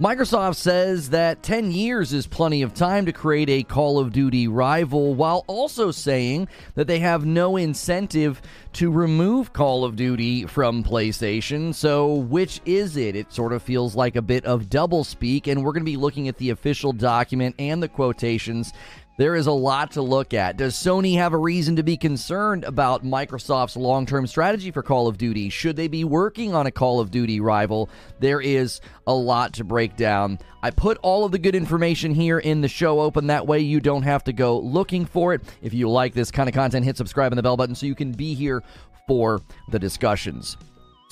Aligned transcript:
Microsoft 0.00 0.56
says 0.56 1.10
that 1.10 1.42
10 1.42 1.70
years 1.70 2.14
is 2.14 2.26
plenty 2.26 2.62
of 2.62 2.72
time 2.72 3.04
to 3.04 3.12
create 3.12 3.50
a 3.50 3.62
Call 3.62 3.98
of 3.98 4.10
Duty 4.10 4.48
rival, 4.48 5.14
while 5.14 5.44
also 5.46 5.90
saying 5.90 6.48
that 6.74 6.86
they 6.86 6.98
have 7.00 7.26
no 7.26 7.58
incentive 7.58 8.40
to 8.72 8.90
remove 8.90 9.52
Call 9.52 9.84
of 9.84 9.94
Duty 9.94 10.46
from 10.46 10.82
PlayStation. 10.82 11.74
So, 11.74 12.14
which 12.14 12.62
is 12.64 12.96
it? 12.96 13.14
It 13.14 13.34
sort 13.34 13.52
of 13.52 13.62
feels 13.62 13.94
like 13.94 14.16
a 14.16 14.22
bit 14.22 14.46
of 14.46 14.70
doublespeak, 14.70 15.46
and 15.46 15.62
we're 15.62 15.72
going 15.72 15.84
to 15.84 15.92
be 15.92 15.98
looking 15.98 16.26
at 16.26 16.38
the 16.38 16.50
official 16.50 16.94
document 16.94 17.54
and 17.58 17.82
the 17.82 17.88
quotations 17.88 18.72
there 19.16 19.36
is 19.36 19.46
a 19.46 19.52
lot 19.52 19.92
to 19.92 20.02
look 20.02 20.32
at. 20.32 20.56
Does 20.56 20.74
Sony 20.74 21.16
have 21.16 21.32
a 21.32 21.38
reason 21.38 21.76
to 21.76 21.82
be 21.82 21.96
concerned 21.96 22.64
about 22.64 23.04
Microsoft's 23.04 23.76
long 23.76 24.06
term 24.06 24.26
strategy 24.26 24.70
for 24.70 24.82
Call 24.82 25.06
of 25.06 25.18
Duty? 25.18 25.50
Should 25.50 25.76
they 25.76 25.88
be 25.88 26.04
working 26.04 26.54
on 26.54 26.66
a 26.66 26.70
Call 26.70 27.00
of 27.00 27.10
Duty 27.10 27.40
rival? 27.40 27.90
There 28.20 28.40
is 28.40 28.80
a 29.06 29.14
lot 29.14 29.52
to 29.54 29.64
break 29.64 29.96
down. 29.96 30.38
I 30.62 30.70
put 30.70 30.98
all 31.02 31.24
of 31.24 31.32
the 31.32 31.38
good 31.38 31.54
information 31.54 32.14
here 32.14 32.38
in 32.38 32.60
the 32.60 32.68
show 32.68 33.00
open. 33.00 33.26
That 33.26 33.46
way, 33.46 33.60
you 33.60 33.80
don't 33.80 34.02
have 34.02 34.24
to 34.24 34.32
go 34.32 34.58
looking 34.58 35.04
for 35.04 35.34
it. 35.34 35.42
If 35.60 35.74
you 35.74 35.90
like 35.90 36.14
this 36.14 36.30
kind 36.30 36.48
of 36.48 36.54
content, 36.54 36.84
hit 36.84 36.96
subscribe 36.96 37.32
and 37.32 37.38
the 37.38 37.42
bell 37.42 37.56
button 37.56 37.74
so 37.74 37.86
you 37.86 37.94
can 37.94 38.12
be 38.12 38.34
here 38.34 38.62
for 39.06 39.40
the 39.70 39.78
discussions. 39.78 40.56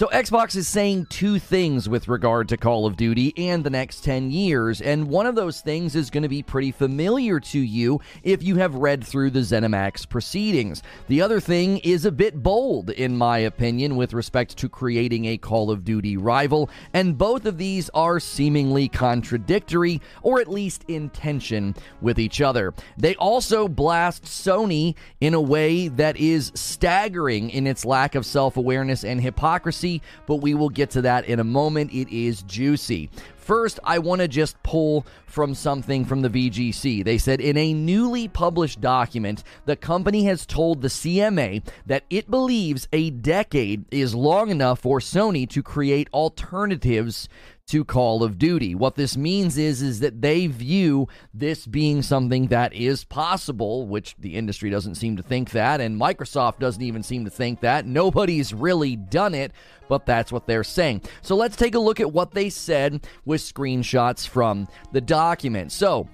So, 0.01 0.07
Xbox 0.07 0.57
is 0.57 0.67
saying 0.67 1.09
two 1.11 1.39
things 1.39 1.87
with 1.87 2.09
regard 2.09 2.49
to 2.49 2.57
Call 2.57 2.87
of 2.87 2.97
Duty 2.97 3.35
and 3.37 3.63
the 3.63 3.69
next 3.69 4.03
10 4.03 4.31
years, 4.31 4.81
and 4.81 5.09
one 5.09 5.27
of 5.27 5.35
those 5.35 5.61
things 5.61 5.95
is 5.95 6.09
going 6.09 6.23
to 6.23 6.29
be 6.31 6.43
pretty 6.43 6.73
familiar 6.73 7.39
to 7.39 7.59
you 7.59 8.01
if 8.23 8.43
you 8.43 8.57
have 8.57 8.75
read 8.75 9.05
through 9.05 9.29
the 9.29 9.41
ZeniMax 9.41 10.09
proceedings. 10.09 10.83
The 11.09 11.21
other 11.21 11.39
thing 11.39 11.77
is 11.81 12.07
a 12.07 12.11
bit 12.11 12.43
bold, 12.43 12.89
in 12.89 13.15
my 13.15 13.41
opinion, 13.41 13.97
with 13.97 14.15
respect 14.15 14.57
to 14.57 14.71
creating 14.71 15.27
a 15.27 15.37
Call 15.37 15.71
of 15.71 15.85
Duty 15.85 16.17
rival, 16.17 16.71
and 16.95 17.19
both 17.19 17.45
of 17.45 17.59
these 17.59 17.91
are 17.91 18.19
seemingly 18.19 18.89
contradictory, 18.89 20.01
or 20.23 20.41
at 20.41 20.49
least 20.49 20.83
in 20.89 21.11
tension 21.11 21.75
with 22.01 22.19
each 22.19 22.41
other. 22.41 22.73
They 22.97 23.17
also 23.17 23.69
blast 23.69 24.25
Sony 24.25 24.95
in 25.21 25.35
a 25.35 25.43
way 25.43 25.89
that 25.89 26.17
is 26.17 26.53
staggering 26.55 27.51
in 27.51 27.67
its 27.67 27.85
lack 27.85 28.15
of 28.15 28.25
self 28.25 28.57
awareness 28.57 29.05
and 29.05 29.21
hypocrisy 29.21 29.90
but 30.27 30.37
we 30.37 30.55
will 30.55 30.69
get 30.69 30.91
to 30.91 31.03
that 31.03 31.25
in 31.25 31.41
a 31.41 31.45
moment. 31.45 31.93
It 31.93 32.09
is 32.15 32.43
juicy. 32.43 33.11
First, 33.37 33.81
I 33.83 33.99
want 33.99 34.21
to 34.21 34.29
just 34.29 34.63
pull 34.63 35.05
from 35.27 35.55
something 35.55 36.05
from 36.05 36.23
the 36.23 36.29
VGC. 36.29 37.05
They 37.05 37.19
said 37.19 37.41
in 37.41 37.57
a 37.57 37.73
newly 37.73 38.29
published 38.29 38.81
document, 38.81 39.43
the 39.65 39.75
company 39.75 40.25
has 40.25 40.47
told 40.47 40.83
the 40.83 40.89
CMA 40.89 41.67
that 41.87 42.05
it 42.11 42.31
believes 42.31 42.87
a 42.93 43.11
decade 43.11 43.87
is 43.91 44.15
long 44.15 44.51
enough 44.51 44.81
for 44.81 45.01
Sony 45.01 45.49
to 45.51 45.63
create 45.63 46.09
alternatives 46.13 47.29
to 47.71 47.85
Call 47.85 48.25
of 48.25 48.37
Duty. 48.37 48.75
What 48.75 48.97
this 48.97 49.17
means 49.17 49.57
is 49.57 49.81
is 49.81 50.01
that 50.01 50.21
they 50.21 50.49
view 50.49 51.07
this 51.33 51.67
being 51.69 52.03
something 52.03 52.49
that 52.49 52.73
is 52.73 53.05
possible, 53.05 53.87
which 53.87 54.17
the 54.19 54.35
industry 54.35 54.71
doesn't 54.71 54.97
seem 54.97 55.17
to 55.17 55.23
think 55.23 55.51
that 55.51 55.81
and 55.81 56.01
Microsoft 56.01 56.59
doesn't 56.59 56.83
even 56.83 57.05
seem 57.05 57.25
to 57.25 57.31
think 57.31 57.61
that. 57.61 57.87
Nobody's 57.87 58.53
really 58.53 58.97
done 58.97 59.35
it, 59.35 59.53
but 59.91 60.07
that's 60.07 60.33
what 60.33 60.47
they're 60.47 60.65
saying. 60.65 61.03
So 61.21 61.37
let's 61.37 61.57
take 61.57 61.75
a 61.75 61.79
look 61.79 62.01
at 62.01 62.13
what 62.13 62.31
they 62.33 62.49
said 62.49 63.07
with 63.27 63.43
screenshots 63.43 64.27
from 64.27 64.69
the 64.93 65.03
document. 65.03 65.73
So, 65.73 66.09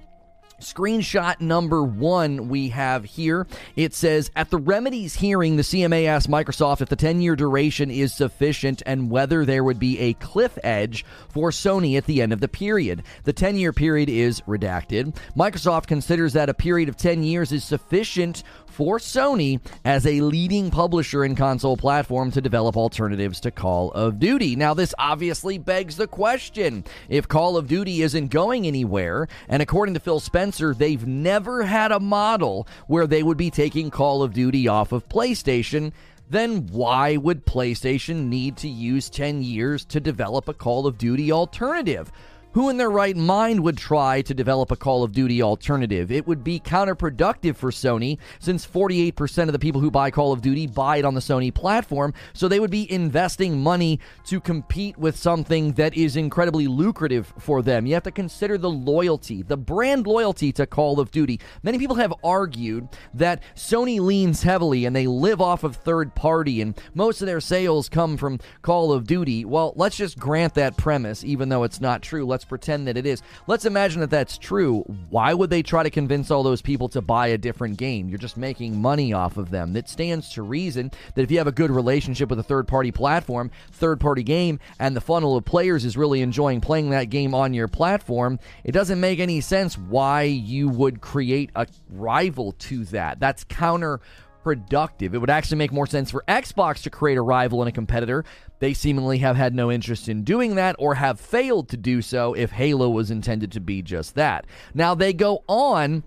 Screenshot 0.61 1.39
number 1.39 1.83
one 1.83 2.49
we 2.49 2.71
have 2.71 3.05
here. 3.05 3.47
It 3.77 3.93
says 3.93 4.31
At 4.35 4.49
the 4.49 4.57
remedies 4.57 5.15
hearing, 5.17 5.57
the 5.57 5.63
CMA 5.63 6.07
asked 6.07 6.31
Microsoft 6.31 6.81
if 6.81 6.89
the 6.89 6.97
10 6.97 7.21
year 7.21 7.37
duration 7.37 7.91
is 7.91 8.15
sufficient 8.15 8.83
and 8.87 9.11
whether 9.11 9.45
there 9.45 9.63
would 9.63 9.79
be 9.79 9.99
a 9.99 10.15
cliff 10.15 10.57
edge 10.65 11.05
for 11.29 11.51
Sony 11.51 11.99
at 11.99 12.07
the 12.07 12.23
end 12.23 12.33
of 12.33 12.41
the 12.41 12.49
period. 12.49 13.03
The 13.25 13.35
10 13.35 13.59
year 13.59 13.75
period 13.75 14.09
is 14.09 14.41
redacted. 14.43 15.15
Microsoft 15.37 15.89
considers 15.89 16.33
that 16.33 16.49
a 16.49 16.55
period 16.55 16.89
of 16.89 16.97
10 16.97 17.23
years 17.23 17.53
is 17.53 17.63
sufficient 17.63 18.43
for 18.77 18.99
Sony 18.99 19.59
as 19.87 20.07
a 20.07 20.21
leading 20.21 20.71
publisher 20.71 21.25
and 21.25 21.35
console 21.35 21.79
platform 21.79 22.31
to 22.31 22.43
develop 22.43 22.77
alternatives 22.77 23.41
to 23.41 23.51
Call 23.51 23.91
of 23.93 24.19
Duty. 24.19 24.55
Now, 24.55 24.75
this 24.75 24.95
obviously 24.99 25.57
begs 25.57 25.97
the 25.97 26.07
question 26.07 26.85
if 27.09 27.27
Call 27.27 27.57
of 27.57 27.69
Duty 27.69 28.03
isn't 28.03 28.29
going 28.29 28.67
anywhere, 28.67 29.29
and 29.49 29.63
according 29.63 29.95
to 29.95 30.01
Phil 30.01 30.21
Spencer, 30.21 30.75
they've 30.75 31.07
never 31.07 31.65
had 31.65 31.91
a 31.91 31.99
model 31.99 32.69
where 32.87 33.07
they 33.07 33.23
would 33.23 33.39
be 33.39 33.51
taking 33.51 33.89
Call 33.91 34.23
of 34.23 34.35
Duty 34.35 34.69
off 34.69 34.93
of 34.93 35.09
PlayStation 35.09 35.93
then 36.29 36.67
why 36.73 37.17
would 37.17 37.47
PlayStation 37.47 38.27
need 38.27 38.57
to 38.57 38.69
use 38.69 39.09
10 39.09 39.45
years 39.45 39.85
to 39.85 40.01
develop 40.01 40.49
a 40.49 40.55
Call 40.55 40.89
of 40.89 40.99
Duty 40.99 41.31
alternative? 41.31 42.11
Who 42.57 42.71
in 42.71 42.79
their 42.79 42.89
right 42.89 43.15
mind 43.15 43.61
would 43.65 43.77
try 43.77 44.23
to 44.23 44.33
develop 44.33 44.71
a 44.71 44.77
Call 44.77 45.05
of 45.05 45.13
Duty 45.13 45.43
alternative? 45.43 46.11
It 46.11 46.27
would 46.27 46.43
be 46.43 46.59
counterproductive 46.59 47.55
for 47.55 47.71
Sony 47.71 48.17
since 48.39 48.67
48% 48.67 49.43
of 49.43 49.53
the 49.53 49.59
people 49.59 49.83
who 49.83 49.91
buy 49.91 50.11
Call 50.11 50.33
of 50.33 50.41
Duty 50.41 50.67
buy 50.67 50.97
it 50.97 51.05
on 51.05 51.13
the 51.13 51.21
Sony 51.21 51.53
platform, 51.53 52.15
so 52.33 52.49
they 52.49 52.59
would 52.59 52.71
be 52.71 52.91
investing 52.91 53.63
money 53.63 54.01
to 54.25 54.41
compete 54.41 54.97
with 54.97 55.19
something 55.19 55.73
that 55.73 55.95
is 55.95 56.17
incredibly 56.17 56.67
lucrative 56.67 57.31
for 57.39 57.61
them. 57.61 57.85
You 57.85 57.93
have 57.93 58.05
to 58.05 58.11
consider 58.11 58.57
the 58.57 58.71
loyalty, 58.71 59.43
the 59.43 59.59
brand 59.59 60.07
loyalty 60.07 60.51
to 60.53 60.65
Call 60.65 60.99
of 60.99 61.11
Duty. 61.11 61.39
Many 61.63 61.77
people 61.77 61.97
have 61.97 62.15
argued 62.25 62.89
that 63.13 63.43
Sony 63.55 64.01
leans 64.01 64.45
heavily 64.45 64.87
and 64.87 64.97
they 64.97 65.07
live 65.07 65.43
off 65.43 65.63
of 65.63 65.77
third 65.77 66.15
party 66.15 66.63
and 66.63 66.75
most 66.95 67.21
of 67.21 67.27
their 67.27 67.43
sales 67.43 67.91
come 67.91 68.17
from 68.17 68.41
Call 68.63 68.95
of 68.95 69.07
Duty. 69.07 69.45
Well, 69.45 69.75
let's 69.77 69.99
just 69.99 70.19
grant 70.19 70.55
that 70.55 70.79
premise 70.79 71.23
even 71.23 71.51
though 71.51 71.63
it's 71.63 71.83
not 71.83 72.01
true. 72.01 72.25
Let's 72.25 72.46
pretend 72.49 72.87
that 72.89 72.97
it 72.97 73.07
is. 73.07 73.23
Let's 73.47 73.65
imagine 73.65 74.01
that 74.01 74.11
that's 74.11 74.39
true. 74.39 74.81
Why 75.11 75.35
would 75.35 75.51
they 75.51 75.63
try 75.63 75.83
to 75.83 75.91
convince 75.91 76.31
all 76.31 76.43
those 76.43 76.63
people 76.63 76.89
to 76.91 77.01
buy 77.01 77.29
a 77.29 77.39
different 77.39 77.77
game? 77.77 78.09
You're 78.09 78.19
just 78.19 78.37
making 78.37 78.81
money 78.81 79.13
off 79.13 79.37
of 79.37 79.51
them. 79.51 79.73
That 79.73 79.89
stands 79.89 80.31
to 80.31 80.43
reason 80.43 80.91
that 81.15 81.23
if 81.23 81.31
you 81.31 81.39
have 81.39 81.47
a 81.47 81.53
good 81.53 81.71
relationship 81.71 82.31
with 82.31 82.39
a 82.39 82.43
third 82.43 82.69
party 82.69 82.93
platform, 82.93 83.51
third 83.73 84.01
party 84.01 84.23
game, 84.23 84.61
and 84.79 84.97
the 84.97 85.01
funnel 85.01 85.37
of 85.37 85.45
players 85.45 85.85
is 85.85 85.97
really 85.97 86.23
enjoying 86.23 86.61
playing 86.61 86.91
that 86.91 87.11
game 87.11 87.35
on 87.35 87.55
your 87.55 87.69
platform, 87.69 88.39
it 88.65 88.73
doesn't 88.73 89.01
make 89.01 89.19
any 89.19 89.41
sense 89.41 89.77
why 89.77 90.23
you 90.23 90.69
would 90.69 91.01
create 91.01 91.51
a 91.55 91.67
rival 91.91 92.53
to 92.53 92.85
that. 92.87 93.21
That's 93.21 93.45
counter 93.45 94.01
productive. 94.47 95.13
It 95.13 95.19
would 95.19 95.29
actually 95.29 95.57
make 95.57 95.73
more 95.73 95.89
sense 95.89 96.13
for 96.13 96.23
Xbox 96.29 96.81
to 96.85 96.91
create 96.91 97.19
a 97.19 97.21
rival 97.21 97.63
and 97.63 97.69
a 97.69 97.73
competitor. 97.73 98.25
They 98.61 98.75
seemingly 98.75 99.19
have 99.19 99.35
had 99.35 99.57
no 99.57 99.73
interest 99.73 100.09
in 100.09 100.23
doing 100.23 100.55
that 100.55 100.77
or 100.79 100.95
have 100.95 101.19
failed 101.19 101.69
to 101.71 101.77
do 101.77 102.01
so 102.01 102.33
if 102.33 102.53
Halo 102.53 102.89
was 102.89 103.11
intended 103.11 103.51
to 103.51 103.61
be 103.61 103.83
just 103.83 104.15
that. 104.15 104.47
Now, 104.73 104.95
they 104.95 105.13
go 105.13 105.43
on 105.49 106.05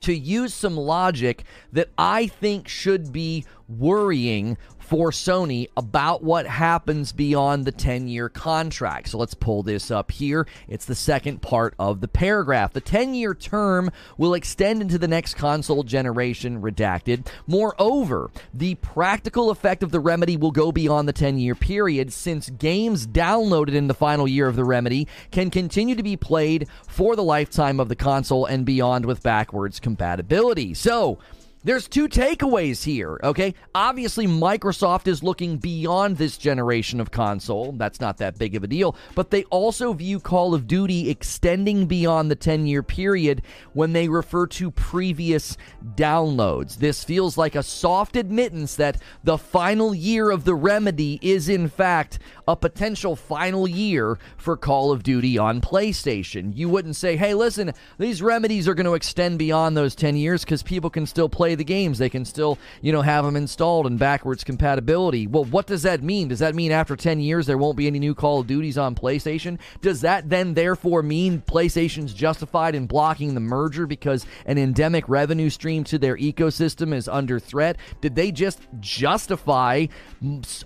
to 0.00 0.12
use 0.12 0.52
some 0.52 0.76
logic 0.76 1.44
that 1.70 1.90
I 1.96 2.26
think 2.26 2.66
should 2.66 3.12
be 3.12 3.44
worrying 3.68 4.58
for 4.90 5.12
Sony 5.12 5.68
about 5.76 6.24
what 6.24 6.48
happens 6.48 7.12
beyond 7.12 7.64
the 7.64 7.70
10 7.70 8.08
year 8.08 8.28
contract. 8.28 9.08
So 9.08 9.18
let's 9.18 9.34
pull 9.34 9.62
this 9.62 9.88
up 9.88 10.10
here. 10.10 10.48
It's 10.66 10.84
the 10.84 10.96
second 10.96 11.40
part 11.42 11.74
of 11.78 12.00
the 12.00 12.08
paragraph. 12.08 12.72
The 12.72 12.80
10 12.80 13.14
year 13.14 13.32
term 13.32 13.92
will 14.18 14.34
extend 14.34 14.82
into 14.82 14.98
the 14.98 15.06
next 15.06 15.34
console 15.34 15.84
generation, 15.84 16.60
redacted. 16.60 17.28
Moreover, 17.46 18.32
the 18.52 18.74
practical 18.74 19.50
effect 19.50 19.84
of 19.84 19.92
the 19.92 20.00
remedy 20.00 20.36
will 20.36 20.50
go 20.50 20.72
beyond 20.72 21.06
the 21.06 21.12
10 21.12 21.38
year 21.38 21.54
period 21.54 22.12
since 22.12 22.50
games 22.50 23.06
downloaded 23.06 23.74
in 23.74 23.86
the 23.86 23.94
final 23.94 24.26
year 24.26 24.48
of 24.48 24.56
the 24.56 24.64
remedy 24.64 25.06
can 25.30 25.50
continue 25.50 25.94
to 25.94 26.02
be 26.02 26.16
played 26.16 26.66
for 26.88 27.14
the 27.14 27.22
lifetime 27.22 27.78
of 27.78 27.88
the 27.88 27.94
console 27.94 28.44
and 28.44 28.66
beyond 28.66 29.06
with 29.06 29.22
backwards 29.22 29.78
compatibility. 29.78 30.74
So, 30.74 31.20
there's 31.62 31.88
two 31.88 32.08
takeaways 32.08 32.84
here, 32.84 33.20
okay? 33.22 33.54
Obviously, 33.74 34.26
Microsoft 34.26 35.06
is 35.06 35.22
looking 35.22 35.58
beyond 35.58 36.16
this 36.16 36.38
generation 36.38 37.00
of 37.00 37.10
console. 37.10 37.72
That's 37.72 38.00
not 38.00 38.16
that 38.18 38.38
big 38.38 38.54
of 38.54 38.64
a 38.64 38.66
deal. 38.66 38.96
But 39.14 39.30
they 39.30 39.44
also 39.44 39.92
view 39.92 40.20
Call 40.20 40.54
of 40.54 40.66
Duty 40.66 41.10
extending 41.10 41.86
beyond 41.86 42.30
the 42.30 42.36
10 42.36 42.66
year 42.66 42.82
period 42.82 43.42
when 43.74 43.92
they 43.92 44.08
refer 44.08 44.46
to 44.46 44.70
previous 44.70 45.58
downloads. 45.94 46.76
This 46.76 47.04
feels 47.04 47.36
like 47.36 47.54
a 47.54 47.62
soft 47.62 48.16
admittance 48.16 48.76
that 48.76 48.96
the 49.22 49.36
final 49.36 49.94
year 49.94 50.30
of 50.30 50.44
the 50.44 50.54
remedy 50.54 51.18
is, 51.20 51.48
in 51.48 51.68
fact, 51.68 52.18
a 52.48 52.56
potential 52.56 53.14
final 53.14 53.68
year 53.68 54.18
for 54.36 54.56
Call 54.56 54.92
of 54.92 55.02
Duty 55.02 55.36
on 55.36 55.60
PlayStation. 55.60 56.56
You 56.56 56.68
wouldn't 56.68 56.96
say, 56.96 57.16
hey, 57.16 57.34
listen, 57.34 57.72
these 57.98 58.22
remedies 58.22 58.66
are 58.66 58.74
going 58.74 58.86
to 58.86 58.94
extend 58.94 59.38
beyond 59.38 59.76
those 59.76 59.94
10 59.94 60.16
years 60.16 60.44
because 60.44 60.62
people 60.62 60.90
can 60.90 61.06
still 61.06 61.28
play 61.28 61.49
play 61.50 61.56
the 61.56 61.64
games. 61.64 61.98
They 61.98 62.08
can 62.08 62.24
still, 62.24 62.58
you 62.80 62.92
know, 62.92 63.02
have 63.02 63.24
them 63.24 63.34
installed 63.34 63.86
and 63.86 63.98
backwards 63.98 64.44
compatibility. 64.44 65.26
Well, 65.26 65.44
what 65.44 65.66
does 65.66 65.82
that 65.82 66.00
mean? 66.02 66.28
Does 66.28 66.38
that 66.38 66.54
mean 66.54 66.70
after 66.70 66.94
10 66.94 67.18
years 67.18 67.46
there 67.46 67.58
won't 67.58 67.76
be 67.76 67.88
any 67.88 67.98
new 67.98 68.14
Call 68.14 68.40
of 68.40 68.46
Duties 68.46 68.78
on 68.78 68.94
PlayStation? 68.94 69.58
Does 69.80 70.02
that 70.02 70.28
then 70.28 70.54
therefore 70.54 71.02
mean 71.02 71.42
PlayStation's 71.44 72.14
justified 72.14 72.76
in 72.76 72.86
blocking 72.86 73.34
the 73.34 73.40
merger 73.40 73.86
because 73.86 74.26
an 74.46 74.58
endemic 74.58 75.08
revenue 75.08 75.50
stream 75.50 75.82
to 75.84 75.98
their 75.98 76.16
ecosystem 76.16 76.94
is 76.94 77.08
under 77.08 77.40
threat? 77.40 77.76
Did 78.00 78.14
they 78.14 78.30
just 78.30 78.60
justify 78.78 79.86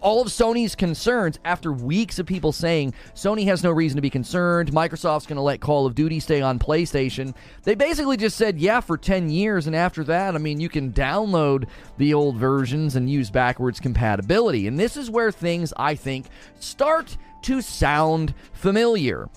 all 0.00 0.20
of 0.20 0.28
Sony's 0.28 0.74
concerns 0.74 1.38
after 1.44 1.72
weeks 1.72 2.18
of 2.18 2.26
people 2.26 2.52
saying 2.52 2.92
Sony 3.14 3.46
has 3.46 3.62
no 3.62 3.70
reason 3.70 3.96
to 3.96 4.02
be 4.02 4.10
concerned, 4.10 4.70
Microsoft's 4.72 5.26
going 5.26 5.36
to 5.36 5.42
let 5.42 5.60
Call 5.60 5.86
of 5.86 5.94
Duty 5.94 6.20
stay 6.20 6.42
on 6.42 6.58
PlayStation? 6.58 7.34
They 7.62 7.74
basically 7.74 8.18
just 8.18 8.36
said, 8.36 8.58
yeah, 8.58 8.80
for 8.80 8.98
10 8.98 9.30
years, 9.30 9.66
and 9.66 9.74
after 9.74 10.04
that, 10.04 10.34
I 10.34 10.38
mean, 10.38 10.60
you 10.60 10.68
can 10.74 10.92
download 10.92 11.66
the 11.96 12.12
old 12.12 12.36
versions 12.36 12.96
and 12.96 13.08
use 13.08 13.30
backwards 13.30 13.80
compatibility. 13.80 14.66
And 14.66 14.78
this 14.78 14.98
is 14.98 15.08
where 15.08 15.32
things, 15.32 15.72
I 15.78 15.94
think, 15.94 16.26
start 16.60 17.16
to 17.42 17.62
sound 17.62 18.34
familiar. 18.52 19.30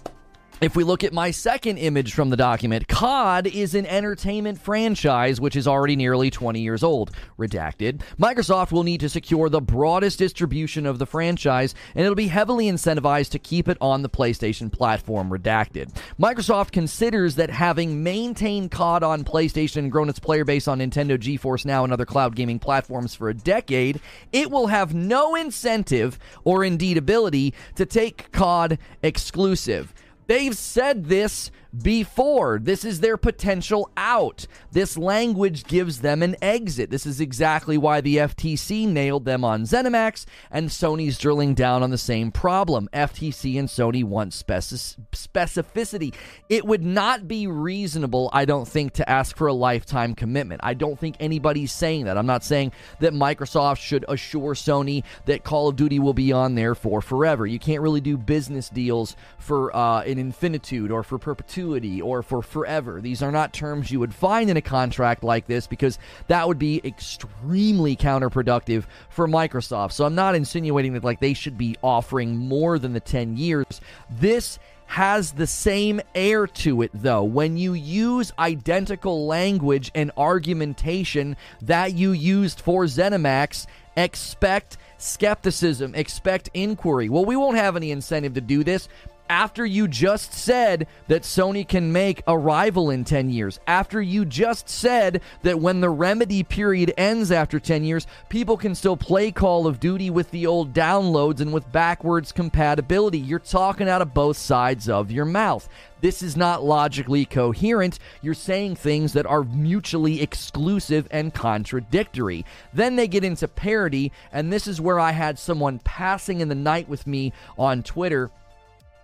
If 0.60 0.76
we 0.76 0.84
look 0.84 1.04
at 1.04 1.14
my 1.14 1.30
second 1.30 1.78
image 1.78 2.16
from 2.16 2.32
the 2.32 2.36
document, 2.36 2.88
COD 2.88 3.46
is 3.46 3.76
an 3.76 3.86
entertainment 3.86 4.60
franchise 4.60 5.40
which 5.40 5.56
is 5.56 5.68
already 5.68 5.96
nearly 5.96 6.32
20 6.32 6.60
years 6.60 6.82
old. 6.82 7.12
Redacted. 7.38 8.02
Microsoft 8.20 8.72
will 8.72 8.82
need 8.82 9.02
to 9.02 9.10
secure 9.10 9.50
the 9.50 9.62
broadest 9.62 10.18
distribution 10.18 10.88
of 10.88 10.98
the 10.98 11.06
franchise, 11.06 11.76
and 11.94 12.04
it'll 12.04 12.16
be 12.16 12.30
heavily 12.30 12.66
incentivized 12.66 13.30
to 13.30 13.40
keep 13.40 13.68
it 13.68 13.78
on 13.80 14.02
the 14.02 14.10
PlayStation 14.10 14.72
platform. 14.72 15.30
Redacted. 15.30 15.96
Microsoft 16.20 16.72
considers 16.72 17.36
that 17.36 17.52
having 17.52 18.02
maintained 18.02 18.72
COD 18.72 19.04
on 19.04 19.24
PlayStation 19.24 19.78
and 19.78 19.92
grown 19.92 20.10
its 20.10 20.18
player 20.18 20.44
base 20.44 20.68
on 20.68 20.80
Nintendo 20.80 21.20
GeForce 21.20 21.66
Now 21.66 21.84
and 21.84 21.94
other 21.94 22.06
cloud 22.06 22.36
gaming 22.36 22.58
platforms 22.58 23.14
for 23.14 23.30
a 23.30 23.34
decade, 23.36 24.02
it 24.32 24.50
will 24.50 24.68
have 24.68 24.96
no 24.96 25.36
incentive 25.36 26.18
or 26.44 26.64
indeed 26.64 26.98
ability 26.98 27.54
to 27.76 27.86
take 27.86 28.32
COD 28.32 28.80
exclusive. 29.04 29.94
They've 30.28 30.56
said 30.56 31.06
this 31.06 31.52
before. 31.76 32.60
This 32.62 32.86
is 32.86 33.00
their 33.00 33.18
potential 33.18 33.90
out. 33.98 34.48
This 34.72 34.98
language 34.98 35.66
gives 35.66 36.02
them 36.02 36.24
an 36.24 36.36
exit. 36.42 36.90
This 36.90 37.06
is 37.06 37.20
exactly 37.20 37.78
why 37.78 38.02
the 38.02 38.18
FTC 38.18 38.88
nailed 38.88 39.26
them 39.26 39.44
on 39.44 39.64
ZeniMax, 39.64 40.26
and 40.52 40.70
Sony's 40.70 41.18
drilling 41.18 41.54
down 41.54 41.84
on 41.84 41.90
the 41.90 41.98
same 41.98 42.32
problem. 42.32 42.88
FTC 42.94 43.60
and 43.60 43.68
Sony 43.68 44.04
want 44.04 44.32
specificity. 44.32 46.14
It 46.50 46.66
would 46.66 46.84
not 46.84 47.28
be 47.28 47.48
reasonable, 47.48 48.30
I 48.34 48.46
don't 48.46 48.68
think, 48.68 48.94
to 48.94 49.10
ask 49.10 49.36
for 49.36 49.48
a 49.48 49.54
lifetime 49.54 50.16
commitment. 50.16 50.62
I 50.64 50.74
don't 50.74 51.00
think 51.00 51.16
anybody's 51.20 51.72
saying 51.72 52.06
that. 52.06 52.18
I'm 52.18 52.26
not 52.26 52.44
saying 52.44 52.72
that 53.00 53.14
Microsoft 53.14 53.80
should 53.80 54.06
assure 54.08 54.54
Sony 54.54 55.04
that 55.26 55.44
Call 55.44 55.68
of 55.70 55.76
Duty 55.76 56.00
will 56.00 56.14
be 56.14 56.32
on 56.32 56.56
there 56.56 56.76
for 56.76 57.02
forever. 57.02 57.46
You 57.46 57.60
can't 57.60 57.82
really 57.82 58.02
do 58.02 58.18
business 58.18 58.70
deals 58.70 59.16
for 59.38 59.76
uh, 59.76 60.02
an 60.02 60.18
infinitude 60.18 60.92
or 60.92 61.04
for 61.04 61.18
perpetuity 61.18 61.57
perpetuity 61.58 62.02
or 62.02 62.22
for 62.22 62.42
forever. 62.42 63.02
These 63.02 63.24
are 63.24 63.32
not 63.32 63.54
terms 63.54 63.92
you 63.92 64.00
would 64.00 64.14
find 64.14 64.50
in 64.50 64.58
a 64.58 64.62
contract 64.62 65.24
like 65.24 65.48
this 65.48 65.66
because 65.66 65.98
that 66.28 66.48
would 66.48 66.60
be 66.60 66.82
extremely 66.84 67.96
counterproductive 67.96 68.86
for 69.10 69.28
Microsoft. 69.28 69.94
So 69.94 70.06
I'm 70.06 70.16
not 70.16 70.36
insinuating 70.36 70.94
that 70.94 71.04
like 71.04 71.20
they 71.20 71.34
should 71.34 71.58
be 71.58 71.76
offering 71.82 72.36
more 72.36 72.78
than 72.78 72.94
the 72.94 73.00
10 73.00 73.38
years. 73.38 73.82
This 74.10 74.60
has 74.86 75.32
the 75.34 75.48
same 75.48 76.00
air 76.16 76.48
to 76.48 76.82
it, 76.82 76.92
though. 76.94 77.24
When 77.24 77.58
you 77.58 77.74
use 77.74 78.32
identical 78.40 79.26
language 79.26 79.92
and 79.96 80.12
argumentation 80.16 81.36
that 81.64 81.94
you 81.94 82.12
used 82.12 82.62
for 82.62 82.86
ZeniMax, 82.86 83.66
expect 83.98 84.78
skepticism, 84.98 85.94
expect 85.94 86.50
inquiry. 86.54 87.10
Well, 87.10 87.26
we 87.26 87.36
won't 87.36 87.58
have 87.58 87.76
any 87.76 87.92
incentive 87.92 88.36
to 88.36 88.42
do 88.42 88.64
this 88.64 88.88
after 89.30 89.66
you 89.66 89.88
just 89.88 90.34
said 90.34 90.88
that 91.08 91.24
Sony 91.24 91.68
can 91.68 91.92
make 91.92 92.24
a 92.28 92.38
rival 92.38 92.90
in 92.90 93.04
10 93.04 93.30
years, 93.30 93.60
after 93.68 94.02
you 94.02 94.26
just 94.26 94.70
said 94.70 95.22
that 95.44 95.60
when 95.60 95.82
the 95.82 95.90
remedy 95.90 96.44
period 96.44 96.94
ends 96.98 97.32
after 97.32 97.60
10 97.60 97.84
years, 97.84 98.08
people 98.30 98.58
can 98.58 98.76
still 98.76 98.98
play 98.98 99.32
Call 99.32 99.68
of 99.68 99.80
Duty 99.80 100.10
with 100.10 100.32
the 100.32 100.48
old 100.48 100.74
downloads 100.74 101.40
and 101.40 101.54
with 101.54 101.72
backwards 101.72 102.32
compatibility. 102.32 103.20
You're 103.20 103.40
talking 103.40 103.90
out 103.90 104.02
of 104.02 104.14
both 104.14 104.38
sides 104.38 104.90
of 104.90 105.12
your 105.12 105.26
mouth. 105.26 105.68
This 106.00 106.22
is 106.22 106.38
not 106.38 106.64
logically 106.64 107.26
coherent. 107.26 107.98
You're 108.22 108.36
saying 108.36 108.76
things 108.76 109.14
that 109.14 109.26
are 109.26 109.44
mutually 109.44 110.22
exclusive 110.22 111.08
and 111.10 111.34
contradictory. 111.34 112.46
Then 112.72 112.96
they 112.96 113.08
get 113.08 113.24
into 113.24 113.48
parody, 113.48 114.12
and 114.32 114.54
this 114.54 114.68
is 114.68 114.80
where 114.80 115.00
I 115.00 115.12
had 115.12 115.40
someone 115.40 115.80
passing 115.80 116.40
in 116.40 116.50
the 116.50 116.56
night 116.56 116.88
with 116.88 117.08
me 117.08 117.34
on 117.58 117.82
Twitter 117.82 118.30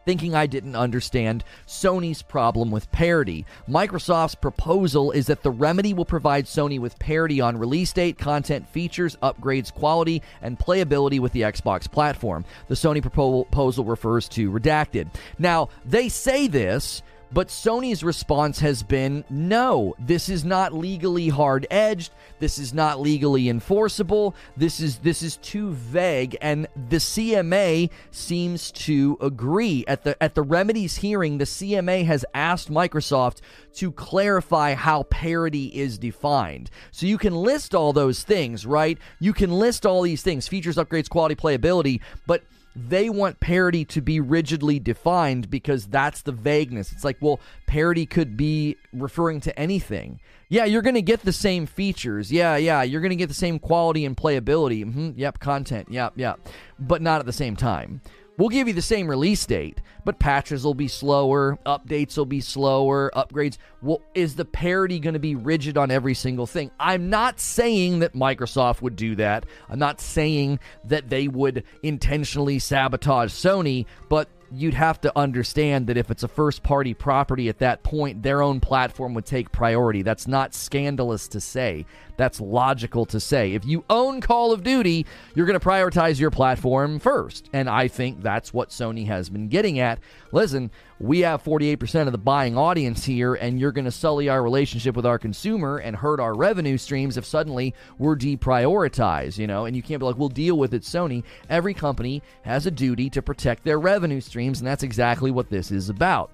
thinking 0.06 0.36
I 0.36 0.48
didn't 0.48 0.76
understand 0.76 1.44
Sony's 1.68 2.22
problem 2.22 2.72
with 2.72 2.92
parity. 2.92 3.46
Microsoft's 3.70 4.36
proposal 4.36 5.12
is 5.12 5.28
that 5.28 5.44
the 5.44 5.52
remedy 5.52 5.94
will 5.94 6.06
provide 6.06 6.46
Sony 6.46 6.80
with 6.80 7.00
parity 7.00 7.42
on 7.42 7.58
release 7.58 7.94
date, 7.94 8.18
content 8.18 8.68
features, 8.68 9.18
upgrades, 9.24 9.74
quality, 9.74 10.22
and 10.42 10.60
playability 10.60 11.20
with 11.20 11.32
the 11.34 11.42
Xbox 11.42 11.90
platform. 11.90 12.46
The 12.68 12.76
Sony 12.76 13.02
proposal 13.02 13.86
refers 13.86 14.28
to 14.30 14.52
redacted. 14.52 15.08
Now, 15.40 15.70
they 15.86 16.10
say 16.10 16.48
this 16.48 17.02
but 17.34 17.48
Sony's 17.48 18.04
response 18.04 18.60
has 18.60 18.84
been 18.84 19.24
no, 19.30 19.96
this 20.00 20.30
is 20.30 20.46
not 20.46 20.74
legally 20.74 21.30
hard 21.30 21.66
edged. 21.72 22.14
This 22.40 22.60
is 22.60 22.74
not 22.74 23.00
legally 23.00 23.50
enforceable. 23.50 24.36
This 24.56 24.80
is 24.80 24.98
this 24.98 25.24
is 25.24 25.38
too 25.38 25.72
vague 25.72 26.38
and 26.42 26.68
the 26.90 26.98
CMA 26.98 27.90
seems 28.12 28.72
to 28.72 29.18
agree. 29.22 29.84
At 29.88 30.04
the 30.04 30.22
at 30.22 30.36
the 30.36 30.44
remedies 30.44 30.98
hearing, 30.98 31.38
the 31.38 31.46
CMA 31.46 32.06
has 32.06 32.26
asked 32.34 32.70
Microsoft 32.70 33.42
to 33.76 33.92
clarify 33.92 34.74
how 34.76 35.04
parity 35.04 35.68
is 35.68 35.98
defined. 35.98 36.70
So 36.92 37.06
you 37.06 37.18
can 37.18 37.34
list 37.34 37.74
all 37.74 37.94
those 37.94 38.24
things, 38.24 38.66
right? 38.66 38.98
You 39.20 39.34
can 39.34 39.52
list 39.52 39.86
all 39.86 40.02
these 40.04 40.22
things, 40.22 40.48
features, 40.48 40.76
upgrades, 40.76 41.10
quality, 41.10 41.36
playability, 41.36 42.02
but 42.28 42.44
they 42.76 43.10
want 43.10 43.40
parity 43.40 43.86
to 43.86 44.02
be 44.02 44.20
rigidly 44.20 44.80
defined 44.80 45.50
because 45.50 45.86
that's 45.86 46.22
the 46.24 46.32
vagueness. 46.32 46.92
It's 46.92 47.04
like, 47.04 47.18
well, 47.22 47.40
parity 47.68 48.06
could 48.06 48.36
be 48.36 48.78
referring 48.92 49.42
to 49.42 49.60
anything. 49.60 50.20
Yeah, 50.50 50.66
you're 50.66 50.82
going 50.82 50.96
to 50.96 51.02
get 51.02 51.22
the 51.22 51.34
same 51.34 51.66
features. 51.66 52.32
Yeah, 52.32 52.56
yeah, 52.56 52.84
you're 52.84 53.02
going 53.02 53.12
to 53.12 53.16
get 53.16 53.28
the 53.28 53.36
same 53.36 53.60
quality 53.60 54.06
and 54.06 54.18
playability. 54.18 54.86
Mm-hmm, 54.86 55.12
yep, 55.16 55.40
content. 55.40 55.90
Yep, 55.92 56.14
yep. 56.16 56.48
But 56.80 57.02
not 57.02 57.20
at 57.20 57.26
the 57.26 57.34
same 57.34 57.56
time. 57.56 58.02
We'll 58.38 58.50
give 58.50 58.68
you 58.68 58.74
the 58.74 58.82
same 58.82 59.08
release 59.08 59.46
date, 59.46 59.80
but 60.06 60.18
patches 60.18 60.64
will 60.64 60.74
be 60.74 60.88
slower, 60.88 61.60
updates 61.68 62.18
will 62.18 62.26
be 62.26 62.42
slower, 62.42 63.12
upgrades. 63.16 63.58
Well, 63.84 64.02
is 64.16 64.36
the 64.36 64.46
parity 64.46 65.00
going 65.00 65.14
to 65.14 65.20
be 65.20 65.36
rigid 65.36 65.78
on 65.78 65.92
every 65.92 66.16
single 66.16 66.48
thing? 66.48 66.72
I'm 66.80 67.12
not 67.12 67.40
saying 67.40 68.00
that 68.00 68.14
Microsoft 68.14 68.82
would 68.82 68.96
do 68.96 69.16
that. 69.18 69.46
I'm 69.70 69.78
not 69.78 70.02
saying 70.02 70.60
that 70.86 71.10
they 71.10 71.28
would 71.28 71.64
intentionally 71.84 72.58
sabotage 72.58 73.32
Sony, 73.32 73.86
but 74.10 74.30
you'd 74.52 74.74
have 74.74 75.02
to 75.02 75.18
understand 75.18 75.88
that 75.88 75.98
if 75.98 76.12
it's 76.12 76.24
a 76.24 76.28
first 76.28 76.64
party 76.64 76.94
property 76.94 77.50
at 77.50 77.60
that 77.60 77.84
point, 77.84 78.24
their 78.24 78.42
own 78.42 78.60
platform 78.60 79.14
would 79.14 79.26
take 79.26 79.52
priority. 79.52 80.02
That's 80.02 80.28
not 80.28 80.54
scandalous 80.54 81.28
to 81.30 81.40
say. 81.40 81.86
That's 82.18 82.40
logical 82.40 83.06
to 83.08 83.20
say. 83.20 83.54
If 83.54 83.66
you 83.66 83.84
own 83.90 84.22
Call 84.22 84.52
of 84.52 84.64
Duty, 84.64 85.06
you're 85.36 85.46
going 85.46 85.60
to 85.60 85.66
prioritize 85.66 86.20
your 86.20 86.32
platform 86.32 87.00
first. 87.00 87.50
And 87.54 87.70
I 87.70 87.88
think 87.88 88.22
that's 88.22 88.54
what 88.54 88.70
Sony 88.70 89.08
has 89.08 89.30
been 89.30 89.48
getting 89.48 89.80
at. 89.80 90.00
Listen, 90.32 90.72
we 91.00 91.20
have 91.20 91.44
48% 91.44 92.06
of 92.06 92.12
the 92.12 92.18
buying 92.18 92.58
audience 92.58 93.04
here, 93.04 93.36
and 93.36 93.60
you're 93.60 93.72
going 93.72 93.86
to 93.86 93.92
sully 93.92 94.30
our 94.30 94.42
relationship 94.42 94.96
with 94.96 95.06
our 95.06 95.20
consumer 95.20 95.78
and 95.78 95.96
hurt 95.96 96.20
our 96.20 96.36
revenue 96.36 96.78
streams 96.78 97.18
if 97.18 97.26
suddenly 97.26 97.74
we're 97.98 98.16
deprioritized, 98.16 99.38
you 99.38 99.48
know? 99.48 99.66
And 99.66 99.76
you 99.76 99.82
can't 99.82 100.00
be 100.00 100.06
like, 100.06 100.18
we'll 100.18 100.30
deal 100.30 100.58
with 100.58 100.74
it, 100.74 100.84
Sony. 100.84 101.24
Every 101.50 101.74
company 101.74 102.22
has 102.44 102.66
a 102.66 102.72
duty 102.72 103.10
to 103.12 103.22
protect 103.22 103.64
their 103.64 103.80
revenue 103.80 104.22
streams, 104.22 104.60
and 104.60 104.68
that's 104.68 104.84
exactly 104.84 105.32
what 105.32 105.50
this 105.50 105.72
is 105.72 105.90
about. 105.90 106.32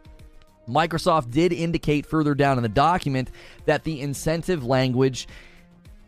Microsoft 0.69 1.31
did 1.31 1.51
indicate 1.51 2.05
further 2.05 2.35
down 2.35 2.57
in 2.57 2.63
the 2.63 2.69
document 2.69 3.31
that 3.65 3.83
the 3.83 4.01
incentive 4.01 4.63
language 4.63 5.27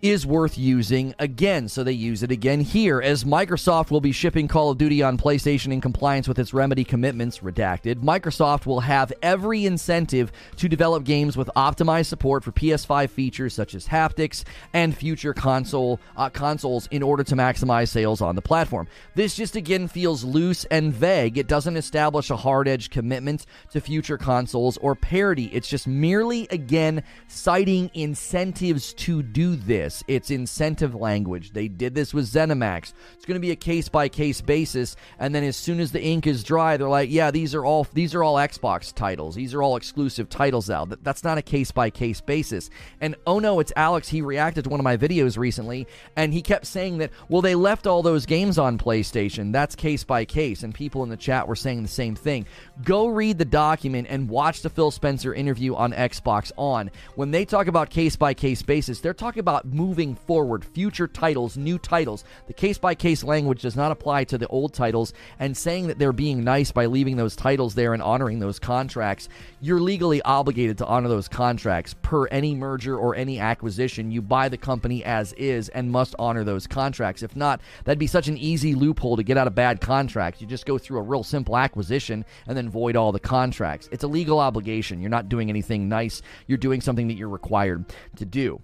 is 0.01 0.25
worth 0.25 0.57
using 0.57 1.13
again. 1.19 1.67
So 1.67 1.83
they 1.83 1.91
use 1.91 2.23
it 2.23 2.31
again 2.31 2.61
here. 2.61 3.01
As 3.01 3.23
Microsoft 3.23 3.91
will 3.91 4.01
be 4.01 4.11
shipping 4.11 4.47
Call 4.47 4.71
of 4.71 4.77
Duty 4.77 5.03
on 5.03 5.17
PlayStation 5.17 5.71
in 5.71 5.79
compliance 5.79 6.27
with 6.27 6.39
its 6.39 6.53
remedy 6.53 6.83
commitments, 6.83 7.39
redacted, 7.39 7.97
Microsoft 7.97 8.65
will 8.65 8.79
have 8.79 9.13
every 9.21 9.65
incentive 9.65 10.31
to 10.57 10.67
develop 10.67 11.03
games 11.03 11.37
with 11.37 11.49
optimized 11.55 12.07
support 12.07 12.43
for 12.43 12.51
PS5 12.51 13.09
features 13.09 13.53
such 13.53 13.75
as 13.75 13.87
haptics 13.87 14.43
and 14.73 14.97
future 14.97 15.33
console 15.33 15.99
uh, 16.17 16.29
consoles 16.29 16.87
in 16.87 17.03
order 17.03 17.23
to 17.23 17.35
maximize 17.35 17.89
sales 17.89 18.21
on 18.21 18.35
the 18.35 18.41
platform. 18.41 18.87
This 19.13 19.35
just 19.35 19.55
again 19.55 19.87
feels 19.87 20.23
loose 20.23 20.65
and 20.65 20.91
vague. 20.93 21.37
It 21.37 21.47
doesn't 21.47 21.77
establish 21.77 22.29
a 22.31 22.37
hard 22.37 22.67
edge 22.67 22.89
commitment 22.89 23.45
to 23.71 23.79
future 23.79 24.17
consoles 24.17 24.77
or 24.77 24.95
parity. 24.95 25.45
It's 25.45 25.67
just 25.67 25.87
merely 25.87 26.47
again 26.49 27.03
citing 27.27 27.91
incentives 27.93 28.93
to 28.93 29.21
do 29.21 29.55
this 29.55 29.90
this. 29.91 30.03
It's 30.07 30.31
incentive 30.31 30.95
language. 30.95 31.51
They 31.51 31.67
did 31.67 31.95
this 31.95 32.13
with 32.13 32.25
ZeniMax. 32.25 32.93
It's 33.15 33.25
going 33.25 33.35
to 33.35 33.39
be 33.39 33.51
a 33.51 33.55
case 33.55 33.89
by 33.89 34.09
case 34.09 34.41
basis, 34.41 34.95
and 35.19 35.33
then 35.33 35.43
as 35.43 35.55
soon 35.55 35.79
as 35.79 35.91
the 35.91 36.01
ink 36.01 36.27
is 36.27 36.43
dry, 36.43 36.77
they're 36.77 36.89
like, 36.89 37.09
"Yeah, 37.11 37.31
these 37.31 37.53
are 37.55 37.65
all 37.65 37.87
these 37.93 38.15
are 38.15 38.23
all 38.23 38.35
Xbox 38.35 38.93
titles. 38.93 39.35
These 39.35 39.53
are 39.53 39.61
all 39.61 39.75
exclusive 39.75 40.29
titles 40.29 40.69
out." 40.69 41.03
That's 41.03 41.23
not 41.23 41.37
a 41.37 41.41
case 41.41 41.71
by 41.71 41.89
case 41.89 42.21
basis. 42.21 42.69
And 42.99 43.15
oh 43.27 43.39
no, 43.39 43.59
it's 43.59 43.73
Alex. 43.75 44.07
He 44.09 44.21
reacted 44.21 44.65
to 44.65 44.69
one 44.69 44.79
of 44.79 44.83
my 44.83 44.97
videos 44.97 45.37
recently, 45.37 45.87
and 46.15 46.33
he 46.33 46.41
kept 46.41 46.65
saying 46.65 46.99
that, 46.99 47.11
"Well, 47.29 47.41
they 47.41 47.55
left 47.55 47.87
all 47.87 48.01
those 48.01 48.25
games 48.25 48.57
on 48.57 48.77
PlayStation. 48.77 49.51
That's 49.51 49.75
case 49.75 50.03
by 50.03 50.25
case." 50.25 50.63
And 50.63 50.73
people 50.73 51.03
in 51.03 51.09
the 51.09 51.17
chat 51.17 51.47
were 51.47 51.55
saying 51.55 51.83
the 51.83 51.89
same 51.89 52.15
thing. 52.15 52.45
Go 52.83 53.07
read 53.07 53.37
the 53.37 53.45
document 53.45 54.07
and 54.09 54.29
watch 54.29 54.61
the 54.61 54.69
Phil 54.69 54.91
Spencer 54.91 55.33
interview 55.33 55.75
on 55.75 55.91
Xbox 55.91 56.51
On. 56.57 56.89
When 57.15 57.31
they 57.31 57.45
talk 57.45 57.67
about 57.67 57.89
case 57.89 58.15
by 58.15 58.33
case 58.33 58.61
basis, 58.61 58.99
they're 58.99 59.13
talking 59.13 59.39
about 59.39 59.65
moving 59.81 60.13
forward, 60.13 60.63
future 60.63 61.07
titles, 61.07 61.57
new 61.57 61.79
titles. 61.79 62.23
The 62.45 62.53
case 62.53 62.77
by 62.77 62.93
case 62.93 63.23
language 63.23 63.63
does 63.63 63.75
not 63.75 63.91
apply 63.91 64.25
to 64.25 64.37
the 64.37 64.47
old 64.47 64.75
titles, 64.75 65.11
and 65.39 65.57
saying 65.57 65.87
that 65.87 65.97
they're 65.97 66.13
being 66.13 66.43
nice 66.43 66.71
by 66.71 66.85
leaving 66.85 67.17
those 67.17 67.35
titles 67.35 67.73
there 67.73 67.95
and 67.95 68.03
honoring 68.03 68.37
those 68.37 68.59
contracts, 68.59 69.27
you're 69.59 69.79
legally 69.79 70.21
obligated 70.21 70.77
to 70.77 70.85
honor 70.85 71.09
those 71.09 71.27
contracts 71.27 71.95
per 72.03 72.27
any 72.27 72.53
merger 72.53 72.95
or 72.95 73.15
any 73.15 73.39
acquisition. 73.39 74.11
You 74.11 74.21
buy 74.21 74.49
the 74.49 74.57
company 74.57 75.03
as 75.03 75.33
is 75.33 75.69
and 75.69 75.91
must 75.91 76.13
honor 76.19 76.43
those 76.43 76.67
contracts. 76.67 77.23
If 77.23 77.35
not, 77.35 77.59
that'd 77.83 77.97
be 77.97 78.05
such 78.05 78.27
an 78.27 78.37
easy 78.37 78.75
loophole 78.75 79.17
to 79.17 79.23
get 79.23 79.37
out 79.37 79.47
of 79.47 79.55
bad 79.55 79.81
contracts. 79.81 80.41
You 80.41 80.47
just 80.47 80.67
go 80.67 80.77
through 80.77 80.99
a 80.99 81.03
real 81.03 81.23
simple 81.23 81.57
acquisition 81.57 82.23
and 82.45 82.55
then 82.55 82.69
void 82.69 82.95
all 82.95 83.11
the 83.11 83.19
contracts. 83.19 83.89
It's 83.91 84.03
a 84.03 84.07
legal 84.07 84.39
obligation. 84.39 85.01
You're 85.01 85.09
not 85.09 85.27
doing 85.27 85.49
anything 85.49 85.89
nice, 85.89 86.21
you're 86.45 86.59
doing 86.59 86.81
something 86.81 87.07
that 87.07 87.15
you're 87.15 87.29
required 87.29 87.85
to 88.17 88.25
do. 88.25 88.61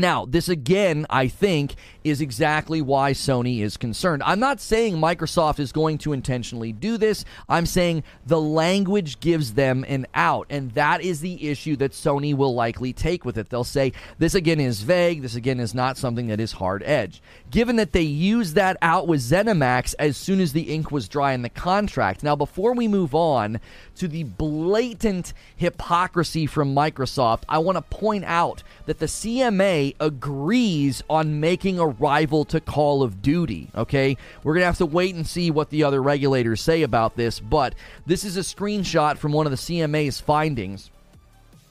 Now, 0.00 0.24
this 0.24 0.48
again, 0.48 1.06
I 1.10 1.28
think, 1.28 1.74
is 2.02 2.20
exactly 2.20 2.80
why 2.80 3.12
Sony 3.12 3.60
is 3.60 3.76
concerned. 3.76 4.22
I'm 4.24 4.40
not 4.40 4.60
saying 4.60 4.96
Microsoft 4.96 5.58
is 5.58 5.72
going 5.72 5.98
to 5.98 6.12
intentionally 6.12 6.72
do 6.72 6.96
this. 6.96 7.24
I'm 7.48 7.66
saying 7.66 8.04
the 8.26 8.40
language 8.40 9.20
gives 9.20 9.54
them 9.54 9.84
an 9.86 10.06
out, 10.14 10.46
and 10.48 10.70
that 10.72 11.02
is 11.02 11.20
the 11.20 11.48
issue 11.48 11.76
that 11.76 11.92
Sony 11.92 12.34
will 12.34 12.54
likely 12.54 12.92
take 12.92 13.24
with 13.24 13.36
it. 13.36 13.50
They'll 13.50 13.64
say, 13.64 13.92
this 14.18 14.34
again 14.34 14.60
is 14.60 14.80
vague, 14.80 15.22
this 15.22 15.34
again 15.34 15.60
is 15.60 15.74
not 15.74 15.98
something 15.98 16.28
that 16.28 16.40
is 16.40 16.52
hard 16.52 16.82
edge. 16.84 17.22
Given 17.50 17.76
that 17.76 17.92
they 17.92 18.00
used 18.00 18.54
that 18.54 18.78
out 18.80 19.06
with 19.06 19.20
ZeniMax 19.20 19.94
as 19.98 20.16
soon 20.16 20.40
as 20.40 20.52
the 20.52 20.72
ink 20.72 20.90
was 20.90 21.08
dry 21.08 21.32
in 21.32 21.42
the 21.42 21.48
contract. 21.50 22.22
Now, 22.22 22.36
before 22.36 22.72
we 22.74 22.88
move 22.88 23.14
on 23.14 23.60
to 23.96 24.08
the 24.08 24.24
blatant 24.24 25.34
hypocrisy 25.56 26.46
from 26.46 26.74
Microsoft, 26.74 27.42
I 27.48 27.58
want 27.58 27.76
to 27.76 27.82
point 27.82 28.24
out 28.24 28.62
that 28.86 28.98
the 28.98 29.06
CMA 29.06 29.89
agrees 29.98 31.02
on 31.08 31.40
making 31.40 31.78
a 31.78 31.86
rival 31.86 32.44
to 32.46 32.60
Call 32.60 33.02
of 33.02 33.22
Duty. 33.22 33.70
Okay, 33.74 34.16
we're 34.44 34.54
gonna 34.54 34.66
have 34.66 34.78
to 34.78 34.86
wait 34.86 35.14
and 35.14 35.26
see 35.26 35.50
what 35.50 35.70
the 35.70 35.84
other 35.84 36.02
regulators 36.02 36.60
say 36.60 36.82
about 36.82 37.16
this, 37.16 37.40
but 37.40 37.74
this 38.06 38.24
is 38.24 38.36
a 38.36 38.40
screenshot 38.40 39.18
from 39.18 39.32
one 39.32 39.46
of 39.46 39.50
the 39.50 39.56
CMA's 39.56 40.20
findings. 40.20 40.90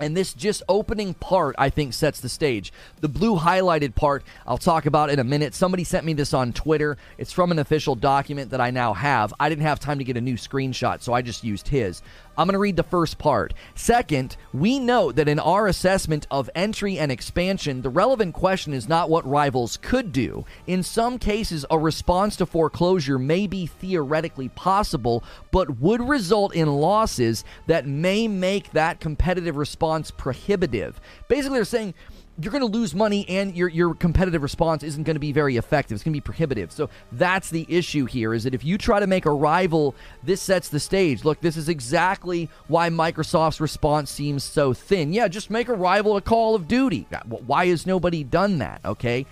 And 0.02 0.16
this 0.16 0.34
just 0.34 0.64
opening 0.70 1.14
part, 1.14 1.56
I 1.58 1.70
think, 1.70 1.94
sets 1.94 2.22
the 2.22 2.30
stage. 2.30 2.72
The 3.02 3.10
blue 3.10 3.38
highlighted 3.38 3.96
part, 3.96 4.24
I'll 4.48 4.58
talk 4.58 4.86
about 4.86 5.10
in 5.10 5.20
a 5.20 5.26
minute. 5.26 5.54
Somebody 5.54 5.84
sent 5.84 6.06
me 6.06 6.14
this 6.14 6.34
on 6.34 6.54
Twitter. 6.54 6.98
It's 7.18 7.34
from 7.34 7.52
an 7.52 7.60
official 7.60 7.96
document 7.96 8.52
that 8.52 8.62
I 8.62 8.72
now 8.72 8.94
have. 8.94 9.34
I 9.42 9.50
didn't 9.50 9.64
have 9.64 9.80
time 9.80 9.98
to 9.98 10.06
get 10.06 10.16
a 10.16 10.22
new 10.22 10.36
screenshot, 10.36 11.02
so 11.02 11.14
I 11.14 11.22
just 11.22 11.44
used 11.44 11.68
his. 11.68 12.02
I'm 12.40 12.48
going 12.48 12.54
to 12.54 12.60
read 12.60 12.78
the 12.78 12.84
first 12.84 13.18
part. 13.18 13.54
Second, 13.76 14.38
we 14.54 14.80
note 14.80 15.18
that 15.18 15.28
in 15.28 15.40
our 15.40 15.68
assessment 15.68 16.26
of 16.32 16.50
entry 16.56 16.98
and 16.98 17.12
expansion, 17.12 17.82
the 17.82 17.90
relevant 17.90 18.34
question 18.34 18.74
is 18.74 18.88
not 18.88 19.10
what 19.10 19.28
rivals 19.28 19.76
could 19.76 20.14
do. 20.14 20.46
In 20.66 20.82
some 20.82 21.20
cases, 21.20 21.66
a 21.70 21.78
response 21.78 22.38
to 22.38 22.46
foreclosure 22.46 23.20
may 23.20 23.46
be 23.46 23.66
theoretically 23.66 24.48
possible, 24.48 25.22
but 25.52 25.82
would 25.82 26.00
result 26.08 26.56
in 26.56 26.70
losses 26.70 27.44
that 27.68 27.86
may 27.86 28.26
make 28.30 28.72
that 28.72 29.02
competitive 29.02 29.58
response 29.58 30.10
prohibitive. 30.10 31.02
Basically, 31.28 31.58
they're 31.58 31.66
saying 31.66 31.94
you're 32.42 32.52
going 32.52 32.62
to 32.62 32.78
lose 32.78 32.96
money 32.96 33.28
and 33.28 33.56
your 33.56 33.68
your 33.68 33.94
competitive 33.94 34.42
response 34.42 34.84
isn't 34.84 35.04
going 35.04 35.16
to 35.16 35.20
be 35.20 35.32
very 35.32 35.58
effective. 35.58 35.96
It's 35.96 36.04
going 36.04 36.14
to 36.14 36.18
be 36.18 36.22
prohibitive. 36.22 36.72
So 36.72 36.90
that's 37.12 37.50
the 37.50 37.66
issue 37.68 38.06
here 38.06 38.34
is 38.34 38.46
that 38.46 38.54
if 38.54 38.64
you 38.64 38.78
try 38.78 39.00
to 39.00 39.08
make 39.08 39.26
a 39.26 39.32
rival, 39.32 39.96
this 40.24 40.42
sets 40.42 40.70
the 40.70 40.80
stage. 40.80 41.26
Look, 41.26 41.42
this 41.42 41.58
is 41.58 41.70
exactly 41.70 42.50
why 42.68 42.90
Microsoft's 42.90 43.60
response 43.60 44.10
seems 44.10 44.44
so 44.44 44.74
thin. 44.74 45.12
Yeah, 45.12 45.28
just 45.28 45.50
make 45.50 45.68
a 45.68 45.74
rival 45.74 46.16
to 46.16 46.22
Call 46.22 46.56
of 46.56 46.68
Duty. 46.68 47.08
Why 47.26 47.68
has 47.68 47.86
nobody 47.86 48.24
done 48.24 48.60
that, 48.60 48.82
okay? 48.86 49.26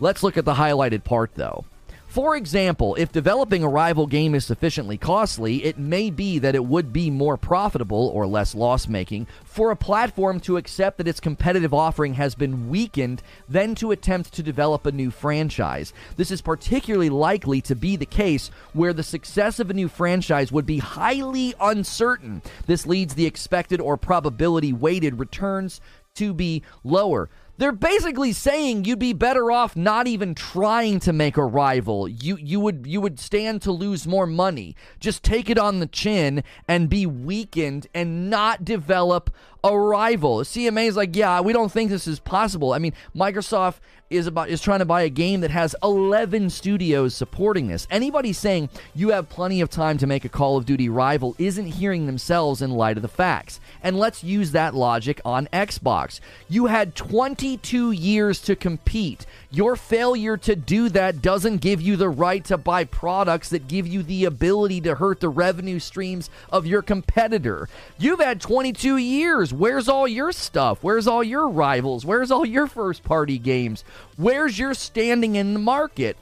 Let's 0.00 0.22
look 0.22 0.36
at 0.36 0.44
the 0.44 0.54
highlighted 0.54 1.04
part 1.04 1.32
though. 1.34 1.64
For 2.08 2.36
example, 2.36 2.94
if 2.94 3.12
developing 3.12 3.62
a 3.62 3.68
rival 3.68 4.06
game 4.06 4.34
is 4.34 4.46
sufficiently 4.46 4.96
costly, 4.96 5.62
it 5.64 5.76
may 5.76 6.08
be 6.08 6.38
that 6.38 6.54
it 6.54 6.64
would 6.64 6.90
be 6.90 7.10
more 7.10 7.36
profitable 7.36 8.08
or 8.14 8.26
less 8.26 8.54
loss 8.54 8.88
making 8.88 9.26
for 9.44 9.70
a 9.70 9.76
platform 9.76 10.40
to 10.40 10.56
accept 10.56 10.96
that 10.96 11.06
its 11.06 11.20
competitive 11.20 11.74
offering 11.74 12.14
has 12.14 12.34
been 12.34 12.70
weakened 12.70 13.22
than 13.46 13.74
to 13.74 13.90
attempt 13.90 14.32
to 14.32 14.42
develop 14.42 14.86
a 14.86 14.92
new 14.92 15.10
franchise. 15.10 15.92
This 16.16 16.30
is 16.30 16.40
particularly 16.40 17.10
likely 17.10 17.60
to 17.60 17.74
be 17.74 17.94
the 17.94 18.06
case 18.06 18.50
where 18.72 18.94
the 18.94 19.02
success 19.02 19.60
of 19.60 19.68
a 19.68 19.74
new 19.74 19.88
franchise 19.88 20.50
would 20.50 20.66
be 20.66 20.78
highly 20.78 21.54
uncertain. 21.60 22.40
This 22.66 22.86
leads 22.86 23.16
the 23.16 23.26
expected 23.26 23.82
or 23.82 23.98
probability 23.98 24.72
weighted 24.72 25.18
returns 25.18 25.82
to 26.14 26.32
be 26.32 26.62
lower. 26.82 27.28
They're 27.58 27.72
basically 27.72 28.32
saying 28.32 28.84
you'd 28.84 29.00
be 29.00 29.12
better 29.12 29.50
off 29.50 29.74
not 29.74 30.06
even 30.06 30.36
trying 30.36 31.00
to 31.00 31.12
make 31.12 31.36
a 31.36 31.44
rival. 31.44 32.08
You 32.08 32.36
you 32.36 32.60
would 32.60 32.86
you 32.86 33.00
would 33.00 33.18
stand 33.18 33.62
to 33.62 33.72
lose 33.72 34.06
more 34.06 34.26
money. 34.26 34.76
Just 35.00 35.24
take 35.24 35.50
it 35.50 35.58
on 35.58 35.80
the 35.80 35.88
chin 35.88 36.44
and 36.68 36.88
be 36.88 37.04
weakened 37.04 37.88
and 37.92 38.30
not 38.30 38.64
develop 38.64 39.30
a 39.68 39.78
rival. 39.78 40.38
CMA 40.38 40.86
is 40.86 40.96
like, 40.96 41.14
yeah, 41.14 41.40
we 41.40 41.52
don't 41.52 41.70
think 41.70 41.90
this 41.90 42.06
is 42.06 42.18
possible. 42.18 42.72
I 42.72 42.78
mean, 42.78 42.94
Microsoft 43.14 43.76
is 44.10 44.26
about 44.26 44.48
is 44.48 44.60
trying 44.60 44.78
to 44.78 44.84
buy 44.84 45.02
a 45.02 45.08
game 45.08 45.40
that 45.40 45.50
has 45.50 45.76
11 45.82 46.50
studios 46.50 47.14
supporting 47.14 47.68
this. 47.68 47.86
Anybody 47.90 48.32
saying 48.32 48.70
you 48.94 49.10
have 49.10 49.28
plenty 49.28 49.60
of 49.60 49.68
time 49.68 49.98
to 49.98 50.06
make 50.06 50.24
a 50.24 50.28
Call 50.28 50.56
of 50.56 50.64
Duty 50.64 50.88
rival 50.88 51.34
isn't 51.38 51.66
hearing 51.66 52.06
themselves 52.06 52.62
in 52.62 52.70
light 52.70 52.96
of 52.96 53.02
the 53.02 53.08
facts. 53.08 53.60
And 53.82 53.98
let's 53.98 54.24
use 54.24 54.52
that 54.52 54.74
logic 54.74 55.20
on 55.24 55.46
Xbox. 55.52 56.20
You 56.48 56.66
had 56.66 56.94
22 56.94 57.92
years 57.92 58.40
to 58.42 58.56
compete. 58.56 59.26
Your 59.50 59.76
failure 59.76 60.36
to 60.38 60.56
do 60.56 60.88
that 60.90 61.22
doesn't 61.22 61.58
give 61.58 61.80
you 61.80 61.96
the 61.96 62.08
right 62.08 62.44
to 62.46 62.56
buy 62.56 62.84
products 62.84 63.50
that 63.50 63.68
give 63.68 63.86
you 63.86 64.02
the 64.02 64.24
ability 64.24 64.80
to 64.82 64.94
hurt 64.94 65.20
the 65.20 65.28
revenue 65.28 65.78
streams 65.78 66.30
of 66.50 66.66
your 66.66 66.82
competitor. 66.82 67.68
You've 67.98 68.20
had 68.20 68.40
22 68.40 68.96
years. 68.96 69.52
Where's 69.58 69.88
all 69.88 70.06
your 70.06 70.30
stuff? 70.30 70.84
Where's 70.84 71.08
all 71.08 71.24
your 71.24 71.48
rivals? 71.48 72.06
Where's 72.06 72.30
all 72.30 72.46
your 72.46 72.68
first 72.68 73.02
party 73.02 73.38
games? 73.40 73.82
Where's 74.16 74.56
your 74.56 74.72
standing 74.72 75.34
in 75.34 75.52
the 75.52 75.58
market? 75.58 76.16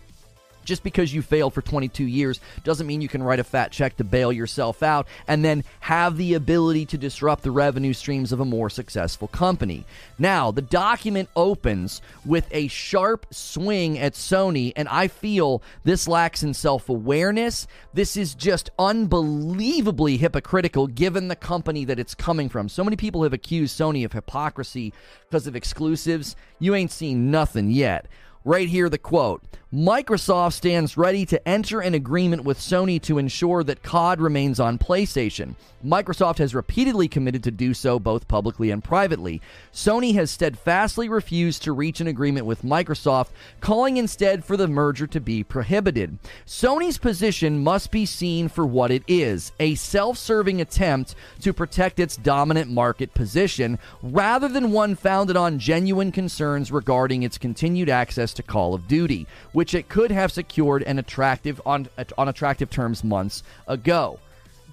Just 0.67 0.83
because 0.83 1.15
you 1.15 1.23
failed 1.23 1.55
for 1.55 1.63
22 1.63 2.05
years 2.05 2.41
doesn't 2.65 2.87
mean 2.87 3.01
you 3.01 3.09
can 3.09 3.23
write 3.23 3.39
a 3.39 3.45
fat 3.45 3.73
check 3.73 3.97
to 3.97 4.05
bail 4.05 4.33
yourself 4.33 4.83
out 4.83 5.07
and 5.27 5.45
then 5.45 5.65
have 5.81 6.19
the 6.19 6.35
ability 6.35 6.85
to 6.87 6.99
disrupt 6.99 7.43
the 7.43 7.51
revenue 7.51 7.95
streams 7.95 8.33
of 8.33 8.41
a 8.41 8.45
more 8.45 8.69
successful 8.69 9.29
company. 9.29 9.85
Now, 10.19 10.51
the 10.51 10.63
document 10.63 11.29
opens 11.37 12.03
with 12.25 12.47
a 12.51 12.69
sharp 12.69 13.27
swing 13.31 13.99
at 13.99 14.15
Sony, 14.15 14.73
and 14.77 14.89
I 14.89 15.09
feel 15.09 15.63
this 15.85 16.09
lacks 16.09 16.43
in 16.43 16.53
self 16.53 16.89
awareness. 16.89 17.67
This 17.95 18.17
is 18.17 18.35
just 18.35 18.71
unbelievably 18.79 20.17
hypocritical 20.17 20.89
given 20.89 21.29
the 21.29 21.37
company 21.37 21.85
that 21.85 21.99
it's 21.99 22.15
coming 22.15 22.49
from. 22.49 22.69
So 22.69 22.83
many 22.83 22.97
people 22.97 23.23
have 23.23 23.33
accused 23.33 23.79
Sony 23.79 24.05
of 24.05 24.13
hypocrisy 24.13 24.93
because 25.29 25.47
of 25.47 25.55
exclusives. 25.55 26.35
You 26.59 26.75
ain't 26.75 26.91
seen 26.91 27.31
nothing 27.31 27.71
yet. 27.71 28.07
Right 28.45 28.69
here, 28.69 28.89
the 28.89 28.99
quote 28.99 29.43
Microsoft 29.77 30.55
stands 30.55 30.97
ready 30.97 31.27
to 31.27 31.47
enter 31.47 31.81
an 31.81 31.93
agreement 31.93 32.45
with 32.45 32.59
Sony 32.59 32.99
to 33.03 33.19
ensure 33.19 33.63
that 33.63 33.83
COD 33.83 34.23
remains 34.23 34.59
on 34.59 34.79
PlayStation. 34.79 35.55
Microsoft 35.85 36.39
has 36.39 36.55
repeatedly 36.55 37.09
committed 37.09 37.45
to 37.45 37.51
do 37.51 37.75
so 37.75 37.99
both 37.99 38.27
publicly 38.27 38.71
and 38.71 38.83
privately. 38.83 39.43
Sony 39.75 40.15
has 40.15 40.31
steadfastly 40.31 41.11
refused 41.11 41.63
to 41.63 41.73
reach 41.73 42.01
an 42.01 42.07
agreement 42.07 42.47
with 42.47 42.63
Microsoft, 42.63 43.29
calling 43.61 43.99
instead 43.99 44.43
for 44.43 44.57
the 44.57 44.67
merger 44.67 45.07
to 45.07 45.21
be 45.21 45.45
prohibited. 45.45 46.19
Sony's 46.47 46.97
position 46.97 47.63
must 47.63 47.91
be 47.91 48.07
seen 48.07 48.49
for 48.49 48.65
what 48.65 48.91
it 48.91 49.03
is 49.07 49.53
a 49.61 49.75
self 49.75 50.17
serving 50.17 50.59
attempt 50.59 51.15
to 51.43 51.53
protect 51.53 52.01
its 52.01 52.17
dominant 52.17 52.71
market 52.71 53.13
position, 53.13 53.79
rather 54.03 54.49
than 54.49 54.73
one 54.73 54.95
founded 54.95 55.37
on 55.37 55.59
genuine 55.59 56.11
concerns 56.11 56.73
regarding 56.73 57.23
its 57.23 57.37
continued 57.37 57.91
access 57.91 58.33
to 58.33 58.43
Call 58.43 58.73
of 58.73 58.89
Duty 58.89 59.27
which 59.66 59.66
it 59.75 59.89
could 59.89 60.11
have 60.11 60.33
secured 60.33 60.83
an 60.83 60.99
attractive 60.99 61.61
on 61.67 61.89
on 62.19 62.29
attractive 62.29 62.71
terms 62.71 63.05
months 63.05 63.43
ago. 63.67 64.19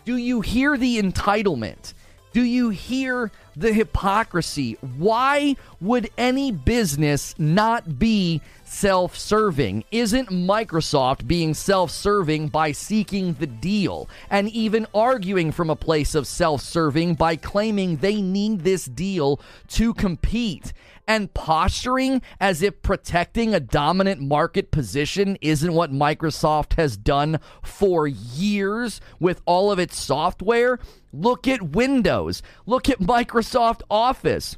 Do 0.06 0.18
you 0.18 0.42
hear 0.42 0.78
the 0.78 1.02
entitlement? 1.02 1.94
Do 2.34 2.42
you 2.42 2.70
hear 2.70 3.32
the 3.56 3.74
hypocrisy. 3.74 4.78
Why 4.98 5.56
would 5.80 6.10
any 6.18 6.52
business 6.52 7.36
not 7.38 8.00
be 8.00 8.42
self 8.66 9.18
serving? 9.18 9.84
Isn't 9.92 10.30
Microsoft 10.30 11.28
being 11.28 11.54
self 11.54 11.92
serving 11.92 12.50
by 12.50 12.72
seeking 12.72 13.34
the 13.34 13.48
deal 13.48 14.10
and 14.30 14.50
even 14.50 14.88
arguing 14.94 15.52
from 15.52 15.70
a 15.70 15.76
place 15.76 16.16
of 16.16 16.28
self 16.28 16.62
serving 16.62 17.16
by 17.16 17.36
claiming 17.36 17.98
they 17.98 18.22
need 18.22 18.62
this 18.62 18.86
deal 18.86 19.40
to 19.70 19.94
compete? 19.94 20.74
And 21.08 21.34
posturing 21.34 22.22
as 22.40 22.62
if 22.62 22.82
protecting 22.82 23.54
a 23.54 23.60
dominant 23.60 24.22
market 24.22 24.72
position 24.72 25.38
isn't 25.42 25.74
what 25.74 25.92
Microsoft 25.92 26.74
has 26.74 26.98
done 26.98 27.40
for 27.62 28.08
years 28.08 29.02
with 29.20 29.42
all 29.46 29.72
of 29.72 29.80
its 29.80 29.98
software. 29.98 30.80
Look 31.12 31.48
at 31.48 31.62
Windows. 31.62 32.42
Look 32.66 32.90
at 32.90 33.00
Microsoft 33.00 33.82
Office. 33.90 34.58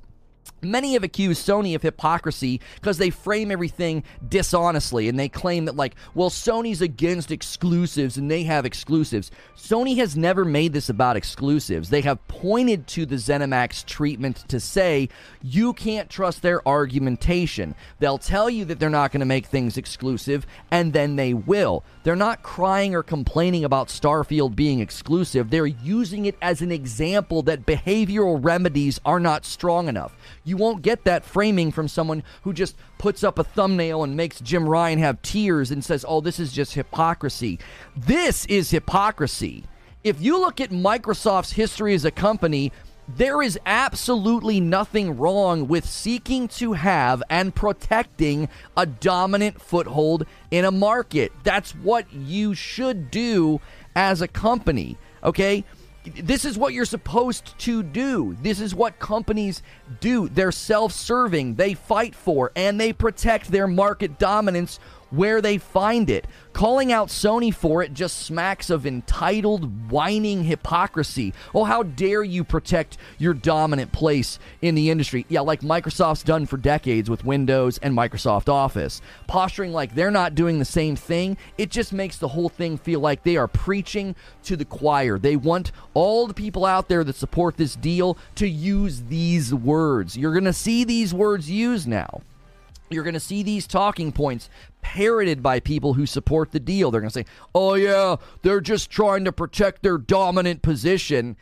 Many 0.66 0.94
have 0.94 1.04
accused 1.04 1.48
Sony 1.48 1.76
of 1.76 1.82
hypocrisy 1.82 2.62
because 2.76 2.98
they 2.98 3.10
frame 3.10 3.52
everything 3.52 4.04
dishonestly 4.28 5.08
and 5.08 5.18
they 5.20 5.30
claim 5.30 5.66
that, 5.66 5.76
like, 5.76 5.96
well, 6.14 6.30
Sony's 6.30 6.82
against 6.82 7.32
exclusives 7.32 8.18
and 8.18 8.30
they 8.30 8.44
have 8.44 8.66
exclusives. 8.66 9.32
Sony 9.56 9.98
has 9.98 10.16
never 10.16 10.46
made 10.46 10.74
this 10.74 10.90
about 10.90 11.18
exclusives. 11.18 11.90
They 11.90 12.02
have 12.02 12.26
pointed 12.28 12.88
to 12.88 13.06
the 13.06 13.16
ZeniMax 13.16 13.86
treatment 13.86 14.48
to 14.50 14.60
say 14.60 15.10
you 15.42 15.74
can't 15.74 16.10
trust 16.10 16.42
their 16.42 16.68
argumentation. 16.68 17.76
They'll 18.00 18.18
tell 18.18 18.50
you 18.50 18.66
that 18.66 18.80
they're 18.80 18.90
not 18.90 19.12
going 19.12 19.22
to 19.22 19.26
make 19.26 19.48
things 19.48 19.78
exclusive 19.78 20.46
and 20.72 20.94
then 20.94 21.16
they 21.16 21.34
will. 21.34 21.84
They're 22.04 22.16
not 22.16 22.44
crying 22.44 22.94
or 22.94 23.04
complaining 23.04 23.64
about 23.64 23.88
Starfield 23.88 24.56
being 24.56 24.80
exclusive, 24.80 25.50
they're 25.50 25.66
using 25.66 26.26
it 26.26 26.36
as 26.42 26.62
an 26.62 26.72
example 26.72 27.42
that 27.44 27.66
behavioral 27.66 28.44
remedies 28.44 29.00
are 29.06 29.20
not 29.20 29.46
strong 29.46 29.88
enough. 29.88 30.16
You 30.44 30.55
won't 30.56 30.82
get 30.82 31.04
that 31.04 31.24
framing 31.24 31.72
from 31.72 31.88
someone 31.88 32.24
who 32.44 32.54
just 32.54 32.76
puts 32.98 33.24
up 33.24 33.38
a 33.38 33.44
thumbnail 33.44 34.04
and 34.04 34.18
makes 34.18 34.40
Jim 34.40 34.68
Ryan 34.68 35.00
have 35.00 35.22
tears 35.22 35.72
and 35.72 35.84
says, 35.84 36.04
oh, 36.08 36.22
this 36.22 36.40
is 36.40 36.52
just 36.52 36.74
hypocrisy. 36.74 37.60
This 37.96 38.46
is 38.46 38.72
hypocrisy. 38.72 39.66
If 40.04 40.22
you 40.22 40.40
look 40.40 40.62
at 40.62 40.70
Microsoft's 40.70 41.54
history 41.54 41.94
as 41.94 42.06
a 42.06 42.12
company, 42.12 42.72
there 43.08 43.42
is 43.42 43.60
absolutely 43.66 44.60
nothing 44.60 45.18
wrong 45.18 45.68
with 45.68 45.88
seeking 45.88 46.48
to 46.48 46.74
have 46.74 47.22
and 47.30 47.54
protecting 47.54 48.50
a 48.76 48.86
dominant 48.86 49.62
foothold 49.62 50.26
in 50.50 50.66
a 50.66 50.72
market. 50.72 51.32
That's 51.44 51.72
what 51.76 52.12
you 52.12 52.56
should 52.56 53.12
do 53.12 53.62
as 53.96 54.22
a 54.22 54.28
company. 54.28 54.98
Okay? 55.24 55.64
This 56.06 56.46
is 56.46 56.58
what 56.58 56.74
you're 56.74 56.86
supposed 56.86 57.58
to 57.60 57.84
do. 57.84 58.36
This 58.42 58.60
is 58.60 58.76
what 58.76 59.00
companies 59.00 59.64
do. 60.00 60.30
They're 60.30 60.52
self 60.52 60.92
serving, 60.92 61.56
they 61.56 61.74
fight 61.74 62.16
for, 62.16 62.52
and 62.56 62.80
they 62.80 62.94
protect 62.94 63.52
their 63.52 63.68
market 63.68 64.20
dominance 64.20 64.80
where 65.10 65.42
they 65.42 65.58
find 65.58 66.10
it. 66.10 66.26
Calling 66.54 66.92
out 66.92 67.10
Sony 67.10 67.54
for 67.54 67.84
it 67.84 67.94
just 67.94 68.20
smacks 68.20 68.70
of 68.70 68.86
entitled, 68.86 69.92
whining 69.92 70.44
hypocrisy. 70.44 71.34
Oh, 71.54 71.66
how 71.66 71.84
dare 71.84 72.24
you 72.24 72.44
protect 72.44 72.98
your 73.18 73.34
dominant 73.34 73.92
place 73.92 74.40
in 74.62 74.76
the 74.76 74.90
industry? 74.90 75.26
Yeah, 75.28 75.42
like 75.42 75.62
Microsoft's 75.62 76.24
done 76.24 76.46
for 76.46 76.58
decades 76.58 77.10
with 77.10 77.26
Windows 77.26 77.78
and 77.80 77.96
Microsoft 77.96 78.48
Office. 78.48 79.02
Posturing 79.28 79.74
like 79.74 79.96
they're 79.96 80.12
not 80.12 80.36
doing 80.36 80.60
the 80.60 80.66
same 80.66 80.96
thing, 80.96 81.38
it 81.58 81.72
just 81.72 81.92
makes 81.92 82.18
the 82.18 82.30
whole 82.30 82.50
thing 82.50 82.78
feel 82.78 83.00
like 83.00 83.24
they 83.24 83.38
are 83.38 83.48
preaching 83.48 84.16
to 84.44 84.56
the 84.56 84.66
choir. 84.66 85.20
They 85.20 85.36
want 85.36 85.72
all 85.94 86.28
the 86.28 86.34
people 86.34 86.66
out 86.66 86.88
there 86.88 87.04
that 87.04 87.16
support 87.16 87.58
this 87.58 87.76
deal 87.76 88.18
to 88.36 88.48
use 88.48 89.04
these 89.04 89.54
words. 89.54 90.18
You're 90.18 90.34
going 90.34 90.46
to 90.46 90.54
see 90.54 90.84
these 90.84 91.14
words 91.14 91.50
used 91.50 91.88
now 91.88 92.22
you're 92.90 93.04
going 93.04 93.14
to 93.14 93.20
see 93.20 93.44
these 93.44 93.68
talking 93.68 94.12
points 94.12 94.50
parroted 94.82 95.42
by 95.42 95.60
people 95.60 95.94
who 95.94 96.06
support 96.06 96.52
the 96.52 96.60
deal. 96.60 96.92
They're 96.92 97.02
going 97.02 97.10
to 97.10 97.20
say, 97.20 97.26
oh, 97.54 97.74
yeah, 97.76 98.18
they're 98.44 98.62
just 98.62 98.90
trying 98.90 99.26
to 99.26 99.32
protect 99.32 99.82
their 99.82 99.98
dominant 99.98 100.62
position. 100.62 101.38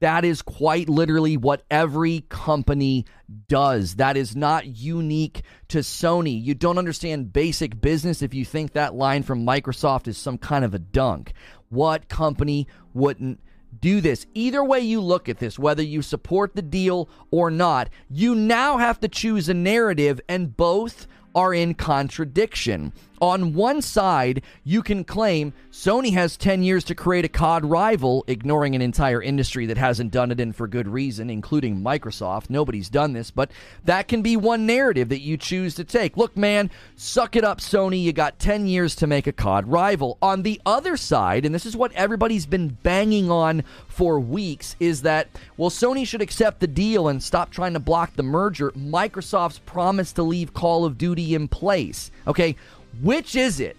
That 0.00 0.24
is 0.24 0.42
quite 0.42 0.88
literally 0.88 1.36
what 1.36 1.62
every 1.70 2.24
company 2.28 3.06
does. 3.48 3.96
That 3.96 4.16
is 4.16 4.36
not 4.36 4.66
unique 4.66 5.42
to 5.68 5.78
Sony. 5.78 6.42
You 6.42 6.54
don't 6.54 6.78
understand 6.78 7.32
basic 7.32 7.80
business 7.80 8.22
if 8.22 8.34
you 8.34 8.44
think 8.44 8.72
that 8.72 8.94
line 8.94 9.22
from 9.22 9.46
Microsoft 9.46 10.06
is 10.06 10.18
some 10.18 10.38
kind 10.38 10.64
of 10.64 10.74
a 10.74 10.78
dunk. 10.78 11.32
What 11.70 12.08
company 12.08 12.68
wouldn't 12.92 13.40
do 13.80 14.00
this. 14.00 14.26
Either 14.34 14.64
way 14.64 14.80
you 14.80 15.00
look 15.00 15.28
at 15.28 15.38
this, 15.38 15.58
whether 15.58 15.82
you 15.82 16.02
support 16.02 16.54
the 16.54 16.62
deal 16.62 17.08
or 17.30 17.50
not, 17.50 17.90
you 18.08 18.34
now 18.34 18.78
have 18.78 19.00
to 19.00 19.08
choose 19.08 19.48
a 19.48 19.54
narrative, 19.54 20.20
and 20.28 20.56
both 20.56 21.06
are 21.34 21.52
in 21.52 21.74
contradiction. 21.74 22.92
On 23.24 23.54
one 23.54 23.80
side, 23.80 24.42
you 24.64 24.82
can 24.82 25.02
claim 25.02 25.54
Sony 25.72 26.12
has 26.12 26.36
10 26.36 26.62
years 26.62 26.84
to 26.84 26.94
create 26.94 27.24
a 27.24 27.28
COD 27.30 27.64
rival, 27.64 28.22
ignoring 28.26 28.74
an 28.74 28.82
entire 28.82 29.22
industry 29.22 29.64
that 29.64 29.78
hasn't 29.78 30.10
done 30.10 30.30
it 30.30 30.40
and 30.40 30.54
for 30.54 30.68
good 30.68 30.86
reason, 30.86 31.30
including 31.30 31.80
Microsoft. 31.80 32.50
Nobody's 32.50 32.90
done 32.90 33.14
this, 33.14 33.30
but 33.30 33.50
that 33.86 34.08
can 34.08 34.20
be 34.20 34.36
one 34.36 34.66
narrative 34.66 35.08
that 35.08 35.22
you 35.22 35.38
choose 35.38 35.74
to 35.76 35.84
take. 35.84 36.18
Look, 36.18 36.36
man, 36.36 36.70
suck 36.96 37.34
it 37.34 37.44
up, 37.44 37.60
Sony. 37.60 38.02
You 38.02 38.12
got 38.12 38.38
10 38.38 38.66
years 38.66 38.94
to 38.96 39.06
make 39.06 39.26
a 39.26 39.32
COD 39.32 39.68
rival. 39.68 40.18
On 40.20 40.42
the 40.42 40.60
other 40.66 40.98
side, 40.98 41.46
and 41.46 41.54
this 41.54 41.64
is 41.64 41.74
what 41.74 41.92
everybody's 41.92 42.44
been 42.44 42.76
banging 42.82 43.30
on 43.30 43.64
for 43.88 44.20
weeks, 44.20 44.76
is 44.80 45.00
that, 45.00 45.28
well, 45.56 45.70
Sony 45.70 46.06
should 46.06 46.20
accept 46.20 46.60
the 46.60 46.66
deal 46.66 47.08
and 47.08 47.22
stop 47.22 47.50
trying 47.50 47.72
to 47.72 47.80
block 47.80 48.16
the 48.16 48.22
merger. 48.22 48.70
Microsoft's 48.72 49.60
promise 49.60 50.12
to 50.12 50.22
leave 50.22 50.52
Call 50.52 50.84
of 50.84 50.98
Duty 50.98 51.34
in 51.34 51.48
place. 51.48 52.10
Okay, 52.26 52.56
which 53.02 53.36
is 53.36 53.60
it? 53.60 53.76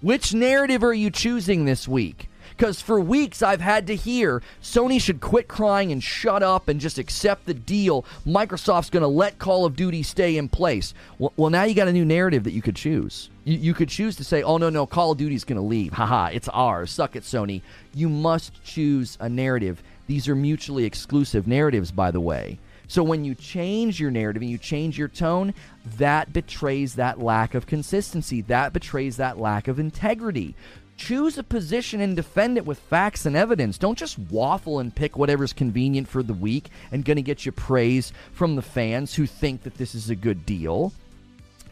Which 0.00 0.32
narrative 0.32 0.84
are 0.84 0.94
you 0.94 1.10
choosing 1.10 1.64
this 1.64 1.88
week? 1.88 2.28
Because 2.56 2.80
for 2.80 3.00
weeks 3.00 3.40
I've 3.42 3.60
had 3.60 3.86
to 3.86 3.94
hear 3.94 4.42
Sony 4.60 5.00
should 5.00 5.20
quit 5.20 5.46
crying 5.46 5.92
and 5.92 6.02
shut 6.02 6.42
up 6.42 6.68
and 6.68 6.80
just 6.80 6.98
accept 6.98 7.46
the 7.46 7.54
deal. 7.54 8.04
Microsoft's 8.26 8.90
going 8.90 9.02
to 9.02 9.08
let 9.08 9.38
Call 9.38 9.64
of 9.64 9.76
Duty 9.76 10.02
stay 10.02 10.36
in 10.36 10.48
place. 10.48 10.92
Well, 11.18 11.32
well, 11.36 11.50
now 11.50 11.62
you 11.64 11.74
got 11.74 11.86
a 11.86 11.92
new 11.92 12.04
narrative 12.04 12.44
that 12.44 12.52
you 12.52 12.62
could 12.62 12.74
choose. 12.74 13.30
You, 13.44 13.58
you 13.58 13.74
could 13.74 13.88
choose 13.88 14.16
to 14.16 14.24
say, 14.24 14.42
oh, 14.42 14.58
no, 14.58 14.70
no, 14.70 14.86
Call 14.86 15.12
of 15.12 15.18
Duty's 15.18 15.44
going 15.44 15.60
to 15.60 15.66
leave. 15.66 15.92
Haha, 15.92 16.30
it's 16.32 16.48
ours. 16.48 16.90
Suck 16.90 17.14
it, 17.14 17.22
Sony. 17.22 17.62
You 17.94 18.08
must 18.08 18.64
choose 18.64 19.16
a 19.20 19.28
narrative. 19.28 19.80
These 20.08 20.28
are 20.28 20.34
mutually 20.34 20.84
exclusive 20.84 21.46
narratives, 21.46 21.92
by 21.92 22.10
the 22.10 22.20
way. 22.20 22.58
So 22.88 23.02
when 23.02 23.24
you 23.24 23.34
change 23.34 24.00
your 24.00 24.10
narrative 24.10 24.40
and 24.40 24.50
you 24.50 24.56
change 24.56 24.98
your 24.98 25.08
tone, 25.08 25.52
that 25.96 26.32
betrays 26.32 26.94
that 26.94 27.20
lack 27.20 27.54
of 27.54 27.66
consistency. 27.66 28.42
That 28.42 28.72
betrays 28.72 29.16
that 29.16 29.38
lack 29.38 29.68
of 29.68 29.78
integrity. 29.78 30.54
Choose 30.96 31.38
a 31.38 31.44
position 31.44 32.00
and 32.00 32.16
defend 32.16 32.56
it 32.56 32.66
with 32.66 32.78
facts 32.78 33.24
and 33.24 33.36
evidence. 33.36 33.78
Don't 33.78 33.98
just 33.98 34.18
waffle 34.18 34.80
and 34.80 34.94
pick 34.94 35.16
whatever's 35.16 35.52
convenient 35.52 36.08
for 36.08 36.22
the 36.22 36.34
week 36.34 36.70
and 36.90 37.04
going 37.04 37.16
to 37.16 37.22
get 37.22 37.46
you 37.46 37.52
praise 37.52 38.12
from 38.32 38.56
the 38.56 38.62
fans 38.62 39.14
who 39.14 39.26
think 39.26 39.62
that 39.62 39.76
this 39.76 39.94
is 39.94 40.10
a 40.10 40.16
good 40.16 40.44
deal. 40.44 40.92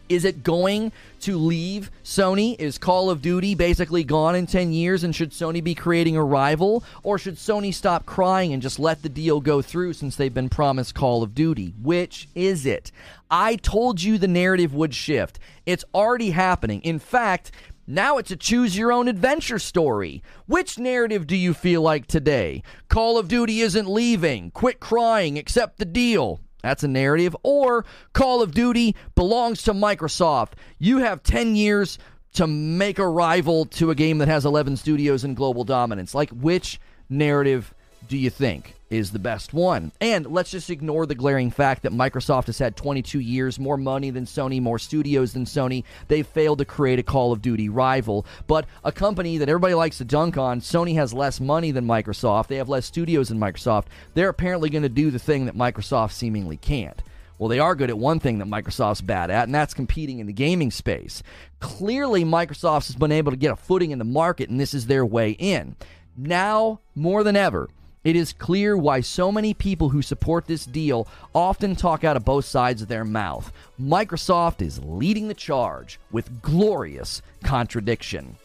Is 0.08 0.24
it 0.24 0.42
going 0.44 0.92
to 1.20 1.36
leave 1.36 1.90
Sony? 2.04 2.58
Is 2.60 2.78
Call 2.78 3.10
of 3.10 3.22
Duty 3.22 3.54
basically 3.54 4.04
gone 4.04 4.36
in 4.36 4.46
10 4.46 4.72
years 4.72 5.02
and 5.02 5.14
should 5.14 5.32
Sony 5.32 5.62
be 5.62 5.74
creating 5.74 6.16
a 6.16 6.24
rival? 6.24 6.84
Or 7.02 7.18
should 7.18 7.36
Sony 7.36 7.74
stop 7.74 8.06
crying 8.06 8.52
and 8.52 8.62
just 8.62 8.78
let 8.78 9.02
the 9.02 9.08
deal 9.08 9.40
go 9.40 9.62
through 9.62 9.94
since 9.94 10.16
they've 10.16 10.32
been 10.32 10.48
promised 10.48 10.94
Call 10.94 11.22
of 11.22 11.34
Duty? 11.34 11.74
Which 11.82 12.28
is 12.34 12.66
it? 12.66 12.92
I 13.30 13.56
told 13.56 14.02
you 14.02 14.18
the 14.18 14.28
narrative 14.28 14.74
would 14.74 14.94
shift. 14.94 15.38
It's 15.64 15.84
already 15.92 16.30
happening. 16.30 16.80
In 16.82 16.98
fact, 16.98 17.50
now 17.88 18.18
it's 18.18 18.30
a 18.30 18.36
choose 18.36 18.76
your 18.76 18.92
own 18.92 19.08
adventure 19.08 19.58
story. 19.58 20.22
Which 20.46 20.78
narrative 20.78 21.26
do 21.26 21.36
you 21.36 21.54
feel 21.54 21.82
like 21.82 22.06
today? 22.06 22.62
Call 22.88 23.18
of 23.18 23.28
Duty 23.28 23.60
isn't 23.60 23.88
leaving. 23.88 24.50
Quit 24.50 24.80
crying, 24.80 25.38
accept 25.38 25.78
the 25.78 25.84
deal. 25.84 26.40
That's 26.66 26.82
a 26.82 26.88
narrative. 26.88 27.36
Or 27.44 27.84
Call 28.12 28.42
of 28.42 28.52
Duty 28.52 28.96
belongs 29.14 29.62
to 29.62 29.72
Microsoft. 29.72 30.54
You 30.78 30.98
have 30.98 31.22
10 31.22 31.54
years 31.54 31.98
to 32.32 32.46
make 32.46 32.98
a 32.98 33.08
rival 33.08 33.66
to 33.66 33.90
a 33.90 33.94
game 33.94 34.18
that 34.18 34.28
has 34.28 34.44
11 34.44 34.76
studios 34.76 35.22
and 35.22 35.36
global 35.36 35.62
dominance. 35.62 36.14
Like, 36.14 36.30
which 36.30 36.80
narrative 37.08 37.72
do 38.08 38.16
you 38.16 38.30
think 38.30 38.74
is 38.88 39.10
the 39.10 39.18
best 39.18 39.52
one? 39.52 39.92
And 40.00 40.26
let's 40.26 40.50
just 40.50 40.70
ignore 40.70 41.06
the 41.06 41.14
glaring 41.14 41.50
fact 41.50 41.82
that 41.82 41.92
Microsoft 41.92 42.46
has 42.46 42.58
had 42.58 42.76
22 42.76 43.20
years, 43.20 43.58
more 43.58 43.76
money 43.76 44.10
than 44.10 44.24
Sony, 44.24 44.60
more 44.60 44.78
studios 44.78 45.32
than 45.32 45.44
Sony. 45.44 45.84
They've 46.08 46.26
failed 46.26 46.58
to 46.58 46.64
create 46.64 46.98
a 46.98 47.02
Call 47.02 47.32
of 47.32 47.42
Duty 47.42 47.68
rival. 47.68 48.26
But 48.46 48.66
a 48.84 48.92
company 48.92 49.38
that 49.38 49.48
everybody 49.48 49.74
likes 49.74 49.98
to 49.98 50.04
dunk 50.04 50.36
on, 50.36 50.60
Sony 50.60 50.94
has 50.94 51.12
less 51.12 51.40
money 51.40 51.70
than 51.72 51.86
Microsoft. 51.86 52.46
They 52.46 52.56
have 52.56 52.68
less 52.68 52.86
studios 52.86 53.28
than 53.28 53.40
Microsoft. 53.40 53.86
They're 54.14 54.28
apparently 54.28 54.70
going 54.70 54.82
to 54.82 54.88
do 54.88 55.10
the 55.10 55.18
thing 55.18 55.46
that 55.46 55.56
Microsoft 55.56 56.12
seemingly 56.12 56.56
can't. 56.56 57.02
Well, 57.38 57.48
they 57.48 57.58
are 57.58 57.74
good 57.74 57.90
at 57.90 57.98
one 57.98 58.18
thing 58.18 58.38
that 58.38 58.48
Microsoft's 58.48 59.02
bad 59.02 59.30
at, 59.30 59.44
and 59.44 59.54
that's 59.54 59.74
competing 59.74 60.20
in 60.20 60.26
the 60.26 60.32
gaming 60.32 60.70
space. 60.70 61.22
Clearly, 61.60 62.24
Microsoft 62.24 62.86
has 62.86 62.96
been 62.96 63.12
able 63.12 63.30
to 63.30 63.36
get 63.36 63.52
a 63.52 63.56
footing 63.56 63.90
in 63.90 63.98
the 63.98 64.04
market, 64.04 64.48
and 64.48 64.58
this 64.58 64.72
is 64.72 64.86
their 64.86 65.04
way 65.04 65.32
in. 65.32 65.76
Now, 66.16 66.80
more 66.94 67.22
than 67.22 67.36
ever, 67.36 67.68
It 68.06 68.14
is 68.14 68.32
clear 68.32 68.76
why 68.76 69.00
so 69.00 69.32
many 69.32 69.52
people 69.52 69.88
who 69.88 70.00
support 70.00 70.46
this 70.46 70.64
deal 70.64 71.08
often 71.34 71.74
talk 71.74 72.04
out 72.04 72.16
of 72.16 72.24
both 72.24 72.44
sides 72.44 72.80
of 72.80 72.86
their 72.86 73.04
mouth. 73.04 73.50
Microsoft 73.80 74.62
is 74.62 74.78
leading 74.78 75.26
the 75.26 75.34
charge 75.34 75.98
with 76.12 76.40
glorious 76.40 77.20
contradiction. 77.42 78.36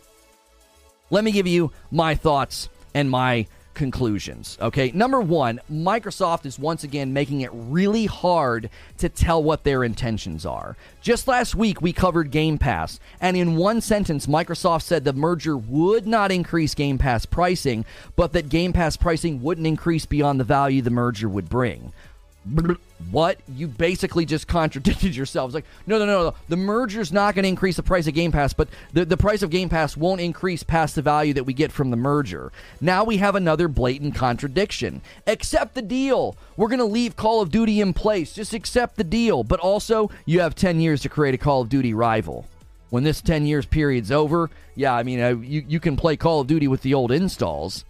Let 1.12 1.24
me 1.24 1.32
give 1.32 1.46
you 1.46 1.72
my 1.92 2.16
thoughts 2.16 2.70
and 2.96 3.12
my 3.12 3.46
conclusions. 3.74 4.58
Okay, 4.62 4.92
number 4.92 5.22
one, 5.22 5.60
Microsoft 5.72 6.46
is 6.46 6.60
once 6.60 6.84
again 6.84 7.14
making 7.14 7.42
it 7.42 7.50
really 7.54 8.06
hard 8.06 8.70
to 8.98 9.10
tell 9.10 9.42
what 9.42 9.64
their 9.64 9.84
intentions 9.84 10.46
are. 10.46 10.78
Just 11.02 11.28
last 11.28 11.56
week, 11.56 11.82
we 11.82 11.94
covered 11.94 12.32
Game 12.32 12.58
Pass, 12.58 13.00
and 13.20 13.36
in 13.36 13.56
one 13.56 13.82
sentence, 13.82 14.28
Microsoft 14.28 14.84
said 14.84 15.04
the 15.04 15.14
merger 15.14 15.58
would 15.58 16.08
not 16.08 16.32
increase 16.32 16.76
Game 16.76 16.98
Pass 16.98 17.26
pricing, 17.26 17.86
but 18.16 18.34
that 18.34 18.50
Game 18.50 18.74
Pass 18.74 18.98
pricing 18.98 19.42
wouldn't 19.42 19.68
increase 19.68 20.06
beyond 20.06 20.40
the 20.40 20.44
value 20.44 20.82
the 20.82 20.90
merger 20.90 21.30
would 21.30 21.50
bring 21.50 21.94
what? 23.12 23.40
You 23.56 23.68
basically 23.68 24.26
just 24.26 24.48
contradicted 24.48 25.16
yourself 25.16 25.50
it's 25.50 25.56
like 25.56 25.66
no 25.86 26.00
no 26.00 26.06
no 26.06 26.24
no. 26.24 26.36
The 26.50 26.58
merger's 26.58 27.12
not 27.12 27.36
going 27.36 27.44
to 27.44 27.50
increase 27.50 27.76
the 27.76 27.84
price 27.84 28.08
of 28.08 28.16
game 28.16 28.32
pass 28.32 28.52
but 28.54 28.68
the, 28.94 29.06
the 29.06 29.18
price 29.18 29.44
of 29.44 29.52
game 29.52 29.70
pass 29.70 29.96
won't 29.96 30.22
increase 30.22 30.64
past 30.64 30.96
the 30.96 31.04
value 31.04 31.34
that 31.34 31.44
we 31.44 31.54
get 31.54 31.72
from 31.72 31.92
the 31.92 31.98
merger. 31.98 32.52
Now 32.80 33.04
we 33.04 33.18
have 33.18 33.36
another 33.36 33.68
blatant 33.68 34.16
contradiction. 34.16 35.02
Accept 35.28 35.76
the 35.76 35.82
deal. 35.84 36.36
We're 36.58 36.68
going 36.68 36.80
to 36.80 36.86
leave 36.86 37.16
call 37.16 37.42
of 37.42 37.52
duty 37.52 37.80
in 37.80 37.94
place. 37.94 38.34
Just 38.34 38.54
accept 38.54 38.98
the 38.98 39.04
deal. 39.04 39.44
But 39.44 39.60
also 39.60 40.10
you 40.26 40.40
have 40.40 40.56
10 40.56 40.80
years 40.80 41.02
to 41.02 41.10
create 41.10 41.36
a 41.36 41.40
call 41.40 41.62
of 41.62 41.70
duty 41.70 41.94
rival. 41.94 42.48
When 42.90 43.04
this 43.04 43.22
10 43.22 43.46
years 43.46 43.66
period's 43.66 44.12
over 44.12 44.50
yeah 44.76 44.94
i 44.94 45.04
mean 45.04 45.22
uh, 45.22 45.30
you, 45.30 45.64
you 45.68 45.80
can 45.80 45.96
play 45.98 46.16
call 46.16 46.42
of 46.42 46.48
duty 46.48 46.68
with 46.68 46.82
the 46.82 46.94
old 46.94 47.12
installs. 47.12 47.86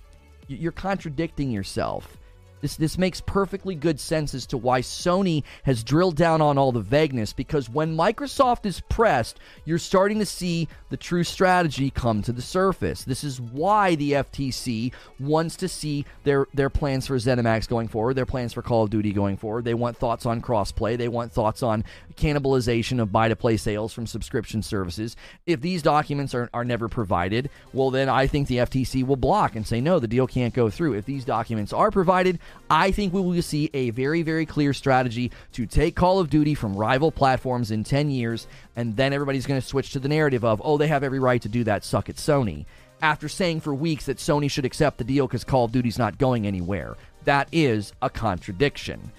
You're 0.47 0.73
contradicting 0.73 1.51
yourself 1.51 2.17
this 2.61 2.77
this 2.77 2.97
makes 2.97 3.21
perfectly 3.21 3.75
good 3.75 3.99
sense 3.99 4.33
as 4.33 4.45
to 4.47 4.57
why 4.57 4.81
Sony 4.81 5.43
has 5.63 5.83
drilled 5.83 6.15
down 6.15 6.41
on 6.41 6.57
all 6.57 6.71
the 6.71 6.79
vagueness 6.79 7.33
because 7.33 7.69
when 7.69 7.95
Microsoft 7.95 8.65
is 8.65 8.81
pressed, 8.81 9.39
you're 9.65 9.77
starting 9.77 10.19
to 10.19 10.25
see 10.25 10.67
the 10.89 10.97
true 10.97 11.23
strategy 11.23 11.89
come 11.89 12.21
to 12.21 12.31
the 12.31 12.41
surface. 12.41 13.03
This 13.03 13.23
is 13.23 13.41
why 13.41 13.95
the 13.95 14.13
FTC 14.13 14.93
wants 15.19 15.55
to 15.57 15.67
see 15.67 16.05
their 16.23 16.47
their 16.53 16.69
plans 16.69 17.07
for 17.07 17.15
ZeniMax 17.17 17.67
going 17.67 17.87
forward, 17.87 18.15
their 18.15 18.25
plans 18.25 18.53
for 18.53 18.61
Call 18.61 18.83
of 18.83 18.89
Duty 18.89 19.11
going 19.11 19.37
forward. 19.37 19.65
They 19.65 19.73
want 19.73 19.97
thoughts 19.97 20.25
on 20.25 20.41
crossplay, 20.41 20.97
they 20.97 21.07
want 21.07 21.31
thoughts 21.31 21.63
on 21.63 21.83
cannibalization 22.15 23.01
of 23.01 23.11
buy 23.11 23.27
to 23.27 23.35
play 23.35 23.57
sales 23.57 23.93
from 23.93 24.05
subscription 24.05 24.61
services. 24.61 25.15
If 25.45 25.61
these 25.61 25.81
documents 25.81 26.35
are, 26.35 26.49
are 26.53 26.65
never 26.65 26.87
provided, 26.87 27.49
well 27.73 27.89
then 27.89 28.09
I 28.09 28.27
think 28.27 28.47
the 28.47 28.57
FTC 28.57 29.05
will 29.05 29.15
block 29.15 29.55
and 29.55 29.65
say 29.65 29.81
no, 29.81 29.99
the 29.99 30.07
deal 30.07 30.27
can't 30.27 30.53
go 30.53 30.69
through. 30.69 30.93
If 30.93 31.05
these 31.05 31.25
documents 31.25 31.73
are 31.73 31.91
provided, 31.91 32.39
I 32.69 32.91
think 32.91 33.13
we 33.13 33.21
will 33.21 33.41
see 33.41 33.69
a 33.73 33.89
very, 33.89 34.21
very 34.21 34.45
clear 34.45 34.73
strategy 34.73 35.31
to 35.53 35.65
take 35.65 35.95
Call 35.95 36.19
of 36.19 36.29
Duty 36.29 36.55
from 36.55 36.75
rival 36.75 37.11
platforms 37.11 37.71
in 37.71 37.83
10 37.83 38.09
years, 38.09 38.47
and 38.75 38.95
then 38.95 39.13
everybody's 39.13 39.45
going 39.45 39.59
to 39.59 39.67
switch 39.67 39.91
to 39.91 39.99
the 39.99 40.07
narrative 40.07 40.45
of, 40.45 40.61
oh, 40.63 40.77
they 40.77 40.87
have 40.87 41.03
every 41.03 41.19
right 41.19 41.41
to 41.41 41.49
do 41.49 41.63
that, 41.65 41.83
suck 41.83 42.09
at 42.09 42.15
Sony. 42.15 42.65
After 43.01 43.27
saying 43.27 43.61
for 43.61 43.73
weeks 43.73 44.05
that 44.05 44.17
Sony 44.17 44.49
should 44.49 44.65
accept 44.65 44.97
the 44.97 45.03
deal 45.03 45.27
because 45.27 45.43
Call 45.43 45.65
of 45.65 45.71
Duty's 45.71 45.97
not 45.97 46.17
going 46.17 46.47
anywhere. 46.47 46.95
That 47.25 47.47
is 47.51 47.93
a 48.01 48.09
contradiction. 48.09 49.11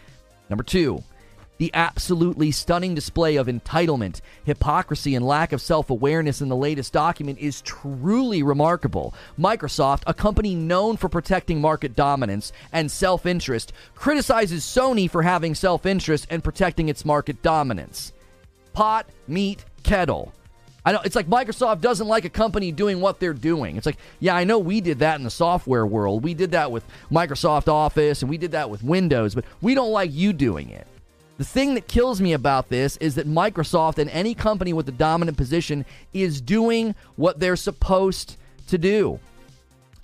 Number 0.48 0.64
two, 0.64 1.02
the 1.62 1.70
absolutely 1.74 2.50
stunning 2.50 2.92
display 2.92 3.36
of 3.36 3.46
entitlement, 3.46 4.20
hypocrisy, 4.42 5.14
and 5.14 5.24
lack 5.24 5.52
of 5.52 5.60
self 5.60 5.90
awareness 5.90 6.40
in 6.40 6.48
the 6.48 6.56
latest 6.56 6.92
document 6.92 7.38
is 7.38 7.60
truly 7.60 8.42
remarkable. 8.42 9.14
Microsoft, 9.38 10.02
a 10.08 10.12
company 10.12 10.56
known 10.56 10.96
for 10.96 11.08
protecting 11.08 11.60
market 11.60 11.94
dominance 11.94 12.52
and 12.72 12.90
self 12.90 13.26
interest, 13.26 13.72
criticizes 13.94 14.64
Sony 14.64 15.08
for 15.08 15.22
having 15.22 15.54
self 15.54 15.86
interest 15.86 16.26
and 16.30 16.42
protecting 16.42 16.88
its 16.88 17.04
market 17.04 17.40
dominance. 17.42 18.12
Pot, 18.72 19.06
meet, 19.28 19.64
kettle. 19.84 20.32
I 20.84 20.90
know 20.90 21.00
it's 21.04 21.14
like 21.14 21.28
Microsoft 21.28 21.80
doesn't 21.80 22.08
like 22.08 22.24
a 22.24 22.28
company 22.28 22.72
doing 22.72 23.00
what 23.00 23.20
they're 23.20 23.32
doing. 23.32 23.76
It's 23.76 23.86
like, 23.86 23.98
yeah, 24.18 24.34
I 24.34 24.42
know 24.42 24.58
we 24.58 24.80
did 24.80 24.98
that 24.98 25.16
in 25.16 25.22
the 25.22 25.30
software 25.30 25.86
world. 25.86 26.24
We 26.24 26.34
did 26.34 26.50
that 26.50 26.72
with 26.72 26.84
Microsoft 27.08 27.68
Office 27.68 28.20
and 28.20 28.28
we 28.28 28.36
did 28.36 28.50
that 28.50 28.68
with 28.68 28.82
Windows, 28.82 29.36
but 29.36 29.44
we 29.60 29.76
don't 29.76 29.92
like 29.92 30.10
you 30.12 30.32
doing 30.32 30.68
it. 30.70 30.88
The 31.38 31.44
thing 31.44 31.74
that 31.74 31.88
kills 31.88 32.20
me 32.20 32.34
about 32.34 32.68
this 32.68 32.96
is 32.98 33.14
that 33.14 33.26
Microsoft 33.26 33.98
and 33.98 34.10
any 34.10 34.34
company 34.34 34.72
with 34.72 34.88
a 34.88 34.92
dominant 34.92 35.36
position 35.36 35.84
is 36.12 36.40
doing 36.40 36.94
what 37.16 37.40
they're 37.40 37.56
supposed 37.56 38.36
to 38.68 38.78
do. 38.78 39.18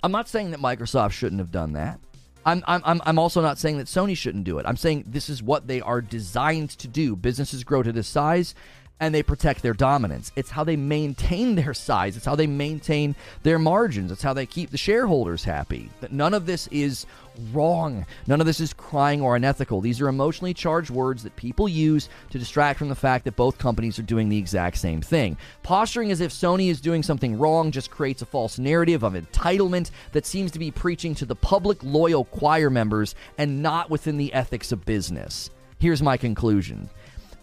I'm 0.01 0.11
not 0.11 0.27
saying 0.27 0.51
that 0.51 0.59
Microsoft 0.59 1.11
shouldn't 1.11 1.39
have 1.39 1.51
done 1.51 1.73
that. 1.73 1.99
I'm, 2.45 2.63
I'm, 2.67 3.01
I'm 3.05 3.19
also 3.19 3.41
not 3.41 3.59
saying 3.59 3.77
that 3.77 3.87
Sony 3.87 4.17
shouldn't 4.17 4.45
do 4.45 4.59
it. 4.59 4.65
I'm 4.65 4.77
saying 4.77 5.03
this 5.07 5.29
is 5.29 5.43
what 5.43 5.67
they 5.67 5.81
are 5.81 6.01
designed 6.01 6.71
to 6.71 6.87
do. 6.87 7.15
Businesses 7.15 7.63
grow 7.63 7.83
to 7.83 7.91
this 7.91 8.07
size 8.07 8.55
and 8.99 9.13
they 9.13 9.23
protect 9.23 9.61
their 9.61 9.73
dominance. 9.73 10.31
It's 10.35 10.49
how 10.49 10.63
they 10.63 10.75
maintain 10.75 11.55
their 11.55 11.73
size. 11.73 12.17
It's 12.17 12.25
how 12.25 12.35
they 12.35 12.47
maintain 12.47 13.15
their 13.43 13.59
margins. 13.59 14.11
It's 14.11 14.23
how 14.23 14.33
they 14.33 14.45
keep 14.45 14.71
the 14.71 14.77
shareholders 14.77 15.43
happy. 15.43 15.89
That 16.01 16.11
none 16.11 16.33
of 16.33 16.45
this 16.45 16.67
is 16.67 17.05
wrong. 17.51 18.05
None 18.27 18.39
of 18.39 18.47
this 18.47 18.59
is 18.59 18.73
crying 18.73 19.21
or 19.21 19.35
unethical. 19.35 19.81
These 19.81 20.01
are 20.01 20.07
emotionally 20.07 20.53
charged 20.53 20.89
words 20.89 21.23
that 21.23 21.35
people 21.35 21.67
use 21.67 22.09
to 22.29 22.39
distract 22.39 22.79
from 22.79 22.89
the 22.89 22.95
fact 22.95 23.25
that 23.25 23.35
both 23.35 23.57
companies 23.57 23.97
are 23.99 24.03
doing 24.03 24.29
the 24.29 24.37
exact 24.37 24.77
same 24.77 25.01
thing. 25.01 25.37
Posturing 25.63 26.11
as 26.11 26.21
if 26.21 26.31
Sony 26.31 26.69
is 26.69 26.81
doing 26.81 27.03
something 27.03 27.37
wrong 27.37 27.71
just 27.71 27.91
creates 27.91 28.21
a 28.21 28.25
false 28.25 28.59
narrative 28.59 29.03
of 29.03 29.13
entitlement 29.13 29.91
that 30.11 30.25
seems 30.25 30.51
to 30.51 30.59
be 30.59 30.71
preaching 30.71 31.15
to 31.15 31.25
the 31.25 31.35
public 31.35 31.83
loyal 31.83 32.25
choir 32.25 32.69
members 32.69 33.15
and 33.37 33.61
not 33.61 33.89
within 33.89 34.17
the 34.17 34.33
ethics 34.33 34.71
of 34.71 34.85
business. 34.85 35.49
Here's 35.79 36.01
my 36.01 36.17
conclusion 36.17 36.89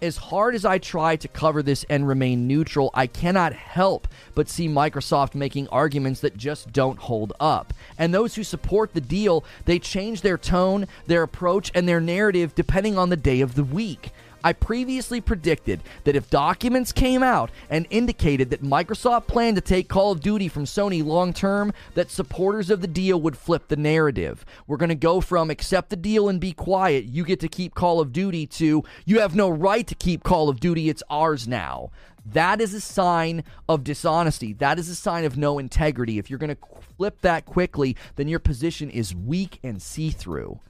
as 0.03 0.17
hard 0.17 0.55
as 0.55 0.65
I 0.65 0.79
try 0.79 1.17
to 1.17 1.29
cover 1.29 1.63
this 1.63 1.85
and 1.89 2.07
remain 2.07 2.47
neutral, 2.47 2.91
I 2.95 3.07
cannot 3.07 3.53
help 3.53 4.09
but 4.35 4.49
see 4.49 4.69
Microsoft 4.69 5.35
making 5.35 5.69
arguments 5.69 6.21
that 6.21 6.37
just 6.37 6.73
don't 6.73 6.99
hold 6.99 7.33
up. 7.41 7.73
And 7.99 8.13
those 8.13 8.35
who 8.35 8.45
support 8.45 8.95
the 8.95 9.01
deal, 9.01 9.45
they 9.65 9.79
change 9.79 10.21
their 10.21 10.39
tone, 10.39 10.87
their 11.07 11.23
approach, 11.23 11.71
and 11.75 11.89
their 11.89 12.01
narrative 12.01 12.55
depending 12.55 12.99
on 12.99 13.11
the 13.11 13.17
day 13.17 13.41
of 13.41 13.55
the 13.55 13.65
week. 13.65 14.11
I 14.47 14.53
previously 14.53 15.21
predicted 15.21 15.83
that 16.05 16.15
if 16.15 16.31
documents 16.31 16.93
came 16.93 17.25
out 17.25 17.51
and 17.69 17.85
indicated 17.91 18.51
that 18.51 18.63
Microsoft 18.63 19.27
planned 19.27 19.57
to 19.57 19.61
take 19.61 19.89
Call 19.89 20.13
of 20.13 20.21
Duty 20.21 20.47
from 20.47 20.67
Sony 20.67 21.05
long 21.05 21.33
term, 21.33 21.73
that 21.95 22.13
supporters 22.13 22.71
of 22.71 22.81
the 22.81 22.87
deal 22.87 23.21
would 23.21 23.37
flip 23.37 23.67
the 23.67 23.75
narrative. 23.75 24.47
We're 24.69 24.77
going 24.77 24.91
to 24.91 24.95
go 24.95 25.21
from 25.21 25.51
accept 25.51 25.91
the 25.91 25.97
deal 25.97 26.29
and 26.29 26.41
be 26.41 26.53
quiet, 26.53 27.07
you 27.07 27.25
get 27.25 27.41
to 27.41 27.49
keep 27.49 27.75
Call 27.75 27.99
of 27.99 28.13
Duty, 28.13 28.47
to 28.47 28.85
you 29.05 29.19
have 29.19 29.35
no 29.35 29.51
right 29.51 29.85
to 29.85 29.97
keep 29.97 30.23
Call 30.23 30.49
of 30.49 30.61
Duty, 30.61 30.89
it's 30.91 31.03
ours 31.11 31.49
now. 31.49 31.91
That 32.25 32.61
is 32.61 32.73
a 32.73 32.81
sign 32.81 33.43
of 33.69 33.83
dishonesty. 33.83 34.53
That 34.53 34.79
is 34.79 34.89
a 34.89 34.95
sign 34.95 35.25
of 35.25 35.37
no 35.37 35.59
integrity. 35.59 36.21
If 36.21 36.31
you're 36.31 36.39
going 36.39 36.55
to 36.55 36.81
flip 36.97 37.21
that 37.23 37.47
quickly, 37.47 37.97
then 38.15 38.29
your 38.29 38.39
position 38.39 38.91
is 38.91 39.13
weak 39.13 39.59
and 39.65 39.83
see 39.83 40.11
through. 40.11 40.61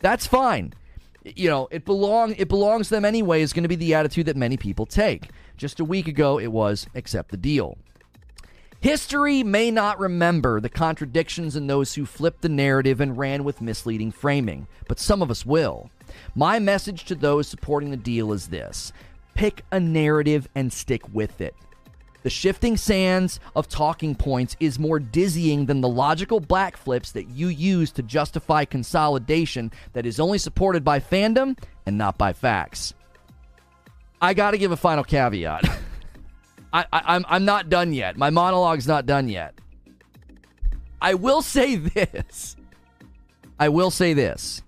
That's 0.00 0.26
fine 0.26 0.74
you 1.24 1.48
know, 1.48 1.68
it 1.70 1.84
belong 1.84 2.34
it 2.36 2.48
belongs 2.48 2.88
to 2.88 2.94
them 2.94 3.04
anyway 3.04 3.42
is 3.42 3.52
going 3.52 3.62
to 3.62 3.68
be 3.68 3.76
the 3.76 3.94
attitude 3.94 4.26
that 4.26 4.36
many 4.36 4.56
people 4.56 4.86
take. 4.86 5.30
Just 5.56 5.80
a 5.80 5.84
week 5.84 6.06
ago 6.06 6.38
it 6.38 6.52
was 6.52 6.86
accept 6.94 7.30
the 7.30 7.36
deal. 7.36 7.78
History 8.80 9.42
may 9.42 9.70
not 9.70 9.98
remember 9.98 10.60
the 10.60 10.68
contradictions 10.68 11.56
in 11.56 11.66
those 11.66 11.94
who 11.94 12.04
flipped 12.04 12.42
the 12.42 12.50
narrative 12.50 13.00
and 13.00 13.16
ran 13.16 13.42
with 13.42 13.62
misleading 13.62 14.12
framing, 14.12 14.66
but 14.88 14.98
some 14.98 15.22
of 15.22 15.30
us 15.30 15.46
will. 15.46 15.90
My 16.34 16.58
message 16.58 17.06
to 17.06 17.14
those 17.14 17.48
supporting 17.48 17.90
the 17.90 17.96
deal 17.96 18.30
is 18.32 18.48
this 18.48 18.92
pick 19.34 19.64
a 19.72 19.80
narrative 19.80 20.48
and 20.54 20.72
stick 20.72 21.02
with 21.14 21.40
it. 21.40 21.54
The 22.24 22.30
shifting 22.30 22.78
sands 22.78 23.38
of 23.54 23.68
talking 23.68 24.14
points 24.14 24.56
is 24.58 24.78
more 24.78 24.98
dizzying 24.98 25.66
than 25.66 25.82
the 25.82 25.90
logical 25.90 26.40
backflips 26.40 27.12
that 27.12 27.28
you 27.28 27.48
use 27.48 27.92
to 27.92 28.02
justify 28.02 28.64
consolidation 28.64 29.70
that 29.92 30.06
is 30.06 30.18
only 30.18 30.38
supported 30.38 30.82
by 30.82 31.00
fandom 31.00 31.58
and 31.84 31.98
not 31.98 32.16
by 32.16 32.32
facts. 32.32 32.94
I 34.22 34.32
got 34.32 34.52
to 34.52 34.58
give 34.58 34.72
a 34.72 34.76
final 34.76 35.04
caveat. 35.04 35.66
I, 36.72 36.86
I, 36.90 37.02
I'm, 37.14 37.26
I'm 37.28 37.44
not 37.44 37.68
done 37.68 37.92
yet. 37.92 38.16
My 38.16 38.30
monologue's 38.30 38.88
not 38.88 39.04
done 39.04 39.28
yet. 39.28 39.54
I 41.02 41.12
will 41.12 41.42
say 41.42 41.76
this. 41.76 42.56
I 43.60 43.68
will 43.68 43.90
say 43.90 44.14
this. 44.14 44.62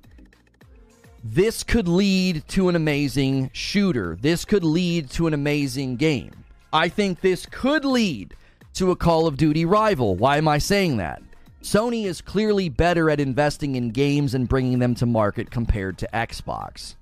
This 1.24 1.64
could 1.64 1.88
lead 1.88 2.46
to 2.48 2.68
an 2.68 2.76
amazing 2.76 3.48
shooter. 3.54 4.18
This 4.20 4.44
could 4.44 4.62
lead 4.62 5.08
to 5.12 5.26
an 5.26 5.32
amazing 5.32 5.96
game. 5.96 6.32
I 6.76 6.90
think 6.90 7.22
this 7.22 7.46
could 7.46 7.86
lead 7.86 8.34
to 8.74 8.90
a 8.90 8.96
Call 8.96 9.26
of 9.26 9.38
Duty 9.38 9.64
rival. 9.64 10.14
Why 10.14 10.36
am 10.36 10.46
I 10.46 10.58
saying 10.58 10.98
that? 10.98 11.22
Sony 11.62 12.04
is 12.04 12.20
clearly 12.20 12.68
better 12.68 13.08
at 13.08 13.18
investing 13.18 13.76
in 13.76 13.92
games 13.92 14.34
and 14.34 14.46
bringing 14.46 14.78
them 14.78 14.94
to 14.96 15.06
market 15.06 15.50
compared 15.50 15.96
to 15.96 16.08
Xbox. 16.12 16.96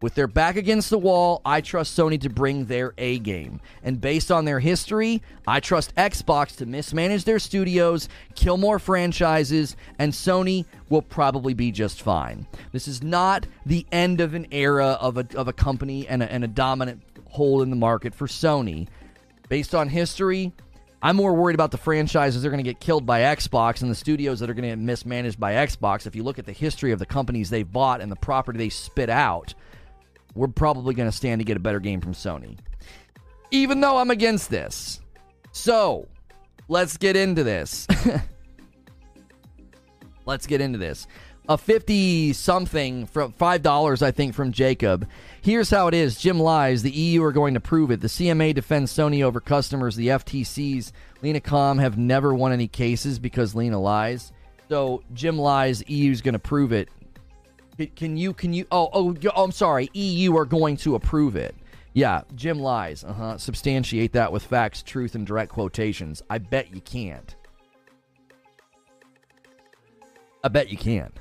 With 0.00 0.14
their 0.14 0.28
back 0.28 0.54
against 0.54 0.88
the 0.88 0.98
wall, 0.98 1.42
I 1.44 1.60
trust 1.62 1.98
Sony 1.98 2.20
to 2.20 2.30
bring 2.30 2.66
their 2.66 2.94
A 2.96 3.18
game. 3.18 3.60
And 3.82 4.00
based 4.00 4.30
on 4.30 4.44
their 4.44 4.60
history, 4.60 5.20
I 5.48 5.58
trust 5.58 5.96
Xbox 5.96 6.56
to 6.58 6.66
mismanage 6.66 7.24
their 7.24 7.40
studios, 7.40 8.08
kill 8.36 8.56
more 8.56 8.78
franchises, 8.78 9.76
and 9.98 10.12
Sony 10.12 10.64
will 10.88 11.02
probably 11.02 11.54
be 11.54 11.72
just 11.72 12.02
fine. 12.02 12.46
This 12.70 12.86
is 12.86 13.02
not 13.02 13.48
the 13.66 13.84
end 13.90 14.20
of 14.20 14.34
an 14.34 14.46
era 14.52 14.96
of 15.00 15.16
a, 15.18 15.26
of 15.34 15.48
a 15.48 15.52
company 15.52 16.06
and 16.06 16.22
a, 16.22 16.32
and 16.32 16.44
a 16.44 16.48
dominant 16.48 17.02
hold 17.32 17.62
in 17.62 17.70
the 17.70 17.76
market 17.76 18.14
for 18.14 18.26
Sony. 18.26 18.88
Based 19.48 19.74
on 19.74 19.88
history, 19.88 20.52
I'm 21.02 21.16
more 21.16 21.34
worried 21.34 21.54
about 21.54 21.72
the 21.72 21.78
franchises 21.78 22.42
that 22.42 22.48
are 22.48 22.50
going 22.50 22.62
to 22.62 22.70
get 22.70 22.78
killed 22.78 23.04
by 23.04 23.20
Xbox 23.20 23.82
and 23.82 23.90
the 23.90 23.94
studios 23.94 24.38
that 24.40 24.48
are 24.48 24.54
going 24.54 24.62
to 24.62 24.68
get 24.68 24.78
mismanaged 24.78 25.40
by 25.40 25.54
Xbox. 25.54 26.06
If 26.06 26.14
you 26.14 26.22
look 26.22 26.38
at 26.38 26.46
the 26.46 26.52
history 26.52 26.92
of 26.92 27.00
the 27.00 27.06
companies 27.06 27.50
they've 27.50 27.70
bought 27.70 28.00
and 28.00 28.12
the 28.12 28.16
property 28.16 28.58
they 28.58 28.68
spit 28.68 29.10
out, 29.10 29.54
we're 30.34 30.48
probably 30.48 30.94
going 30.94 31.10
to 31.10 31.16
stand 31.16 31.40
to 31.40 31.44
get 31.44 31.56
a 31.56 31.60
better 31.60 31.80
game 31.80 32.00
from 32.00 32.12
Sony. 32.12 32.56
Even 33.50 33.80
though 33.80 33.96
I'm 33.96 34.10
against 34.10 34.48
this. 34.48 35.00
So, 35.50 36.08
let's 36.68 36.96
get 36.96 37.16
into 37.16 37.42
this. 37.42 37.86
let's 40.24 40.46
get 40.46 40.60
into 40.60 40.78
this. 40.78 41.08
A 41.48 41.58
50 41.58 42.32
something 42.34 43.06
from 43.06 43.32
$5 43.32 44.02
I 44.02 44.10
think 44.12 44.34
from 44.34 44.52
Jacob. 44.52 45.08
Here's 45.42 45.70
how 45.70 45.88
it 45.88 45.94
is. 45.94 46.16
Jim 46.18 46.38
lies. 46.38 46.82
The 46.82 46.92
EU 46.92 47.20
are 47.24 47.32
going 47.32 47.54
to 47.54 47.60
prove 47.60 47.90
it. 47.90 48.00
The 48.00 48.06
CMA 48.06 48.54
defends 48.54 48.92
Sony 48.92 49.24
over 49.24 49.40
customers. 49.40 49.96
The 49.96 50.06
FTC's 50.06 50.92
Lina 51.20 51.40
Khan 51.40 51.78
have 51.78 51.98
never 51.98 52.32
won 52.32 52.52
any 52.52 52.68
cases 52.68 53.18
because 53.18 53.52
Lina 53.52 53.80
lies. 53.80 54.32
So 54.68 55.02
Jim 55.12 55.36
lies. 55.36 55.82
EU's 55.88 56.20
going 56.20 56.34
to 56.34 56.38
prove 56.38 56.72
it. 56.72 56.88
Can 57.96 58.16
you? 58.16 58.32
Can 58.32 58.52
you? 58.52 58.66
Oh, 58.70 58.88
oh, 58.92 59.16
oh, 59.34 59.42
I'm 59.42 59.50
sorry. 59.50 59.90
EU 59.94 60.36
are 60.36 60.44
going 60.44 60.76
to 60.78 60.94
approve 60.94 61.34
it. 61.34 61.56
Yeah, 61.92 62.22
Jim 62.36 62.60
lies. 62.60 63.02
Uh 63.02 63.12
huh. 63.12 63.38
Substantiate 63.38 64.12
that 64.12 64.30
with 64.30 64.44
facts, 64.44 64.80
truth, 64.80 65.16
and 65.16 65.26
direct 65.26 65.50
quotations. 65.50 66.22
I 66.30 66.38
bet 66.38 66.72
you 66.72 66.80
can't. 66.80 67.34
I 70.44 70.48
bet 70.48 70.68
you 70.68 70.76
can't. 70.76 71.12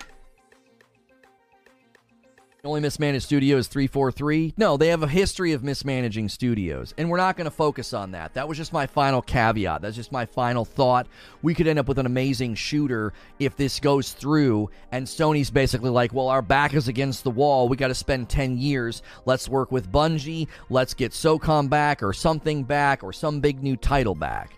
Only 2.64 2.82
mismanaged 2.82 3.26
studio 3.26 3.58
is 3.58 3.68
343. 3.68 4.54
No, 4.56 4.78
they 4.78 4.90
have 4.90 5.02
a 5.02 5.08
history 5.08 5.54
of 5.54 5.64
mismanaging 5.64 6.30
studios, 6.30 6.94
and 6.96 7.10
we're 7.10 7.18
not 7.18 7.36
going 7.36 7.46
to 7.46 7.52
focus 7.52 7.92
on 7.92 8.12
that. 8.12 8.36
That 8.36 8.48
was 8.48 8.56
just 8.56 8.72
my 8.72 8.86
final 8.86 9.24
caveat. 9.24 9.82
That's 9.82 9.96
just 9.96 10.12
my 10.12 10.28
final 10.28 10.64
thought. 10.64 11.08
We 11.42 11.56
could 11.56 11.66
end 11.66 11.80
up 11.80 11.88
with 11.88 11.98
an 11.98 12.06
amazing 12.06 12.54
shooter 12.54 13.14
if 13.40 13.56
this 13.56 13.80
goes 13.80 14.12
through, 14.12 14.70
and 14.92 15.08
Sony's 15.08 15.50
basically 15.50 15.90
like, 15.90 16.14
well, 16.14 16.28
our 16.28 16.44
back 16.44 16.76
is 16.76 16.88
against 16.88 17.24
the 17.24 17.32
wall. 17.32 17.68
We 17.68 17.78
got 17.78 17.88
to 17.88 17.96
spend 17.96 18.30
10 18.30 18.60
years. 18.60 19.02
Let's 19.26 19.50
work 19.50 19.72
with 19.72 19.92
Bungie. 19.92 20.48
Let's 20.70 20.94
get 20.94 21.14
SOCOM 21.14 21.68
back, 21.68 22.04
or 22.04 22.14
something 22.14 22.64
back, 22.64 23.04
or 23.04 23.12
some 23.12 23.40
big 23.40 23.64
new 23.64 23.76
title 23.76 24.14
back. 24.14 24.54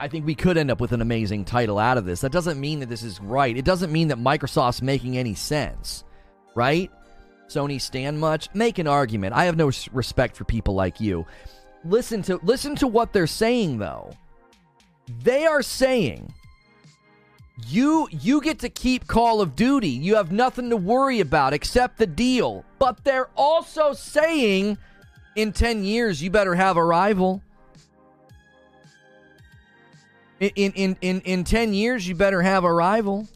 I 0.00 0.08
think 0.08 0.26
we 0.26 0.34
could 0.34 0.58
end 0.58 0.72
up 0.72 0.80
with 0.80 0.90
an 0.90 1.00
amazing 1.00 1.44
title 1.44 1.78
out 1.78 1.96
of 1.96 2.04
this. 2.04 2.22
That 2.22 2.32
doesn't 2.32 2.60
mean 2.60 2.80
that 2.80 2.88
this 2.88 3.04
is 3.04 3.20
right. 3.20 3.56
It 3.56 3.64
doesn't 3.64 3.92
mean 3.92 4.08
that 4.08 4.18
Microsoft's 4.18 4.82
making 4.82 5.16
any 5.16 5.36
sense, 5.36 6.02
right? 6.56 6.90
Sony 7.50 7.80
stand 7.80 8.18
much, 8.18 8.48
make 8.54 8.78
an 8.78 8.86
argument. 8.86 9.34
I 9.34 9.44
have 9.44 9.56
no 9.56 9.70
respect 9.92 10.36
for 10.36 10.44
people 10.44 10.74
like 10.74 11.00
you. 11.00 11.26
Listen 11.84 12.22
to 12.22 12.38
listen 12.42 12.76
to 12.76 12.86
what 12.86 13.12
they're 13.12 13.26
saying 13.26 13.78
though. 13.78 14.12
They 15.22 15.46
are 15.46 15.62
saying 15.62 16.32
you 17.66 18.08
you 18.10 18.40
get 18.40 18.60
to 18.60 18.68
keep 18.68 19.06
Call 19.06 19.40
of 19.40 19.56
Duty. 19.56 19.88
You 19.88 20.16
have 20.16 20.30
nothing 20.30 20.70
to 20.70 20.76
worry 20.76 21.20
about 21.20 21.52
except 21.52 21.98
the 21.98 22.06
deal. 22.06 22.64
But 22.78 23.02
they're 23.04 23.30
also 23.36 23.92
saying 23.92 24.78
in 25.36 25.52
10 25.52 25.84
years 25.84 26.22
you 26.22 26.30
better 26.30 26.54
have 26.54 26.76
a 26.76 26.84
rival. 26.84 27.42
In 30.38 30.72
in 30.72 30.96
in 31.00 31.20
in 31.22 31.44
10 31.44 31.74
years 31.74 32.06
you 32.06 32.14
better 32.14 32.42
have 32.42 32.64
a 32.64 32.72
rival. 32.72 33.28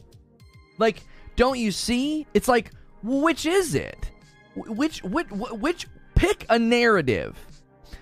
Like 0.77 1.03
don't 1.35 1.59
you 1.59 1.71
see? 1.71 2.25
It's 2.33 2.47
like 2.47 2.71
which 3.05 3.45
is 3.45 3.75
it? 3.75 4.11
Which 4.55 5.03
which 5.03 5.29
which 5.29 5.87
pick 6.15 6.45
a 6.49 6.57
narrative. 6.57 7.37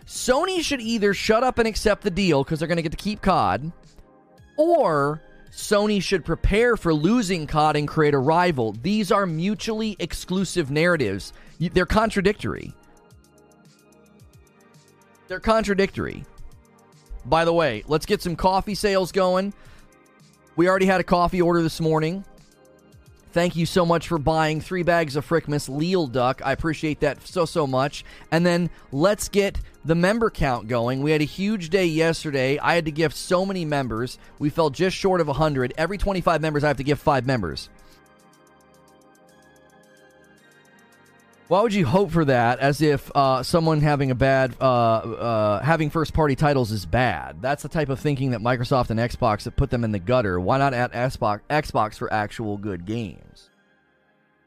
Sony 0.06 0.62
should 0.62 0.82
either 0.82 1.14
shut 1.14 1.44
up 1.44 1.60
and 1.60 1.68
accept 1.68 2.04
the 2.04 2.12
deal 2.12 2.44
because 2.44 2.60
they're 2.60 2.68
going 2.68 2.78
to 2.78 2.84
get 2.84 2.92
to 2.92 2.98
keep 2.98 3.22
COD, 3.22 3.72
or 4.58 5.22
Sony 5.52 6.02
should 6.02 6.26
prepare 6.26 6.78
for 6.78 6.94
losing 6.94 7.48
COD 7.48 7.78
and 7.78 7.88
create 7.88 8.14
a 8.14 8.20
rival. 8.20 8.74
These 8.82 9.12
are 9.12 9.26
mutually 9.26 9.96
exclusive 10.00 10.72
narratives. 10.72 11.34
They're 11.60 11.86
contradictory. 11.86 12.74
They're 15.28 15.40
contradictory. 15.40 16.26
By 17.26 17.46
the 17.46 17.54
way, 17.54 17.84
let's 17.88 18.06
get 18.06 18.22
some 18.22 18.36
coffee 18.36 18.76
sales 18.76 19.12
going. 19.12 19.54
We 20.56 20.68
already 20.68 20.86
had 20.86 21.00
a 21.00 21.04
coffee 21.04 21.42
order 21.42 21.62
this 21.62 21.80
morning. 21.80 22.26
Thank 23.34 23.56
you 23.56 23.66
so 23.66 23.84
much 23.84 24.10
for 24.10 24.20
buying 24.20 24.62
three 24.62 24.84
bags 24.84 25.16
of 25.16 25.28
Frickmas 25.28 25.68
Leal 25.68 26.06
Duck. 26.06 26.44
I 26.46 26.52
appreciate 26.52 27.00
that 27.00 27.26
so, 27.26 27.46
so 27.46 27.66
much. 27.66 28.06
And 28.32 28.46
then 28.46 28.70
let's 28.92 29.28
get 29.28 29.60
the 29.84 29.96
member 29.96 30.30
count 30.30 30.68
going. 30.68 31.02
We 31.02 31.10
had 31.10 31.22
a 31.22 31.26
huge 31.26 31.72
day 31.72 31.88
yesterday. 31.88 32.60
I 32.60 32.76
had 32.76 32.86
to 32.86 32.92
gift 32.92 33.18
so 33.18 33.44
many 33.44 33.66
members. 33.66 34.20
We 34.38 34.52
fell 34.52 34.70
just 34.70 34.96
short 34.96 35.20
of 35.20 35.26
100. 35.26 35.74
Every 35.80 35.98
25 35.98 36.42
members, 36.42 36.64
I 36.64 36.68
have 36.68 36.78
to 36.78 36.84
give 36.84 37.00
five 37.00 37.26
members. 37.26 37.72
Why 41.50 41.62
would 41.62 41.74
you 41.74 41.86
hope 41.86 42.12
for 42.12 42.26
that? 42.26 42.60
As 42.60 42.82
if 42.82 43.12
uh, 43.14 43.44
someone 43.44 43.82
having 43.82 44.12
a 44.12 44.16
bad, 44.16 44.56
uh, 44.62 44.64
uh, 44.64 45.64
having 45.64 45.90
first 45.90 46.14
party 46.14 46.36
titles 46.36 46.72
is 46.72 46.86
bad. 46.86 47.42
That's 47.42 47.64
the 47.64 47.70
type 47.70 47.90
of 47.90 48.00
thinking 48.00 48.32
that 48.32 48.40
Microsoft 48.40 48.90
and 48.90 49.00
Xbox 49.00 49.44
have 49.44 49.56
put 49.56 49.70
them 49.70 49.84
in 49.84 49.92
the 49.92 50.00
gutter. 50.00 50.40
Why 50.40 50.58
not 50.58 50.74
at 50.74 50.94
Xbox, 50.94 51.42
Xbox 51.50 51.98
for 51.98 52.12
actual 52.12 52.58
good 52.58 52.86
games? 52.86 53.50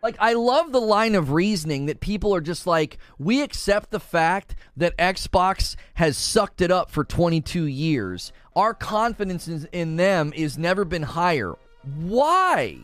Like, 0.02 0.16
I 0.20 0.32
love 0.34 0.72
the 0.72 0.80
line 0.80 1.14
of 1.14 1.32
reasoning 1.32 1.86
that 1.86 2.00
people 2.00 2.34
are 2.34 2.40
just 2.40 2.66
like, 2.66 2.98
we 3.18 3.42
accept 3.42 3.90
the 3.90 4.00
fact 4.00 4.54
that 4.76 4.96
Xbox 4.96 5.76
has 5.94 6.16
sucked 6.16 6.60
it 6.60 6.70
up 6.70 6.90
for 6.90 7.04
22 7.04 7.64
years. 7.64 8.32
Our 8.54 8.72
confidence 8.72 9.48
in 9.48 9.96
them 9.96 10.32
is 10.34 10.56
never 10.56 10.84
been 10.84 11.02
higher. 11.02 11.54
Why? 11.96 12.78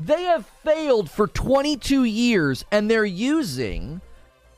They 0.00 0.22
have 0.24 0.46
failed 0.64 1.10
for 1.10 1.26
22 1.26 2.04
years 2.04 2.64
and 2.72 2.90
they're 2.90 3.04
using 3.04 4.00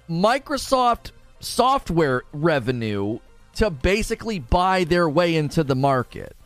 Microsoft 0.08 1.10
software 1.40 2.22
revenue 2.32 3.18
to 3.56 3.68
basically 3.68 4.38
buy 4.38 4.84
their 4.84 5.08
way 5.08 5.34
into 5.34 5.64
the 5.64 5.74
market. 5.74 6.36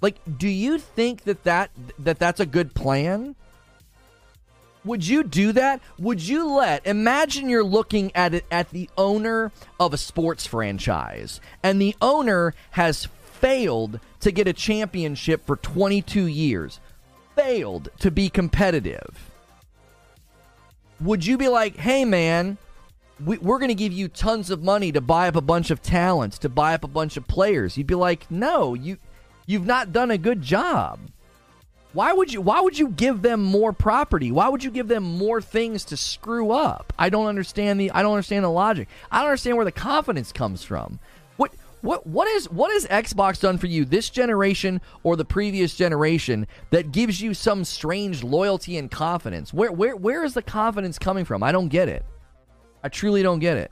Like, 0.00 0.16
do 0.38 0.48
you 0.48 0.78
think 0.78 1.24
that, 1.24 1.42
that, 1.42 1.70
that 1.98 2.20
that's 2.20 2.40
a 2.40 2.46
good 2.46 2.72
plan? 2.72 3.34
Would 4.84 5.06
you 5.06 5.24
do 5.24 5.52
that? 5.52 5.80
Would 5.98 6.26
you 6.26 6.54
let 6.54 6.86
imagine 6.86 7.48
you're 7.48 7.64
looking 7.64 8.14
at 8.14 8.32
it 8.32 8.46
at 8.50 8.70
the 8.70 8.88
owner 8.96 9.52
of 9.78 9.92
a 9.92 9.98
sports 9.98 10.46
franchise 10.46 11.40
and 11.62 11.82
the 11.82 11.94
owner 12.00 12.54
has 12.70 13.04
failed 13.04 14.00
to 14.20 14.30
get 14.30 14.48
a 14.48 14.54
championship 14.54 15.44
for 15.44 15.56
22 15.56 16.26
years 16.26 16.80
failed 17.40 17.88
to 18.00 18.10
be 18.10 18.28
competitive, 18.28 19.30
would 21.00 21.24
you 21.24 21.38
be 21.38 21.48
like, 21.48 21.76
hey, 21.76 22.04
man, 22.04 22.58
we, 23.24 23.36
are 23.36 23.58
going 23.58 23.68
to 23.68 23.74
give 23.74 23.92
you 23.92 24.08
tons 24.08 24.50
of 24.50 24.62
money 24.62 24.92
to 24.92 25.00
buy 25.00 25.28
up 25.28 25.36
a 25.36 25.40
bunch 25.40 25.70
of 25.70 25.82
talents, 25.82 26.38
to 26.38 26.48
buy 26.48 26.74
up 26.74 26.84
a 26.84 26.88
bunch 26.88 27.16
of 27.16 27.26
players? 27.26 27.76
You'd 27.76 27.86
be 27.86 27.94
like, 27.94 28.30
no, 28.30 28.74
you, 28.74 28.98
you've 29.46 29.66
not 29.66 29.92
done 29.92 30.10
a 30.10 30.18
good 30.18 30.42
job. 30.42 31.00
Why 31.92 32.12
would 32.12 32.32
you 32.32 32.40
why 32.40 32.60
would 32.60 32.78
you 32.78 32.86
give 32.86 33.20
them 33.20 33.42
more 33.42 33.72
property? 33.72 34.30
Why 34.30 34.48
would 34.48 34.62
you 34.62 34.70
give 34.70 34.86
them 34.86 35.02
more 35.02 35.42
things 35.42 35.84
to 35.86 35.96
screw 35.96 36.52
up? 36.52 36.92
I 36.96 37.10
don't 37.10 37.26
understand 37.26 37.80
the 37.80 37.90
I 37.90 38.02
don't 38.02 38.12
understand 38.12 38.44
the 38.44 38.48
logic. 38.50 38.86
I 39.10 39.18
don't 39.18 39.30
understand 39.30 39.56
where 39.56 39.64
the 39.64 39.72
confidence 39.72 40.30
comes 40.30 40.62
from. 40.62 41.00
What 41.82 42.06
what 42.06 42.28
is 42.28 42.50
what 42.50 42.72
has 42.72 42.86
Xbox 42.86 43.40
done 43.40 43.56
for 43.56 43.66
you 43.66 43.84
this 43.84 44.10
generation 44.10 44.80
or 45.02 45.16
the 45.16 45.24
previous 45.24 45.74
generation 45.74 46.46
that 46.70 46.92
gives 46.92 47.20
you 47.20 47.32
some 47.32 47.64
strange 47.64 48.22
loyalty 48.22 48.76
and 48.76 48.90
confidence? 48.90 49.52
Where 49.52 49.72
where 49.72 49.96
where 49.96 50.24
is 50.24 50.34
the 50.34 50.42
confidence 50.42 50.98
coming 50.98 51.24
from? 51.24 51.42
I 51.42 51.52
don't 51.52 51.68
get 51.68 51.88
it. 51.88 52.04
I 52.84 52.88
truly 52.88 53.22
don't 53.22 53.38
get 53.38 53.56
it. 53.56 53.70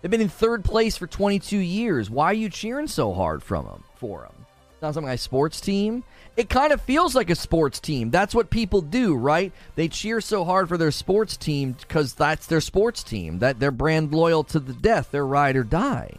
They've 0.00 0.10
been 0.10 0.20
in 0.20 0.28
third 0.28 0.64
place 0.64 0.96
for 0.96 1.06
22 1.06 1.58
years. 1.58 2.08
Why 2.08 2.26
are 2.26 2.34
you 2.34 2.48
cheering 2.48 2.86
so 2.86 3.12
hard 3.12 3.42
from 3.42 3.66
them 3.66 3.84
for 3.96 4.22
them? 4.22 4.39
Sounds 4.80 4.96
like 4.96 5.04
my 5.04 5.16
sports 5.16 5.60
team 5.60 6.04
it 6.36 6.48
kind 6.48 6.72
of 6.72 6.80
feels 6.80 7.14
like 7.14 7.28
a 7.28 7.34
sports 7.34 7.80
team. 7.80 8.10
That's 8.10 8.34
what 8.34 8.50
people 8.50 8.80
do, 8.80 9.14
right? 9.14 9.52
They 9.74 9.88
cheer 9.88 10.20
so 10.20 10.44
hard 10.44 10.68
for 10.68 10.78
their 10.78 10.90
sports 10.90 11.36
team 11.36 11.72
because 11.72 12.14
that's 12.14 12.46
their 12.46 12.60
sports 12.60 13.02
team. 13.02 13.40
That 13.40 13.58
they're 13.58 13.70
brand 13.70 14.14
loyal 14.14 14.44
to 14.44 14.60
the 14.60 14.72
death. 14.72 15.08
They're 15.10 15.26
ride 15.26 15.56
or 15.56 15.64
die. 15.64 16.14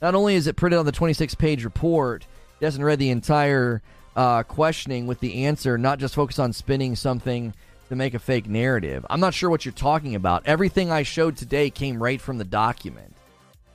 Not 0.00 0.14
only 0.14 0.36
is 0.36 0.46
it 0.46 0.56
printed 0.56 0.78
on 0.78 0.86
the 0.86 0.92
26 0.92 1.34
page 1.34 1.64
report, 1.64 2.24
he 2.60 2.64
hasn't 2.64 2.84
read 2.84 3.00
the 3.00 3.10
entire 3.10 3.82
uh, 4.14 4.44
questioning 4.44 5.06
with 5.06 5.18
the 5.18 5.44
answer, 5.46 5.76
not 5.76 5.98
just 5.98 6.14
focus 6.14 6.38
on 6.38 6.52
spinning 6.52 6.94
something 6.94 7.54
to 7.88 7.96
make 7.96 8.14
a 8.14 8.18
fake 8.18 8.48
narrative. 8.48 9.04
I'm 9.10 9.18
not 9.18 9.34
sure 9.34 9.50
what 9.50 9.64
you're 9.64 9.72
talking 9.72 10.14
about. 10.14 10.46
Everything 10.46 10.92
I 10.92 11.02
showed 11.02 11.36
today 11.36 11.70
came 11.70 12.00
right 12.00 12.20
from 12.20 12.38
the 12.38 12.44
document. 12.44 13.16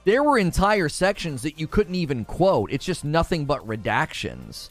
There 0.05 0.23
were 0.23 0.37
entire 0.37 0.89
sections 0.89 1.43
that 1.43 1.57
you 1.57 1.67
couldn't 1.67 1.95
even 1.95 2.25
quote. 2.25 2.71
It's 2.73 2.85
just 2.85 3.05
nothing 3.05 3.45
but 3.45 3.65
redactions. 3.65 4.69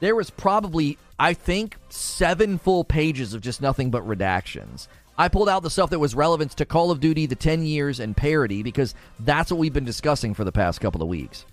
There 0.00 0.16
was 0.16 0.30
probably, 0.30 0.98
I 1.18 1.34
think, 1.34 1.76
seven 1.88 2.58
full 2.58 2.82
pages 2.82 3.32
of 3.32 3.42
just 3.42 3.62
nothing 3.62 3.92
but 3.92 4.04
redactions. 4.04 4.88
I 5.16 5.28
pulled 5.28 5.48
out 5.48 5.62
the 5.62 5.70
stuff 5.70 5.90
that 5.90 6.00
was 6.00 6.16
relevant 6.16 6.52
to 6.52 6.64
Call 6.64 6.90
of 6.90 6.98
Duty, 6.98 7.26
the 7.26 7.36
10 7.36 7.64
years, 7.64 8.00
and 8.00 8.16
parody 8.16 8.64
because 8.64 8.96
that's 9.20 9.52
what 9.52 9.60
we've 9.60 9.72
been 9.72 9.84
discussing 9.84 10.34
for 10.34 10.42
the 10.42 10.50
past 10.50 10.80
couple 10.80 11.02
of 11.02 11.08
weeks. 11.08 11.44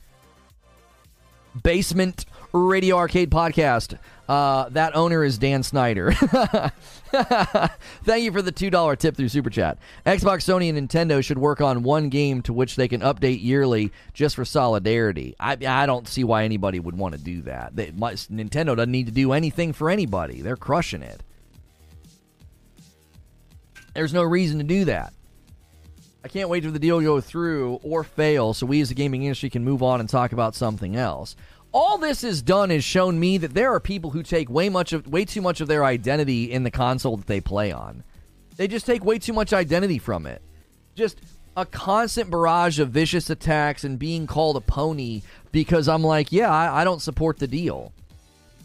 Basement 1.63 2.25
Radio 2.53 2.97
Arcade 2.97 3.29
Podcast. 3.29 3.97
Uh, 4.27 4.69
that 4.69 4.95
owner 4.95 5.23
is 5.23 5.39
Dan 5.39 5.63
Snyder. 5.63 6.11
Thank 7.11 8.23
you 8.23 8.31
for 8.31 8.43
the 8.43 8.51
$2 8.51 8.97
tip 8.99 9.17
through 9.17 9.29
Super 9.29 9.49
Chat. 9.49 9.79
Xbox, 10.05 10.45
Sony, 10.45 10.69
and 10.69 10.87
Nintendo 10.87 11.23
should 11.23 11.39
work 11.39 11.61
on 11.61 11.81
one 11.81 12.09
game 12.09 12.43
to 12.43 12.53
which 12.53 12.75
they 12.75 12.87
can 12.87 13.01
update 13.01 13.41
yearly 13.41 13.91
just 14.13 14.35
for 14.35 14.45
solidarity. 14.45 15.35
I, 15.39 15.57
I 15.67 15.87
don't 15.87 16.07
see 16.07 16.23
why 16.23 16.43
anybody 16.43 16.79
would 16.79 16.95
want 16.95 17.15
to 17.15 17.19
do 17.19 17.41
that. 17.43 17.75
They, 17.75 17.87
Nintendo 17.87 18.75
doesn't 18.75 18.91
need 18.91 19.07
to 19.07 19.11
do 19.11 19.31
anything 19.31 19.73
for 19.73 19.89
anybody, 19.89 20.41
they're 20.41 20.55
crushing 20.55 21.01
it. 21.01 21.23
There's 23.95 24.13
no 24.13 24.23
reason 24.23 24.59
to 24.59 24.63
do 24.63 24.85
that. 24.85 25.11
I 26.23 26.27
can't 26.27 26.49
wait 26.49 26.63
for 26.63 26.71
the 26.71 26.79
deal 26.79 26.99
to 26.99 27.05
go 27.05 27.21
through 27.21 27.79
or 27.83 28.03
fail 28.03 28.53
so 28.53 28.65
we 28.65 28.81
as 28.81 28.91
a 28.91 28.95
gaming 28.95 29.23
industry 29.23 29.49
can 29.49 29.63
move 29.63 29.81
on 29.81 29.99
and 29.99 30.09
talk 30.09 30.31
about 30.31 30.55
something 30.55 30.95
else 30.95 31.35
all 31.71 31.97
this 31.97 32.21
has 32.23 32.41
done 32.41 32.71
is 32.71 32.83
shown 32.83 33.19
me 33.19 33.37
that 33.37 33.53
there 33.53 33.71
are 33.73 33.79
people 33.79 34.11
who 34.11 34.23
take 34.23 34.49
way 34.49 34.69
much 34.69 34.93
of 34.93 35.07
way 35.07 35.25
too 35.25 35.41
much 35.41 35.61
of 35.61 35.67
their 35.67 35.85
identity 35.85 36.51
in 36.51 36.63
the 36.63 36.71
console 36.71 37.17
that 37.17 37.27
they 37.27 37.41
play 37.41 37.71
on. 37.71 38.03
They 38.57 38.67
just 38.67 38.85
take 38.85 39.05
way 39.05 39.19
too 39.19 39.33
much 39.33 39.53
identity 39.53 39.99
from 39.99 40.25
it. 40.25 40.41
Just 40.95 41.21
a 41.55 41.65
constant 41.65 42.29
barrage 42.29 42.79
of 42.79 42.89
vicious 42.89 43.29
attacks 43.29 43.83
and 43.83 43.99
being 43.99 44.27
called 44.27 44.57
a 44.57 44.61
pony 44.61 45.21
because 45.51 45.87
I'm 45.87 46.03
like, 46.03 46.31
yeah, 46.31 46.49
I, 46.49 46.81
I 46.81 46.83
don't 46.83 47.01
support 47.01 47.37
the 47.39 47.47
deal. 47.47 47.93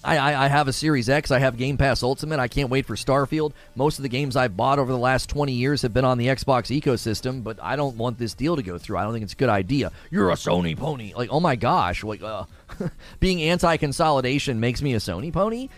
I, 0.05 0.19
I, 0.19 0.45
I, 0.45 0.49
have 0.49 0.69
a 0.69 0.73
Series 0.73 1.09
X. 1.09 1.31
I 1.31 1.39
have 1.39 1.57
Game 1.57 1.79
Pass 1.79 2.03
Ultimate. 2.03 2.39
I 2.39 2.49
can't 2.49 2.69
wait 2.69 2.85
for 2.85 2.95
Starfield. 2.95 3.53
Most 3.75 3.99
of 3.99 4.03
the 4.03 4.09
games 4.09 4.37
I've 4.37 4.57
bought 4.57 4.79
over 4.79 4.93
the 4.93 4.99
last 4.99 5.31
20 5.31 5.53
years 5.53 5.83
have 5.83 5.95
been 5.95 6.05
on 6.05 6.19
the 6.19 6.27
Xbox 6.27 6.79
ecosystem, 6.79 7.43
but 7.43 7.59
I 7.63 7.77
don't 7.77 7.97
want 7.97 8.19
this 8.19 8.35
deal 8.35 8.57
to 8.57 8.63
go 8.63 8.77
through. 8.77 8.99
I 8.99 9.05
don't 9.05 9.15
think 9.15 9.25
it's 9.25 9.33
a 9.33 9.37
good 9.37 9.49
idea. 9.49 9.93
You're 10.11 10.31
a 10.31 10.35
Sony 10.35 10.77
pony. 10.77 11.15
Like, 11.15 11.31
oh 11.33 11.41
my 11.41 11.57
gosh. 11.57 12.05
Like, 12.05 12.23
uh, 12.23 12.45
being 13.21 13.43
anti 13.43 13.79
consolidation 13.79 14.61
makes 14.61 14.83
me 14.83 14.95
a 14.95 14.99
Sony 14.99 15.33
pony? 15.33 15.71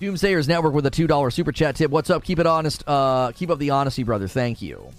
Doomsayers 0.00 0.48
Network 0.48 0.74
with 0.74 0.86
a 0.86 0.90
$2 0.90 1.32
super 1.32 1.52
chat 1.52 1.76
tip. 1.76 1.90
What's 1.90 2.10
up? 2.10 2.24
Keep 2.24 2.40
it 2.40 2.46
honest. 2.46 2.82
Uh, 2.88 3.30
keep 3.30 3.50
up 3.50 3.60
the 3.60 3.70
honesty, 3.70 4.02
brother. 4.02 4.26
Thank 4.26 4.60
you. 4.60 4.90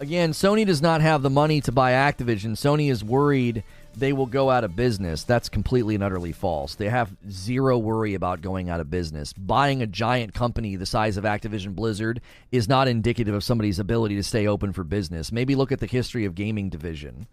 Again, 0.00 0.32
Sony 0.32 0.64
does 0.64 0.80
not 0.80 1.02
have 1.02 1.20
the 1.20 1.28
money 1.28 1.60
to 1.60 1.72
buy 1.72 1.92
Activision. 1.92 2.52
Sony 2.52 2.90
is 2.90 3.04
worried 3.04 3.62
they 3.94 4.12
will 4.12 4.26
go 4.26 4.50
out 4.50 4.64
of 4.64 4.76
business. 4.76 5.24
That's 5.24 5.48
completely 5.48 5.94
and 5.94 6.04
utterly 6.04 6.32
false. 6.32 6.74
They 6.74 6.88
have 6.88 7.16
zero 7.30 7.78
worry 7.78 8.14
about 8.14 8.40
going 8.40 8.68
out 8.68 8.80
of 8.80 8.90
business. 8.90 9.32
Buying 9.32 9.82
a 9.82 9.86
giant 9.86 10.34
company 10.34 10.76
the 10.76 10.86
size 10.86 11.16
of 11.16 11.24
Activision 11.24 11.74
Blizzard 11.74 12.20
is 12.52 12.68
not 12.68 12.88
indicative 12.88 13.34
of 13.34 13.44
somebody's 13.44 13.78
ability 13.78 14.16
to 14.16 14.22
stay 14.22 14.46
open 14.46 14.72
for 14.72 14.84
business. 14.84 15.32
Maybe 15.32 15.54
look 15.54 15.72
at 15.72 15.80
the 15.80 15.86
history 15.86 16.24
of 16.24 16.34
gaming 16.34 16.68
division. 16.68 17.26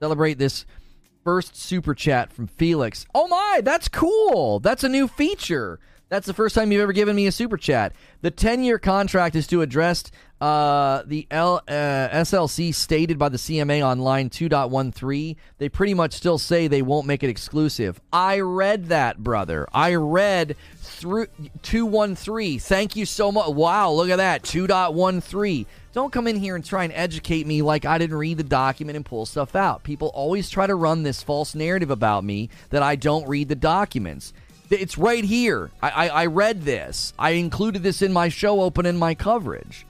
Celebrate 0.00 0.38
this 0.38 0.64
first 1.24 1.56
super 1.56 1.94
chat 1.94 2.32
from 2.32 2.46
Felix. 2.46 3.04
Oh 3.14 3.28
my, 3.28 3.60
that's 3.62 3.88
cool. 3.88 4.60
That's 4.60 4.84
a 4.84 4.88
new 4.88 5.08
feature. 5.08 5.80
That's 6.08 6.26
the 6.26 6.34
first 6.34 6.54
time 6.54 6.72
you've 6.72 6.80
ever 6.80 6.92
given 6.92 7.16
me 7.16 7.26
a 7.26 7.32
super 7.32 7.56
chat. 7.56 7.92
The 8.22 8.30
10 8.30 8.64
year 8.64 8.78
contract 8.78 9.36
is 9.36 9.46
to 9.48 9.60
address 9.60 10.04
uh, 10.40 11.02
the 11.04 11.26
L, 11.30 11.62
uh, 11.66 11.72
SLC 11.72 12.74
stated 12.74 13.18
by 13.18 13.28
the 13.28 13.38
CMA 13.38 13.84
on 13.84 13.98
line 13.98 14.30
2.13. 14.30 15.36
They 15.58 15.68
pretty 15.68 15.94
much 15.94 16.12
still 16.12 16.38
say 16.38 16.68
they 16.68 16.82
won't 16.82 17.06
make 17.06 17.22
it 17.22 17.30
exclusive. 17.30 18.00
I 18.12 18.40
read 18.40 18.86
that, 18.86 19.18
brother. 19.18 19.66
I 19.72 19.94
read 19.94 20.56
through 20.76 21.26
213. 21.62 22.60
Thank 22.60 22.96
you 22.96 23.04
so 23.06 23.32
much. 23.32 23.48
Wow, 23.48 23.90
look 23.92 24.10
at 24.10 24.16
that. 24.16 24.42
2.13. 24.42 25.66
Don't 25.92 26.12
come 26.12 26.28
in 26.28 26.36
here 26.36 26.54
and 26.54 26.64
try 26.64 26.84
and 26.84 26.92
educate 26.92 27.46
me 27.46 27.62
like 27.62 27.84
I 27.84 27.98
didn't 27.98 28.16
read 28.16 28.36
the 28.36 28.44
document 28.44 28.94
and 28.94 29.04
pull 29.04 29.26
stuff 29.26 29.56
out. 29.56 29.82
People 29.82 30.08
always 30.14 30.48
try 30.48 30.66
to 30.66 30.74
run 30.76 31.02
this 31.02 31.22
false 31.22 31.56
narrative 31.56 31.90
about 31.90 32.22
me 32.22 32.50
that 32.70 32.82
I 32.82 32.94
don't 32.94 33.26
read 33.26 33.48
the 33.48 33.56
documents. 33.56 34.32
It's 34.70 34.98
right 34.98 35.24
here. 35.24 35.70
I, 35.82 35.90
I, 35.90 36.08
I 36.08 36.26
read 36.26 36.62
this. 36.62 37.14
I 37.18 37.30
included 37.30 37.82
this 37.82 38.02
in 38.02 38.12
my 38.12 38.28
show 38.28 38.60
open 38.60 38.86
in 38.86 38.96
my 38.96 39.14
coverage. 39.14 39.86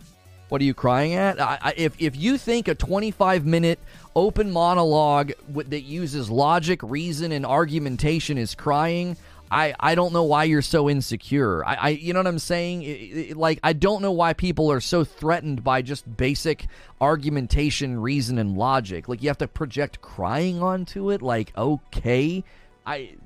What 0.48 0.60
are 0.60 0.64
you 0.64 0.74
crying 0.74 1.14
at? 1.14 1.40
I, 1.40 1.58
I, 1.60 1.74
if, 1.76 2.00
if 2.00 2.16
you 2.16 2.38
think 2.38 2.68
a 2.68 2.74
25 2.74 3.44
minute 3.44 3.78
open 4.16 4.50
monologue 4.50 5.32
w- 5.46 5.68
that 5.68 5.82
uses 5.82 6.30
logic, 6.30 6.80
reason, 6.82 7.32
and 7.32 7.44
argumentation 7.44 8.38
is 8.38 8.54
crying, 8.54 9.16
I, 9.50 9.74
I 9.78 9.94
don't 9.94 10.12
know 10.12 10.24
why 10.24 10.44
you're 10.44 10.62
so 10.62 10.88
insecure. 10.88 11.64
I, 11.64 11.74
I 11.74 11.88
you 11.90 12.12
know 12.12 12.20
what 12.20 12.26
I'm 12.26 12.38
saying? 12.38 12.82
It, 12.82 12.86
it, 12.86 13.36
like 13.36 13.60
I 13.62 13.72
don't 13.72 14.02
know 14.02 14.12
why 14.12 14.32
people 14.32 14.70
are 14.70 14.80
so 14.80 15.04
threatened 15.04 15.64
by 15.64 15.82
just 15.82 16.16
basic 16.16 16.66
argumentation, 17.00 18.00
reason, 18.00 18.38
and 18.38 18.56
logic. 18.56 19.08
Like 19.08 19.22
you 19.22 19.28
have 19.28 19.38
to 19.38 19.48
project 19.48 20.00
crying 20.00 20.62
onto 20.62 21.10
it. 21.10 21.22
Like 21.22 21.56
okay, 21.56 22.44
I 22.86 23.16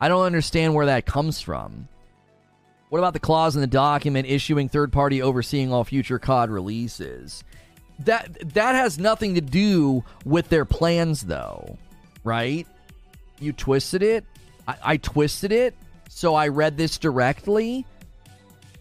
I 0.00 0.08
don't 0.08 0.24
understand 0.24 0.74
where 0.74 0.86
that 0.86 1.06
comes 1.06 1.40
from. 1.40 1.88
What 2.94 3.00
about 3.00 3.12
the 3.12 3.18
clause 3.18 3.56
in 3.56 3.60
the 3.60 3.66
document 3.66 4.28
issuing 4.28 4.68
third 4.68 4.92
party 4.92 5.20
overseeing 5.20 5.72
all 5.72 5.82
future 5.82 6.20
COD 6.20 6.48
releases? 6.48 7.42
That 7.98 8.54
that 8.54 8.76
has 8.76 9.00
nothing 9.00 9.34
to 9.34 9.40
do 9.40 10.04
with 10.24 10.48
their 10.48 10.64
plans 10.64 11.22
though, 11.22 11.76
right? 12.22 12.68
You 13.40 13.52
twisted 13.52 14.04
it. 14.04 14.24
I, 14.68 14.76
I 14.84 14.96
twisted 14.98 15.50
it, 15.50 15.74
so 16.08 16.36
I 16.36 16.46
read 16.46 16.76
this 16.76 16.96
directly. 16.96 17.84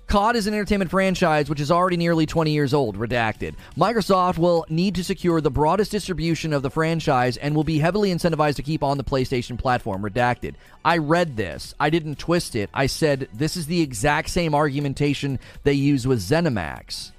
COD 0.07 0.35
is 0.35 0.47
an 0.47 0.53
entertainment 0.53 0.91
franchise 0.91 1.49
which 1.49 1.59
is 1.59 1.71
already 1.71 1.97
nearly 1.97 2.25
20 2.25 2.51
years 2.51 2.73
old, 2.73 2.97
redacted. 2.97 3.55
Microsoft 3.77 4.37
will 4.37 4.65
need 4.69 4.95
to 4.95 5.03
secure 5.03 5.41
the 5.41 5.49
broadest 5.49 5.91
distribution 5.91 6.53
of 6.53 6.61
the 6.61 6.69
franchise 6.69 7.37
and 7.37 7.55
will 7.55 7.63
be 7.63 7.79
heavily 7.79 8.13
incentivized 8.13 8.55
to 8.55 8.63
keep 8.63 8.83
on 8.83 8.97
the 8.97 9.03
PlayStation 9.03 9.57
platform, 9.57 10.03
redacted. 10.03 10.53
I 10.85 10.97
read 10.97 11.35
this. 11.35 11.73
I 11.79 11.89
didn't 11.89 12.19
twist 12.19 12.55
it. 12.55 12.69
I 12.73 12.85
said 12.85 13.27
this 13.33 13.57
is 13.57 13.65
the 13.65 13.81
exact 13.81 14.29
same 14.29 14.53
argumentation 14.53 15.39
they 15.63 15.73
use 15.73 16.05
with 16.05 16.19
ZeniMax. 16.19 17.11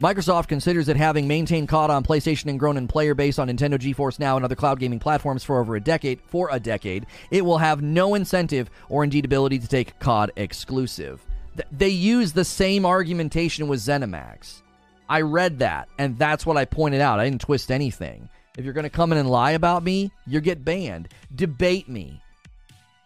Microsoft 0.00 0.48
considers 0.48 0.86
that 0.86 0.96
having 0.96 1.28
maintained 1.28 1.68
COD 1.68 1.90
on 1.90 2.02
PlayStation 2.02 2.46
and 2.46 2.58
grown 2.58 2.78
in 2.78 2.88
player 2.88 3.14
base 3.14 3.38
on 3.38 3.48
Nintendo 3.48 3.78
GeForce 3.78 4.18
Now 4.18 4.36
and 4.36 4.44
other 4.46 4.54
cloud 4.54 4.78
gaming 4.78 4.98
platforms 4.98 5.44
for 5.44 5.60
over 5.60 5.76
a 5.76 5.80
decade, 5.80 6.22
for 6.22 6.48
a 6.50 6.58
decade, 6.58 7.04
it 7.30 7.44
will 7.44 7.58
have 7.58 7.82
no 7.82 8.14
incentive 8.14 8.70
or 8.88 9.04
indeed 9.04 9.26
ability 9.26 9.58
to 9.58 9.68
take 9.68 9.98
COD 9.98 10.32
exclusive 10.36 11.26
they 11.72 11.88
use 11.88 12.32
the 12.32 12.44
same 12.44 12.84
argumentation 12.84 13.68
with 13.68 13.80
ZeniMax. 13.80 14.62
I 15.08 15.22
read 15.22 15.58
that, 15.58 15.88
and 15.98 16.18
that's 16.18 16.46
what 16.46 16.56
I 16.56 16.64
pointed 16.64 17.00
out. 17.00 17.18
I 17.18 17.24
didn't 17.24 17.40
twist 17.40 17.70
anything. 17.70 18.28
If 18.56 18.64
you're 18.64 18.74
going 18.74 18.84
to 18.84 18.90
come 18.90 19.12
in 19.12 19.18
and 19.18 19.28
lie 19.28 19.52
about 19.52 19.82
me, 19.82 20.12
you 20.26 20.40
get 20.40 20.64
banned. 20.64 21.08
Debate 21.34 21.88
me. 21.88 22.20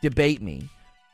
Debate 0.02 0.42
me. 0.42 0.68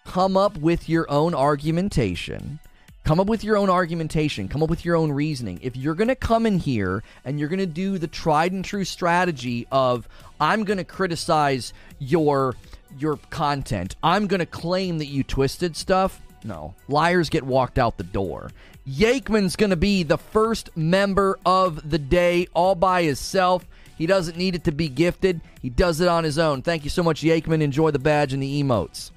Come 0.04 0.36
up 0.36 0.56
with 0.58 0.88
your 0.88 1.08
own 1.10 1.34
argumentation. 1.34 2.58
Come 3.04 3.20
up 3.20 3.28
with 3.28 3.44
your 3.44 3.56
own 3.56 3.70
argumentation. 3.70 4.48
Come 4.48 4.62
up 4.62 4.70
with 4.70 4.84
your 4.84 4.96
own 4.96 5.12
reasoning. 5.12 5.58
If 5.62 5.76
you're 5.76 5.94
going 5.94 6.08
to 6.08 6.16
come 6.16 6.46
in 6.46 6.58
here 6.58 7.02
and 7.24 7.38
you're 7.38 7.48
going 7.48 7.60
to 7.60 7.66
do 7.66 7.98
the 7.98 8.06
tried 8.06 8.52
and 8.52 8.64
true 8.64 8.84
strategy 8.84 9.66
of 9.72 10.08
I'm 10.40 10.64
going 10.64 10.78
to 10.78 10.84
criticize 10.84 11.72
your 11.98 12.56
your 12.98 13.16
content. 13.30 13.96
I'm 14.02 14.26
going 14.26 14.40
to 14.40 14.46
claim 14.46 14.98
that 14.98 15.06
you 15.06 15.22
twisted 15.22 15.76
stuff. 15.76 16.20
No. 16.44 16.74
Liars 16.88 17.28
get 17.28 17.44
walked 17.44 17.78
out 17.78 17.96
the 17.96 18.04
door. 18.04 18.50
Yakeman's 18.86 19.56
going 19.56 19.70
to 19.70 19.76
be 19.76 20.02
the 20.02 20.18
first 20.18 20.76
member 20.76 21.38
of 21.44 21.88
the 21.88 21.98
day 21.98 22.48
all 22.54 22.74
by 22.74 23.02
himself. 23.02 23.66
He 23.98 24.06
doesn't 24.06 24.38
need 24.38 24.54
it 24.54 24.64
to 24.64 24.72
be 24.72 24.88
gifted. 24.88 25.40
He 25.60 25.68
does 25.68 26.00
it 26.00 26.08
on 26.08 26.24
his 26.24 26.38
own. 26.38 26.62
Thank 26.62 26.84
you 26.84 26.90
so 26.90 27.02
much, 27.02 27.22
Yakeman. 27.22 27.60
Enjoy 27.60 27.90
the 27.90 27.98
badge 27.98 28.32
and 28.32 28.42
the 28.42 28.62
emotes. 28.62 29.10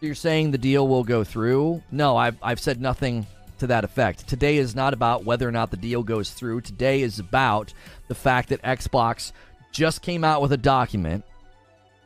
You're 0.00 0.14
saying 0.14 0.50
the 0.50 0.58
deal 0.58 0.88
will 0.88 1.04
go 1.04 1.24
through? 1.24 1.82
No, 1.90 2.16
I've, 2.16 2.36
I've 2.42 2.60
said 2.60 2.80
nothing 2.80 3.26
to 3.58 3.66
that 3.68 3.84
effect. 3.84 4.26
Today 4.26 4.56
is 4.56 4.74
not 4.74 4.92
about 4.92 5.24
whether 5.24 5.48
or 5.48 5.52
not 5.52 5.70
the 5.70 5.76
deal 5.76 6.02
goes 6.02 6.30
through. 6.30 6.62
Today 6.62 7.02
is 7.02 7.18
about 7.18 7.72
the 8.08 8.14
fact 8.14 8.48
that 8.48 8.62
Xbox 8.62 9.32
just 9.72 10.02
came 10.02 10.24
out 10.24 10.42
with 10.42 10.52
a 10.52 10.56
document, 10.56 11.24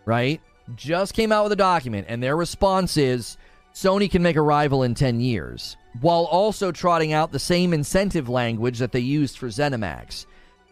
right? 0.04 0.40
Just 0.74 1.14
came 1.14 1.32
out 1.32 1.44
with 1.44 1.52
a 1.52 1.56
document, 1.56 2.06
and 2.08 2.22
their 2.22 2.36
response 2.36 2.96
is 2.96 3.36
Sony 3.74 4.10
can 4.10 4.22
make 4.22 4.36
a 4.36 4.42
rival 4.42 4.82
in 4.82 4.94
10 4.94 5.20
years, 5.20 5.76
while 6.00 6.24
also 6.24 6.72
trotting 6.72 7.12
out 7.12 7.32
the 7.32 7.38
same 7.38 7.72
incentive 7.72 8.28
language 8.28 8.78
that 8.78 8.92
they 8.92 9.00
used 9.00 9.38
for 9.38 9.48
ZeniMax. 9.48 10.26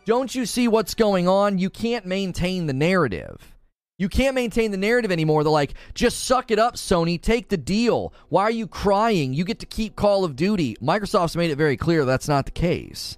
Don't 0.05 0.34
you 0.34 0.47
see 0.47 0.68
what's 0.68 0.94
going 0.94 1.28
on? 1.28 1.59
You 1.59 1.70
can't 1.70 2.07
maintain 2.07 2.66
the 2.66 2.72
narrative. 2.72 3.55
You 3.99 4.09
can't 4.09 4.34
maintain 4.34 4.70
the 4.70 4.76
narrative 4.76 5.11
anymore. 5.11 5.42
They're 5.42 5.51
like, 5.51 5.74
just 5.94 6.24
suck 6.24 6.51
it 6.51 6.59
up, 6.59 6.74
Sony. 6.74 7.20
Take 7.20 7.49
the 7.49 7.57
deal. 7.57 8.12
Why 8.28 8.42
are 8.42 8.51
you 8.51 8.66
crying? 8.66 9.32
You 9.32 9.44
get 9.44 9.59
to 9.61 9.66
keep 9.66 9.97
Call 9.97 10.24
of 10.24 10.36
Duty. 10.36 10.76
Microsoft's 10.82 11.36
made 11.36 11.51
it 11.51 11.57
very 11.57 11.76
clear 11.76 12.05
that's 12.05 12.28
not 12.28 12.44
the 12.44 12.53
case. 12.53 13.16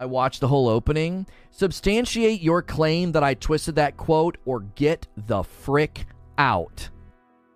I 0.00 0.06
watched 0.06 0.40
the 0.40 0.48
whole 0.48 0.68
opening. 0.68 1.26
Substantiate 1.50 2.40
your 2.40 2.62
claim 2.62 3.12
that 3.12 3.24
I 3.24 3.34
twisted 3.34 3.74
that 3.76 3.96
quote 3.96 4.38
or 4.44 4.60
get 4.60 5.08
the 5.16 5.42
frick 5.42 6.06
out. 6.36 6.88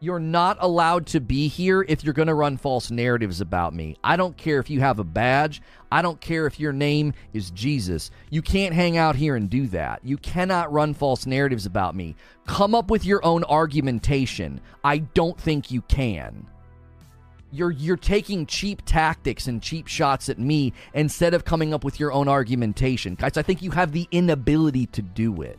You're 0.01 0.19
not 0.19 0.57
allowed 0.59 1.07
to 1.09 1.21
be 1.21 1.47
here 1.47 1.87
if 1.87 2.03
you're 2.03 2.13
going 2.13 2.27
to 2.27 2.35
run 2.35 2.57
false 2.57 2.91
narratives 2.91 3.41
about 3.41 3.73
me. 3.73 3.97
I 4.03 4.17
don't 4.17 4.37
care 4.37 4.59
if 4.59 4.69
you 4.69 4.81
have 4.81 4.99
a 4.99 5.05
badge. 5.05 5.63
I 5.93 6.03
don't 6.03 6.21
care 6.21 6.49
if 6.49 6.59
your 6.59 6.73
name 6.73 7.15
is 7.33 7.53
Jesus. 7.53 8.11
You 8.29 8.43
can't 8.43 8.75
hang 8.75 8.97
out 8.97 9.15
here 9.15 9.37
and 9.37 9.49
do 9.49 9.69
that. 9.69 10.01
You 10.03 10.17
cannot 10.17 10.73
run 10.73 10.93
false 10.93 11.25
narratives 11.25 11.67
about 11.67 11.95
me. 11.95 12.17
Come 12.49 12.75
up 12.75 12.91
with 12.91 13.05
your 13.05 13.25
own 13.25 13.45
argumentation. 13.45 14.61
I 14.83 14.99
don't 14.99 15.41
think 15.41 15.71
you 15.71 15.83
can. 15.83 16.49
You're 17.53 17.71
you're 17.71 17.99
taking 17.99 18.47
cheap 18.47 18.83
tactics 18.87 19.47
and 19.47 19.63
cheap 19.63 19.87
shots 19.87 20.31
at 20.31 20.39
me 20.39 20.73
instead 20.95 21.35
of 21.35 21.45
coming 21.45 21.75
up 21.75 21.85
with 21.85 22.01
your 22.01 22.11
own 22.11 22.27
argumentation. 22.27 23.15
Guys, 23.15 23.37
I 23.37 23.43
think 23.43 23.61
you 23.61 23.71
have 23.73 23.93
the 23.93 24.09
inability 24.11 24.87
to 24.87 25.03
do 25.03 25.43
it. 25.43 25.59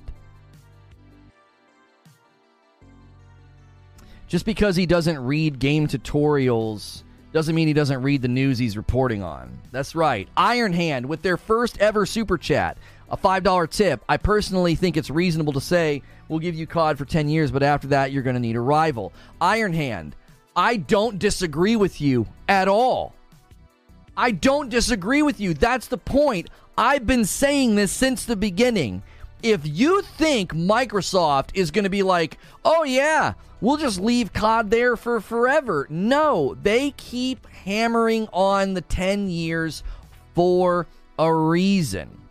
Just 4.27 4.45
because 4.45 4.75
he 4.75 4.87
doesn't 4.87 5.23
read 5.23 5.59
game 5.59 5.87
tutorials 5.87 7.03
doesn't 7.33 7.53
mean 7.53 7.67
he 7.67 7.73
doesn't 7.73 8.01
read 8.01 8.23
the 8.23 8.27
news 8.27 8.57
he's 8.57 8.75
reporting 8.75 9.21
on. 9.21 9.59
That's 9.71 9.93
right. 9.93 10.27
Iron 10.35 10.73
Hand 10.73 11.05
with 11.05 11.21
their 11.21 11.37
first 11.37 11.79
ever 11.79 12.07
super 12.07 12.39
chat, 12.39 12.79
a 13.09 13.17
$5 13.17 13.69
tip. 13.69 14.03
I 14.09 14.17
personally 14.17 14.73
think 14.73 14.97
it's 14.97 15.11
reasonable 15.11 15.53
to 15.53 15.61
say 15.61 16.01
we'll 16.29 16.39
give 16.39 16.55
you 16.55 16.65
COD 16.65 16.97
for 16.97 17.05
10 17.05 17.29
years, 17.29 17.51
but 17.51 17.61
after 17.61 17.87
that, 17.89 18.11
you're 18.11 18.23
going 18.23 18.35
to 18.35 18.39
need 18.39 18.55
a 18.55 18.59
rival. 18.59 19.13
Iron 19.39 19.73
Hand, 19.73 20.15
I 20.55 20.77
don't 20.77 21.19
disagree 21.19 21.75
with 21.75 21.99
you 21.99 22.27
at 22.47 22.67
all. 22.67 23.15
I 24.15 24.31
don't 24.31 24.69
disagree 24.69 25.21
with 25.21 25.39
you. 25.39 25.53
That's 25.53 25.87
the 25.87 25.97
point. 25.97 26.49
I've 26.77 27.07
been 27.07 27.25
saying 27.25 27.75
this 27.75 27.91
since 27.91 28.25
the 28.25 28.35
beginning. 28.35 29.01
If 29.41 29.61
you 29.63 30.01
think 30.01 30.53
Microsoft 30.53 31.49
is 31.53 31.71
going 31.71 31.83
to 31.83 31.89
be 31.89 32.03
like, 32.03 32.37
oh, 32.63 32.83
yeah, 32.83 33.33
we'll 33.61 33.77
just 33.77 33.99
leave 33.99 34.31
COD 34.31 34.69
there 34.69 34.95
for 34.95 35.19
forever. 35.19 35.87
No, 35.89 36.55
they 36.61 36.91
keep 36.91 37.47
hammering 37.47 38.27
on 38.31 38.73
the 38.73 38.81
10 38.81 39.29
years 39.29 39.83
for 40.35 40.87
a 41.17 41.33
reason. 41.33 42.21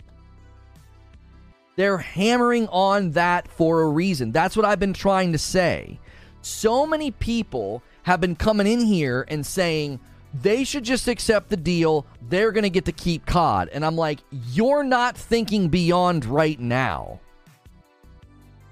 They're 1.77 1.99
hammering 1.99 2.69
on 2.69 3.13
that 3.13 3.49
for 3.49 3.83
a 3.83 3.89
reason. 3.89 4.31
That's 4.31 4.57
what 4.57 4.67
I've 4.67 4.81
been 4.81 4.93
trying 4.93 5.33
to 5.33 5.39
say. 5.39 5.99
So 6.43 6.87
many 6.87 7.11
people 7.11 7.83
have 8.05 8.21
been 8.21 8.37
coming 8.37 8.67
in 8.67 8.81
here 8.81 9.25
and 9.29 9.45
saying 9.45 10.01
they 10.35 10.65
should 10.65 10.85
just 10.85 11.09
accept 11.09 11.51
the 11.51 11.57
deal. 11.57 12.07
They're 12.29 12.53
going 12.53 12.63
to 12.63 12.71
get 12.71 12.87
to 12.87 12.93
keep 12.93 13.27
COD. 13.27 13.69
And 13.73 13.85
I'm 13.85 13.97
like, 13.97 14.21
you're 14.31 14.85
not 14.85 15.17
thinking 15.17 15.69
beyond 15.69 16.25
right 16.25 16.59
now. 16.59 17.21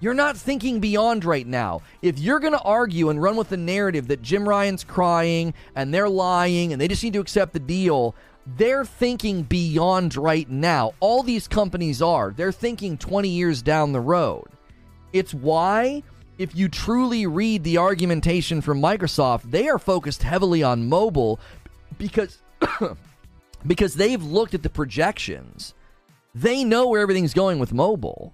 You're 0.02 0.14
not 0.14 0.36
thinking 0.36 0.80
beyond 0.80 1.26
right 1.26 1.46
now. 1.46 1.82
If 2.00 2.18
you're 2.18 2.40
going 2.40 2.54
to 2.54 2.62
argue 2.62 3.10
and 3.10 3.20
run 3.20 3.36
with 3.36 3.50
the 3.50 3.58
narrative 3.58 4.08
that 4.08 4.22
Jim 4.22 4.48
Ryan's 4.48 4.82
crying 4.82 5.52
and 5.74 5.92
they're 5.92 6.08
lying 6.08 6.72
and 6.72 6.80
they 6.80 6.88
just 6.88 7.04
need 7.04 7.12
to 7.12 7.20
accept 7.20 7.52
the 7.52 7.60
deal, 7.60 8.14
they're 8.46 8.86
thinking 8.86 9.42
beyond 9.42 10.16
right 10.16 10.48
now. 10.48 10.94
All 11.00 11.22
these 11.22 11.46
companies 11.46 12.00
are. 12.00 12.32
They're 12.34 12.52
thinking 12.52 12.96
20 12.96 13.28
years 13.28 13.60
down 13.60 13.92
the 13.92 14.00
road. 14.00 14.46
It's 15.12 15.34
why, 15.34 16.02
if 16.40 16.56
you 16.56 16.70
truly 16.70 17.26
read 17.26 17.64
the 17.64 17.76
argumentation 17.76 18.62
from 18.62 18.80
Microsoft, 18.80 19.50
they 19.50 19.68
are 19.68 19.78
focused 19.78 20.22
heavily 20.22 20.62
on 20.62 20.88
mobile 20.88 21.38
because 21.98 22.38
because 23.66 23.92
they've 23.94 24.22
looked 24.22 24.54
at 24.54 24.62
the 24.62 24.70
projections. 24.70 25.74
They 26.34 26.64
know 26.64 26.88
where 26.88 27.02
everything's 27.02 27.34
going 27.34 27.58
with 27.58 27.74
mobile. 27.74 28.32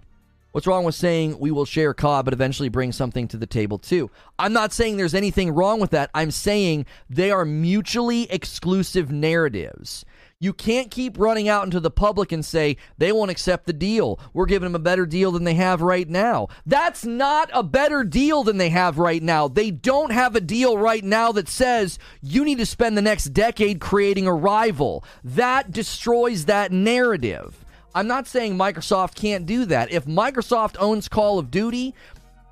What's 0.52 0.68
wrong 0.68 0.84
with 0.84 0.94
saying 0.94 1.40
we 1.40 1.50
will 1.50 1.64
share 1.64 1.92
COD 1.94 2.24
but 2.24 2.32
eventually 2.32 2.68
bring 2.68 2.92
something 2.92 3.26
to 3.26 3.36
the 3.36 3.46
table 3.46 3.76
too? 3.76 4.08
I'm 4.38 4.52
not 4.52 4.72
saying 4.72 4.96
there's 4.96 5.12
anything 5.12 5.50
wrong 5.50 5.80
with 5.80 5.90
that. 5.90 6.08
I'm 6.14 6.30
saying 6.30 6.86
they 7.10 7.32
are 7.32 7.44
mutually 7.44 8.30
exclusive 8.30 9.10
narratives. 9.10 10.04
You 10.38 10.52
can't 10.52 10.90
keep 10.90 11.18
running 11.18 11.48
out 11.48 11.64
into 11.64 11.80
the 11.80 11.90
public 11.90 12.30
and 12.30 12.44
say 12.44 12.76
they 12.98 13.10
won't 13.10 13.30
accept 13.30 13.66
the 13.66 13.72
deal. 13.72 14.20
We're 14.34 14.44
giving 14.44 14.66
them 14.66 14.74
a 14.74 14.78
better 14.78 15.06
deal 15.06 15.32
than 15.32 15.44
they 15.44 15.54
have 15.54 15.80
right 15.80 16.06
now. 16.06 16.48
That's 16.66 17.06
not 17.06 17.48
a 17.54 17.62
better 17.62 18.04
deal 18.04 18.44
than 18.44 18.58
they 18.58 18.68
have 18.68 18.98
right 18.98 19.22
now. 19.22 19.48
They 19.48 19.70
don't 19.70 20.12
have 20.12 20.36
a 20.36 20.42
deal 20.42 20.76
right 20.76 21.02
now 21.02 21.32
that 21.32 21.48
says 21.48 21.98
you 22.20 22.44
need 22.44 22.58
to 22.58 22.66
spend 22.66 22.98
the 22.98 23.02
next 23.02 23.32
decade 23.32 23.80
creating 23.80 24.26
a 24.26 24.34
rival. 24.34 25.04
That 25.24 25.70
destroys 25.70 26.44
that 26.44 26.70
narrative. 26.70 27.64
I'm 27.94 28.06
not 28.06 28.26
saying 28.26 28.58
Microsoft 28.58 29.14
can't 29.14 29.46
do 29.46 29.64
that. 29.64 29.90
If 29.90 30.04
Microsoft 30.04 30.76
owns 30.78 31.08
Call 31.08 31.38
of 31.38 31.50
Duty, 31.50 31.94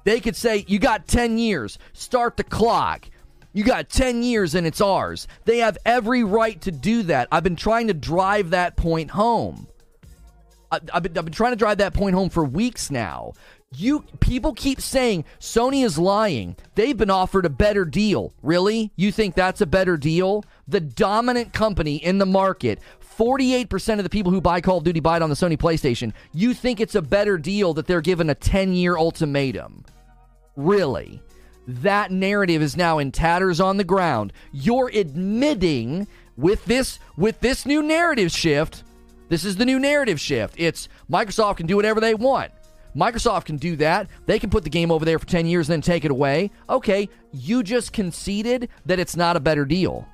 they 0.05 0.21
could 0.21 0.37
say, 0.37 0.65
You 0.67 0.79
got 0.79 1.07
10 1.07 1.37
years, 1.37 1.79
start 1.93 2.39
the 2.39 2.45
clock. 2.45 3.11
You 3.55 3.65
got 3.65 3.89
10 3.89 4.23
years 4.23 4.55
and 4.55 4.67
it's 4.67 4.81
ours. 4.81 5.27
They 5.45 5.59
have 5.59 5.79
every 5.87 6.25
right 6.25 6.61
to 6.63 6.73
do 6.73 7.05
that. 7.05 7.29
I've 7.33 7.45
been 7.45 7.57
trying 7.57 7.87
to 7.87 7.95
drive 7.95 8.51
that 8.51 8.77
point 8.77 9.13
home. 9.13 9.69
I've 10.71 11.05
been, 11.05 11.17
I've 11.17 11.25
been 11.25 11.33
trying 11.33 11.53
to 11.53 11.57
drive 11.57 11.79
that 11.79 11.95
point 11.95 12.17
home 12.17 12.31
for 12.31 12.45
weeks 12.45 12.91
now. 12.91 13.33
You 13.77 14.05
people 14.19 14.55
keep 14.55 14.81
saying 14.81 15.25
Sony 15.39 15.85
is 15.85 15.99
lying. 15.99 16.57
They've 16.75 16.97
been 16.97 17.11
offered 17.11 17.47
a 17.47 17.51
better 17.51 17.85
deal. 17.85 18.33
Really? 18.43 18.93
You 18.97 19.13
think 19.13 19.37
that's 19.37 19.61
a 19.61 19.67
better 19.67 19.97
deal? 19.97 20.45
The 20.67 20.81
dominant 20.81 21.53
company 21.53 21.97
in 21.97 22.19
the 22.19 22.27
market 22.27 22.81
48% 23.17 23.99
of 23.99 24.03
the 24.03 24.11
people 24.11 24.33
who 24.33 24.41
buy 24.41 24.61
Call 24.61 24.79
of 24.79 24.85
Duty 24.85 24.99
buy 24.99 25.17
it 25.17 25.23
on 25.23 25.31
the 25.31 25.37
Sony 25.37 25.57
PlayStation. 25.57 26.13
You 26.33 26.55
think 26.55 26.81
it's 26.81 26.97
a 26.97 27.03
better 27.03 27.39
deal 27.39 27.73
that 27.75 27.87
they're 27.87 28.01
given 28.01 28.31
a 28.31 28.35
10 28.35 28.73
year 28.73 28.97
ultimatum? 28.97 29.85
Really? 30.57 31.21
That 31.67 32.11
narrative 32.11 32.63
is 32.63 32.77
now 32.77 32.99
in 32.99 33.11
tatters 33.11 33.61
on 33.61 33.77
the 33.77 33.85
ground. 33.85 34.33
You're 34.53 34.91
admitting 34.93 36.07
with 36.37 36.65
this 36.65 36.99
with 37.17 37.41
this 37.41 37.65
new 37.65 37.83
narrative 37.83 38.31
shift, 38.31 38.83
this 39.29 39.45
is 39.45 39.57
the 39.57 39.65
new 39.65 39.79
narrative 39.79 40.21
shift. 40.21 40.55
It's 40.59 40.89
Microsoft 41.11 41.57
can 41.57 41.67
do 41.67 41.77
whatever 41.77 42.01
they 42.01 42.15
want. 42.15 42.53
Microsoft 42.95 43.47
can 43.47 43.57
do 43.57 43.77
that. 43.77 44.09
They 44.27 44.39
can 44.39 44.51
put 44.51 44.63
the 44.63 44.71
game 44.71 44.91
over 44.91 45.05
there 45.05 45.19
for 45.19 45.27
10 45.27 45.47
years 45.47 45.69
and 45.69 45.75
then 45.75 45.81
take 45.81 46.05
it 46.05 46.11
away. 46.11 46.51
Okay, 46.69 47.09
you 47.33 47.63
just 47.63 47.93
conceded 47.93 48.69
that 48.87 49.01
it's 49.01 49.17
not 49.17 49.37
a 49.37 49.41
better 49.41 49.65
deal. 49.65 50.07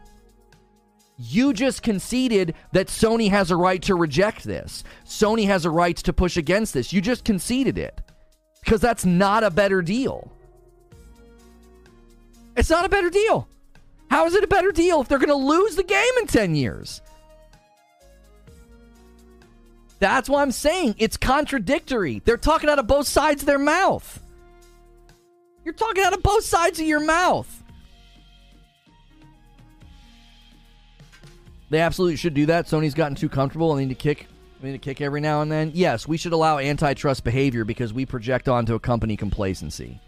You 1.19 1.53
just 1.53 1.83
conceded 1.83 2.55
that 2.73 2.87
Sony 2.87 3.29
has 3.29 3.51
a 3.51 3.57
right 3.57 3.83
to 3.83 3.95
reject 3.95 4.45
this. 4.45 4.85
Sony 5.05 5.45
has 5.47 5.67
a 5.67 5.71
right 5.71 5.97
to 5.99 6.15
push 6.15 6.39
against 6.39 6.73
this. 6.73 6.95
You 6.95 7.03
just 7.03 7.25
conceded 7.25 7.77
it 7.77 8.01
because 8.65 8.81
that's 8.81 9.05
not 9.05 9.45
a 9.45 9.51
better 9.51 9.83
deal. 9.83 10.33
It's 12.61 12.69
not 12.69 12.85
a 12.85 12.91
better 12.91 13.09
deal. 13.09 13.49
How 14.11 14.27
is 14.27 14.35
it 14.35 14.45
a 14.45 14.47
better 14.47 14.71
deal 14.71 15.01
if 15.01 15.09
they're 15.09 15.19
going 15.19 15.31
to 15.31 15.35
lose 15.35 15.77
the 15.77 15.83
game 15.83 16.13
in 16.19 16.27
10 16.27 16.55
years? 16.55 17.01
That's 19.99 20.29
why 20.29 20.43
I'm 20.43 20.53
saying 20.53 20.97
it's 20.99 21.17
contradictory. 21.17 22.21
They're 22.23 22.37
talking 22.37 22.69
out 22.69 22.79
of 22.79 22.87
both 22.87 23.09
sides 23.09 23.41
of 23.41 23.47
their 23.47 23.59
mouth. 23.59 24.23
You're 25.65 25.73
talking 25.73 26.05
out 26.05 26.13
of 26.13 26.23
both 26.23 26.45
sides 26.45 26.79
of 26.79 26.85
your 26.85 27.01
mouth. 27.01 27.65
They 31.71 31.81
absolutely 31.81 32.17
should 32.17 32.35
do 32.35 32.45
that. 32.45 32.67
Sony's 32.67 32.93
gotten 32.93 33.15
too 33.15 33.31
comfortable 33.31 33.75
and 33.75 33.89
need 33.89 33.95
to 33.95 33.99
kick 33.99 34.27
need 34.63 34.73
to 34.73 34.79
kick 34.79 35.01
every 35.01 35.23
now 35.23 35.41
and 35.41 35.51
then. 35.51 35.71
Yes, 35.73 36.07
we 36.07 36.19
should 36.19 36.35
allow 36.35 36.59
antitrust 36.59 37.25
behavior 37.25 37.65
because 37.65 37.95
we 37.95 38.05
project 38.05 38.51
onto 38.51 38.75
a 38.75 38.81
company 38.81 39.17
complacency. 39.17 39.99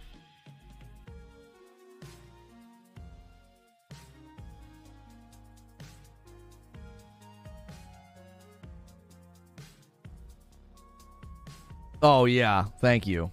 Oh 12.02 12.24
yeah, 12.24 12.64
thank 12.80 13.06
you. 13.06 13.30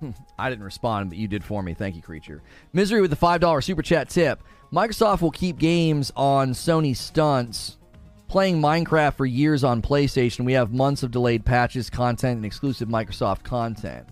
Hmm. 0.00 0.10
I 0.38 0.50
didn't 0.50 0.64
respond, 0.64 1.10
but 1.10 1.18
you 1.18 1.28
did 1.28 1.44
for 1.44 1.62
me. 1.62 1.74
Thank 1.74 1.94
you, 1.94 2.02
creature. 2.02 2.42
Misery 2.72 3.00
with 3.00 3.10
the 3.10 3.16
five 3.16 3.40
dollar 3.40 3.60
super 3.60 3.82
chat 3.82 4.08
tip. 4.08 4.42
Microsoft 4.72 5.20
will 5.20 5.30
keep 5.30 5.58
games 5.58 6.12
on 6.16 6.52
Sony 6.52 6.96
stunts. 6.96 7.76
Playing 8.28 8.60
Minecraft 8.60 9.14
for 9.14 9.26
years 9.26 9.64
on 9.64 9.82
PlayStation, 9.82 10.44
we 10.44 10.52
have 10.52 10.72
months 10.72 11.02
of 11.02 11.10
delayed 11.10 11.44
patches, 11.44 11.90
content, 11.90 12.36
and 12.36 12.46
exclusive 12.46 12.88
Microsoft 12.88 13.42
content. 13.42 14.06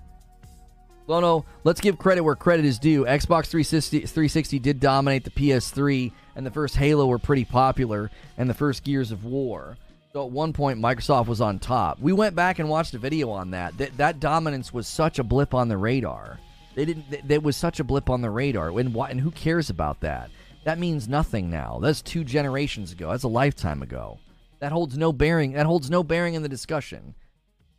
Well, 1.06 1.20
no, 1.20 1.44
let's 1.62 1.80
give 1.80 1.98
credit 1.98 2.22
where 2.22 2.34
credit 2.34 2.66
is 2.66 2.80
due. 2.80 3.04
Xbox 3.04 3.46
360, 3.46 4.00
360 4.00 4.58
did 4.58 4.80
dominate 4.80 5.22
the 5.22 5.30
PS3, 5.30 6.12
and 6.34 6.44
the 6.44 6.50
first 6.50 6.76
Halo 6.76 7.06
were 7.06 7.18
pretty 7.18 7.44
popular, 7.44 8.10
and 8.36 8.50
the 8.50 8.54
first 8.54 8.82
Gears 8.82 9.12
of 9.12 9.24
War. 9.24 9.78
So 10.18 10.26
at 10.26 10.32
one 10.32 10.52
point, 10.52 10.80
Microsoft 10.80 11.28
was 11.28 11.40
on 11.40 11.60
top. 11.60 12.00
We 12.00 12.12
went 12.12 12.34
back 12.34 12.58
and 12.58 12.68
watched 12.68 12.92
a 12.92 12.98
video 12.98 13.30
on 13.30 13.52
that. 13.52 13.78
That, 13.78 13.96
that 13.98 14.18
dominance 14.18 14.72
was 14.72 14.88
such 14.88 15.20
a 15.20 15.22
blip 15.22 15.54
on 15.54 15.68
the 15.68 15.76
radar. 15.76 16.40
They 16.74 16.84
didn't. 16.84 17.28
That 17.28 17.44
was 17.44 17.56
such 17.56 17.78
a 17.78 17.84
blip 17.84 18.10
on 18.10 18.20
the 18.20 18.28
radar. 18.28 18.70
And? 18.70 18.96
And 18.96 19.20
who 19.20 19.30
cares 19.30 19.70
about 19.70 20.00
that? 20.00 20.30
That 20.64 20.80
means 20.80 21.06
nothing 21.06 21.50
now. 21.50 21.78
That's 21.80 22.02
two 22.02 22.24
generations 22.24 22.90
ago. 22.90 23.12
That's 23.12 23.22
a 23.22 23.28
lifetime 23.28 23.80
ago. 23.80 24.18
That 24.58 24.72
holds 24.72 24.98
no 24.98 25.12
bearing. 25.12 25.52
That 25.52 25.66
holds 25.66 25.88
no 25.88 26.02
bearing 26.02 26.34
in 26.34 26.42
the 26.42 26.48
discussion. 26.48 27.14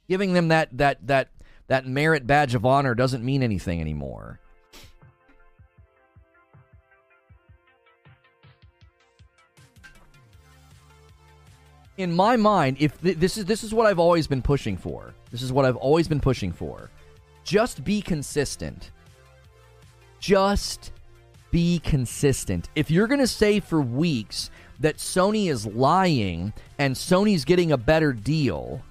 Giving 0.07 0.31
them 0.31 0.47
that 0.47 0.69
that 0.77 1.05
that 1.07 1.27
that 1.67 1.87
merit 1.87 2.25
badge 2.25 2.55
of 2.55 2.65
honor 2.65 2.95
doesn't 2.95 3.25
mean 3.25 3.43
anything 3.43 3.81
anymore. 3.81 4.39
In 11.99 12.15
my 12.15 12.37
mind, 12.37 12.77
if 12.79 12.99
th- 13.01 13.17
this 13.17 13.37
is 13.37 13.43
this 13.45 13.61
is 13.61 13.73
what 13.73 13.85
I've 13.85 13.99
always 13.99 14.25
been 14.25 14.41
pushing 14.41 14.77
for. 14.77 15.13
This 15.31 15.41
is 15.41 15.51
what 15.51 15.65
I've 15.65 15.75
always 15.75 16.07
been 16.07 16.21
pushing 16.21 16.53
for. 16.53 16.89
Just 17.43 17.83
be 17.83 18.01
consistent. 18.01 18.91
Just 20.19 20.93
be 21.51 21.79
consistent. 21.79 22.69
If 22.73 22.89
you're 22.89 23.07
going 23.07 23.19
to 23.19 23.27
say 23.27 23.59
for 23.59 23.81
weeks 23.81 24.49
that 24.79 24.95
Sony 24.95 25.51
is 25.51 25.65
lying 25.65 26.53
and 26.77 26.95
Sony's 26.95 27.43
getting 27.43 27.73
a 27.73 27.77
better 27.77 28.13
deal, 28.13 28.81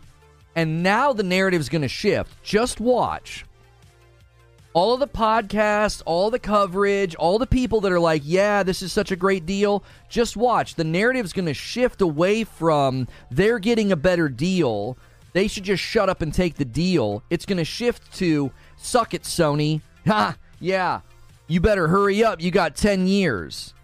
and 0.54 0.82
now 0.82 1.14
the 1.14 1.22
narrative's 1.22 1.70
going 1.70 1.82
to 1.82 1.88
shift, 1.88 2.42
just 2.42 2.78
watch 2.78 3.46
all 4.72 4.94
of 4.94 5.00
the 5.00 5.08
podcasts, 5.08 6.02
all 6.04 6.30
the 6.30 6.38
coverage, 6.38 7.14
all 7.14 7.38
the 7.38 7.46
people 7.46 7.80
that 7.80 7.92
are 7.92 8.00
like, 8.00 8.22
yeah, 8.24 8.62
this 8.62 8.82
is 8.82 8.92
such 8.92 9.10
a 9.10 9.16
great 9.16 9.46
deal, 9.46 9.82
just 10.08 10.36
watch. 10.36 10.74
The 10.74 10.84
narrative's 10.84 11.32
going 11.32 11.46
to 11.46 11.54
shift 11.54 12.00
away 12.00 12.44
from 12.44 13.08
they're 13.30 13.58
getting 13.58 13.92
a 13.92 13.96
better 13.96 14.28
deal. 14.28 14.96
They 15.32 15.48
should 15.48 15.64
just 15.64 15.82
shut 15.82 16.08
up 16.08 16.22
and 16.22 16.32
take 16.32 16.56
the 16.56 16.64
deal. 16.64 17.22
It's 17.30 17.46
going 17.46 17.58
to 17.58 17.64
shift 17.64 18.12
to 18.18 18.50
suck 18.76 19.14
it, 19.14 19.22
Sony. 19.22 19.80
Ha, 20.06 20.36
yeah. 20.58 21.00
You 21.48 21.60
better 21.60 21.86
hurry 21.88 22.24
up. 22.24 22.40
You 22.40 22.50
got 22.50 22.74
10 22.76 23.06
years 23.06 23.74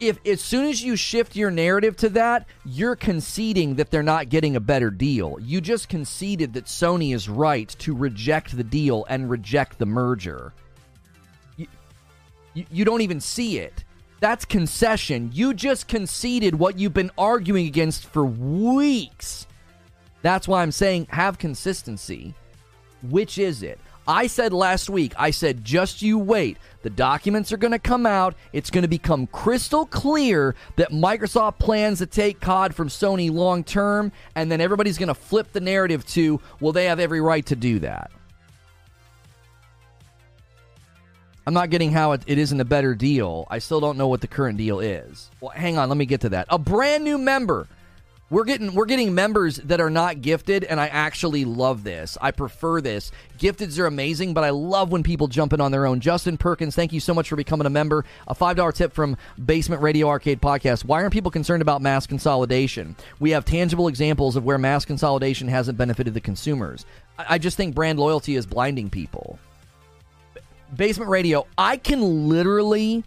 if 0.00 0.18
as 0.26 0.40
soon 0.40 0.66
as 0.66 0.82
you 0.82 0.96
shift 0.96 1.36
your 1.36 1.50
narrative 1.50 1.96
to 1.98 2.08
that, 2.10 2.46
you're 2.64 2.96
conceding 2.96 3.74
that 3.76 3.90
they're 3.90 4.02
not 4.02 4.30
getting 4.30 4.56
a 4.56 4.60
better 4.60 4.90
deal. 4.90 5.36
You 5.40 5.60
just 5.60 5.88
conceded 5.88 6.54
that 6.54 6.64
Sony 6.64 7.14
is 7.14 7.28
right 7.28 7.68
to 7.80 7.94
reject 7.94 8.56
the 8.56 8.64
deal 8.64 9.04
and 9.08 9.28
reject 9.28 9.78
the 9.78 9.86
merger. 9.86 10.54
You, 11.56 11.66
you, 12.54 12.64
you 12.70 12.84
don't 12.84 13.02
even 13.02 13.20
see 13.20 13.58
it. 13.58 13.84
That's 14.20 14.44
concession. 14.44 15.30
You 15.32 15.54
just 15.54 15.86
conceded 15.86 16.54
what 16.54 16.78
you've 16.78 16.94
been 16.94 17.10
arguing 17.16 17.66
against 17.66 18.06
for 18.06 18.24
weeks. 18.24 19.46
That's 20.22 20.48
why 20.48 20.62
I'm 20.62 20.72
saying 20.72 21.08
have 21.10 21.38
consistency. 21.38 22.34
Which 23.02 23.38
is 23.38 23.62
it? 23.62 23.78
I 24.10 24.26
said 24.26 24.52
last 24.52 24.90
week, 24.90 25.12
I 25.16 25.30
said, 25.30 25.64
just 25.64 26.02
you 26.02 26.18
wait. 26.18 26.58
The 26.82 26.90
documents 26.90 27.52
are 27.52 27.56
going 27.56 27.70
to 27.70 27.78
come 27.78 28.06
out. 28.06 28.34
It's 28.52 28.68
going 28.68 28.82
to 28.82 28.88
become 28.88 29.28
crystal 29.28 29.86
clear 29.86 30.56
that 30.74 30.90
Microsoft 30.90 31.60
plans 31.60 31.98
to 31.98 32.06
take 32.06 32.40
COD 32.40 32.74
from 32.74 32.88
Sony 32.88 33.32
long 33.32 33.62
term, 33.62 34.10
and 34.34 34.50
then 34.50 34.60
everybody's 34.60 34.98
going 34.98 35.08
to 35.08 35.14
flip 35.14 35.52
the 35.52 35.60
narrative 35.60 36.04
to, 36.08 36.40
well, 36.58 36.72
they 36.72 36.86
have 36.86 36.98
every 36.98 37.20
right 37.20 37.46
to 37.46 37.54
do 37.54 37.78
that. 37.78 38.10
I'm 41.46 41.54
not 41.54 41.70
getting 41.70 41.92
how 41.92 42.10
it, 42.10 42.22
it 42.26 42.36
isn't 42.36 42.60
a 42.60 42.64
better 42.64 42.96
deal. 42.96 43.46
I 43.48 43.60
still 43.60 43.78
don't 43.78 43.96
know 43.96 44.08
what 44.08 44.22
the 44.22 44.26
current 44.26 44.58
deal 44.58 44.80
is. 44.80 45.30
Well, 45.40 45.52
hang 45.52 45.78
on, 45.78 45.88
let 45.88 45.96
me 45.96 46.04
get 46.04 46.22
to 46.22 46.30
that. 46.30 46.48
A 46.50 46.58
brand 46.58 47.04
new 47.04 47.16
member 47.16 47.68
we're 48.30 48.44
getting 48.44 48.74
we're 48.74 48.86
getting 48.86 49.12
members 49.12 49.56
that 49.56 49.80
are 49.80 49.90
not 49.90 50.22
gifted, 50.22 50.62
and 50.62 50.80
I 50.80 50.86
actually 50.86 51.44
love 51.44 51.82
this. 51.82 52.16
I 52.20 52.30
prefer 52.30 52.80
this. 52.80 53.10
Gifteds 53.38 53.78
are 53.78 53.86
amazing, 53.86 54.34
but 54.34 54.44
I 54.44 54.50
love 54.50 54.92
when 54.92 55.02
people 55.02 55.26
jump 55.26 55.52
in 55.52 55.60
on 55.60 55.72
their 55.72 55.84
own. 55.84 55.98
Justin 55.98 56.38
Perkins, 56.38 56.76
thank 56.76 56.92
you 56.92 57.00
so 57.00 57.12
much 57.12 57.28
for 57.28 57.34
becoming 57.34 57.66
a 57.66 57.70
member. 57.70 58.04
A 58.28 58.34
five 58.34 58.56
dollar 58.56 58.70
tip 58.70 58.92
from 58.92 59.16
Basement 59.44 59.82
Radio 59.82 60.08
Arcade 60.08 60.40
Podcast. 60.40 60.84
Why 60.84 61.00
aren't 61.02 61.12
people 61.12 61.32
concerned 61.32 61.60
about 61.60 61.82
mass 61.82 62.06
consolidation? 62.06 62.94
We 63.18 63.30
have 63.30 63.44
tangible 63.44 63.88
examples 63.88 64.36
of 64.36 64.44
where 64.44 64.58
mass 64.58 64.84
consolidation 64.84 65.48
hasn't 65.48 65.76
benefited 65.76 66.14
the 66.14 66.20
consumers. 66.20 66.86
I, 67.18 67.26
I 67.30 67.38
just 67.38 67.56
think 67.56 67.74
brand 67.74 67.98
loyalty 67.98 68.36
is 68.36 68.46
blinding 68.46 68.90
people. 68.90 69.40
Basement 70.76 71.10
Radio, 71.10 71.48
I 71.58 71.78
can 71.78 72.28
literally 72.28 73.02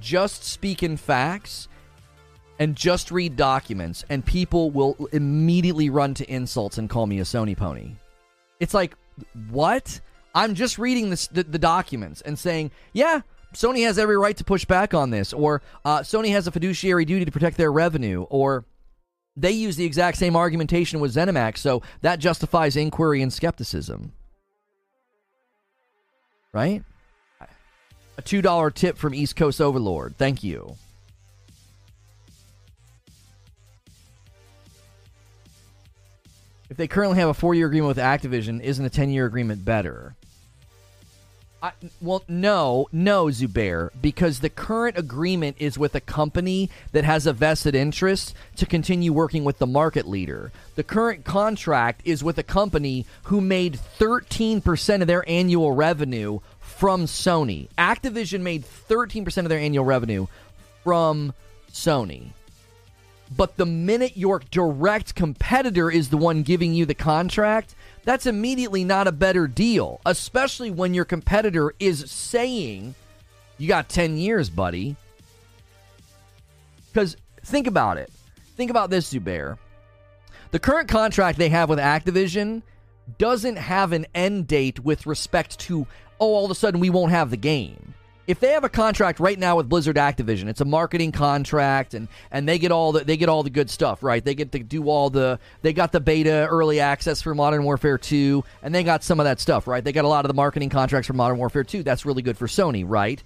just 0.00 0.42
speak 0.42 0.82
in 0.82 0.96
facts 0.96 1.68
and 2.58 2.74
just 2.74 3.10
read 3.10 3.36
documents, 3.36 4.04
and 4.08 4.24
people 4.24 4.70
will 4.70 5.08
immediately 5.12 5.90
run 5.90 6.14
to 6.14 6.30
insults 6.30 6.78
and 6.78 6.90
call 6.90 7.06
me 7.06 7.20
a 7.20 7.22
Sony 7.22 7.56
pony. 7.56 7.92
It's 8.60 8.74
like, 8.74 8.94
what? 9.50 10.00
I'm 10.34 10.54
just 10.54 10.78
reading 10.78 11.10
this, 11.10 11.26
the, 11.28 11.44
the 11.44 11.58
documents 11.58 12.20
and 12.20 12.38
saying, 12.38 12.70
yeah, 12.92 13.20
Sony 13.54 13.84
has 13.84 13.98
every 13.98 14.16
right 14.16 14.36
to 14.36 14.44
push 14.44 14.64
back 14.64 14.92
on 14.92 15.10
this, 15.10 15.32
or 15.32 15.62
uh, 15.84 16.00
Sony 16.00 16.30
has 16.30 16.46
a 16.46 16.52
fiduciary 16.52 17.04
duty 17.04 17.24
to 17.24 17.32
protect 17.32 17.56
their 17.56 17.72
revenue, 17.72 18.22
or 18.28 18.64
they 19.36 19.52
use 19.52 19.76
the 19.76 19.84
exact 19.84 20.18
same 20.18 20.36
argumentation 20.36 21.00
with 21.00 21.14
ZeniMax, 21.14 21.58
so 21.58 21.82
that 22.02 22.18
justifies 22.18 22.76
inquiry 22.76 23.22
and 23.22 23.32
skepticism. 23.32 24.12
Right? 26.52 26.82
A 28.18 28.22
$2 28.22 28.74
tip 28.74 28.98
from 28.98 29.14
East 29.14 29.36
Coast 29.36 29.60
Overlord. 29.60 30.16
Thank 30.18 30.42
you. 30.42 30.76
If 36.70 36.76
they 36.76 36.86
currently 36.86 37.18
have 37.18 37.28
a 37.28 37.34
four 37.34 37.54
year 37.54 37.66
agreement 37.66 37.88
with 37.88 38.04
Activision, 38.04 38.60
isn't 38.60 38.84
a 38.84 38.90
10 38.90 39.10
year 39.10 39.26
agreement 39.26 39.64
better? 39.64 40.14
I, 41.60 41.72
well, 42.00 42.22
no, 42.28 42.86
no, 42.92 43.26
Zubair, 43.26 43.90
because 44.00 44.38
the 44.38 44.48
current 44.48 44.96
agreement 44.96 45.56
is 45.58 45.76
with 45.76 45.96
a 45.96 46.00
company 46.00 46.70
that 46.92 47.02
has 47.02 47.26
a 47.26 47.32
vested 47.32 47.74
interest 47.74 48.32
to 48.56 48.66
continue 48.66 49.12
working 49.12 49.42
with 49.42 49.58
the 49.58 49.66
market 49.66 50.06
leader. 50.06 50.52
The 50.76 50.84
current 50.84 51.24
contract 51.24 52.02
is 52.04 52.22
with 52.22 52.38
a 52.38 52.44
company 52.44 53.06
who 53.24 53.40
made 53.40 53.80
13% 53.98 55.00
of 55.00 55.08
their 55.08 55.28
annual 55.28 55.72
revenue 55.72 56.38
from 56.60 57.06
Sony. 57.06 57.68
Activision 57.76 58.42
made 58.42 58.64
13% 58.64 59.38
of 59.38 59.48
their 59.48 59.58
annual 59.58 59.84
revenue 59.84 60.28
from 60.84 61.34
Sony. 61.72 62.28
But 63.36 63.56
the 63.56 63.66
minute 63.66 64.16
your 64.16 64.40
direct 64.50 65.14
competitor 65.14 65.90
is 65.90 66.08
the 66.08 66.16
one 66.16 66.42
giving 66.42 66.72
you 66.72 66.86
the 66.86 66.94
contract, 66.94 67.74
that's 68.04 68.26
immediately 68.26 68.84
not 68.84 69.06
a 69.06 69.12
better 69.12 69.46
deal, 69.46 70.00
especially 70.06 70.70
when 70.70 70.94
your 70.94 71.04
competitor 71.04 71.74
is 71.78 72.10
saying, 72.10 72.94
You 73.58 73.68
got 73.68 73.88
10 73.88 74.16
years, 74.16 74.48
buddy. 74.48 74.96
Because 76.92 77.16
think 77.44 77.66
about 77.66 77.98
it. 77.98 78.10
Think 78.56 78.70
about 78.70 78.90
this, 78.90 79.12
Zubair. 79.12 79.58
The 80.50 80.58
current 80.58 80.88
contract 80.88 81.38
they 81.38 81.50
have 81.50 81.68
with 81.68 81.78
Activision 81.78 82.62
doesn't 83.18 83.56
have 83.56 83.92
an 83.92 84.06
end 84.14 84.46
date 84.46 84.80
with 84.80 85.06
respect 85.06 85.58
to, 85.60 85.86
oh, 86.18 86.34
all 86.34 86.44
of 86.46 86.50
a 86.50 86.54
sudden 86.54 86.80
we 86.80 86.90
won't 86.90 87.12
have 87.12 87.30
the 87.30 87.36
game 87.36 87.94
if 88.28 88.40
they 88.40 88.50
have 88.50 88.62
a 88.62 88.68
contract 88.68 89.20
right 89.20 89.38
now 89.38 89.56
with 89.56 89.70
Blizzard 89.70 89.96
Activision, 89.96 90.48
it's 90.48 90.60
a 90.60 90.66
marketing 90.66 91.12
contract 91.12 91.94
and 91.94 92.08
and 92.30 92.46
they 92.46 92.58
get 92.58 92.70
all 92.70 92.92
the 92.92 93.02
they 93.02 93.16
get 93.16 93.30
all 93.30 93.42
the 93.42 93.50
good 93.50 93.70
stuff, 93.70 94.02
right? 94.02 94.22
They 94.22 94.34
get 94.34 94.52
to 94.52 94.58
do 94.58 94.86
all 94.90 95.08
the 95.08 95.40
they 95.62 95.72
got 95.72 95.92
the 95.92 96.00
beta 96.00 96.46
early 96.50 96.78
access 96.78 97.22
for 97.22 97.34
Modern 97.34 97.64
Warfare 97.64 97.96
2 97.96 98.44
and 98.62 98.74
they 98.74 98.84
got 98.84 99.02
some 99.02 99.18
of 99.18 99.24
that 99.24 99.40
stuff, 99.40 99.66
right? 99.66 99.82
They 99.82 99.92
got 99.92 100.04
a 100.04 100.08
lot 100.08 100.26
of 100.26 100.28
the 100.28 100.34
marketing 100.34 100.68
contracts 100.68 101.06
for 101.06 101.14
Modern 101.14 101.38
Warfare 101.38 101.64
2. 101.64 101.82
That's 101.82 102.04
really 102.04 102.20
good 102.20 102.36
for 102.36 102.46
Sony, 102.46 102.84
right? 102.86 103.22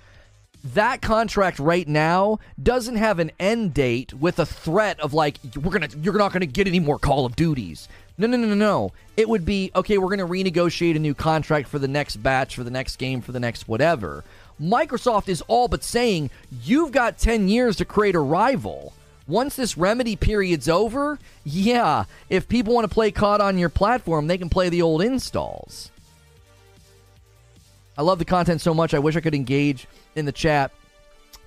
That 0.62 1.02
contract 1.02 1.58
right 1.58 1.88
now 1.88 2.38
doesn't 2.62 2.94
have 2.94 3.18
an 3.18 3.32
end 3.40 3.74
date 3.74 4.14
with 4.14 4.38
a 4.38 4.46
threat 4.46 5.00
of 5.00 5.12
like 5.12 5.38
we're 5.60 5.80
to 5.80 5.98
you're 5.98 6.16
not 6.16 6.32
to 6.32 6.46
get 6.46 6.68
any 6.68 6.78
more 6.78 7.00
Call 7.00 7.26
of 7.26 7.34
Duties. 7.34 7.88
No, 8.18 8.28
no, 8.28 8.36
no, 8.36 8.46
no, 8.46 8.54
no. 8.54 8.92
It 9.16 9.28
would 9.28 9.44
be 9.44 9.72
okay, 9.74 9.98
we're 9.98 10.14
to 10.16 10.26
renegotiate 10.26 10.94
a 10.94 11.00
new 11.00 11.14
contract 11.14 11.66
for 11.66 11.80
the 11.80 11.88
next 11.88 12.16
batch, 12.16 12.54
for 12.54 12.62
the 12.62 12.70
next 12.70 12.96
game, 12.96 13.20
for 13.20 13.32
the 13.32 13.40
next 13.40 13.66
whatever. 13.66 14.22
Microsoft 14.60 15.28
is 15.28 15.42
all 15.42 15.68
but 15.68 15.84
saying 15.84 16.30
you've 16.62 16.92
got 16.92 17.18
10 17.18 17.48
years 17.48 17.76
to 17.76 17.84
create 17.84 18.14
a 18.14 18.20
rival. 18.20 18.92
Once 19.26 19.56
this 19.56 19.78
remedy 19.78 20.16
period's 20.16 20.68
over, 20.68 21.18
yeah, 21.44 22.04
if 22.28 22.48
people 22.48 22.74
want 22.74 22.88
to 22.88 22.92
play 22.92 23.10
COD 23.10 23.40
on 23.40 23.58
your 23.58 23.68
platform, 23.68 24.26
they 24.26 24.38
can 24.38 24.48
play 24.48 24.68
the 24.68 24.82
old 24.82 25.00
installs. 25.00 25.90
I 27.96 28.02
love 28.02 28.18
the 28.18 28.24
content 28.24 28.60
so 28.60 28.74
much, 28.74 28.94
I 28.94 28.98
wish 28.98 29.16
I 29.16 29.20
could 29.20 29.34
engage 29.34 29.86
in 30.16 30.24
the 30.24 30.32
chat 30.32 30.72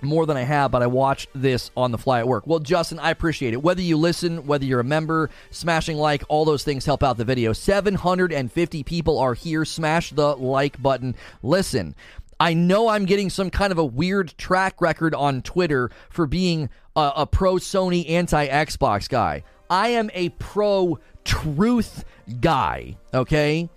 more 0.00 0.26
than 0.26 0.36
I 0.36 0.42
have, 0.42 0.70
but 0.70 0.82
I 0.82 0.86
watched 0.86 1.28
this 1.34 1.70
on 1.76 1.90
the 1.90 1.98
fly 1.98 2.20
at 2.20 2.28
work. 2.28 2.46
Well, 2.46 2.58
Justin, 2.58 2.98
I 2.98 3.10
appreciate 3.10 3.54
it. 3.54 3.62
Whether 3.62 3.82
you 3.82 3.96
listen, 3.96 4.46
whether 4.46 4.64
you're 4.64 4.80
a 4.80 4.84
member, 4.84 5.30
smashing 5.50 5.96
like, 5.96 6.22
all 6.28 6.44
those 6.44 6.64
things 6.64 6.84
help 6.84 7.02
out 7.02 7.16
the 7.16 7.24
video. 7.24 7.52
750 7.52 8.82
people 8.82 9.18
are 9.18 9.34
here. 9.34 9.64
Smash 9.64 10.10
the 10.10 10.36
like 10.36 10.80
button. 10.80 11.14
Listen, 11.42 11.94
I 12.38 12.52
know 12.52 12.88
I'm 12.88 13.06
getting 13.06 13.30
some 13.30 13.50
kind 13.50 13.72
of 13.72 13.78
a 13.78 13.84
weird 13.84 14.36
track 14.36 14.80
record 14.80 15.14
on 15.14 15.42
Twitter 15.42 15.90
for 16.10 16.26
being 16.26 16.68
a, 16.94 17.12
a 17.16 17.26
pro 17.26 17.54
Sony, 17.54 18.08
anti 18.10 18.46
Xbox 18.46 19.08
guy. 19.08 19.42
I 19.70 19.88
am 19.88 20.10
a 20.12 20.28
pro 20.30 20.98
truth 21.24 22.04
guy, 22.40 22.96
okay? 23.14 23.68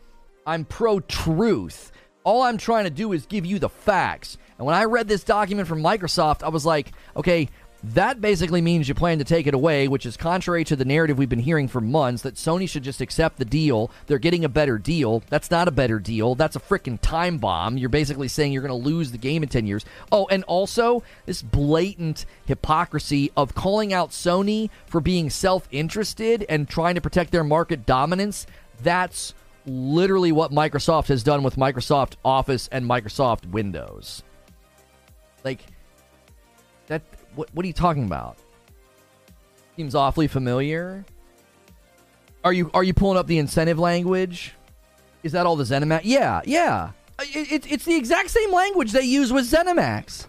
I'm 0.46 0.66
pro 0.66 1.00
truth. 1.00 1.92
All 2.24 2.42
I'm 2.42 2.58
trying 2.58 2.84
to 2.84 2.90
do 2.90 3.14
is 3.14 3.26
give 3.26 3.46
you 3.46 3.60
the 3.60 3.70
facts. 3.70 4.38
And 4.58 4.66
when 4.66 4.76
I 4.76 4.84
read 4.84 5.08
this 5.08 5.24
document 5.24 5.68
from 5.68 5.82
Microsoft, 5.82 6.44
I 6.44 6.50
was 6.50 6.66
like, 6.66 6.92
okay, 7.16 7.48
that 7.84 8.20
basically 8.20 8.62
means 8.62 8.90
you 8.90 8.94
plan 8.94 9.20
to 9.20 9.24
take 9.24 9.48
it 9.48 9.54
away, 9.54 9.88
which 9.88 10.06
is 10.06 10.18
contrary 10.18 10.66
to 10.66 10.76
the 10.76 10.84
narrative 10.84 11.18
we've 11.18 11.30
been 11.30 11.40
hearing 11.40 11.70
for 11.70 11.80
months 11.80 12.24
that 12.24 12.36
Sony 12.36 12.68
should 12.68 12.84
just 12.84 13.00
accept 13.00 13.38
the 13.38 13.46
deal. 13.46 13.90
They're 14.08 14.20
getting 14.20 14.44
a 14.44 14.50
better 14.50 14.78
deal. 14.78 15.24
That's 15.30 15.50
not 15.50 15.70
a 15.70 15.72
better 15.72 15.98
deal. 15.98 16.36
That's 16.36 16.58
a 16.58 16.60
freaking 16.60 17.00
time 17.02 17.38
bomb. 17.38 17.78
You're 17.78 17.88
basically 17.90 18.28
saying 18.28 18.52
you're 18.52 18.62
going 18.62 18.82
to 18.82 18.90
lose 18.90 19.12
the 19.12 19.18
game 19.18 19.44
in 19.44 19.50
10 19.50 19.66
years. 19.66 19.86
Oh, 20.12 20.28
and 20.30 20.44
also 20.44 21.04
this 21.26 21.42
blatant 21.42 22.26
hypocrisy 22.46 23.32
of 23.38 23.56
calling 23.56 23.94
out 23.94 24.10
Sony 24.10 24.70
for 24.86 25.00
being 25.00 25.30
self 25.30 25.68
interested 25.72 26.46
and 26.50 26.68
trying 26.68 26.96
to 26.96 27.02
protect 27.02 27.32
their 27.32 27.46
market 27.46 27.86
dominance. 27.86 28.46
That's 28.84 29.34
literally 29.66 30.34
what 30.34 30.52
Microsoft 30.52 31.08
has 31.08 31.24
done 31.24 31.44
with 31.44 31.56
Microsoft 31.56 32.14
Office 32.26 32.68
and 32.74 32.86
Microsoft 32.86 33.46
Windows. 33.46 34.24
Like, 35.46 35.62
that 36.88 37.02
what, 37.40 37.50
what 37.54 37.64
are 37.64 37.68
you 37.68 37.74
talking 37.74 38.04
about? 38.04 38.38
Seems 39.78 39.96
awfully 39.96 40.28
familiar. 40.28 41.06
Are 42.44 42.52
you 42.52 42.70
are 42.74 42.84
you 42.84 42.94
pulling 42.94 43.18
up 43.18 43.28
the 43.28 43.38
incentive 43.38 43.80
language? 43.80 44.54
Is 45.24 45.32
that 45.32 45.46
all 45.46 45.56
the 45.56 45.64
ZeniMax? 45.64 46.02
Yeah, 46.04 46.42
yeah. 46.44 46.92
It, 47.22 47.52
it, 47.52 47.72
it's 47.72 47.86
the 47.86 47.96
exact 47.96 48.30
same 48.30 48.52
language 48.52 48.92
they 48.92 49.04
use 49.04 49.32
with 49.32 49.50
ZeniMax. 49.50 50.28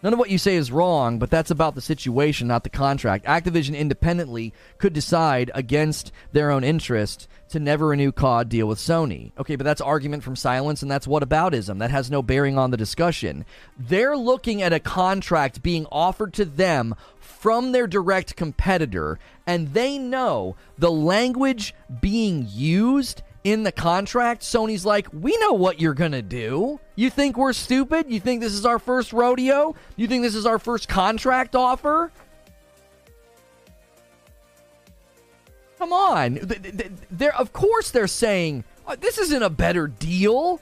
None 0.00 0.12
of 0.12 0.18
what 0.20 0.30
you 0.30 0.38
say 0.38 0.54
is 0.54 0.70
wrong, 0.70 1.18
but 1.18 1.28
that's 1.28 1.50
about 1.50 1.74
the 1.74 1.80
situation, 1.80 2.46
not 2.46 2.62
the 2.62 2.70
contract. 2.70 3.24
Activision 3.24 3.76
independently 3.76 4.54
could 4.78 4.92
decide 4.92 5.50
against 5.54 6.12
their 6.30 6.52
own 6.52 6.62
interest 6.62 7.26
to 7.48 7.58
never 7.58 7.88
renew 7.88 8.12
COD 8.12 8.48
deal 8.48 8.68
with 8.68 8.78
Sony. 8.78 9.32
Okay, 9.38 9.56
but 9.56 9.64
that's 9.64 9.80
argument 9.80 10.22
from 10.22 10.36
silence, 10.36 10.82
and 10.82 10.90
that's 10.90 11.08
whataboutism. 11.08 11.80
That 11.80 11.90
has 11.90 12.12
no 12.12 12.22
bearing 12.22 12.56
on 12.56 12.70
the 12.70 12.76
discussion. 12.76 13.44
They're 13.76 14.16
looking 14.16 14.62
at 14.62 14.72
a 14.72 14.78
contract 14.78 15.62
being 15.62 15.86
offered 15.90 16.32
to 16.34 16.44
them 16.44 16.94
from 17.18 17.72
their 17.72 17.88
direct 17.88 18.36
competitor, 18.36 19.18
and 19.48 19.74
they 19.74 19.98
know 19.98 20.54
the 20.78 20.92
language 20.92 21.74
being 22.00 22.46
used 22.48 23.22
in 23.44 23.62
the 23.62 23.72
contract, 23.72 24.42
Sony's 24.42 24.84
like, 24.84 25.06
we 25.12 25.36
know 25.38 25.52
what 25.52 25.80
you're 25.80 25.94
going 25.94 26.12
to 26.12 26.22
do. 26.22 26.80
You 26.96 27.10
think 27.10 27.36
we're 27.36 27.52
stupid? 27.52 28.10
You 28.10 28.20
think 28.20 28.40
this 28.40 28.52
is 28.52 28.66
our 28.66 28.78
first 28.78 29.12
rodeo? 29.12 29.74
You 29.96 30.06
think 30.08 30.22
this 30.22 30.34
is 30.34 30.46
our 30.46 30.58
first 30.58 30.88
contract 30.88 31.54
offer? 31.54 32.10
Come 35.78 35.92
on. 35.92 36.40
They're, 37.10 37.36
of 37.36 37.52
course 37.52 37.90
they're 37.92 38.08
saying, 38.08 38.64
oh, 38.86 38.96
this 38.96 39.16
isn't 39.18 39.42
a 39.42 39.50
better 39.50 39.86
deal. 39.86 40.60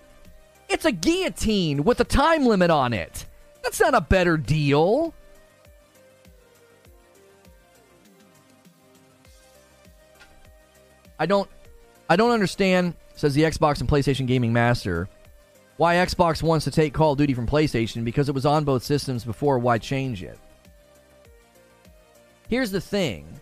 It's 0.69 0.85
a 0.85 0.93
guillotine 0.93 1.85
with 1.85 2.01
a 2.01 2.05
time 2.05 2.45
limit 2.45 2.71
on 2.71 2.93
it. 2.93 3.25
That's 3.63 3.81
not 3.81 3.95
a 3.95 4.01
better 4.01 4.37
deal. 4.37 5.15
I 11.19 11.25
don't 11.25 11.49
I 12.09 12.17
don't 12.17 12.31
understand, 12.31 12.95
says 13.15 13.35
the 13.35 13.43
Xbox 13.43 13.81
and 13.81 13.89
PlayStation 13.89 14.27
Gaming 14.27 14.53
Master, 14.53 15.09
why 15.77 15.97
Xbox 15.97 16.43
wants 16.43 16.65
to 16.65 16.71
take 16.71 16.95
Call 16.95 17.13
of 17.13 17.19
Duty 17.19 17.35
from 17.35 17.47
PlayStation 17.47 18.05
because 18.05 18.29
it 18.29 18.35
was 18.35 18.47
on 18.47 18.65
both 18.65 18.83
systems 18.83 19.25
before. 19.25 19.59
Why 19.59 19.79
change 19.79 20.23
it? 20.23 20.39
Here's 22.49 22.71
the 22.71 22.81
thing 22.81 23.41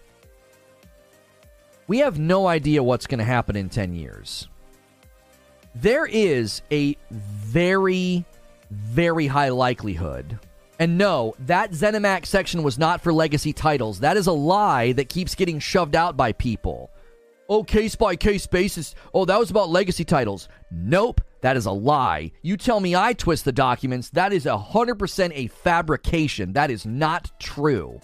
we 1.86 1.98
have 1.98 2.18
no 2.18 2.46
idea 2.46 2.82
what's 2.82 3.06
going 3.06 3.18
to 3.18 3.24
happen 3.24 3.56
in 3.56 3.68
10 3.68 3.94
years. 3.94 4.48
There 5.74 6.06
is 6.06 6.62
a 6.70 6.96
very, 7.10 8.24
very 8.70 9.26
high 9.26 9.50
likelihood. 9.50 10.38
And 10.78 10.98
no, 10.98 11.34
that 11.40 11.72
ZeniMax 11.72 12.26
section 12.26 12.62
was 12.62 12.78
not 12.78 13.00
for 13.00 13.12
legacy 13.12 13.52
titles. 13.52 14.00
That 14.00 14.16
is 14.16 14.26
a 14.26 14.32
lie 14.32 14.92
that 14.92 15.08
keeps 15.08 15.34
getting 15.34 15.58
shoved 15.58 15.94
out 15.94 16.16
by 16.16 16.32
people. 16.32 16.90
Oh, 17.54 17.62
case 17.62 17.94
by 17.94 18.16
case 18.16 18.48
basis. 18.48 18.96
Oh, 19.14 19.24
that 19.26 19.38
was 19.38 19.48
about 19.48 19.70
legacy 19.70 20.04
titles. 20.04 20.48
Nope, 20.72 21.20
that 21.40 21.56
is 21.56 21.66
a 21.66 21.70
lie. 21.70 22.32
You 22.42 22.56
tell 22.56 22.80
me 22.80 22.96
I 22.96 23.12
twist 23.12 23.44
the 23.44 23.52
documents. 23.52 24.10
That 24.10 24.32
is 24.32 24.44
100% 24.44 25.32
a 25.32 25.46
fabrication. 25.46 26.54
That 26.54 26.72
is 26.72 26.84
not 26.84 27.30
true. 27.38 28.00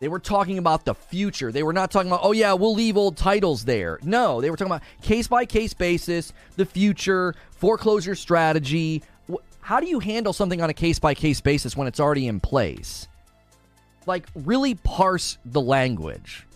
They 0.00 0.08
were 0.08 0.18
talking 0.18 0.58
about 0.58 0.84
the 0.84 0.96
future. 0.96 1.52
They 1.52 1.62
were 1.62 1.72
not 1.72 1.92
talking 1.92 2.10
about, 2.10 2.22
oh, 2.24 2.32
yeah, 2.32 2.54
we'll 2.54 2.74
leave 2.74 2.96
old 2.96 3.16
titles 3.16 3.64
there. 3.64 4.00
No, 4.02 4.40
they 4.40 4.50
were 4.50 4.56
talking 4.56 4.72
about 4.72 4.82
case 5.00 5.28
by 5.28 5.46
case 5.46 5.74
basis, 5.74 6.32
the 6.56 6.66
future, 6.66 7.36
foreclosure 7.52 8.16
strategy. 8.16 9.04
How 9.60 9.78
do 9.78 9.86
you 9.86 10.00
handle 10.00 10.32
something 10.32 10.60
on 10.60 10.70
a 10.70 10.74
case 10.74 10.98
by 10.98 11.14
case 11.14 11.40
basis 11.40 11.76
when 11.76 11.86
it's 11.86 12.00
already 12.00 12.26
in 12.26 12.40
place? 12.40 13.06
Like, 14.06 14.26
really 14.34 14.74
parse 14.74 15.38
the 15.44 15.60
language 15.60 16.48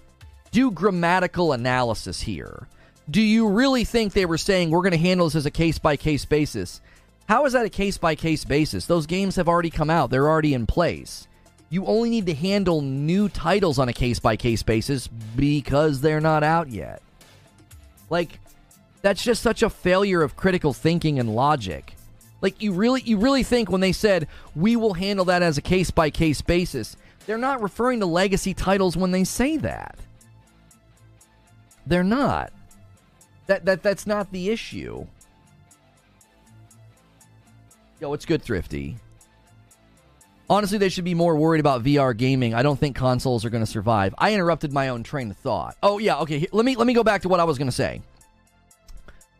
do 0.50 0.70
grammatical 0.70 1.52
analysis 1.52 2.20
here. 2.20 2.68
Do 3.10 3.22
you 3.22 3.48
really 3.48 3.84
think 3.84 4.12
they 4.12 4.26
were 4.26 4.38
saying 4.38 4.70
we're 4.70 4.82
going 4.82 4.92
to 4.92 4.98
handle 4.98 5.26
this 5.26 5.34
as 5.34 5.46
a 5.46 5.50
case 5.50 5.78
by 5.78 5.96
case 5.96 6.24
basis? 6.24 6.80
How 7.28 7.46
is 7.46 7.52
that 7.52 7.66
a 7.66 7.70
case 7.70 7.98
by 7.98 8.14
case 8.14 8.44
basis? 8.44 8.86
Those 8.86 9.06
games 9.06 9.36
have 9.36 9.48
already 9.48 9.70
come 9.70 9.90
out, 9.90 10.10
they're 10.10 10.28
already 10.28 10.54
in 10.54 10.66
place. 10.66 11.26
You 11.70 11.84
only 11.86 12.08
need 12.08 12.26
to 12.26 12.34
handle 12.34 12.80
new 12.80 13.28
titles 13.28 13.78
on 13.78 13.88
a 13.88 13.92
case 13.92 14.18
by 14.18 14.36
case 14.36 14.62
basis 14.62 15.06
because 15.06 16.00
they're 16.00 16.20
not 16.20 16.42
out 16.42 16.70
yet. 16.70 17.02
Like, 18.08 18.40
that's 19.02 19.22
just 19.22 19.42
such 19.42 19.62
a 19.62 19.70
failure 19.70 20.22
of 20.22 20.36
critical 20.36 20.72
thinking 20.72 21.18
and 21.18 21.34
logic. 21.34 21.94
Like 22.40 22.62
you 22.62 22.72
really 22.72 23.02
you 23.02 23.18
really 23.18 23.42
think 23.42 23.70
when 23.70 23.80
they 23.80 23.92
said 23.92 24.28
we 24.54 24.76
will 24.76 24.94
handle 24.94 25.24
that 25.26 25.42
as 25.42 25.58
a 25.58 25.62
case 25.62 25.90
by 25.90 26.10
case 26.10 26.40
basis, 26.40 26.96
they're 27.26 27.38
not 27.38 27.62
referring 27.62 28.00
to 28.00 28.06
legacy 28.06 28.54
titles 28.54 28.96
when 28.96 29.10
they 29.10 29.24
say 29.24 29.56
that. 29.58 29.98
They're 31.88 32.04
not. 32.04 32.52
That 33.46 33.64
that 33.64 33.82
that's 33.82 34.06
not 34.06 34.30
the 34.30 34.50
issue. 34.50 35.06
Yo, 37.98 38.12
it's 38.12 38.26
good, 38.26 38.42
Thrifty. 38.42 38.96
Honestly, 40.50 40.78
they 40.78 40.88
should 40.88 41.04
be 41.04 41.14
more 41.14 41.36
worried 41.36 41.60
about 41.60 41.82
VR 41.82 42.16
gaming. 42.16 42.54
I 42.54 42.62
don't 42.62 42.78
think 42.78 42.94
consoles 42.94 43.44
are 43.44 43.50
going 43.50 43.64
to 43.64 43.70
survive. 43.70 44.14
I 44.16 44.32
interrupted 44.32 44.72
my 44.72 44.88
own 44.88 45.02
train 45.02 45.30
of 45.30 45.36
thought. 45.38 45.76
Oh 45.82 45.98
yeah, 45.98 46.18
okay. 46.20 46.46
Let 46.52 46.64
me 46.64 46.76
let 46.76 46.86
me 46.86 46.94
go 46.94 47.02
back 47.02 47.22
to 47.22 47.28
what 47.28 47.40
I 47.40 47.44
was 47.44 47.58
going 47.58 47.68
to 47.68 47.72
say. 47.72 48.02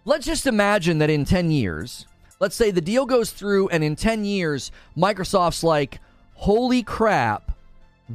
Let's 0.05 0.25
just 0.25 0.47
imagine 0.47 0.99
that 0.99 1.11
in 1.11 1.27
10 1.27 1.51
years, 1.51 2.07
let's 2.41 2.57
say 2.57 2.71
the 2.71 2.81
deal 2.81 3.05
goes 3.05 3.31
through 3.31 3.69
and 3.69 3.85
in 3.85 3.95
10 3.95 4.25
years 4.25 4.73
Microsoft's 4.97 5.63
like, 5.63 6.01
"Holy 6.35 6.83
crap, 6.83 7.53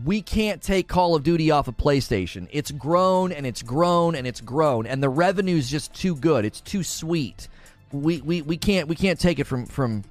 we 0.03 0.21
can't 0.21 0.61
take 0.61 0.87
Call 0.87 1.15
of 1.15 1.23
Duty 1.23 1.51
off 1.51 1.67
of 1.67 1.77
PlayStation. 1.77 2.47
It's 2.51 2.71
grown 2.71 3.31
and 3.31 3.45
it's 3.45 3.61
grown 3.61 4.15
and 4.15 4.25
it's 4.25 4.41
grown, 4.41 4.87
and 4.87 5.03
the 5.03 5.09
revenue's 5.09 5.69
just 5.69 5.93
too 5.93 6.15
good. 6.15 6.45
It's 6.45 6.61
too 6.61 6.83
sweet. 6.83 7.47
We 7.91 8.21
we, 8.21 8.41
we 8.41 8.57
can't 8.57 8.87
we 8.87 8.95
can't 8.95 9.19
take 9.19 9.39
it 9.39 9.43
from 9.45 9.65
from 9.65 10.03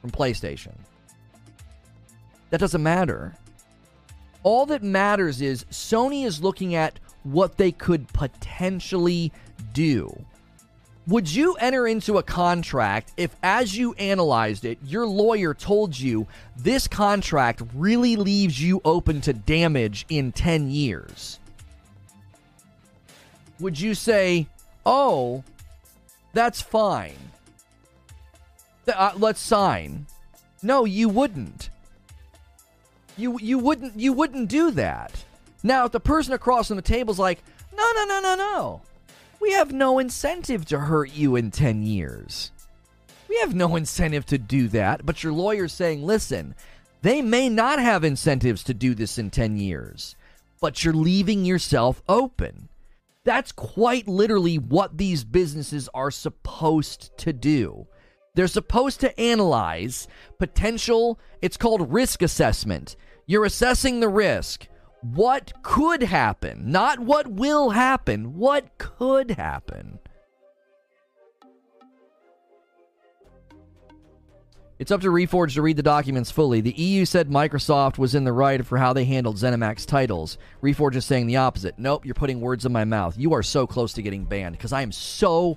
from 0.00 0.10
PlayStation. 0.10 0.74
That 2.50 2.60
doesn't 2.60 2.82
matter. 2.82 3.36
All 4.42 4.64
that 4.66 4.82
matters 4.82 5.42
is 5.42 5.64
Sony 5.64 6.24
is 6.24 6.40
looking 6.40 6.74
at 6.74 6.98
what 7.24 7.56
they 7.56 7.72
could 7.72 8.08
potentially 8.08 9.32
do. 9.72 10.24
Would 11.08 11.32
you 11.32 11.54
enter 11.54 11.86
into 11.86 12.18
a 12.18 12.22
contract 12.22 13.12
if, 13.16 13.34
as 13.42 13.76
you 13.76 13.94
analyzed 13.94 14.64
it, 14.64 14.78
your 14.84 15.06
lawyer 15.06 15.54
told 15.54 15.96
you 15.96 16.26
this 16.56 16.88
contract 16.88 17.62
really 17.74 18.16
leaves 18.16 18.60
you 18.60 18.80
open 18.84 19.20
to 19.20 19.32
damage 19.32 20.04
in 20.08 20.32
10 20.32 20.68
years? 20.68 21.38
Would 23.60 23.78
you 23.80 23.94
say, 23.94 24.48
oh, 24.84 25.44
that's 26.32 26.60
fine? 26.60 27.16
Uh, 28.88 29.12
let's 29.16 29.40
sign. 29.40 30.06
No, 30.62 30.84
you 30.84 31.08
wouldn't. 31.08 31.70
You 33.16 33.38
you 33.40 33.58
wouldn't 33.58 33.98
you 33.98 34.12
wouldn't 34.12 34.48
do 34.48 34.70
that. 34.72 35.24
Now, 35.62 35.86
if 35.86 35.92
the 35.92 36.00
person 36.00 36.34
across 36.34 36.68
from 36.68 36.76
the 36.76 36.82
table 36.82 37.12
is 37.12 37.18
like, 37.18 37.42
no, 37.76 37.92
no, 37.94 38.04
no, 38.04 38.20
no, 38.20 38.34
no. 38.34 38.82
We 39.46 39.52
have 39.52 39.72
no 39.72 40.00
incentive 40.00 40.64
to 40.66 40.80
hurt 40.80 41.14
you 41.14 41.36
in 41.36 41.52
10 41.52 41.84
years. 41.84 42.50
We 43.28 43.38
have 43.38 43.54
no 43.54 43.76
incentive 43.76 44.26
to 44.26 44.38
do 44.38 44.66
that, 44.70 45.06
but 45.06 45.22
your 45.22 45.32
lawyer's 45.32 45.72
saying, 45.72 46.04
listen, 46.04 46.56
they 47.02 47.22
may 47.22 47.48
not 47.48 47.78
have 47.78 48.02
incentives 48.02 48.64
to 48.64 48.74
do 48.74 48.92
this 48.92 49.18
in 49.18 49.30
10 49.30 49.56
years, 49.56 50.16
but 50.60 50.82
you're 50.82 50.92
leaving 50.92 51.44
yourself 51.44 52.02
open. 52.08 52.68
That's 53.22 53.52
quite 53.52 54.08
literally 54.08 54.58
what 54.58 54.98
these 54.98 55.22
businesses 55.22 55.88
are 55.94 56.10
supposed 56.10 57.16
to 57.18 57.32
do. 57.32 57.86
They're 58.34 58.48
supposed 58.48 58.98
to 59.02 59.16
analyze 59.18 60.08
potential, 60.40 61.20
it's 61.40 61.56
called 61.56 61.92
risk 61.92 62.20
assessment. 62.20 62.96
You're 63.26 63.44
assessing 63.44 64.00
the 64.00 64.08
risk. 64.08 64.66
What 65.14 65.52
could 65.62 66.02
happen, 66.02 66.70
not 66.70 66.98
what 66.98 67.28
will 67.28 67.70
happen, 67.70 68.36
what 68.36 68.78
could 68.78 69.32
happen. 69.32 69.98
It's 74.78 74.90
up 74.90 75.00
to 75.00 75.08
Reforge 75.08 75.54
to 75.54 75.62
read 75.62 75.78
the 75.78 75.82
documents 75.82 76.30
fully. 76.30 76.60
The 76.60 76.72
EU 76.72 77.06
said 77.06 77.30
Microsoft 77.30 77.96
was 77.96 78.14
in 78.14 78.24
the 78.24 78.32
right 78.32 78.64
for 78.64 78.76
how 78.76 78.92
they 78.92 79.06
handled 79.06 79.36
ZeniMax 79.36 79.86
titles. 79.86 80.36
Reforge 80.62 80.96
is 80.96 81.06
saying 81.06 81.26
the 81.26 81.36
opposite. 81.36 81.78
Nope, 81.78 82.04
you're 82.04 82.14
putting 82.14 82.42
words 82.42 82.66
in 82.66 82.72
my 82.72 82.84
mouth. 82.84 83.16
You 83.16 83.32
are 83.32 83.42
so 83.42 83.66
close 83.66 83.94
to 83.94 84.02
getting 84.02 84.26
banned 84.26 84.58
because 84.58 84.74
I 84.74 84.82
am 84.82 84.92
so 84.92 85.56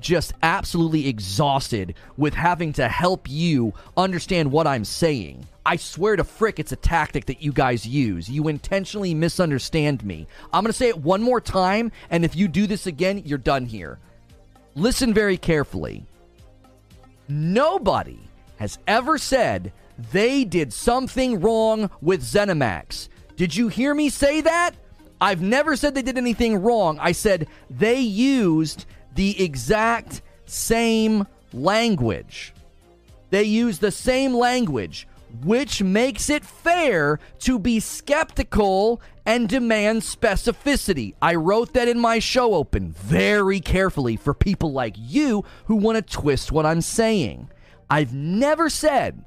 just 0.00 0.32
absolutely 0.42 1.08
exhausted 1.08 1.94
with 2.16 2.34
having 2.34 2.72
to 2.74 2.88
help 2.88 3.28
you 3.28 3.72
understand 3.96 4.50
what 4.50 4.66
I'm 4.66 4.84
saying. 4.84 5.46
I 5.66 5.76
swear 5.76 6.16
to 6.16 6.24
frick, 6.24 6.58
it's 6.58 6.72
a 6.72 6.76
tactic 6.76 7.26
that 7.26 7.42
you 7.42 7.52
guys 7.52 7.86
use. 7.86 8.28
You 8.28 8.48
intentionally 8.48 9.14
misunderstand 9.14 10.04
me. 10.04 10.26
I'm 10.52 10.64
going 10.64 10.72
to 10.72 10.78
say 10.78 10.88
it 10.88 10.98
one 10.98 11.22
more 11.22 11.40
time, 11.40 11.92
and 12.10 12.24
if 12.24 12.34
you 12.34 12.48
do 12.48 12.66
this 12.66 12.86
again, 12.86 13.22
you're 13.24 13.38
done 13.38 13.66
here. 13.66 13.98
Listen 14.74 15.12
very 15.12 15.36
carefully. 15.36 16.04
Nobody 17.28 18.20
has 18.56 18.78
ever 18.86 19.18
said 19.18 19.72
they 20.12 20.44
did 20.44 20.72
something 20.72 21.40
wrong 21.40 21.90
with 22.00 22.22
ZeniMax. 22.22 23.08
Did 23.36 23.54
you 23.54 23.68
hear 23.68 23.94
me 23.94 24.08
say 24.08 24.40
that? 24.40 24.74
I've 25.20 25.42
never 25.42 25.76
said 25.76 25.94
they 25.94 26.02
did 26.02 26.16
anything 26.16 26.62
wrong. 26.62 26.98
I 27.00 27.12
said 27.12 27.48
they 27.68 27.98
used 27.98 28.86
the 29.18 29.42
exact 29.42 30.22
same 30.46 31.26
language. 31.52 32.54
They 33.30 33.42
use 33.42 33.80
the 33.80 33.90
same 33.90 34.32
language, 34.32 35.08
which 35.42 35.82
makes 35.82 36.30
it 36.30 36.44
fair 36.44 37.18
to 37.40 37.58
be 37.58 37.80
skeptical 37.80 39.02
and 39.26 39.48
demand 39.48 40.02
specificity. 40.02 41.14
I 41.20 41.34
wrote 41.34 41.72
that 41.72 41.88
in 41.88 41.98
my 41.98 42.20
show 42.20 42.54
open 42.54 42.92
very 42.92 43.58
carefully 43.58 44.14
for 44.14 44.34
people 44.34 44.70
like 44.70 44.94
you 44.96 45.44
who 45.64 45.74
want 45.74 45.96
to 45.96 46.16
twist 46.16 46.52
what 46.52 46.64
I'm 46.64 46.80
saying. 46.80 47.50
I've 47.90 48.14
never 48.14 48.70
said 48.70 49.24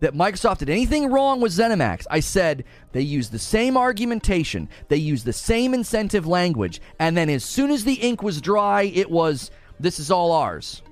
that 0.00 0.14
Microsoft 0.14 0.58
did 0.58 0.70
anything 0.70 1.10
wrong 1.10 1.40
with 1.40 1.52
ZeniMax. 1.52 2.06
I 2.10 2.20
said 2.20 2.64
they 2.92 3.00
used 3.00 3.32
the 3.32 3.38
same 3.38 3.76
argumentation, 3.76 4.68
they 4.88 4.96
used 4.96 5.24
the 5.24 5.32
same 5.32 5.74
incentive 5.74 6.26
language, 6.26 6.80
and 6.98 7.16
then 7.16 7.28
as 7.28 7.44
soon 7.44 7.70
as 7.70 7.84
the 7.84 7.94
ink 7.94 8.22
was 8.22 8.40
dry, 8.40 8.82
it 8.82 9.10
was 9.10 9.50
this 9.80 9.98
is 9.98 10.10
all 10.10 10.32
ours. 10.32 10.82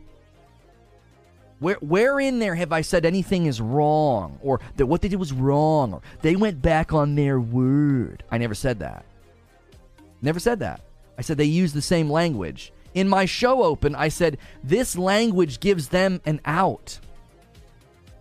Where, 1.59 1.77
where 1.77 2.21
in 2.21 2.39
there 2.39 2.55
have 2.55 2.73
I 2.73 2.83
said 2.83 3.07
anything 3.07 3.47
is 3.47 3.61
wrong 3.61 4.39
or 4.43 4.61
that 4.77 4.87
what 4.87 5.01
they 5.01 5.09
did 5.09 5.19
was 5.19 5.33
wrong 5.33 5.95
or 5.95 6.03
they 6.21 6.37
went 6.37 6.61
back 6.61 6.93
on 6.93 7.15
their 7.15 7.41
word? 7.41 8.23
I 8.31 8.37
never 8.39 8.55
said 8.55 8.81
that. 8.81 9.07
Never 10.21 10.39
said 10.39 10.61
that. 10.61 10.83
I 11.17 11.23
said 11.23 11.39
they 11.39 11.45
used 11.45 11.75
the 11.75 11.81
same 11.81 12.11
language. 12.11 12.73
In 12.93 13.09
my 13.09 13.25
show 13.25 13.63
open, 13.63 13.95
I 13.95 14.09
said 14.09 14.39
this 14.63 14.99
language 14.99 15.61
gives 15.61 15.89
them 15.89 16.21
an 16.27 16.41
out 16.45 16.99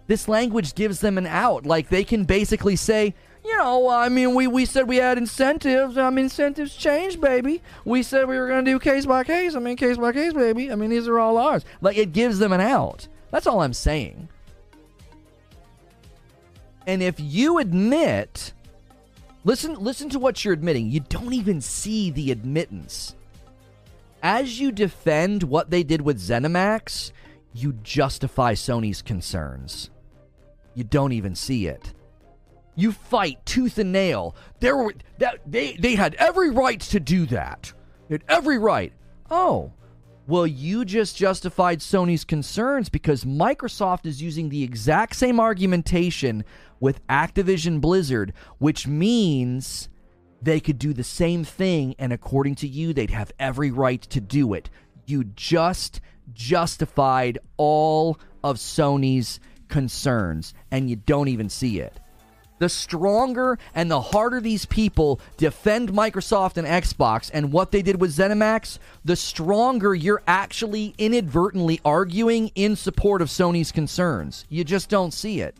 this 0.07 0.27
language 0.27 0.75
gives 0.75 0.99
them 0.99 1.17
an 1.17 1.25
out. 1.25 1.65
Like 1.65 1.89
they 1.89 2.03
can 2.03 2.25
basically 2.25 2.75
say, 2.75 3.13
you 3.43 3.55
know, 3.57 3.89
I 3.89 4.09
mean, 4.09 4.33
we, 4.33 4.47
we 4.47 4.65
said 4.65 4.87
we 4.87 4.97
had 4.97 5.17
incentives. 5.17 5.97
I 5.97 6.09
mean, 6.09 6.25
incentives 6.25 6.75
change, 6.75 7.19
baby. 7.21 7.61
We 7.83 8.01
said 8.03 8.27
we 8.27 8.37
were 8.37 8.47
going 8.47 8.65
to 8.65 8.71
do 8.71 8.79
case 8.79 9.05
by 9.05 9.23
case. 9.23 9.55
I 9.55 9.59
mean, 9.59 9.77
case 9.77 9.97
by 9.97 10.13
case, 10.13 10.33
baby. 10.33 10.71
I 10.71 10.75
mean, 10.75 10.89
these 10.89 11.07
are 11.07 11.19
all 11.19 11.37
ours. 11.37 11.63
Like 11.81 11.97
it 11.97 12.11
gives 12.11 12.39
them 12.39 12.53
an 12.53 12.61
out. 12.61 13.07
That's 13.31 13.47
all 13.47 13.61
I'm 13.61 13.73
saying. 13.73 14.29
And 16.87 17.01
if 17.01 17.15
you 17.19 17.57
admit, 17.57 18.53
listen, 19.43 19.75
listen 19.75 20.09
to 20.09 20.19
what 20.19 20.43
you're 20.43 20.53
admitting. 20.53 20.89
You 20.89 20.99
don't 21.01 21.33
even 21.33 21.61
see 21.61 22.11
the 22.11 22.31
admittance. 22.31 23.15
As 24.21 24.59
you 24.59 24.71
defend 24.71 25.43
what 25.43 25.69
they 25.69 25.83
did 25.83 26.01
with 26.01 26.19
ZeniMax, 26.19 27.11
you 27.53 27.73
justify 27.83 28.53
Sony's 28.53 29.01
concerns 29.01 29.91
you 30.75 30.83
don't 30.83 31.13
even 31.13 31.35
see 31.35 31.67
it. 31.67 31.93
You 32.75 32.91
fight 32.91 33.43
tooth 33.45 33.77
and 33.77 33.91
nail. 33.91 34.35
There 34.59 34.77
were 34.77 34.93
that 35.17 35.39
they 35.45 35.73
they 35.77 35.95
had 35.95 36.13
every 36.15 36.51
right 36.51 36.79
to 36.81 36.99
do 36.99 37.25
that. 37.27 37.73
They 38.07 38.15
had 38.15 38.23
every 38.27 38.57
right. 38.57 38.93
Oh, 39.31 39.71
well, 40.27 40.45
you 40.45 40.85
just 40.85 41.15
justified 41.15 41.79
Sony's 41.79 42.23
concerns 42.25 42.89
because 42.89 43.23
Microsoft 43.23 44.05
is 44.05 44.21
using 44.21 44.49
the 44.49 44.63
exact 44.63 45.15
same 45.15 45.39
argumentation 45.39 46.43
with 46.79 47.05
Activision 47.07 47.79
Blizzard, 47.79 48.33
which 48.57 48.87
means 48.87 49.87
they 50.41 50.59
could 50.59 50.79
do 50.79 50.93
the 50.93 51.03
same 51.03 51.43
thing, 51.43 51.95
and 51.99 52.11
according 52.11 52.55
to 52.55 52.67
you, 52.67 52.91
they'd 52.91 53.11
have 53.11 53.31
every 53.39 53.71
right 53.71 54.01
to 54.01 54.19
do 54.19 54.53
it. 54.53 54.69
You 55.05 55.23
just 55.23 56.01
justified 56.33 57.37
all 57.57 58.19
of 58.43 58.57
Sony's 58.57 59.39
concerns, 59.67 60.53
and 60.71 60.89
you 60.89 60.95
don't 60.95 61.27
even 61.27 61.49
see 61.49 61.79
it. 61.79 61.99
The 62.57 62.69
stronger 62.69 63.59
and 63.73 63.91
the 63.91 63.99
harder 63.99 64.39
these 64.39 64.65
people 64.65 65.19
defend 65.35 65.91
Microsoft 65.91 66.55
and 66.57 66.65
Xbox 66.65 67.29
and 67.33 67.51
what 67.51 67.71
they 67.71 67.81
did 67.81 67.99
with 67.99 68.15
ZeniMax, 68.15 68.79
the 69.03 69.17
stronger 69.17 69.93
you're 69.93 70.23
actually 70.25 70.95
inadvertently 70.97 71.81
arguing 71.83 72.51
in 72.55 72.77
support 72.77 73.21
of 73.21 73.27
Sony's 73.27 73.73
concerns. 73.73 74.45
You 74.47 74.63
just 74.63 74.89
don't 74.89 75.13
see 75.13 75.41
it. 75.41 75.55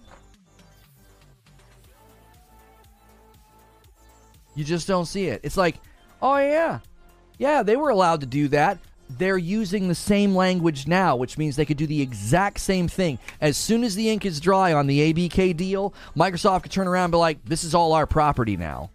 You 4.56 4.64
just 4.64 4.88
don't 4.88 5.06
see 5.06 5.28
it. 5.28 5.42
It's 5.44 5.58
like, 5.58 5.76
oh, 6.22 6.38
yeah. 6.38 6.80
Yeah, 7.38 7.62
they 7.64 7.76
were 7.76 7.90
allowed 7.90 8.22
to 8.22 8.26
do 8.26 8.48
that 8.50 8.80
they're 9.18 9.38
using 9.38 9.88
the 9.88 9.96
same 9.96 10.36
language 10.36 10.88
now, 10.88 11.16
which 11.16 11.38
means 11.38 11.56
they 11.56 11.66
could 11.66 11.78
do 11.78 11.88
the 11.88 12.02
exact 12.02 12.60
same 12.60 12.88
thing. 12.88 13.20
As 13.42 13.58
soon 13.58 13.84
as 13.84 13.96
the 13.96 14.10
ink 14.10 14.26
is 14.26 14.40
dry 14.40 14.74
on 14.74 14.88
the 14.88 15.14
ABK 15.14 15.56
deal, 15.56 15.94
Microsoft 16.16 16.64
could 16.64 16.72
turn 16.72 16.88
around 16.88 17.06
and 17.06 17.12
be 17.14 17.18
like, 17.18 17.46
this 17.46 17.64
is 17.64 17.76
all 17.76 17.94
our 17.94 18.06
property 18.06 18.58
now. 18.58 18.92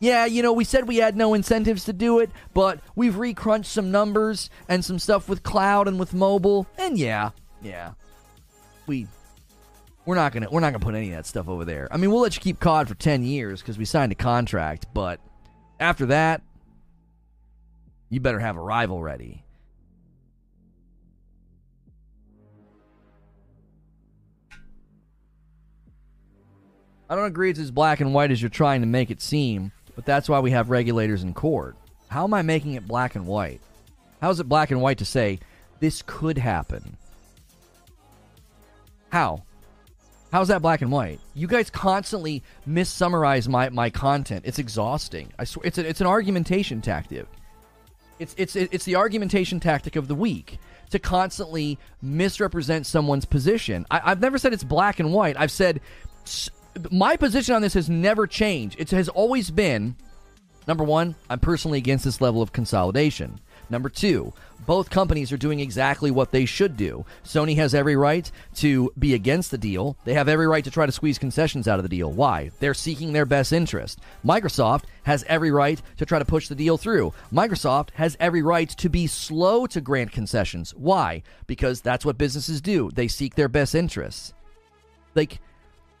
Yeah, 0.00 0.26
you 0.26 0.42
know, 0.42 0.52
we 0.52 0.64
said 0.64 0.86
we 0.86 0.98
had 0.98 1.16
no 1.16 1.34
incentives 1.34 1.84
to 1.84 1.92
do 1.92 2.20
it, 2.20 2.30
but 2.54 2.80
we've 2.94 3.16
recrunched 3.16 3.70
some 3.70 3.90
numbers 3.90 4.48
and 4.68 4.84
some 4.84 4.98
stuff 4.98 5.28
with 5.28 5.42
cloud 5.42 5.88
and 5.88 5.98
with 5.98 6.14
mobile, 6.14 6.68
and 6.78 6.96
yeah, 6.96 7.30
yeah. 7.62 7.94
We 8.86 9.08
we're 10.04 10.14
not 10.14 10.32
gonna 10.32 10.48
we're 10.50 10.60
not 10.60 10.72
gonna 10.72 10.84
put 10.84 10.94
any 10.94 11.10
of 11.10 11.16
that 11.16 11.26
stuff 11.26 11.48
over 11.48 11.64
there. 11.64 11.88
I 11.90 11.96
mean, 11.96 12.12
we'll 12.12 12.20
let 12.20 12.36
you 12.36 12.40
keep 12.40 12.60
COD 12.60 12.88
for 12.88 12.94
ten 12.94 13.24
years 13.24 13.60
because 13.60 13.76
we 13.76 13.84
signed 13.84 14.12
a 14.12 14.14
contract, 14.14 14.86
but 14.94 15.18
after 15.80 16.06
that, 16.06 16.42
you 18.10 18.20
better 18.20 18.38
have 18.38 18.56
a 18.56 18.60
rival 18.60 19.02
ready. 19.02 19.44
I 27.10 27.14
don't 27.14 27.24
agree 27.24 27.50
it's 27.50 27.58
as 27.58 27.70
black 27.70 28.00
and 28.00 28.12
white 28.12 28.30
as 28.30 28.42
you're 28.42 28.50
trying 28.50 28.82
to 28.82 28.86
make 28.86 29.10
it 29.10 29.22
seem, 29.22 29.72
but 29.96 30.04
that's 30.04 30.28
why 30.28 30.40
we 30.40 30.50
have 30.50 30.68
regulators 30.68 31.22
in 31.22 31.32
court. 31.32 31.74
How 32.08 32.24
am 32.24 32.34
I 32.34 32.42
making 32.42 32.74
it 32.74 32.86
black 32.86 33.14
and 33.14 33.26
white? 33.26 33.60
How 34.20 34.30
is 34.30 34.40
it 34.40 34.48
black 34.48 34.70
and 34.70 34.82
white 34.82 34.98
to 34.98 35.04
say 35.04 35.38
this 35.80 36.02
could 36.02 36.36
happen? 36.36 36.96
How? 39.10 39.42
How's 40.30 40.48
that 40.48 40.60
black 40.60 40.82
and 40.82 40.92
white? 40.92 41.20
You 41.34 41.46
guys 41.46 41.70
constantly 41.70 42.42
missummarize 42.66 43.48
my, 43.48 43.70
my 43.70 43.88
content. 43.88 44.44
It's 44.44 44.58
exhausting. 44.58 45.32
I 45.38 45.44
swear 45.44 45.66
it's 45.66 45.78
a, 45.78 45.88
it's 45.88 46.02
an 46.02 46.06
argumentation 46.06 46.82
tactic. 46.82 47.26
It's 48.18 48.34
it's 48.36 48.56
it's 48.56 48.84
the 48.84 48.96
argumentation 48.96 49.60
tactic 49.60 49.96
of 49.96 50.08
the 50.08 50.14
week 50.14 50.58
to 50.90 50.98
constantly 50.98 51.78
misrepresent 52.02 52.86
someone's 52.86 53.24
position. 53.24 53.86
I, 53.90 54.10
have 54.10 54.20
never 54.20 54.38
said 54.38 54.52
it's 54.52 54.64
black 54.64 55.00
and 55.00 55.12
white. 55.12 55.36
I've 55.38 55.50
said 55.50 55.80
my 56.90 57.16
position 57.16 57.54
on 57.54 57.62
this 57.62 57.74
has 57.74 57.88
never 57.88 58.26
changed. 58.26 58.78
It 58.78 58.90
has 58.90 59.08
always 59.08 59.50
been 59.50 59.96
number 60.66 60.84
one. 60.84 61.14
I'm 61.28 61.40
personally 61.40 61.78
against 61.78 62.04
this 62.04 62.20
level 62.20 62.42
of 62.42 62.52
consolidation. 62.52 63.40
Number 63.70 63.88
two, 63.88 64.32
both 64.66 64.90
companies 64.90 65.32
are 65.32 65.36
doing 65.36 65.60
exactly 65.60 66.10
what 66.10 66.30
they 66.30 66.44
should 66.44 66.76
do. 66.76 67.04
Sony 67.24 67.56
has 67.56 67.74
every 67.74 67.96
right 67.96 68.30
to 68.56 68.92
be 68.98 69.14
against 69.14 69.50
the 69.50 69.58
deal. 69.58 69.96
They 70.04 70.14
have 70.14 70.28
every 70.28 70.46
right 70.46 70.64
to 70.64 70.70
try 70.70 70.86
to 70.86 70.92
squeeze 70.92 71.18
concessions 71.18 71.66
out 71.66 71.78
of 71.78 71.82
the 71.82 71.88
deal. 71.88 72.10
Why? 72.10 72.50
They're 72.60 72.74
seeking 72.74 73.12
their 73.12 73.24
best 73.24 73.52
interest. 73.52 74.00
Microsoft 74.24 74.84
has 75.04 75.24
every 75.26 75.50
right 75.50 75.80
to 75.96 76.04
try 76.04 76.18
to 76.18 76.24
push 76.24 76.48
the 76.48 76.54
deal 76.54 76.76
through. 76.76 77.14
Microsoft 77.32 77.90
has 77.94 78.16
every 78.20 78.42
right 78.42 78.68
to 78.68 78.88
be 78.88 79.06
slow 79.06 79.66
to 79.66 79.80
grant 79.80 80.12
concessions. 80.12 80.74
Why? 80.74 81.22
Because 81.46 81.80
that's 81.80 82.04
what 82.04 82.18
businesses 82.18 82.60
do. 82.60 82.90
They 82.94 83.08
seek 83.08 83.34
their 83.34 83.48
best 83.48 83.74
interests. 83.74 84.34
Like, 85.14 85.40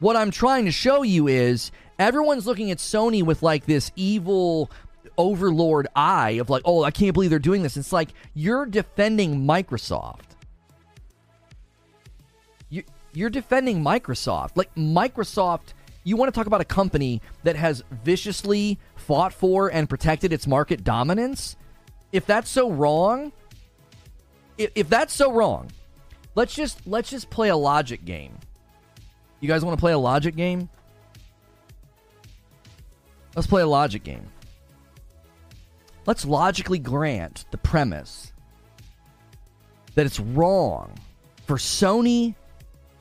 what 0.00 0.16
I'm 0.16 0.30
trying 0.30 0.64
to 0.66 0.70
show 0.70 1.02
you 1.02 1.26
is 1.26 1.70
everyone's 1.98 2.46
looking 2.46 2.70
at 2.70 2.78
Sony 2.78 3.22
with 3.22 3.42
like 3.42 3.66
this 3.66 3.90
evil 3.96 4.70
overlord 5.18 5.88
eye 5.94 6.30
of 6.32 6.48
like, 6.48 6.62
oh, 6.64 6.84
I 6.84 6.90
can't 6.90 7.12
believe 7.12 7.28
they're 7.28 7.38
doing 7.38 7.62
this. 7.62 7.76
It's 7.76 7.92
like 7.92 8.10
you're 8.32 8.64
defending 8.64 9.44
Microsoft. 9.44 10.20
You, 12.70 12.84
you're 13.12 13.28
defending 13.28 13.82
Microsoft. 13.82 14.52
Like 14.54 14.74
Microsoft, 14.76 15.74
you 16.04 16.16
want 16.16 16.32
to 16.32 16.38
talk 16.38 16.46
about 16.46 16.60
a 16.60 16.64
company 16.64 17.20
that 17.42 17.56
has 17.56 17.82
viciously 18.04 18.78
fought 18.96 19.32
for 19.32 19.68
and 19.68 19.88
protected 19.90 20.32
its 20.32 20.46
market 20.46 20.84
dominance? 20.84 21.56
If 22.12 22.24
that's 22.24 22.48
so 22.48 22.70
wrong, 22.70 23.32
if, 24.56 24.70
if 24.74 24.88
that's 24.88 25.12
so 25.12 25.32
wrong, 25.32 25.70
let's 26.34 26.54
just 26.54 26.86
let's 26.86 27.10
just 27.10 27.28
play 27.28 27.48
a 27.48 27.56
logic 27.56 28.04
game. 28.04 28.38
You 29.40 29.48
guys 29.48 29.64
want 29.64 29.76
to 29.76 29.80
play 29.80 29.92
a 29.92 29.98
logic 29.98 30.36
game? 30.36 30.68
Let's 33.36 33.46
play 33.46 33.62
a 33.62 33.66
logic 33.66 34.02
game. 34.02 34.26
Let's 36.08 36.24
logically 36.24 36.78
grant 36.78 37.44
the 37.50 37.58
premise 37.58 38.32
that 39.94 40.06
it's 40.06 40.18
wrong 40.18 40.94
for 41.46 41.58
Sony 41.58 42.34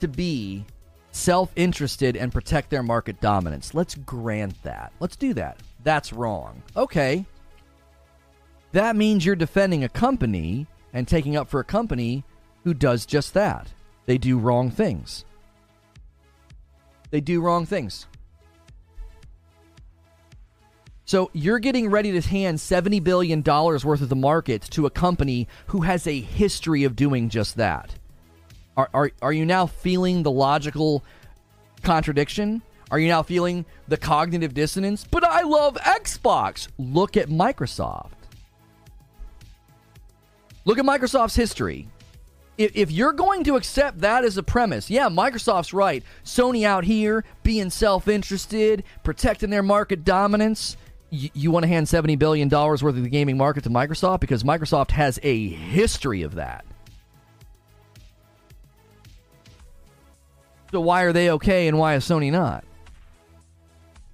to 0.01 0.09
be 0.09 0.65
self 1.11 1.49
interested 1.55 2.17
and 2.17 2.33
protect 2.33 2.69
their 2.69 2.83
market 2.83 3.21
dominance. 3.21 3.73
Let's 3.73 3.95
grant 3.95 4.61
that. 4.63 4.91
Let's 4.99 5.15
do 5.15 5.33
that. 5.35 5.61
That's 5.85 6.11
wrong. 6.11 6.61
Okay. 6.75 7.25
That 8.73 8.97
means 8.97 9.25
you're 9.25 9.37
defending 9.37 9.85
a 9.85 9.89
company 9.89 10.67
and 10.91 11.07
taking 11.07 11.37
up 11.37 11.47
for 11.47 11.61
a 11.61 11.63
company 11.63 12.25
who 12.65 12.73
does 12.73 13.05
just 13.05 13.33
that. 13.35 13.69
They 14.05 14.17
do 14.17 14.37
wrong 14.37 14.69
things. 14.69 15.23
They 17.11 17.21
do 17.21 17.39
wrong 17.39 17.65
things. 17.65 18.05
So 21.07 21.31
you're 21.31 21.59
getting 21.59 21.89
ready 21.89 22.11
to 22.19 22.27
hand 22.27 22.57
$70 22.57 23.01
billion 23.01 23.41
worth 23.41 24.01
of 24.01 24.09
the 24.09 24.15
market 24.15 24.61
to 24.71 24.85
a 24.85 24.89
company 24.89 25.47
who 25.67 25.81
has 25.81 26.05
a 26.05 26.19
history 26.19 26.83
of 26.83 26.97
doing 26.97 27.29
just 27.29 27.55
that. 27.55 27.95
Are, 28.75 28.89
are, 28.93 29.11
are 29.21 29.31
you 29.31 29.45
now 29.45 29.67
feeling 29.67 30.23
the 30.23 30.31
logical 30.31 31.05
contradiction? 31.81 32.61
Are 32.91 32.99
you 32.99 33.07
now 33.07 33.23
feeling 33.23 33.65
the 33.87 33.95
cognitive 33.95 34.53
dissonance? 34.53 35.05
But 35.09 35.23
I 35.23 35.43
love 35.43 35.75
Xbox. 35.75 36.67
Look 36.77 37.15
at 37.15 37.29
Microsoft. 37.29 38.11
Look 40.65 40.77
at 40.77 40.83
Microsoft's 40.83 41.35
history. 41.37 41.87
If, 42.57 42.75
if 42.75 42.91
you're 42.91 43.13
going 43.13 43.45
to 43.45 43.55
accept 43.55 44.01
that 44.01 44.25
as 44.25 44.35
a 44.35 44.43
premise, 44.43 44.89
yeah, 44.89 45.07
Microsoft's 45.07 45.73
right. 45.73 46.03
Sony 46.25 46.65
out 46.65 46.83
here 46.83 47.23
being 47.43 47.69
self 47.69 48.09
interested, 48.09 48.83
protecting 49.05 49.51
their 49.51 49.63
market 49.63 50.03
dominance. 50.03 50.75
Y- 51.11 51.31
you 51.33 51.51
want 51.51 51.63
to 51.63 51.67
hand 51.67 51.87
$70 51.87 52.17
billion 52.19 52.49
worth 52.49 52.83
of 52.83 53.03
the 53.03 53.09
gaming 53.09 53.37
market 53.37 53.63
to 53.63 53.69
Microsoft? 53.69 54.19
Because 54.19 54.43
Microsoft 54.43 54.91
has 54.91 55.19
a 55.23 55.47
history 55.49 56.23
of 56.23 56.35
that. 56.35 56.65
So 60.71 60.81
why 60.81 61.03
are 61.03 61.13
they 61.13 61.31
okay 61.31 61.67
and 61.67 61.77
why 61.77 61.95
is 61.95 62.03
Sony 62.03 62.31
not? 62.31 62.65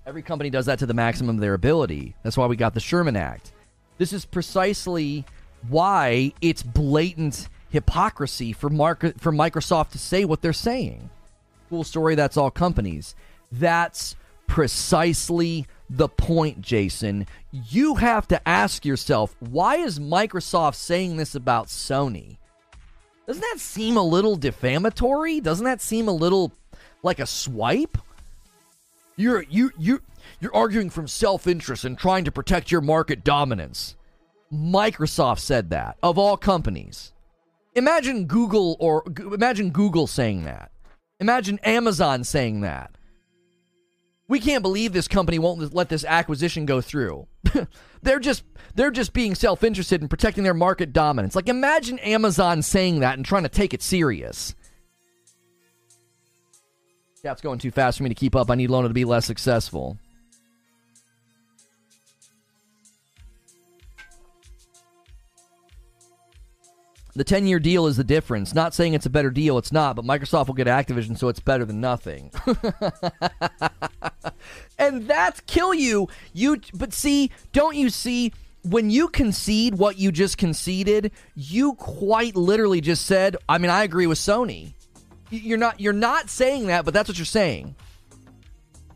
Every 0.06 0.22
company 0.22 0.50
does 0.50 0.66
that 0.68 0.80
to 0.80 0.86
the 0.86 0.94
maximum 0.94 1.38
of 1.38 1.42
their 1.42 1.54
ability. 1.54 2.16
That's 2.24 2.38
why 2.38 2.46
we 2.46 2.56
got 2.56 2.74
the 2.74 2.80
Sherman 2.80 3.16
Act. 3.16 3.54
This 3.98 4.14
is 4.14 4.26
precisely 4.26 5.26
why 5.68 6.34
it's 6.42 6.62
blatant 6.62 7.48
hypocrisy 7.70 8.54
for 8.54 8.70
market 8.70 9.20
for 9.20 9.32
Microsoft 9.32 9.92
to 9.92 9.98
say 9.98 10.26
what 10.26 10.42
they're 10.42 10.54
saying. 10.54 11.10
Cool 11.70 11.84
story, 11.84 12.16
that's 12.16 12.38
all 12.38 12.52
companies. 12.52 13.16
That's 13.52 14.16
precisely 14.46 15.66
the 15.96 16.10
point, 16.10 16.62
Jason. 16.62 17.28
You 17.52 17.96
have 17.96 18.28
to 18.30 18.48
ask 18.48 18.84
yourself, 18.84 19.36
why 19.40 19.78
is 19.78 20.00
Microsoft 20.00 20.76
saying 20.76 21.18
this 21.18 21.36
about 21.36 21.68
Sony? 21.68 22.38
Doesn't 23.28 23.42
that 23.42 23.60
seem 23.60 23.96
a 23.96 24.04
little 24.04 24.36
defamatory? 24.36 25.40
Doesn't 25.40 25.66
that 25.66 25.82
seem 25.82 26.08
a 26.08 26.14
little 26.14 26.52
like 27.04 27.20
a 27.20 27.26
swipe? 27.26 27.98
You're 29.16 29.44
you 29.44 29.72
you 29.78 30.02
you're 30.40 30.56
arguing 30.56 30.90
from 30.90 31.08
self-interest 31.08 31.86
and 31.86 31.98
trying 31.98 32.26
to 32.26 32.32
protect 32.32 32.72
your 32.72 32.82
market 32.82 33.24
dominance. 33.24 33.96
Microsoft 34.52 35.40
said 35.40 35.70
that 35.70 35.98
of 36.02 36.18
all 36.18 36.38
companies. 36.38 37.14
Imagine 37.76 38.26
Google 38.26 38.76
or 38.80 39.04
imagine 39.20 39.70
Google 39.70 40.08
saying 40.08 40.44
that. 40.44 40.72
Imagine 41.20 41.60
Amazon 41.60 42.24
saying 42.24 42.62
that. 42.62 42.92
We 44.28 44.40
can't 44.40 44.62
believe 44.62 44.94
this 44.94 45.08
company 45.08 45.38
won't 45.38 45.74
let 45.74 45.90
this 45.90 46.06
acquisition 46.06 46.66
go 46.66 46.82
through. 46.82 47.28
they're 48.02 48.20
just 48.20 48.44
they're 48.76 48.92
just 48.92 49.14
being 49.14 49.36
self-interested 49.36 50.02
in 50.02 50.08
protecting 50.08 50.44
their 50.44 50.54
market 50.54 50.94
dominance. 50.94 51.36
Like 51.36 51.50
imagine 51.50 52.00
Amazon 52.00 52.62
saying 52.62 53.02
that 53.02 53.18
and 53.18 53.26
trying 53.26 53.44
to 53.44 53.50
take 53.50 53.74
it 53.74 53.82
serious. 53.82 54.56
Yeah, 57.24 57.32
it's 57.32 57.42
going 57.42 57.60
too 57.60 57.72
fast 57.72 57.98
for 57.98 58.04
me 58.04 58.10
to 58.10 58.16
keep 58.16 58.36
up. 58.36 58.52
I 58.52 58.56
need 58.56 58.70
Lono 58.70 58.90
to 58.90 58.94
be 58.94 59.06
less 59.06 59.26
successful. 59.26 59.98
The 67.16 67.24
10 67.24 67.46
year 67.46 67.60
deal 67.60 67.86
is 67.86 67.98
the 67.98 68.04
difference. 68.04 68.56
Not 68.56 68.74
saying 68.74 68.94
it's 68.94 69.06
a 69.06 69.10
better 69.10 69.30
deal, 69.30 69.60
it's 69.60 69.72
not, 69.72 69.96
but 69.96 70.04
Microsoft 70.04 70.48
will 70.48 70.56
get 70.56 70.68
Activision, 70.68 71.18
so 71.18 71.28
it's 71.28 71.40
better 71.40 71.64
than 71.64 71.80
nothing. 71.80 72.32
and 74.80 75.08
that's 75.08 75.40
kill 75.42 75.74
you. 75.74 76.08
You 76.34 76.60
but 76.74 76.92
see, 76.92 77.30
don't 77.52 77.76
you 77.76 77.90
see 77.90 78.34
when 78.64 78.90
you 78.90 79.10
concede 79.10 79.76
what 79.76 80.00
you 80.00 80.12
just 80.12 80.38
conceded, 80.38 81.12
you 81.36 81.74
quite 81.74 82.36
literally 82.36 82.82
just 82.82 83.06
said, 83.06 83.38
I 83.48 83.60
mean, 83.60 83.70
I 83.70 83.84
agree 83.84 84.08
with 84.08 84.18
Sony. 84.18 84.74
You're 85.30 85.58
not 85.58 85.80
you're 85.80 85.94
not 85.94 86.30
saying 86.30 86.68
that, 86.68 86.86
but 86.86 86.94
that's 86.94 87.10
what 87.10 87.18
you're 87.18 87.26
saying. 87.26 87.76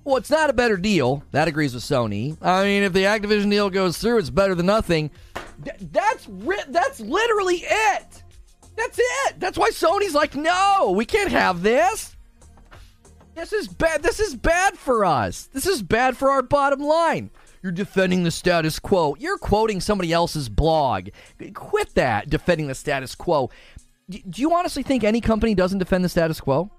Well, 0.07 0.15
it's 0.15 0.29
not 0.29 0.49
a 0.49 0.53
better 0.53 0.77
deal. 0.77 1.21
That 1.31 1.49
agrees 1.49 1.73
with 1.73 1.83
Sony. 1.83 2.37
I 2.41 2.63
mean, 2.63 2.83
if 2.83 2.93
the 2.93 3.03
Activision 3.03 3.49
deal 3.49 3.69
goes 3.69 3.97
through, 3.97 4.19
it's 4.19 4.29
better 4.29 4.55
than 4.55 4.65
nothing. 4.65 5.11
Th- 5.65 5.75
that's 5.91 6.25
ri- 6.29 6.63
that's 6.69 7.01
literally 7.01 7.57
it. 7.57 8.23
That's 8.77 8.97
it. 8.97 9.37
That's 9.37 9.57
why 9.57 9.69
Sony's 9.71 10.15
like, 10.15 10.33
no, 10.33 10.93
we 10.95 11.03
can't 11.03 11.29
have 11.29 11.61
this. 11.61 12.15
This 13.35 13.51
is 13.51 13.67
bad. 13.67 14.01
This 14.01 14.21
is 14.21 14.33
bad 14.33 14.77
for 14.77 15.03
us. 15.03 15.49
This 15.51 15.65
is 15.67 15.83
bad 15.83 16.15
for 16.15 16.31
our 16.31 16.41
bottom 16.41 16.79
line. 16.79 17.29
You're 17.61 17.73
defending 17.73 18.23
the 18.23 18.31
status 18.31 18.79
quo. 18.79 19.13
You're 19.19 19.37
quoting 19.37 19.81
somebody 19.81 20.13
else's 20.13 20.47
blog. 20.47 21.09
Quit 21.53 21.95
that, 21.95 22.29
defending 22.29 22.67
the 22.67 22.75
status 22.75 23.13
quo. 23.13 23.49
D- 24.09 24.23
do 24.29 24.41
you 24.41 24.55
honestly 24.55 24.83
think 24.83 25.03
any 25.03 25.19
company 25.19 25.53
doesn't 25.53 25.79
defend 25.79 26.05
the 26.05 26.09
status 26.09 26.39
quo? 26.39 26.71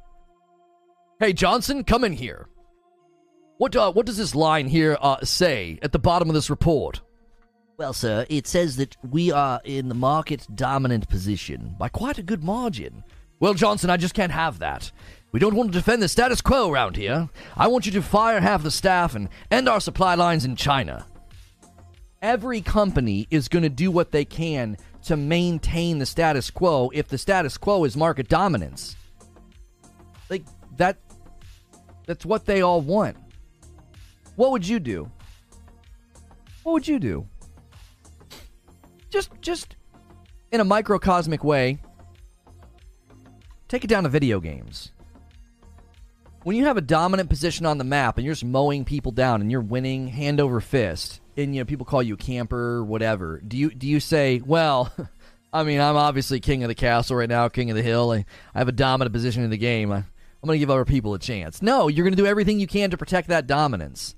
Hey, 1.20 1.35
Johnson, 1.35 1.85
come 1.85 2.05
in 2.05 2.14
here. 2.14 2.49
What, 3.59 3.74
uh, 3.74 3.90
what 3.92 4.06
does 4.06 4.16
this 4.16 4.36
line 4.36 4.68
here 4.68 4.96
uh, 5.00 5.24
say 5.24 5.80
at 5.82 5.90
the 5.90 5.98
bottom 5.98 6.28
of 6.28 6.34
this 6.34 6.48
report? 6.48 7.00
Well, 7.76 7.92
sir, 7.92 8.24
it 8.28 8.46
says 8.46 8.76
that 8.76 8.96
we 9.09 9.32
are 9.32 9.61
in 9.64 9.88
the 9.88 9.96
market 9.96 10.46
dominant 10.54 11.09
position 11.09 11.74
by 11.76 11.88
quite 11.88 12.18
a 12.18 12.22
good 12.22 12.44
margin. 12.44 13.02
Well, 13.40 13.54
Johnson, 13.54 13.90
I 13.90 13.96
just 13.96 14.14
can't 14.14 14.32
have 14.32 14.61
that. 14.61 14.92
We 15.32 15.40
don't 15.40 15.56
want 15.56 15.72
to 15.72 15.78
defend 15.78 16.02
the 16.02 16.09
status 16.09 16.40
quo 16.40 16.70
around 16.70 16.96
here. 16.96 17.28
I 17.56 17.66
want 17.66 17.84
you 17.84 17.92
to 17.92 18.02
fire 18.02 18.40
half 18.40 18.62
the 18.62 18.70
staff 18.70 19.16
and 19.16 19.28
end 19.50 19.68
our 19.68 19.80
supply 19.80 20.14
lines 20.14 20.44
in 20.44 20.54
China. 20.54 21.04
Every 22.22 22.61
company 22.61 23.26
is 23.30 23.48
going 23.48 23.64
to 23.64 23.68
do 23.68 23.90
what 23.90 24.12
they 24.12 24.24
can 24.24 24.76
to 25.04 25.16
maintain 25.16 25.98
the 25.98 26.06
status 26.06 26.50
quo 26.50 26.90
if 26.94 27.09
the 27.09 27.18
status 27.18 27.59
quo 27.59 27.84
is 27.84 27.96
market 27.96 28.28
dominance. 28.28 28.96
Like 30.30 30.44
that 30.76 30.98
that's 32.06 32.24
what 32.24 32.46
they 32.46 32.62
all 32.62 32.80
want. 32.80 33.16
What 34.39 34.53
would 34.53 34.68
you 34.68 34.78
do? 34.78 35.11
What 36.62 36.74
would 36.74 36.86
you 36.86 37.01
do? 37.01 37.26
just 39.11 39.30
just 39.41 39.74
in 40.53 40.61
a 40.61 40.64
microcosmic 40.64 41.43
way, 41.43 41.78
take 43.66 43.82
it 43.82 43.89
down 43.89 44.05
to 44.05 44.09
video 44.09 44.39
games. 44.39 44.93
When 46.45 46.55
you 46.55 46.66
have 46.66 46.76
a 46.76 46.80
dominant 46.80 47.28
position 47.28 47.66
on 47.66 47.78
the 47.78 47.84
map 47.84 48.16
and 48.16 48.24
you're 48.24 48.34
just 48.34 48.45
mowing 48.45 48.84
people 48.84 49.11
down 49.11 49.41
and 49.41 49.51
you're 49.51 49.61
winning 49.61 50.07
hand 50.07 50.39
over 50.39 50.61
fist, 50.61 51.20
and 51.36 51.53
you 51.53 51.61
know 51.61 51.64
people 51.64 51.84
call 51.84 52.01
you 52.01 52.14
a 52.14 52.16
camper, 52.16 52.84
whatever. 52.84 53.41
Do 53.41 53.57
you 53.57 53.70
do 53.70 53.89
you 53.89 53.99
say, 53.99 54.41
well? 54.47 54.93
I 55.53 55.64
mean, 55.64 55.80
I'm 55.80 55.97
obviously 55.97 56.39
king 56.39 56.62
of 56.62 56.68
the 56.68 56.76
castle 56.76 57.16
right 57.16 57.28
now, 57.28 57.49
king 57.49 57.70
of 57.70 57.76
the 57.76 57.82
hill. 57.82 58.12
I, 58.12 58.24
I 58.55 58.59
have 58.59 58.68
a 58.68 58.72
dominant 58.72 59.12
position 59.12 59.43
in 59.43 59.51
the 59.51 59.57
game. 59.57 59.91
I, 59.91 59.97
I'm 59.97 60.47
going 60.47 60.57
to 60.57 60.61
give 60.61 60.70
other 60.70 60.84
people 60.84 61.14
a 61.14 61.18
chance. 61.18 61.61
No, 61.61 61.89
you're 61.89 62.05
going 62.05 62.14
to 62.14 62.22
do 62.22 62.26
everything 62.26 62.61
you 62.61 62.68
can 62.68 62.91
to 62.91 62.99
protect 62.99 63.28
that 63.28 63.49
dominance. 63.49 64.14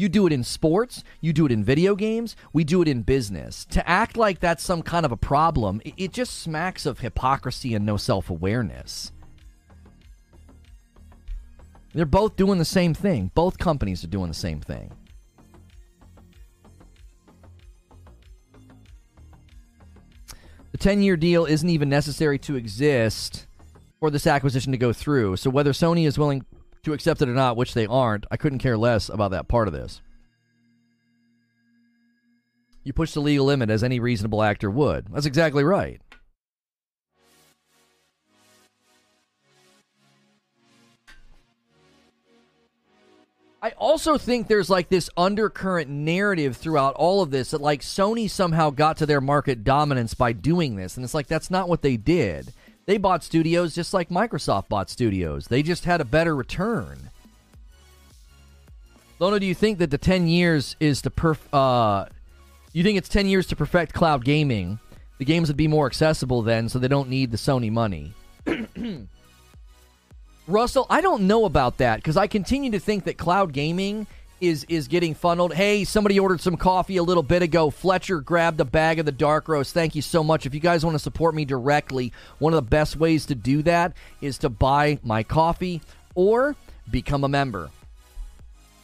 You 0.00 0.08
do 0.08 0.26
it 0.26 0.32
in 0.32 0.44
sports, 0.44 1.04
you 1.20 1.34
do 1.34 1.44
it 1.44 1.52
in 1.52 1.62
video 1.62 1.94
games, 1.94 2.34
we 2.54 2.64
do 2.64 2.80
it 2.80 2.88
in 2.88 3.02
business. 3.02 3.66
To 3.66 3.86
act 3.86 4.16
like 4.16 4.40
that's 4.40 4.62
some 4.62 4.80
kind 4.80 5.04
of 5.04 5.12
a 5.12 5.16
problem, 5.18 5.82
it 5.84 6.14
just 6.14 6.38
smacks 6.38 6.86
of 6.86 7.00
hypocrisy 7.00 7.74
and 7.74 7.84
no 7.84 7.98
self 7.98 8.30
awareness. 8.30 9.12
They're 11.92 12.06
both 12.06 12.36
doing 12.36 12.58
the 12.58 12.64
same 12.64 12.94
thing. 12.94 13.30
Both 13.34 13.58
companies 13.58 14.02
are 14.02 14.06
doing 14.06 14.28
the 14.28 14.34
same 14.34 14.62
thing. 14.62 14.90
The 20.72 20.78
10 20.78 21.02
year 21.02 21.18
deal 21.18 21.44
isn't 21.44 21.68
even 21.68 21.90
necessary 21.90 22.38
to 22.38 22.56
exist 22.56 23.46
for 23.98 24.10
this 24.10 24.26
acquisition 24.26 24.72
to 24.72 24.78
go 24.78 24.94
through. 24.94 25.36
So 25.36 25.50
whether 25.50 25.72
Sony 25.72 26.06
is 26.06 26.18
willing 26.18 26.46
to 26.82 26.92
accept 26.92 27.22
it 27.22 27.28
or 27.28 27.34
not, 27.34 27.56
which 27.56 27.74
they 27.74 27.86
aren't, 27.86 28.26
I 28.30 28.36
couldn't 28.36 28.58
care 28.58 28.78
less 28.78 29.08
about 29.08 29.32
that 29.32 29.48
part 29.48 29.68
of 29.68 29.74
this. 29.74 30.00
You 32.82 32.92
push 32.92 33.12
the 33.12 33.20
legal 33.20 33.46
limit 33.46 33.70
as 33.70 33.84
any 33.84 34.00
reasonable 34.00 34.42
actor 34.42 34.70
would. 34.70 35.06
That's 35.12 35.26
exactly 35.26 35.64
right. 35.64 36.00
I 43.62 43.72
also 43.72 44.16
think 44.16 44.48
there's 44.48 44.70
like 44.70 44.88
this 44.88 45.10
undercurrent 45.18 45.90
narrative 45.90 46.56
throughout 46.56 46.94
all 46.94 47.20
of 47.20 47.30
this 47.30 47.50
that 47.50 47.60
like 47.60 47.82
Sony 47.82 48.30
somehow 48.30 48.70
got 48.70 48.96
to 48.98 49.06
their 49.06 49.20
market 49.20 49.64
dominance 49.64 50.14
by 50.14 50.32
doing 50.32 50.76
this. 50.76 50.96
And 50.96 51.04
it's 51.04 51.12
like 51.12 51.26
that's 51.26 51.50
not 51.50 51.68
what 51.68 51.82
they 51.82 51.98
did. 51.98 52.54
They 52.90 52.98
bought 52.98 53.22
studios 53.22 53.72
just 53.72 53.94
like 53.94 54.08
Microsoft 54.08 54.68
bought 54.68 54.90
studios. 54.90 55.46
They 55.46 55.62
just 55.62 55.84
had 55.84 56.00
a 56.00 56.04
better 56.04 56.34
return. 56.34 57.10
Lono, 59.20 59.38
do 59.38 59.46
you 59.46 59.54
think 59.54 59.78
that 59.78 59.92
the 59.92 59.96
10 59.96 60.26
years 60.26 60.74
is 60.80 61.00
to 61.02 61.10
perf 61.10 61.38
uh 61.52 62.06
you 62.72 62.82
think 62.82 62.98
it's 62.98 63.08
10 63.08 63.28
years 63.28 63.46
to 63.46 63.54
perfect 63.54 63.92
cloud 63.92 64.24
gaming? 64.24 64.80
The 65.18 65.24
games 65.24 65.46
would 65.46 65.56
be 65.56 65.68
more 65.68 65.86
accessible 65.86 66.42
then 66.42 66.68
so 66.68 66.80
they 66.80 66.88
don't 66.88 67.08
need 67.08 67.30
the 67.30 67.36
Sony 67.36 67.70
money. 67.70 68.12
Russell, 70.48 70.86
I 70.90 71.00
don't 71.00 71.28
know 71.28 71.44
about 71.44 71.78
that 71.78 71.98
because 71.98 72.16
I 72.16 72.26
continue 72.26 72.72
to 72.72 72.80
think 72.80 73.04
that 73.04 73.16
cloud 73.16 73.52
gaming 73.52 74.08
is 74.40 74.64
is 74.68 74.88
getting 74.88 75.14
funneled. 75.14 75.54
Hey, 75.54 75.84
somebody 75.84 76.18
ordered 76.18 76.40
some 76.40 76.56
coffee 76.56 76.96
a 76.96 77.02
little 77.02 77.22
bit 77.22 77.42
ago. 77.42 77.70
Fletcher 77.70 78.20
grabbed 78.20 78.60
a 78.60 78.64
bag 78.64 78.98
of 78.98 79.06
the 79.06 79.12
dark 79.12 79.48
roast. 79.48 79.74
Thank 79.74 79.94
you 79.94 80.02
so 80.02 80.24
much. 80.24 80.46
If 80.46 80.54
you 80.54 80.60
guys 80.60 80.84
want 80.84 80.94
to 80.94 80.98
support 80.98 81.34
me 81.34 81.44
directly, 81.44 82.12
one 82.38 82.52
of 82.52 82.56
the 82.56 82.68
best 82.68 82.96
ways 82.96 83.26
to 83.26 83.34
do 83.34 83.62
that 83.62 83.92
is 84.20 84.38
to 84.38 84.48
buy 84.48 84.98
my 85.02 85.22
coffee 85.22 85.82
or 86.14 86.56
become 86.90 87.24
a 87.24 87.28
member. 87.28 87.70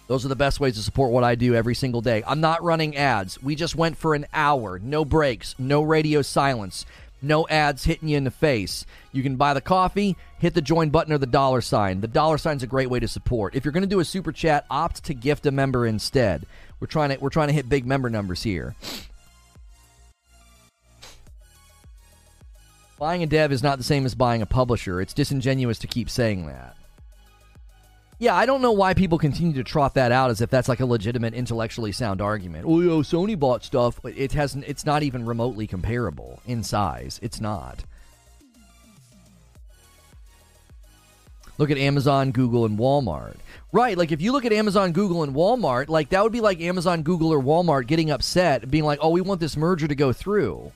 Those 0.09 0.25
are 0.25 0.29
the 0.29 0.37
best 0.37 0.61
ways 0.61 0.77
to 0.77 0.83
support 0.83 1.11
what 1.11 1.25
I 1.25 1.35
do 1.35 1.55
every 1.55 1.75
single 1.75 2.01
day. 2.01 2.23
I'm 2.27 2.41
not 2.41 2.63
running 2.63 2.97
ads. 2.97 3.43
We 3.43 3.57
just 3.57 3.75
went 3.75 3.97
for 3.97 4.15
an 4.15 4.27
hour, 4.33 4.79
no 4.79 5.05
breaks, 5.05 5.57
no 5.59 5.83
radio 5.83 6.23
silence. 6.23 6.87
No 7.27 7.47
ads 7.49 7.85
hitting 7.85 8.09
you 8.09 8.17
in 8.17 8.25
the 8.25 8.31
face. 8.31 8.87
You 9.13 9.23
can 9.23 9.37
buy 9.37 9.55
the 9.55 9.61
coffee, 9.61 10.17
hit 10.39 10.55
the 10.55 10.63
join 10.63 10.91
button 10.91 11.13
or 11.13 11.19
the 11.19 11.27
dollar 11.27 11.61
sign. 11.61 12.01
The 12.01 12.09
dollar 12.09 12.39
sign's 12.39 12.63
a 12.63 12.67
great 12.67 12.91
way 12.91 13.01
to 13.01 13.09
support. 13.09 13.55
If 13.55 13.65
you're 13.65 13.73
going 13.73 13.83
to 13.83 13.89
do 13.89 14.01
a 14.01 14.05
super 14.05 14.33
chat, 14.33 14.65
opt 14.71 15.05
to 15.05 15.15
gift 15.15 15.47
a 15.47 15.51
member 15.51 15.87
instead. 15.87 16.47
We're 16.79 16.87
trying 16.87 17.11
to 17.11 17.17
we're 17.17 17.31
trying 17.31 17.49
to 17.49 17.55
hit 17.55 17.69
big 17.69 17.87
member 17.87 18.11
numbers 18.11 18.43
here. 18.43 18.75
Buying 22.99 23.23
a 23.23 23.27
dev 23.27 23.53
is 23.53 23.63
not 23.63 23.77
the 23.79 23.85
same 23.85 24.07
as 24.07 24.15
buying 24.15 24.41
a 24.41 24.47
publisher. 24.47 25.01
It's 25.01 25.13
disingenuous 25.13 25.79
to 25.81 25.87
keep 25.87 26.09
saying 26.09 26.47
that. 26.47 26.76
Yeah, 28.19 28.35
I 28.35 28.47
don't 28.47 28.63
know 28.63 28.73
why 28.73 28.95
people 28.95 29.19
continue 29.19 29.53
to 29.55 29.65
trot 29.65 29.95
that 29.95 30.11
out 30.11 30.31
as 30.31 30.41
if 30.41 30.49
that's 30.49 30.69
like 30.69 30.81
a 30.81 30.87
legitimate 30.87 31.35
intellectually 31.35 31.93
sound 31.93 32.23
argument. 32.23 32.65
Oh, 32.67 32.81
yo, 32.81 33.03
Sony 33.03 33.39
bought 33.39 33.63
stuff. 33.63 34.01
It 34.05 34.33
hasn't. 34.33 34.65
It's 34.67 34.87
not 34.87 35.03
even 35.03 35.27
remotely 35.27 35.67
comparable 35.67 36.41
in 36.47 36.63
size. 36.63 37.21
It's 37.23 37.41
not. 37.41 37.85
Look 41.59 41.71
at 41.71 41.79
Amazon, 41.79 42.33
Google, 42.33 42.65
and 42.65 42.79
Walmart. 42.79 43.37
Right, 43.73 43.97
like 43.97 44.13
if 44.13 44.23
you 44.23 44.33
look 44.33 44.47
at 44.47 44.53
Amazon, 44.53 44.93
Google, 44.93 45.23
and 45.23 45.35
Walmart, 45.35 45.89
like 45.89 46.11
that 46.11 46.23
would 46.23 46.33
be 46.33 46.41
like 46.41 46.61
Amazon, 46.61 47.03
Google, 47.03 47.33
or 47.33 47.43
Walmart 47.43 47.87
getting 47.87 48.11
upset, 48.11 48.71
being 48.71 48.85
like, 48.85 48.99
"Oh, 49.03 49.11
we 49.11 49.21
want 49.21 49.41
this 49.41 49.57
merger 49.57 49.89
to 49.89 49.95
go 49.95 50.13
through." 50.13 50.73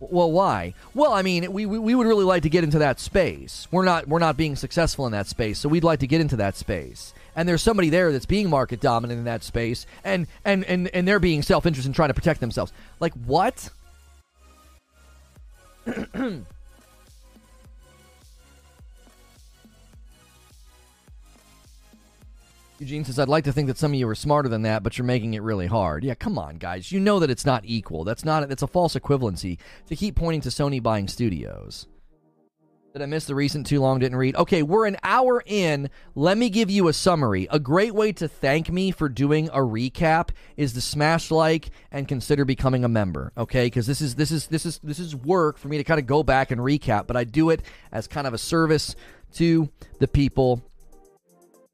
Well, 0.00 0.30
why? 0.30 0.74
Well, 0.94 1.12
I 1.12 1.22
mean, 1.22 1.52
we, 1.52 1.66
we, 1.66 1.78
we 1.78 1.94
would 1.94 2.06
really 2.06 2.24
like 2.24 2.42
to 2.42 2.48
get 2.48 2.64
into 2.64 2.78
that 2.78 3.00
space. 3.00 3.68
We're 3.70 3.84
not 3.84 4.08
we're 4.08 4.18
not 4.18 4.36
being 4.36 4.56
successful 4.56 5.06
in 5.06 5.12
that 5.12 5.26
space, 5.26 5.58
so 5.58 5.68
we'd 5.68 5.84
like 5.84 6.00
to 6.00 6.06
get 6.06 6.20
into 6.20 6.36
that 6.36 6.56
space. 6.56 7.14
And 7.36 7.48
there's 7.48 7.62
somebody 7.62 7.90
there 7.90 8.12
that's 8.12 8.26
being 8.26 8.48
market 8.50 8.80
dominant 8.80 9.18
in 9.18 9.24
that 9.24 9.42
space, 9.42 9.86
and 10.04 10.26
and 10.44 10.64
and, 10.64 10.88
and 10.88 11.06
they're 11.06 11.20
being 11.20 11.42
self 11.42 11.66
interested 11.66 11.88
in 11.90 11.94
trying 11.94 12.10
to 12.10 12.14
protect 12.14 12.40
themselves. 12.40 12.72
Like 13.00 13.12
what? 13.14 13.70
Eugene 22.84 23.02
says, 23.02 23.18
I'd 23.18 23.28
like 23.28 23.44
to 23.44 23.52
think 23.52 23.68
that 23.68 23.78
some 23.78 23.92
of 23.92 23.98
you 23.98 24.06
are 24.06 24.14
smarter 24.14 24.46
than 24.46 24.60
that, 24.62 24.82
but 24.82 24.98
you're 24.98 25.06
making 25.06 25.32
it 25.32 25.42
really 25.42 25.66
hard. 25.66 26.04
Yeah, 26.04 26.14
come 26.14 26.38
on, 26.38 26.56
guys. 26.56 26.92
You 26.92 27.00
know 27.00 27.18
that 27.20 27.30
it's 27.30 27.46
not 27.46 27.64
equal. 27.64 28.04
That's 28.04 28.26
not, 28.26 28.50
it's 28.52 28.62
a 28.62 28.66
false 28.66 28.94
equivalency 28.94 29.56
to 29.86 29.96
keep 29.96 30.16
pointing 30.16 30.42
to 30.42 30.50
Sony 30.50 30.82
buying 30.82 31.08
studios. 31.08 31.86
Did 32.92 33.00
I 33.00 33.06
miss 33.06 33.24
the 33.24 33.34
recent 33.34 33.66
too 33.66 33.80
long 33.80 34.00
didn't 34.00 34.18
read? 34.18 34.36
Okay, 34.36 34.62
we're 34.62 34.86
an 34.86 34.98
hour 35.02 35.42
in. 35.46 35.88
Let 36.14 36.36
me 36.36 36.50
give 36.50 36.70
you 36.70 36.88
a 36.88 36.92
summary. 36.92 37.48
A 37.50 37.58
great 37.58 37.94
way 37.94 38.12
to 38.12 38.28
thank 38.28 38.70
me 38.70 38.90
for 38.90 39.08
doing 39.08 39.48
a 39.48 39.60
recap 39.60 40.28
is 40.58 40.74
to 40.74 40.82
smash 40.82 41.30
like 41.30 41.70
and 41.90 42.06
consider 42.06 42.44
becoming 42.44 42.84
a 42.84 42.88
member. 42.88 43.32
Okay, 43.38 43.64
because 43.66 43.86
this 43.86 44.02
is 44.02 44.14
this 44.14 44.30
is 44.30 44.46
this 44.46 44.64
is 44.66 44.78
this 44.84 45.00
is 45.00 45.16
work 45.16 45.56
for 45.58 45.66
me 45.68 45.78
to 45.78 45.84
kind 45.84 45.98
of 45.98 46.06
go 46.06 46.22
back 46.22 46.52
and 46.52 46.60
recap, 46.60 47.08
but 47.08 47.16
I 47.16 47.24
do 47.24 47.50
it 47.50 47.62
as 47.90 48.06
kind 48.06 48.26
of 48.28 48.34
a 48.34 48.38
service 48.38 48.94
to 49.32 49.70
the 49.98 50.06
people 50.06 50.62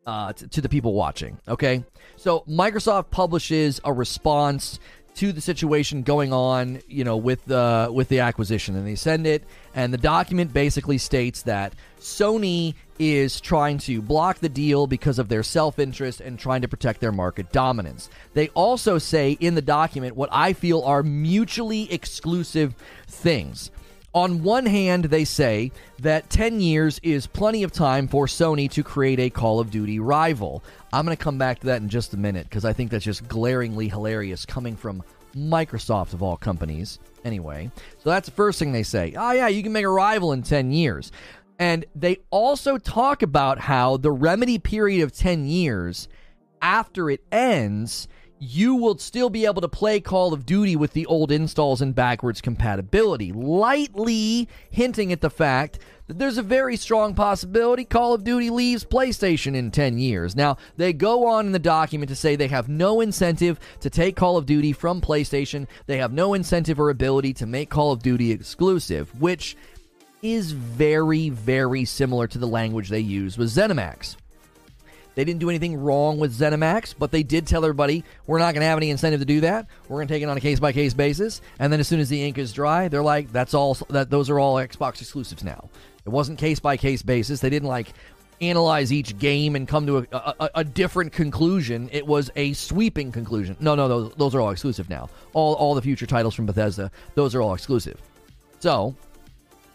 uh, 0.06 0.32
to, 0.32 0.48
to 0.48 0.60
the 0.60 0.68
people 0.68 0.94
watching. 0.94 1.38
Okay, 1.48 1.84
so 2.16 2.40
Microsoft 2.48 3.10
publishes 3.10 3.80
a 3.84 3.92
response 3.92 4.78
to 5.14 5.32
the 5.32 5.40
situation 5.40 6.02
going 6.02 6.32
on, 6.32 6.80
you 6.88 7.04
know, 7.04 7.16
with 7.16 7.44
the 7.44 7.90
with 7.92 8.08
the 8.08 8.20
acquisition, 8.20 8.76
and 8.76 8.86
they 8.86 8.94
send 8.94 9.26
it, 9.26 9.44
and 9.74 9.92
the 9.92 9.98
document 9.98 10.52
basically 10.52 10.98
states 10.98 11.42
that 11.42 11.74
Sony 11.98 12.74
is 12.98 13.40
trying 13.40 13.78
to 13.78 14.02
block 14.02 14.38
the 14.38 14.48
deal 14.48 14.86
because 14.86 15.18
of 15.18 15.28
their 15.28 15.42
self-interest 15.42 16.20
and 16.20 16.38
trying 16.38 16.60
to 16.60 16.68
protect 16.68 17.00
their 17.00 17.12
market 17.12 17.50
dominance. 17.50 18.10
They 18.34 18.48
also 18.48 18.98
say 18.98 19.32
in 19.40 19.54
the 19.54 19.62
document 19.62 20.16
what 20.16 20.28
I 20.32 20.52
feel 20.52 20.82
are 20.82 21.02
mutually 21.02 21.90
exclusive 21.92 22.74
things. 23.08 23.70
On 24.12 24.42
one 24.42 24.66
hand, 24.66 25.04
they 25.04 25.24
say 25.24 25.70
that 26.00 26.28
10 26.30 26.60
years 26.60 26.98
is 27.02 27.28
plenty 27.28 27.62
of 27.62 27.70
time 27.70 28.08
for 28.08 28.26
Sony 28.26 28.68
to 28.72 28.82
create 28.82 29.20
a 29.20 29.30
Call 29.30 29.60
of 29.60 29.70
Duty 29.70 30.00
rival. 30.00 30.64
I'm 30.92 31.04
going 31.04 31.16
to 31.16 31.22
come 31.22 31.38
back 31.38 31.60
to 31.60 31.66
that 31.66 31.80
in 31.80 31.88
just 31.88 32.12
a 32.12 32.16
minute 32.16 32.44
because 32.44 32.64
I 32.64 32.72
think 32.72 32.90
that's 32.90 33.04
just 33.04 33.28
glaringly 33.28 33.88
hilarious 33.88 34.44
coming 34.44 34.76
from 34.76 35.04
Microsoft, 35.36 36.12
of 36.12 36.24
all 36.24 36.36
companies. 36.36 36.98
Anyway, 37.24 37.70
so 37.98 38.10
that's 38.10 38.28
the 38.28 38.34
first 38.34 38.58
thing 38.58 38.72
they 38.72 38.82
say. 38.82 39.14
Oh, 39.16 39.30
yeah, 39.30 39.46
you 39.46 39.62
can 39.62 39.72
make 39.72 39.84
a 39.84 39.88
rival 39.88 40.32
in 40.32 40.42
10 40.42 40.72
years. 40.72 41.12
And 41.60 41.84
they 41.94 42.18
also 42.30 42.78
talk 42.78 43.22
about 43.22 43.60
how 43.60 43.96
the 43.96 44.10
remedy 44.10 44.58
period 44.58 45.04
of 45.04 45.12
10 45.12 45.46
years 45.46 46.08
after 46.62 47.10
it 47.10 47.22
ends 47.30 48.08
you 48.40 48.74
will 48.74 48.96
still 48.96 49.28
be 49.28 49.44
able 49.44 49.60
to 49.60 49.68
play 49.68 50.00
Call 50.00 50.32
of 50.32 50.46
Duty 50.46 50.74
with 50.74 50.94
the 50.94 51.04
old 51.06 51.30
installs 51.30 51.82
and 51.82 51.94
backwards 51.94 52.40
compatibility, 52.40 53.32
lightly 53.32 54.48
hinting 54.70 55.12
at 55.12 55.20
the 55.20 55.28
fact 55.28 55.78
that 56.06 56.18
there's 56.18 56.38
a 56.38 56.42
very 56.42 56.76
strong 56.76 57.14
possibility 57.14 57.84
Call 57.84 58.14
of 58.14 58.24
Duty 58.24 58.48
leaves 58.48 58.82
PlayStation 58.82 59.54
in 59.54 59.70
10 59.70 59.98
years. 59.98 60.34
Now, 60.34 60.56
they 60.78 60.94
go 60.94 61.26
on 61.26 61.46
in 61.46 61.52
the 61.52 61.58
document 61.58 62.08
to 62.08 62.16
say 62.16 62.34
they 62.34 62.48
have 62.48 62.68
no 62.68 63.02
incentive 63.02 63.60
to 63.80 63.90
take 63.90 64.16
Call 64.16 64.38
of 64.38 64.46
Duty 64.46 64.72
from 64.72 65.02
PlayStation, 65.02 65.66
they 65.86 65.98
have 65.98 66.12
no 66.12 66.32
incentive 66.32 66.80
or 66.80 66.88
ability 66.88 67.34
to 67.34 67.46
make 67.46 67.68
Call 67.68 67.92
of 67.92 68.02
Duty 68.02 68.32
exclusive, 68.32 69.20
which 69.20 69.54
is 70.22 70.52
very, 70.52 71.28
very 71.28 71.84
similar 71.84 72.26
to 72.26 72.38
the 72.38 72.48
language 72.48 72.88
they 72.88 73.00
use 73.00 73.36
with 73.36 73.50
ZeniMax. 73.50 74.16
They 75.14 75.24
didn't 75.24 75.40
do 75.40 75.48
anything 75.48 75.76
wrong 75.76 76.18
with 76.18 76.36
ZeniMax, 76.36 76.94
but 76.98 77.10
they 77.10 77.22
did 77.22 77.46
tell 77.46 77.64
everybody 77.64 78.04
we're 78.26 78.38
not 78.38 78.54
going 78.54 78.62
to 78.62 78.66
have 78.66 78.78
any 78.78 78.90
incentive 78.90 79.20
to 79.20 79.26
do 79.26 79.40
that. 79.40 79.66
We're 79.88 79.98
going 79.98 80.08
to 80.08 80.14
take 80.14 80.22
it 80.22 80.28
on 80.28 80.36
a 80.36 80.40
case 80.40 80.60
by 80.60 80.72
case 80.72 80.94
basis. 80.94 81.40
And 81.58 81.72
then 81.72 81.80
as 81.80 81.88
soon 81.88 82.00
as 82.00 82.08
the 82.08 82.22
ink 82.22 82.38
is 82.38 82.52
dry, 82.52 82.88
they're 82.88 83.02
like, 83.02 83.32
that's 83.32 83.54
all. 83.54 83.74
That 83.90 84.10
those 84.10 84.30
are 84.30 84.38
all 84.38 84.56
Xbox 84.56 85.00
exclusives 85.00 85.44
now. 85.44 85.68
It 86.04 86.10
wasn't 86.10 86.38
case 86.38 86.60
by 86.60 86.76
case 86.76 87.02
basis. 87.02 87.40
They 87.40 87.50
didn't 87.50 87.68
like 87.68 87.92
analyze 88.40 88.92
each 88.92 89.18
game 89.18 89.54
and 89.54 89.68
come 89.68 89.86
to 89.86 89.98
a, 89.98 90.06
a, 90.12 90.50
a, 90.56 90.64
different 90.64 91.12
conclusion. 91.12 91.90
It 91.92 92.06
was 92.06 92.30
a 92.36 92.54
sweeping 92.54 93.12
conclusion. 93.12 93.56
No, 93.60 93.74
no, 93.74 93.86
those, 93.86 94.12
those 94.14 94.34
are 94.34 94.40
all 94.40 94.50
exclusive 94.50 94.88
now. 94.88 95.10
All 95.34 95.54
all 95.54 95.74
the 95.74 95.82
future 95.82 96.06
titles 96.06 96.34
from 96.34 96.46
Bethesda, 96.46 96.90
those 97.14 97.34
are 97.34 97.42
all 97.42 97.54
exclusive. 97.54 98.00
So 98.60 98.94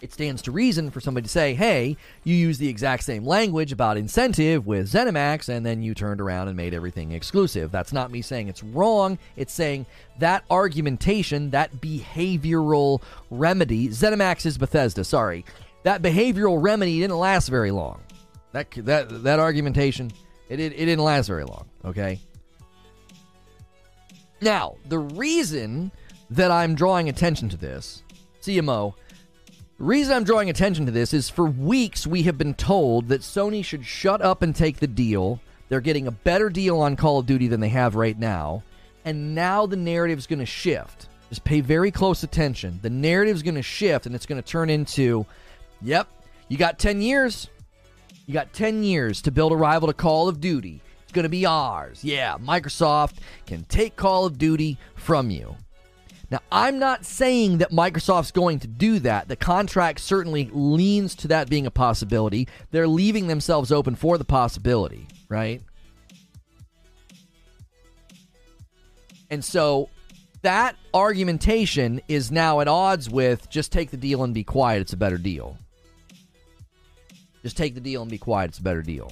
it 0.06 0.14
stands 0.14 0.44
to 0.44 0.52
reason 0.52 0.92
for 0.92 1.02
somebody 1.02 1.24
to 1.24 1.30
say, 1.30 1.56
hey, 1.56 1.98
you 2.24 2.36
use 2.36 2.60
the 2.60 2.70
exact 2.70 3.04
same 3.04 3.26
language 3.26 3.72
about 3.72 3.98
incentive 3.98 4.68
with 4.68 4.92
ZeniMax, 4.92 5.50
and 5.50 5.66
then 5.66 5.82
you 5.82 5.96
turned 5.96 6.22
around 6.22 6.48
and 6.48 6.56
made 6.56 6.76
everything 6.76 7.12
exclusive. 7.12 7.72
That's 7.72 7.92
not 7.92 8.12
me 8.12 8.22
saying 8.22 8.48
it's 8.48 8.62
wrong. 8.62 9.18
It's 9.36 9.52
saying 9.52 9.88
that 10.20 10.46
argumentation, 10.52 11.50
that 11.50 11.74
behavioral 11.78 13.02
remedy, 13.32 13.90
ZeniMax 13.90 14.46
is 14.46 14.60
Bethesda, 14.60 15.04
sorry. 15.04 15.44
That 15.82 16.04
behavioral 16.04 16.62
remedy 16.62 17.00
didn't 17.00 17.18
last 17.18 17.50
very 17.50 17.72
long. 17.72 18.00
That, 18.52 18.70
that, 18.86 19.24
that 19.24 19.40
argumentation, 19.40 20.12
it, 20.50 20.60
it, 20.60 20.74
it 20.74 20.86
didn't 20.86 21.04
last 21.04 21.26
very 21.26 21.46
long, 21.46 21.68
okay? 21.84 22.20
Now, 24.40 24.76
the 24.88 25.00
reason 25.00 25.92
that 26.30 26.52
I'm 26.52 26.76
drawing 26.76 27.10
attention 27.10 27.50
to 27.50 27.58
this, 27.58 28.04
CMO, 28.44 28.94
Reason 29.78 30.16
I'm 30.16 30.24
drawing 30.24 30.50
attention 30.50 30.86
to 30.86 30.92
this 30.94 31.14
is 31.14 31.30
for 31.30 31.46
weeks 31.46 32.08
we 32.08 32.24
have 32.24 32.38
been 32.38 32.54
told 32.54 33.10
that 33.10 33.20
Sony 33.20 33.64
should 33.64 33.86
shut 33.86 34.22
up 34.22 34.42
and 34.42 34.56
take 34.56 34.78
the 34.78 34.88
deal. 34.88 35.42
They're 35.68 35.82
getting 35.82 36.08
a 36.08 36.12
better 36.12 36.50
deal 36.50 36.80
on 36.80 36.96
Call 36.96 37.20
of 37.20 37.26
Duty 37.26 37.50
than 37.50 37.60
they 37.60 37.68
have 37.70 37.96
right 37.96 38.18
now. 38.18 38.64
And 39.04 39.36
now 39.36 39.66
the 39.66 39.76
narrative's 39.76 40.28
going 40.28 40.40
to 40.40 40.46
shift. 40.46 41.10
Just 41.28 41.44
pay 41.44 41.60
very 41.60 41.92
close 41.92 42.24
attention. 42.24 42.80
The 42.82 42.90
narrative's 42.90 43.44
going 43.44 43.56
to 43.56 43.62
shift 43.62 44.06
and 44.06 44.16
it's 44.16 44.26
going 44.26 44.42
to 44.42 44.48
turn 44.48 44.70
into 44.70 45.26
yep, 45.82 46.08
you 46.48 46.58
got 46.58 46.80
10 46.80 47.02
years. 47.02 47.50
You 48.28 48.34
got 48.34 48.54
10 48.54 48.82
years 48.82 49.22
to 49.24 49.32
build 49.32 49.52
a 49.52 49.58
rival 49.58 49.90
to 49.90 49.94
Call 49.94 50.30
of 50.30 50.40
Duty. 50.40 50.82
It's 51.04 51.12
going 51.12 51.24
to 51.24 51.30
be 51.30 51.46
ours. 51.46 52.02
Yeah, 52.02 52.38
Microsoft 52.38 53.16
can 53.46 53.66
take 53.66 53.98
Call 53.98 54.26
of 54.26 54.38
Duty 54.38 54.78
from 54.96 55.30
you. 55.30 55.58
Now, 56.32 56.40
I'm 56.52 56.80
not 56.80 57.06
saying 57.06 57.60
that 57.60 57.72
Microsoft's 57.72 58.32
going 58.32 58.60
to 58.60 58.68
do 58.68 59.00
that. 59.00 59.28
The 59.28 59.36
contract 59.36 60.00
certainly 60.00 60.50
leans 60.52 61.16
to 61.16 61.28
that 61.30 61.50
being 61.50 61.66
a 61.66 61.72
possibility. 61.72 62.48
They're 62.72 62.88
leaving 62.88 63.28
themselves 63.28 63.72
open 63.72 63.96
for 63.96 64.18
the 64.18 64.26
possibility, 64.26 65.08
right? 65.30 65.62
And 69.30 69.44
so 69.44 69.90
that 70.42 70.76
argumentation 70.94 72.02
is 72.08 72.32
now 72.32 72.60
at 72.60 72.68
odds 72.68 73.10
with 73.10 73.50
just 73.50 73.72
take 73.72 73.92
the 73.92 73.98
deal 73.98 74.24
and 74.24 74.34
be 74.34 74.44
quiet. 74.44 74.82
It's 74.82 74.94
a 74.94 74.98
better 74.98 75.18
deal. 75.18 75.58
Just 77.44 77.58
take 77.58 77.76
the 77.76 77.82
deal 77.82 78.02
and 78.02 78.10
be 78.10 78.18
quiet. 78.18 78.50
It's 78.50 78.60
a 78.60 78.64
better 78.64 78.82
deal. 78.82 79.12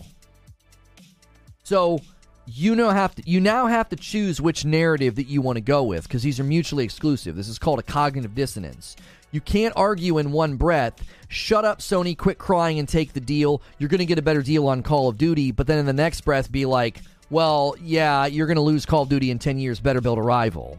So 1.63 1.99
you 2.45 2.75
know 2.75 2.89
have 2.89 3.15
to 3.15 3.23
you 3.25 3.39
now 3.39 3.67
have 3.67 3.89
to 3.89 3.95
choose 3.95 4.41
which 4.41 4.65
narrative 4.65 5.15
that 5.15 5.27
you 5.27 5.41
want 5.41 5.57
to 5.57 5.61
go 5.61 5.83
with 5.83 6.03
because 6.03 6.23
these 6.23 6.39
are 6.39 6.43
mutually 6.43 6.83
exclusive. 6.83 7.35
This 7.35 7.47
is 7.47 7.59
called 7.59 7.79
a 7.79 7.83
cognitive 7.83 8.35
dissonance. 8.35 8.95
You 9.31 9.41
can't 9.41 9.73
argue 9.75 10.19
in 10.19 10.31
one 10.31 10.57
breath, 10.57 11.03
shut 11.27 11.65
up 11.65 11.79
Sony, 11.79 12.15
quit 12.15 12.37
crying 12.37 12.77
and 12.77 12.87
take 12.87 13.13
the 13.13 13.19
deal. 13.19 13.63
You're 13.79 13.89
going 13.89 13.99
to 13.99 14.05
get 14.05 14.19
a 14.19 14.23
better 14.23 14.43
deal 14.43 14.67
on 14.67 14.83
Call 14.83 15.09
of 15.09 15.17
Duty, 15.17 15.51
but 15.51 15.65
then 15.65 15.79
in 15.79 15.87
the 15.87 15.93
next 15.93 16.21
breath 16.21 16.51
be 16.51 16.65
like, 16.65 17.01
"Well, 17.29 17.75
yeah, 17.81 18.25
you're 18.25 18.47
going 18.47 18.57
to 18.57 18.61
lose 18.61 18.85
Call 18.85 19.03
of 19.03 19.09
Duty 19.09 19.31
in 19.31 19.39
10 19.39 19.57
years, 19.57 19.79
better 19.79 20.01
build 20.01 20.19
a 20.19 20.21
rival." 20.21 20.77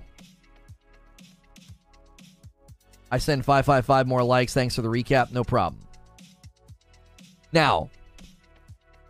I 3.11 3.19
send 3.19 3.45
555 3.45 4.07
more 4.07 4.23
likes. 4.23 4.53
Thanks 4.55 4.75
for 4.75 4.83
the 4.83 4.89
recap. 4.89 5.33
No 5.33 5.45
problem. 5.45 5.81
Now, 7.53 7.91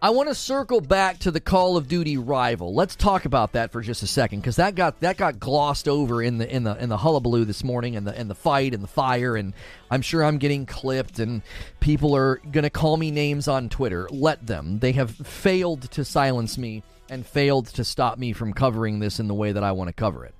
I 0.04 0.10
want 0.10 0.28
to 0.28 0.34
circle 0.34 0.82
back 0.82 1.20
to 1.20 1.30
the 1.30 1.40
Call 1.40 1.78
of 1.78 1.88
Duty 1.88 2.18
rival. 2.18 2.74
Let's 2.74 2.94
talk 2.94 3.24
about 3.24 3.52
that 3.52 3.72
for 3.72 3.80
just 3.80 4.02
a 4.02 4.06
second 4.06 4.40
because 4.40 4.56
that 4.56 4.74
got 4.74 5.00
that 5.00 5.16
got 5.16 5.40
glossed 5.40 5.88
over 5.88 6.22
in 6.22 6.36
the 6.36 6.54
in 6.54 6.62
the 6.62 6.76
in 6.76 6.90
the 6.90 6.98
hullabaloo 6.98 7.46
this 7.46 7.64
morning 7.64 7.96
and 7.96 8.06
the 8.06 8.20
in 8.20 8.28
the 8.28 8.34
fight 8.34 8.74
and 8.74 8.82
the 8.82 8.86
fire 8.86 9.34
and 9.34 9.54
I'm 9.90 10.02
sure 10.02 10.22
I'm 10.22 10.36
getting 10.36 10.66
clipped 10.66 11.20
and 11.20 11.40
people 11.80 12.14
are 12.14 12.36
going 12.52 12.64
to 12.64 12.70
call 12.70 12.98
me 12.98 13.10
names 13.10 13.48
on 13.48 13.70
Twitter. 13.70 14.06
Let 14.10 14.46
them. 14.46 14.78
They 14.78 14.92
have 14.92 15.10
failed 15.10 15.90
to 15.92 16.04
silence 16.04 16.58
me 16.58 16.82
and 17.08 17.24
failed 17.24 17.68
to 17.68 17.82
stop 17.82 18.18
me 18.18 18.34
from 18.34 18.52
covering 18.52 18.98
this 18.98 19.18
in 19.18 19.26
the 19.26 19.32
way 19.32 19.52
that 19.52 19.64
I 19.64 19.72
want 19.72 19.88
to 19.88 19.94
cover 19.94 20.26
it. 20.26 20.34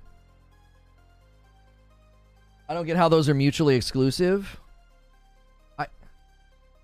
I 2.69 2.75
don't 2.75 2.85
get 2.85 2.97
how 2.97 3.09
those 3.09 3.27
are 3.29 3.33
mutually 3.33 3.75
exclusive. 3.75 4.59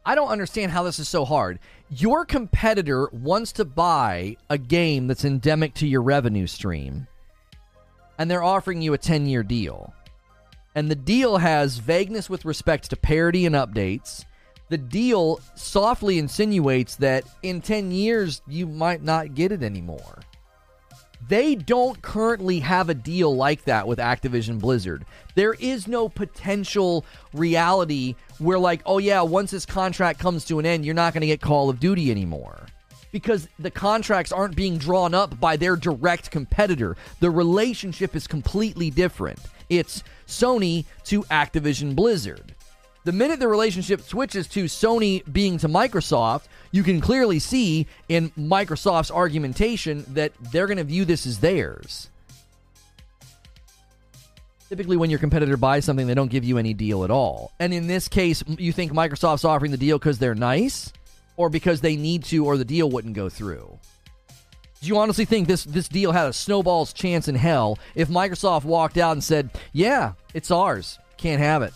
I 0.06 0.16
don't 0.16 0.30
understand 0.30 0.72
how 0.72 0.84
this 0.84 1.00
is 1.00 1.08
so 1.08 1.26
hard. 1.26 1.60
Your 1.90 2.26
competitor 2.26 3.10
wants 3.12 3.52
to 3.54 3.66
buy 3.66 4.38
a 4.50 4.58
game 4.58 5.08
that's 5.08 5.26
endemic 5.26 5.76
to 5.76 5.88
your 5.88 6.02
revenue 6.02 6.48
stream, 6.48 7.08
and 8.18 8.30
they're 8.30 8.44
offering 8.44 8.82
you 8.82 8.94
a 8.94 8.98
10 8.98 9.28
year 9.28 9.44
deal. 9.44 9.94
And 10.74 10.90
the 10.90 10.96
deal 10.96 11.38
has 11.38 11.78
vagueness 11.78 12.30
with 12.30 12.46
respect 12.46 12.90
to 12.90 12.96
parity 12.96 13.46
and 13.46 13.56
updates. 13.56 14.26
The 14.70 14.78
deal 14.78 15.42
softly 15.56 16.18
insinuates 16.18 16.96
that 16.96 17.26
in 17.44 17.62
10 17.62 17.92
years, 17.92 18.42
you 18.48 18.66
might 18.66 19.04
not 19.04 19.36
get 19.36 19.52
it 19.52 19.64
anymore. 19.64 20.20
They 21.32 21.56
don't 21.56 22.02
currently 22.02 22.60
have 22.60 22.90
a 22.90 22.94
deal 22.94 23.34
like 23.34 23.64
that 23.64 23.88
with 23.88 24.00
Activision 24.00 24.60
Blizzard. 24.60 25.06
There 25.36 25.54
is 25.54 25.88
no 25.88 26.10
potential 26.10 27.06
reality 27.32 28.16
where, 28.40 28.60
like, 28.60 28.82
oh, 28.86 28.98
yeah, 28.98 29.22
once 29.22 29.52
this 29.52 29.66
contract 29.66 30.20
comes 30.20 30.44
to 30.44 30.60
an 30.60 30.66
end, 30.66 30.84
you're 30.84 30.94
not 30.94 31.14
going 31.14 31.22
to 31.22 31.28
get 31.28 31.40
Call 31.40 31.70
of 31.70 31.80
Duty 31.80 32.12
anymore. 32.12 32.66
Because 33.14 33.48
the 33.58 33.72
contracts 33.72 34.34
aren't 34.34 34.58
being 34.58 34.78
drawn 34.78 35.14
up 35.14 35.40
by 35.40 35.56
their 35.56 35.78
direct 35.78 36.32
competitor. 36.32 36.98
The 37.22 37.32
relationship 37.32 38.14
is 38.14 38.28
completely 38.28 38.90
different. 38.90 39.40
It's 39.70 40.04
Sony 40.28 40.84
to 41.06 41.24
Activision 41.24 41.96
Blizzard. 41.96 42.56
The 43.04 43.12
minute 43.12 43.40
the 43.40 43.48
relationship 43.48 44.02
switches 44.02 44.48
to 44.50 44.66
Sony 44.66 45.24
being 45.32 45.58
to 45.60 45.68
Microsoft, 45.68 46.44
you 46.72 46.84
can 46.84 47.02
clearly 47.02 47.40
see 47.40 47.88
in 48.08 48.30
Microsoft's 48.32 49.10
argumentation 49.10 50.06
that 50.10 50.34
they're 50.52 50.68
going 50.68 50.78
to 50.78 50.84
view 50.84 51.04
this 51.04 51.26
as 51.26 51.40
theirs. 51.40 52.10
Typically, 54.70 54.98
when 54.98 55.10
your 55.10 55.20
competitor 55.20 55.58
buys 55.58 55.84
something, 55.84 56.06
they 56.06 56.14
don't 56.14 56.32
give 56.32 56.46
you 56.46 56.58
any 56.58 56.74
deal 56.74 57.04
at 57.04 57.12
all. 57.12 57.52
And 57.60 57.74
in 57.74 57.88
this 57.88 58.08
case, 58.08 58.44
you 58.48 58.72
think 58.72 58.94
Microsoft's 58.94 59.44
offering 59.44 59.72
the 59.72 59.78
deal 59.78 59.98
because 59.98 60.20
they're 60.20 60.36
nice 60.36 60.94
or 61.38 61.50
because 61.50 61.82
they 61.82 61.96
need 61.96 62.24
to 62.26 62.46
or 62.46 62.56
the 62.56 62.64
deal 62.64 62.90
wouldn't 62.90 63.16
go 63.16 63.30
through? 63.30 63.80
Do 64.80 64.88
you 64.88 64.98
honestly 64.98 65.26
think 65.26 65.48
this, 65.48 65.64
this 65.64 65.88
deal 65.88 66.12
had 66.12 66.28
a 66.28 66.34
snowball's 66.34 66.94
chance 66.94 67.28
in 67.28 67.36
hell 67.36 67.80
if 67.96 68.10
Microsoft 68.10 68.64
walked 68.64 68.98
out 68.98 69.12
and 69.14 69.24
said, 69.24 69.50
yeah, 69.74 70.14
it's 70.34 70.52
ours, 70.52 71.00
can't 71.18 71.42
have 71.42 71.64
it? 71.64 71.74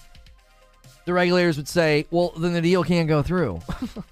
The 1.06 1.14
regulators 1.14 1.58
would 1.58 1.68
say, 1.68 2.06
well, 2.12 2.34
then 2.38 2.54
the 2.54 2.62
deal 2.62 2.84
can't 2.84 3.08
go 3.08 3.22
through. 3.22 3.62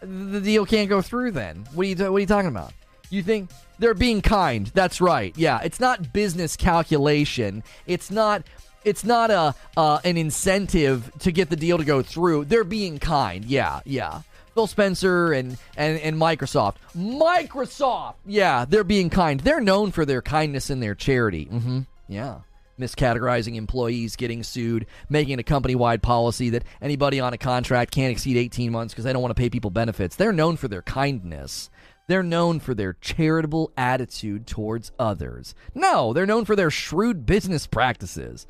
the 0.00 0.40
deal 0.40 0.66
can't 0.66 0.88
go 0.88 1.02
through 1.02 1.32
then. 1.32 1.66
What 1.74 1.84
are 1.84 1.88
you 1.88 1.96
what 1.96 2.16
are 2.16 2.20
you 2.20 2.26
talking 2.26 2.48
about? 2.48 2.72
You 3.10 3.22
think 3.22 3.50
they're 3.78 3.94
being 3.94 4.20
kind. 4.22 4.66
That's 4.68 5.00
right. 5.00 5.32
Yeah, 5.36 5.60
it's 5.62 5.80
not 5.80 6.12
business 6.12 6.56
calculation. 6.56 7.62
It's 7.86 8.10
not 8.10 8.42
it's 8.84 9.04
not 9.04 9.30
a 9.30 9.54
uh, 9.76 10.00
an 10.04 10.16
incentive 10.16 11.10
to 11.20 11.30
get 11.30 11.50
the 11.50 11.56
deal 11.56 11.78
to 11.78 11.84
go 11.84 12.02
through. 12.02 12.46
They're 12.46 12.64
being 12.64 12.98
kind. 12.98 13.44
Yeah, 13.44 13.80
yeah. 13.84 14.22
Phil 14.54 14.66
Spencer 14.66 15.32
and, 15.32 15.56
and, 15.76 16.00
and 16.00 16.16
Microsoft. 16.16 16.76
Microsoft! 16.96 18.14
Yeah, 18.26 18.64
they're 18.64 18.82
being 18.82 19.08
kind. 19.08 19.38
They're 19.38 19.60
known 19.60 19.92
for 19.92 20.04
their 20.04 20.20
kindness 20.20 20.68
and 20.68 20.82
their 20.82 20.96
charity. 20.96 21.46
Mm-hmm. 21.46 21.80
Yeah 22.08 22.38
miscategorizing 22.78 23.56
employees, 23.56 24.16
getting 24.16 24.42
sued, 24.42 24.86
making 25.08 25.38
a 25.38 25.42
company 25.42 25.74
wide 25.74 26.02
policy 26.02 26.50
that 26.50 26.64
anybody 26.80 27.20
on 27.20 27.32
a 27.32 27.38
contract 27.38 27.92
can't 27.92 28.12
exceed 28.12 28.36
18 28.36 28.72
months 28.72 28.94
because 28.94 29.04
they 29.04 29.12
don't 29.12 29.22
want 29.22 29.34
to 29.34 29.40
pay 29.40 29.50
people 29.50 29.70
benefits. 29.70 30.16
They're 30.16 30.32
known 30.32 30.56
for 30.56 30.68
their 30.68 30.82
kindness. 30.82 31.70
They're 32.08 32.22
known 32.22 32.58
for 32.58 32.74
their 32.74 32.94
charitable 32.94 33.70
attitude 33.76 34.46
towards 34.46 34.92
others. 34.98 35.54
No, 35.74 36.12
they're 36.12 36.26
known 36.26 36.46
for 36.46 36.56
their 36.56 36.70
shrewd 36.70 37.26
business 37.26 37.66
practices. 37.66 38.46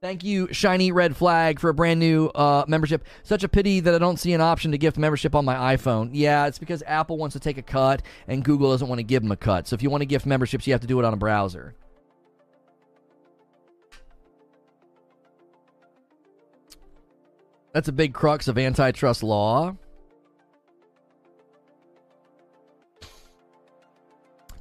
Thank 0.00 0.22
you, 0.22 0.52
Shiny 0.52 0.92
Red 0.92 1.16
Flag, 1.16 1.58
for 1.58 1.70
a 1.70 1.74
brand 1.74 1.98
new 1.98 2.26
uh, 2.28 2.64
membership. 2.68 3.04
Such 3.24 3.42
a 3.42 3.48
pity 3.48 3.80
that 3.80 3.94
I 3.94 3.98
don't 3.98 4.18
see 4.18 4.32
an 4.34 4.40
option 4.40 4.70
to 4.70 4.78
gift 4.78 4.98
membership 4.98 5.34
on 5.34 5.44
my 5.44 5.76
iPhone. 5.76 6.10
Yeah, 6.12 6.46
it's 6.46 6.58
because 6.58 6.82
Apple 6.86 7.16
wants 7.16 7.32
to 7.32 7.40
take 7.40 7.58
a 7.58 7.62
cut 7.62 8.02
and 8.28 8.44
Google 8.44 8.70
doesn't 8.70 8.86
want 8.86 9.00
to 9.00 9.04
give 9.04 9.22
them 9.22 9.32
a 9.32 9.36
cut. 9.36 9.66
So 9.66 9.74
if 9.74 9.82
you 9.82 9.90
want 9.90 10.02
to 10.02 10.06
gift 10.06 10.26
memberships, 10.26 10.66
you 10.66 10.74
have 10.74 10.82
to 10.82 10.86
do 10.86 11.00
it 11.00 11.04
on 11.04 11.14
a 11.14 11.16
browser. 11.16 11.74
That's 17.76 17.88
a 17.88 17.92
big 17.92 18.14
crux 18.14 18.48
of 18.48 18.56
antitrust 18.56 19.22
law. 19.22 19.76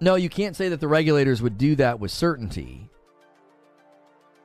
No, 0.02 0.16
you 0.16 0.28
can't 0.28 0.54
say 0.54 0.68
that 0.68 0.82
the 0.82 0.90
regulators 0.90 1.42
would 1.42 1.58
do 1.58 1.78
that 1.78 2.02
with 2.02 2.12
certainty. 2.12 2.90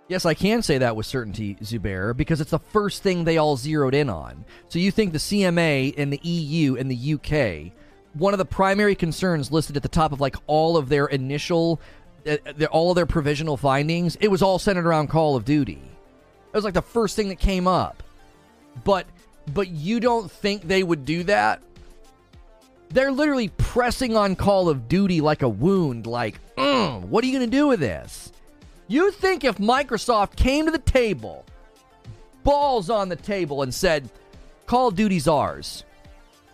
Yes, 0.07 0.25
I 0.25 0.35
can 0.35 0.63
say 0.63 0.79
that 0.79 0.95
with 0.95 1.05
certainty, 1.05 1.57
Zubair, 1.57 2.17
because 2.17 2.41
it's 2.41 2.53
the 2.53 2.61
first 2.61 3.03
thing 3.03 3.25
they 3.25 3.39
all 3.39 3.57
zeroed 3.57 3.93
in 3.93 4.09
on. 4.09 4.45
So 4.69 4.79
you 4.79 4.93
think 4.93 5.11
the 5.11 5.19
CMA 5.19 5.93
and 5.97 6.13
the 6.13 6.21
EU 6.23 6.77
and 6.77 6.89
the 6.89 7.15
UK, 7.15 7.73
one 8.15 8.35
of 8.35 8.39
the 8.39 8.45
primary 8.45 8.95
concerns 8.95 9.51
listed 9.51 9.77
at 9.77 9.83
the 9.83 9.89
top 9.89 10.13
of 10.13 10.21
like 10.21 10.37
all 10.47 10.77
of 10.77 10.89
their 10.89 11.07
initial, 11.07 11.81
uh, 12.25 12.37
all 12.71 12.93
of 12.93 12.95
their 12.95 13.05
provisional 13.05 13.57
findings, 13.57 14.15
it 14.21 14.29
was 14.29 14.43
all 14.43 14.61
centered 14.61 14.87
around 14.87 15.09
Call 15.09 15.35
of 15.35 15.45
Duty. 15.45 15.83
It 15.83 16.57
was 16.57 16.63
like 16.63 16.75
the 16.75 16.83
first 16.83 17.17
thing 17.17 17.31
that 17.31 17.41
came 17.41 17.67
up. 17.67 18.05
But 18.85 19.07
but 19.53 19.69
you 19.69 20.01
don't 20.01 20.31
think 20.31 20.63
they 20.63 20.83
would 20.83 21.05
do 21.05 21.25
that? 21.25 21.63
They're 22.91 23.13
literally 23.13 23.49
pressing 23.49 24.17
on 24.17 24.37
Call 24.37 24.69
of 24.69 24.89
Duty 24.89 25.21
like 25.21 25.43
a 25.43 25.49
wound, 25.49 26.07
like, 26.07 26.41
mm, 26.57 27.03
what 27.03 27.23
are 27.23 27.27
you 27.27 27.39
going 27.39 27.49
to 27.49 27.57
do 27.57 27.69
with 27.69 27.81
this? 27.81 28.33
You 28.89 29.13
think 29.13 29.45
if 29.45 29.59
Microsoft 29.59 30.35
came 30.35 30.67
to 30.67 30.73
the 30.73 30.79
table, 30.79 31.45
balls 32.43 32.91
on 32.91 33.09
the 33.09 33.17
table, 33.17 33.63
and 33.63 33.73
said, 33.73 34.11
Call 34.67 34.89
of 34.89 34.97
Duty's 34.97 35.29
ours, 35.29 35.85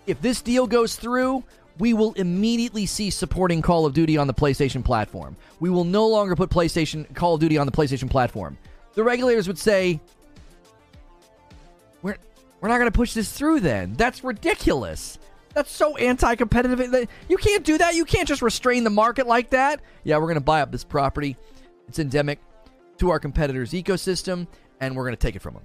if 0.06 0.20
this 0.20 0.42
deal 0.42 0.66
goes 0.66 0.96
through, 0.96 1.42
we 1.78 1.94
will 1.94 2.12
immediately 2.14 2.84
cease 2.84 3.16
supporting 3.16 3.62
Call 3.62 3.86
of 3.86 3.94
Duty 3.94 4.18
on 4.18 4.26
the 4.26 4.34
PlayStation 4.34 4.84
platform. 4.84 5.36
We 5.60 5.70
will 5.70 5.84
no 5.84 6.06
longer 6.06 6.36
put 6.36 6.50
PlayStation 6.50 7.12
Call 7.14 7.34
of 7.34 7.40
Duty 7.40 7.56
on 7.56 7.66
the 7.66 7.72
PlayStation 7.72 8.10
platform. 8.10 8.58
the 8.94 9.02
regulators 9.02 9.46
would 9.46 9.58
say, 9.58 10.00
"We're 12.02 12.16
we're 12.60 12.68
not 12.68 12.78
going 12.78 12.90
to 12.90 12.96
push 12.96 13.12
this 13.14 13.32
through." 13.32 13.60
Then 13.60 13.94
that's 13.94 14.24
ridiculous. 14.24 15.18
That's 15.54 15.70
so 15.70 15.96
anti-competitive. 15.96 17.08
You 17.28 17.36
can't 17.38 17.64
do 17.64 17.78
that. 17.78 17.94
You 17.94 18.04
can't 18.04 18.28
just 18.28 18.42
restrain 18.42 18.84
the 18.84 18.90
market 18.90 19.26
like 19.26 19.50
that. 19.50 19.80
Yeah, 20.04 20.18
we're 20.18 20.26
going 20.26 20.34
to 20.34 20.40
buy 20.42 20.60
up 20.60 20.70
this 20.70 20.84
property. 20.84 21.36
It's 21.88 21.98
endemic 21.98 22.40
to 22.98 23.08
our 23.08 23.18
competitors' 23.18 23.72
ecosystem, 23.72 24.46
and 24.80 24.94
we're 24.94 25.04
going 25.04 25.16
to 25.16 25.20
take 25.20 25.34
it 25.34 25.40
from 25.40 25.54
them. 25.54 25.62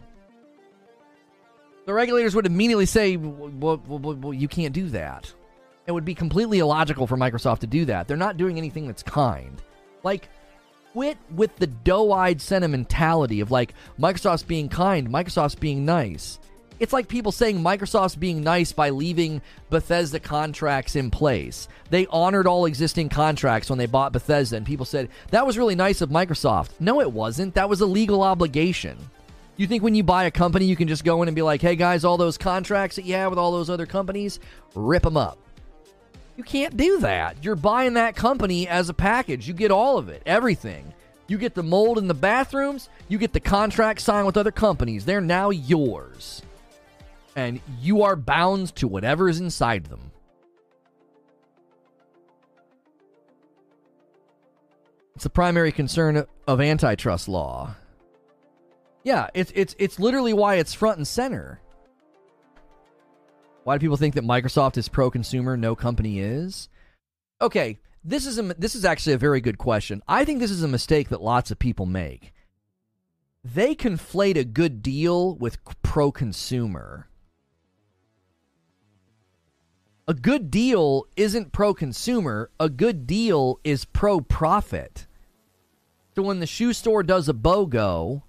The 1.86 1.94
regulators 1.94 2.36
would 2.36 2.46
immediately 2.46 2.86
say, 2.86 3.18
well, 3.18 3.82
well, 3.86 4.00
well, 4.00 4.34
you 4.34 4.48
can't 4.48 4.74
do 4.74 4.88
that. 4.90 5.34
It 5.88 5.92
would 5.92 6.06
be 6.06 6.16
completely 6.16 6.60
illogical 6.60 7.06
for 7.08 7.18
Microsoft 7.18 7.60
to 7.60 7.68
do 7.68 7.84
that. 7.86 8.08
They're 8.08 8.16
not 8.16 8.38
doing 8.38 8.58
anything 8.58 8.88
that's 8.88 9.04
kind. 9.04 9.62
Like, 10.04 10.30
quit 10.94 11.18
with 11.34 11.56
the 11.58 11.68
doe 11.68 12.12
eyed 12.12 12.42
sentimentality 12.42 13.40
of 13.40 13.52
like 13.52 13.74
Microsoft's 14.00 14.44
being 14.44 14.70
kind, 14.70 15.10
Microsoft's 15.10 15.56
being 15.56 15.86
nice. 15.86 16.40
It's 16.80 16.94
like 16.94 17.08
people 17.08 17.32
saying 17.32 17.60
Microsoft's 17.60 18.16
being 18.16 18.42
nice 18.42 18.72
by 18.72 18.90
leaving 18.90 19.42
Bethesda 19.70 20.20
contracts 20.20 20.96
in 20.96 21.12
place. 21.12 21.68
They 21.92 22.08
honored 22.08 22.48
all 22.48 22.66
existing 22.66 23.10
contracts 23.10 23.70
when 23.70 23.78
they 23.78 23.86
bought 23.86 24.14
Bethesda, 24.14 24.58
and 24.58 24.66
people 24.66 24.86
said, 24.86 25.10
that 25.30 25.46
was 25.46 25.60
really 25.60 25.76
nice 25.76 26.02
of 26.02 26.10
Microsoft. 26.10 26.72
No, 26.80 27.00
it 27.00 27.12
wasn't. 27.12 27.54
That 27.54 27.70
was 27.70 27.82
a 27.82 27.86
legal 27.86 28.24
obligation. 28.24 28.98
You 29.58 29.68
think 29.68 29.84
when 29.84 29.94
you 29.94 30.04
buy 30.04 30.24
a 30.24 30.32
company, 30.32 30.66
you 30.66 30.76
can 30.76 30.88
just 30.88 31.06
go 31.06 31.22
in 31.22 31.30
and 31.30 31.36
be 31.36 31.44
like, 31.44 31.62
hey 31.62 31.76
guys, 31.76 32.04
all 32.04 32.18
those 32.18 32.38
contracts 32.38 32.96
that 32.96 33.06
you 33.06 33.14
have 33.14 33.32
with 33.32 33.38
all 33.38 33.52
those 33.52 33.70
other 33.70 33.86
companies, 33.86 34.40
rip 34.74 35.04
them 35.04 35.18
up. 35.18 35.38
You 36.42 36.46
can't 36.46 36.76
do 36.76 36.98
that. 37.02 37.44
You're 37.44 37.56
buying 37.56 37.94
that 37.94 38.16
company 38.16 38.68
as 38.68 38.90
a 38.90 38.96
package. 38.96 39.48
You 39.48 39.54
get 39.54 39.70
all 39.70 40.00
of 40.00 40.10
it, 40.10 40.24
everything. 40.26 40.92
You 41.28 41.38
get 41.38 41.54
the 41.54 41.62
mold 41.62 42.00
in 42.00 42.08
the 42.08 42.16
bathrooms, 42.16 42.90
you 43.08 43.20
get 43.20 43.32
the 43.32 43.40
contract 43.40 44.02
signed 44.02 44.26
with 44.26 44.38
other 44.38 44.50
companies. 44.50 45.06
They're 45.06 45.22
now 45.22 45.52
yours. 45.52 46.42
And 47.36 47.62
you 47.80 48.02
are 48.02 48.16
bound 48.16 48.76
to 48.78 48.88
whatever 48.88 49.30
is 49.30 49.40
inside 49.40 49.86
them. 49.86 50.12
It's 55.14 55.26
the 55.26 55.30
primary 55.30 55.72
concern 55.72 56.26
of 56.48 56.60
antitrust 56.60 57.28
law. 57.28 57.76
Yeah, 59.04 59.28
it's 59.36 59.52
it's 59.54 59.76
it's 59.78 60.00
literally 60.00 60.34
why 60.34 60.56
it's 60.56 60.74
front 60.74 60.98
and 60.98 61.08
center. 61.08 61.62
Why 63.64 63.76
do 63.78 63.82
people 63.82 63.98
think 63.98 64.16
that 64.16 64.24
Microsoft 64.24 64.78
is 64.78 64.90
pro 64.90 65.12
consumer? 65.12 65.56
No 65.56 65.76
company 65.76 66.20
is. 66.20 66.68
Okay, 67.40 67.78
this 68.04 68.26
is 68.26 68.40
a 68.40 68.42
this 68.58 68.76
is 68.76 68.86
actually 68.86 69.14
a 69.14 69.20
very 69.20 69.42
good 69.42 69.58
question. 69.58 70.02
I 70.08 70.26
think 70.26 70.40
this 70.40 70.52
is 70.52 70.64
a 70.64 70.68
mistake 70.68 71.10
that 71.10 71.22
lots 71.22 71.52
of 71.52 71.60
people 71.60 71.86
make. 71.86 72.34
They 73.44 73.76
conflate 73.76 74.38
a 74.38 74.44
good 74.44 74.82
deal 74.82 75.36
with 75.36 75.58
pro 75.84 76.12
consumer. 76.12 77.08
A 80.08 80.14
good 80.14 80.50
deal 80.52 81.06
isn't 81.16 81.52
pro 81.52 81.74
consumer, 81.74 82.50
a 82.60 82.70
good 82.70 83.06
deal 83.08 83.60
is 83.64 83.86
pro 83.86 84.20
profit. 84.22 85.08
So 86.16 86.24
when 86.24 86.40
the 86.40 86.48
shoe 86.48 86.74
store 86.74 87.04
does 87.04 87.30
a 87.30 87.34
BOGO, 87.34 88.24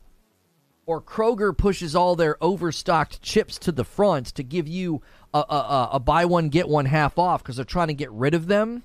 or 0.86 1.00
Kroger 1.00 1.56
pushes 1.56 1.94
all 1.94 2.16
their 2.16 2.42
overstocked 2.42 3.22
chips 3.22 3.59
to 3.59 3.72
the 3.72 3.84
front 3.84 4.26
to 4.28 4.42
give 4.42 4.66
you 4.66 5.02
a, 5.32 5.38
a, 5.38 5.88
a 5.92 6.00
buy 6.00 6.24
one 6.24 6.48
get 6.48 6.68
one 6.68 6.86
half 6.86 7.18
off 7.18 7.42
because 7.42 7.56
they're 7.56 7.64
trying 7.64 7.88
to 7.88 7.94
get 7.94 8.10
rid 8.10 8.34
of 8.34 8.46
them. 8.46 8.82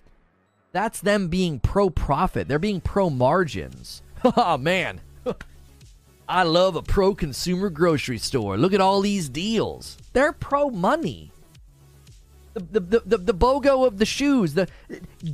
That's 0.72 1.00
them 1.00 1.28
being 1.28 1.60
pro 1.60 1.90
profit. 1.90 2.48
They're 2.48 2.60
being 2.60 2.82
pro 2.82 3.10
margins. 3.10 4.02
oh 4.24 4.58
man, 4.58 5.02
I 6.30 6.44
love 6.44 6.76
a 6.76 6.82
pro 6.82 7.16
consumer 7.16 7.70
grocery 7.70 8.20
store. 8.20 8.58
Look 8.58 8.74
at 8.74 8.82
all 8.82 9.02
these 9.02 9.30
deals. 9.30 9.98
They're 10.14 10.34
pro 10.34 10.70
money. 10.70 11.32
The 12.54 12.60
the, 12.60 12.80
the, 12.80 13.00
the, 13.06 13.18
the 13.18 13.34
BOGO 13.34 13.86
of 13.86 13.98
the 13.98 14.06
shoes, 14.06 14.54
the 14.54 14.68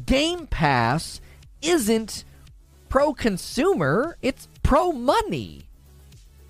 Game 0.06 0.48
Pass 0.48 1.20
isn't 1.62 2.24
pro 2.90 3.14
consumer. 3.14 4.18
It's 4.22 4.48
pro 4.62 4.92
money 4.92 5.68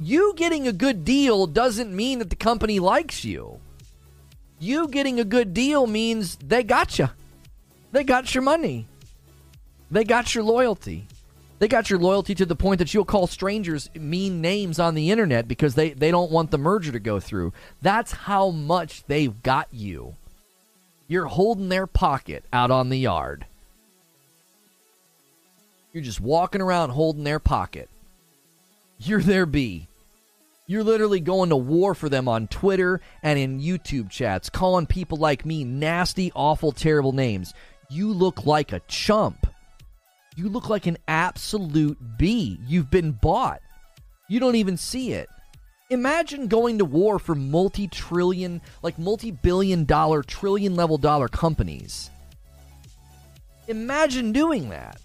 you 0.06 0.34
getting 0.36 0.68
a 0.68 0.74
good 0.74 1.06
deal 1.06 1.48
doesn't 1.48 1.96
mean 1.96 2.20
that 2.20 2.30
the 2.30 2.36
company 2.36 2.80
likes 2.80 3.24
you. 3.24 3.60
You 4.60 4.88
getting 4.88 5.20
a 5.20 5.26
good 5.26 5.54
deal 5.54 5.88
means 5.88 6.36
they 6.38 6.64
got 6.64 6.98
you. 7.00 7.10
They 7.92 8.04
got 8.04 8.34
your 8.34 8.42
money. 8.42 8.88
They 9.92 10.04
got 10.04 10.34
your 10.34 10.44
loyalty. 10.44 11.08
They 11.60 11.68
got 11.68 11.90
your 11.90 12.00
loyalty 12.00 12.36
to 12.36 12.46
the 12.46 12.56
point 12.56 12.80
that 12.80 12.94
you'll 12.94 13.06
call 13.06 13.28
strangers 13.28 13.90
mean 13.96 14.42
names 14.42 14.80
on 14.80 14.96
the 14.96 15.12
internet 15.12 15.48
because 15.48 15.76
they, 15.76 15.92
they 15.92 16.12
don't 16.12 16.32
want 16.32 16.52
the 16.52 16.58
merger 16.58 16.92
to 16.92 17.00
go 17.00 17.20
through. 17.20 17.54
That's 17.82 18.12
how 18.12 18.50
much 18.50 19.06
they've 19.06 19.42
got 19.44 19.68
you. 19.72 20.16
You're 21.08 21.28
holding 21.28 21.70
their 21.70 21.88
pocket 21.88 22.44
out 22.52 22.72
on 22.72 22.90
the 22.90 22.98
yard. 22.98 23.46
You're 25.94 26.04
just 26.04 26.20
walking 26.20 26.62
around 26.62 26.90
holding 26.90 27.24
their 27.24 27.40
pocket. 27.40 27.90
You're 28.98 29.22
their 29.22 29.46
bee. 29.46 29.88
You're 30.66 30.84
literally 30.84 31.20
going 31.20 31.50
to 31.50 31.58
war 31.58 31.94
for 31.94 32.08
them 32.08 32.30
on 32.30 32.48
Twitter 32.48 33.02
and 33.22 33.38
in 33.38 33.60
YouTube 33.60 34.10
chats, 34.10 34.50
calling 34.50 34.86
people 34.86 35.18
like 35.18 35.46
me 35.46 35.66
nasty, 35.66 36.32
awful, 36.36 36.72
terrible 36.72 37.12
names. 37.12 37.54
You 37.90 38.14
look 38.14 38.46
like 38.46 38.72
a 38.72 38.82
chump. 38.88 39.46
You 40.36 40.50
look 40.50 40.70
like 40.70 40.88
an 40.88 40.98
absolute 41.08 41.98
bee. 42.18 42.60
You've 42.66 42.90
been 42.90 43.12
bought. 43.12 43.62
You 44.30 44.40
don't 44.40 44.56
even 44.56 44.78
see 44.78 45.12
it. 45.12 45.28
Imagine 45.90 46.48
going 46.48 46.80
to 46.80 46.86
war 46.86 47.20
for 47.20 47.36
multi 47.36 47.88
trillion, 47.88 48.62
like 48.82 48.98
multi 48.98 49.32
billion 49.32 49.84
dollar, 49.84 50.24
trillion 50.24 50.76
level 50.76 50.98
dollar 50.98 51.28
companies. 51.28 52.10
Imagine 53.68 54.32
doing 54.32 54.70
that. 54.70 55.00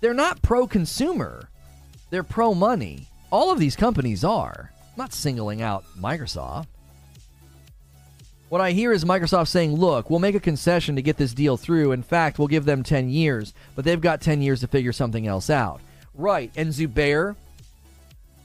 They're 0.00 0.12
not 0.12 0.42
pro 0.42 0.66
consumer, 0.66 1.48
they're 2.12 2.22
pro 2.22 2.52
money. 2.52 3.06
All 3.30 3.50
of 3.50 3.58
these 3.58 3.74
companies 3.74 4.22
are. 4.22 4.70
I'm 4.70 4.98
not 4.98 5.14
singling 5.14 5.62
out 5.62 5.82
Microsoft. 5.98 6.66
What 8.50 8.60
I 8.60 8.72
hear 8.72 8.92
is 8.92 9.02
Microsoft 9.02 9.48
saying, 9.48 9.74
look, 9.74 10.10
we'll 10.10 10.18
make 10.18 10.34
a 10.34 10.40
concession 10.40 10.94
to 10.96 11.02
get 11.02 11.16
this 11.16 11.32
deal 11.32 11.56
through. 11.56 11.92
In 11.92 12.02
fact, 12.02 12.38
we'll 12.38 12.48
give 12.48 12.66
them 12.66 12.82
10 12.82 13.08
years, 13.08 13.54
but 13.74 13.86
they've 13.86 13.98
got 13.98 14.20
10 14.20 14.42
years 14.42 14.60
to 14.60 14.66
figure 14.66 14.92
something 14.92 15.26
else 15.26 15.48
out. 15.48 15.80
Right. 16.14 16.52
And 16.54 16.68
Zubair, 16.68 17.34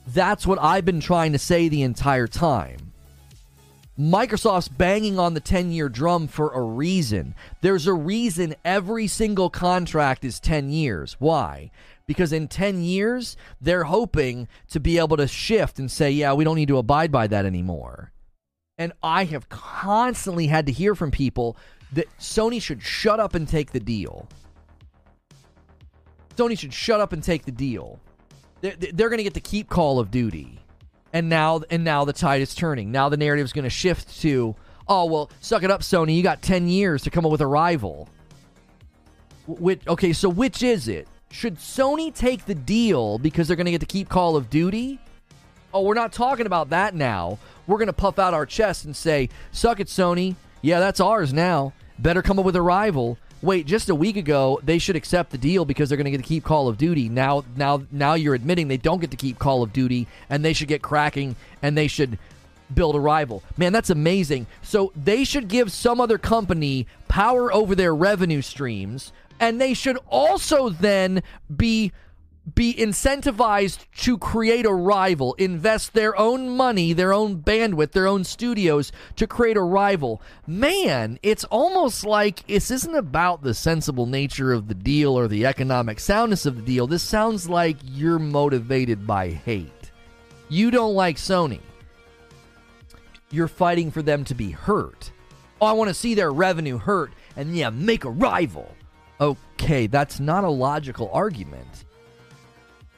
that's 0.07 0.47
what 0.47 0.61
I've 0.61 0.85
been 0.85 1.01
trying 1.01 1.33
to 1.33 1.37
say 1.37 1.67
the 1.67 1.81
entire 1.81 2.27
time. 2.27 2.93
Microsoft's 3.99 4.69
banging 4.69 5.19
on 5.19 5.33
the 5.33 5.41
10 5.41 5.73
year 5.73 5.89
drum 5.89 6.29
for 6.29 6.53
a 6.53 6.61
reason. 6.61 7.35
There's 7.59 7.85
a 7.85 7.93
reason 7.93 8.55
every 8.63 9.07
single 9.07 9.49
contract 9.49 10.23
is 10.23 10.39
10 10.39 10.69
years. 10.69 11.17
Why? 11.19 11.69
Because 12.07 12.31
in 12.31 12.47
10 12.47 12.81
years, 12.81 13.35
they're 13.59 13.83
hoping 13.83 14.47
to 14.69 14.79
be 14.79 14.97
able 14.97 15.17
to 15.17 15.27
shift 15.27 15.77
and 15.77 15.91
say, 15.91 16.09
yeah, 16.11 16.33
we 16.33 16.43
don't 16.43 16.55
need 16.55 16.69
to 16.69 16.77
abide 16.77 17.11
by 17.11 17.27
that 17.27 17.45
anymore. 17.45 18.11
And 18.77 18.93
I 19.03 19.25
have 19.25 19.49
constantly 19.49 20.47
had 20.47 20.67
to 20.67 20.71
hear 20.71 20.95
from 20.95 21.11
people 21.11 21.57
that 21.93 22.07
Sony 22.19 22.61
should 22.61 22.81
shut 22.81 23.19
up 23.19 23.35
and 23.35 23.47
take 23.47 23.71
the 23.71 23.79
deal. 23.79 24.27
Sony 26.35 26.57
should 26.57 26.73
shut 26.73 27.01
up 27.01 27.11
and 27.11 27.23
take 27.23 27.45
the 27.45 27.51
deal. 27.51 27.99
They're, 28.61 28.75
they're 28.75 29.09
going 29.09 29.17
to 29.17 29.23
get 29.23 29.33
to 29.33 29.39
keep 29.39 29.69
Call 29.69 29.99
of 29.99 30.11
Duty 30.11 30.59
and 31.13 31.29
now 31.29 31.61
and 31.69 31.83
now 31.83 32.05
the 32.05 32.13
tide 32.13 32.41
is 32.41 32.53
turning. 32.53 32.91
Now 32.91 33.09
the 33.09 33.17
narrative 33.17 33.45
is 33.45 33.53
going 33.53 33.63
to 33.63 33.69
shift 33.69 34.21
to, 34.21 34.55
oh 34.87 35.05
well, 35.05 35.31
suck 35.41 35.63
it 35.63 35.71
up, 35.71 35.81
Sony. 35.81 36.15
You 36.15 36.23
got 36.23 36.41
ten 36.41 36.67
years 36.67 37.03
to 37.03 37.09
come 37.09 37.25
up 37.25 37.31
with 37.31 37.41
a 37.41 37.47
rival. 37.47 38.07
Which 39.47 39.87
okay, 39.87 40.13
so 40.13 40.29
which 40.29 40.61
is 40.63 40.87
it? 40.87 41.07
Should 41.29 41.57
Sony 41.57 42.13
take 42.13 42.45
the 42.45 42.55
deal 42.55 43.17
because 43.19 43.47
they're 43.47 43.57
going 43.57 43.65
to 43.65 43.71
get 43.71 43.81
to 43.81 43.85
keep 43.85 44.09
Call 44.09 44.35
of 44.35 44.49
Duty? 44.49 44.99
Oh, 45.73 45.81
we're 45.81 45.93
not 45.93 46.13
talking 46.13 46.45
about 46.45 46.69
that 46.69 46.95
now. 46.95 47.37
We're 47.67 47.77
going 47.77 47.87
to 47.87 47.93
puff 47.93 48.17
out 48.17 48.33
our 48.33 48.45
chest 48.45 48.85
and 48.85 48.95
say, 48.95 49.29
"Suck 49.51 49.79
it, 49.79 49.87
Sony. 49.87 50.35
Yeah, 50.61 50.79
that's 50.79 50.99
ours 50.99 51.33
now. 51.33 51.73
Better 51.99 52.21
come 52.21 52.39
up 52.39 52.45
with 52.45 52.55
a 52.55 52.61
rival." 52.61 53.17
wait, 53.41 53.65
just 53.65 53.89
a 53.89 53.95
week 53.95 54.17
ago 54.17 54.59
they 54.63 54.79
should 54.79 54.95
accept 54.95 55.31
the 55.31 55.37
deal 55.37 55.65
because 55.65 55.89
they're 55.89 55.97
going 55.97 56.05
to 56.05 56.11
get 56.11 56.17
to 56.17 56.23
keep 56.23 56.43
Call 56.43 56.67
of 56.67 56.77
Duty. 56.77 57.09
Now, 57.09 57.43
now, 57.55 57.83
now 57.91 58.13
you're 58.13 58.35
admitting 58.35 58.67
they 58.67 58.77
don't 58.77 58.99
get 58.99 59.11
to 59.11 59.17
keep 59.17 59.39
Call 59.39 59.63
of 59.63 59.73
Duty, 59.73 60.07
and 60.29 60.43
they 60.43 60.53
should 60.53 60.67
get 60.67 60.81
cracking, 60.81 61.35
and 61.61 61.77
they 61.77 61.87
should 61.87 62.17
build 62.73 62.95
a 62.95 62.99
rival. 62.99 63.43
Man, 63.55 63.71
that's 63.71 63.89
amazing. 63.89 64.47
So 64.61 64.91
they 64.95 65.23
should 65.23 65.47
give 65.47 65.71
some 65.71 66.01
other 66.01 66.17
company 66.17 66.87
power 67.07 67.53
over 67.53 67.75
their 67.75 67.95
revenue 67.95 68.41
streams, 68.41 69.13
and 69.39 69.59
they 69.59 69.73
should 69.73 69.97
also 70.09 70.69
then 70.69 71.23
be 71.55 71.91
be 72.55 72.73
incentivized 72.73 73.85
to 73.97 74.17
create 74.17 74.65
a 74.65 74.73
rival, 74.73 75.33
invest 75.33 75.93
their 75.93 76.17
own 76.17 76.49
money, 76.55 76.93
their 76.93 77.11
own 77.11 77.41
bandwidth, 77.41 77.91
their 77.91 78.07
own 78.07 78.23
studios 78.23 78.91
to 79.17 79.27
create 79.27 79.57
a 79.57 79.61
rival. 79.61 80.21
Man, 80.45 81.19
it's 81.21 81.43
almost 81.45 82.05
like 82.05 82.47
this 82.47 82.71
isn't 82.71 82.95
about 82.95 83.43
the 83.43 83.53
sensible 83.53 84.05
nature 84.05 84.53
of 84.53 84.69
the 84.69 84.73
deal 84.73 85.17
or 85.17 85.27
the 85.27 85.45
economic 85.45 85.99
soundness 85.99 86.45
of 86.45 86.55
the 86.55 86.61
deal. 86.61 86.87
This 86.87 87.03
sounds 87.03 87.49
like 87.49 87.77
you're 87.83 88.19
motivated 88.19 89.05
by 89.05 89.29
hate. 89.29 89.91
You 90.47 90.71
don't 90.71 90.95
like 90.95 91.17
Sony. 91.17 91.59
You're 93.29 93.49
fighting 93.49 93.91
for 93.91 94.01
them 94.01 94.23
to 94.23 94.35
be 94.35 94.51
hurt. 94.51 95.11
Oh, 95.59 95.65
I 95.65 95.73
want 95.73 95.89
to 95.89 95.93
see 95.93 96.13
their 96.13 96.31
revenue 96.31 96.77
hurt 96.77 97.11
and 97.35 97.55
yeah, 97.57 97.71
make 97.71 98.05
a 98.05 98.09
rival. 98.09 98.76
Okay, 99.19 99.87
that's 99.87 100.19
not 100.19 100.43
a 100.43 100.49
logical 100.49 101.09
argument 101.11 101.85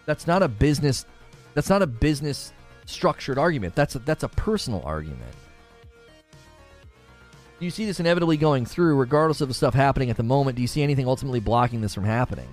that's 0.09 0.25
not 0.25 0.41
a 0.41 0.47
business. 0.47 1.05
That's 1.53 1.69
not 1.69 1.83
a 1.83 1.87
business 1.87 2.51
structured 2.87 3.37
argument. 3.37 3.75
That's 3.75 3.93
a, 3.93 3.99
that's 3.99 4.23
a 4.23 4.27
personal 4.27 4.81
argument. 4.83 5.35
Do 7.59 7.65
you 7.65 7.69
see 7.69 7.85
this 7.85 7.99
inevitably 7.99 8.37
going 8.37 8.65
through, 8.65 8.95
regardless 8.95 9.39
of 9.39 9.49
the 9.49 9.53
stuff 9.53 9.75
happening 9.75 10.09
at 10.09 10.17
the 10.17 10.23
moment? 10.23 10.55
Do 10.55 10.63
you 10.63 10.67
see 10.67 10.81
anything 10.81 11.07
ultimately 11.07 11.39
blocking 11.39 11.81
this 11.81 11.93
from 11.93 12.05
happening? 12.05 12.47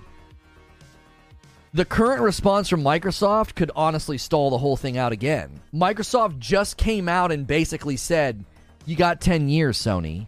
The 1.73 1.83
current 1.83 2.21
response 2.21 2.69
from 2.69 2.83
Microsoft 2.83 3.55
could 3.55 3.71
honestly 3.75 4.19
stall 4.19 4.51
the 4.51 4.59
whole 4.59 4.77
thing 4.77 4.99
out 4.99 5.11
again. 5.11 5.59
Microsoft 5.73 6.37
just 6.37 6.77
came 6.77 7.09
out 7.09 7.31
and 7.31 7.47
basically 7.47 7.97
said, 7.97 8.45
You 8.85 8.95
got 8.95 9.19
10 9.19 9.49
years, 9.49 9.79
Sony, 9.79 10.27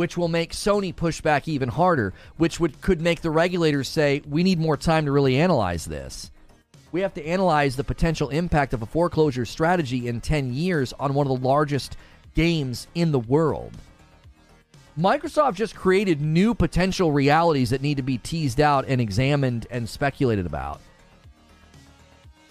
which 0.00 0.16
will 0.16 0.28
make 0.28 0.52
Sony 0.52 0.96
push 0.96 1.20
back 1.20 1.46
even 1.46 1.68
harder, 1.68 2.12
which 2.38 2.58
would 2.58 2.80
could 2.80 3.00
make 3.00 3.20
the 3.20 3.30
regulators 3.30 3.86
say, 3.86 4.22
We 4.26 4.42
need 4.42 4.58
more 4.58 4.76
time 4.76 5.04
to 5.04 5.12
really 5.12 5.36
analyze 5.36 5.84
this 5.84 6.30
we 6.92 7.00
have 7.00 7.14
to 7.14 7.24
analyze 7.24 7.76
the 7.76 7.84
potential 7.84 8.28
impact 8.30 8.74
of 8.74 8.82
a 8.82 8.86
foreclosure 8.86 9.46
strategy 9.46 10.08
in 10.08 10.20
10 10.20 10.52
years 10.52 10.92
on 10.94 11.14
one 11.14 11.26
of 11.26 11.40
the 11.40 11.46
largest 11.46 11.96
games 12.34 12.86
in 12.94 13.12
the 13.12 13.18
world. 13.18 13.72
Microsoft 14.98 15.54
just 15.54 15.74
created 15.74 16.20
new 16.20 16.52
potential 16.52 17.12
realities 17.12 17.70
that 17.70 17.80
need 17.80 17.96
to 17.96 18.02
be 18.02 18.18
teased 18.18 18.60
out 18.60 18.84
and 18.88 19.00
examined 19.00 19.66
and 19.70 19.88
speculated 19.88 20.46
about. 20.46 20.80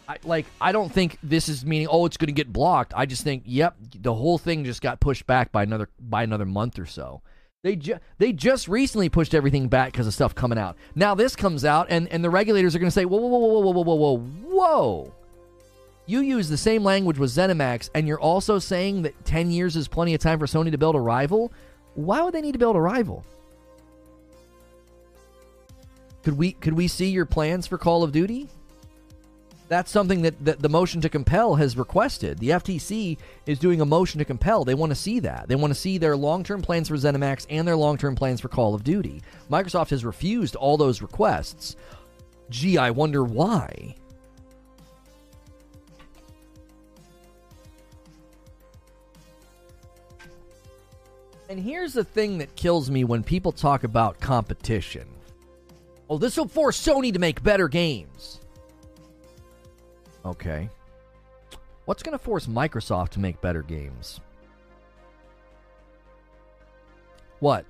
I, 0.08 0.18
like, 0.24 0.48
I 0.60 0.72
don't 0.72 0.92
think 0.92 1.20
this 1.22 1.50
is 1.50 1.66
meaning, 1.66 1.88
oh, 1.92 2.06
it's 2.06 2.18
going 2.18 2.28
to 2.28 2.34
get 2.34 2.52
blocked. 2.52 2.94
I 2.96 3.06
just 3.06 3.24
think, 3.24 3.44
yep, 3.46 3.76
the 3.94 4.14
whole 4.14 4.40
thing 4.40 4.64
just 4.64 4.82
got 4.82 5.00
pushed 5.00 5.28
back 5.28 5.52
by 5.52 5.64
another 5.64 5.90
by 6.00 6.24
another 6.24 6.46
month 6.46 6.80
or 6.80 6.88
so. 6.88 7.22
They 7.62 7.76
ju- 7.76 8.00
they 8.20 8.32
just 8.32 8.70
recently 8.70 9.10
pushed 9.10 9.34
everything 9.34 9.68
back 9.68 9.92
because 9.92 10.08
of 10.08 10.14
stuff 10.14 10.34
coming 10.34 10.58
out. 10.58 10.78
Now 10.96 11.14
this 11.14 11.36
comes 11.36 11.66
out, 11.66 11.88
and, 11.90 12.08
and 12.08 12.24
the 12.24 12.30
regulators 12.30 12.74
are 12.74 12.80
going 12.80 12.88
to 12.88 12.92
say, 12.92 13.04
whoa, 13.04 13.18
whoa, 13.18 13.28
whoa, 13.28 13.60
whoa, 13.60 13.72
whoa, 13.72 13.84
whoa, 13.84 13.96
whoa, 13.96 14.18
whoa. 14.48 15.14
You 16.06 16.22
use 16.22 16.48
the 16.48 16.58
same 16.58 16.84
language 16.84 17.20
with 17.20 17.32
ZeniMax, 17.32 17.90
and 17.94 18.08
you're 18.08 18.20
also 18.20 18.60
saying 18.60 19.02
that 19.04 19.26
10 19.26 19.52
years 19.52 19.76
is 19.76 19.88
plenty 19.90 20.14
of 20.16 20.22
time 20.22 20.40
for 20.40 20.46
Sony 20.46 20.72
to 20.72 20.78
build 20.78 20.96
a 20.96 21.00
rival? 21.02 21.52
Why 21.96 22.22
would 22.22 22.34
they 22.34 22.42
need 22.42 22.54
to 22.54 22.60
build 22.60 22.78
a 22.78 22.82
rival? 22.82 23.26
Could 26.24 26.38
we 26.38 26.54
could 26.54 26.74
we 26.74 26.88
see 26.88 27.10
your 27.10 27.26
plans 27.26 27.68
for 27.68 27.78
Call 27.78 28.04
of 28.04 28.12
Duty? 28.12 28.48
That's 29.70 29.92
something 29.92 30.24
that, 30.24 30.44
that 30.44 30.60
the 30.60 30.68
motion 30.68 31.00
to 31.02 31.10
compel 31.10 31.56
has 31.56 31.78
requested. 31.78 32.40
The 32.40 32.50
FTC 32.50 33.18
is 33.46 33.60
doing 33.60 33.82
a 33.82 33.86
motion 33.86 34.18
to 34.18 34.26
compel. 34.26 34.66
They 34.66 34.74
want 34.74 34.90
to 34.90 34.96
see 34.96 35.20
that. 35.20 35.48
They 35.48 35.56
want 35.56 35.72
to 35.72 35.80
see 35.80 36.00
their 36.00 36.18
long 36.18 36.44
term 36.44 36.62
plans 36.62 36.88
for 36.90 36.96
ZeniMax 36.96 37.46
and 37.50 37.68
their 37.68 37.76
long 37.76 37.98
term 37.98 38.16
plans 38.16 38.42
for 38.42 38.50
Call 38.50 38.74
of 38.74 38.84
Duty. 38.84 39.22
Microsoft 39.50 39.92
has 39.92 40.04
refused 40.04 40.56
all 40.56 40.76
those 40.76 41.04
requests. 41.04 41.76
Gee, 42.50 42.80
I 42.80 42.90
wonder 42.90 43.24
why. 43.24 43.96
And 51.48 51.60
here's 51.60 51.94
the 51.94 52.04
thing 52.04 52.40
that 52.40 52.56
kills 52.56 52.90
me 52.90 53.04
when 53.04 53.24
people 53.24 53.52
talk 53.52 53.84
about 53.84 54.20
competition. 54.20 55.08
Oh, 56.10 56.18
this 56.18 56.38
will 56.38 56.48
force 56.48 56.84
Sony 56.84 57.14
to 57.14 57.20
make 57.20 57.44
better 57.44 57.68
games. 57.68 58.39
Okay. 60.26 60.70
What's 61.86 62.04
going 62.04 62.18
to 62.18 62.24
force 62.24 62.46
Microsoft 62.46 63.10
to 63.10 63.20
make 63.20 63.42
better 63.42 63.64
games? 63.64 64.20
What? 67.40 67.66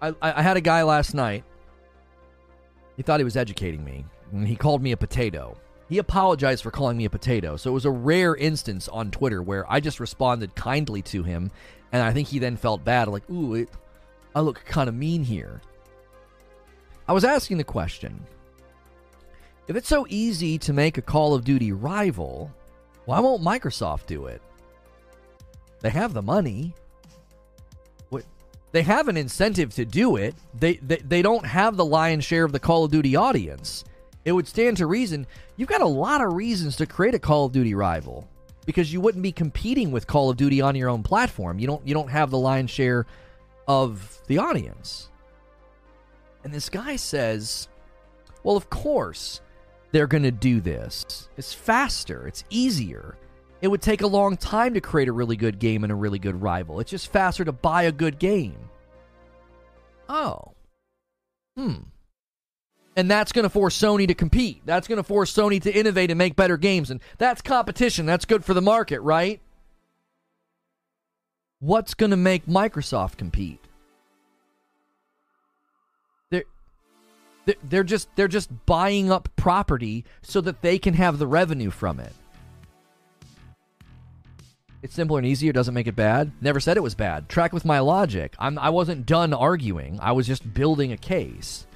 I, 0.00 0.14
I 0.20 0.42
had 0.42 0.56
a 0.56 0.60
guy 0.60 0.82
last 0.82 1.14
night. 1.14 1.44
He 2.96 3.02
thought 3.02 3.20
he 3.20 3.24
was 3.24 3.36
educating 3.36 3.84
me, 3.84 4.04
and 4.32 4.46
he 4.46 4.56
called 4.56 4.82
me 4.82 4.92
a 4.92 4.96
potato. 4.96 5.56
He 5.88 5.98
apologized 5.98 6.62
for 6.62 6.70
calling 6.70 6.96
me 6.96 7.04
a 7.04 7.10
potato, 7.10 7.56
so 7.56 7.70
it 7.70 7.74
was 7.74 7.84
a 7.84 7.90
rare 7.90 8.34
instance 8.34 8.88
on 8.88 9.10
Twitter 9.10 9.42
where 9.42 9.70
I 9.70 9.80
just 9.80 10.00
responded 10.00 10.54
kindly 10.54 11.02
to 11.02 11.22
him, 11.22 11.50
and 11.92 12.02
I 12.02 12.12
think 12.12 12.28
he 12.28 12.38
then 12.38 12.56
felt 12.56 12.84
bad, 12.84 13.08
like, 13.08 13.28
ooh, 13.30 13.54
it, 13.54 13.70
I 14.34 14.40
look 14.40 14.64
kind 14.64 14.88
of 14.88 14.94
mean 14.94 15.22
here. 15.22 15.62
I 17.06 17.12
was 17.12 17.24
asking 17.24 17.58
the 17.58 17.64
question 17.64 18.26
if 19.68 19.76
it's 19.76 19.88
so 19.88 20.06
easy 20.08 20.58
to 20.58 20.72
make 20.72 20.98
a 20.98 21.02
Call 21.02 21.34
of 21.34 21.44
Duty 21.44 21.72
rival, 21.72 22.52
why 23.04 23.20
won't 23.20 23.42
Microsoft 23.42 24.06
do 24.06 24.26
it? 24.26 24.42
They 25.80 25.90
have 25.90 26.14
the 26.14 26.22
money. 26.22 26.74
They 28.70 28.82
have 28.82 29.08
an 29.08 29.16
incentive 29.16 29.74
to 29.76 29.84
do 29.84 30.16
it. 30.16 30.34
They, 30.58 30.74
they, 30.74 30.96
they 30.96 31.22
don't 31.22 31.46
have 31.46 31.76
the 31.76 31.84
lion's 31.84 32.24
share 32.24 32.44
of 32.44 32.52
the 32.52 32.60
Call 32.60 32.84
of 32.84 32.90
Duty 32.90 33.16
audience. 33.16 33.84
It 34.24 34.32
would 34.32 34.46
stand 34.46 34.76
to 34.78 34.86
reason 34.86 35.26
you've 35.56 35.68
got 35.68 35.80
a 35.80 35.86
lot 35.86 36.20
of 36.20 36.34
reasons 36.34 36.76
to 36.76 36.86
create 36.86 37.14
a 37.14 37.18
Call 37.18 37.46
of 37.46 37.52
Duty 37.52 37.74
rival 37.74 38.28
because 38.66 38.92
you 38.92 39.00
wouldn't 39.00 39.22
be 39.22 39.32
competing 39.32 39.90
with 39.90 40.06
Call 40.06 40.28
of 40.28 40.36
Duty 40.36 40.60
on 40.60 40.76
your 40.76 40.90
own 40.90 41.02
platform. 41.02 41.58
You 41.58 41.66
don't 41.66 41.86
you 41.86 41.94
don't 41.94 42.10
have 42.10 42.30
the 42.30 42.38
lion's 42.38 42.70
share 42.70 43.06
of 43.66 44.20
the 44.26 44.36
audience. 44.36 45.08
And 46.44 46.52
this 46.52 46.68
guy 46.68 46.96
says, 46.96 47.68
"Well, 48.42 48.56
of 48.56 48.68
course, 48.68 49.40
they're 49.92 50.06
going 50.06 50.22
to 50.22 50.30
do 50.30 50.60
this. 50.60 51.28
It's 51.36 51.54
faster, 51.54 52.26
it's 52.26 52.44
easier. 52.50 53.16
It 53.60 53.68
would 53.68 53.82
take 53.82 54.02
a 54.02 54.06
long 54.06 54.36
time 54.36 54.74
to 54.74 54.80
create 54.80 55.08
a 55.08 55.12
really 55.12 55.36
good 55.36 55.58
game 55.58 55.82
and 55.82 55.92
a 55.92 55.96
really 55.96 56.18
good 56.18 56.40
rival. 56.40 56.78
It's 56.78 56.90
just 56.90 57.10
faster 57.10 57.44
to 57.44 57.52
buy 57.52 57.84
a 57.84 57.92
good 57.92 58.18
game. 58.18 58.56
Oh. 60.08 60.52
Hmm. 61.56 61.74
And 62.96 63.10
that's 63.10 63.32
going 63.32 63.44
to 63.44 63.48
force 63.48 63.76
Sony 63.78 64.06
to 64.08 64.14
compete. 64.14 64.62
That's 64.64 64.88
going 64.88 64.96
to 64.96 65.02
force 65.02 65.32
Sony 65.32 65.60
to 65.62 65.72
innovate 65.72 66.10
and 66.10 66.18
make 66.18 66.36
better 66.36 66.56
games. 66.56 66.90
And 66.90 67.00
that's 67.16 67.42
competition. 67.42 68.06
That's 68.06 68.24
good 68.24 68.44
for 68.44 68.54
the 68.54 68.62
market, 68.62 69.00
right? 69.00 69.40
What's 71.60 71.94
going 71.94 72.10
to 72.10 72.16
make 72.16 72.46
Microsoft 72.46 73.16
compete? 73.16 73.67
They're 77.62 77.84
just 77.84 78.08
they're 78.16 78.28
just 78.28 78.50
buying 78.66 79.10
up 79.10 79.28
property 79.36 80.04
so 80.22 80.40
that 80.42 80.62
they 80.62 80.78
can 80.78 80.94
have 80.94 81.18
the 81.18 81.26
revenue 81.26 81.70
from 81.70 82.00
it. 82.00 82.12
It's 84.82 84.94
simpler 84.94 85.18
and 85.18 85.26
easier. 85.26 85.52
Doesn't 85.52 85.74
make 85.74 85.88
it 85.88 85.96
bad. 85.96 86.30
Never 86.40 86.60
said 86.60 86.76
it 86.76 86.82
was 86.82 86.94
bad. 86.94 87.28
Track 87.28 87.52
with 87.52 87.64
my 87.64 87.80
logic. 87.80 88.34
I'm, 88.38 88.58
I 88.58 88.70
wasn't 88.70 89.06
done 89.06 89.34
arguing. 89.34 89.98
I 90.00 90.12
was 90.12 90.26
just 90.26 90.54
building 90.54 90.92
a 90.92 90.96
case. 90.96 91.66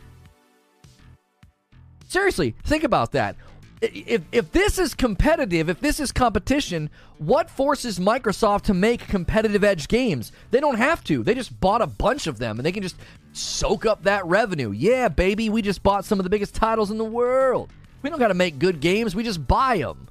Seriously, 2.06 2.54
think 2.62 2.84
about 2.84 3.12
that 3.12 3.36
if 3.82 4.22
if 4.30 4.52
this 4.52 4.78
is 4.78 4.94
competitive, 4.94 5.68
if 5.68 5.80
this 5.80 5.98
is 5.98 6.12
competition, 6.12 6.88
what 7.18 7.50
forces 7.50 7.98
Microsoft 7.98 8.62
to 8.62 8.74
make 8.74 9.08
competitive 9.08 9.64
edge 9.64 9.88
games? 9.88 10.30
They 10.52 10.60
don't 10.60 10.76
have 10.76 11.02
to. 11.04 11.22
They 11.22 11.34
just 11.34 11.58
bought 11.58 11.82
a 11.82 11.86
bunch 11.86 12.26
of 12.26 12.38
them 12.38 12.58
and 12.58 12.64
they 12.64 12.72
can 12.72 12.82
just 12.82 12.96
soak 13.32 13.84
up 13.84 14.04
that 14.04 14.24
revenue. 14.26 14.70
Yeah, 14.70 15.08
baby, 15.08 15.48
we 15.48 15.62
just 15.62 15.82
bought 15.82 16.04
some 16.04 16.20
of 16.20 16.24
the 16.24 16.30
biggest 16.30 16.54
titles 16.54 16.90
in 16.90 16.98
the 16.98 17.04
world. 17.04 17.70
We 18.02 18.10
don't 18.10 18.18
got 18.18 18.28
to 18.28 18.34
make 18.34 18.58
good 18.58 18.80
games, 18.80 19.14
we 19.14 19.24
just 19.24 19.46
buy 19.46 19.78
them. 19.78 20.08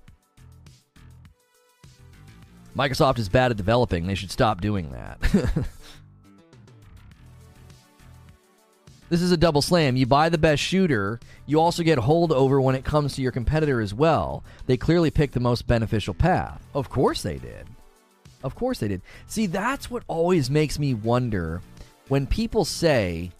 Microsoft 2.76 3.20
is 3.20 3.28
bad 3.28 3.52
at 3.52 3.58
developing. 3.58 4.08
They 4.08 4.16
should 4.16 4.32
stop 4.32 4.62
doing 4.62 4.92
that. 4.92 5.68
This 9.12 9.22
is 9.22 9.34
a 9.34 9.38
double 9.38 9.62
slam. 9.62 9.98
You 9.98 10.06
buy 10.06 10.30
the 10.30 10.38
best 10.38 10.64
shooter, 10.64 11.20
you 11.46 11.60
also 11.60 11.84
get 11.84 12.00
holdover 12.00 12.64
when 12.64 12.76
it 12.76 12.86
comes 12.86 13.14
to 13.14 13.22
your 13.22 13.34
competitor 13.34 13.82
as 13.82 13.94
well. 13.94 14.42
They 14.68 14.78
clearly 14.78 15.12
picked 15.12 15.34
the 15.34 15.42
most 15.42 15.68
beneficial 15.68 16.14
path. 16.14 16.66
Of 16.74 16.90
course 16.90 17.22
they 17.22 17.38
did. 17.38 17.68
Of 18.42 18.56
course 18.56 18.80
they 18.80 18.88
did. 18.88 19.02
See, 19.28 19.48
that's 19.48 19.92
what 19.92 20.04
always 20.08 20.50
makes 20.50 20.80
me 20.80 20.94
wonder 20.94 21.62
when 22.08 22.26
people 22.26 22.64
say 22.64 23.32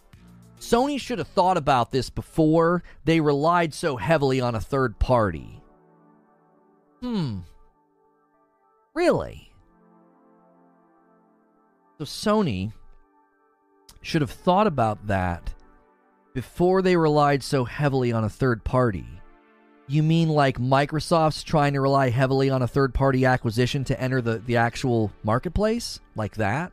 Sony 0.60 1.00
should 1.00 1.20
have 1.20 1.30
thought 1.30 1.56
about 1.56 1.94
this 1.94 2.10
before 2.10 2.84
they 3.06 3.22
relied 3.22 3.74
so 3.74 3.96
heavily 3.96 4.42
on 4.42 4.56
a 4.56 4.60
third 4.60 5.00
party. 5.00 5.62
Hmm. 7.00 7.38
Really? 8.94 9.54
So 11.98 12.04
Sony 12.04 12.74
should 14.02 14.20
have 14.20 14.32
thought 14.32 14.68
about 14.68 15.08
that 15.08 15.54
before 16.34 16.82
they 16.82 16.96
relied 16.96 17.44
so 17.44 17.66
heavily 17.66 18.12
on 18.12 18.24
a 18.24 18.30
third 18.30 18.64
party. 18.64 19.06
You 19.88 20.04
mean 20.04 20.30
like 20.30 20.58
Microsoft's 20.58 21.44
trying 21.44 21.74
to 21.74 21.82
rely 21.82 22.10
heavily 22.10 22.50
on 22.50 22.62
a 22.62 22.68
third 22.68 22.94
party 22.94 23.26
acquisition 23.26 23.84
to 23.86 24.00
enter 24.00 24.22
the, 24.22 24.38
the 24.40 24.58
actual 24.58 25.12
marketplace? 25.24 26.00
Like 26.16 26.36
that? 26.36 26.72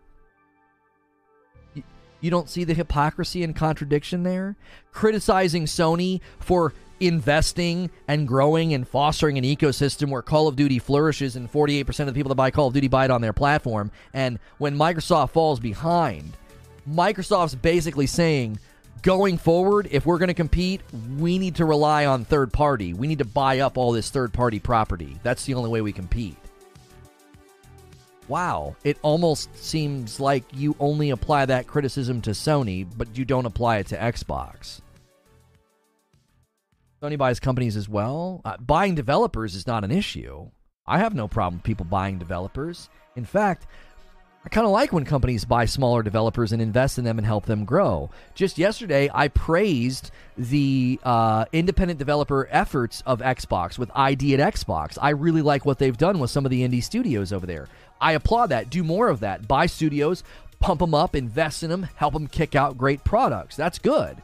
You, 2.21 2.31
don't 2.31 2.49
see 2.49 2.65
the 2.65 2.75
hypocrisy 2.75 3.43
and 3.43 3.57
contradiction 3.57 4.23
there? 4.23 4.57
Criticizing 4.93 5.65
Sony 5.65 6.21
for 6.39 6.75
investing 7.01 7.91
and 8.07 8.27
growing 8.27 8.75
and 8.75 8.87
fostering 8.87 9.39
an 9.39 9.45
ecosystem 9.45 10.11
where 10.11 10.23
Call 10.23 10.49
of 10.49 10.57
Duty 10.57 10.79
flourishes 10.79 11.37
and 11.37 11.51
48% 11.51 12.01
of 12.01 12.07
the 12.07 12.13
people 12.13 12.29
that 12.29 12.35
buy 12.35 12.51
Call 12.51 12.69
of 12.69 12.75
Duty 12.75 12.89
buy 12.89 13.05
it 13.05 13.11
on 13.11 13.21
their 13.21 13.33
platform. 13.33 13.91
And 14.13 14.39
when 14.59 14.77
Microsoft 14.77 15.31
falls 15.31 15.61
behind, 15.61 16.37
Microsoft's 16.89 17.55
basically 17.55 18.07
saying, 18.07 18.59
going 19.03 19.39
forward, 19.39 19.89
if 19.91 20.07
we're 20.07 20.19
going 20.19 20.29
to 20.29 20.35
compete, 20.35 20.81
we 21.19 21.39
need 21.39 21.57
to 21.57 21.65
rely 21.65 22.07
on 22.07 22.25
third 22.25 22.53
party. 22.53 22.95
We 22.95 23.07
need 23.07 23.19
to 23.19 23.25
buy 23.25 23.61
up 23.61 23.79
all 23.79 23.93
this 23.93 24.11
third 24.11 24.33
party 24.33 24.59
property. 24.59 25.19
That's 25.23 25.45
the 25.45 25.55
only 25.55 25.71
way 25.71 25.81
we 25.81 25.93
compete. 25.93 26.37
Wow, 28.29 28.77
it 28.85 28.99
almost 29.03 29.57
seems 29.57 30.21
like 30.21 30.45
you 30.53 30.77
only 30.81 31.11
apply 31.11 31.47
that 31.47 31.67
criticism 31.67 32.21
to 32.23 32.31
Sony, 32.31 32.87
but 32.97 33.17
you 33.17 33.25
don't 33.25 33.47
apply 33.47 33.79
it 33.79 33.87
to 33.89 33.97
Xbox. 33.97 34.81
Sony 37.03 37.17
buys 37.17 37.41
companies 37.41 37.77
as 37.77 37.89
well. 37.89 38.43
Uh, 38.45 38.57
buying 38.59 38.95
developers 38.95 39.55
is 39.55 39.67
not 39.67 39.85
an 39.85 39.91
issue. 39.91 40.51
I 40.87 40.99
have 40.99 41.15
no 41.15 41.29
problem 41.29 41.59
with 41.59 41.65
people 41.65 41.87
buying 41.87 42.19
developers. 42.19 42.91
In 43.17 43.25
fact, 43.25 43.67
I 44.49 44.51
kind 44.51 44.65
of 44.65 44.73
like 44.73 44.95
when 44.95 45.05
companies 45.05 45.45
buy 45.45 45.67
smaller 45.67 46.03
developers 46.03 46.53
and 46.53 46.63
invest 46.63 46.97
in 46.97 47.05
them 47.05 47.19
and 47.19 47.27
help 47.27 47.45
them 47.45 47.67
grow. 47.67 48.09
Just 48.35 48.57
yesterday, 48.57 49.11
I 49.13 49.29
praised 49.29 50.11
the 50.39 50.99
uh, 51.05 51.45
independent 51.53 51.99
developer 51.99 52.49
efforts 52.51 53.03
of 53.05 53.21
Xbox 53.21 53.79
with 53.79 53.91
ID 53.95 54.41
at 54.41 54.55
Xbox. 54.55 54.97
I 55.03 55.11
really 55.11 55.43
like 55.43 55.67
what 55.67 55.79
they've 55.79 55.99
done 55.99 56.19
with 56.19 56.31
some 56.31 56.47
of 56.47 56.51
the 56.51 56.67
indie 56.67 56.83
studios 56.83 57.31
over 57.31 57.45
there. 57.45 57.69
I 58.01 58.13
applaud 58.13 58.47
that. 58.47 58.71
Do 58.71 58.83
more 58.83 59.09
of 59.09 59.21
that. 59.21 59.47
Buy 59.47 59.67
studios, 59.67 60.25
pump 60.61 60.81
them 60.81 60.95
up, 60.95 61.15
invest 61.15 61.63
in 61.63 61.69
them, 61.69 61.87
help 61.97 62.15
them 62.15 62.27
kick 62.27 62.55
out 62.55 62.79
great 62.79 63.05
products. 63.05 63.55
That's 63.55 63.79
good 63.79 64.17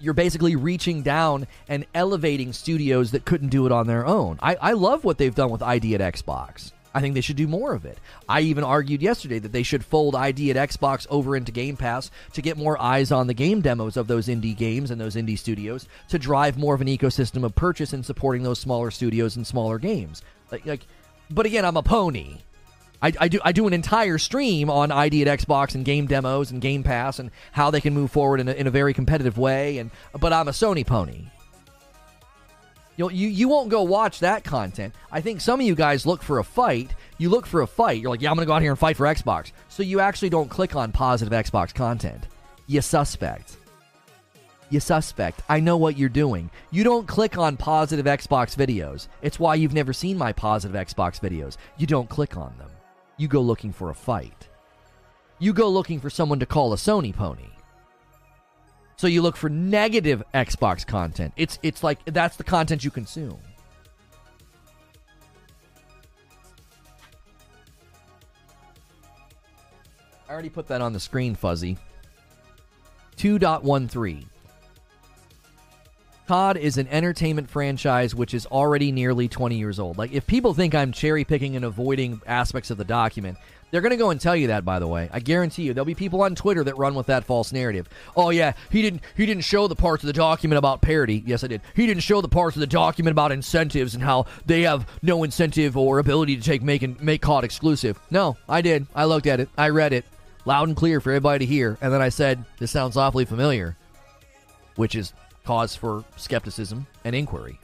you're 0.00 0.14
basically 0.14 0.54
reaching 0.54 1.02
down 1.02 1.44
and 1.68 1.84
elevating 1.92 2.52
studios 2.52 3.10
that 3.10 3.24
couldn't 3.24 3.48
do 3.48 3.66
it 3.66 3.72
on 3.72 3.88
their 3.88 4.06
own. 4.06 4.38
I, 4.40 4.54
I 4.54 4.72
love 4.74 5.04
what 5.04 5.18
they've 5.18 5.34
done 5.34 5.50
with 5.50 5.60
ID 5.60 5.96
at 5.96 6.14
Xbox. 6.14 6.70
I 6.94 7.00
think 7.00 7.14
they 7.14 7.20
should 7.20 7.36
do 7.36 7.46
more 7.46 7.74
of 7.74 7.84
it. 7.84 7.98
I 8.28 8.40
even 8.40 8.64
argued 8.64 9.02
yesterday 9.02 9.38
that 9.38 9.52
they 9.52 9.62
should 9.62 9.84
fold 9.84 10.14
ID 10.14 10.50
at 10.50 10.70
Xbox 10.70 11.06
over 11.10 11.36
into 11.36 11.52
Game 11.52 11.76
Pass 11.76 12.10
to 12.32 12.42
get 12.42 12.56
more 12.56 12.80
eyes 12.80 13.12
on 13.12 13.26
the 13.26 13.34
game 13.34 13.60
demos 13.60 13.96
of 13.96 14.06
those 14.06 14.28
indie 14.28 14.56
games 14.56 14.90
and 14.90 15.00
those 15.00 15.16
indie 15.16 15.38
studios 15.38 15.86
to 16.08 16.18
drive 16.18 16.58
more 16.58 16.74
of 16.74 16.80
an 16.80 16.88
ecosystem 16.88 17.44
of 17.44 17.54
purchase 17.54 17.92
and 17.92 18.04
supporting 18.04 18.42
those 18.42 18.58
smaller 18.58 18.90
studios 18.90 19.36
and 19.36 19.46
smaller 19.46 19.78
games. 19.78 20.22
Like, 20.50 20.64
like 20.66 20.86
but 21.30 21.46
again, 21.46 21.64
I'm 21.64 21.76
a 21.76 21.82
pony. 21.82 22.38
I, 23.00 23.12
I, 23.20 23.28
do 23.28 23.38
I 23.44 23.52
do 23.52 23.66
an 23.66 23.72
entire 23.72 24.18
stream 24.18 24.70
on 24.70 24.90
ID 24.90 25.22
at 25.22 25.38
Xbox 25.38 25.74
and 25.74 25.84
game 25.84 26.06
demos 26.06 26.50
and 26.50 26.60
Game 26.60 26.82
Pass 26.82 27.18
and 27.18 27.30
how 27.52 27.70
they 27.70 27.80
can 27.80 27.94
move 27.94 28.10
forward 28.10 28.40
in 28.40 28.48
a, 28.48 28.52
in 28.52 28.66
a 28.66 28.70
very 28.70 28.92
competitive 28.92 29.38
way. 29.38 29.78
And 29.78 29.90
but 30.18 30.32
I'm 30.32 30.48
a 30.48 30.52
Sony 30.52 30.84
pony. 30.84 31.26
You'll, 32.98 33.10
you 33.10 33.28
you 33.28 33.48
won't 33.48 33.70
go 33.70 33.82
watch 33.84 34.20
that 34.20 34.44
content. 34.44 34.94
I 35.10 35.22
think 35.22 35.40
some 35.40 35.60
of 35.60 35.66
you 35.66 35.74
guys 35.74 36.04
look 36.04 36.22
for 36.22 36.40
a 36.40 36.44
fight. 36.44 36.90
You 37.16 37.30
look 37.30 37.46
for 37.46 37.62
a 37.62 37.66
fight. 37.66 38.02
You're 38.02 38.10
like, 38.10 38.20
yeah, 38.20 38.28
I'm 38.30 38.36
gonna 38.36 38.44
go 38.44 38.52
out 38.52 38.60
here 38.60 38.72
and 38.72 38.78
fight 38.78 38.98
for 38.98 39.06
Xbox. 39.06 39.52
So 39.70 39.82
you 39.82 40.00
actually 40.00 40.28
don't 40.28 40.50
click 40.50 40.76
on 40.76 40.92
positive 40.92 41.32
Xbox 41.32 41.72
content. 41.74 42.26
You 42.66 42.82
suspect. 42.82 43.56
You 44.68 44.80
suspect. 44.80 45.40
I 45.48 45.60
know 45.60 45.78
what 45.78 45.96
you're 45.96 46.10
doing. 46.10 46.50
You 46.70 46.84
don't 46.84 47.08
click 47.08 47.38
on 47.38 47.56
positive 47.56 48.04
Xbox 48.04 48.54
videos. 48.54 49.08
It's 49.22 49.38
why 49.38 49.54
you've 49.54 49.72
never 49.72 49.94
seen 49.94 50.18
my 50.18 50.34
positive 50.34 50.76
Xbox 50.76 51.18
videos. 51.18 51.56
You 51.78 51.86
don't 51.86 52.10
click 52.10 52.36
on 52.36 52.52
them 52.58 52.68
you 53.18 53.26
go 53.28 53.42
looking 53.42 53.72
for 53.72 53.90
a 53.90 53.94
fight. 53.94 54.48
You 55.40 55.52
go 55.52 55.68
looking 55.68 56.00
for 56.00 56.08
someone 56.08 56.38
to 56.38 56.46
call 56.46 56.72
a 56.72 56.76
Sony 56.76 57.14
pony. 57.14 57.48
So 58.98 59.06
you 59.06 59.22
look 59.22 59.36
for 59.36 59.48
negative 59.48 60.24
Xbox 60.34 60.84
content. 60.84 61.32
It's 61.36 61.58
it's 61.62 61.84
like 61.84 62.04
that's 62.04 62.36
the 62.36 62.42
content 62.42 62.84
you 62.84 62.90
consume. 62.90 63.38
I 70.28 70.32
already 70.32 70.48
put 70.50 70.66
that 70.66 70.80
on 70.80 70.92
the 70.92 71.00
screen, 71.00 71.36
Fuzzy. 71.36 71.78
2.13. 73.16 74.26
COD 76.26 76.56
is 76.58 76.76
an 76.76 76.86
entertainment 76.88 77.48
franchise 77.48 78.14
which 78.14 78.34
is 78.34 78.44
already 78.46 78.92
nearly 78.92 79.28
20 79.28 79.56
years 79.56 79.78
old. 79.78 79.96
Like, 79.96 80.12
if 80.12 80.26
people 80.26 80.52
think 80.52 80.74
I'm 80.74 80.92
cherry 80.92 81.24
picking 81.24 81.56
and 81.56 81.64
avoiding 81.64 82.20
aspects 82.26 82.70
of 82.70 82.76
the 82.76 82.84
document, 82.84 83.38
they're 83.70 83.80
going 83.80 83.90
to 83.90 83.96
go 83.96 84.10
and 84.10 84.20
tell 84.20 84.36
you 84.36 84.48
that. 84.48 84.64
By 84.64 84.78
the 84.78 84.86
way, 84.86 85.08
I 85.12 85.20
guarantee 85.20 85.62
you, 85.62 85.74
there'll 85.74 85.84
be 85.84 85.94
people 85.94 86.22
on 86.22 86.34
Twitter 86.34 86.64
that 86.64 86.76
run 86.78 86.94
with 86.94 87.06
that 87.06 87.24
false 87.24 87.52
narrative. 87.52 87.88
Oh 88.16 88.30
yeah, 88.30 88.52
he 88.70 88.82
didn't 88.82 89.02
he 89.16 89.26
didn't 89.26 89.44
show 89.44 89.68
the 89.68 89.76
parts 89.76 90.02
of 90.02 90.06
the 90.06 90.12
document 90.12 90.58
about 90.58 90.80
parity. 90.80 91.22
Yes, 91.26 91.44
I 91.44 91.48
did. 91.48 91.60
He 91.74 91.86
didn't 91.86 92.02
show 92.02 92.20
the 92.20 92.28
parts 92.28 92.56
of 92.56 92.60
the 92.60 92.66
document 92.66 93.12
about 93.12 93.32
incentives 93.32 93.94
and 93.94 94.02
how 94.02 94.26
they 94.46 94.62
have 94.62 94.86
no 95.02 95.22
incentive 95.24 95.76
or 95.76 95.98
ability 95.98 96.36
to 96.36 96.42
take 96.42 96.62
make 96.62 96.82
and 96.82 97.00
make 97.00 97.22
COD 97.22 97.44
exclusive. 97.44 97.98
No, 98.10 98.36
I 98.48 98.60
did. 98.60 98.86
I 98.94 99.04
looked 99.04 99.26
at 99.26 99.40
it. 99.40 99.48
I 99.56 99.68
read 99.68 99.92
it 99.92 100.04
loud 100.44 100.68
and 100.68 100.76
clear 100.76 101.00
for 101.00 101.10
everybody 101.10 101.44
to 101.44 101.52
hear, 101.52 101.76
and 101.80 101.92
then 101.92 102.00
I 102.00 102.08
said, 102.08 102.44
"This 102.58 102.70
sounds 102.70 102.96
awfully 102.96 103.24
familiar," 103.24 103.76
which 104.76 104.94
is 104.94 105.12
cause 105.44 105.74
for 105.74 106.04
skepticism 106.16 106.86
and 107.04 107.14
inquiry. 107.14 107.58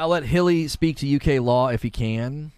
I'll 0.00 0.08
let 0.08 0.24
Hilly 0.24 0.66
speak 0.66 0.96
to 0.96 1.16
UK 1.16 1.42
law 1.42 1.68
if 1.68 1.82
he 1.82 1.90
can. 1.90 2.52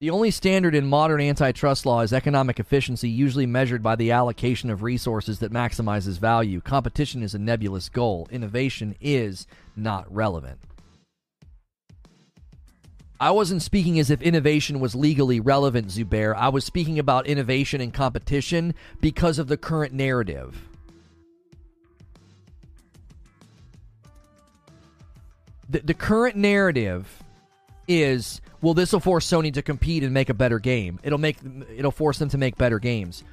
The 0.00 0.10
only 0.10 0.30
standard 0.30 0.72
in 0.72 0.86
modern 0.86 1.20
antitrust 1.20 1.84
law 1.84 2.02
is 2.02 2.12
economic 2.12 2.60
efficiency, 2.60 3.10
usually 3.10 3.44
measured 3.44 3.82
by 3.82 3.96
the 3.96 4.12
allocation 4.12 4.70
of 4.70 4.84
resources 4.84 5.40
that 5.40 5.52
maximizes 5.52 6.20
value. 6.20 6.60
Competition 6.60 7.24
is 7.24 7.34
a 7.34 7.40
nebulous 7.40 7.88
goal. 7.88 8.28
Innovation 8.30 8.94
is 9.00 9.48
not 9.74 10.06
relevant. 10.14 10.60
I 13.18 13.32
wasn't 13.32 13.62
speaking 13.62 13.98
as 13.98 14.08
if 14.08 14.22
innovation 14.22 14.78
was 14.78 14.94
legally 14.94 15.40
relevant, 15.40 15.88
Zubair. 15.88 16.36
I 16.36 16.50
was 16.50 16.64
speaking 16.64 17.00
about 17.00 17.26
innovation 17.26 17.80
and 17.80 17.92
competition 17.92 18.74
because 19.00 19.40
of 19.40 19.48
the 19.48 19.56
current 19.56 19.92
narrative. 19.92 20.69
The, 25.70 25.80
the 25.80 25.94
current 25.94 26.36
narrative 26.36 27.22
is 27.88 28.40
well 28.60 28.74
this 28.74 28.92
will 28.92 29.00
force 29.00 29.28
Sony 29.28 29.52
to 29.54 29.62
compete 29.62 30.02
and 30.02 30.12
make 30.12 30.28
a 30.28 30.34
better 30.34 30.58
game. 30.58 30.98
It'll 31.02 31.18
make 31.18 31.38
it'll 31.76 31.90
force 31.90 32.18
them 32.18 32.28
to 32.30 32.38
make 32.38 32.56
better 32.56 32.78
games. 32.78 33.24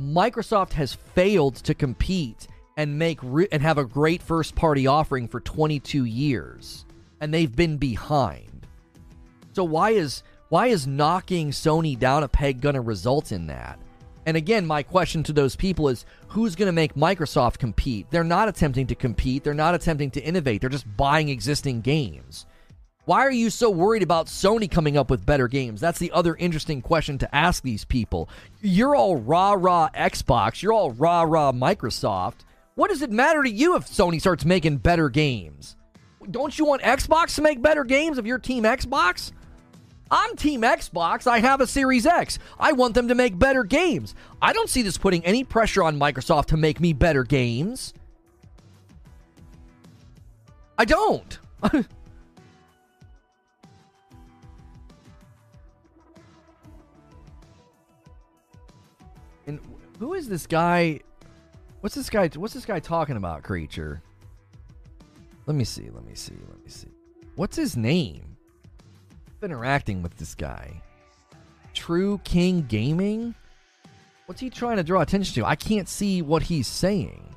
Microsoft 0.00 0.72
has 0.72 0.94
failed 0.94 1.56
to 1.56 1.74
compete 1.74 2.46
and 2.76 2.98
make 2.98 3.18
re- 3.22 3.48
and 3.52 3.62
have 3.62 3.78
a 3.78 3.84
great 3.84 4.22
first 4.22 4.54
party 4.54 4.86
offering 4.86 5.28
for 5.28 5.40
22 5.40 6.04
years 6.04 6.86
and 7.20 7.34
they've 7.34 7.54
been 7.54 7.76
behind. 7.76 8.66
So 9.52 9.64
why 9.64 9.90
is 9.90 10.22
why 10.48 10.68
is 10.68 10.86
knocking 10.86 11.50
Sony 11.50 11.98
down 11.98 12.22
a 12.22 12.28
peg 12.28 12.60
going 12.60 12.74
to 12.74 12.80
result 12.80 13.32
in 13.32 13.46
that? 13.48 13.78
And 14.26 14.36
again, 14.36 14.66
my 14.66 14.82
question 14.82 15.22
to 15.24 15.32
those 15.32 15.56
people 15.56 15.88
is 15.88 16.04
who's 16.28 16.54
going 16.54 16.66
to 16.66 16.72
make 16.72 16.94
Microsoft 16.94 17.58
compete? 17.58 18.06
They're 18.10 18.22
not 18.22 18.48
attempting 18.48 18.86
to 18.88 18.94
compete, 18.94 19.44
they're 19.44 19.54
not 19.54 19.74
attempting 19.74 20.10
to 20.12 20.22
innovate, 20.22 20.60
they're 20.60 20.70
just 20.70 20.96
buying 20.96 21.28
existing 21.28 21.80
games. 21.80 22.46
Why 23.06 23.20
are 23.20 23.32
you 23.32 23.50
so 23.50 23.70
worried 23.70 24.02
about 24.02 24.26
Sony 24.26 24.70
coming 24.70 24.96
up 24.96 25.10
with 25.10 25.26
better 25.26 25.48
games? 25.48 25.80
That's 25.80 25.98
the 25.98 26.12
other 26.12 26.36
interesting 26.36 26.82
question 26.82 27.18
to 27.18 27.34
ask 27.34 27.62
these 27.62 27.84
people. 27.84 28.28
You're 28.60 28.94
all 28.94 29.16
rah 29.16 29.54
rah 29.58 29.88
Xbox, 29.94 30.62
you're 30.62 30.72
all 30.72 30.92
rah 30.92 31.22
rah 31.22 31.50
Microsoft. 31.50 32.44
What 32.74 32.90
does 32.90 33.02
it 33.02 33.10
matter 33.10 33.42
to 33.42 33.50
you 33.50 33.74
if 33.76 33.86
Sony 33.86 34.20
starts 34.20 34.44
making 34.44 34.76
better 34.78 35.08
games? 35.08 35.76
Don't 36.30 36.56
you 36.58 36.66
want 36.66 36.82
Xbox 36.82 37.34
to 37.36 37.42
make 37.42 37.60
better 37.62 37.84
games 37.84 38.18
if 38.18 38.26
you're 38.26 38.38
Team 38.38 38.64
Xbox? 38.64 39.32
I'm 40.10 40.34
Team 40.34 40.62
Xbox. 40.62 41.26
I 41.26 41.38
have 41.38 41.60
a 41.60 41.66
Series 41.66 42.04
X. 42.04 42.38
I 42.58 42.72
want 42.72 42.94
them 42.94 43.08
to 43.08 43.14
make 43.14 43.38
better 43.38 43.62
games. 43.62 44.14
I 44.42 44.52
don't 44.52 44.68
see 44.68 44.82
this 44.82 44.98
putting 44.98 45.24
any 45.24 45.44
pressure 45.44 45.84
on 45.84 46.00
Microsoft 46.00 46.46
to 46.46 46.56
make 46.56 46.80
me 46.80 46.92
better 46.92 47.22
games. 47.22 47.94
I 50.76 50.84
don't. 50.84 51.38
and 59.46 59.60
who 59.98 60.14
is 60.14 60.28
this 60.28 60.46
guy? 60.46 61.00
What's 61.82 61.94
this 61.94 62.10
guy? 62.10 62.28
What's 62.28 62.54
this 62.54 62.64
guy 62.64 62.80
talking 62.80 63.16
about, 63.16 63.44
creature? 63.44 64.02
Let 65.46 65.54
me 65.54 65.64
see. 65.64 65.88
Let 65.90 66.04
me 66.04 66.14
see. 66.14 66.34
Let 66.48 66.64
me 66.64 66.68
see. 66.70 66.88
What's 67.36 67.56
his 67.56 67.76
name? 67.76 68.29
Interacting 69.42 70.02
with 70.02 70.16
this 70.16 70.34
guy. 70.34 70.80
True 71.74 72.20
King 72.24 72.62
Gaming? 72.62 73.34
What's 74.26 74.40
he 74.40 74.50
trying 74.50 74.76
to 74.76 74.82
draw 74.82 75.00
attention 75.00 75.34
to? 75.42 75.48
I 75.48 75.56
can't 75.56 75.88
see 75.88 76.22
what 76.22 76.42
he's 76.42 76.66
saying. 76.66 77.34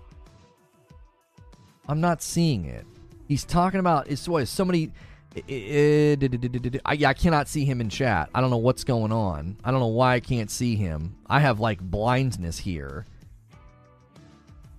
I'm 1.88 2.02
not 2.02 2.22
seeing 2.22 2.66
it. 2.66 2.86
He's 3.28 3.44
talking 3.44 3.80
about 3.80 4.08
is 4.08 4.28
what 4.30 4.44
is 4.44 4.50
somebody 4.50 4.92
I, 5.36 6.98
I 7.06 7.14
cannot 7.14 7.48
see 7.48 7.66
him 7.66 7.82
in 7.82 7.90
chat. 7.90 8.30
I 8.36 8.42
don't 8.42 8.52
know 8.52 8.58
what's 8.58 8.84
going 8.84 9.12
on. 9.12 9.58
I 9.64 9.72
don't 9.72 9.80
know 9.80 9.88
why 9.88 10.14
I 10.14 10.20
can't 10.20 10.52
see 10.52 10.76
him. 10.76 11.16
I 11.28 11.40
have 11.40 11.60
like 11.60 11.82
blindness 11.82 12.60
here. 12.60 13.06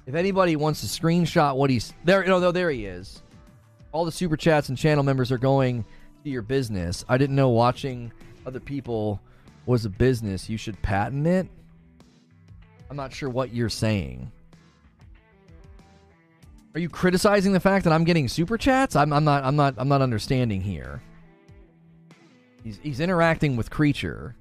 If 0.07 0.15
anybody 0.15 0.55
wants 0.55 0.81
to 0.83 0.87
screenshot 0.87 1.57
what 1.57 1.71
he's 1.71 1.93
there, 2.05 2.25
no, 2.25 2.39
no, 2.39 2.53
there 2.53 2.71
he 2.71 2.87
is. 2.87 3.23
All 3.91 4.05
the 4.05 4.13
super 4.13 4.37
chats 4.37 4.69
and 4.69 4.79
channel 4.79 5.03
members 5.03 5.33
are 5.33 5.39
going 5.39 5.85
to 6.25 6.31
your 6.31 6.43
business. 6.43 7.05
I 7.09 7.19
didn't 7.19 7.37
know 7.37 7.51
watching 7.51 8.13
other 8.47 8.61
people 8.61 9.21
was 9.67 9.85
a 9.85 9.91
business. 9.91 10.49
You 10.49 10.57
should 10.57 10.81
patent 10.83 11.27
it. 11.27 11.47
I'm 12.91 12.97
not 12.97 13.13
sure 13.13 13.29
what 13.29 13.55
you're 13.55 13.69
saying. 13.69 14.31
Are 16.75 16.81
you 16.81 16.89
criticizing 16.89 17.53
the 17.53 17.61
fact 17.61 17.85
that 17.85 17.93
I'm 17.93 18.05
getting 18.05 18.29
super 18.29 18.59
chats? 18.59 18.97
I'm, 18.97 19.13
I'm 19.13 19.25
not. 19.25 19.45
I'm 19.45 19.55
not. 19.55 19.75
I'm 19.79 19.89
not 19.89 20.03
understanding 20.03 20.61
here. 20.61 21.01
He's 22.65 22.81
he's 22.83 23.01
interacting 23.01 23.57
with 23.57 23.71
creature. 23.71 24.35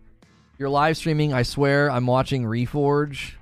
You're 0.57 0.69
live 0.69 0.97
streaming. 0.97 1.33
I 1.33 1.43
swear, 1.43 1.91
I'm 1.91 2.07
watching 2.07 2.43
Reforge. 2.43 3.33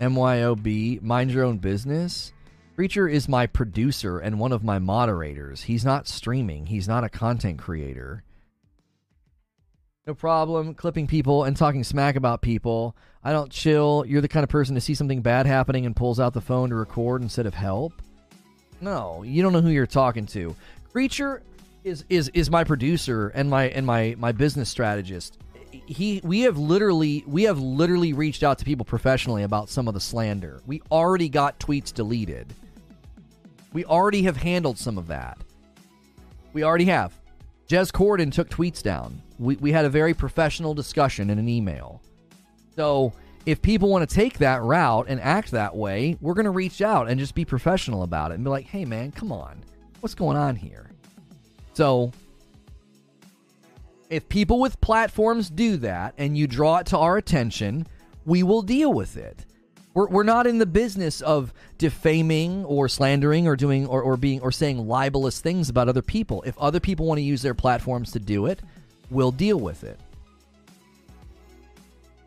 MYOB. 0.00 1.02
Mind 1.02 1.30
your 1.30 1.44
own 1.44 1.58
business. 1.58 2.32
Creature 2.76 3.08
is 3.08 3.26
my 3.26 3.46
producer 3.46 4.18
and 4.18 4.38
one 4.38 4.52
of 4.52 4.62
my 4.62 4.78
moderators. 4.78 5.62
He's 5.62 5.82
not 5.82 6.06
streaming. 6.06 6.66
He's 6.66 6.86
not 6.86 7.04
a 7.04 7.08
content 7.08 7.58
creator. 7.58 8.22
No 10.06 10.12
problem 10.12 10.74
clipping 10.74 11.06
people 11.06 11.44
and 11.44 11.56
talking 11.56 11.82
smack 11.82 12.16
about 12.16 12.42
people. 12.42 12.94
I 13.24 13.32
don't 13.32 13.50
chill. 13.50 14.04
You're 14.06 14.20
the 14.20 14.28
kind 14.28 14.44
of 14.44 14.50
person 14.50 14.74
to 14.74 14.82
see 14.82 14.94
something 14.94 15.22
bad 15.22 15.46
happening 15.46 15.86
and 15.86 15.96
pulls 15.96 16.20
out 16.20 16.34
the 16.34 16.42
phone 16.42 16.68
to 16.68 16.74
record 16.74 17.22
instead 17.22 17.46
of 17.46 17.54
help. 17.54 17.94
No, 18.82 19.22
you 19.22 19.42
don't 19.42 19.54
know 19.54 19.62
who 19.62 19.70
you're 19.70 19.86
talking 19.86 20.26
to. 20.26 20.54
Creature 20.92 21.42
is 21.82 22.04
is 22.10 22.30
is 22.34 22.50
my 22.50 22.62
producer 22.62 23.28
and 23.28 23.48
my 23.48 23.68
and 23.68 23.86
my 23.86 24.14
my 24.18 24.32
business 24.32 24.68
strategist. 24.68 25.38
He 25.70 26.20
we 26.22 26.40
have 26.42 26.58
literally 26.58 27.24
we 27.26 27.44
have 27.44 27.58
literally 27.58 28.12
reached 28.12 28.42
out 28.42 28.58
to 28.58 28.66
people 28.66 28.84
professionally 28.84 29.44
about 29.44 29.70
some 29.70 29.88
of 29.88 29.94
the 29.94 30.00
slander. 30.00 30.60
We 30.66 30.82
already 30.90 31.30
got 31.30 31.58
tweets 31.58 31.90
deleted. 31.90 32.52
We 33.76 33.84
already 33.84 34.22
have 34.22 34.38
handled 34.38 34.78
some 34.78 34.96
of 34.96 35.06
that. 35.08 35.36
We 36.54 36.64
already 36.64 36.86
have. 36.86 37.12
Jez 37.68 37.92
Corden 37.92 38.32
took 38.32 38.48
tweets 38.48 38.82
down. 38.82 39.20
We 39.38 39.56
we 39.56 39.70
had 39.70 39.84
a 39.84 39.90
very 39.90 40.14
professional 40.14 40.72
discussion 40.72 41.28
in 41.28 41.38
an 41.38 41.46
email. 41.46 42.00
So 42.74 43.12
if 43.44 43.60
people 43.60 43.90
want 43.90 44.08
to 44.08 44.14
take 44.14 44.38
that 44.38 44.62
route 44.62 45.08
and 45.10 45.20
act 45.20 45.50
that 45.50 45.76
way, 45.76 46.16
we're 46.22 46.32
going 46.32 46.46
to 46.46 46.52
reach 46.52 46.80
out 46.80 47.10
and 47.10 47.20
just 47.20 47.34
be 47.34 47.44
professional 47.44 48.02
about 48.02 48.30
it 48.30 48.36
and 48.36 48.44
be 48.44 48.48
like, 48.48 48.64
hey, 48.64 48.86
man, 48.86 49.12
come 49.12 49.30
on. 49.30 49.62
What's 50.00 50.14
going 50.14 50.38
on 50.38 50.56
here? 50.56 50.88
So, 51.74 52.12
if 54.08 54.26
people 54.30 54.58
with 54.58 54.80
platforms 54.80 55.50
do 55.50 55.76
that 55.76 56.14
and 56.16 56.34
you 56.38 56.46
draw 56.46 56.78
it 56.78 56.86
to 56.86 56.98
our 56.98 57.18
attention, 57.18 57.86
we 58.24 58.42
will 58.42 58.62
deal 58.62 58.94
with 58.94 59.18
it. 59.18 59.44
We're, 59.96 60.08
we're 60.08 60.24
not 60.24 60.46
in 60.46 60.58
the 60.58 60.66
business 60.66 61.22
of 61.22 61.54
defaming 61.78 62.66
or 62.66 62.86
slandering 62.86 63.48
or 63.48 63.56
doing 63.56 63.86
or, 63.86 64.02
or 64.02 64.18
being 64.18 64.42
or 64.42 64.52
saying 64.52 64.86
libelous 64.86 65.40
things 65.40 65.70
about 65.70 65.88
other 65.88 66.02
people. 66.02 66.42
If 66.42 66.58
other 66.58 66.80
people 66.80 67.06
want 67.06 67.16
to 67.16 67.22
use 67.22 67.40
their 67.40 67.54
platforms 67.54 68.12
to 68.12 68.20
do 68.20 68.44
it, 68.44 68.60
we'll 69.10 69.32
deal 69.32 69.58
with 69.58 69.84
it. 69.84 69.98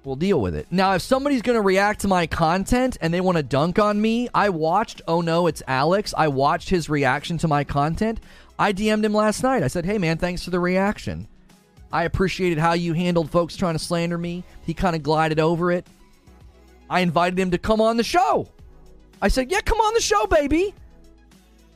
We'll 0.03 0.15
deal 0.15 0.41
with 0.41 0.55
it. 0.55 0.65
Now, 0.71 0.95
if 0.95 1.03
somebody's 1.03 1.43
going 1.43 1.57
to 1.57 1.61
react 1.61 2.01
to 2.01 2.07
my 2.07 2.25
content 2.25 2.97
and 3.01 3.13
they 3.13 3.21
want 3.21 3.37
to 3.37 3.43
dunk 3.43 3.77
on 3.77 4.01
me, 4.01 4.29
I 4.33 4.49
watched, 4.49 5.03
oh 5.07 5.21
no, 5.21 5.45
it's 5.45 5.61
Alex. 5.67 6.11
I 6.17 6.27
watched 6.27 6.71
his 6.71 6.89
reaction 6.89 7.37
to 7.37 7.47
my 7.47 7.63
content. 7.63 8.19
I 8.57 8.73
DM'd 8.73 9.05
him 9.05 9.13
last 9.13 9.43
night. 9.43 9.61
I 9.61 9.67
said, 9.67 9.85
hey 9.85 9.99
man, 9.99 10.17
thanks 10.17 10.43
for 10.43 10.49
the 10.49 10.59
reaction. 10.59 11.27
I 11.93 12.05
appreciated 12.05 12.57
how 12.57 12.73
you 12.73 12.93
handled 12.93 13.29
folks 13.29 13.55
trying 13.55 13.75
to 13.75 13.79
slander 13.79 14.17
me. 14.17 14.43
He 14.65 14.73
kind 14.73 14.95
of 14.95 15.03
glided 15.03 15.39
over 15.39 15.71
it. 15.71 15.85
I 16.89 17.01
invited 17.01 17.37
him 17.37 17.51
to 17.51 17.57
come 17.57 17.81
on 17.81 17.97
the 17.97 18.03
show. 18.03 18.49
I 19.21 19.27
said, 19.27 19.51
yeah, 19.51 19.61
come 19.61 19.79
on 19.79 19.93
the 19.93 20.01
show, 20.01 20.25
baby. 20.27 20.73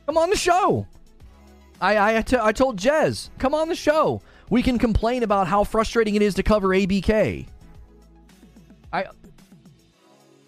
Come 0.06 0.16
on 0.16 0.30
the 0.30 0.36
show. 0.36 0.86
I, 1.80 2.18
I, 2.18 2.22
t- 2.22 2.36
I 2.40 2.52
told 2.52 2.78
Jez, 2.78 3.30
come 3.38 3.54
on 3.54 3.68
the 3.68 3.74
show. 3.74 4.22
We 4.50 4.62
can 4.62 4.78
complain 4.78 5.22
about 5.22 5.46
how 5.46 5.64
frustrating 5.64 6.14
it 6.14 6.22
is 6.22 6.34
to 6.34 6.42
cover 6.42 6.68
ABK. 6.68 7.46
I 8.92 9.06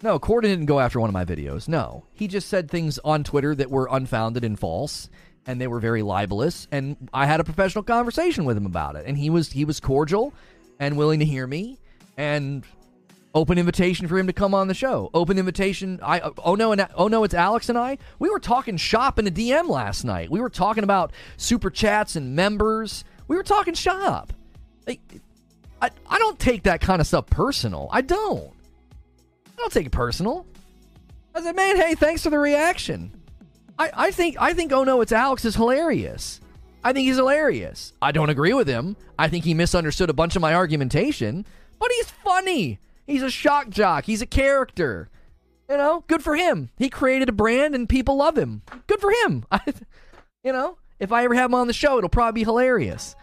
no, 0.03 0.19
Corden 0.19 0.43
didn't 0.43 0.67
go 0.67 0.79
after 0.79 0.99
one 0.99 1.09
of 1.09 1.13
my 1.13 1.25
videos. 1.25 1.67
No, 1.67 2.05
he 2.13 2.27
just 2.27 2.49
said 2.49 2.69
things 2.69 2.99
on 2.99 3.23
Twitter 3.23 3.55
that 3.55 3.71
were 3.71 3.87
unfounded 3.91 4.43
and 4.43 4.57
false, 4.57 5.09
and 5.47 5.59
they 5.59 5.67
were 5.67 5.79
very 5.79 6.03
libelous. 6.03 6.67
And 6.71 7.09
I 7.13 7.25
had 7.25 7.39
a 7.39 7.43
professional 7.43 7.83
conversation 7.83 8.45
with 8.45 8.57
him 8.57 8.67
about 8.67 8.95
it, 8.95 9.05
and 9.07 9.17
he 9.17 9.29
was 9.29 9.51
he 9.51 9.65
was 9.65 9.79
cordial 9.79 10.33
and 10.79 10.97
willing 10.97 11.19
to 11.19 11.25
hear 11.25 11.47
me, 11.47 11.79
and 12.15 12.63
open 13.37 13.59
invitation 13.59 14.07
for 14.07 14.17
him 14.17 14.25
to 14.27 14.33
come 14.33 14.53
on 14.55 14.67
the 14.67 14.73
show. 14.73 15.11
Open 15.13 15.37
invitation. 15.37 15.99
I 16.01 16.19
oh 16.43 16.55
no 16.55 16.71
and 16.71 16.87
oh 16.95 17.07
no, 17.07 17.23
it's 17.23 17.35
Alex 17.35 17.69
and 17.69 17.77
I. 17.77 17.99
We 18.17 18.29
were 18.29 18.39
talking 18.39 18.77
shop 18.77 19.19
in 19.19 19.27
a 19.27 19.31
DM 19.31 19.69
last 19.69 20.03
night. 20.03 20.31
We 20.31 20.41
were 20.41 20.49
talking 20.49 20.83
about 20.83 21.13
super 21.37 21.69
chats 21.69 22.15
and 22.15 22.35
members. 22.35 23.05
We 23.27 23.35
were 23.35 23.43
talking 23.43 23.75
shop. 23.75 24.33
I, 24.87 24.97
I 25.81 26.17
don't 26.17 26.39
take 26.39 26.63
that 26.63 26.81
kind 26.81 26.99
of 26.99 27.07
stuff 27.07 27.27
personal. 27.27 27.89
I 27.91 28.01
don't. 28.01 28.51
I 29.45 29.55
don't 29.57 29.71
take 29.71 29.85
it 29.85 29.91
personal. 29.91 30.45
I 31.35 31.41
said, 31.41 31.55
man, 31.55 31.75
hey, 31.77 31.93
thanks 31.93 32.23
for 32.23 32.31
the 32.31 32.39
reaction. 32.39 33.11
I, 33.77 33.91
I 33.93 34.11
think 34.11 34.37
I 34.39 34.53
think 34.53 34.71
oh 34.71 34.83
no, 34.83 35.01
it's 35.01 35.11
Alex 35.11 35.45
is 35.45 35.55
hilarious. 35.55 36.41
I 36.83 36.93
think 36.93 37.05
he's 37.05 37.17
hilarious. 37.17 37.93
I 38.01 38.11
don't 38.11 38.29
agree 38.29 38.53
with 38.53 38.67
him. 38.67 38.95
I 39.19 39.27
think 39.27 39.45
he 39.45 39.53
misunderstood 39.53 40.09
a 40.09 40.13
bunch 40.13 40.35
of 40.35 40.41
my 40.41 40.55
argumentation, 40.55 41.45
but 41.79 41.91
he's 41.91 42.09
funny. 42.09 42.79
He's 43.07 43.23
a 43.23 43.31
shock 43.31 43.69
jock. 43.69 44.05
He's 44.05 44.21
a 44.21 44.27
character. 44.27 45.09
You 45.69 45.77
know, 45.77 46.03
good 46.07 46.21
for 46.21 46.35
him. 46.35 46.69
He 46.77 46.89
created 46.89 47.29
a 47.29 47.33
brand 47.33 47.73
and 47.73 47.89
people 47.89 48.17
love 48.17 48.37
him. 48.37 48.61
Good 48.85 49.01
for 49.01 49.11
him. 49.25 49.45
You 50.43 50.53
know, 50.53 50.77
if 50.97 51.11
I 51.11 51.25
ever 51.25 51.33
have 51.33 51.49
him 51.49 51.55
on 51.55 51.67
the 51.67 51.73
show, 51.73 51.97
it'll 51.97 52.09
probably 52.09 52.39
be 52.39 52.45
hilarious. 52.45 53.17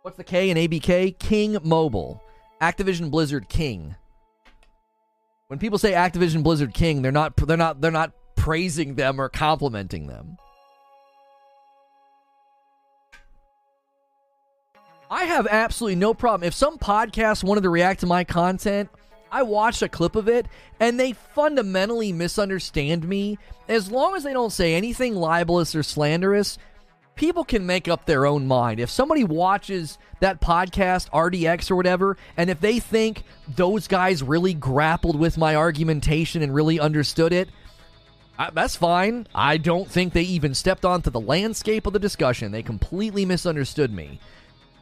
What's 0.00 0.16
the 0.16 0.24
K 0.24 0.48
in 0.48 0.56
ABK? 0.56 1.18
King 1.18 1.58
Mobile. 1.62 2.22
Activision 2.62 3.10
Blizzard 3.10 3.50
King. 3.50 3.94
When 5.48 5.58
people 5.58 5.76
say 5.76 5.92
Activision 5.92 6.42
Blizzard 6.42 6.72
King, 6.72 7.02
they're 7.02 7.12
not 7.12 7.36
they're 7.36 7.58
not 7.58 7.82
they're 7.82 7.90
not 7.90 8.12
praising 8.36 8.94
them 8.94 9.20
or 9.20 9.28
complimenting 9.28 10.06
them. 10.06 10.38
I 15.14 15.26
have 15.26 15.46
absolutely 15.46 15.94
no 15.94 16.12
problem. 16.12 16.44
If 16.44 16.54
some 16.54 16.76
podcast 16.76 17.44
wanted 17.44 17.60
to 17.60 17.70
react 17.70 18.00
to 18.00 18.06
my 18.06 18.24
content, 18.24 18.90
I 19.30 19.44
watched 19.44 19.80
a 19.80 19.88
clip 19.88 20.16
of 20.16 20.28
it 20.28 20.46
and 20.80 20.98
they 20.98 21.12
fundamentally 21.12 22.12
misunderstand 22.12 23.08
me. 23.08 23.38
As 23.68 23.92
long 23.92 24.16
as 24.16 24.24
they 24.24 24.32
don't 24.32 24.50
say 24.50 24.74
anything 24.74 25.14
libelous 25.14 25.76
or 25.76 25.84
slanderous, 25.84 26.58
people 27.14 27.44
can 27.44 27.64
make 27.64 27.86
up 27.86 28.06
their 28.06 28.26
own 28.26 28.48
mind. 28.48 28.80
If 28.80 28.90
somebody 28.90 29.22
watches 29.22 29.98
that 30.18 30.40
podcast, 30.40 31.08
RDX 31.10 31.70
or 31.70 31.76
whatever, 31.76 32.16
and 32.36 32.50
if 32.50 32.58
they 32.58 32.80
think 32.80 33.22
those 33.46 33.86
guys 33.86 34.20
really 34.20 34.52
grappled 34.52 35.16
with 35.16 35.38
my 35.38 35.54
argumentation 35.54 36.42
and 36.42 36.52
really 36.52 36.80
understood 36.80 37.32
it, 37.32 37.50
I, 38.36 38.50
that's 38.50 38.74
fine. 38.74 39.28
I 39.32 39.58
don't 39.58 39.88
think 39.88 40.12
they 40.12 40.22
even 40.22 40.54
stepped 40.54 40.84
onto 40.84 41.10
the 41.10 41.20
landscape 41.20 41.86
of 41.86 41.92
the 41.92 42.00
discussion. 42.00 42.50
They 42.50 42.64
completely 42.64 43.24
misunderstood 43.24 43.92
me. 43.92 44.18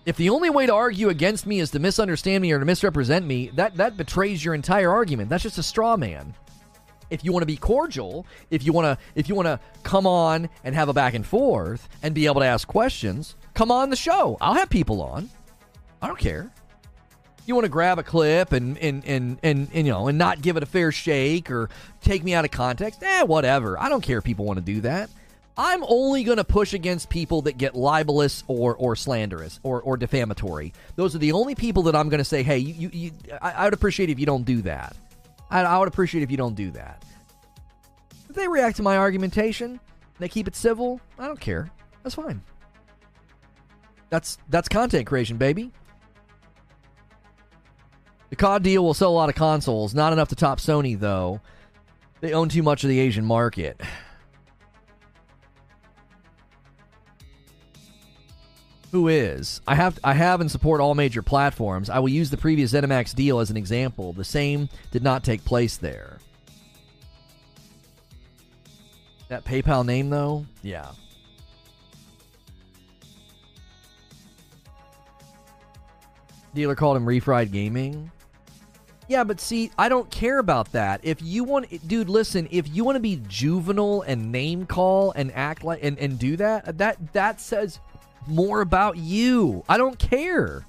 If 0.04 0.16
the 0.16 0.30
only 0.30 0.50
way 0.50 0.66
to 0.66 0.74
argue 0.74 1.08
against 1.10 1.46
me 1.46 1.60
is 1.60 1.70
to 1.70 1.78
misunderstand 1.78 2.42
me 2.42 2.50
or 2.52 2.58
to 2.58 2.64
misrepresent 2.64 3.24
me, 3.24 3.50
that, 3.54 3.76
that 3.76 3.96
betrays 3.96 4.44
your 4.44 4.54
entire 4.54 4.90
argument. 4.90 5.28
That's 5.30 5.44
just 5.44 5.58
a 5.58 5.62
straw 5.62 5.96
man 5.96 6.34
if 7.12 7.22
you 7.22 7.30
want 7.30 7.42
to 7.42 7.46
be 7.46 7.58
cordial, 7.58 8.26
if 8.50 8.64
you 8.64 8.72
want 8.72 8.86
to 8.86 9.04
if 9.14 9.28
you 9.28 9.34
want 9.34 9.46
to 9.46 9.60
come 9.82 10.06
on 10.06 10.48
and 10.64 10.74
have 10.74 10.88
a 10.88 10.94
back 10.94 11.12
and 11.12 11.26
forth 11.26 11.88
and 12.02 12.14
be 12.14 12.24
able 12.24 12.40
to 12.40 12.46
ask 12.46 12.66
questions, 12.66 13.36
come 13.52 13.70
on 13.70 13.90
the 13.90 13.96
show. 13.96 14.38
I'll 14.40 14.54
have 14.54 14.70
people 14.70 15.02
on. 15.02 15.28
I 16.00 16.06
don't 16.06 16.18
care. 16.18 16.50
You 17.44 17.54
want 17.54 17.66
to 17.66 17.68
grab 17.68 17.98
a 17.98 18.02
clip 18.02 18.52
and 18.52 18.78
and, 18.78 19.04
and 19.04 19.38
and 19.42 19.68
and 19.74 19.86
you 19.86 19.92
know 19.92 20.08
and 20.08 20.16
not 20.16 20.40
give 20.40 20.56
it 20.56 20.62
a 20.62 20.66
fair 20.66 20.90
shake 20.90 21.50
or 21.50 21.68
take 22.00 22.24
me 22.24 22.32
out 22.32 22.46
of 22.46 22.50
context? 22.50 23.02
Eh, 23.02 23.22
whatever. 23.24 23.78
I 23.78 23.90
don't 23.90 24.02
care 24.02 24.16
if 24.16 24.24
people 24.24 24.46
want 24.46 24.56
to 24.56 24.64
do 24.64 24.80
that. 24.80 25.10
I'm 25.56 25.84
only 25.86 26.24
going 26.24 26.38
to 26.38 26.44
push 26.44 26.72
against 26.72 27.10
people 27.10 27.42
that 27.42 27.58
get 27.58 27.74
libelous 27.74 28.42
or, 28.46 28.74
or 28.74 28.96
slanderous 28.96 29.60
or, 29.62 29.82
or 29.82 29.96
defamatory. 29.96 30.72
Those 30.96 31.14
are 31.14 31.18
the 31.18 31.32
only 31.32 31.54
people 31.54 31.82
that 31.84 31.96
I'm 31.96 32.08
going 32.08 32.18
to 32.18 32.24
say, 32.24 32.42
hey, 32.42 32.58
you, 32.58 32.74
you, 32.74 32.90
you 32.92 33.12
I, 33.40 33.64
would 33.64 33.74
appreciate 33.74 34.08
if 34.08 34.18
you 34.18 34.24
don't 34.24 34.44
do 34.44 34.62
that. 34.62 34.96
I, 35.50 35.62
I 35.62 35.78
would 35.78 35.88
appreciate 35.88 36.22
if 36.22 36.30
you 36.30 36.38
don't 36.38 36.54
do 36.54 36.70
that. 36.70 37.04
If 38.30 38.36
they 38.36 38.48
react 38.48 38.78
to 38.78 38.82
my 38.82 38.96
argumentation, 38.96 39.78
they 40.18 40.28
keep 40.28 40.48
it 40.48 40.56
civil, 40.56 41.00
I 41.18 41.26
don't 41.26 41.40
care. 41.40 41.70
That's 42.02 42.14
fine. 42.14 42.42
That's 44.08 44.38
that's 44.48 44.68
content 44.68 45.06
creation, 45.06 45.36
baby. 45.36 45.72
The 48.30 48.36
COD 48.36 48.62
deal 48.62 48.84
will 48.84 48.94
sell 48.94 49.10
a 49.10 49.12
lot 49.12 49.28
of 49.28 49.34
consoles, 49.34 49.94
not 49.94 50.12
enough 50.14 50.28
to 50.28 50.34
top 50.34 50.60
Sony 50.60 50.98
though. 50.98 51.40
They 52.20 52.32
own 52.32 52.48
too 52.48 52.62
much 52.62 52.84
of 52.84 52.88
the 52.88 52.98
Asian 53.00 53.24
market. 53.24 53.80
Who 58.92 59.08
is? 59.08 59.62
I 59.66 59.74
have 59.74 59.98
I 60.04 60.12
have 60.12 60.42
and 60.42 60.50
support 60.50 60.82
all 60.82 60.94
major 60.94 61.22
platforms. 61.22 61.88
I 61.88 61.98
will 61.98 62.10
use 62.10 62.28
the 62.28 62.36
previous 62.36 62.74
ZeniMax 62.74 63.14
deal 63.14 63.40
as 63.40 63.50
an 63.50 63.56
example. 63.56 64.12
The 64.12 64.22
same 64.22 64.68
did 64.90 65.02
not 65.02 65.24
take 65.24 65.42
place 65.46 65.78
there. 65.78 66.18
That 69.28 69.46
PayPal 69.46 69.86
name 69.86 70.10
though? 70.10 70.44
Yeah. 70.62 70.90
Dealer 76.54 76.74
called 76.74 76.98
him 76.98 77.06
Refried 77.06 77.50
Gaming. 77.50 78.12
Yeah, 79.08 79.24
but 79.24 79.40
see, 79.40 79.70
I 79.78 79.88
don't 79.88 80.10
care 80.10 80.38
about 80.38 80.70
that. 80.72 81.00
If 81.02 81.22
you 81.22 81.44
want, 81.44 81.88
dude, 81.88 82.10
listen. 82.10 82.46
If 82.50 82.68
you 82.68 82.84
want 82.84 82.96
to 82.96 83.00
be 83.00 83.22
juvenile 83.26 84.02
and 84.02 84.30
name 84.30 84.66
call 84.66 85.12
and 85.12 85.32
act 85.32 85.64
like 85.64 85.82
and, 85.82 85.98
and 85.98 86.18
do 86.18 86.36
that, 86.36 86.76
that 86.76 87.14
that 87.14 87.40
says 87.40 87.80
more 88.26 88.60
about 88.60 88.96
you. 88.96 89.64
I 89.68 89.78
don't 89.78 89.98
care. 89.98 90.64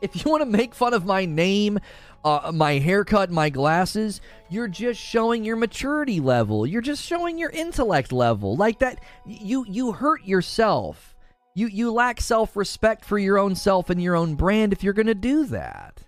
If 0.00 0.24
you 0.24 0.30
want 0.30 0.42
to 0.42 0.46
make 0.46 0.74
fun 0.74 0.94
of 0.94 1.06
my 1.06 1.24
name, 1.24 1.78
uh, 2.24 2.50
my 2.52 2.72
haircut, 2.72 3.30
my 3.30 3.48
glasses, 3.48 4.20
you're 4.50 4.68
just 4.68 5.00
showing 5.00 5.44
your 5.44 5.56
maturity 5.56 6.20
level. 6.20 6.66
You're 6.66 6.82
just 6.82 7.02
showing 7.02 7.38
your 7.38 7.50
intellect 7.50 8.12
level. 8.12 8.56
Like 8.56 8.80
that, 8.80 9.00
you 9.24 9.64
you 9.68 9.92
hurt 9.92 10.24
yourself. 10.24 11.14
You 11.54 11.68
you 11.68 11.92
lack 11.92 12.20
self-respect 12.20 13.04
for 13.04 13.18
your 13.18 13.38
own 13.38 13.54
self 13.54 13.90
and 13.90 14.02
your 14.02 14.16
own 14.16 14.34
brand 14.34 14.72
if 14.72 14.82
you're 14.82 14.92
going 14.92 15.06
to 15.06 15.14
do 15.14 15.46
that. 15.46 16.02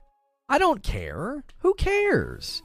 I 0.49 0.59
don't 0.59 0.83
care. 0.83 1.45
Who 1.59 1.75
cares? 1.75 2.63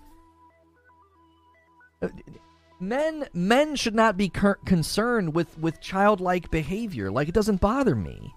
Men 2.84 3.28
men 3.34 3.78
should 3.78 3.96
not 3.96 4.18
be 4.18 4.28
cur- 4.28 4.60
concerned 4.66 5.34
with 5.34 5.58
with 5.58 5.80
childlike 5.80 6.52
behavior. 6.52 7.10
Like 7.10 7.30
it 7.30 7.34
doesn't 7.34 7.62
bother 7.62 7.96
me. 7.96 8.34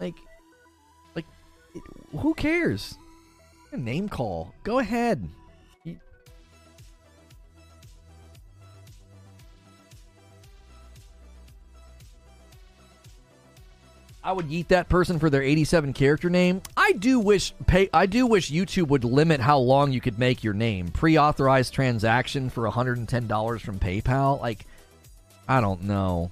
Like 0.00 0.16
like 1.14 1.26
who 2.16 2.32
cares? 2.32 2.96
A 3.72 3.76
Name 3.76 4.08
call. 4.08 4.54
Go 4.64 4.78
ahead. 4.78 5.28
I 14.22 14.32
would 14.32 14.50
eat 14.52 14.68
that 14.68 14.88
person 14.88 15.18
for 15.18 15.30
their 15.30 15.42
87 15.42 15.92
character 15.94 16.28
name. 16.28 16.60
I 16.76 16.92
do 16.92 17.18
wish 17.18 17.54
pay 17.66 17.88
I 17.92 18.06
do 18.06 18.26
wish 18.26 18.50
YouTube 18.50 18.88
would 18.88 19.04
limit 19.04 19.40
how 19.40 19.58
long 19.58 19.92
you 19.92 20.00
could 20.00 20.18
make 20.18 20.44
your 20.44 20.52
name. 20.52 20.88
Pre-authorized 20.88 21.72
transaction 21.72 22.50
for 22.50 22.68
$110 22.70 23.60
from 23.60 23.78
PayPal. 23.78 24.40
Like 24.40 24.66
I 25.48 25.60
don't 25.60 25.84
know. 25.84 26.30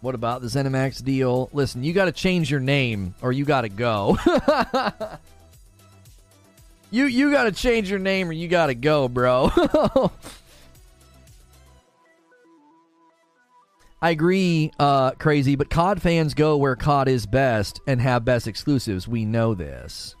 What 0.00 0.14
about 0.14 0.42
the 0.42 0.48
ZeniMax 0.48 1.02
deal? 1.02 1.48
Listen, 1.52 1.82
you 1.82 1.92
got 1.94 2.06
to 2.06 2.12
change 2.12 2.50
your 2.50 2.60
name 2.60 3.14
or 3.22 3.32
you 3.32 3.44
got 3.44 3.62
to 3.62 3.70
go. 3.70 4.18
you 6.90 7.06
you 7.06 7.30
got 7.30 7.44
to 7.44 7.52
change 7.52 7.88
your 7.88 8.00
name 8.00 8.28
or 8.28 8.32
you 8.32 8.48
got 8.48 8.66
to 8.66 8.74
go, 8.74 9.08
bro. 9.08 9.50
I 14.04 14.10
agree, 14.10 14.70
uh, 14.78 15.12
crazy, 15.12 15.56
but 15.56 15.70
COD 15.70 16.02
fans 16.02 16.34
go 16.34 16.58
where 16.58 16.76
COD 16.76 17.08
is 17.08 17.24
best 17.24 17.80
and 17.86 17.98
have 18.02 18.22
best 18.22 18.46
exclusives. 18.46 19.08
We 19.08 19.24
know 19.24 19.54
this. 19.54 20.14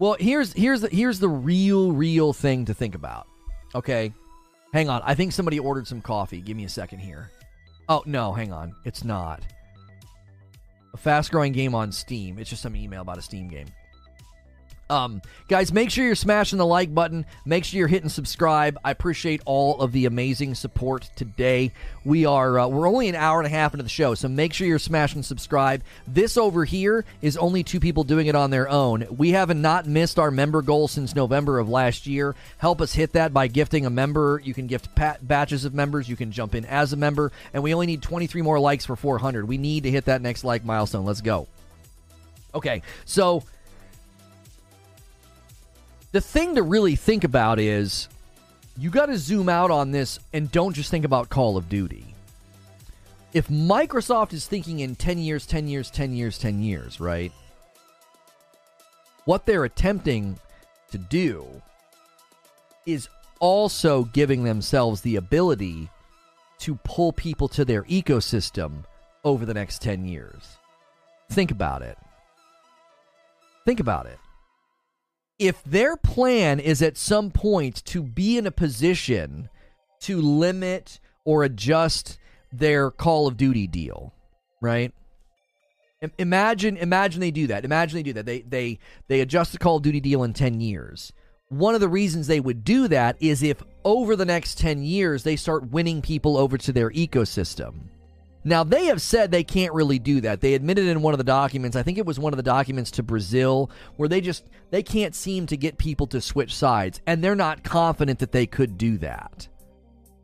Well, 0.00 0.16
here's 0.18 0.54
here's 0.54 0.80
the 0.80 0.88
here's 0.88 1.18
the 1.18 1.28
real 1.28 1.92
real 1.92 2.32
thing 2.32 2.64
to 2.64 2.72
think 2.72 2.94
about. 2.94 3.26
Okay, 3.74 4.14
hang 4.72 4.88
on. 4.88 5.02
I 5.04 5.14
think 5.14 5.32
somebody 5.32 5.58
ordered 5.58 5.86
some 5.86 6.00
coffee. 6.00 6.40
Give 6.40 6.56
me 6.56 6.64
a 6.64 6.70
second 6.70 7.00
here. 7.00 7.30
Oh 7.86 8.02
no, 8.06 8.32
hang 8.32 8.50
on. 8.50 8.74
It's 8.86 9.04
not 9.04 9.42
a 10.94 10.96
fast 10.96 11.30
growing 11.30 11.52
game 11.52 11.74
on 11.74 11.92
Steam. 11.92 12.38
It's 12.38 12.48
just 12.48 12.62
some 12.62 12.74
email 12.74 13.02
about 13.02 13.18
a 13.18 13.22
Steam 13.22 13.46
game. 13.46 13.66
Um, 14.88 15.20
guys, 15.48 15.72
make 15.72 15.90
sure 15.90 16.04
you're 16.04 16.14
smashing 16.14 16.58
the 16.58 16.66
like 16.66 16.94
button. 16.94 17.26
Make 17.44 17.64
sure 17.64 17.78
you're 17.78 17.88
hitting 17.88 18.08
subscribe. 18.08 18.78
I 18.84 18.92
appreciate 18.92 19.42
all 19.44 19.80
of 19.80 19.90
the 19.90 20.06
amazing 20.06 20.54
support 20.54 21.10
today. 21.16 21.72
We 22.04 22.24
are 22.24 22.58
uh, 22.58 22.68
we're 22.68 22.88
only 22.88 23.08
an 23.08 23.16
hour 23.16 23.40
and 23.40 23.46
a 23.46 23.50
half 23.50 23.74
into 23.74 23.82
the 23.82 23.88
show, 23.88 24.14
so 24.14 24.28
make 24.28 24.52
sure 24.52 24.66
you're 24.66 24.78
smashing 24.78 25.24
subscribe. 25.24 25.82
This 26.06 26.36
over 26.36 26.64
here 26.64 27.04
is 27.20 27.36
only 27.36 27.64
two 27.64 27.80
people 27.80 28.04
doing 28.04 28.28
it 28.28 28.36
on 28.36 28.50
their 28.50 28.68
own. 28.68 29.06
We 29.10 29.30
haven't 29.30 29.60
not 29.60 29.86
missed 29.86 30.20
our 30.20 30.30
member 30.30 30.62
goal 30.62 30.86
since 30.86 31.16
November 31.16 31.58
of 31.58 31.68
last 31.68 32.06
year. 32.06 32.36
Help 32.58 32.80
us 32.80 32.94
hit 32.94 33.12
that 33.14 33.34
by 33.34 33.48
gifting 33.48 33.86
a 33.86 33.90
member. 33.90 34.40
You 34.44 34.54
can 34.54 34.68
gift 34.68 34.94
pat- 34.94 35.26
batches 35.26 35.64
of 35.64 35.74
members. 35.74 36.08
You 36.08 36.16
can 36.16 36.30
jump 36.30 36.54
in 36.54 36.64
as 36.64 36.92
a 36.92 36.96
member, 36.96 37.32
and 37.52 37.62
we 37.62 37.74
only 37.74 37.86
need 37.86 38.02
23 38.02 38.40
more 38.42 38.60
likes 38.60 38.86
for 38.86 38.94
400. 38.94 39.48
We 39.48 39.58
need 39.58 39.82
to 39.82 39.90
hit 39.90 40.04
that 40.04 40.22
next 40.22 40.44
like 40.44 40.64
milestone. 40.64 41.04
Let's 41.04 41.22
go. 41.22 41.48
Okay, 42.54 42.82
so 43.04 43.42
the 46.12 46.20
thing 46.20 46.54
to 46.54 46.62
really 46.62 46.96
think 46.96 47.24
about 47.24 47.58
is 47.58 48.08
you 48.78 48.90
got 48.90 49.06
to 49.06 49.16
zoom 49.16 49.48
out 49.48 49.70
on 49.70 49.90
this 49.90 50.18
and 50.32 50.50
don't 50.50 50.74
just 50.74 50.90
think 50.90 51.04
about 51.04 51.28
Call 51.28 51.56
of 51.56 51.68
Duty. 51.68 52.14
If 53.32 53.48
Microsoft 53.48 54.32
is 54.32 54.46
thinking 54.46 54.80
in 54.80 54.96
10 54.96 55.18
years, 55.18 55.46
10 55.46 55.68
years, 55.68 55.90
10 55.90 56.14
years, 56.14 56.38
10 56.38 56.62
years, 56.62 57.00
right? 57.00 57.32
What 59.24 59.44
they're 59.44 59.64
attempting 59.64 60.38
to 60.90 60.98
do 60.98 61.46
is 62.86 63.08
also 63.40 64.04
giving 64.04 64.44
themselves 64.44 65.00
the 65.00 65.16
ability 65.16 65.90
to 66.60 66.76
pull 66.76 67.12
people 67.12 67.48
to 67.48 67.64
their 67.64 67.82
ecosystem 67.84 68.84
over 69.24 69.44
the 69.44 69.54
next 69.54 69.82
10 69.82 70.06
years. 70.06 70.56
Think 71.30 71.50
about 71.50 71.82
it. 71.82 71.98
Think 73.64 73.80
about 73.80 74.06
it 74.06 74.18
if 75.38 75.62
their 75.64 75.96
plan 75.96 76.60
is 76.60 76.82
at 76.82 76.96
some 76.96 77.30
point 77.30 77.84
to 77.86 78.02
be 78.02 78.38
in 78.38 78.46
a 78.46 78.50
position 78.50 79.48
to 80.00 80.20
limit 80.20 81.00
or 81.24 81.44
adjust 81.44 82.18
their 82.52 82.90
Call 82.90 83.26
of 83.26 83.36
Duty 83.36 83.66
deal, 83.66 84.14
right? 84.60 84.92
Imagine, 86.18 86.76
imagine 86.76 87.20
they 87.20 87.30
do 87.30 87.46
that. 87.48 87.64
Imagine 87.64 87.98
they 87.98 88.02
do 88.02 88.12
that. 88.14 88.26
They 88.26 88.42
they 88.42 88.78
they 89.08 89.20
adjust 89.20 89.52
the 89.52 89.58
Call 89.58 89.76
of 89.76 89.82
Duty 89.82 90.00
deal 90.00 90.22
in 90.24 90.32
ten 90.32 90.60
years. 90.60 91.12
One 91.48 91.74
of 91.74 91.80
the 91.80 91.88
reasons 91.88 92.26
they 92.26 92.40
would 92.40 92.64
do 92.64 92.88
that 92.88 93.16
is 93.20 93.42
if 93.42 93.62
over 93.84 94.14
the 94.14 94.24
next 94.24 94.58
ten 94.58 94.82
years 94.82 95.22
they 95.22 95.36
start 95.36 95.70
winning 95.70 96.02
people 96.02 96.36
over 96.36 96.58
to 96.58 96.72
their 96.72 96.90
ecosystem. 96.90 97.88
Now, 98.46 98.62
they 98.62 98.84
have 98.84 99.02
said 99.02 99.32
they 99.32 99.42
can't 99.42 99.74
really 99.74 99.98
do 99.98 100.20
that. 100.20 100.40
They 100.40 100.54
admitted 100.54 100.86
in 100.86 101.02
one 101.02 101.12
of 101.12 101.18
the 101.18 101.24
documents, 101.24 101.76
I 101.76 101.82
think 101.82 101.98
it 101.98 102.06
was 102.06 102.20
one 102.20 102.32
of 102.32 102.36
the 102.36 102.44
documents 102.44 102.92
to 102.92 103.02
Brazil, 103.02 103.72
where 103.96 104.08
they 104.08 104.20
just 104.20 104.44
they 104.70 104.84
can't 104.84 105.16
seem 105.16 105.46
to 105.46 105.56
get 105.56 105.78
people 105.78 106.06
to 106.06 106.20
switch 106.20 106.54
sides 106.54 107.00
and 107.08 107.24
they're 107.24 107.34
not 107.34 107.64
confident 107.64 108.20
that 108.20 108.30
they 108.30 108.46
could 108.46 108.78
do 108.78 108.98
that. 108.98 109.48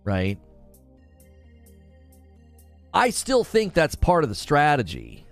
Right? 0.05 0.39
I 2.95 3.11
still 3.11 3.43
think 3.43 3.75
that's 3.75 3.97
part 3.97 4.23
of 4.23 4.31
the 4.31 4.37
strategy. 4.37 5.27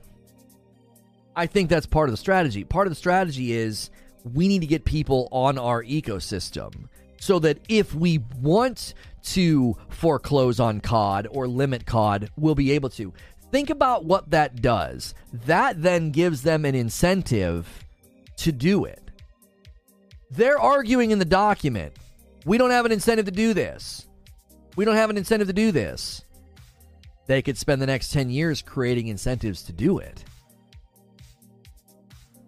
I 1.36 1.46
think 1.46 1.70
that's 1.70 1.86
part 1.86 2.08
of 2.08 2.12
the 2.12 2.16
strategy. 2.16 2.64
Part 2.64 2.88
of 2.88 2.90
the 2.90 2.96
strategy 2.96 3.52
is 3.52 3.90
we 4.24 4.48
need 4.48 4.62
to 4.62 4.66
get 4.66 4.84
people 4.84 5.28
on 5.30 5.58
our 5.58 5.84
ecosystem 5.84 6.88
so 7.20 7.38
that 7.38 7.58
if 7.68 7.94
we 7.94 8.18
want 8.40 8.94
to 9.22 9.76
foreclose 9.88 10.60
on 10.60 10.80
COD 10.80 11.28
or 11.30 11.46
limit 11.46 11.86
COD 11.86 12.30
will 12.36 12.54
be 12.54 12.72
able 12.72 12.90
to. 12.90 13.12
Think 13.50 13.70
about 13.70 14.04
what 14.04 14.30
that 14.30 14.62
does. 14.62 15.14
That 15.46 15.82
then 15.82 16.10
gives 16.10 16.42
them 16.42 16.64
an 16.64 16.74
incentive 16.74 17.84
to 18.38 18.52
do 18.52 18.84
it. 18.84 19.10
They're 20.30 20.58
arguing 20.58 21.10
in 21.10 21.18
the 21.18 21.24
document 21.24 21.94
we 22.44 22.58
don't 22.58 22.70
have 22.70 22.86
an 22.86 22.92
incentive 22.92 23.26
to 23.26 23.30
do 23.30 23.54
this. 23.54 24.06
We 24.76 24.84
don't 24.84 24.96
have 24.96 25.10
an 25.10 25.18
incentive 25.18 25.48
to 25.48 25.52
do 25.52 25.72
this. 25.72 26.24
They 27.26 27.42
could 27.42 27.58
spend 27.58 27.82
the 27.82 27.86
next 27.86 28.12
10 28.12 28.30
years 28.30 28.62
creating 28.62 29.08
incentives 29.08 29.62
to 29.64 29.72
do 29.72 29.98
it. 29.98 30.24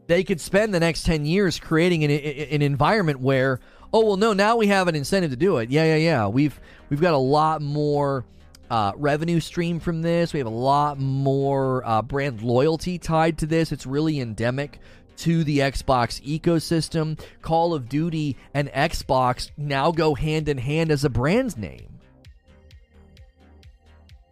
They 0.07 0.25
could 0.25 0.41
spend 0.41 0.75
the 0.75 0.81
next 0.81 1.05
10 1.05 1.25
years 1.25 1.59
creating 1.61 2.05
an, 2.05 2.11
an 2.11 2.63
environment 2.63 3.21
where 3.21 3.61
oh 3.93 4.05
well 4.05 4.17
no 4.17 4.33
now 4.33 4.57
we 4.57 4.67
have 4.67 4.89
an 4.89 4.95
incentive 4.95 5.31
to 5.31 5.37
do 5.37 5.59
it 5.59 5.71
yeah 5.71 5.85
yeah 5.85 5.97
yeah 5.97 6.27
we've 6.27 6.61
we've 6.89 7.01
got 7.01 7.15
a 7.15 7.19
lot 7.19 7.63
more 7.63 8.25
uh, 8.71 8.93
revenue 8.97 9.39
stream 9.39 9.79
from 9.79 10.01
this 10.01 10.33
we 10.33 10.39
have 10.39 10.47
a 10.47 10.51
lot 10.51 10.99
more 10.99 11.87
uh, 11.87 12.01
brand 12.01 12.41
loyalty 12.41 12.99
tied 12.99 13.37
to 13.37 13.47
this 13.47 13.71
it's 13.71 13.87
really 13.87 14.19
endemic 14.19 14.79
to 15.23 15.45
the 15.45 15.59
Xbox 15.59 16.21
ecosystem. 16.23 17.21
Call 17.43 17.75
of 17.75 17.89
Duty 17.89 18.37
and 18.55 18.69
Xbox 18.73 19.51
now 19.57 19.93
go 19.93 20.15
hand 20.15 20.49
in 20.49 20.59
hand 20.59 20.91
as 20.91 21.05
a 21.05 21.11
brand 21.11 21.57
name. 21.57 21.92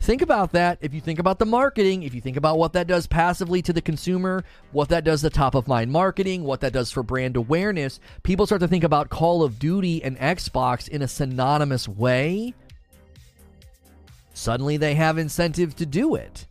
Think 0.00 0.22
about 0.22 0.52
that. 0.52 0.78
If 0.80 0.94
you 0.94 1.00
think 1.02 1.18
about 1.18 1.38
the 1.38 1.46
marketing, 1.46 2.04
if 2.04 2.14
you 2.14 2.22
think 2.22 2.38
about 2.38 2.58
what 2.58 2.72
that 2.72 2.86
does 2.86 3.06
passively 3.06 3.60
to 3.62 3.72
the 3.72 3.82
consumer, 3.82 4.44
what 4.72 4.88
that 4.88 5.04
does 5.04 5.20
to 5.20 5.28
top 5.28 5.54
of 5.54 5.68
mind 5.68 5.92
marketing, 5.92 6.42
what 6.42 6.62
that 6.62 6.72
does 6.72 6.90
for 6.90 7.02
brand 7.02 7.36
awareness, 7.36 8.00
people 8.22 8.46
start 8.46 8.62
to 8.62 8.68
think 8.68 8.82
about 8.82 9.10
Call 9.10 9.42
of 9.42 9.58
Duty 9.58 10.02
and 10.02 10.18
Xbox 10.18 10.88
in 10.88 11.02
a 11.02 11.08
synonymous 11.08 11.86
way. 11.86 12.54
Suddenly 14.32 14.78
they 14.78 14.94
have 14.94 15.18
incentive 15.18 15.76
to 15.76 15.84
do 15.84 16.14
it. 16.14 16.46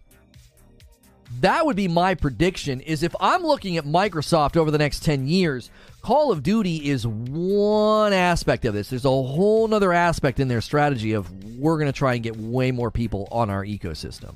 That 1.41 1.65
would 1.65 1.76
be 1.76 1.88
my 1.88 2.13
prediction 2.13 2.81
is 2.81 3.01
if 3.01 3.15
I'm 3.19 3.41
looking 3.43 3.77
at 3.77 3.85
Microsoft 3.85 4.57
over 4.57 4.69
the 4.69 4.77
next 4.77 5.03
10 5.03 5.27
years, 5.27 5.71
Call 6.01 6.31
of 6.31 6.43
Duty 6.43 6.89
is 6.89 7.05
one 7.05 8.13
aspect 8.13 8.65
of 8.65 8.73
this. 8.73 8.89
There's 8.89 9.05
a 9.05 9.09
whole 9.09 9.71
other 9.73 9.93
aspect 9.93 10.39
in 10.39 10.47
their 10.47 10.61
strategy 10.61 11.13
of 11.13 11.30
we're 11.57 11.77
going 11.77 11.91
to 11.91 11.97
try 11.97 12.13
and 12.15 12.23
get 12.23 12.38
way 12.38 12.71
more 12.71 12.89
people 12.89 13.27
on 13.31 13.49
our 13.49 13.65
ecosystem. 13.65 14.34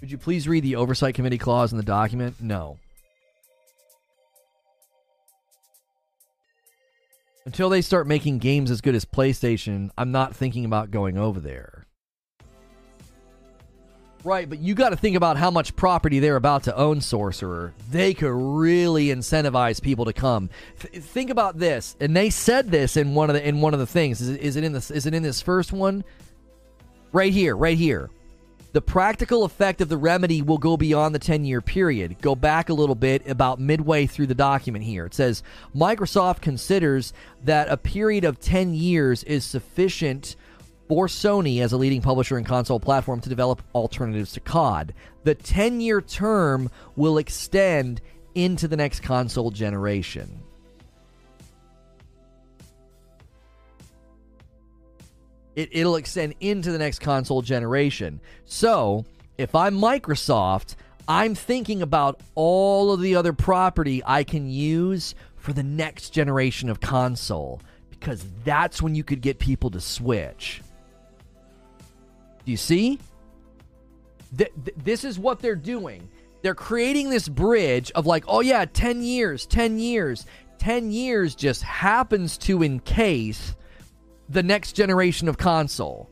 Would 0.00 0.10
you 0.10 0.16
please 0.16 0.48
read 0.48 0.62
the 0.62 0.76
oversight 0.76 1.14
committee 1.14 1.38
clause 1.38 1.72
in 1.72 1.76
the 1.76 1.84
document? 1.84 2.36
No. 2.40 2.78
Until 7.44 7.68
they 7.68 7.82
start 7.82 8.06
making 8.06 8.38
games 8.38 8.70
as 8.70 8.80
good 8.80 8.94
as 8.94 9.04
PlayStation, 9.04 9.90
I'm 9.98 10.12
not 10.12 10.36
thinking 10.36 10.64
about 10.64 10.90
going 10.90 11.18
over 11.18 11.40
there. 11.40 11.79
Right, 14.22 14.48
but 14.48 14.58
you 14.58 14.74
got 14.74 14.90
to 14.90 14.96
think 14.96 15.16
about 15.16 15.38
how 15.38 15.50
much 15.50 15.74
property 15.76 16.18
they're 16.18 16.36
about 16.36 16.64
to 16.64 16.76
own, 16.76 17.00
Sorcerer. 17.00 17.72
They 17.90 18.12
could 18.12 18.32
really 18.32 19.06
incentivize 19.06 19.80
people 19.80 20.04
to 20.04 20.12
come. 20.12 20.50
Th- 20.78 21.02
think 21.02 21.30
about 21.30 21.58
this, 21.58 21.96
and 22.00 22.14
they 22.14 22.28
said 22.28 22.70
this 22.70 22.98
in 22.98 23.14
one 23.14 23.30
of 23.30 23.34
the 23.34 23.46
in 23.46 23.62
one 23.62 23.72
of 23.72 23.80
the 23.80 23.86
things. 23.86 24.20
Is 24.20 24.28
is 24.28 24.56
it 24.56 24.64
in 24.64 24.72
this? 24.72 24.90
Is 24.90 25.06
it 25.06 25.14
in 25.14 25.22
this 25.22 25.40
first 25.40 25.72
one? 25.72 26.04
Right 27.12 27.32
here, 27.32 27.56
right 27.56 27.78
here. 27.78 28.10
The 28.72 28.80
practical 28.80 29.42
effect 29.42 29.80
of 29.80 29.88
the 29.88 29.96
remedy 29.96 30.42
will 30.42 30.58
go 30.58 30.76
beyond 30.76 31.12
the 31.12 31.18
10 31.18 31.44
year 31.44 31.60
period. 31.60 32.20
Go 32.20 32.36
back 32.36 32.68
a 32.68 32.74
little 32.74 32.94
bit, 32.94 33.26
about 33.28 33.58
midway 33.58 34.06
through 34.06 34.28
the 34.28 34.34
document 34.34 34.84
here. 34.84 35.06
It 35.06 35.14
says 35.14 35.42
Microsoft 35.74 36.40
considers 36.40 37.12
that 37.42 37.68
a 37.68 37.76
period 37.76 38.24
of 38.24 38.38
10 38.38 38.74
years 38.74 39.24
is 39.24 39.44
sufficient 39.44 40.36
for 40.90 41.06
Sony 41.06 41.62
as 41.62 41.72
a 41.72 41.76
leading 41.76 42.02
publisher 42.02 42.36
and 42.36 42.44
console 42.44 42.80
platform 42.80 43.20
to 43.20 43.28
develop 43.28 43.62
alternatives 43.76 44.32
to 44.32 44.40
COD. 44.40 44.92
The 45.22 45.36
10 45.36 45.80
year 45.80 46.00
term 46.00 46.68
will 46.96 47.18
extend 47.18 48.00
into 48.34 48.66
the 48.66 48.76
next 48.76 48.98
console 48.98 49.52
generation. 49.52 50.42
It, 55.54 55.84
will 55.84 55.94
extend 55.94 56.34
into 56.40 56.72
the 56.72 56.78
next 56.78 56.98
console 56.98 57.40
generation. 57.40 58.20
So, 58.44 59.04
if 59.38 59.54
I'm 59.54 59.76
Microsoft, 59.76 60.74
I'm 61.06 61.36
thinking 61.36 61.82
about 61.82 62.20
all 62.34 62.92
of 62.92 63.00
the 63.00 63.14
other 63.14 63.32
property 63.32 64.02
I 64.04 64.24
can 64.24 64.50
use 64.50 65.14
for 65.36 65.52
the 65.52 65.62
next 65.62 66.10
generation 66.10 66.68
of 66.68 66.80
console 66.80 67.60
because 67.90 68.24
that's 68.42 68.82
when 68.82 68.96
you 68.96 69.04
could 69.04 69.20
get 69.20 69.38
people 69.38 69.70
to 69.70 69.80
switch. 69.80 70.62
Do 72.44 72.50
you 72.50 72.56
see? 72.56 72.98
Th- 74.36 74.52
th- 74.64 74.76
this 74.82 75.04
is 75.04 75.18
what 75.18 75.40
they're 75.40 75.56
doing. 75.56 76.08
They're 76.42 76.54
creating 76.54 77.10
this 77.10 77.28
bridge 77.28 77.90
of 77.92 78.06
like, 78.06 78.24
oh 78.26 78.40
yeah, 78.40 78.64
10 78.64 79.02
years, 79.02 79.46
10 79.46 79.78
years. 79.78 80.26
10 80.58 80.90
years 80.90 81.34
just 81.34 81.62
happens 81.62 82.36
to 82.38 82.62
encase 82.62 83.54
the 84.28 84.42
next 84.42 84.72
generation 84.72 85.28
of 85.28 85.38
console. 85.38 86.08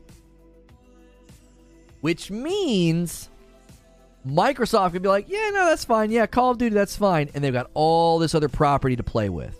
Which 2.01 2.31
means 2.31 3.29
Microsoft 4.27 4.93
could 4.93 5.01
be 5.01 5.09
like, 5.09 5.29
yeah, 5.29 5.49
no, 5.53 5.65
that's 5.65 5.85
fine. 5.85 6.11
Yeah, 6.11 6.25
Call 6.25 6.51
of 6.51 6.57
Duty, 6.57 6.73
that's 6.73 6.95
fine. 6.95 7.29
And 7.33 7.43
they've 7.43 7.53
got 7.53 7.69
all 7.73 8.19
this 8.19 8.35
other 8.35 8.49
property 8.49 8.95
to 8.95 9.03
play 9.03 9.29
with. 9.29 9.55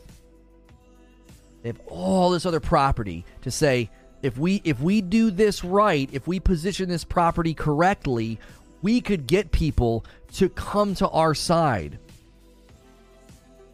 They 1.61 1.69
have 1.69 1.81
all 1.87 2.29
this 2.29 2.45
other 2.45 2.59
property 2.59 3.25
to 3.41 3.51
say, 3.51 3.89
if 4.21 4.37
we 4.37 4.61
if 4.63 4.79
we 4.81 5.01
do 5.01 5.31
this 5.31 5.63
right, 5.63 6.09
if 6.11 6.27
we 6.27 6.39
position 6.39 6.89
this 6.89 7.03
property 7.03 7.53
correctly, 7.53 8.39
we 8.81 9.01
could 9.01 9.27
get 9.27 9.51
people 9.51 10.05
to 10.33 10.49
come 10.49 10.95
to 10.95 11.07
our 11.09 11.33
side. 11.33 11.99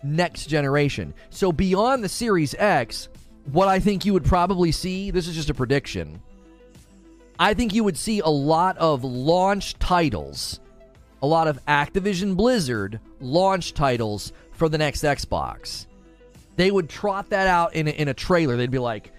Next 0.03 0.47
generation. 0.47 1.13
So 1.31 1.51
beyond 1.51 2.03
the 2.03 2.09
Series 2.09 2.53
X, 2.55 3.09
what 3.51 3.67
I 3.67 3.79
think 3.79 4.05
you 4.05 4.13
would 4.13 4.25
probably 4.25 4.71
see, 4.71 5.11
this 5.11 5.27
is 5.27 5.35
just 5.35 5.49
a 5.49 5.53
prediction. 5.53 6.21
I 7.39 7.53
think 7.53 7.73
you 7.73 7.83
would 7.83 7.97
see 7.97 8.19
a 8.19 8.27
lot 8.27 8.77
of 8.77 9.03
launch 9.03 9.77
titles, 9.79 10.59
a 11.21 11.27
lot 11.27 11.47
of 11.47 11.63
Activision 11.65 12.37
Blizzard 12.37 12.99
launch 13.19 13.73
titles 13.73 14.31
for 14.51 14.69
the 14.69 14.77
next 14.77 15.03
Xbox. 15.03 15.87
They 16.55 16.71
would 16.71 16.87
trot 16.87 17.29
that 17.31 17.47
out 17.47 17.75
in 17.75 17.87
a, 17.87 17.91
in 17.91 18.07
a 18.07 18.13
trailer. 18.13 18.55
They'd 18.55 18.71
be 18.71 18.79
like, 18.79 19.11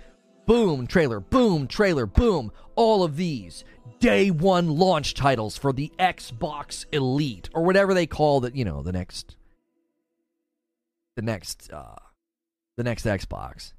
boom, 0.47 0.86
trailer, 0.86 1.20
boom, 1.20 1.66
trailer, 1.66 2.06
boom. 2.06 2.52
All 2.74 3.02
of 3.02 3.16
these 3.16 3.64
day 4.01 4.31
one 4.31 4.68
launch 4.68 5.14
titles 5.14 5.56
for 5.56 5.73
the 5.73 5.93
Xbox 5.98 6.85
Elite 6.93 7.48
or 7.55 7.64
whatever 7.64 7.94
they 7.94 8.06
call 8.06 8.40
the, 8.40 8.56
you 8.56 8.64
know, 8.64 8.82
the 8.82 8.93
next, 8.93 9.36
the 11.16 11.23
next, 11.23 11.70
uh, 11.73 11.97
the 12.77 12.85
next 12.85 13.05
Xbox. 13.05 13.73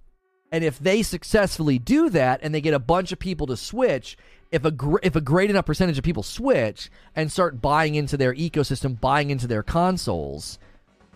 And 0.52 0.64
if 0.64 0.80
they 0.80 1.04
successfully 1.04 1.78
do 1.78 2.10
that 2.10 2.40
and 2.42 2.54
they 2.54 2.62
get 2.62 2.74
a 2.74 2.80
bunch 2.80 3.12
of 3.12 3.20
people 3.20 3.48
to 3.48 3.58
switch, 3.58 4.18
if 4.50 4.64
a 4.64 4.72
gr- 4.72 5.00
if 5.04 5.16
a 5.16 5.22
great 5.22 5.50
enough 5.50 5.66
percentage 5.66 5.98
of 5.98 6.06
people 6.06 6.24
switch 6.24 6.90
and 7.16 7.32
start 7.32 7.62
buying 7.62 7.96
into 7.96 8.16
their 8.16 8.34
ecosystem, 8.34 9.00
buying 9.00 9.30
into 9.30 9.46
their 9.46 9.62
consoles, 9.62 10.58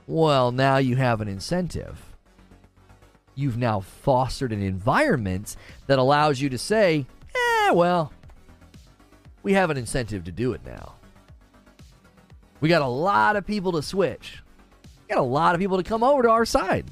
well, 0.06 0.52
now 0.52 0.78
you 0.78 0.98
have 0.98 1.22
an 1.22 1.30
incentive 1.30 2.11
you've 3.36 3.58
now 3.58 3.80
fostered 3.80 4.52
an 4.52 4.62
environment 4.62 5.56
that 5.88 6.00
allows 6.00 6.42
you 6.42 6.50
to 6.50 6.58
say, 6.58 7.06
eh, 7.36 7.72
well, 7.72 8.12
we 9.44 9.54
have 9.54 9.70
an 9.70 9.78
incentive 9.78 10.24
to 10.26 10.32
do 10.32 10.54
it 10.54 10.62
now. 10.66 10.96
We 12.60 12.70
got 12.70 12.82
a 12.82 12.88
lot 12.88 13.36
of 13.36 13.46
people 13.46 13.72
to 13.74 13.82
switch. 13.82 14.42
We 14.84 15.16
got 15.16 15.22
a 15.22 15.26
lot 15.26 15.56
of 15.56 15.62
people 15.62 15.78
to 15.78 15.84
come 15.84 16.04
over 16.04 16.22
to 16.24 16.30
our 16.30 16.46
side. 16.46 16.86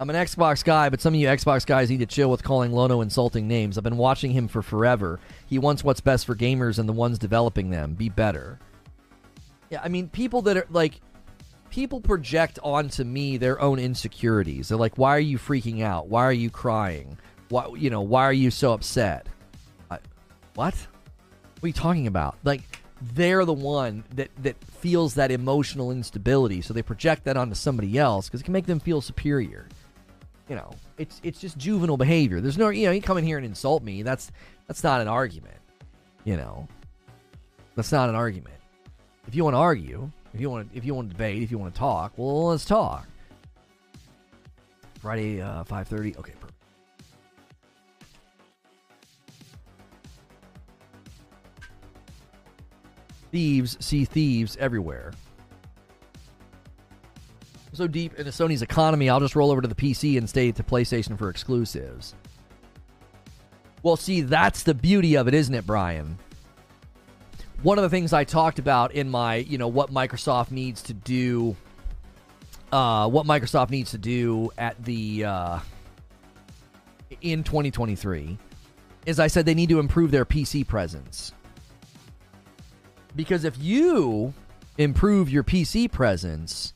I'm 0.00 0.10
an 0.10 0.16
Xbox 0.16 0.62
guy, 0.62 0.90
but 0.90 1.00
some 1.00 1.14
of 1.14 1.18
you 1.18 1.26
Xbox 1.26 1.66
guys 1.66 1.90
need 1.90 1.98
to 1.98 2.06
chill 2.06 2.30
with 2.30 2.44
calling 2.44 2.70
Lono 2.70 3.00
insulting 3.00 3.48
names. 3.48 3.76
I've 3.76 3.82
been 3.84 3.96
watching 3.96 4.30
him 4.30 4.46
for 4.46 4.62
forever. 4.62 5.18
He 5.48 5.58
wants 5.58 5.82
what's 5.82 6.00
best 6.00 6.24
for 6.24 6.36
gamers 6.36 6.78
and 6.78 6.88
the 6.88 6.92
ones 6.92 7.18
developing 7.18 7.70
them. 7.70 7.94
Be 7.94 8.08
better. 8.08 8.60
Yeah, 9.70 9.80
I 9.82 9.88
mean, 9.88 10.08
people 10.08 10.42
that 10.42 10.56
are 10.56 10.66
like, 10.70 11.00
people 11.70 12.00
project 12.00 12.58
onto 12.62 13.04
me 13.04 13.36
their 13.36 13.60
own 13.60 13.78
insecurities. 13.78 14.68
They're 14.68 14.78
like, 14.78 14.98
"Why 14.98 15.16
are 15.16 15.20
you 15.20 15.38
freaking 15.38 15.82
out? 15.82 16.08
Why 16.08 16.24
are 16.24 16.32
you 16.32 16.50
crying? 16.50 17.18
Why 17.48 17.68
you 17.76 17.90
know? 17.90 18.02
Why 18.02 18.24
are 18.24 18.32
you 18.32 18.50
so 18.50 18.72
upset?" 18.72 19.26
I, 19.90 19.98
what? 20.54 20.74
What 20.74 21.64
are 21.64 21.66
you 21.66 21.72
talking 21.72 22.06
about? 22.06 22.36
Like 22.44 22.62
they're 23.14 23.44
the 23.44 23.52
one 23.52 24.04
that 24.14 24.30
that 24.42 24.62
feels 24.64 25.14
that 25.14 25.30
emotional 25.30 25.90
instability, 25.90 26.60
so 26.62 26.74
they 26.74 26.82
project 26.82 27.24
that 27.24 27.36
onto 27.36 27.54
somebody 27.54 27.98
else 27.98 28.26
because 28.26 28.40
it 28.40 28.44
can 28.44 28.52
make 28.52 28.66
them 28.66 28.80
feel 28.80 29.00
superior. 29.00 29.68
You 30.48 30.56
know, 30.56 30.70
it's 30.96 31.20
it's 31.22 31.40
just 31.40 31.58
juvenile 31.58 31.96
behavior. 31.96 32.40
There's 32.40 32.58
no, 32.58 32.70
you 32.70 32.86
know, 32.86 32.92
you 32.92 33.02
come 33.02 33.18
in 33.18 33.24
here 33.24 33.36
and 33.36 33.46
insult 33.46 33.82
me. 33.82 34.02
That's 34.02 34.32
that's 34.66 34.82
not 34.82 35.00
an 35.00 35.08
argument. 35.08 35.56
You 36.24 36.36
know, 36.36 36.68
that's 37.74 37.92
not 37.92 38.08
an 38.08 38.14
argument. 38.14 38.56
If 39.26 39.34
you 39.34 39.44
want 39.44 39.54
to 39.54 39.58
argue, 39.58 40.10
if 40.34 40.40
you 40.40 40.50
want 40.50 40.70
to, 40.70 40.76
if 40.76 40.84
you 40.84 40.94
want 40.94 41.08
to 41.08 41.14
debate, 41.14 41.42
if 41.42 41.50
you 41.50 41.58
want 41.58 41.74
to 41.74 41.78
talk, 41.78 42.12
well, 42.16 42.46
let's 42.46 42.64
talk. 42.64 43.06
Friday, 45.00 45.40
uh, 45.40 45.64
five 45.64 45.88
thirty. 45.88 46.14
Okay, 46.16 46.32
perfect. 46.40 46.54
Thieves 53.30 53.76
see 53.80 54.04
thieves 54.04 54.56
everywhere. 54.58 55.12
So 57.72 57.86
deep 57.86 58.14
into 58.18 58.32
Sony's 58.32 58.62
economy, 58.62 59.08
I'll 59.08 59.20
just 59.20 59.36
roll 59.36 59.52
over 59.52 59.60
to 59.60 59.68
the 59.68 59.74
PC 59.74 60.18
and 60.18 60.28
stay 60.28 60.50
to 60.50 60.62
PlayStation 60.64 61.16
for 61.16 61.28
exclusives. 61.28 62.16
Well, 63.84 63.96
see, 63.96 64.22
that's 64.22 64.64
the 64.64 64.74
beauty 64.74 65.16
of 65.16 65.28
it, 65.28 65.34
isn't 65.34 65.54
it, 65.54 65.64
Brian? 65.64 66.18
One 67.62 67.78
of 67.78 67.82
the 67.82 67.90
things 67.90 68.12
I 68.12 68.24
talked 68.24 68.58
about 68.58 68.92
in 68.92 69.08
my, 69.08 69.36
you 69.36 69.58
know, 69.58 69.68
what 69.68 69.90
Microsoft 69.90 70.50
needs 70.50 70.82
to 70.82 70.94
do, 70.94 71.56
uh, 72.70 73.08
what 73.08 73.26
Microsoft 73.26 73.70
needs 73.70 73.90
to 73.92 73.98
do 73.98 74.50
at 74.56 74.82
the 74.84 75.24
uh, 75.24 75.58
in 77.20 77.42
2023 77.42 78.38
is 79.06 79.18
I 79.18 79.26
said 79.26 79.46
they 79.46 79.54
need 79.54 79.70
to 79.70 79.80
improve 79.80 80.10
their 80.10 80.24
PC 80.24 80.66
presence. 80.66 81.32
Because 83.16 83.44
if 83.44 83.58
you 83.58 84.32
improve 84.76 85.28
your 85.28 85.42
PC 85.42 85.90
presence, 85.90 86.74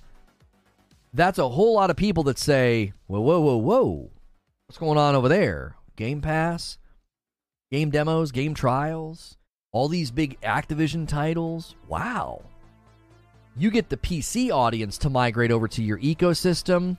that's 1.14 1.38
a 1.38 1.48
whole 1.48 1.74
lot 1.74 1.90
of 1.90 1.96
people 1.96 2.24
that 2.24 2.38
say, 2.38 2.92
whoa, 3.06 3.20
whoa, 3.20 3.40
whoa, 3.40 3.56
whoa. 3.56 4.10
What's 4.66 4.78
going 4.78 4.98
on 4.98 5.14
over 5.14 5.28
there? 5.28 5.76
Game 5.94 6.22
Pass, 6.22 6.78
game 7.70 7.90
demos, 7.90 8.32
game 8.32 8.54
trials, 8.54 9.36
all 9.73 9.89
these 9.89 10.11
big 10.11 10.39
Activision 10.43 11.09
titles. 11.09 11.74
Wow. 11.89 12.43
You 13.57 13.70
get 13.70 13.89
the 13.89 13.97
PC 13.97 14.51
audience 14.51 14.99
to 14.99 15.11
migrate 15.11 15.51
over 15.51 15.66
to 15.69 15.82
your 15.82 15.99
ecosystem. 15.99 16.99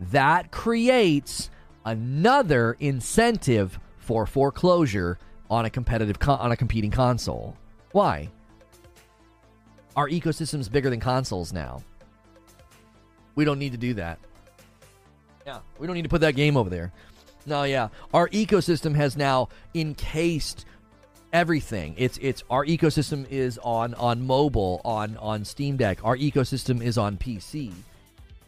That 0.00 0.50
creates 0.50 1.50
another 1.84 2.76
incentive 2.80 3.78
for 3.98 4.26
foreclosure 4.26 5.18
on 5.50 5.64
a 5.64 5.70
competitive 5.70 6.16
on 6.28 6.52
a 6.52 6.56
competing 6.56 6.90
console. 6.90 7.56
Why? 7.90 8.30
Our 9.96 10.08
ecosystem's 10.08 10.68
bigger 10.68 10.90
than 10.90 11.00
consoles 11.00 11.52
now. 11.52 11.82
We 13.34 13.44
don't 13.44 13.58
need 13.58 13.72
to 13.72 13.78
do 13.78 13.94
that. 13.94 14.18
Yeah, 15.46 15.58
we 15.78 15.86
don't 15.86 15.94
need 15.94 16.02
to 16.02 16.08
put 16.08 16.20
that 16.20 16.36
game 16.36 16.56
over 16.56 16.70
there. 16.70 16.92
No, 17.46 17.64
yeah. 17.64 17.88
Our 18.14 18.28
ecosystem 18.28 18.94
has 18.94 19.16
now 19.16 19.48
encased 19.74 20.66
everything. 21.32 21.94
It's 21.96 22.18
it's 22.18 22.42
our 22.50 22.64
ecosystem 22.64 23.28
is 23.30 23.58
on 23.58 23.94
on 23.94 24.26
mobile, 24.26 24.80
on 24.84 25.16
on 25.16 25.44
Steam 25.44 25.76
Deck. 25.76 26.04
Our 26.04 26.16
ecosystem 26.16 26.82
is 26.82 26.98
on 26.98 27.16
PC. 27.16 27.72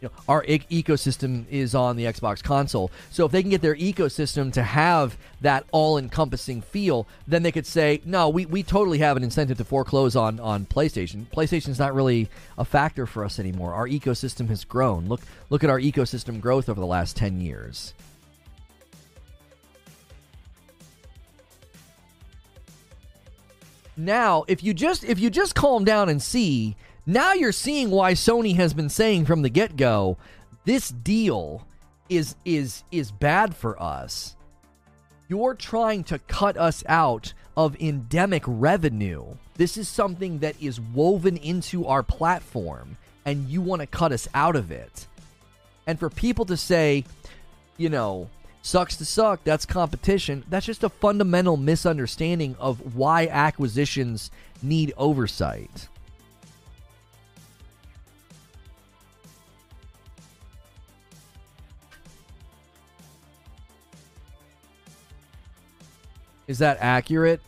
You 0.01 0.09
know, 0.09 0.11
our 0.27 0.43
e- 0.43 0.83
ecosystem 0.83 1.45
is 1.49 1.73
on 1.73 1.95
the 1.95 2.03
Xbox 2.03 2.43
console. 2.43 2.91
So 3.11 3.25
if 3.25 3.31
they 3.31 3.41
can 3.41 3.49
get 3.49 3.61
their 3.61 3.75
ecosystem 3.75 4.51
to 4.53 4.61
have 4.61 5.17
that 5.39 5.65
all-encompassing 5.71 6.63
feel, 6.63 7.07
then 7.27 7.43
they 7.43 7.51
could 7.51 7.65
say, 7.65 8.01
"No, 8.03 8.27
we, 8.27 8.45
we 8.45 8.61
totally 8.61 8.97
have 8.99 9.15
an 9.15 9.23
incentive 9.23 9.57
to 9.57 9.63
foreclose 9.63 10.15
on 10.15 10.39
on 10.39 10.65
PlayStation. 10.65 11.25
PlayStation's 11.27 11.79
not 11.79 11.95
really 11.95 12.29
a 12.57 12.65
factor 12.65 13.05
for 13.05 13.23
us 13.23 13.39
anymore. 13.39 13.73
Our 13.73 13.87
ecosystem 13.87 14.49
has 14.49 14.63
grown. 14.65 15.07
Look 15.07 15.21
look 15.49 15.63
at 15.63 15.69
our 15.69 15.79
ecosystem 15.79 16.41
growth 16.41 16.69
over 16.69 16.79
the 16.79 16.85
last 16.85 17.15
10 17.15 17.41
years." 17.41 17.93
Now, 23.97 24.43
if 24.47 24.63
you 24.63 24.73
just 24.73 25.03
if 25.03 25.19
you 25.19 25.29
just 25.29 25.55
calm 25.55 25.85
down 25.85 26.09
and 26.09 26.21
see, 26.21 26.75
now 27.05 27.33
you're 27.33 27.51
seeing 27.51 27.89
why 27.89 28.13
Sony 28.13 28.55
has 28.55 28.73
been 28.73 28.89
saying 28.89 29.25
from 29.25 29.41
the 29.41 29.49
get-go, 29.49 30.17
this 30.65 30.89
deal 30.89 31.65
is 32.09 32.35
is 32.43 32.83
is 32.91 33.11
bad 33.11 33.55
for 33.55 33.81
us. 33.81 34.35
You're 35.27 35.55
trying 35.55 36.03
to 36.05 36.19
cut 36.19 36.57
us 36.57 36.83
out 36.87 37.33
of 37.57 37.79
endemic 37.81 38.43
revenue. 38.45 39.25
This 39.55 39.77
is 39.77 39.87
something 39.87 40.39
that 40.39 40.61
is 40.61 40.79
woven 40.79 41.37
into 41.37 41.87
our 41.87 42.03
platform 42.03 42.97
and 43.25 43.47
you 43.49 43.61
want 43.61 43.79
to 43.81 43.87
cut 43.87 44.11
us 44.11 44.27
out 44.33 44.55
of 44.55 44.71
it. 44.71 45.07
And 45.87 45.99
for 45.99 46.09
people 46.09 46.45
to 46.45 46.57
say, 46.57 47.05
you 47.77 47.89
know, 47.89 48.29
sucks 48.65 48.95
to 48.95 49.05
suck, 49.05 49.43
that's 49.43 49.63
competition. 49.63 50.43
That's 50.49 50.65
just 50.65 50.83
a 50.83 50.89
fundamental 50.89 51.55
misunderstanding 51.55 52.55
of 52.59 52.95
why 52.95 53.27
acquisitions 53.27 54.31
need 54.63 54.91
oversight. 54.97 55.87
Is 66.47 66.57
that 66.59 66.77
accurate? 66.81 67.41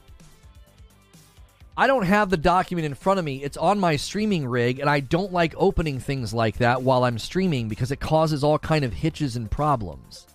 I 1.76 1.88
don't 1.88 2.06
have 2.06 2.30
the 2.30 2.38
document 2.38 2.86
in 2.86 2.94
front 2.94 3.18
of 3.18 3.26
me. 3.26 3.44
It's 3.44 3.58
on 3.58 3.80
my 3.80 3.96
streaming 3.96 4.48
rig 4.48 4.80
and 4.80 4.90
I 4.90 5.00
don't 5.00 5.34
like 5.34 5.56
opening 5.58 6.00
things 6.00 6.32
like 6.32 6.58
that 6.58 6.84
while 6.84 7.04
I'm 7.04 7.18
streaming 7.18 7.68
because 7.68 7.92
it 7.92 8.00
causes 8.00 8.44
all 8.44 8.60
kind 8.60 8.86
of 8.86 8.94
hitches 8.94 9.36
and 9.36 9.50
problems. 9.50 10.28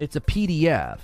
It's 0.00 0.16
a 0.16 0.20
PDF. 0.20 0.98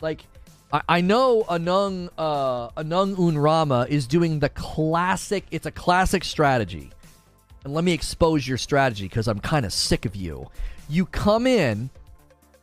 Like 0.00 0.24
I, 0.72 0.82
I 0.88 1.00
know 1.00 1.44
Anung 1.44 2.10
uh 2.18 2.68
Anung 2.70 3.16
Unrama 3.16 3.88
is 3.88 4.06
doing 4.06 4.40
the 4.40 4.48
classic 4.48 5.44
it's 5.50 5.66
a 5.66 5.70
classic 5.70 6.24
strategy. 6.24 6.90
And 7.64 7.72
let 7.72 7.84
me 7.84 7.92
expose 7.92 8.46
your 8.46 8.58
strategy 8.58 9.06
because 9.06 9.26
I'm 9.26 9.40
kind 9.40 9.64
of 9.64 9.72
sick 9.72 10.04
of 10.04 10.14
you. 10.14 10.50
You 10.88 11.06
come 11.06 11.46
in 11.46 11.88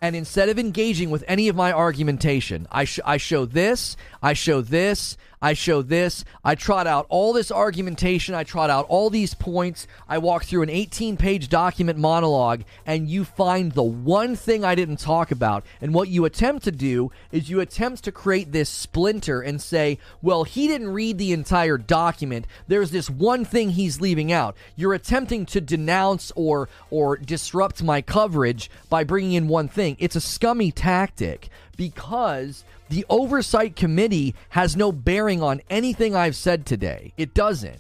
and 0.02 0.16
instead 0.16 0.50
of 0.50 0.58
engaging 0.58 1.12
with 1.12 1.24
any 1.28 1.48
of 1.48 1.56
my 1.56 1.72
argumentation, 1.72 2.68
I, 2.72 2.86
sh- 2.86 3.00
I 3.06 3.18
show 3.18 3.46
this, 3.46 3.96
I 4.22 4.34
show 4.34 4.62
this, 4.62 5.16
I 5.42 5.54
show 5.54 5.82
this. 5.82 6.24
I 6.44 6.54
trot 6.54 6.86
out 6.86 7.08
all 7.10 7.34
this 7.34 7.52
argumentation. 7.52 8.36
I 8.36 8.44
trot 8.44 8.70
out 8.70 8.86
all 8.90 9.10
these 9.10 9.34
points. 9.34 9.88
I 10.08 10.20
walk 10.20 10.44
through 10.44 10.62
an 10.62 10.70
18 10.70 11.18
page 11.18 11.50
document 11.50 11.98
monologue, 11.98 12.64
and 12.86 13.10
you 13.10 13.26
find 13.26 13.72
the 13.72 13.82
one 13.82 14.36
thing 14.36 14.64
I 14.64 14.76
didn't 14.76 14.98
talk 15.00 15.32
about. 15.32 15.66
And 15.82 15.96
what 15.96 16.10
you 16.10 16.26
attempt 16.26 16.64
to 16.66 16.72
do 16.72 17.12
is 17.32 17.50
you 17.50 17.60
attempt 17.60 18.04
to 18.04 18.12
create 18.12 18.52
this 18.52 18.70
splinter 18.70 19.42
and 19.42 19.60
say, 19.60 19.98
well, 20.22 20.44
he 20.44 20.68
didn't 20.68 20.90
read 20.90 21.18
the 21.18 21.34
entire 21.34 21.80
document. 21.80 22.46
There's 22.68 22.92
this 22.92 23.10
one 23.10 23.44
thing 23.44 23.72
he's 23.72 24.00
leaving 24.00 24.32
out. 24.32 24.56
You're 24.76 24.94
attempting 24.94 25.48
to 25.48 25.62
denounce 25.62 26.32
or, 26.36 26.70
or 26.92 27.18
disrupt 27.18 27.82
my 27.82 28.02
coverage 28.02 28.70
by 28.90 29.04
bringing 29.04 29.34
in 29.34 29.48
one 29.48 29.68
thing. 29.68 29.98
It's 30.00 30.16
a 30.16 30.22
scummy 30.22 30.72
tactic 30.72 31.50
because 31.78 32.64
the 32.92 33.06
oversight 33.10 33.78
committee 33.78 34.36
has 34.50 34.76
no 34.76 34.92
bearing 34.92 35.42
on 35.42 35.62
anything 35.70 36.14
I've 36.14 36.36
said 36.36 36.66
today. 36.66 37.14
It 37.16 37.34
doesn't. 37.34 37.80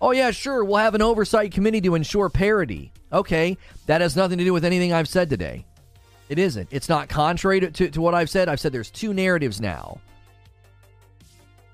Oh, 0.00 0.12
yeah, 0.12 0.30
sure, 0.30 0.64
we'll 0.64 0.76
have 0.76 0.94
an 0.94 1.02
oversight 1.02 1.50
committee 1.50 1.80
to 1.80 1.96
ensure 1.96 2.28
parity. 2.28 2.92
Okay, 3.12 3.58
that 3.86 4.00
has 4.00 4.14
nothing 4.14 4.38
to 4.38 4.44
do 4.44 4.52
with 4.52 4.64
anything 4.64 4.92
I've 4.92 5.08
said 5.08 5.28
today. 5.28 5.66
It 6.28 6.38
isn't. 6.38 6.68
It's 6.70 6.88
not 6.88 7.08
contrary 7.08 7.58
to, 7.58 7.70
to, 7.72 7.90
to 7.90 8.00
what 8.00 8.14
I've 8.14 8.30
said. 8.30 8.48
I've 8.48 8.60
said 8.60 8.72
there's 8.72 8.90
two 8.90 9.12
narratives 9.12 9.60
now. 9.60 9.98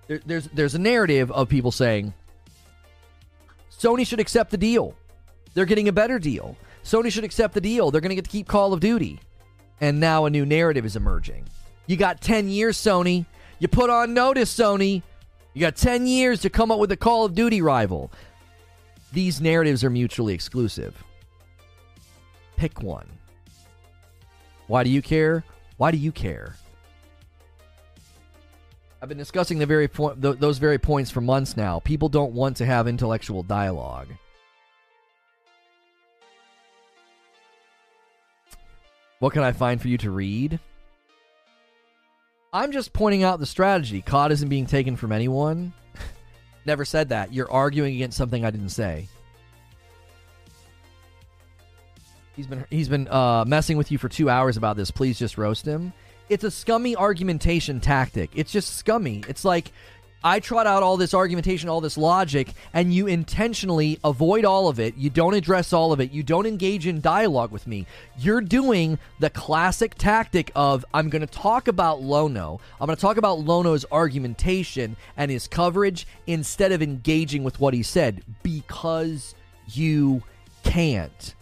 There, 0.07 0.23
there's, 0.25 0.49
there's 0.49 0.75
a 0.75 0.79
narrative 0.79 1.31
of 1.33 1.51
people 1.51 1.71
saying 1.71 2.15
Sony 3.71 4.07
should 4.07 4.21
accept 4.21 4.51
the 4.51 4.57
deal. 4.57 4.95
They're 5.53 5.67
getting 5.67 5.89
a 5.89 5.93
better 5.93 6.19
deal. 6.19 6.57
Sony 6.83 7.13
should 7.13 7.25
accept 7.25 7.53
the 7.53 7.61
deal. 7.61 7.91
They're 7.91 8.01
going 8.01 8.09
to 8.09 8.17
get 8.17 8.25
to 8.25 8.31
keep 8.31 8.49
Call 8.49 8.73
of 8.73 8.81
Duty. 8.81 9.21
And 9.83 10.01
now 10.01 10.25
a 10.25 10.31
new 10.31 10.47
narrative 10.47 10.87
is 10.87 10.97
emerging. 10.97 11.45
You 11.87 11.97
got 11.97 12.21
10 12.21 12.49
years, 12.49 12.77
Sony. 12.77 13.27
You 13.59 13.69
put 13.69 13.91
on 13.91 14.15
notice, 14.15 14.55
Sony. 14.55 15.03
You 15.53 15.61
got 15.61 15.77
10 15.77 16.07
years 16.07 16.41
to 16.43 16.51
come 16.51 16.71
up 16.71 16.79
with 16.79 16.91
a 16.93 16.97
Call 16.97 17.25
of 17.25 17.35
Duty 17.35 17.63
rival. 17.63 18.11
These 19.13 19.41
narratives 19.41 19.85
are 19.85 19.91
mutually 19.91 20.35
exclusive. 20.35 21.03
Pick 22.57 22.83
one. 22.83 23.07
Why 24.67 24.83
do 24.83 24.91
you 24.91 25.03
care? 25.03 25.45
Why 25.77 25.91
do 25.91 25.99
you 25.99 26.11
care? 26.11 26.57
I've 29.01 29.09
been 29.09 29.19
discussing 29.19 29.59
the 29.59 29.67
very 29.67 29.87
th- 29.87 30.15
those 30.17 30.57
very 30.57 30.79
points 30.79 31.11
for 31.11 31.21
months 31.21 31.57
now. 31.57 31.79
People 31.81 32.09
don't 32.09 32.33
want 32.33 32.57
to 32.57 32.65
have 32.65 32.89
intellectual 32.89 33.43
dialogue. 33.43 34.09
What 39.19 39.33
can 39.35 39.43
I 39.43 39.53
find 39.53 39.81
for 39.81 39.89
you 39.89 39.99
to 39.99 40.11
read? 40.11 40.59
I'm 42.55 42.71
just 42.71 42.93
pointing 42.93 43.25
out 43.25 43.41
the 43.41 43.47
strategy. 43.47 44.01
COD 44.01 44.31
isn't 44.31 44.49
being 44.49 44.67
taken 44.67 44.95
from 44.95 45.11
anyone. 45.11 45.73
Never 46.65 46.85
said 46.85 47.09
that. 47.09 47.33
You're 47.33 47.51
arguing 47.51 47.97
against 47.97 48.17
something 48.17 48.45
I 48.45 48.51
didn't 48.53 48.69
say. 48.69 49.09
He's 52.37 52.47
been 52.47 52.65
he's 52.71 52.89
been 52.89 53.09
uh, 53.09 53.45
messing 53.45 53.77
with 53.77 53.91
you 53.91 53.99
for 53.99 54.09
two 54.09 54.31
hours 54.31 54.57
about 54.57 54.77
this. 54.77 54.93
Please 54.93 55.19
just 55.19 55.37
roast 55.37 55.67
him. 55.67 55.93
It's 56.29 56.45
a 56.45 56.51
scummy 56.51 56.95
argumentation 56.95 57.81
tactic. 57.81 58.31
It's 58.35 58.53
just 58.53 58.77
scummy. 58.77 59.25
It's 59.29 59.45
like 59.45 59.73
I 60.27 60.41
trot 60.41 60.67
out 60.67 60.83
all 60.83 60.97
this 60.97 61.13
argumentation, 61.13 61.69
all 61.69 61.83
this 61.83 61.99
logic, 61.99 62.49
and 62.73 62.95
you 62.95 63.07
intentionally 63.07 64.01
avoid 64.03 64.47
all 64.47 64.69
of 64.69 64.81
it. 64.81 64.97
You 64.97 65.11
don't 65.11 65.35
address 65.35 65.75
all 65.75 65.93
of 65.93 66.01
it. 66.01 66.13
You 66.13 66.23
don't 66.23 66.47
engage 66.47 66.87
in 66.87 67.03
dialogue 67.03 67.53
with 67.53 67.67
me. 67.67 67.87
You're 68.17 68.41
doing 68.41 68.99
the 69.21 69.29
classic 69.29 69.97
tactic 69.97 70.51
of 70.57 70.83
I'm 70.95 71.11
going 71.11 71.21
to 71.21 71.27
talk 71.27 71.69
about 71.69 72.01
Lono. 72.01 72.59
I'm 72.81 72.87
going 72.87 72.97
to 72.97 73.01
talk 73.03 73.19
about 73.19 73.41
Lono's 73.41 73.85
argumentation 73.93 74.97
and 75.19 75.31
his 75.31 75.47
coverage 75.47 76.07
instead 76.27 76.73
of 76.73 76.81
engaging 76.81 77.45
with 77.45 77.61
what 77.61 77.75
he 77.75 77.83
said 77.83 78.23
because 78.43 79.35
you 79.67 80.23
can't. 80.63 81.35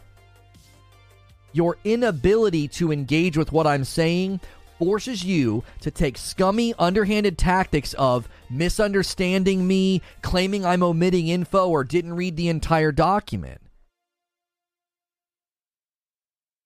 Your 1.53 1.77
inability 1.85 2.67
to 2.69 2.91
engage 2.91 3.37
with 3.37 3.53
what 3.53 3.67
I'm 3.67 3.85
saying 3.85 4.41
forces 4.83 5.25
you 5.25 5.63
to 5.81 5.93
take 5.93 6.19
scummy, 6.19 6.75
underhanded 6.77 7.39
tactics 7.39 7.95
of 7.95 8.29
misunderstanding 8.53 9.67
me, 9.67 10.03
claiming 10.21 10.65
I'm 10.65 10.83
omitting 10.83 11.29
info, 11.29 11.69
or 11.69 11.85
didn't 11.85 12.15
read 12.15 12.37
the 12.37 12.49
entire 12.49 12.93
document. 12.93 13.61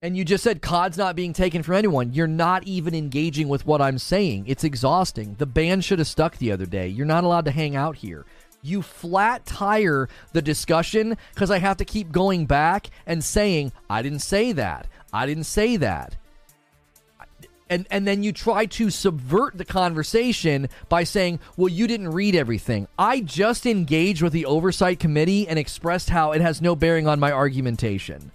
And 0.03 0.17
you 0.17 0.25
just 0.25 0.45
said 0.45 0.61
COD's 0.61 0.99
not 0.99 1.17
being 1.17 1.33
taken 1.33 1.63
from 1.63 1.75
anyone. 1.75 2.13
You're 2.13 2.27
not 2.27 2.65
even 2.65 2.95
engaging 2.95 3.49
with 3.49 3.67
what 3.67 3.81
I'm 3.81 3.99
saying. 3.99 4.45
It's 4.47 4.63
exhausting. 4.63 5.37
The 5.39 5.47
ban 5.47 5.81
should 5.81 5.99
have 5.99 6.07
stuck 6.07 6.37
the 6.37 6.53
other 6.53 6.67
day. 6.67 6.87
You're 6.87 7.07
not 7.07 7.25
allowed 7.25 7.47
to 7.47 7.51
hang 7.51 7.75
out 7.75 7.97
here. 7.97 8.27
You 8.63 8.83
flat 8.83 9.47
tire 9.47 10.09
the 10.33 10.43
discussion 10.43 11.17
because 11.35 11.51
I 11.51 11.59
have 11.59 11.79
to 11.79 11.85
keep 11.85 12.13
going 12.13 12.47
back 12.47 12.89
and 13.07 13.25
saying, 13.25 13.73
I 13.89 14.03
didn't 14.03 14.21
say 14.21 14.53
that. 14.53 14.87
I 15.13 15.25
didn't 15.25 15.45
say 15.45 15.77
that. 15.79 16.17
And, 17.69 17.87
and 17.91 18.07
then 18.07 18.23
you 18.23 18.33
try 18.33 18.67
to 18.67 18.91
subvert 18.91 19.59
the 19.59 19.65
conversation 19.65 20.69
by 20.89 21.03
saying, 21.03 21.41
well, 21.57 21.69
you 21.69 21.89
didn't 21.89 22.13
read 22.13 22.37
everything. 22.37 22.87
I 22.97 23.21
just 23.21 23.67
engaged 23.67 24.23
with 24.23 24.33
the 24.33 24.47
oversight 24.47 25.01
committee 25.01 25.49
and 25.49 25.59
expressed 25.59 26.11
how 26.11 26.31
it 26.33 26.41
has 26.41 26.63
no 26.63 26.77
bearing 26.77 27.09
on 27.09 27.19
my 27.19 27.33
argumentation. 27.33 28.31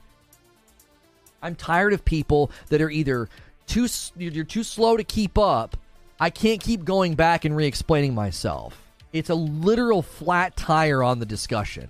I'm 1.42 1.56
tired 1.56 1.94
of 1.94 2.04
people 2.04 2.52
that 2.70 2.82
are 2.82 2.90
either 2.90 3.30
too 3.68 3.88
you're 4.18 4.44
too 4.44 4.64
slow 4.64 4.98
to 4.98 5.04
keep 5.04 5.38
up. 5.38 5.78
I 6.20 6.30
can't 6.30 6.62
keep 6.62 6.84
going 6.84 7.16
back 7.16 7.46
and 7.46 7.56
re-explaining 7.56 8.14
myself. 8.14 8.78
It's 9.14 9.30
a 9.30 9.36
literal 9.36 10.02
flat 10.02 10.56
tire 10.56 11.02
on 11.02 11.20
the 11.20 11.26
discussion. 11.26 11.90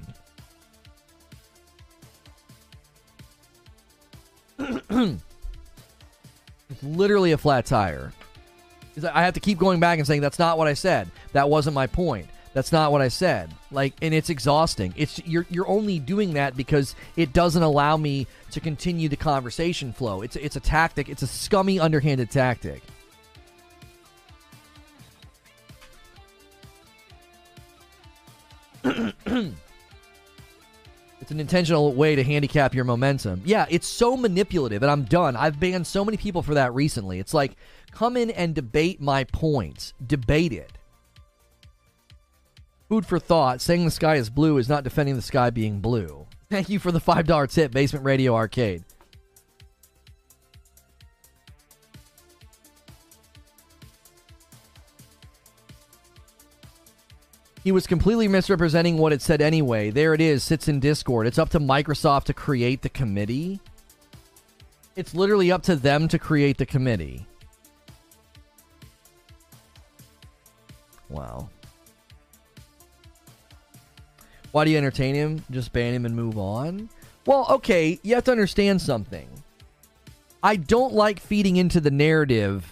it's 6.71 6.83
literally 6.83 7.33
a 7.33 7.37
flat 7.37 7.65
tire. 7.65 8.13
I 9.11 9.23
have 9.23 9.33
to 9.35 9.39
keep 9.39 9.57
going 9.57 9.79
back 9.79 9.99
and 9.99 10.07
saying 10.07 10.21
that's 10.21 10.39
not 10.39 10.57
what 10.57 10.67
I 10.67 10.73
said. 10.73 11.09
That 11.33 11.49
wasn't 11.49 11.75
my 11.75 11.87
point. 11.87 12.27
That's 12.53 12.71
not 12.71 12.91
what 12.91 13.01
I 13.01 13.07
said. 13.07 13.53
Like, 13.71 13.93
and 14.01 14.13
it's 14.13 14.29
exhausting. 14.29 14.93
It's 14.97 15.25
you're 15.25 15.45
you're 15.49 15.67
only 15.67 15.99
doing 15.99 16.33
that 16.33 16.57
because 16.57 16.95
it 17.15 17.31
doesn't 17.31 17.63
allow 17.63 17.95
me 17.95 18.27
to 18.51 18.59
continue 18.59 19.07
the 19.07 19.15
conversation 19.15 19.93
flow. 19.93 20.21
It's 20.21 20.35
it's 20.35 20.57
a 20.57 20.59
tactic. 20.59 21.07
It's 21.07 21.21
a 21.21 21.27
scummy, 21.27 21.79
underhanded 21.79 22.29
tactic. 22.29 22.83
it's 31.21 31.31
an 31.31 31.39
intentional 31.39 31.93
way 31.93 32.15
to 32.15 32.23
handicap 32.23 32.73
your 32.73 32.83
momentum. 32.83 33.41
Yeah, 33.45 33.67
it's 33.69 33.87
so 33.87 34.17
manipulative, 34.17 34.81
and 34.81 34.91
I'm 34.91 35.03
done. 35.03 35.35
I've 35.35 35.59
banned 35.59 35.85
so 35.85 36.03
many 36.03 36.17
people 36.17 36.41
for 36.41 36.55
that 36.55 36.73
recently. 36.73 37.19
It's 37.19 37.33
like, 37.33 37.55
come 37.91 38.17
in 38.17 38.31
and 38.31 38.55
debate 38.55 38.99
my 38.99 39.23
points. 39.25 39.93
Debate 40.05 40.51
it. 40.51 40.71
Food 42.89 43.05
for 43.05 43.19
thought. 43.19 43.61
Saying 43.61 43.85
the 43.85 43.91
sky 43.91 44.15
is 44.15 44.29
blue 44.29 44.57
is 44.57 44.67
not 44.67 44.83
defending 44.83 45.15
the 45.15 45.21
sky 45.21 45.51
being 45.51 45.79
blue. 45.79 46.25
Thank 46.49 46.67
you 46.67 46.79
for 46.79 46.91
the 46.91 46.99
$5 46.99 47.53
tip, 47.53 47.71
Basement 47.71 48.03
Radio 48.03 48.35
Arcade. 48.35 48.83
He 57.63 57.71
was 57.71 57.85
completely 57.85 58.27
misrepresenting 58.27 58.97
what 58.97 59.13
it 59.13 59.21
said 59.21 59.41
anyway. 59.41 59.91
There 59.91 60.13
it 60.13 60.21
is, 60.21 60.43
sits 60.43 60.67
in 60.67 60.79
Discord. 60.79 61.27
It's 61.27 61.37
up 61.37 61.49
to 61.49 61.59
Microsoft 61.59 62.23
to 62.25 62.33
create 62.33 62.81
the 62.81 62.89
committee. 62.89 63.59
It's 64.95 65.13
literally 65.13 65.51
up 65.51 65.63
to 65.63 65.75
them 65.75 66.07
to 66.07 66.17
create 66.17 66.57
the 66.57 66.65
committee. 66.65 67.25
Wow. 71.09 71.49
Why 74.51 74.65
do 74.65 74.71
you 74.71 74.77
entertain 74.77 75.13
him? 75.15 75.43
Just 75.51 75.71
ban 75.71 75.93
him 75.93 76.05
and 76.05 76.15
move 76.15 76.37
on? 76.37 76.89
Well, 77.25 77.45
okay, 77.49 77.99
you 78.01 78.15
have 78.15 78.23
to 78.25 78.31
understand 78.31 78.81
something. 78.81 79.29
I 80.41 80.55
don't 80.55 80.93
like 80.93 81.19
feeding 81.19 81.57
into 81.57 81.79
the 81.79 81.91
narrative 81.91 82.65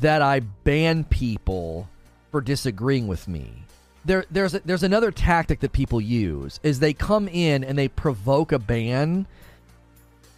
that 0.00 0.22
I 0.22 0.40
ban 0.40 1.04
people 1.04 1.88
for 2.30 2.40
disagreeing 2.40 3.06
with 3.06 3.28
me. 3.28 3.59
There, 4.04 4.24
there's 4.30 4.54
a, 4.54 4.60
there's 4.60 4.82
another 4.82 5.10
tactic 5.10 5.60
that 5.60 5.72
people 5.72 6.00
use 6.00 6.58
is 6.62 6.80
they 6.80 6.92
come 6.92 7.28
in 7.28 7.62
and 7.62 7.78
they 7.78 7.88
provoke 7.88 8.50
a 8.50 8.58
ban, 8.58 9.26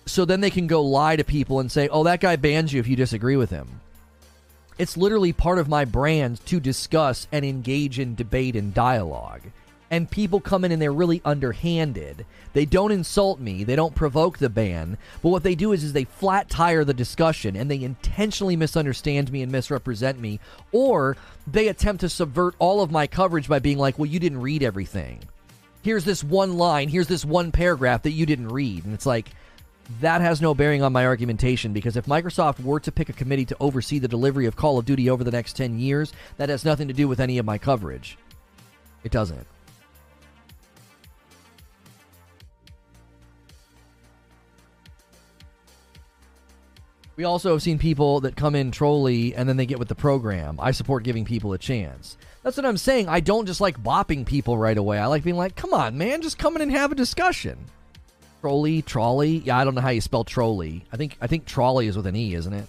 so 0.05 0.25
then 0.25 0.41
they 0.41 0.51
can 0.51 0.67
go 0.67 0.83
lie 0.83 1.17
to 1.17 1.25
people 1.25 1.61
and 1.61 1.71
say, 1.71 1.89
"Oh, 1.89 2.03
that 2.05 2.21
guy 2.21 2.37
bans 2.37 2.73
you 2.73 2.81
if 2.81 2.89
you 2.89 2.97
disagree 2.97 3.37
with 3.37 3.51
him." 3.51 3.81
It's 4.79 4.97
literally 4.97 5.33
part 5.33 5.59
of 5.59 5.69
my 5.69 5.85
brand 5.85 6.45
to 6.47 6.59
discuss 6.59 7.29
and 7.31 7.45
engage 7.45 7.99
in 7.99 8.17
debate 8.17 8.57
and 8.57 8.75
dialogue 8.75 9.43
and 9.93 10.11
people 10.11 10.41
come 10.41 10.65
in 10.65 10.73
and 10.73 10.81
they're 10.81 10.91
really 10.91 11.21
underhanded. 11.23 12.25
They 12.55 12.65
don't 12.65 12.93
insult 12.93 13.39
me, 13.39 13.63
they 13.63 13.77
don't 13.77 13.95
provoke 13.95 14.39
the 14.39 14.49
ban, 14.49 14.97
but 15.23 15.29
what 15.29 15.43
they 15.43 15.55
do 15.55 15.73
is 15.73 15.85
is 15.85 15.93
they 15.93 16.05
flat 16.05 16.49
tire 16.49 16.83
the 16.83 16.95
discussion 16.95 17.55
and 17.55 17.71
they 17.71 17.83
intentionally 17.83 18.57
misunderstand 18.57 19.31
me 19.31 19.43
and 19.43 19.53
misrepresent 19.53 20.19
me 20.19 20.41
or 20.73 21.19
they 21.47 21.69
attempt 21.69 22.01
to 22.01 22.09
subvert 22.09 22.55
all 22.59 22.81
of 22.81 22.91
my 22.91 23.07
coverage 23.07 23.49
by 23.49 23.59
being 23.59 23.77
like, 23.77 23.99
"Well, 23.99 24.07
you 24.07 24.19
didn't 24.19 24.41
read 24.41 24.63
everything. 24.63 25.21
Here's 25.83 26.07
this 26.07 26.25
one 26.25 26.57
line, 26.57 26.89
here's 26.89 27.09
this 27.09 27.25
one 27.25 27.53
paragraph 27.53 28.03
that 28.03 28.13
you 28.13 28.25
didn't 28.25 28.49
read." 28.49 28.87
And 28.87 28.95
it's 28.95 29.07
like 29.07 29.31
that 30.01 30.23
has 30.23 30.41
no 30.41 30.55
bearing 30.55 30.83
on 30.83 30.95
my 30.95 31.05
argumentation 31.05 31.75
because 31.75 31.99
if 31.99 32.07
Microsoft 32.07 32.65
were 32.65 32.81
to 32.81 32.93
pick 32.93 33.11
a 33.11 33.13
committee 33.13 33.45
to 33.45 33.57
oversee 33.61 33.99
the 33.99 34.09
delivery 34.09 34.47
of 34.47 34.57
Call 34.57 34.79
of 34.79 34.87
Duty 34.87 35.11
over 35.11 35.23
the 35.23 35.31
next 35.31 35.55
10 35.55 35.79
years, 35.79 36.15
that 36.39 36.49
has 36.49 36.65
nothing 36.65 36.89
to 36.89 36.95
do 36.95 37.09
with 37.09 37.21
any 37.21 37.37
of 37.37 37.45
my 37.45 37.59
coverage. 37.59 38.17
It 39.05 39.13
doesn't. 39.13 39.47
We 47.17 47.25
also 47.25 47.53
have 47.53 47.63
seen 47.63 47.79
people 47.79 48.21
that 48.21 48.37
come 48.37 48.55
in 48.55 48.71
trolly 48.71 49.35
and 49.35 49.49
then 49.49 49.57
they 49.57 49.67
get 49.67 49.79
with 49.79 49.89
the 49.89 49.95
program. 49.95 50.59
I 50.59 50.71
support 50.71 51.05
giving 51.05 51.25
people 51.25 51.53
a 51.53 51.59
chance. 51.59 52.17
That's 52.43 52.57
what 52.57 52.67
I'm 52.67 52.79
saying. 52.79 53.09
I 53.09 53.21
don't 53.21 53.47
just 53.47 53.61
like 53.61 53.83
bopping 53.83 54.25
people 54.25 54.57
right 54.57 54.77
away. 54.77 54.99
I 54.99 55.07
like 55.07 55.23
being 55.23 55.37
like, 55.37 55.55
come 55.55 55.75
on, 55.75 55.99
man, 55.99 56.23
just 56.23 56.39
come 56.39 56.57
in 56.57 56.63
and 56.63 56.73
have 56.73 56.91
a 56.91 56.97
discussion. 56.97 57.59
Trolley, 58.41 58.83
trolley. 58.83 59.43
Yeah, 59.45 59.59
I 59.59 59.65
don't 59.65 59.75
know 59.75 59.81
how 59.83 59.91
you 59.91 60.01
spell 60.01 60.25
trolley. 60.25 60.85
I 60.93 60.97
think 60.97 61.17
I 61.21 61.29
think 61.29 61.45
trolley 61.45 61.87
is 61.87 61.97
with 61.97 62.07
an 62.07 62.17
E, 62.17 62.35
isn't 62.35 62.53
it? 62.53 62.67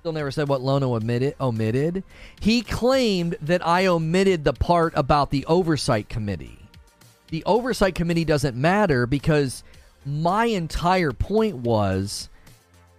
Still 0.00 0.12
never 0.12 0.32
said 0.32 0.48
what 0.48 0.60
Lono 0.60 0.94
omitted. 0.96 1.36
Omitted. 1.40 2.02
He 2.40 2.62
claimed 2.62 3.36
that 3.40 3.64
I 3.64 3.86
omitted 3.86 4.44
the 4.44 4.52
part 4.52 4.92
about 4.96 5.30
the 5.30 5.46
oversight 5.46 6.08
committee. 6.08 6.58
The 7.28 7.44
oversight 7.44 7.94
committee 7.94 8.24
doesn't 8.24 8.56
matter 8.56 9.06
because 9.06 9.62
my 10.04 10.46
entire 10.46 11.12
point 11.12 11.56
was 11.56 12.28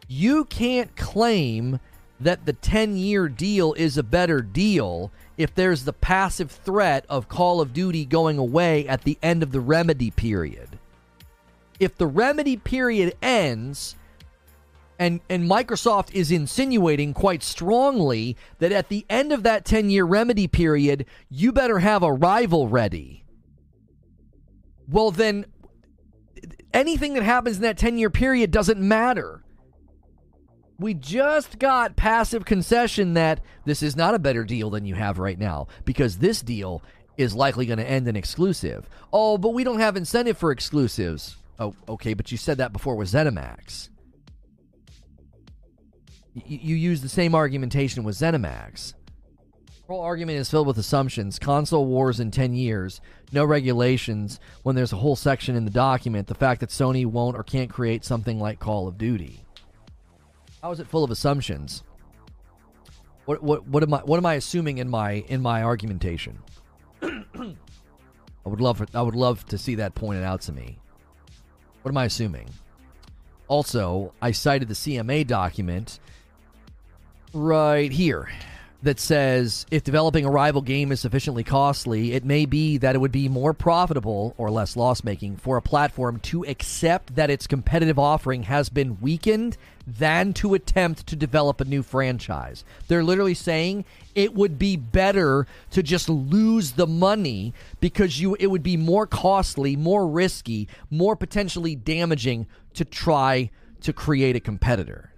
you 0.08 0.46
can't 0.46 0.96
claim 0.96 1.80
that 2.20 2.46
the 2.46 2.54
10 2.54 2.96
year 2.96 3.28
deal 3.28 3.74
is 3.74 3.98
a 3.98 4.04
better 4.04 4.42
deal 4.42 5.12
if 5.38 5.54
there's 5.54 5.84
the 5.84 5.94
passive 5.94 6.52
threat 6.52 7.06
of 7.10 7.28
Call 7.28 7.60
of 7.60 7.74
Duty 7.74 8.06
going 8.06 8.38
away 8.38 8.88
at 8.88 9.04
the 9.04 9.18
end 9.22 9.44
of 9.44 9.52
the 9.52 9.60
remedy 9.60 10.12
period. 10.12 10.80
If 11.80 11.98
the 11.98 12.08
remedy 12.08 12.56
period 12.56 13.16
ends, 13.22 13.96
and, 15.00 15.22
and 15.28 15.50
Microsoft 15.50 16.14
is 16.14 16.32
insinuating 16.32 17.14
quite 17.14 17.44
strongly 17.44 18.38
that 18.60 18.72
at 18.72 18.90
the 18.90 19.06
end 19.10 19.32
of 19.32 19.44
that 19.44 19.66
10 19.66 19.90
year 19.90 20.06
remedy 20.06 20.48
period, 20.48 21.06
you 21.30 21.52
better 21.52 21.80
have 21.80 22.04
a 22.04 22.14
rival 22.14 22.68
ready. 22.68 23.26
Well, 24.88 25.12
then 25.12 25.46
anything 26.74 27.16
that 27.16 27.24
happens 27.24 27.58
in 27.58 27.64
that 27.64 27.78
10 27.78 27.98
year 27.98 28.10
period 28.10 28.52
doesn't 28.52 28.80
matter 28.80 29.44
we 30.80 30.94
just 30.94 31.60
got 31.60 31.96
passive 31.96 32.46
concession 32.46 33.14
that 33.14 33.42
this 33.66 33.84
is 33.84 33.96
not 33.96 34.16
a 34.16 34.20
better 34.20 34.44
deal 34.44 34.70
than 34.70 34.86
you 34.86 34.96
have 34.96 35.20
right 35.20 35.38
now 35.38 35.68
because 35.86 36.18
this 36.18 36.42
deal 36.42 36.82
is 37.18 37.36
likely 37.36 37.66
going 37.66 37.80
to 37.80 37.90
end 37.90 38.08
in 38.08 38.16
exclusive. 38.16 38.90
Oh, 39.12 39.38
but 39.38 39.50
we 39.50 39.64
don't 39.64 39.80
have 39.80 39.96
incentive 39.96 40.38
for 40.38 40.52
exclusives. 40.52 41.38
Oh, 41.60 41.76
okay, 41.88 42.14
but 42.14 42.32
you 42.32 42.38
said 42.38 42.58
that 42.58 42.74
before 42.74 42.96
with 42.96 43.12
ZeniMax. 43.12 43.90
Y- 46.36 46.42
you 46.46 46.76
use 46.76 47.02
the 47.02 47.10
same 47.10 47.36
argumentation 47.36 48.04
with 48.04 48.16
ZeniMax. 48.16 48.94
The 49.66 49.94
whole 49.94 50.02
argument 50.02 50.40
is 50.40 50.50
filled 50.50 50.66
with 50.66 50.78
assumptions. 50.80 51.38
Console 51.38 51.86
wars 51.86 52.20
in 52.20 52.32
10 52.32 52.54
years, 52.54 53.02
no 53.32 53.46
regulations, 53.46 54.40
when 54.64 54.76
there's 54.76 54.94
a 54.94 54.98
whole 54.98 55.16
section 55.16 55.56
in 55.56 55.66
the 55.66 55.72
document, 55.72 56.28
the 56.28 56.36
fact 56.36 56.62
that 56.62 56.70
Sony 56.70 57.06
won't 57.06 57.36
or 57.38 57.44
can't 57.44 57.70
create 57.70 58.04
something 58.04 58.40
like 58.40 58.60
Call 58.60 58.88
of 58.88 58.98
Duty. 58.98 59.43
How 60.64 60.72
is 60.72 60.80
it 60.80 60.88
full 60.88 61.04
of 61.04 61.12
assumptions? 61.12 61.84
What 63.26 63.44
what 63.44 63.68
what 63.68 63.84
am 63.84 63.94
I 63.94 64.00
what 64.00 64.16
am 64.16 64.26
I 64.26 64.36
assuming 64.36 64.78
in 64.78 64.90
my 64.90 65.26
in 65.28 65.42
my 65.42 65.62
argumentation? 65.62 66.40
I 67.02 67.56
would 68.46 68.62
love 68.62 68.82
I 68.96 69.02
would 69.02 69.14
love 69.14 69.46
to 69.48 69.58
see 69.58 69.76
that 69.76 69.94
pointed 69.94 70.24
out 70.24 70.40
to 70.44 70.54
me. 70.54 70.80
What 71.82 71.90
am 71.90 71.98
I 71.98 72.06
assuming? 72.06 72.50
Also, 73.50 74.14
I 74.22 74.32
cited 74.32 74.70
the 74.70 74.74
CMA 74.74 75.28
document 75.28 76.00
right 77.34 77.92
here. 77.92 78.30
That 78.84 79.00
says 79.00 79.66
if 79.72 79.84
developing 79.84 80.26
a 80.26 80.30
rival 80.30 80.62
game 80.62 80.92
is 80.92 81.00
sufficiently 81.00 81.44
costly, 81.44 82.12
it 82.12 82.26
may 82.26 82.46
be 82.46 82.78
that 82.78 82.96
it 82.96 83.00
would 83.00 83.14
be 83.14 83.30
more 83.30 83.54
profitable 83.54 84.36
or 84.38 84.52
less 84.52 84.76
loss 84.76 85.04
making 85.04 85.38
for 85.38 85.56
a 85.56 85.62
platform 85.62 86.20
to 86.20 86.44
accept 86.44 87.16
that 87.16 87.30
its 87.30 87.48
competitive 87.48 87.98
offering 87.98 88.44
has 88.44 88.68
been 88.68 89.00
weakened 89.00 89.58
than 89.88 90.34
to 90.34 90.54
attempt 90.54 91.08
to 91.08 91.16
develop 91.16 91.62
a 91.62 91.66
new 91.66 91.82
franchise. 91.82 92.66
They're 92.88 93.04
literally 93.04 93.34
saying 93.34 93.86
it 94.16 94.34
would 94.34 94.60
be 94.60 94.76
better 94.76 95.48
to 95.72 95.82
just 95.82 96.10
lose 96.10 96.74
the 96.74 96.88
money 96.88 97.54
because 97.80 98.20
you 98.20 98.36
it 98.40 98.48
would 98.48 98.64
be 98.64 98.78
more 98.78 99.08
costly, 99.08 99.78
more 99.78 100.08
risky, 100.08 100.68
more 100.90 101.16
potentially 101.16 101.76
damaging 101.76 102.48
to 102.74 102.84
try 102.84 103.50
to 103.82 103.94
create 103.94 104.36
a 104.36 104.42
competitor. 104.42 105.13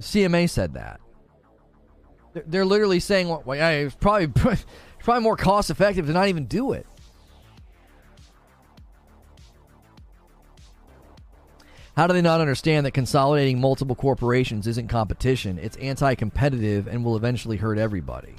CMA 0.00 0.48
said 0.48 0.74
that. 0.74 1.00
They're 2.46 2.64
literally 2.64 3.00
saying, 3.00 3.28
well, 3.28 3.42
it's 3.46 3.94
probably 3.96 4.28
probably 4.98 5.22
more 5.22 5.36
cost 5.36 5.70
effective 5.70 6.06
to 6.06 6.12
not 6.12 6.28
even 6.28 6.46
do 6.46 6.72
it. 6.72 6.86
How 11.96 12.06
do 12.06 12.14
they 12.14 12.22
not 12.22 12.40
understand 12.40 12.86
that 12.86 12.92
consolidating 12.92 13.60
multiple 13.60 13.96
corporations 13.96 14.66
isn't 14.66 14.88
competition? 14.88 15.58
It's 15.58 15.76
anti 15.76 16.14
competitive 16.14 16.86
and 16.86 17.04
will 17.04 17.16
eventually 17.16 17.56
hurt 17.56 17.78
everybody. 17.78 18.36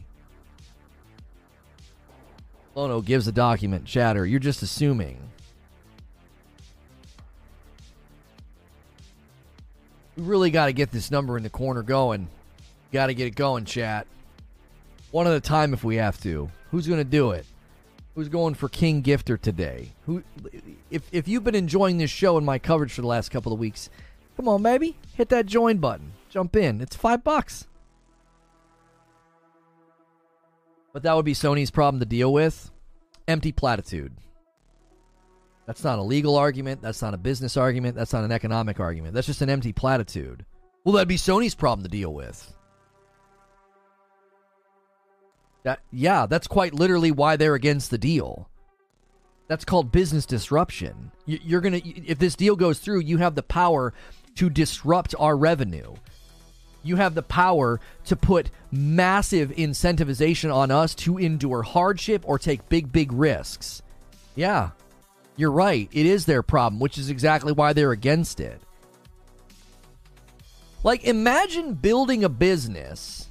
Lono 2.73 3.01
gives 3.01 3.25
the 3.25 3.31
document. 3.31 3.85
Chatter, 3.85 4.25
you're 4.25 4.39
just 4.39 4.63
assuming. 4.63 5.30
Really 10.21 10.51
got 10.51 10.67
to 10.67 10.73
get 10.73 10.91
this 10.91 11.09
number 11.09 11.35
in 11.35 11.41
the 11.41 11.49
corner 11.49 11.81
going. 11.81 12.27
Got 12.91 13.07
to 13.07 13.15
get 13.15 13.25
it 13.25 13.35
going, 13.35 13.65
chat. 13.65 14.05
One 15.09 15.25
at 15.25 15.33
a 15.33 15.41
time 15.41 15.73
if 15.73 15.83
we 15.83 15.95
have 15.95 16.21
to. 16.21 16.51
Who's 16.69 16.85
going 16.85 16.99
to 16.99 17.03
do 17.03 17.31
it? 17.31 17.45
Who's 18.13 18.29
going 18.29 18.53
for 18.53 18.69
King 18.69 19.01
Gifter 19.01 19.39
today? 19.41 19.93
Who 20.05 20.21
if 20.91 21.03
if 21.11 21.27
you've 21.27 21.43
been 21.43 21.55
enjoying 21.55 21.97
this 21.97 22.11
show 22.11 22.37
and 22.37 22.45
my 22.45 22.59
coverage 22.59 22.93
for 22.93 23.01
the 23.01 23.07
last 23.07 23.29
couple 23.29 23.51
of 23.51 23.57
weeks, 23.57 23.89
come 24.37 24.47
on, 24.47 24.61
baby. 24.61 24.95
Hit 25.15 25.29
that 25.29 25.47
join 25.47 25.77
button. 25.77 26.11
Jump 26.29 26.55
in. 26.55 26.81
It's 26.81 26.95
5 26.95 27.23
bucks. 27.23 27.67
But 30.93 31.03
that 31.03 31.15
would 31.15 31.25
be 31.25 31.33
Sony's 31.33 31.71
problem 31.71 31.99
to 31.99 32.05
deal 32.05 32.31
with. 32.31 32.69
Empty 33.27 33.53
platitude. 33.53 34.13
That's 35.71 35.85
not 35.85 35.99
a 35.99 36.03
legal 36.03 36.35
argument. 36.35 36.81
That's 36.81 37.01
not 37.01 37.13
a 37.13 37.17
business 37.17 37.55
argument. 37.55 37.95
That's 37.95 38.11
not 38.11 38.25
an 38.25 38.31
economic 38.33 38.81
argument. 38.81 39.13
That's 39.13 39.27
just 39.27 39.41
an 39.41 39.49
empty 39.49 39.71
platitude. 39.71 40.45
Well, 40.83 40.91
that'd 40.91 41.07
be 41.07 41.15
Sony's 41.15 41.55
problem 41.55 41.81
to 41.83 41.89
deal 41.89 42.13
with. 42.13 42.53
That, 45.63 45.79
yeah, 45.89 46.25
that's 46.25 46.45
quite 46.45 46.73
literally 46.73 47.11
why 47.11 47.37
they're 47.37 47.55
against 47.55 47.89
the 47.89 47.97
deal. 47.97 48.49
That's 49.47 49.63
called 49.63 49.93
business 49.93 50.25
disruption. 50.25 51.13
You're 51.25 51.61
going 51.61 51.79
to, 51.81 52.05
if 52.05 52.19
this 52.19 52.35
deal 52.35 52.57
goes 52.57 52.79
through, 52.79 53.03
you 53.03 53.19
have 53.19 53.35
the 53.35 53.41
power 53.41 53.93
to 54.35 54.49
disrupt 54.49 55.15
our 55.17 55.37
revenue. 55.37 55.95
You 56.83 56.97
have 56.97 57.15
the 57.15 57.23
power 57.23 57.79
to 58.07 58.17
put 58.17 58.51
massive 58.73 59.51
incentivization 59.51 60.53
on 60.53 60.69
us 60.69 60.93
to 60.95 61.17
endure 61.17 61.61
hardship 61.61 62.23
or 62.25 62.37
take 62.37 62.67
big, 62.67 62.91
big 62.91 63.13
risks. 63.13 63.81
Yeah, 64.35 64.71
you're 65.35 65.51
right. 65.51 65.89
It 65.91 66.05
is 66.05 66.25
their 66.25 66.43
problem, 66.43 66.79
which 66.79 66.97
is 66.97 67.09
exactly 67.09 67.51
why 67.51 67.73
they're 67.73 67.91
against 67.91 68.39
it. 68.39 68.61
Like, 70.83 71.03
imagine 71.03 71.75
building 71.75 72.23
a 72.23 72.29
business 72.29 73.29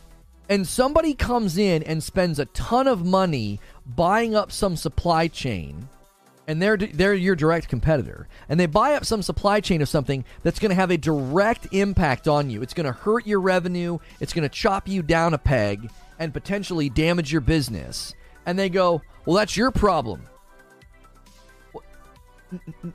and 0.48 0.66
somebody 0.66 1.14
comes 1.14 1.56
in 1.58 1.82
and 1.84 2.02
spends 2.02 2.38
a 2.38 2.44
ton 2.46 2.86
of 2.86 3.04
money 3.06 3.60
buying 3.86 4.34
up 4.34 4.52
some 4.52 4.76
supply 4.76 5.28
chain 5.28 5.88
and 6.50 6.60
they're 6.60 6.76
they're 6.76 7.14
your 7.14 7.36
direct 7.36 7.68
competitor 7.68 8.26
and 8.48 8.58
they 8.58 8.66
buy 8.66 8.94
up 8.94 9.04
some 9.04 9.22
supply 9.22 9.60
chain 9.60 9.80
of 9.80 9.88
something 9.88 10.24
that's 10.42 10.58
going 10.58 10.70
to 10.70 10.74
have 10.74 10.90
a 10.90 10.96
direct 10.96 11.68
impact 11.72 12.26
on 12.26 12.50
you 12.50 12.62
it's 12.62 12.74
going 12.74 12.86
to 12.86 12.92
hurt 12.92 13.26
your 13.26 13.40
revenue 13.40 13.98
it's 14.18 14.32
going 14.32 14.42
to 14.42 14.48
chop 14.48 14.88
you 14.88 15.02
down 15.02 15.32
a 15.32 15.38
peg 15.38 15.88
and 16.18 16.32
potentially 16.32 16.88
damage 16.88 17.30
your 17.30 17.40
business 17.40 18.14
and 18.46 18.58
they 18.58 18.68
go 18.68 19.00
well 19.24 19.36
that's 19.36 19.56
your 19.56 19.70
problem 19.70 20.22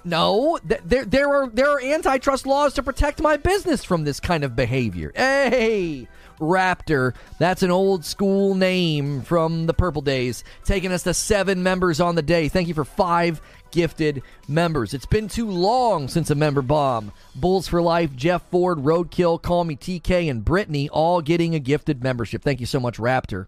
no, 0.04 0.60
there 0.64 1.06
there 1.06 1.34
are 1.34 1.48
there 1.48 1.70
are 1.70 1.82
antitrust 1.82 2.46
laws 2.46 2.74
to 2.74 2.84
protect 2.84 3.22
my 3.22 3.38
business 3.38 3.84
from 3.84 4.04
this 4.04 4.20
kind 4.20 4.44
of 4.44 4.56
behavior. 4.56 5.12
Hey, 5.16 6.08
Raptor. 6.40 7.14
That's 7.40 7.64
an 7.64 7.72
old 7.72 8.06
school 8.06 8.56
name 8.56 9.22
from 9.22 9.66
the 9.66 9.74
Purple 9.74 10.02
Days, 10.02 10.44
taking 10.64 10.92
us 10.92 11.04
to 11.04 11.14
seven 11.14 11.64
members 11.64 12.00
on 12.00 12.16
the 12.16 12.22
day. 12.22 12.50
Thank 12.50 12.68
you 12.68 12.74
for 12.74 12.86
five 12.86 13.42
gifted 13.72 14.24
members. 14.48 14.94
It's 14.94 15.06
been 15.06 15.28
too 15.28 15.50
long 15.50 16.08
since 16.08 16.30
a 16.30 16.36
member 16.36 16.62
bomb. 16.62 17.12
Bulls 17.36 17.68
for 17.68 17.82
Life, 17.82 18.16
Jeff 18.16 18.42
Ford, 18.50 18.80
Roadkill, 18.80 19.42
Call 19.42 19.64
Me 19.64 19.76
TK, 19.76 20.30
and 20.30 20.46
Brittany 20.46 20.90
all 20.90 21.22
getting 21.22 21.56
a 21.56 21.60
gifted 21.60 22.02
membership. 22.04 22.42
Thank 22.42 22.60
you 22.60 22.66
so 22.66 22.80
much, 22.80 22.98
Raptor. 22.98 23.48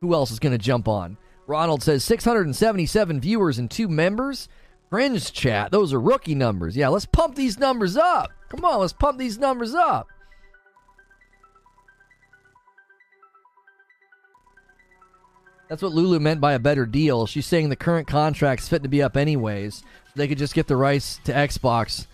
Who 0.00 0.14
else 0.14 0.30
is 0.30 0.38
going 0.38 0.52
to 0.52 0.58
jump 0.58 0.86
on? 0.86 1.16
Ronald 1.46 1.82
says 1.82 2.04
677 2.04 3.20
viewers 3.20 3.58
and 3.58 3.70
two 3.70 3.88
members. 3.88 4.48
Fringe 4.90 5.32
chat, 5.32 5.70
those 5.70 5.92
are 5.92 6.00
rookie 6.00 6.34
numbers. 6.34 6.76
Yeah, 6.76 6.88
let's 6.88 7.06
pump 7.06 7.34
these 7.34 7.58
numbers 7.58 7.96
up. 7.96 8.30
Come 8.48 8.64
on, 8.64 8.80
let's 8.80 8.92
pump 8.92 9.18
these 9.18 9.38
numbers 9.38 9.74
up. 9.74 10.08
That's 15.68 15.82
what 15.82 15.92
Lulu 15.92 16.18
meant 16.18 16.40
by 16.40 16.54
a 16.54 16.58
better 16.58 16.86
deal. 16.86 17.26
She's 17.26 17.46
saying 17.46 17.68
the 17.68 17.76
current 17.76 18.08
contract's 18.08 18.68
fit 18.68 18.82
to 18.82 18.88
be 18.88 19.02
up 19.02 19.18
anyways. 19.18 19.82
They 20.16 20.26
could 20.26 20.38
just 20.38 20.54
get 20.54 20.66
the 20.66 20.76
rights 20.76 21.20
to 21.24 21.32
Xbox. 21.32 22.06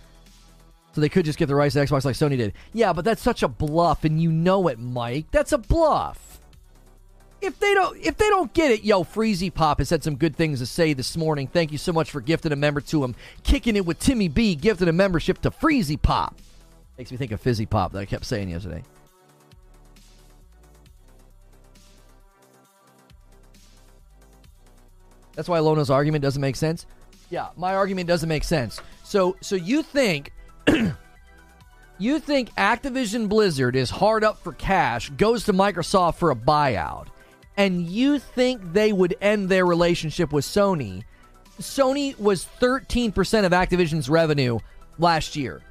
So 0.93 1.01
they 1.01 1.09
could 1.09 1.25
just 1.25 1.39
get 1.39 1.47
the 1.47 1.55
rights 1.55 1.75
to 1.75 1.81
Xbox 1.81 2.05
like 2.05 2.17
Sony 2.17 2.37
did. 2.37 2.53
Yeah, 2.73 2.93
but 2.93 3.05
that's 3.05 3.23
such 3.23 3.45
a 3.45 3.49
bluff, 3.49 4.05
and 4.05 4.21
you 4.21 4.33
know 4.33 4.67
it, 4.67 4.81
Mike. 4.81 5.27
That's 5.31 5.53
a 5.53 5.59
bluff. 5.59 6.34
If 7.45 7.59
they 7.59 7.75
don't, 7.75 7.99
if 7.99 8.17
they 8.17 8.29
don't 8.31 8.53
get 8.55 8.71
it, 8.71 8.85
yo, 8.85 9.05
Freezy 9.05 9.53
Pop 9.53 9.79
has 9.79 9.91
had 9.91 10.03
some 10.03 10.17
good 10.17 10.35
things 10.35 10.61
to 10.61 10.67
say 10.67 10.95
this 10.95 11.15
morning. 11.17 11.47
Thank 11.47 11.73
you 11.73 11.79
so 11.79 11.93
much 11.93 12.11
for 12.11 12.23
gifting 12.23 12.53
a 12.53 12.57
member 12.57 12.81
to 12.81 13.05
him. 13.05 13.15
Kicking 13.43 13.77
it 13.77 13.85
with 13.85 13.99
Timmy 13.99 14.29
B, 14.29 14.55
gifting 14.55 14.89
a 14.89 14.93
membership 14.93 15.43
to 15.43 15.51
Freezy 15.51 16.01
Pop. 16.01 16.37
Makes 16.97 17.11
me 17.11 17.17
think 17.19 17.33
of 17.33 17.41
Fizzy 17.41 17.67
Pop 17.67 17.93
that 17.93 17.99
I 17.99 18.07
kept 18.07 18.25
saying 18.25 18.49
yesterday. 18.49 18.83
That's 25.35 25.49
why 25.49 25.59
Lono's 25.59 25.91
argument 25.91 26.23
doesn't 26.23 26.41
make 26.41 26.57
sense. 26.57 26.87
Yeah, 27.29 27.49
my 27.57 27.75
argument 27.75 28.09
doesn't 28.09 28.29
make 28.29 28.45
sense. 28.45 28.81
So, 29.03 29.37
so 29.41 29.57
you 29.57 29.83
think 29.83 30.33
you 31.99 32.21
think 32.21 32.55
Activision 32.55 33.29
Blizzard 33.29 33.77
is 33.77 33.91
hard 33.91 34.25
up 34.25 34.39
for 34.39 34.53
cash, 34.53 35.11
goes 35.11 35.45
to 35.45 35.53
Microsoft 35.53 36.15
for 36.17 36.31
a 36.31 36.37
buyout, 36.37 37.09
and 37.57 37.87
you 37.87 38.19
think 38.19 38.73
they 38.73 38.93
would 38.93 39.17
end 39.21 39.49
their 39.49 39.67
relationship 39.67 40.33
with 40.33 40.45
Sony? 40.45 41.05
Sony 41.61 42.19
was 42.19 42.47
13% 42.61 43.45
of 43.45 43.53
Activision's 43.53 44.09
revenue 44.09 44.59
last 44.99 45.37
year, 45.37 45.63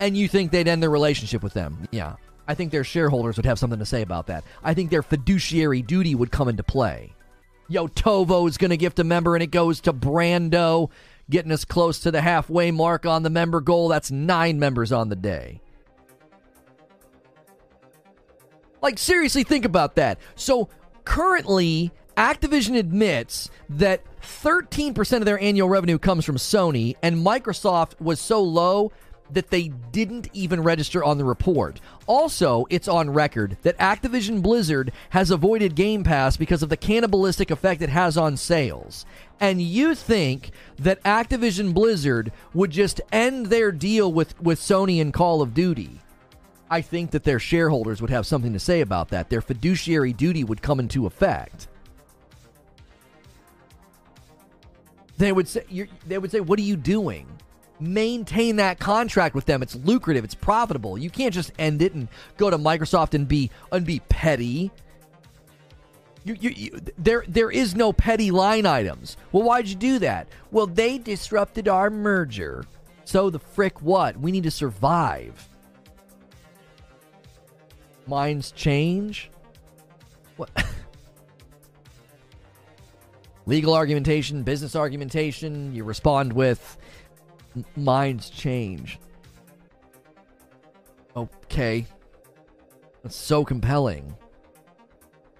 and 0.00 0.16
you 0.16 0.28
think 0.28 0.52
they'd 0.52 0.68
end 0.68 0.82
their 0.82 0.90
relationship 0.90 1.42
with 1.42 1.52
them? 1.52 1.88
Yeah. 1.90 2.16
I 2.46 2.54
think 2.54 2.72
their 2.72 2.84
shareholders 2.84 3.36
would 3.36 3.46
have 3.46 3.58
something 3.58 3.78
to 3.78 3.86
say 3.86 4.02
about 4.02 4.26
that. 4.26 4.44
I 4.62 4.74
think 4.74 4.90
their 4.90 5.02
fiduciary 5.02 5.82
duty 5.82 6.14
would 6.14 6.30
come 6.30 6.48
into 6.48 6.62
play. 6.62 7.12
Yo, 7.68 7.86
Tovo's 7.86 8.58
going 8.58 8.70
to 8.70 8.76
gift 8.76 8.98
a 8.98 9.04
member, 9.04 9.34
and 9.34 9.42
it 9.42 9.50
goes 9.50 9.80
to 9.82 9.92
Brando, 9.92 10.90
getting 11.30 11.52
us 11.52 11.64
close 11.64 12.00
to 12.00 12.10
the 12.10 12.20
halfway 12.20 12.70
mark 12.70 13.06
on 13.06 13.22
the 13.22 13.30
member 13.30 13.60
goal. 13.60 13.88
That's 13.88 14.10
nine 14.10 14.58
members 14.58 14.92
on 14.92 15.08
the 15.08 15.16
day. 15.16 15.60
Like, 18.82 18.98
seriously, 18.98 19.44
think 19.44 19.64
about 19.64 19.94
that. 19.94 20.18
So, 20.34 20.68
currently, 21.04 21.92
Activision 22.16 22.78
admits 22.78 23.50
that 23.68 24.02
13% 24.22 25.16
of 25.18 25.24
their 25.24 25.40
annual 25.40 25.68
revenue 25.68 25.98
comes 25.98 26.24
from 26.24 26.36
Sony, 26.36 26.96
and 27.02 27.16
Microsoft 27.16 28.00
was 28.00 28.20
so 28.20 28.42
low 28.42 28.92
that 29.30 29.50
they 29.50 29.68
didn't 29.68 30.28
even 30.32 30.62
register 30.62 31.02
on 31.02 31.18
the 31.18 31.24
report. 31.24 31.80
Also, 32.06 32.66
it's 32.68 32.88
on 32.88 33.10
record 33.10 33.56
that 33.62 33.78
Activision 33.78 34.42
Blizzard 34.42 34.92
has 35.10 35.30
avoided 35.30 35.74
Game 35.74 36.04
Pass 36.04 36.36
because 36.36 36.62
of 36.62 36.68
the 36.68 36.76
cannibalistic 36.76 37.50
effect 37.50 37.82
it 37.82 37.88
has 37.88 38.16
on 38.16 38.36
sales. 38.36 39.06
And 39.40 39.62
you 39.62 39.94
think 39.94 40.50
that 40.78 41.02
Activision 41.02 41.72
Blizzard 41.72 42.30
would 42.52 42.70
just 42.70 43.00
end 43.10 43.46
their 43.46 43.72
deal 43.72 44.12
with, 44.12 44.40
with 44.40 44.60
Sony 44.60 45.00
and 45.00 45.14
Call 45.14 45.40
of 45.40 45.54
Duty? 45.54 46.00
I 46.72 46.80
think 46.80 47.10
that 47.10 47.24
their 47.24 47.38
shareholders 47.38 48.00
would 48.00 48.08
have 48.08 48.26
something 48.26 48.54
to 48.54 48.58
say 48.58 48.80
about 48.80 49.10
that. 49.10 49.28
Their 49.28 49.42
fiduciary 49.42 50.14
duty 50.14 50.42
would 50.42 50.62
come 50.62 50.80
into 50.80 51.04
effect. 51.04 51.68
They 55.18 55.32
would 55.32 55.46
say, 55.46 55.64
they 56.06 56.16
would 56.16 56.30
say, 56.30 56.40
"What 56.40 56.58
are 56.58 56.62
you 56.62 56.76
doing? 56.76 57.26
maintain 57.80 58.56
that 58.56 58.78
contract 58.78 59.34
with 59.34 59.44
them. 59.44 59.60
It's 59.60 59.74
lucrative, 59.74 60.22
it's 60.22 60.36
profitable. 60.36 60.96
You 60.96 61.10
can't 61.10 61.34
just 61.34 61.50
end 61.58 61.82
it 61.82 61.94
and 61.94 62.06
go 62.36 62.48
to 62.48 62.56
Microsoft 62.56 63.12
and 63.12 63.26
be 63.26 63.50
and 63.72 63.84
be 63.84 64.00
petty. 64.08 64.70
You, 66.22 66.36
you, 66.40 66.50
you, 66.50 66.80
there, 66.96 67.24
there 67.26 67.50
is 67.50 67.74
no 67.74 67.92
petty 67.92 68.30
line 68.30 68.66
items. 68.66 69.16
Well, 69.32 69.42
why'd 69.42 69.66
you 69.66 69.74
do 69.74 69.98
that? 69.98 70.28
Well, 70.52 70.68
they 70.68 70.98
disrupted 70.98 71.66
our 71.66 71.90
merger. 71.90 72.64
So 73.04 73.28
the 73.28 73.40
frick 73.40 73.82
what? 73.82 74.16
We 74.16 74.30
need 74.30 74.44
to 74.44 74.50
survive. 74.52 75.48
Minds 78.12 78.52
change. 78.52 79.30
What? 80.36 80.50
Legal 83.46 83.72
argumentation, 83.72 84.42
business 84.42 84.76
argumentation. 84.76 85.74
You 85.74 85.84
respond 85.84 86.30
with 86.30 86.76
minds 87.74 88.28
change. 88.28 88.98
Okay. 91.16 91.86
That's 93.02 93.16
so 93.16 93.46
compelling. 93.46 94.14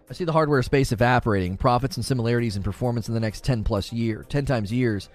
I 0.08 0.14
see 0.14 0.24
the 0.24 0.32
hardware 0.32 0.62
space 0.62 0.92
evaporating. 0.92 1.58
Profits 1.58 1.98
and 1.98 2.06
similarities 2.06 2.56
in 2.56 2.62
performance 2.62 3.06
in 3.06 3.12
the 3.12 3.20
next 3.20 3.44
10 3.44 3.64
plus 3.64 3.92
year, 3.92 4.24
10 4.30 4.46
times 4.46 4.72
years. 4.72 5.10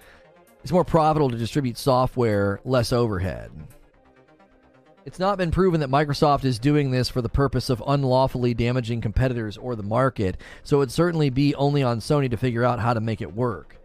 It's 0.62 0.70
more 0.70 0.84
profitable 0.84 1.28
to 1.28 1.36
distribute 1.36 1.76
software, 1.76 2.60
less 2.64 2.92
overhead. 2.92 3.50
It's 5.08 5.18
not 5.18 5.38
been 5.38 5.50
proven 5.50 5.80
that 5.80 5.88
Microsoft 5.88 6.44
is 6.44 6.58
doing 6.58 6.90
this 6.90 7.08
for 7.08 7.22
the 7.22 7.30
purpose 7.30 7.70
of 7.70 7.82
unlawfully 7.86 8.52
damaging 8.52 9.00
competitors 9.00 9.56
or 9.56 9.74
the 9.74 9.82
market, 9.82 10.36
so 10.64 10.82
it'd 10.82 10.92
certainly 10.92 11.30
be 11.30 11.54
only 11.54 11.82
on 11.82 12.00
Sony 12.00 12.30
to 12.30 12.36
figure 12.36 12.62
out 12.62 12.78
how 12.78 12.92
to 12.92 13.00
make 13.00 13.22
it 13.22 13.34
work. 13.34 13.80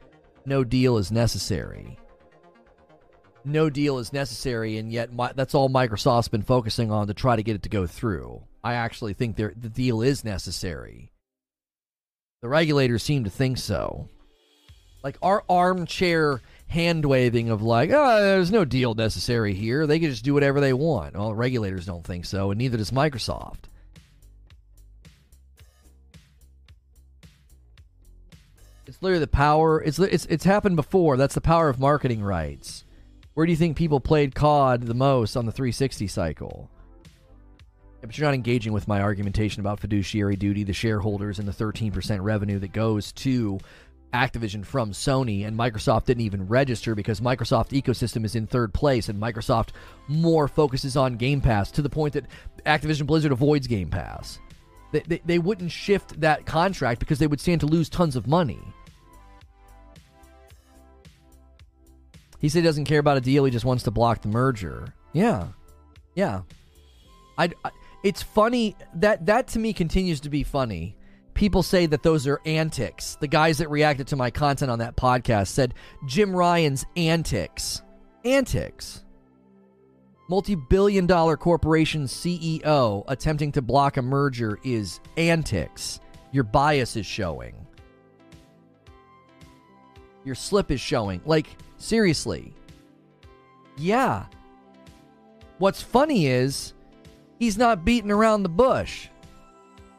No 0.45 0.65
deal 0.65 0.97
is 0.97 1.13
necessary 1.13 1.97
no 3.45 3.69
deal 3.69 3.97
is 3.97 4.13
necessary, 4.13 4.77
and 4.77 4.91
yet 4.91 5.13
my, 5.13 5.31
that's 5.33 5.55
all 5.55 5.69
Microsoft's 5.69 6.27
been 6.27 6.43
focusing 6.43 6.91
on 6.91 7.07
to 7.07 7.13
try 7.13 7.35
to 7.35 7.43
get 7.43 7.55
it 7.55 7.63
to 7.63 7.69
go 7.69 7.87
through. 7.87 8.41
I 8.63 8.75
actually 8.75 9.13
think 9.13 9.35
the 9.35 9.49
deal 9.49 10.01
is 10.01 10.23
necessary. 10.23 11.11
The 12.41 12.49
regulators 12.49 13.03
seem 13.03 13.23
to 13.25 13.29
think 13.29 13.57
so. 13.57 14.09
Like 15.03 15.17
our 15.21 15.43
armchair 15.49 16.41
hand 16.67 17.05
waving 17.05 17.49
of 17.49 17.61
like, 17.61 17.91
oh, 17.91 18.21
there's 18.21 18.51
no 18.51 18.65
deal 18.65 18.93
necessary 18.93 19.53
here. 19.53 19.85
They 19.85 19.99
can 19.99 20.09
just 20.09 20.23
do 20.23 20.33
whatever 20.33 20.59
they 20.59 20.73
want. 20.73 21.15
Well, 21.15 21.33
regulators 21.33 21.85
don't 21.85 22.05
think 22.05 22.25
so, 22.25 22.51
and 22.51 22.57
neither 22.57 22.77
does 22.77 22.91
Microsoft. 22.91 23.65
It's 28.85 29.01
literally 29.01 29.21
the 29.21 29.27
power. 29.27 29.81
It's 29.81 29.97
it's 29.97 30.25
it's 30.25 30.43
happened 30.43 30.75
before. 30.75 31.17
That's 31.17 31.35
the 31.35 31.41
power 31.41 31.69
of 31.69 31.79
marketing 31.79 32.21
rights. 32.21 32.83
Where 33.33 33.45
do 33.45 33.51
you 33.51 33.57
think 33.57 33.77
people 33.77 33.99
played 33.99 34.35
COD 34.35 34.83
the 34.83 34.93
most 34.93 35.35
on 35.35 35.45
the 35.45 35.51
360 35.51 36.05
cycle? 36.07 36.69
Yeah, 38.03 38.07
but 38.07 38.17
you're 38.17 38.27
not 38.27 38.35
engaging 38.35 38.73
with 38.73 38.87
my 38.87 39.01
argumentation 39.01 39.61
about 39.61 39.79
fiduciary 39.79 40.35
duty, 40.35 40.63
the 40.63 40.73
shareholders, 40.73 41.39
and 41.39 41.47
the 41.47 41.51
13% 41.51 42.21
revenue 42.21 42.59
that 42.59 42.73
goes 42.73 43.11
to 43.13 43.59
Activision 44.13 44.65
from 44.65 44.91
Sony, 44.91 45.45
and 45.45 45.57
Microsoft 45.57 46.05
didn't 46.05 46.23
even 46.23 46.47
register 46.47 46.95
because 46.95 47.19
Microsoft 47.19 47.69
ecosystem 47.69 48.23
is 48.25 48.35
in 48.35 48.47
third 48.47 48.73
place, 48.73 49.09
and 49.09 49.21
Microsoft 49.21 49.69
more 50.07 50.47
focuses 50.47 50.95
on 50.95 51.17
Game 51.17 51.41
Pass 51.41 51.71
to 51.71 51.81
the 51.81 51.89
point 51.89 52.13
that 52.13 52.25
Activision 52.65 53.07
Blizzard 53.07 53.31
avoids 53.31 53.67
Game 53.67 53.89
Pass. 53.89 54.39
They, 54.91 54.99
they, 55.01 55.21
they 55.25 55.39
wouldn't 55.39 55.71
shift 55.71 56.21
that 56.21 56.45
contract 56.45 56.99
because 56.99 57.19
they 57.19 57.27
would 57.27 57.41
stand 57.41 57.61
to 57.61 57.67
lose 57.67 57.89
tons 57.89 58.15
of 58.15 58.27
money. 58.27 58.61
He 62.39 62.49
said 62.49 62.59
he 62.59 62.65
doesn't 62.65 62.85
care 62.85 62.99
about 62.99 63.17
a 63.17 63.21
deal. 63.21 63.45
He 63.45 63.51
just 63.51 63.65
wants 63.65 63.83
to 63.85 63.91
block 63.91 64.21
the 64.21 64.27
merger. 64.27 64.93
Yeah, 65.13 65.47
yeah. 66.13 66.41
I, 67.37 67.49
I 67.63 67.71
it's 68.03 68.21
funny 68.21 68.75
that 68.95 69.25
that 69.25 69.47
to 69.49 69.59
me 69.59 69.71
continues 69.71 70.19
to 70.19 70.29
be 70.29 70.43
funny. 70.43 70.97
People 71.33 71.63
say 71.63 71.85
that 71.87 72.03
those 72.03 72.27
are 72.27 72.39
antics. 72.45 73.17
The 73.19 73.27
guys 73.27 73.57
that 73.57 73.69
reacted 73.69 74.07
to 74.07 74.15
my 74.15 74.29
content 74.29 74.69
on 74.69 74.79
that 74.79 74.95
podcast 74.95 75.47
said 75.47 75.73
Jim 76.05 76.35
Ryan's 76.35 76.85
antics. 76.95 77.81
Antics. 78.23 79.03
Multi 80.29 80.55
billion 80.55 81.05
dollar 81.05 81.35
corporation 81.35 82.05
CEO 82.05 83.03
attempting 83.07 83.51
to 83.53 83.61
block 83.61 83.97
a 83.97 84.01
merger 84.01 84.59
is 84.63 84.99
antics. 85.17 85.99
Your 86.31 86.43
bias 86.43 86.95
is 86.95 87.05
showing. 87.05 87.55
Your 90.23 90.35
slip 90.35 90.71
is 90.71 90.79
showing. 90.79 91.21
Like, 91.25 91.47
Seriously. 91.83 92.53
Yeah. 93.75 94.27
What's 95.57 95.81
funny 95.81 96.27
is 96.27 96.73
he's 97.39 97.57
not 97.57 97.83
beating 97.83 98.09
around 98.09 98.43
the 98.43 98.49
bush. 98.49 99.09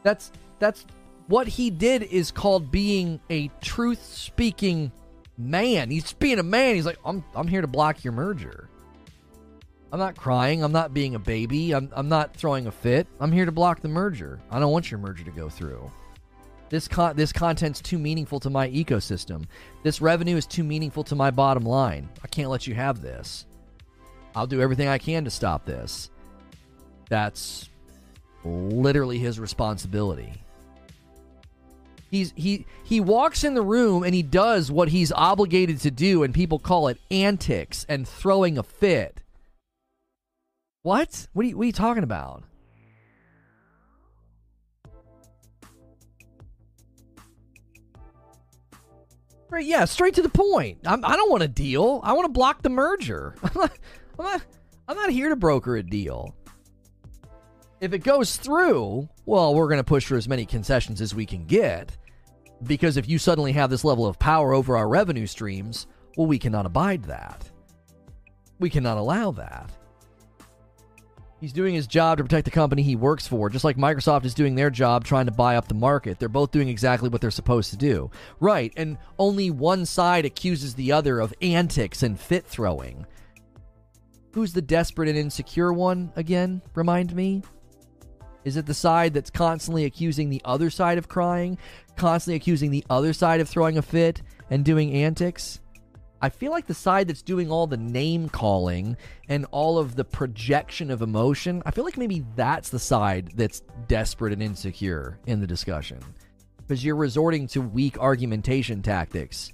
That's 0.01 0.31
that's 0.57 0.87
what 1.27 1.47
he 1.47 1.69
did 1.69 2.03
is 2.03 2.31
called 2.31 2.71
being 2.71 3.19
a 3.29 3.49
truth 3.61 4.03
speaking 4.03 4.91
man. 5.37 5.89
He's 5.89 6.13
being 6.13 6.39
a 6.39 6.43
man. 6.43 6.75
He's 6.75 6.85
like, 6.85 6.99
I'm 7.05 7.23
I'm 7.35 7.47
here 7.47 7.61
to 7.61 7.67
block 7.67 8.03
your 8.03 8.13
merger. 8.13 8.69
I'm 9.91 9.99
not 9.99 10.17
crying. 10.17 10.63
I'm 10.63 10.71
not 10.71 10.93
being 10.93 11.15
a 11.15 11.19
baby. 11.19 11.73
I'm, 11.73 11.89
I'm 11.93 12.09
not 12.09 12.35
throwing 12.35 12.67
a 12.67 12.71
fit. 12.71 13.07
I'm 13.19 13.31
here 13.31 13.45
to 13.45 13.51
block 13.51 13.81
the 13.81 13.87
merger. 13.87 14.41
I 14.51 14.59
don't 14.59 14.71
want 14.71 14.91
your 14.91 14.99
merger 14.99 15.23
to 15.23 15.31
go 15.31 15.47
through. 15.47 15.89
This 16.69 16.87
con- 16.87 17.15
this 17.15 17.31
content's 17.31 17.79
too 17.79 17.97
meaningful 17.97 18.39
to 18.41 18.49
my 18.49 18.69
ecosystem. 18.69 19.45
This 19.83 20.01
revenue 20.01 20.35
is 20.35 20.45
too 20.45 20.63
meaningful 20.63 21.03
to 21.05 21.15
my 21.15 21.31
bottom 21.31 21.63
line. 21.63 22.09
I 22.23 22.27
can't 22.27 22.49
let 22.49 22.67
you 22.67 22.73
have 22.75 23.01
this. 23.01 23.45
I'll 24.35 24.47
do 24.47 24.61
everything 24.61 24.87
I 24.87 24.97
can 24.97 25.23
to 25.23 25.29
stop 25.29 25.65
this. 25.65 26.09
That's 27.07 27.69
literally 28.43 29.19
his 29.19 29.39
responsibility. 29.39 30.33
He's 32.09 32.33
he 32.35 32.65
he 32.83 32.99
walks 32.99 33.43
in 33.43 33.55
the 33.55 33.61
room 33.61 34.03
and 34.03 34.13
he 34.13 34.23
does 34.23 34.71
what 34.71 34.89
he's 34.89 35.11
obligated 35.11 35.79
to 35.81 35.91
do 35.91 36.23
and 36.23 36.33
people 36.33 36.59
call 36.59 36.87
it 36.87 36.99
antics 37.09 37.85
and 37.89 38.07
throwing 38.07 38.57
a 38.57 38.63
fit. 38.63 39.21
What? 40.83 41.27
What 41.33 41.45
are 41.45 41.47
you, 41.49 41.57
what 41.57 41.63
are 41.63 41.65
you 41.65 41.71
talking 41.71 42.03
about? 42.03 42.43
Right, 49.49 49.65
yeah, 49.65 49.85
straight 49.85 50.15
to 50.15 50.21
the 50.21 50.29
point. 50.29 50.79
I'm, 50.85 51.05
I 51.05 51.13
do 51.13 51.17
not 51.17 51.29
want 51.29 51.43
a 51.43 51.47
deal. 51.47 52.01
I 52.03 52.13
want 52.13 52.25
to 52.25 52.31
block 52.31 52.61
the 52.61 52.69
merger. 52.69 53.35
I'm 53.43 53.51
not, 53.55 53.71
I'm 54.19 54.25
not, 54.25 54.41
I'm 54.87 54.97
not 54.97 55.09
here 55.11 55.29
to 55.29 55.35
broker 55.35 55.77
a 55.77 55.83
deal. 55.83 56.35
If 57.79 57.93
it 57.93 57.99
goes 57.99 58.37
through, 58.37 59.07
well, 59.25 59.55
we're 59.55 59.67
going 59.67 59.79
to 59.79 59.83
push 59.83 60.05
for 60.05 60.15
as 60.15 60.27
many 60.27 60.45
concessions 60.45 61.01
as 61.01 61.15
we 61.15 61.25
can 61.25 61.45
get. 61.45 61.95
Because 62.63 62.97
if 62.97 63.09
you 63.09 63.19
suddenly 63.19 63.51
have 63.51 63.69
this 63.69 63.83
level 63.83 64.05
of 64.05 64.19
power 64.19 64.53
over 64.53 64.77
our 64.77 64.87
revenue 64.87 65.27
streams, 65.27 65.87
well, 66.17 66.27
we 66.27 66.39
cannot 66.39 66.65
abide 66.65 67.03
that. 67.05 67.49
We 68.59 68.69
cannot 68.69 68.97
allow 68.97 69.31
that. 69.31 69.69
He's 71.41 71.51
doing 71.51 71.75
his 71.75 71.85
job 71.85 72.17
to 72.17 72.23
protect 72.23 72.45
the 72.45 72.51
company 72.51 72.81
he 72.81 72.95
works 72.95 73.27
for, 73.27 73.49
just 73.49 73.65
like 73.65 73.75
Microsoft 73.75 74.23
is 74.23 74.33
doing 74.33 74.55
their 74.55 74.69
job 74.69 75.03
trying 75.03 75.25
to 75.25 75.33
buy 75.33 75.57
up 75.57 75.67
the 75.67 75.73
market. 75.73 76.17
They're 76.17 76.29
both 76.29 76.51
doing 76.51 76.69
exactly 76.69 77.09
what 77.09 77.19
they're 77.19 77.29
supposed 77.29 77.71
to 77.71 77.77
do. 77.77 78.09
Right, 78.39 78.73
and 78.77 78.97
only 79.19 79.51
one 79.51 79.85
side 79.85 80.25
accuses 80.25 80.73
the 80.73 80.93
other 80.93 81.19
of 81.19 81.33
antics 81.41 82.03
and 82.03 82.19
fit 82.19 82.47
throwing. 82.47 83.05
Who's 84.31 84.53
the 84.53 84.61
desperate 84.61 85.09
and 85.09 85.17
insecure 85.17 85.73
one 85.73 86.11
again? 86.15 86.61
Remind 86.73 87.13
me. 87.13 87.43
Is 88.45 88.57
it 88.57 88.67
the 88.67 88.73
side 88.75 89.13
that's 89.13 89.31
constantly 89.31 89.85
accusing 89.85 90.29
the 90.29 90.41
other 90.45 90.69
side 90.69 90.99
of 90.99 91.09
crying, 91.09 91.57
constantly 91.97 92.35
accusing 92.35 92.69
the 92.71 92.85
other 92.89 93.11
side 93.11 93.41
of 93.41 93.49
throwing 93.49 93.77
a 93.77 93.81
fit 93.81 94.21
and 94.51 94.63
doing 94.63 94.93
antics? 94.93 95.59
I 96.21 96.29
feel 96.29 96.51
like 96.51 96.67
the 96.67 96.73
side 96.73 97.07
that's 97.07 97.23
doing 97.23 97.51
all 97.51 97.67
the 97.67 97.75
name 97.75 98.29
calling 98.29 98.97
and 99.27 99.45
all 99.51 99.77
of 99.77 99.95
the 99.95 100.05
projection 100.05 100.89
of 100.91 101.01
emotion, 101.01 101.61
I 101.65 101.71
feel 101.71 101.83
like 101.83 101.97
maybe 101.97 102.23
that's 102.35 102.69
the 102.69 102.79
side 102.79 103.31
that's 103.35 103.61
desperate 103.87 104.31
and 104.31 104.41
insecure 104.41 105.19
in 105.25 105.41
the 105.41 105.47
discussion. 105.47 105.99
Because 106.57 106.85
you're 106.85 106.95
resorting 106.95 107.47
to 107.49 107.61
weak 107.61 107.99
argumentation 107.99 108.81
tactics. 108.81 109.51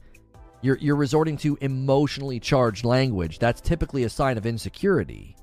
You're, 0.62 0.78
you're 0.78 0.96
resorting 0.96 1.38
to 1.38 1.58
emotionally 1.62 2.40
charged 2.40 2.86
language. 2.86 3.40
That's 3.40 3.62
typically 3.62 4.04
a 4.04 4.10
sign 4.10 4.38
of 4.38 4.46
insecurity. 4.46 5.36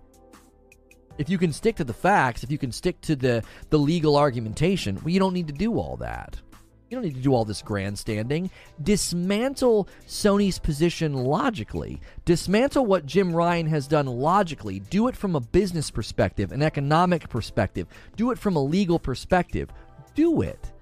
If 1.18 1.28
you 1.28 1.36
can 1.36 1.52
stick 1.52 1.76
to 1.76 1.84
the 1.84 1.92
facts, 1.92 2.42
if 2.42 2.50
you 2.50 2.58
can 2.58 2.72
stick 2.72 3.00
to 3.02 3.16
the, 3.16 3.42
the 3.70 3.78
legal 3.78 4.16
argumentation, 4.16 4.96
well, 4.96 5.10
you 5.10 5.20
don't 5.20 5.34
need 5.34 5.48
to 5.48 5.52
do 5.52 5.78
all 5.78 5.96
that. 5.98 6.40
You 6.88 6.96
don't 6.96 7.04
need 7.04 7.16
to 7.16 7.20
do 7.20 7.34
all 7.34 7.44
this 7.44 7.60
grandstanding. 7.60 8.50
Dismantle 8.82 9.88
Sony's 10.06 10.58
position 10.58 11.12
logically. 11.12 12.00
Dismantle 12.24 12.86
what 12.86 13.04
Jim 13.04 13.34
Ryan 13.34 13.66
has 13.66 13.86
done 13.86 14.06
logically. 14.06 14.78
Do 14.78 15.08
it 15.08 15.16
from 15.16 15.36
a 15.36 15.40
business 15.40 15.90
perspective, 15.90 16.50
an 16.50 16.62
economic 16.62 17.28
perspective. 17.28 17.88
Do 18.16 18.30
it 18.30 18.38
from 18.38 18.56
a 18.56 18.62
legal 18.62 18.98
perspective. 18.98 19.68
Do 20.14 20.40
it. 20.40 20.72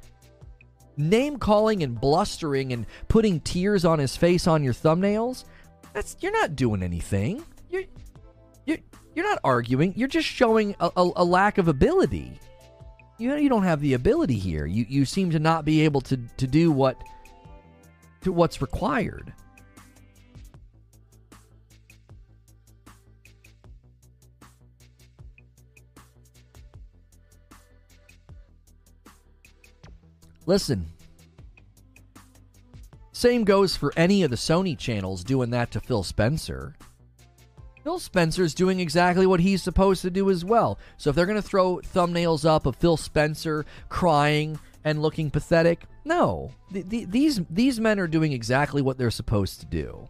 Name 0.97 1.39
calling 1.39 1.83
and 1.83 2.01
blustering 2.01 2.73
and 2.73 2.87
putting 3.09 3.41
tears 3.41 3.85
on 3.85 3.99
his 3.99 4.17
face 4.17 4.47
on 4.47 4.63
your 4.63 4.73
thumbnails, 4.73 5.45
that's 5.93 6.17
you're 6.21 6.33
not 6.33 6.57
doing 6.57 6.83
anything. 6.83 7.45
You're, 7.69 7.85
you're 9.17 9.25
not 9.25 9.39
arguing. 9.43 9.95
You're 9.97 10.09
just 10.09 10.29
showing 10.29 10.77
a, 10.79 10.91
a, 10.95 11.11
a 11.17 11.25
lack 11.25 11.57
of 11.57 11.69
ability. 11.69 12.39
You 13.17 13.31
know, 13.31 13.37
you 13.37 13.49
don't 13.49 13.63
have 13.63 13.81
the 13.81 13.95
ability 13.95 14.39
here. 14.39 14.67
You 14.67 14.85
you 14.87 15.07
seem 15.07 15.31
to 15.31 15.39
not 15.39 15.65
be 15.65 15.81
able 15.81 16.03
to 16.03 16.19
to 16.19 16.47
do 16.47 16.71
what 16.71 17.03
to 18.21 18.31
what's 18.31 18.61
required. 18.61 19.33
Listen. 30.45 30.87
Same 33.13 33.45
goes 33.45 33.75
for 33.75 33.95
any 33.97 34.25
of 34.25 34.31
the 34.31 34.37
Sony 34.37 34.79
channels 34.79 35.25
doing 35.25 35.49
that 35.51 35.71
to 35.71 35.81
Phil 35.81 36.03
Spencer. 36.03 36.77
Phil 37.87 38.01
Spencer's 38.01 38.53
doing 38.53 38.81
exactly 38.81 39.29
what 39.29 39.39
he's 39.39 39.63
supposed 39.63 40.03
to 40.03 40.11
do 40.11 40.29
as 40.29 40.45
well. 40.45 40.77
So 40.97 41.11
if 41.11 41.15
they're 41.15 41.25
going 41.25 41.41
to 41.41 41.49
throw 41.49 41.77
thumbnails 41.77 42.45
up 42.45 42.67
of 42.67 42.75
Phil 42.75 42.97
Spencer 42.97 43.65
crying 43.89 44.59
and 44.83 45.01
looking 45.01 45.31
pathetic, 45.31 45.85
no. 46.05 46.51
Th- 46.73 46.89
th- 46.89 47.09
these 47.11 47.43
these 47.49 47.79
men 47.79 48.01
are 48.01 48.09
doing 48.09 48.33
exactly 48.33 48.83
what 48.83 48.99
they're 48.99 49.13
supposed 49.13 49.61
to 49.61 49.67
do. 49.67 50.09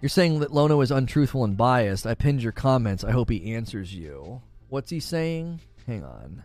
You're 0.00 0.08
saying 0.08 0.38
that 0.38 0.52
Lono 0.52 0.80
is 0.80 0.92
untruthful 0.92 1.42
and 1.42 1.56
biased. 1.56 2.06
I 2.06 2.14
pinned 2.14 2.40
your 2.40 2.52
comments. 2.52 3.02
I 3.02 3.10
hope 3.10 3.30
he 3.30 3.52
answers 3.52 3.92
you. 3.92 4.40
What's 4.68 4.90
he 4.90 5.00
saying? 5.00 5.60
Hang 5.88 6.04
on. 6.04 6.44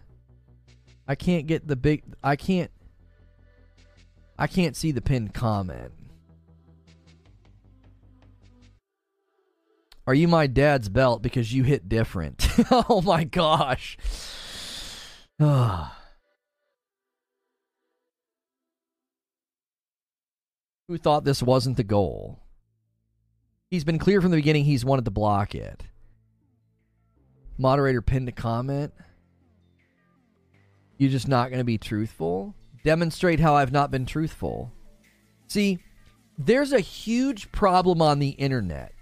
I 1.08 1.14
can't 1.14 1.46
get 1.46 1.68
the 1.68 1.76
big 1.76 2.02
I 2.24 2.36
can't 2.36 2.72
I 4.40 4.48
can't 4.48 4.76
see 4.76 4.92
the 4.92 5.02
pinned 5.02 5.36
comment. 5.36 5.92
Are 10.08 10.16
you 10.16 10.30
my 10.30 10.48
dad's 10.48 10.88
belt 10.88 11.22
because 11.22 11.54
you 11.54 11.64
hit 11.64 11.90
different? 11.90 12.48
oh 12.72 13.02
my 13.02 13.26
gosh. 13.26 13.98
Who 20.88 20.98
thought 20.98 21.26
this 21.26 21.44
wasn't 21.44 21.76
the 21.76 21.84
goal? 21.84 22.40
He's 23.70 23.84
been 23.84 24.00
clear 24.00 24.22
from 24.22 24.32
the 24.32 24.38
beginning 24.38 24.64
he's 24.64 24.86
wanted 24.86 25.04
to 25.06 25.12
block 25.12 25.54
it. 25.54 25.84
Moderator 27.58 28.02
pinned 28.02 28.30
a 28.30 28.32
comment. 28.32 28.94
You're 30.98 31.12
just 31.12 31.28
not 31.28 31.50
going 31.50 31.60
to 31.60 31.66
be 31.66 31.78
truthful? 31.78 32.56
Demonstrate 32.86 33.42
how 33.42 33.56
I've 33.56 33.74
not 33.74 33.92
been 33.92 34.06
truthful. 34.06 34.72
See, 35.48 35.80
there's 36.38 36.72
a 36.72 36.80
huge 36.80 37.52
problem 37.52 38.02
on 38.02 38.20
the 38.20 38.30
internet. 38.30 38.94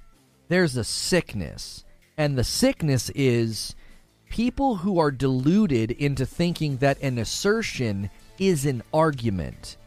There's 0.47 0.77
a 0.77 0.83
sickness. 0.83 1.83
And 2.17 2.37
the 2.37 2.43
sickness 2.43 3.09
is 3.11 3.75
people 4.29 4.77
who 4.77 4.99
are 4.99 5.11
deluded 5.11 5.91
into 5.91 6.25
thinking 6.25 6.77
that 6.77 7.01
an 7.01 7.17
assertion 7.17 8.09
is 8.39 8.65
an 8.65 8.83
argument. 8.93 9.77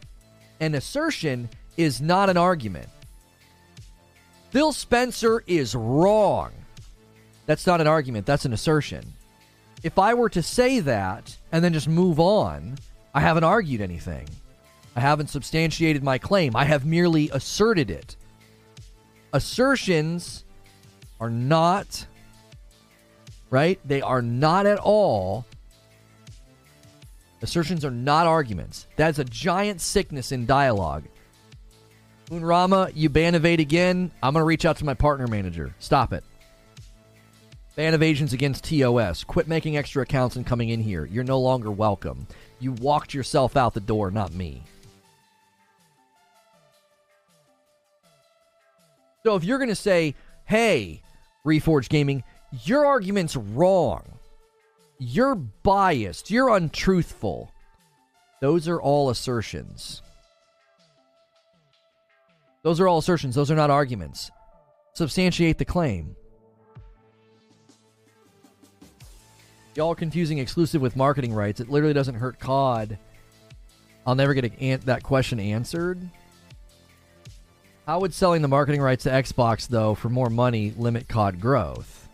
An 0.59 0.75
assertion 0.75 1.49
is 1.77 2.01
not 2.01 2.29
an 2.29 2.37
argument. 2.37 2.89
Phil 4.51 4.73
Spencer 4.73 5.43
is 5.47 5.75
wrong. 5.75 6.51
That's 7.45 7.67
not 7.67 7.81
an 7.81 7.87
argument, 7.87 8.25
that's 8.25 8.45
an 8.45 8.53
assertion. 8.53 9.13
If 9.81 9.97
I 9.97 10.13
were 10.13 10.29
to 10.29 10.43
say 10.43 10.79
that 10.81 11.37
and 11.51 11.63
then 11.63 11.73
just 11.73 11.87
move 11.87 12.19
on, 12.19 12.77
I 13.13 13.21
haven't 13.21 13.43
argued 13.43 13.81
anything. 13.81 14.27
I 14.95 14.99
haven't 14.99 15.29
substantiated 15.29 16.03
my 16.03 16.17
claim. 16.17 16.55
I 16.55 16.65
have 16.65 16.85
merely 16.85 17.29
asserted 17.29 17.89
it. 17.89 18.17
Assertions 19.31 20.43
are 21.19 21.29
not, 21.29 22.05
right? 23.49 23.79
They 23.85 24.01
are 24.01 24.21
not 24.21 24.65
at 24.65 24.79
all. 24.79 25.45
Assertions 27.41 27.85
are 27.85 27.91
not 27.91 28.27
arguments. 28.27 28.87
That's 28.95 29.19
a 29.19 29.23
giant 29.23 29.81
sickness 29.81 30.31
in 30.31 30.45
dialogue. 30.45 31.05
Unrama, 32.29 32.91
you 32.93 33.09
ban 33.09 33.33
evade 33.35 33.59
again. 33.59 34.11
I'm 34.21 34.33
going 34.33 34.41
to 34.41 34.45
reach 34.45 34.65
out 34.65 34.77
to 34.77 34.85
my 34.85 34.93
partner 34.93 35.27
manager. 35.27 35.73
Stop 35.79 36.13
it. 36.13 36.23
Ban 37.75 37.93
evasions 37.93 38.33
against 38.33 38.65
TOS. 38.65 39.23
Quit 39.23 39.47
making 39.47 39.77
extra 39.77 40.03
accounts 40.03 40.35
and 40.35 40.45
coming 40.45 40.69
in 40.69 40.81
here. 40.81 41.05
You're 41.05 41.23
no 41.23 41.39
longer 41.39 41.71
welcome. 41.71 42.27
You 42.59 42.73
walked 42.73 43.13
yourself 43.13 43.55
out 43.55 43.73
the 43.73 43.79
door, 43.79 44.11
not 44.11 44.33
me. 44.33 44.63
So 49.23 49.35
if 49.35 49.43
you're 49.43 49.57
going 49.57 49.69
to 49.69 49.75
say, 49.75 50.15
hey, 50.45 51.01
Reforge 51.45 51.89
Gaming, 51.89 52.23
your 52.63 52.85
argument's 52.85 53.35
wrong. 53.35 54.03
You're 54.99 55.35
biased. 55.35 56.29
You're 56.29 56.49
untruthful. 56.49 57.51
Those 58.41 58.67
are 58.67 58.81
all 58.81 59.09
assertions. 59.09 60.01
Those 62.63 62.79
are 62.79 62.87
all 62.87 62.97
assertions. 62.97 63.35
Those 63.35 63.51
are 63.51 63.55
not 63.55 63.69
arguments. 63.69 64.31
Substantiate 64.93 65.57
the 65.57 65.65
claim. 65.65 66.15
Y'all 69.75 69.95
confusing 69.95 70.39
exclusive 70.39 70.81
with 70.81 70.95
marketing 70.97 71.33
rights. 71.33 71.61
It 71.61 71.69
literally 71.69 71.93
doesn't 71.93 72.15
hurt 72.15 72.39
COD. 72.39 72.97
I'll 74.05 74.15
never 74.15 74.33
get 74.33 74.51
a, 74.59 74.75
that 74.77 75.03
question 75.03 75.39
answered. 75.39 76.09
How 77.89 78.01
would 78.01 78.13
selling 78.13 78.43
the 78.43 78.47
marketing 78.47 78.83
rights 78.83 79.05
to 79.05 79.09
Xbox, 79.09 79.67
though, 79.67 79.95
for 79.95 80.09
more 80.09 80.29
money 80.29 80.75
limit 80.77 81.07
COD 81.07 81.39
growth? 81.39 82.07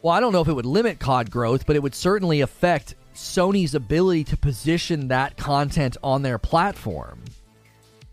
Well, 0.00 0.14
I 0.14 0.20
don't 0.20 0.32
know 0.32 0.40
if 0.40 0.48
it 0.48 0.54
would 0.54 0.64
limit 0.64 0.98
COD 0.98 1.30
growth, 1.30 1.66
but 1.66 1.76
it 1.76 1.82
would 1.82 1.94
certainly 1.94 2.40
affect 2.40 2.94
Sony's 3.14 3.74
ability 3.74 4.24
to 4.24 4.38
position 4.38 5.08
that 5.08 5.36
content 5.36 5.98
on 6.02 6.22
their 6.22 6.38
platform. 6.38 7.22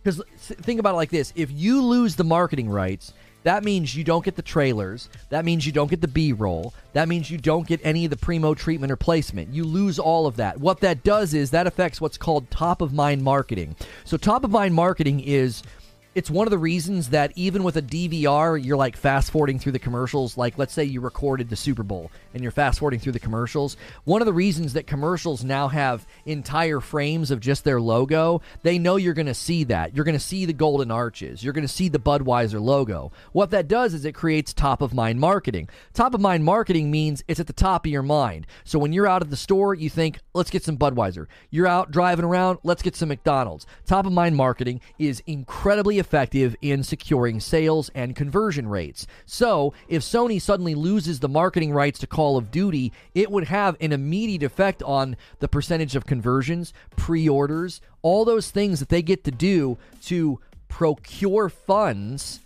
Because 0.03 0.21
think 0.37 0.81
about 0.81 0.95
it 0.95 0.97
like 0.97 1.11
this 1.11 1.31
if 1.37 1.49
you 1.49 1.81
lose 1.81 2.17
the 2.17 2.25
marketing 2.25 2.69
rights, 2.69 3.13
that 3.43 3.63
means 3.63 3.95
you 3.95 4.03
don't 4.03 4.25
get 4.25 4.35
the 4.35 4.41
trailers. 4.41 5.07
That 5.29 5.45
means 5.45 5.65
you 5.65 5.71
don't 5.71 5.89
get 5.89 6.01
the 6.01 6.07
B 6.09 6.33
roll. 6.33 6.73
That 6.91 7.07
means 7.07 7.31
you 7.31 7.37
don't 7.37 7.65
get 7.65 7.79
any 7.81 8.03
of 8.03 8.09
the 8.09 8.17
primo 8.17 8.53
treatment 8.53 8.91
or 8.91 8.97
placement. 8.97 9.53
You 9.53 9.63
lose 9.63 9.99
all 9.99 10.27
of 10.27 10.35
that. 10.35 10.59
What 10.59 10.81
that 10.81 11.05
does 11.05 11.33
is 11.33 11.51
that 11.51 11.65
affects 11.65 12.01
what's 12.01 12.17
called 12.17 12.51
top 12.51 12.81
of 12.81 12.91
mind 12.91 13.23
marketing. 13.23 13.77
So, 14.03 14.17
top 14.17 14.43
of 14.43 14.51
mind 14.51 14.75
marketing 14.75 15.21
is 15.21 15.63
it's 16.17 16.31
one 16.31 16.47
of 16.47 16.51
the 16.51 16.57
reasons 16.57 17.09
that 17.09 17.31
even 17.35 17.61
with 17.61 17.77
a 17.77 17.81
DVR, 17.83 18.59
you're 18.65 18.75
like 18.75 18.97
fast 18.97 19.29
forwarding 19.29 19.59
through 19.59 19.73
the 19.73 19.77
commercials. 19.77 20.35
Like, 20.35 20.57
let's 20.57 20.73
say 20.73 20.83
you 20.83 20.99
recorded 20.99 21.47
the 21.47 21.55
Super 21.55 21.83
Bowl 21.83 22.09
and 22.33 22.41
you're 22.41 22.51
fast 22.51 22.79
forwarding 22.79 22.99
through 22.99 23.11
the 23.11 23.19
commercials. 23.19 23.77
One 24.03 24.23
of 24.23 24.25
the 24.25 24.33
reasons 24.33 24.73
that 24.73 24.87
commercials 24.87 25.43
now 25.43 25.67
have 25.67 26.07
entire 26.25 26.79
frames 26.79 27.29
of 27.29 27.39
just 27.39 27.63
their 27.63 27.79
logo, 27.79 28.41
they 28.63 28.79
know 28.79 28.95
you're 28.95 29.13
going 29.13 29.27
to 29.27 29.35
see 29.35 29.65
that. 29.65 29.95
You're 29.95 30.05
going 30.05 30.17
to 30.17 30.19
see 30.19 30.45
the 30.45 30.53
golden 30.53 30.89
arches. 30.89 31.43
You're 31.43 31.53
going 31.53 31.67
to 31.67 31.71
see 31.71 31.87
the 31.87 31.99
Budweiser 31.99 32.59
logo. 32.59 33.11
What 33.31 33.51
that 33.51 33.67
does 33.67 33.93
is 33.93 34.03
it 34.03 34.15
creates 34.15 34.55
top 34.55 34.81
of 34.81 34.95
mind 34.95 35.19
marketing. 35.19 35.69
Top 35.93 36.15
of 36.15 36.21
mind 36.21 36.43
marketing 36.43 36.89
means 36.89 37.23
it's 37.27 37.39
at 37.39 37.45
the 37.45 37.53
top 37.53 37.85
of 37.85 37.91
your 37.91 38.01
mind. 38.01 38.47
So 38.63 38.79
when 38.79 38.91
you're 38.91 39.07
out 39.07 39.21
at 39.21 39.29
the 39.29 39.37
store, 39.37 39.75
you 39.75 39.91
think, 39.91 40.17
let's 40.33 40.49
get 40.49 40.63
some 40.63 40.79
Budweiser. 40.79 41.27
You're 41.51 41.67
out 41.67 41.91
driving 41.91 42.25
around, 42.25 42.57
let's 42.63 42.81
get 42.81 42.95
some 42.95 43.09
McDonald's. 43.09 43.67
Top 43.85 44.07
of 44.07 44.11
mind 44.11 44.35
marketing 44.35 44.81
is 44.97 45.21
incredibly 45.27 45.99
effective 45.99 46.06
in 46.13 46.83
securing 46.83 47.39
sales 47.39 47.89
and 47.93 48.15
conversion 48.15 48.67
rates. 48.67 49.07
So, 49.25 49.73
if 49.87 50.01
Sony 50.01 50.41
suddenly 50.41 50.75
loses 50.75 51.19
the 51.19 51.29
marketing 51.29 51.71
rights 51.71 51.99
to 51.99 52.07
Call 52.07 52.37
of 52.37 52.51
Duty, 52.51 52.93
it 53.13 53.31
would 53.31 53.45
have 53.45 53.77
an 53.79 53.91
immediate 53.91 54.43
effect 54.43 54.81
on 54.83 55.15
the 55.39 55.47
percentage 55.47 55.95
of 55.95 56.05
conversions, 56.05 56.73
pre 56.95 57.27
orders, 57.27 57.81
all 58.01 58.25
those 58.25 58.51
things 58.51 58.79
that 58.79 58.89
they 58.89 59.01
get 59.01 59.23
to 59.23 59.31
do 59.31 59.77
to 60.03 60.39
procure 60.67 61.49
funds 61.49 62.39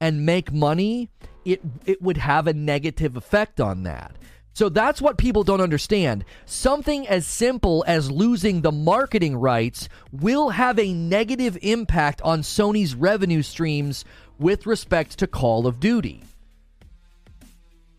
and 0.00 0.26
make 0.26 0.52
money. 0.52 1.08
It, 1.44 1.60
it 1.84 2.02
would 2.02 2.16
have 2.16 2.46
a 2.46 2.52
negative 2.52 3.16
effect 3.16 3.60
on 3.60 3.84
that. 3.84 4.16
So 4.56 4.70
that's 4.70 5.02
what 5.02 5.18
people 5.18 5.44
don't 5.44 5.60
understand. 5.60 6.24
Something 6.46 7.06
as 7.06 7.26
simple 7.26 7.84
as 7.86 8.10
losing 8.10 8.62
the 8.62 8.72
marketing 8.72 9.36
rights 9.36 9.90
will 10.10 10.48
have 10.48 10.78
a 10.78 10.94
negative 10.94 11.58
impact 11.60 12.22
on 12.22 12.40
Sony's 12.40 12.94
revenue 12.94 13.42
streams 13.42 14.06
with 14.38 14.64
respect 14.64 15.18
to 15.18 15.26
Call 15.26 15.66
of 15.66 15.78
Duty. 15.78 16.22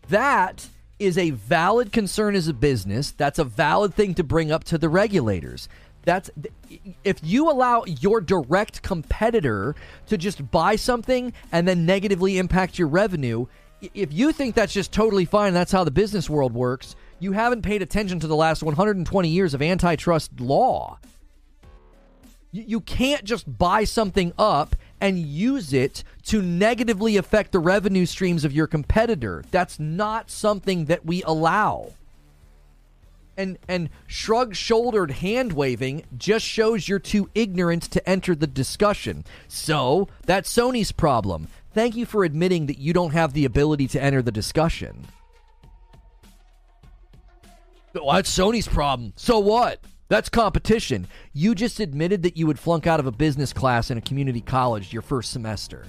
That 0.08 0.66
is 0.98 1.16
a 1.16 1.30
valid 1.30 1.92
concern 1.92 2.34
as 2.34 2.48
a 2.48 2.54
business. 2.54 3.12
That's 3.12 3.38
a 3.38 3.44
valid 3.44 3.94
thing 3.94 4.14
to 4.14 4.24
bring 4.24 4.50
up 4.50 4.64
to 4.64 4.78
the 4.78 4.88
regulators. 4.88 5.68
That's 6.02 6.28
if 7.04 7.20
you 7.22 7.48
allow 7.48 7.84
your 7.84 8.20
direct 8.20 8.82
competitor 8.82 9.76
to 10.08 10.18
just 10.18 10.50
buy 10.50 10.74
something 10.74 11.32
and 11.52 11.68
then 11.68 11.86
negatively 11.86 12.36
impact 12.36 12.80
your 12.80 12.88
revenue, 12.88 13.46
if 13.80 14.12
you 14.12 14.32
think 14.32 14.54
that's 14.54 14.72
just 14.72 14.92
totally 14.92 15.24
fine, 15.24 15.54
that's 15.54 15.72
how 15.72 15.84
the 15.84 15.90
business 15.90 16.28
world 16.28 16.52
works, 16.52 16.96
you 17.20 17.32
haven't 17.32 17.62
paid 17.62 17.82
attention 17.82 18.20
to 18.20 18.26
the 18.26 18.36
last 18.36 18.62
120 18.62 19.28
years 19.28 19.54
of 19.54 19.62
antitrust 19.62 20.40
law. 20.40 20.98
You, 22.50 22.64
you 22.66 22.80
can't 22.80 23.24
just 23.24 23.58
buy 23.58 23.84
something 23.84 24.32
up 24.38 24.74
and 25.00 25.18
use 25.18 25.72
it 25.72 26.02
to 26.24 26.42
negatively 26.42 27.16
affect 27.16 27.52
the 27.52 27.58
revenue 27.58 28.06
streams 28.06 28.44
of 28.44 28.52
your 28.52 28.66
competitor. 28.66 29.44
That's 29.50 29.78
not 29.78 30.30
something 30.30 30.86
that 30.86 31.04
we 31.04 31.22
allow. 31.22 31.92
And 33.36 33.56
and 33.68 33.88
shrug 34.08 34.56
shouldered 34.56 35.12
hand 35.12 35.52
waving 35.52 36.02
just 36.16 36.44
shows 36.44 36.88
you're 36.88 36.98
too 36.98 37.30
ignorant 37.36 37.84
to 37.92 38.08
enter 38.08 38.34
the 38.34 38.48
discussion. 38.48 39.24
So, 39.46 40.08
that's 40.26 40.52
Sony's 40.52 40.90
problem. 40.90 41.46
Thank 41.78 41.94
you 41.94 42.06
for 42.06 42.24
admitting 42.24 42.66
that 42.66 42.78
you 42.78 42.92
don't 42.92 43.12
have 43.12 43.34
the 43.34 43.44
ability 43.44 43.86
to 43.86 44.02
enter 44.02 44.20
the 44.20 44.32
discussion. 44.32 45.06
Well, 47.94 48.14
that's 48.14 48.36
Sony's 48.36 48.66
problem. 48.66 49.12
So 49.14 49.38
what? 49.38 49.78
That's 50.08 50.28
competition. 50.28 51.06
You 51.34 51.54
just 51.54 51.78
admitted 51.78 52.24
that 52.24 52.36
you 52.36 52.48
would 52.48 52.58
flunk 52.58 52.88
out 52.88 52.98
of 52.98 53.06
a 53.06 53.12
business 53.12 53.52
class 53.52 53.92
in 53.92 53.96
a 53.96 54.00
community 54.00 54.40
college 54.40 54.92
your 54.92 55.02
first 55.02 55.30
semester. 55.30 55.86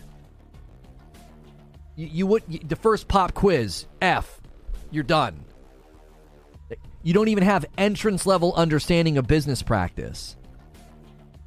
You, 1.96 2.06
you 2.06 2.28
would 2.28 2.44
you, 2.48 2.60
the 2.60 2.76
first 2.76 3.08
pop 3.08 3.34
quiz 3.34 3.88
F. 4.00 4.40
You're 4.92 5.04
done. 5.04 5.44
You 7.02 7.16
don't 7.16 7.30
even 7.30 7.44
have 7.44 7.66
entrance 7.80 8.28
level 8.28 8.54
understanding 8.54 9.18
of 9.18 9.26
business 9.26 9.64
practice. 9.64 10.38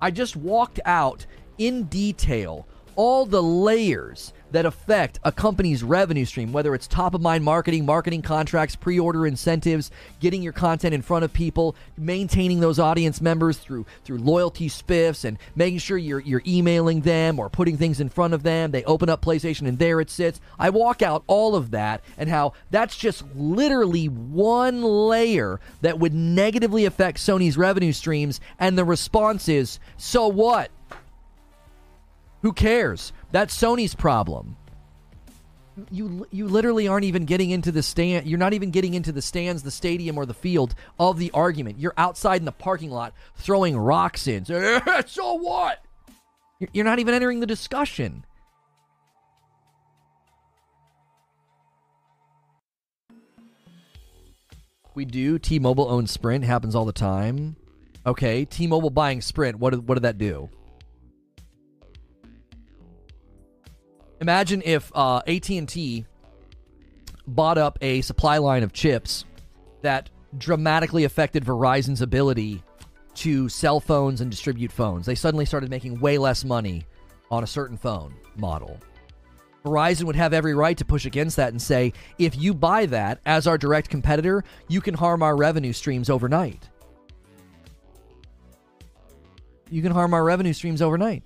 I 0.01 0.11
just 0.11 0.35
walked 0.35 0.81
out 0.85 1.27
in 1.59 1.85
detail 1.85 2.67
all 2.97 3.27
the 3.27 3.43
layers 3.43 4.33
that 4.53 4.67
affect 4.67 5.19
a 5.25 5.33
company's 5.33 5.83
revenue 5.83 6.25
stream, 6.25 6.53
whether 6.53 6.75
it's 6.75 6.87
top 6.87 7.15
of 7.15 7.21
mind 7.21 7.43
marketing, 7.43 7.85
marketing 7.85 8.23
contracts, 8.23 8.77
pre 8.77 9.01
order 9.01 9.27
incentives, 9.27 9.91
getting 10.21 10.43
your 10.43 10.53
content 10.53 10.95
in 10.95 11.03
front 11.03 11.25
of 11.25 11.33
people, 11.33 11.75
maintaining 11.97 12.61
those 12.61 12.79
audience 12.79 13.21
members 13.21 13.59
through 13.59 13.87
through 14.05 14.19
loyalty 14.19 14.69
spiffs 14.69 15.25
and 15.25 15.39
making 15.57 15.79
sure 15.79 15.99
you're 15.99 16.21
you're 16.21 16.43
emailing 16.47 17.01
them 17.01 17.39
or 17.39 17.49
putting 17.49 17.77
things 17.77 18.01
in 18.01 18.09
front 18.09 18.35
of 18.35 18.43
them. 18.43 18.71
They 18.71 18.85
open 18.85 19.09
up 19.09 19.23
PlayStation 19.23 19.67
and 19.67 19.79
there 19.79 20.01
it 20.01 20.11
sits. 20.11 20.41
I 20.59 20.71
walk 20.71 21.03
out 21.03 21.25
all 21.27 21.57
of 21.57 21.71
that 21.73 22.03
and 22.19 22.29
how 22.29 22.53
that's 22.71 22.97
just 22.97 23.25
literally 23.35 24.07
one 24.07 24.83
layer 24.83 25.61
that 25.81 25.99
would 25.99 26.15
negatively 26.15 26.85
affect 26.85 27.19
Sony's 27.19 27.57
revenue 27.57 27.93
streams 27.93 28.41
and 28.59 28.77
the 28.77 28.85
response 28.85 29.49
is, 29.49 29.79
"So 29.97 30.29
what?" 30.29 30.71
Who 32.43 32.53
cares? 32.53 33.13
That's 33.31 33.57
Sony's 33.57 33.95
problem. 33.95 34.57
You 35.91 36.27
you 36.31 36.49
literally 36.49 36.87
aren't 36.87 37.05
even 37.07 37.25
getting 37.25 37.51
into 37.51 37.73
the 37.73 37.83
stand. 37.83 38.27
You're 38.27 38.39
not 38.39 38.53
even 38.53 38.71
getting 38.71 38.93
into 38.93 39.11
the 39.11 39.23
stands, 39.23 39.63
the 39.63 39.71
stadium, 39.71 40.19
or 40.19 40.27
the 40.27 40.35
field 40.35 40.75
of 40.99 41.19
the 41.19 41.31
argument. 41.33 41.79
You're 41.79 41.95
outside 41.97 42.43
in 42.43 42.45
the 42.45 42.53
parking 42.53 42.91
lot 42.91 43.15
throwing 43.37 43.77
rocks 43.77 44.27
in. 44.27 44.45
So, 44.45 44.81
what? 45.17 45.83
You're 46.73 46.85
not 46.85 46.99
even 46.99 47.15
entering 47.15 47.41
the 47.41 47.47
discussion. 47.47 48.25
We 54.95 55.07
do. 55.07 55.39
T-Mobile 55.39 55.89
owns 55.89 56.11
Sprint. 56.11 56.45
Happens 56.45 56.75
all 56.75 56.85
the 56.85 56.93
time. 56.93 57.57
Okay, 58.05 58.45
T-Mobile 58.45 58.91
buying 58.91 59.23
Sprint. 59.23 59.59
What 59.59 59.71
did, 59.71 59.89
what 59.89 59.95
did 59.95 60.03
that 60.03 60.19
do? 60.19 60.51
Imagine 64.23 64.63
if 64.65 64.93
uh, 64.95 65.21
AT&T 65.27 66.07
bought 67.27 67.59
up 67.59 67.77
a 67.83 68.03
supply 68.03 68.39
line 68.39 68.63
of 68.63 68.73
chips 68.73 69.25
that 69.81 70.11
dramatically 70.39 71.03
affected 71.03 71.45
Verizon's 71.45 72.03
ability 72.03 72.63
to 73.15 73.49
sell 73.49 73.81
phones 73.81 74.21
and 74.21 74.31
distribute 74.31 74.71
phones. 74.71 75.07
They 75.07 75.17
suddenly 75.17 75.45
started 75.45 75.71
making 75.71 75.99
way 75.99 76.19
less 76.19 76.45
money 76.45 76.87
on 77.33 77.43
a 77.43 77.49
certain 77.49 77.77
phone 77.77 78.15
model. 78.37 78.79
Verizon 79.65 80.05
would 80.05 80.15
have 80.15 80.33
every 80.33 80.55
right 80.55 80.79
to 80.79 80.85
push 80.85 81.05
against 81.05 81.35
that 81.35 81.51
and 81.51 81.61
say, 81.61 81.93
if 82.17 82.39
you 82.39 82.55
buy 82.55 82.87
that 82.87 83.19
as 83.27 83.49
our 83.49 83.59
direct 83.59 83.89
competitor, 83.89 84.45
you 84.69 84.81
can 84.81 84.95
harm 84.95 85.25
our 85.25 85.35
revenue 85.35 85.73
streams 85.73 86.09
overnight. 86.09 86.69
You 89.69 89.83
can 89.83 89.91
harm 89.91 90.15
our 90.15 90.23
revenue 90.23 90.53
streams 90.53 90.81
overnight 90.81 91.25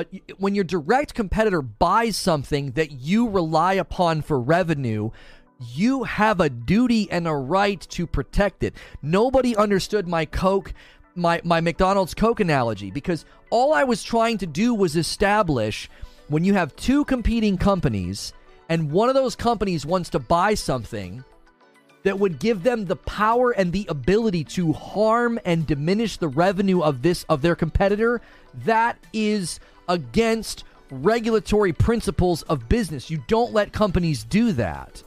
uh, 0.00 0.18
when 0.38 0.54
your 0.54 0.64
direct 0.64 1.14
competitor 1.14 1.62
buys 1.62 2.16
something 2.16 2.72
that 2.72 2.92
you 2.92 3.28
rely 3.28 3.74
upon 3.74 4.22
for 4.22 4.40
revenue, 4.40 5.10
you 5.74 6.04
have 6.04 6.40
a 6.40 6.48
duty 6.48 7.10
and 7.10 7.28
a 7.28 7.34
right 7.34 7.80
to 7.90 8.06
protect 8.06 8.62
it. 8.62 8.74
Nobody 9.02 9.54
understood 9.56 10.08
my 10.08 10.24
Coke, 10.24 10.72
my, 11.14 11.40
my 11.44 11.60
McDonald's 11.60 12.14
Coke 12.14 12.40
analogy 12.40 12.90
because 12.90 13.24
all 13.50 13.72
I 13.74 13.84
was 13.84 14.02
trying 14.02 14.38
to 14.38 14.46
do 14.46 14.74
was 14.74 14.96
establish 14.96 15.90
when 16.28 16.44
you 16.44 16.54
have 16.54 16.74
two 16.76 17.04
competing 17.04 17.58
companies 17.58 18.32
and 18.68 18.90
one 18.90 19.08
of 19.08 19.14
those 19.14 19.36
companies 19.36 19.84
wants 19.84 20.10
to 20.10 20.18
buy 20.18 20.54
something 20.54 21.24
that 22.02 22.18
would 22.18 22.38
give 22.38 22.62
them 22.62 22.86
the 22.86 22.96
power 22.96 23.50
and 23.50 23.72
the 23.72 23.86
ability 23.88 24.44
to 24.44 24.72
harm 24.72 25.38
and 25.44 25.66
diminish 25.66 26.16
the 26.16 26.28
revenue 26.28 26.80
of 26.80 27.02
this 27.02 27.24
of 27.28 27.42
their 27.42 27.54
competitor 27.54 28.20
that 28.64 28.98
is 29.12 29.60
against 29.88 30.64
regulatory 30.90 31.72
principles 31.72 32.42
of 32.42 32.68
business. 32.68 33.10
You 33.10 33.22
don't 33.28 33.52
let 33.52 33.72
companies 33.72 34.24
do 34.24 34.52
that. 34.52 35.02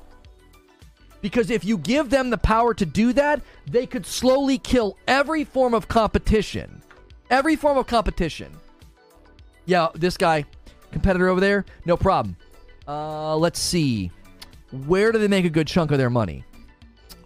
Because 1.22 1.49
if 1.49 1.64
you 1.64 1.78
give 1.78 2.10
them 2.10 2.30
the 2.30 2.38
power 2.38 2.74
to 2.74 2.86
do 2.86 3.14
that, 3.14 3.41
they 3.65 3.86
could 3.86 4.06
slowly 4.06 4.57
kill 4.57 4.98
every 5.07 5.45
form 5.45 5.74
of 5.74 5.88
competition. 5.88 6.82
Every 7.30 7.56
form 7.56 7.78
of 7.78 7.88
competition. 7.88 8.52
Yeah, 9.65 9.88
this 9.95 10.18
guy, 10.18 10.44
competitor 10.91 11.30
over 11.30 11.40
there, 11.40 11.65
no 11.86 11.95
problem. 11.95 12.36
Uh, 12.86 13.38
let's 13.38 13.60
see. 13.60 14.11
Where 14.86 15.14
do 15.14 15.20
they 15.20 15.30
make 15.30 15.45
a 15.45 15.49
good 15.49 15.68
chunk 15.68 15.91
of 15.91 15.98
their 15.98 16.10
money? 16.10 16.44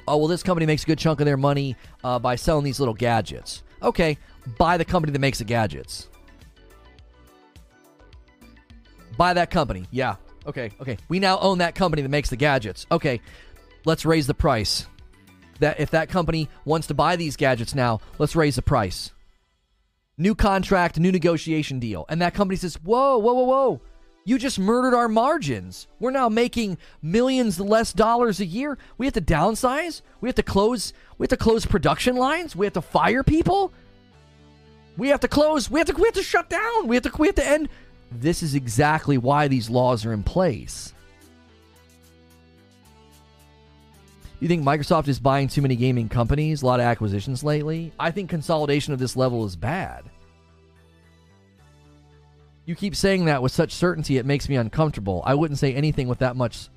Oh, 0.07 0.17
well, 0.17 0.27
this 0.27 0.43
company 0.43 0.65
makes 0.65 0.83
a 0.83 0.85
good 0.85 0.97
chunk 0.99 1.19
of 1.19 1.25
their 1.25 1.37
money 1.37 1.75
uh, 2.03 2.17
by 2.19 2.35
selling 2.35 2.63
these 2.63 2.79
little 2.79 2.93
gadgets. 2.93 3.63
Okay, 3.81 4.17
buy 4.57 4.77
the 4.77 4.85
company 4.85 5.11
that 5.11 5.19
makes 5.19 5.39
the 5.39 5.43
gadgets. 5.43 6.07
Buy 9.17 9.33
that 9.33 9.49
company. 9.49 9.85
Yeah. 9.91 10.15
Okay. 10.45 10.71
Okay. 10.79 10.97
We 11.09 11.19
now 11.19 11.39
own 11.39 11.57
that 11.57 11.75
company 11.75 12.01
that 12.03 12.09
makes 12.09 12.29
the 12.29 12.35
gadgets. 12.37 12.85
Okay. 12.91 13.19
Let's 13.83 14.05
raise 14.05 14.27
the 14.27 14.33
price. 14.33 14.85
That 15.59 15.79
if 15.79 15.89
that 15.91 16.09
company 16.09 16.49
wants 16.65 16.87
to 16.87 16.93
buy 16.93 17.15
these 17.15 17.35
gadgets 17.35 17.73
now, 17.73 17.99
let's 18.19 18.35
raise 18.35 18.55
the 18.55 18.61
price. 18.61 19.11
New 20.17 20.35
contract, 20.35 20.99
new 20.99 21.11
negotiation 21.11 21.79
deal. 21.79 22.05
And 22.09 22.21
that 22.21 22.33
company 22.33 22.57
says, 22.57 22.75
"Whoa, 22.75 23.17
whoa, 23.17 23.33
whoa, 23.33 23.43
whoa. 23.43 23.81
You 24.27 24.37
just 24.37 24.59
murdered 24.59 24.93
our 24.93 25.07
margins. 25.07 25.87
We're 26.01 26.11
now 26.11 26.27
making 26.27 26.79
millions 27.01 27.61
less 27.61 27.93
dollars 27.93 28.41
a 28.41 28.45
year. 28.45 28.77
We 28.97 29.05
have 29.05 29.13
to 29.13 29.21
downsize. 29.21 30.01
We 30.19 30.27
have 30.27 30.35
to 30.35 30.43
close. 30.43 30.91
We 31.17 31.23
have 31.23 31.29
to 31.29 31.37
close 31.37 31.65
production 31.65 32.17
lines. 32.17 32.53
We 32.53 32.65
have 32.65 32.73
to 32.73 32.81
fire 32.81 33.23
people. 33.23 33.71
We 34.97 35.07
have 35.07 35.21
to 35.21 35.29
close. 35.29 35.71
We 35.71 35.79
have 35.79 35.87
to. 35.87 35.93
We 35.93 36.03
have 36.09 36.15
to 36.15 36.23
shut 36.23 36.49
down. 36.49 36.89
We 36.89 36.97
have 36.97 37.03
to. 37.03 37.11
We 37.17 37.27
have 37.27 37.35
to 37.35 37.47
end 37.47 37.69
this 38.11 38.43
is 38.43 38.53
exactly 38.53 39.17
why 39.17 39.47
these 39.47 39.69
laws 39.69 40.05
are 40.05 40.11
in 40.11 40.23
place. 40.23 40.91
You 44.41 44.49
think 44.49 44.61
Microsoft 44.61 45.07
is 45.07 45.21
buying 45.21 45.47
too 45.47 45.61
many 45.61 45.77
gaming 45.77 46.09
companies? 46.09 46.63
A 46.63 46.65
lot 46.65 46.81
of 46.81 46.85
acquisitions 46.85 47.45
lately? 47.45 47.93
I 47.97 48.11
think 48.11 48.29
consolidation 48.29 48.91
of 48.91 48.99
this 48.99 49.15
level 49.15 49.45
is 49.45 49.55
bad. 49.55 50.03
You 52.67 52.75
keep 52.75 52.97
saying 52.97 53.25
that 53.25 53.41
with 53.41 53.53
such 53.53 53.71
certainty, 53.71 54.17
it 54.17 54.25
makes 54.25 54.49
me 54.49 54.57
uncomfortable. 54.57 55.23
I 55.25 55.35
wouldn't 55.35 55.57
say 55.57 55.73
anything 55.73 56.09
with 56.09 56.19
that 56.19 56.35
much 56.35 56.67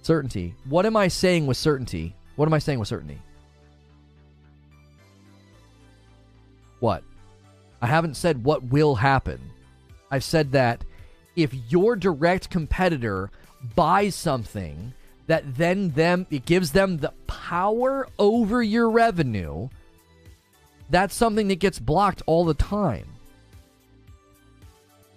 certainty. 0.00 0.54
What 0.64 0.86
am 0.86 0.96
I 0.96 1.08
saying 1.08 1.46
with 1.46 1.58
certainty? 1.58 2.16
What 2.36 2.46
am 2.46 2.54
I 2.54 2.58
saying 2.58 2.78
with 2.78 2.88
certainty? 2.88 3.20
What? 6.80 7.04
I 7.82 7.86
haven't 7.86 8.16
said 8.16 8.42
what 8.42 8.64
will 8.64 8.94
happen. 8.94 9.38
I've 10.10 10.24
said 10.24 10.52
that 10.52 10.82
if 11.36 11.52
your 11.68 11.94
direct 11.94 12.48
competitor 12.48 13.30
buys 13.74 14.14
something 14.14 14.94
that 15.26 15.56
then 15.56 15.90
them 15.90 16.26
it 16.30 16.46
gives 16.46 16.72
them 16.72 16.96
the 16.96 17.12
power 17.26 18.08
over 18.18 18.62
your 18.62 18.88
revenue, 18.88 19.68
that's 20.88 21.14
something 21.14 21.48
that 21.48 21.60
gets 21.60 21.78
blocked 21.78 22.22
all 22.24 22.46
the 22.46 22.54
time. 22.54 23.13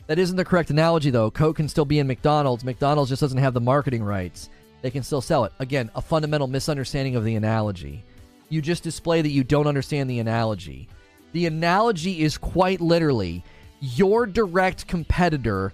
That 0.07 0.19
isn't 0.19 0.37
the 0.37 0.45
correct 0.45 0.69
analogy 0.69 1.09
though. 1.09 1.29
Coke 1.29 1.57
can 1.57 1.69
still 1.69 1.85
be 1.85 1.99
in 1.99 2.07
McDonald's. 2.07 2.63
McDonald's 2.63 3.09
just 3.09 3.21
doesn't 3.21 3.37
have 3.37 3.53
the 3.53 3.61
marketing 3.61 4.03
rights. 4.03 4.49
They 4.81 4.91
can 4.91 5.03
still 5.03 5.21
sell 5.21 5.43
it. 5.45 5.53
Again, 5.59 5.91
a 5.95 6.01
fundamental 6.01 6.47
misunderstanding 6.47 7.15
of 7.15 7.25
the 7.25 7.35
analogy. 7.35 8.03
You 8.49 8.61
just 8.61 8.83
display 8.83 9.21
that 9.21 9.29
you 9.29 9.43
don't 9.43 9.67
understand 9.67 10.09
the 10.09 10.19
analogy. 10.19 10.87
The 11.33 11.45
analogy 11.45 12.21
is 12.21 12.37
quite 12.37 12.79
literally 12.79 13.43
your 13.81 14.25
direct 14.25 14.87
competitor 14.87 15.73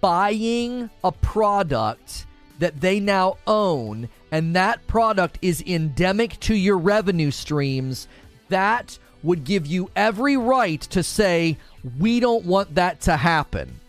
buying 0.00 0.88
a 1.04 1.12
product 1.12 2.26
that 2.58 2.80
they 2.80 2.98
now 2.98 3.36
own 3.46 4.08
and 4.32 4.56
that 4.56 4.86
product 4.86 5.38
is 5.42 5.62
endemic 5.66 6.40
to 6.40 6.54
your 6.54 6.78
revenue 6.78 7.30
streams, 7.30 8.08
that 8.48 8.98
would 9.22 9.44
give 9.44 9.66
you 9.66 9.90
every 9.96 10.36
right 10.36 10.80
to 10.80 11.02
say, 11.02 11.58
We 11.98 12.20
don't 12.20 12.44
want 12.44 12.74
that 12.74 13.00
to 13.02 13.16
happen. 13.16 13.80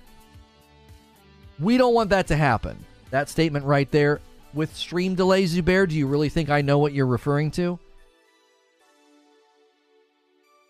We 1.60 1.78
don't 1.78 1.94
want 1.94 2.12
that 2.12 2.28
to 2.28 2.36
happen. 2.36 2.78
That 3.10 3.30
statement 3.30 3.66
right 3.66 3.90
there 3.92 4.20
with 4.54 4.76
stream 4.76 5.16
delay, 5.16 5.46
Zubair, 5.46 5.88
do 5.88 5.96
you 5.96 6.08
really 6.08 6.30
think 6.30 6.50
I 6.50 6.62
know 6.62 6.78
what 6.78 6.94
you're 6.94 7.06
referring 7.06 7.52
to? 7.52 7.80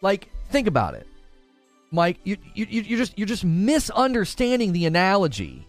Like, 0.01 0.29
think 0.49 0.67
about 0.67 0.93
it. 0.93 1.07
Mike, 1.91 2.17
you, 2.23 2.37
you, 2.53 2.65
you're 2.65 2.97
just 2.97 3.17
you're 3.17 3.27
just 3.27 3.45
misunderstanding 3.45 4.73
the 4.73 4.85
analogy. 4.85 5.65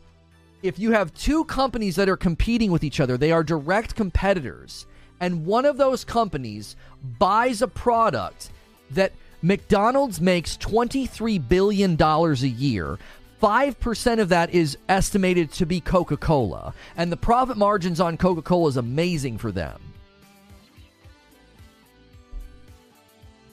If 0.63 0.79
you 0.79 0.91
have 0.91 1.15
two 1.15 1.45
companies 1.45 1.95
that 1.97 2.09
are 2.09 2.17
competing 2.17 2.73
with 2.73 2.83
each 2.83 2.99
other, 2.99 3.17
they 3.17 3.31
are 3.31 3.45
direct 3.45 3.95
competitors, 3.95 4.87
and 5.21 5.47
one 5.47 5.65
of 5.65 5.77
those 5.77 6.05
companies 6.05 6.75
buys 7.19 7.63
a 7.63 7.69
product 7.69 8.51
that 8.91 9.13
McDonald's 9.43 10.21
makes 10.21 10.57
$23 10.57 11.49
billion 11.49 12.01
a 12.01 12.33
year. 12.35 12.99
5% 13.41 14.21
of 14.21 14.31
that 14.31 14.51
is 14.51 14.77
estimated 14.89 15.53
to 15.53 15.67
be 15.67 15.81
Coca 15.81 16.17
Cola. 16.17 16.75
And 16.97 17.13
the 17.13 17.17
profit 17.17 17.57
margins 17.57 18.01
on 18.01 18.17
Coca 18.17 18.43
Cola 18.43 18.69
is 18.69 18.77
amazing 18.77 19.39
for 19.39 19.53
them. 19.53 19.81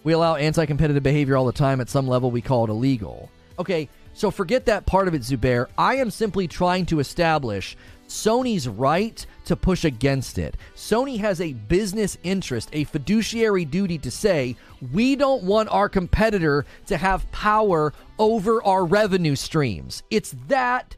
We 0.04 0.14
allow 0.14 0.36
anti 0.36 0.66
competitive 0.66 1.04
behavior 1.04 1.36
all 1.36 1.46
the 1.46 1.52
time. 1.52 1.82
At 1.82 1.90
some 1.90 2.08
level, 2.08 2.32
we 2.32 2.42
call 2.42 2.66
it 2.66 2.70
illegal. 2.70 3.30
Okay, 3.58 3.90
so 4.14 4.32
forget 4.32 4.66
that 4.66 4.86
part 4.86 5.08
of 5.08 5.14
it, 5.14 5.22
Zubair. 5.22 5.68
I 5.78 5.96
am 5.96 6.12
simply 6.12 6.48
trying 6.48 6.86
to 6.88 7.00
establish 7.00 7.76
Sony's 8.16 8.68
right 8.68 9.26
to 9.46 9.56
push 9.56 9.84
against 9.84 10.38
it. 10.38 10.56
Sony 10.76 11.20
has 11.20 11.42
a 11.42 11.54
business 11.54 12.18
interest, 12.24 12.70
a 12.74 12.86
fiduciary 12.86 13.66
duty 13.66 13.98
to 14.00 14.10
say, 14.10 14.56
we 14.92 15.16
don't 15.16 15.44
want 15.44 15.70
our 15.70 15.90
competitor 15.90 16.66
to 16.88 16.98
have 16.98 17.30
power 17.32 17.94
over 18.18 18.64
our 18.64 18.86
revenue 18.86 19.36
streams. 19.36 20.04
It's 20.10 20.34
that 20.48 20.96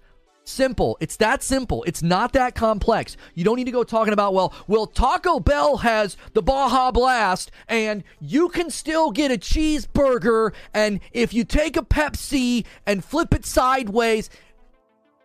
Simple. 0.48 0.98
It's 1.02 1.18
that 1.18 1.44
simple. 1.44 1.84
It's 1.84 2.02
not 2.02 2.31
that 2.31 2.56
complex. 2.56 3.18
You 3.35 3.44
don't 3.44 3.57
need 3.57 3.65
to 3.65 3.72
go 3.72 3.84
talking 3.84 4.14
about, 4.14 4.34
well, 4.34 4.53
well, 4.65 4.88
Taco 4.88 5.41
Bell 5.41 5.76
has 5.76 6.15
the 6.31 6.41
Baja 6.41 6.89
Blast 6.91 7.52
and 7.68 8.02
you 8.22 8.48
can 8.48 8.69
still 8.69 9.11
get 9.11 9.30
a 9.30 9.38
cheeseburger 9.38 10.53
and 10.73 11.02
if 11.11 11.34
you 11.34 11.44
take 11.44 11.76
a 11.76 11.81
Pepsi 11.81 12.64
and 12.85 13.03
flip 13.03 13.34
it 13.34 13.45
sideways. 13.45 14.30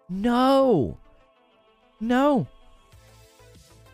No. 0.09 0.99
No. 2.03 2.49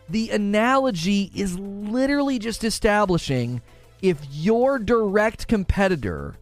The 0.09 0.31
analogy 0.31 1.31
is 1.35 1.59
literally 1.59 2.39
just 2.39 2.63
establishing 2.63 3.61
if 4.01 4.17
your 4.31 4.79
direct 4.79 5.47
competitor 5.47 6.35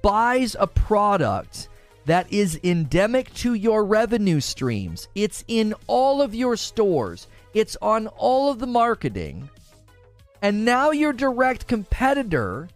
buys 0.00 0.54
a 0.60 0.68
product 0.68 1.68
that 2.04 2.32
is 2.32 2.60
endemic 2.62 3.34
to 3.34 3.54
your 3.54 3.84
revenue 3.84 4.38
streams. 4.38 5.08
It's 5.16 5.42
in 5.48 5.74
all 5.88 6.22
of 6.22 6.34
your 6.34 6.56
stores, 6.56 7.26
it's 7.52 7.76
on 7.82 8.06
all 8.06 8.50
of 8.50 8.60
the 8.60 8.66
marketing. 8.68 9.50
And 10.40 10.64
now 10.64 10.92
your 10.92 11.12
direct 11.12 11.66
competitor 11.66 12.68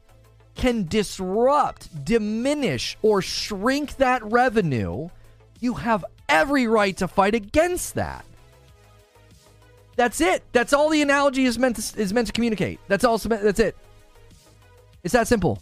can 0.56 0.86
disrupt, 0.88 2.05
diminish, 2.05 2.96
or 3.02 3.22
shrink 3.22 3.96
that 3.98 4.24
revenue. 4.24 5.10
You 5.60 5.74
have 5.74 6.05
every 6.28 6.66
right 6.66 6.97
to 6.98 7.09
fight 7.09 7.35
against 7.35 7.94
that. 7.94 8.24
That's 9.97 10.20
it. 10.20 10.44
That's 10.52 10.72
all 10.72 10.90
the 10.90 11.02
analogy 11.02 11.44
is 11.44 11.59
meant 11.59 11.76
to, 11.76 12.01
is 12.01 12.12
meant 12.12 12.28
to 12.28 12.32
communicate. 12.32 12.78
That's 12.86 13.05
all. 13.05 13.18
That's 13.18 13.59
it. 13.59 13.76
It's 15.02 15.12
that 15.12 15.26
simple. 15.26 15.60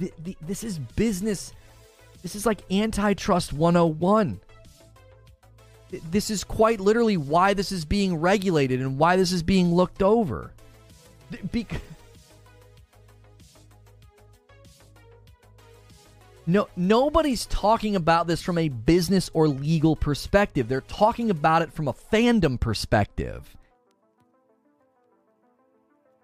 The, 0.00 0.12
the, 0.24 0.36
this 0.40 0.64
is 0.64 0.78
business 0.78 1.52
this 2.22 2.36
is 2.36 2.46
like 2.46 2.60
antitrust 2.70 3.52
101. 3.52 4.40
This 6.10 6.30
is 6.30 6.44
quite 6.44 6.80
literally 6.80 7.16
why 7.16 7.52
this 7.52 7.72
is 7.72 7.84
being 7.84 8.16
regulated 8.16 8.80
and 8.80 8.98
why 8.98 9.16
this 9.16 9.32
is 9.32 9.42
being 9.42 9.74
looked 9.74 10.02
over. 10.02 10.52
Be- 11.50 11.66
no, 16.46 16.68
nobody's 16.76 17.46
talking 17.46 17.96
about 17.96 18.26
this 18.26 18.42
from 18.42 18.58
a 18.58 18.68
business 18.68 19.30
or 19.32 19.48
legal 19.48 19.94
perspective. 19.94 20.68
They're 20.68 20.80
talking 20.82 21.30
about 21.30 21.62
it 21.62 21.72
from 21.72 21.88
a 21.88 21.92
fandom 21.92 22.58
perspective. 22.58 23.56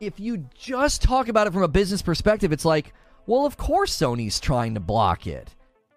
If 0.00 0.18
you 0.20 0.48
just 0.54 1.02
talk 1.02 1.28
about 1.28 1.46
it 1.46 1.52
from 1.52 1.62
a 1.62 1.68
business 1.68 2.02
perspective, 2.02 2.52
it's 2.52 2.64
like, 2.64 2.92
well, 3.26 3.46
of 3.46 3.56
course 3.56 3.96
Sony's 3.96 4.40
trying 4.40 4.74
to 4.74 4.80
block 4.80 5.26
it. 5.26 5.54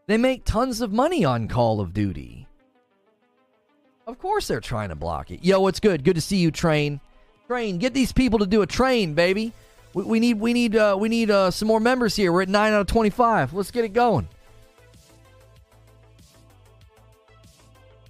They 0.07 0.18
make 0.18 0.43
tons 0.43 0.81
of 0.81 0.91
money 0.91 1.23
on 1.23 1.48
Call 1.48 1.80
of 1.80 1.93
Duty. 1.93 2.48
Of 4.07 4.18
course 4.19 4.48
they're 4.48 4.60
trying 4.60 4.89
to 4.89 4.95
block 4.95 5.31
it. 5.31 5.43
Yo, 5.43 5.61
what's 5.61 5.80
good? 5.80 6.03
Good 6.03 6.15
to 6.15 6.22
see 6.22 6.38
you, 6.38 6.52
Train. 6.52 6.99
Train, 7.48 7.77
get 7.77 7.93
these 7.93 8.11
people 8.11 8.39
to 8.39 8.45
do 8.45 8.61
a 8.61 8.68
train, 8.68 9.14
baby. 9.14 9.53
We, 9.93 10.03
we 10.03 10.19
need 10.19 10.39
we 10.39 10.53
need 10.53 10.76
uh, 10.76 10.95
we 10.99 11.09
need 11.09 11.30
uh, 11.30 11.51
some 11.51 11.68
more 11.68 11.80
members 11.80 12.15
here. 12.15 12.31
We're 12.31 12.43
at 12.43 12.49
nine 12.49 12.73
out 12.73 12.81
of 12.81 12.88
twenty-five. 12.88 13.53
Let's 13.53 13.72
get 13.72 13.85
it 13.85 13.93
going. 13.93 14.27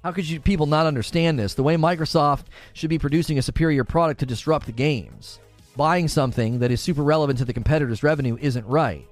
How 0.03 0.11
could 0.11 0.27
you 0.27 0.39
people 0.39 0.65
not 0.65 0.87
understand 0.87 1.37
this? 1.37 1.53
The 1.53 1.63
way 1.63 1.75
Microsoft 1.75 2.45
should 2.73 2.89
be 2.89 2.97
producing 2.97 3.37
a 3.37 3.41
superior 3.41 3.83
product 3.83 4.19
to 4.21 4.25
disrupt 4.25 4.65
the 4.65 4.71
games. 4.71 5.39
Buying 5.75 6.07
something 6.07 6.59
that 6.59 6.71
is 6.71 6.81
super 6.81 7.03
relevant 7.03 7.39
to 7.39 7.45
the 7.45 7.53
competitor's 7.53 8.03
revenue 8.03 8.37
isn't 8.41 8.65
right. 8.65 9.07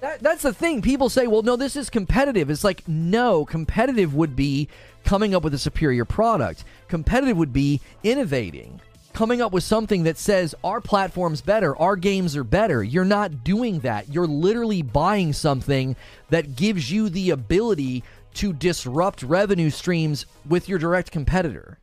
That, 0.00 0.18
that's 0.18 0.42
the 0.42 0.52
thing. 0.52 0.82
People 0.82 1.08
say, 1.08 1.28
well, 1.28 1.42
no, 1.42 1.54
this 1.54 1.76
is 1.76 1.88
competitive. 1.88 2.50
It's 2.50 2.64
like, 2.64 2.86
no, 2.88 3.44
competitive 3.44 4.16
would 4.16 4.34
be 4.34 4.68
coming 5.04 5.32
up 5.32 5.44
with 5.44 5.54
a 5.54 5.58
superior 5.58 6.04
product. 6.04 6.64
Competitive 6.88 7.36
would 7.36 7.52
be 7.52 7.80
innovating, 8.02 8.80
coming 9.12 9.40
up 9.40 9.52
with 9.52 9.64
something 9.64 10.04
that 10.04 10.18
says 10.18 10.54
our 10.64 10.80
platform's 10.80 11.40
better, 11.40 11.76
our 11.76 11.96
games 11.96 12.36
are 12.36 12.44
better. 12.44 12.82
You're 12.82 13.04
not 13.04 13.44
doing 13.44 13.80
that. 13.80 14.08
You're 14.08 14.26
literally 14.26 14.82
buying 14.82 15.32
something 15.32 15.96
that 16.30 16.56
gives 16.56 16.90
you 16.90 17.08
the 17.08 17.30
ability 17.30 18.04
to 18.34 18.52
disrupt 18.52 19.22
revenue 19.22 19.70
streams 19.70 20.26
with 20.48 20.68
your 20.68 20.78
direct 20.78 21.10
competitor. 21.10 21.78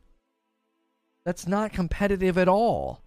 That's 1.24 1.46
not 1.46 1.72
competitive 1.72 2.36
at 2.38 2.48
all. 2.48 3.00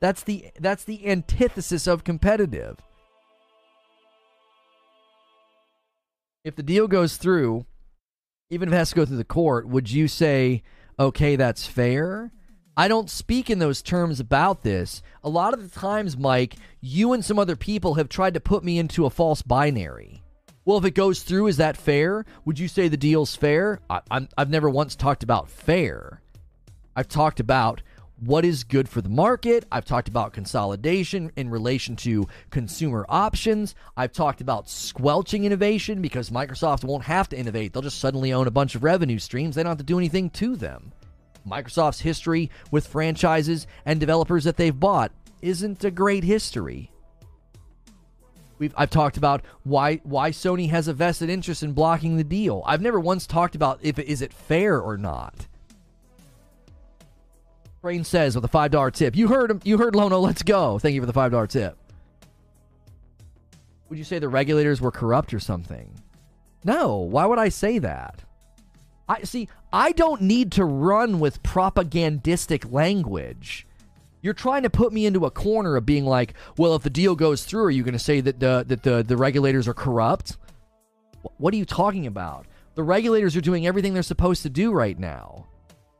That's 0.00 0.22
the 0.22 0.46
that's 0.58 0.84
the 0.84 1.06
antithesis 1.08 1.86
of 1.86 2.04
competitive. 2.04 2.78
if 6.44 6.56
the 6.56 6.62
deal 6.62 6.88
goes 6.88 7.16
through, 7.16 7.66
even 8.48 8.68
if 8.68 8.74
it 8.74 8.78
has 8.78 8.90
to 8.90 8.96
go 8.96 9.04
through 9.04 9.16
the 9.16 9.24
court, 9.24 9.68
would 9.68 9.90
you 9.90 10.08
say, 10.08 10.62
okay, 10.98 11.36
that's 11.36 11.66
fair? 11.66 12.32
I 12.76 12.88
don't 12.88 13.10
speak 13.10 13.50
in 13.50 13.58
those 13.58 13.82
terms 13.82 14.20
about 14.20 14.62
this. 14.62 15.02
A 15.22 15.28
lot 15.28 15.54
of 15.54 15.62
the 15.62 15.80
times, 15.80 16.16
Mike, 16.16 16.54
you 16.80 17.12
and 17.12 17.24
some 17.24 17.38
other 17.38 17.56
people 17.56 17.94
have 17.94 18.08
tried 18.08 18.34
to 18.34 18.40
put 18.40 18.64
me 18.64 18.78
into 18.78 19.06
a 19.06 19.10
false 19.10 19.42
binary. 19.42 20.22
Well, 20.64 20.78
if 20.78 20.84
it 20.84 20.94
goes 20.94 21.22
through, 21.22 21.48
is 21.48 21.56
that 21.56 21.76
fair? 21.76 22.24
Would 22.44 22.58
you 22.58 22.68
say 22.68 22.88
the 22.88 22.96
deal's 22.96 23.34
fair? 23.34 23.80
I, 23.88 24.28
have 24.38 24.50
never 24.50 24.70
once 24.70 24.94
talked 24.94 25.22
about 25.22 25.50
fair. 25.50 26.20
I've 26.94 27.08
talked 27.08 27.40
about 27.40 27.82
what 28.20 28.44
is 28.44 28.64
good 28.64 28.88
for 28.88 29.00
the 29.00 29.08
market. 29.08 29.64
I've 29.72 29.86
talked 29.86 30.08
about 30.08 30.32
consolidation 30.32 31.32
in 31.36 31.48
relation 31.48 31.96
to 31.96 32.28
consumer 32.50 33.06
options. 33.08 33.74
I've 33.96 34.12
talked 34.12 34.40
about 34.40 34.68
squelching 34.68 35.44
innovation 35.44 36.02
because 36.02 36.30
Microsoft 36.30 36.84
won't 36.84 37.04
have 37.04 37.28
to 37.30 37.38
innovate. 37.38 37.72
They'll 37.72 37.82
just 37.82 37.98
suddenly 37.98 38.32
own 38.32 38.46
a 38.46 38.52
bunch 38.52 38.74
of 38.74 38.84
revenue 38.84 39.18
streams. 39.18 39.54
They 39.54 39.62
don't 39.62 39.70
have 39.70 39.78
to 39.78 39.84
do 39.84 39.98
anything 39.98 40.30
to 40.30 40.56
them. 40.56 40.92
Microsoft's 41.46 42.00
history 42.00 42.50
with 42.70 42.86
franchises 42.86 43.66
and 43.84 43.98
developers 43.98 44.44
that 44.44 44.56
they've 44.56 44.78
bought 44.78 45.12
isn't 45.42 45.84
a 45.84 45.90
great 45.90 46.24
history. 46.24 46.90
We've, 48.58 48.74
I've 48.76 48.90
talked 48.90 49.16
about 49.16 49.42
why 49.64 49.96
why 50.02 50.32
Sony 50.32 50.68
has 50.68 50.86
a 50.86 50.92
vested 50.92 51.30
interest 51.30 51.62
in 51.62 51.72
blocking 51.72 52.18
the 52.18 52.24
deal. 52.24 52.62
I've 52.66 52.82
never 52.82 53.00
once 53.00 53.26
talked 53.26 53.54
about 53.54 53.80
if 53.82 53.98
is 53.98 54.20
it 54.20 54.34
fair 54.34 54.78
or 54.78 54.98
not. 54.98 55.46
Brain 57.80 58.04
says 58.04 58.34
with 58.34 58.44
a 58.44 58.48
five 58.48 58.70
dollar 58.70 58.90
tip. 58.90 59.16
You 59.16 59.28
heard 59.28 59.50
him. 59.50 59.60
You 59.64 59.78
heard 59.78 59.96
Lono. 59.96 60.20
Let's 60.20 60.42
go. 60.42 60.78
Thank 60.78 60.94
you 60.94 61.00
for 61.00 61.06
the 61.06 61.12
five 61.14 61.32
dollar 61.32 61.46
tip. 61.46 61.78
Would 63.88 63.98
you 63.98 64.04
say 64.04 64.18
the 64.18 64.28
regulators 64.28 64.80
were 64.80 64.90
corrupt 64.90 65.32
or 65.32 65.40
something? 65.40 65.90
No. 66.62 66.98
Why 66.98 67.24
would 67.24 67.38
I 67.38 67.48
say 67.48 67.78
that? 67.78 68.22
I 69.10 69.24
see. 69.24 69.48
I 69.72 69.90
don't 69.90 70.22
need 70.22 70.52
to 70.52 70.64
run 70.64 71.18
with 71.18 71.42
propagandistic 71.42 72.70
language. 72.70 73.66
You're 74.22 74.34
trying 74.34 74.62
to 74.62 74.70
put 74.70 74.92
me 74.92 75.04
into 75.04 75.26
a 75.26 75.32
corner 75.32 75.74
of 75.74 75.84
being 75.84 76.04
like, 76.04 76.34
well, 76.56 76.76
if 76.76 76.82
the 76.84 76.90
deal 76.90 77.16
goes 77.16 77.44
through, 77.44 77.64
are 77.64 77.70
you 77.70 77.82
going 77.82 77.92
to 77.92 77.98
say 77.98 78.20
that 78.20 78.38
the 78.38 78.64
that 78.68 78.84
the, 78.84 79.02
the 79.02 79.16
regulators 79.16 79.66
are 79.66 79.74
corrupt? 79.74 80.36
What 81.38 81.52
are 81.52 81.56
you 81.56 81.64
talking 81.64 82.06
about? 82.06 82.46
The 82.76 82.84
regulators 82.84 83.34
are 83.34 83.40
doing 83.40 83.66
everything 83.66 83.94
they're 83.94 84.04
supposed 84.04 84.42
to 84.42 84.48
do 84.48 84.70
right 84.70 84.98
now. 84.98 85.46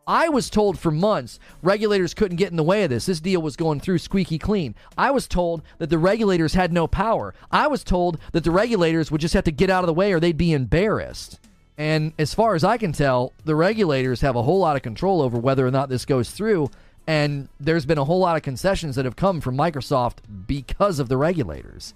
I 0.06 0.28
was 0.28 0.48
told 0.48 0.78
for 0.78 0.92
months 0.92 1.40
regulators 1.62 2.14
couldn't 2.14 2.36
get 2.36 2.52
in 2.52 2.56
the 2.56 2.62
way 2.62 2.84
of 2.84 2.90
this. 2.90 3.06
This 3.06 3.20
deal 3.20 3.42
was 3.42 3.56
going 3.56 3.80
through 3.80 3.98
squeaky 3.98 4.38
clean. 4.38 4.76
I 4.96 5.10
was 5.10 5.26
told 5.26 5.62
that 5.78 5.90
the 5.90 5.98
regulators 5.98 6.54
had 6.54 6.72
no 6.72 6.86
power. 6.86 7.34
I 7.50 7.66
was 7.66 7.82
told 7.82 8.20
that 8.32 8.44
the 8.44 8.52
regulators 8.52 9.10
would 9.10 9.20
just 9.20 9.34
have 9.34 9.44
to 9.44 9.52
get 9.52 9.68
out 9.68 9.82
of 9.82 9.88
the 9.88 9.94
way 9.94 10.12
or 10.12 10.20
they'd 10.20 10.36
be 10.36 10.52
embarrassed. 10.52 11.40
And 11.80 12.12
as 12.18 12.34
far 12.34 12.54
as 12.54 12.62
I 12.62 12.76
can 12.76 12.92
tell, 12.92 13.32
the 13.46 13.54
regulators 13.54 14.20
have 14.20 14.36
a 14.36 14.42
whole 14.42 14.58
lot 14.58 14.76
of 14.76 14.82
control 14.82 15.22
over 15.22 15.38
whether 15.38 15.66
or 15.66 15.70
not 15.70 15.88
this 15.88 16.04
goes 16.04 16.30
through. 16.30 16.70
And 17.06 17.48
there's 17.58 17.86
been 17.86 17.96
a 17.96 18.04
whole 18.04 18.18
lot 18.18 18.36
of 18.36 18.42
concessions 18.42 18.96
that 18.96 19.06
have 19.06 19.16
come 19.16 19.40
from 19.40 19.56
Microsoft 19.56 20.16
because 20.46 20.98
of 20.98 21.08
the 21.08 21.16
regulators. 21.16 21.94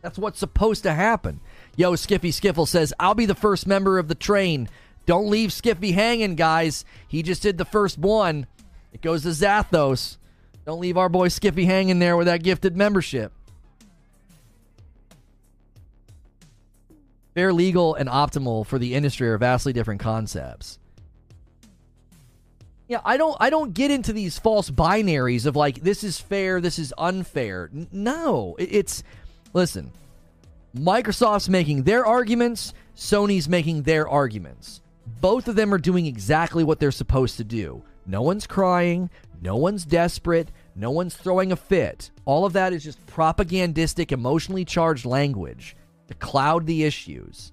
That's 0.00 0.18
what's 0.18 0.38
supposed 0.38 0.84
to 0.84 0.94
happen. 0.94 1.40
Yo, 1.76 1.92
Skiffy 1.92 2.30
Skiffle 2.30 2.66
says, 2.66 2.94
I'll 2.98 3.12
be 3.12 3.26
the 3.26 3.34
first 3.34 3.66
member 3.66 3.98
of 3.98 4.08
the 4.08 4.14
train. 4.14 4.70
Don't 5.04 5.28
leave 5.28 5.50
Skiffy 5.50 5.92
hanging, 5.92 6.34
guys. 6.34 6.86
He 7.08 7.22
just 7.22 7.42
did 7.42 7.58
the 7.58 7.66
first 7.66 7.98
one. 7.98 8.46
It 8.94 9.02
goes 9.02 9.24
to 9.24 9.28
Zathos. 9.28 10.16
Don't 10.64 10.80
leave 10.80 10.96
our 10.96 11.10
boy 11.10 11.28
Skiffy 11.28 11.66
hanging 11.66 11.98
there 11.98 12.16
with 12.16 12.26
that 12.26 12.42
gifted 12.42 12.74
membership. 12.74 13.32
Fair, 17.38 17.52
legal, 17.52 17.94
and 17.94 18.08
optimal 18.08 18.66
for 18.66 18.80
the 18.80 18.96
industry 18.96 19.28
are 19.28 19.38
vastly 19.38 19.72
different 19.72 20.00
concepts. 20.00 20.80
Yeah, 22.88 23.00
I 23.04 23.16
don't 23.16 23.36
I 23.38 23.48
don't 23.48 23.72
get 23.72 23.92
into 23.92 24.12
these 24.12 24.40
false 24.40 24.70
binaries 24.70 25.46
of 25.46 25.54
like 25.54 25.76
this 25.82 26.02
is 26.02 26.18
fair, 26.18 26.60
this 26.60 26.80
is 26.80 26.92
unfair. 26.98 27.70
N- 27.72 27.86
no, 27.92 28.56
it's 28.58 29.04
listen. 29.52 29.92
Microsoft's 30.74 31.48
making 31.48 31.84
their 31.84 32.04
arguments, 32.04 32.74
Sony's 32.96 33.48
making 33.48 33.82
their 33.82 34.08
arguments. 34.08 34.80
Both 35.20 35.46
of 35.46 35.54
them 35.54 35.72
are 35.72 35.78
doing 35.78 36.06
exactly 36.06 36.64
what 36.64 36.80
they're 36.80 36.90
supposed 36.90 37.36
to 37.36 37.44
do. 37.44 37.84
No 38.04 38.20
one's 38.22 38.48
crying, 38.48 39.10
no 39.40 39.54
one's 39.54 39.84
desperate, 39.84 40.50
no 40.74 40.90
one's 40.90 41.14
throwing 41.16 41.52
a 41.52 41.56
fit. 41.56 42.10
All 42.24 42.44
of 42.44 42.54
that 42.54 42.72
is 42.72 42.82
just 42.82 43.06
propagandistic, 43.06 44.10
emotionally 44.10 44.64
charged 44.64 45.06
language 45.06 45.76
to 46.08 46.14
cloud 46.14 46.66
the 46.66 46.84
issues. 46.84 47.52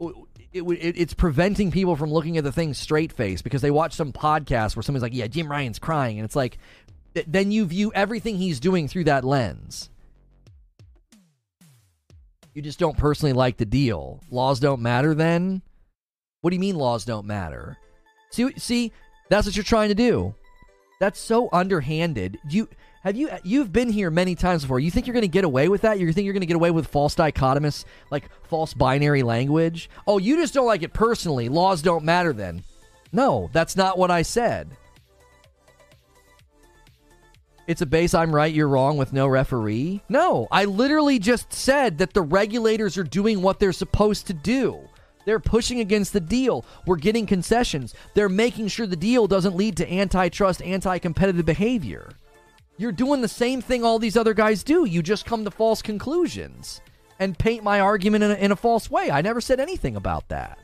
It, 0.00 0.62
it, 0.62 0.96
it's 0.96 1.14
preventing 1.14 1.70
people 1.70 1.96
from 1.96 2.12
looking 2.12 2.38
at 2.38 2.44
the 2.44 2.52
thing 2.52 2.74
straight 2.74 3.12
face 3.12 3.42
because 3.42 3.62
they 3.62 3.70
watch 3.70 3.94
some 3.94 4.12
podcast 4.12 4.76
where 4.76 4.82
somebody's 4.82 5.02
like, 5.02 5.14
"Yeah, 5.14 5.26
Jim 5.26 5.50
Ryan's 5.50 5.78
crying," 5.78 6.18
and 6.18 6.24
it's 6.24 6.36
like, 6.36 6.58
then 7.26 7.50
you 7.50 7.64
view 7.64 7.92
everything 7.94 8.36
he's 8.36 8.60
doing 8.60 8.88
through 8.88 9.04
that 9.04 9.24
lens. 9.24 9.88
You 12.54 12.62
just 12.62 12.78
don't 12.78 12.96
personally 12.96 13.32
like 13.32 13.56
the 13.56 13.64
deal. 13.64 14.20
Laws 14.30 14.60
don't 14.60 14.80
matter 14.80 15.14
then? 15.14 15.62
What 16.40 16.50
do 16.50 16.56
you 16.56 16.60
mean 16.60 16.76
laws 16.76 17.04
don't 17.04 17.26
matter? 17.26 17.76
See 18.30 18.52
see, 18.58 18.92
that's 19.28 19.46
what 19.46 19.56
you're 19.56 19.64
trying 19.64 19.88
to 19.88 19.94
do. 19.94 20.34
That's 21.00 21.18
so 21.18 21.48
underhanded. 21.52 22.38
Do 22.48 22.56
You 22.56 22.68
have 23.04 23.16
you 23.16 23.28
you've 23.42 23.72
been 23.72 23.90
here 23.90 24.10
many 24.10 24.34
times 24.34 24.62
before. 24.62 24.80
You 24.80 24.90
think 24.90 25.06
you're 25.06 25.14
going 25.14 25.22
to 25.22 25.28
get 25.28 25.44
away 25.44 25.68
with 25.68 25.82
that? 25.82 26.00
You 26.00 26.10
think 26.12 26.24
you're 26.24 26.32
going 26.32 26.40
to 26.40 26.46
get 26.46 26.56
away 26.56 26.70
with 26.70 26.86
false 26.86 27.14
dichotomous, 27.14 27.84
like 28.10 28.30
false 28.44 28.72
binary 28.72 29.22
language? 29.22 29.90
Oh, 30.06 30.18
you 30.18 30.36
just 30.36 30.54
don't 30.54 30.66
like 30.66 30.82
it 30.82 30.94
personally. 30.94 31.50
Laws 31.50 31.82
don't 31.82 32.04
matter 32.04 32.32
then. 32.32 32.64
No, 33.12 33.50
that's 33.52 33.76
not 33.76 33.98
what 33.98 34.10
I 34.10 34.22
said. 34.22 34.70
It's 37.66 37.82
a 37.82 37.86
base 37.86 38.14
I'm 38.14 38.34
right, 38.34 38.52
you're 38.52 38.68
wrong 38.68 38.96
with 38.96 39.12
no 39.12 39.26
referee? 39.26 40.02
No, 40.08 40.48
I 40.50 40.64
literally 40.64 41.18
just 41.18 41.52
said 41.52 41.98
that 41.98 42.12
the 42.12 42.20
regulators 42.22 42.98
are 42.98 43.04
doing 43.04 43.40
what 43.40 43.58
they're 43.58 43.72
supposed 43.72 44.26
to 44.26 44.34
do. 44.34 44.80
They're 45.24 45.40
pushing 45.40 45.80
against 45.80 46.12
the 46.12 46.20
deal. 46.20 46.64
We're 46.86 46.96
getting 46.96 47.26
concessions. 47.26 47.94
They're 48.14 48.28
making 48.28 48.68
sure 48.68 48.86
the 48.86 48.96
deal 48.96 49.26
doesn't 49.26 49.56
lead 49.56 49.78
to 49.78 49.90
antitrust, 49.90 50.60
anti 50.62 50.98
competitive 50.98 51.46
behavior. 51.46 52.10
You're 52.76 52.92
doing 52.92 53.20
the 53.20 53.28
same 53.28 53.60
thing 53.60 53.84
all 53.84 53.98
these 53.98 54.16
other 54.16 54.34
guys 54.34 54.64
do. 54.64 54.84
You 54.84 55.02
just 55.02 55.26
come 55.26 55.44
to 55.44 55.50
false 55.50 55.80
conclusions 55.80 56.80
and 57.18 57.38
paint 57.38 57.62
my 57.62 57.80
argument 57.80 58.24
in 58.24 58.30
a, 58.32 58.34
in 58.34 58.52
a 58.52 58.56
false 58.56 58.90
way. 58.90 59.10
I 59.10 59.22
never 59.22 59.40
said 59.40 59.60
anything 59.60 59.96
about 59.96 60.28
that. 60.28 60.58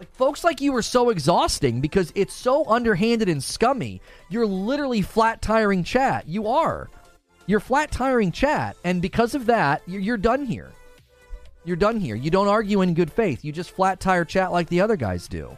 Like, 0.00 0.14
folks 0.14 0.44
like 0.44 0.60
you 0.60 0.74
are 0.74 0.82
so 0.82 1.10
exhausting 1.10 1.80
because 1.80 2.12
it's 2.14 2.34
so 2.34 2.66
underhanded 2.66 3.28
and 3.28 3.42
scummy. 3.42 4.02
You're 4.28 4.46
literally 4.46 5.02
flat 5.02 5.40
tiring 5.40 5.84
chat. 5.84 6.28
You 6.28 6.48
are. 6.48 6.90
You're 7.46 7.60
flat 7.60 7.92
tiring 7.92 8.32
chat. 8.32 8.76
And 8.84 9.00
because 9.00 9.34
of 9.34 9.46
that, 9.46 9.82
you're, 9.86 10.00
you're 10.00 10.16
done 10.16 10.44
here. 10.44 10.72
You're 11.64 11.76
done 11.76 11.98
here. 11.98 12.14
You 12.14 12.30
don't 12.30 12.48
argue 12.48 12.82
in 12.82 12.94
good 12.94 13.12
faith. 13.12 13.44
You 13.44 13.52
just 13.52 13.70
flat 13.70 14.00
tire 14.00 14.24
chat 14.24 14.52
like 14.52 14.68
the 14.68 14.80
other 14.80 14.96
guys 14.96 15.28
do. 15.28 15.56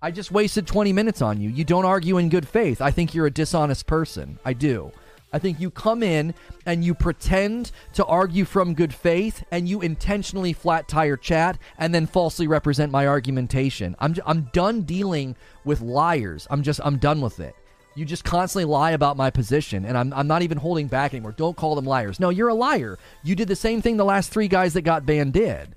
I 0.00 0.12
just 0.12 0.30
wasted 0.30 0.64
20 0.64 0.92
minutes 0.92 1.20
on 1.22 1.40
you. 1.40 1.50
You 1.50 1.64
don't 1.64 1.84
argue 1.84 2.18
in 2.18 2.28
good 2.28 2.46
faith. 2.46 2.80
I 2.80 2.92
think 2.92 3.14
you're 3.14 3.26
a 3.26 3.32
dishonest 3.32 3.86
person. 3.86 4.38
I 4.44 4.52
do. 4.52 4.92
I 5.32 5.40
think 5.40 5.58
you 5.58 5.72
come 5.72 6.04
in 6.04 6.34
and 6.66 6.84
you 6.84 6.94
pretend 6.94 7.72
to 7.94 8.04
argue 8.06 8.44
from 8.44 8.74
good 8.74 8.94
faith 8.94 9.44
and 9.50 9.68
you 9.68 9.80
intentionally 9.80 10.52
flat 10.52 10.86
tire 10.86 11.16
chat 11.16 11.58
and 11.78 11.92
then 11.92 12.06
falsely 12.06 12.46
represent 12.46 12.92
my 12.92 13.08
argumentation. 13.08 13.96
I'm, 13.98 14.14
I'm 14.24 14.48
done 14.52 14.82
dealing 14.82 15.34
with 15.64 15.80
liars. 15.80 16.46
I'm 16.48 16.62
just, 16.62 16.80
I'm 16.84 16.98
done 16.98 17.20
with 17.20 17.40
it. 17.40 17.56
You 17.96 18.04
just 18.04 18.24
constantly 18.24 18.66
lie 18.66 18.92
about 18.92 19.16
my 19.16 19.28
position, 19.28 19.84
and 19.84 19.98
I'm, 19.98 20.12
I'm 20.12 20.28
not 20.28 20.42
even 20.42 20.56
holding 20.56 20.86
back 20.86 21.12
anymore. 21.12 21.32
Don't 21.32 21.56
call 21.56 21.74
them 21.74 21.84
liars. 21.84 22.20
No, 22.20 22.28
you're 22.28 22.48
a 22.48 22.54
liar. 22.54 22.96
You 23.24 23.34
did 23.34 23.48
the 23.48 23.56
same 23.56 23.82
thing 23.82 23.96
the 23.96 24.04
last 24.04 24.30
three 24.30 24.46
guys 24.46 24.74
that 24.74 24.82
got 24.82 25.04
banned 25.04 25.32
did. 25.32 25.74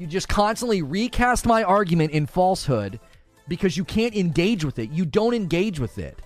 You 0.00 0.06
just 0.06 0.30
constantly 0.30 0.80
recast 0.80 1.44
my 1.44 1.62
argument 1.62 2.12
in 2.12 2.24
falsehood 2.24 2.98
because 3.48 3.76
you 3.76 3.84
can't 3.84 4.16
engage 4.16 4.64
with 4.64 4.78
it. 4.78 4.90
You 4.90 5.04
don't 5.04 5.34
engage 5.34 5.78
with 5.78 5.98
it. 5.98 6.18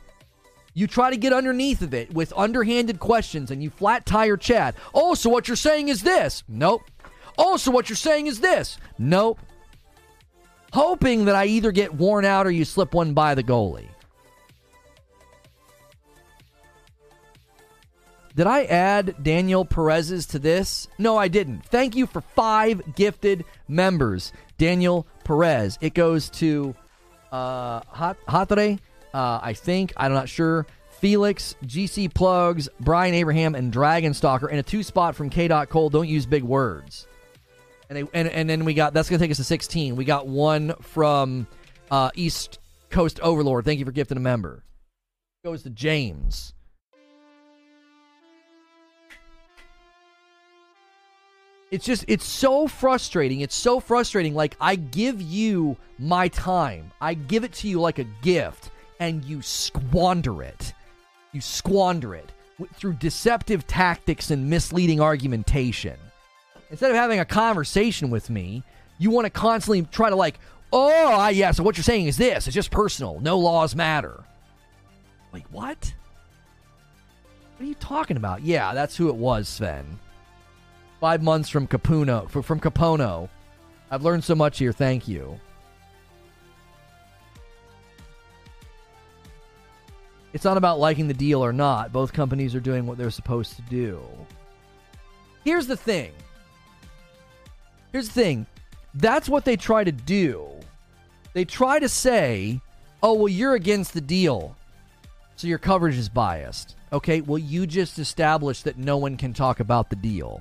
You 0.74 0.86
try 0.86 1.10
to 1.10 1.16
get 1.16 1.32
underneath 1.32 1.82
of 1.82 1.92
it 1.92 2.14
with 2.14 2.32
underhanded 2.36 3.01
questions 3.01 3.51
and 3.51 3.60
you 3.60 3.70
flat 3.70 4.06
tire 4.06 4.36
chat. 4.36 4.76
Oh, 4.94 5.14
so 5.14 5.28
what 5.28 5.48
you're 5.48 5.56
saying 5.56 5.88
is 5.88 6.05
this? 6.05 6.44
Nope. 6.46 6.82
Oh, 7.36 7.56
so 7.56 7.72
what 7.72 7.88
you're 7.88 7.96
saying 7.96 8.28
is 8.28 8.38
this? 8.38 8.78
Nope. 8.96 9.40
Hoping 10.72 11.24
that 11.24 11.34
I 11.34 11.46
either 11.46 11.72
get 11.72 11.92
worn 11.92 12.24
out 12.24 12.46
or 12.46 12.52
you 12.52 12.64
slip 12.64 12.94
one 12.94 13.12
by 13.12 13.34
the 13.34 13.42
goalie. 13.42 13.88
Did 18.36 18.48
I 18.48 18.65
add 18.65 19.15
Daniel 19.23 19.65
Perez's 19.65 20.27
to 20.27 20.40
this? 20.40 20.89
No, 20.98 21.16
I 21.16 21.28
didn't. 21.28 21.65
Thank 21.66 21.94
you 21.94 22.06
for 22.06 22.20
five 22.20 22.96
gifted 22.96 23.45
members. 23.69 24.32
Daniel 24.59 25.06
Perez. 25.22 25.79
It 25.80 25.95
goes 25.95 26.30
to 26.30 26.74
uh, 27.30 27.80
Hatre, 27.82 28.79
uh, 29.13 29.40
I 29.43 29.53
think. 29.53 29.93
I'm 29.96 30.13
not 30.13 30.29
sure. 30.29 30.66
Felix, 30.98 31.54
GC 31.64 32.13
Plugs, 32.13 32.69
Brian 32.80 33.14
Abraham, 33.14 33.54
and 33.54 33.72
Dragon 33.72 34.14
Stalker, 34.14 34.46
and 34.46 34.59
a 34.59 34.63
two 34.63 34.82
spot 34.82 35.14
from 35.14 35.30
K. 35.30 35.48
Cole. 35.66 35.90
Don't 35.90 36.09
use 36.09 36.27
big 36.27 36.43
words. 36.43 37.06
And, 37.90 37.98
they, 37.98 38.09
and 38.14 38.29
and 38.29 38.48
then 38.48 38.64
we 38.64 38.74
got 38.74 38.95
that's 38.95 39.11
gonna 39.11 39.19
take 39.19 39.30
us 39.30 39.37
to 39.37 39.45
16. 39.45 39.96
We 39.96 40.04
got 40.04 40.27
one 40.27 40.74
from 40.80 41.46
uh, 41.90 42.11
East 42.14 42.59
Coast 42.90 43.21
Overlord. 43.21 43.64
Thank 43.64 43.79
you 43.79 43.85
for 43.85 43.93
gifting 43.93 44.16
a 44.16 44.21
member. 44.21 44.64
Goes 45.45 45.63
to 45.64 45.71
James. 45.71 46.54
It's 51.70 51.84
just 51.84 52.04
it's 52.06 52.26
so 52.26 52.68
frustrating. 52.68 53.40
It's 53.40 53.54
so 53.54 53.80
frustrating. 53.80 54.34
Like 54.34 54.56
I 54.60 54.76
give 54.76 55.20
you 55.20 55.76
my 55.98 56.28
time. 56.28 56.93
I 57.01 57.14
give 57.14 57.44
it 57.44 57.52
to 57.54 57.68
you 57.68 57.80
like 57.80 57.98
a 57.98 58.04
gift 58.22 58.70
and 59.01 59.24
you 59.24 59.43
squander 59.43 60.43
it. 60.43 60.72
You 61.32 61.40
squander 61.40 62.14
it 62.14 62.30
through 62.74 62.94
deceptive 62.94 63.66
tactics 63.66 64.30
and 64.30 64.48
misleading 64.48 65.01
argumentation. 65.01 65.96
Instead 66.70 66.90
of 66.90 66.96
having 66.96 67.20
a 67.20 67.24
conversation 67.24 68.10
with 68.10 68.30
me, 68.30 68.62
you 68.98 69.10
want 69.10 69.26
to 69.26 69.30
constantly 69.30 69.82
try 69.90 70.09
to, 70.09 70.16
like, 70.16 70.38
oh, 70.72 71.28
yeah, 71.28 71.51
so 71.51 71.62
what 71.62 71.76
you're 71.76 71.84
saying 71.84 72.06
is 72.06 72.16
this. 72.16 72.46
It's 72.46 72.54
just 72.54 72.70
personal. 72.70 73.20
No 73.20 73.38
laws 73.38 73.74
matter. 73.74 74.22
Like, 75.32 75.46
what? 75.51 75.93
What 77.56 77.64
are 77.64 77.68
you 77.68 77.74
talking 77.74 78.16
about? 78.16 78.43
Yeah, 78.43 78.74
that's 78.74 78.96
who 78.96 79.09
it 79.09 79.16
was, 79.16 79.48
Sven. 79.48 79.98
Five 81.05 81.23
months 81.23 81.51
from 81.51 81.66
Capuno, 81.66 82.31
from 82.31 82.59
Capono. 82.59 83.29
I've 83.91 84.05
learned 84.05 84.24
so 84.24 84.35
much 84.35 84.57
here. 84.59 84.73
Thank 84.73 85.07
you. 85.07 85.39
It's 90.33 90.45
not 90.45 90.57
about 90.57 90.79
liking 90.79 91.07
the 91.07 91.13
deal 91.13 91.45
or 91.45 91.53
not. 91.53 91.93
Both 91.93 92.15
companies 92.15 92.55
are 92.55 92.61
doing 92.61 92.87
what 92.87 92.97
they're 92.97 93.11
supposed 93.11 93.55
to 93.57 93.63
do. 93.69 94.01
Here's 95.45 95.66
the 95.66 95.77
thing. 95.77 96.11
Here's 97.93 98.07
the 98.09 98.15
thing. 98.15 98.47
That's 98.95 99.29
what 99.29 99.45
they 99.45 99.57
try 99.57 99.85
to 99.85 99.93
do. 99.93 100.49
They 101.35 101.45
try 101.45 101.81
to 101.81 101.89
say, 101.91 102.63
oh, 103.03 103.13
well, 103.13 103.29
you're 103.29 103.57
against 103.57 103.93
the 103.93 104.01
deal. 104.01 104.57
So 105.37 105.49
your 105.49 105.59
coverage 105.59 105.99
is 105.99 106.09
biased. 106.09 106.77
Okay, 106.95 107.21
well, 107.21 107.37
you 107.37 107.66
just 107.66 107.99
established 107.99 108.65
that 108.65 108.79
no 108.79 108.97
one 108.97 109.19
can 109.19 109.35
talk 109.35 109.61
about 109.61 109.91
the 109.91 109.97
deal. 109.97 110.41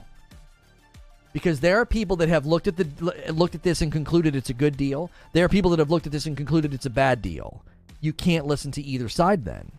Because 1.34 1.60
there 1.60 1.80
are 1.80 1.86
people 1.86 2.16
that 2.18 2.30
have 2.30 2.46
looked 2.46 2.68
at 2.68 2.78
the 2.78 3.34
looked 3.34 3.56
at 3.56 3.64
this 3.64 3.82
and 3.82 3.92
concluded 3.92 4.36
it's 4.36 4.50
a 4.50 4.54
good 4.54 4.78
deal. 4.78 5.12
There 5.34 5.44
are 5.44 5.50
people 5.50 5.72
that 5.72 5.80
have 5.80 5.90
looked 5.90 6.06
at 6.06 6.12
this 6.12 6.26
and 6.26 6.38
concluded 6.38 6.74
it's 6.74 6.86
a 6.86 6.92
bad 6.92 7.22
deal. 7.22 7.66
You 8.00 8.14
can't 8.14 8.46
listen 8.46 8.72
to 8.74 8.82
either 8.82 9.10
side 9.10 9.44
then. 9.44 9.72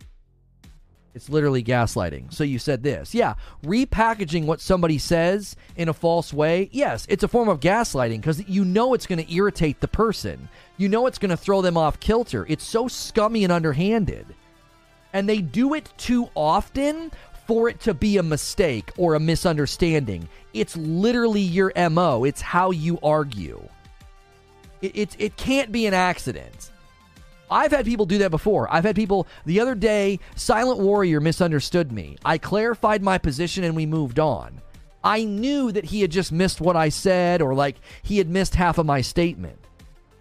It's 1.15 1.29
literally 1.29 1.63
gaslighting. 1.63 2.33
So 2.33 2.43
you 2.43 2.59
said 2.59 2.83
this. 2.83 3.15
Yeah, 3.15 3.35
repackaging 3.63 4.45
what 4.45 4.59
somebody 4.59 4.97
says 4.97 5.55
in 5.77 5.87
a 5.87 5.93
false 5.93 6.33
way. 6.33 6.67
Yes, 6.73 7.05
it's 7.09 7.23
a 7.23 7.29
form 7.29 7.47
of 7.47 7.61
gaslighting 7.61 8.17
because 8.17 8.45
you 8.49 8.65
know 8.65 8.93
it's 8.93 9.07
going 9.07 9.25
to 9.25 9.33
irritate 9.33 9.79
the 9.79 9.87
person. 9.87 10.49
You 10.75 10.89
know 10.89 11.07
it's 11.07 11.17
going 11.17 11.29
to 11.29 11.37
throw 11.37 11.61
them 11.61 11.77
off 11.77 12.01
kilter. 12.01 12.45
It's 12.49 12.65
so 12.65 12.89
scummy 12.89 13.45
and 13.45 13.53
underhanded. 13.53 14.25
And 15.13 15.29
they 15.29 15.39
do 15.39 15.73
it 15.73 15.89
too 15.97 16.29
often 16.35 17.11
for 17.47 17.69
it 17.69 17.79
to 17.81 17.93
be 17.93 18.17
a 18.17 18.23
mistake 18.23 18.91
or 18.97 19.15
a 19.15 19.19
misunderstanding. 19.19 20.27
It's 20.53 20.75
literally 20.75 21.41
your 21.41 21.71
MO, 21.89 22.23
it's 22.23 22.41
how 22.41 22.71
you 22.71 22.99
argue. 23.03 23.67
It, 24.81 24.95
it, 24.95 25.15
it 25.19 25.37
can't 25.37 25.71
be 25.71 25.85
an 25.85 25.93
accident. 25.93 26.71
I've 27.49 27.71
had 27.71 27.85
people 27.85 28.05
do 28.05 28.17
that 28.19 28.31
before. 28.31 28.71
I've 28.73 28.83
had 28.83 28.95
people 28.95 29.27
the 29.45 29.59
other 29.59 29.75
day, 29.75 30.19
Silent 30.35 30.79
Warrior 30.79 31.19
misunderstood 31.19 31.91
me. 31.91 32.17
I 32.25 32.37
clarified 32.37 33.03
my 33.03 33.17
position 33.17 33.63
and 33.63 33.75
we 33.75 33.85
moved 33.85 34.19
on. 34.19 34.61
I 35.03 35.23
knew 35.23 35.71
that 35.71 35.85
he 35.85 36.01
had 36.01 36.11
just 36.11 36.31
missed 36.31 36.59
what 36.59 36.75
I 36.75 36.89
said 36.89 37.41
or 37.41 37.53
like 37.53 37.75
he 38.01 38.17
had 38.17 38.27
missed 38.27 38.55
half 38.55 38.79
of 38.79 38.87
my 38.87 39.01
statement. 39.01 39.59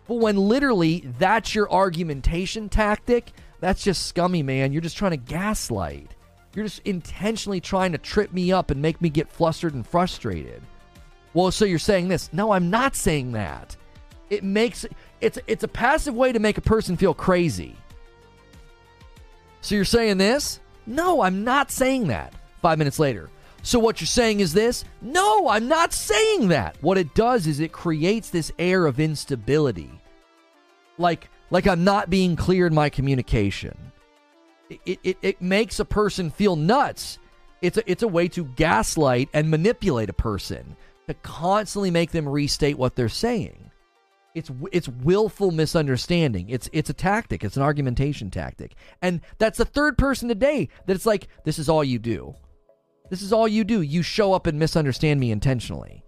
But 0.07 0.17
when 0.17 0.37
literally 0.37 1.05
that's 1.19 1.55
your 1.55 1.73
argumentation 1.73 2.69
tactic, 2.69 3.33
that's 3.61 3.83
just 3.83 4.07
scummy, 4.07 4.43
man. 4.43 4.73
You're 4.73 4.83
just 4.83 4.99
trying 4.99 5.13
to 5.13 5.17
gaslight. 5.17 6.11
You're 6.55 6.67
just 6.67 6.83
intentionally 6.85 7.61
trying 7.61 7.93
to 7.93 7.99
trip 7.99 8.33
me 8.33 8.53
up 8.53 8.71
and 8.71 8.81
make 8.81 9.01
me 9.01 9.09
get 9.09 9.29
flustered 9.29 9.75
and 9.75 9.87
frustrated. 9.87 10.63
Well, 11.33 11.51
so 11.51 11.65
you're 11.65 11.81
saying 11.81 12.09
this. 12.09 12.33
No, 12.33 12.53
I'm 12.53 12.71
not 12.71 12.95
saying 12.95 13.33
that. 13.33 13.77
It 14.31 14.45
makes 14.45 14.87
it's 15.21 15.39
it's 15.47 15.65
a 15.65 15.69
passive 15.69 16.15
way 16.15 16.33
to 16.33 16.39
make 16.39 16.59
a 16.59 16.63
person 16.63 16.97
feel 16.97 17.15
crazy. 17.15 17.77
So 19.61 19.75
you're 19.75 19.85
saying 19.85 20.19
this? 20.19 20.61
No, 20.87 21.23
I'm 21.23 21.43
not 21.43 21.71
saying 21.71 22.09
that. 22.09 22.35
5 22.63 22.79
minutes 22.79 22.99
later. 22.99 23.31
So 23.63 23.79
what 23.79 24.01
you're 24.01 24.07
saying 24.07 24.41
is 24.41 24.53
this? 24.53 24.85
No, 25.01 25.49
I'm 25.49 25.69
not 25.69 25.93
saying 25.93 26.49
that. 26.49 26.77
What 26.83 26.99
it 26.99 27.15
does 27.15 27.47
is 27.47 27.61
it 27.61 27.73
creates 27.73 28.31
this 28.31 28.53
air 28.59 28.87
of 28.87 29.01
instability. 29.01 29.91
Like 30.99 31.31
like 31.51 31.67
I'm 31.67 31.83
not 31.83 32.11
being 32.11 32.37
clear 32.37 32.67
in 32.67 32.75
my 32.75 32.91
communication 32.91 33.77
it, 34.71 34.99
it, 35.03 35.19
it 35.23 35.43
makes 35.43 35.81
a 35.81 35.85
person 35.85 36.31
feel 36.31 36.57
nuts. 36.57 37.19
It's 37.63 37.79
a, 37.79 37.91
it's 37.91 38.03
a 38.03 38.09
way 38.09 38.29
to 38.29 38.45
gaslight 38.45 39.29
and 39.33 39.51
manipulate 39.51 40.11
a 40.11 40.15
person 40.15 40.77
to 41.07 41.15
constantly 41.15 41.91
make 41.91 42.11
them 42.11 42.29
restate 42.29 42.79
what 42.79 42.97
they're 42.97 43.09
saying. 43.09 43.71
It's 44.35 44.51
it's 44.73 44.89
willful 44.89 45.53
misunderstanding. 45.53 46.51
It's 46.51 46.69
it's 46.73 46.91
a 46.91 46.95
tactic. 46.95 47.45
It's 47.45 47.57
an 47.57 47.63
argumentation 47.63 48.31
tactic. 48.31 48.75
And 49.01 49.21
that's 49.39 49.59
the 49.59 49.65
third 49.65 49.97
person 49.97 50.29
today 50.29 50.69
that 50.87 50.95
it's 50.95 51.07
like 51.07 51.29
this 51.45 51.59
is 51.59 51.69
all 51.69 51.85
you 51.85 52.01
do. 52.01 52.35
This 53.11 53.23
is 53.23 53.33
all 53.33 53.47
you 53.47 53.63
do. 53.63 53.83
You 53.83 54.03
show 54.03 54.33
up 54.33 54.47
and 54.47 54.59
misunderstand 54.59 55.21
me 55.21 55.31
intentionally. 55.31 56.04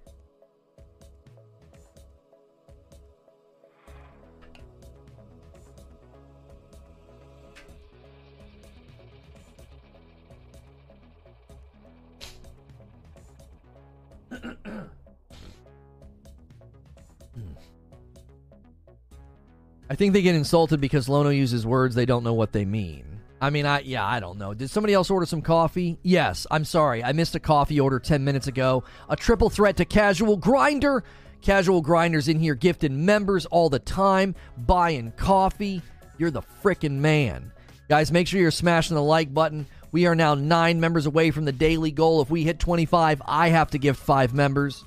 I 19.88 19.94
think 19.94 20.12
they 20.12 20.22
get 20.22 20.34
insulted 20.34 20.80
because 20.80 21.08
Lono 21.08 21.30
uses 21.30 21.64
words 21.66 21.94
they 21.94 22.06
don't 22.06 22.24
know 22.24 22.34
what 22.34 22.52
they 22.52 22.64
mean. 22.64 23.04
I 23.40 23.50
mean, 23.50 23.66
I 23.66 23.80
yeah, 23.80 24.04
I 24.04 24.18
don't 24.18 24.38
know. 24.38 24.54
Did 24.54 24.70
somebody 24.70 24.94
else 24.94 25.10
order 25.10 25.26
some 25.26 25.42
coffee? 25.42 25.98
Yes, 26.02 26.46
I'm 26.50 26.64
sorry. 26.64 27.04
I 27.04 27.12
missed 27.12 27.34
a 27.34 27.40
coffee 27.40 27.78
order 27.78 27.98
10 28.00 28.24
minutes 28.24 28.46
ago. 28.46 28.84
A 29.08 29.16
triple 29.16 29.50
threat 29.50 29.76
to 29.76 29.84
Casual 29.84 30.36
Grinder. 30.36 31.04
Casual 31.42 31.82
Grinders 31.82 32.28
in 32.28 32.40
here 32.40 32.54
gifting 32.54 33.04
members 33.04 33.46
all 33.46 33.68
the 33.68 33.78
time, 33.78 34.34
buying 34.56 35.12
coffee. 35.12 35.82
You're 36.18 36.30
the 36.30 36.42
frickin' 36.62 36.92
man. 36.92 37.52
Guys, 37.88 38.10
make 38.10 38.26
sure 38.26 38.40
you're 38.40 38.50
smashing 38.50 38.96
the 38.96 39.02
like 39.02 39.32
button. 39.32 39.66
We 39.92 40.06
are 40.06 40.16
now 40.16 40.34
9 40.34 40.80
members 40.80 41.06
away 41.06 41.30
from 41.30 41.44
the 41.44 41.52
daily 41.52 41.92
goal. 41.92 42.20
If 42.20 42.30
we 42.30 42.42
hit 42.42 42.58
25, 42.58 43.22
I 43.24 43.50
have 43.50 43.70
to 43.70 43.78
give 43.78 43.96
5 43.96 44.34
members. 44.34 44.84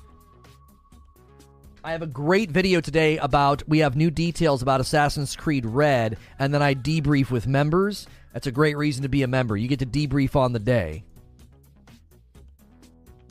I 1.82 1.92
have 1.92 2.02
a 2.02 2.06
great 2.06 2.50
video 2.50 2.80
today 2.80 3.16
about 3.18 3.62
we 3.66 3.78
have 3.78 3.96
new 3.96 4.10
details 4.10 4.60
about 4.60 4.82
Assassin's 4.82 5.34
Creed 5.34 5.64
Red, 5.64 6.18
and 6.38 6.52
then 6.52 6.60
I 6.62 6.74
debrief 6.74 7.30
with 7.30 7.46
members. 7.46 8.06
That's 8.34 8.46
a 8.46 8.52
great 8.52 8.76
reason 8.76 9.02
to 9.02 9.08
be 9.08 9.22
a 9.22 9.26
member. 9.26 9.56
You 9.56 9.66
get 9.66 9.78
to 9.78 9.86
debrief 9.86 10.36
on 10.36 10.52
the 10.52 10.58
day. 10.58 11.04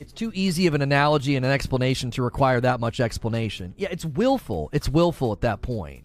It's 0.00 0.12
too 0.12 0.32
easy 0.34 0.66
of 0.66 0.74
an 0.74 0.82
analogy 0.82 1.36
and 1.36 1.46
an 1.46 1.52
explanation 1.52 2.10
to 2.12 2.22
require 2.22 2.60
that 2.60 2.80
much 2.80 2.98
explanation. 2.98 3.72
Yeah, 3.76 3.88
it's 3.90 4.04
willful. 4.04 4.68
It's 4.72 4.88
willful 4.88 5.32
at 5.32 5.42
that 5.42 5.62
point. 5.62 6.02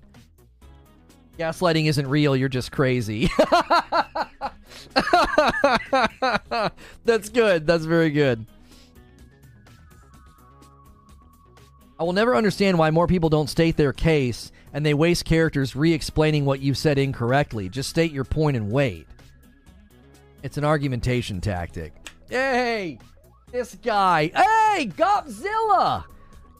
Gaslighting 1.40 1.88
isn't 1.88 2.08
real, 2.08 2.36
you're 2.36 2.48
just 2.48 2.72
crazy. 2.72 3.30
That's 7.06 7.30
good. 7.30 7.66
That's 7.66 7.86
very 7.86 8.12
good. 8.12 8.46
I 11.98 12.04
will 12.04 12.14
never 12.14 12.36
understand 12.36 12.78
why 12.78 12.92
more 12.92 13.08
people 13.08 13.30
don't 13.30 13.50
state 13.50 13.78
their 13.78 13.94
case 13.94 14.52
and 14.74 14.86
they 14.86 14.94
waste 14.94 15.24
characters 15.24 15.76
re 15.76 15.94
explaining 15.94 16.44
what 16.44 16.60
you 16.60 16.74
said 16.74 16.98
incorrectly. 16.98 17.70
Just 17.70 17.90
state 17.90 18.12
your 18.12 18.26
point 18.26 18.58
and 18.58 18.70
wait. 18.70 19.08
It's 20.44 20.58
an 20.58 20.66
argumentation 20.66 21.40
tactic. 21.40 21.94
Hey, 22.30 23.00
this 23.52 23.76
guy. 23.82 24.32
Hey, 24.36 24.88
Gopzilla. 24.88 26.04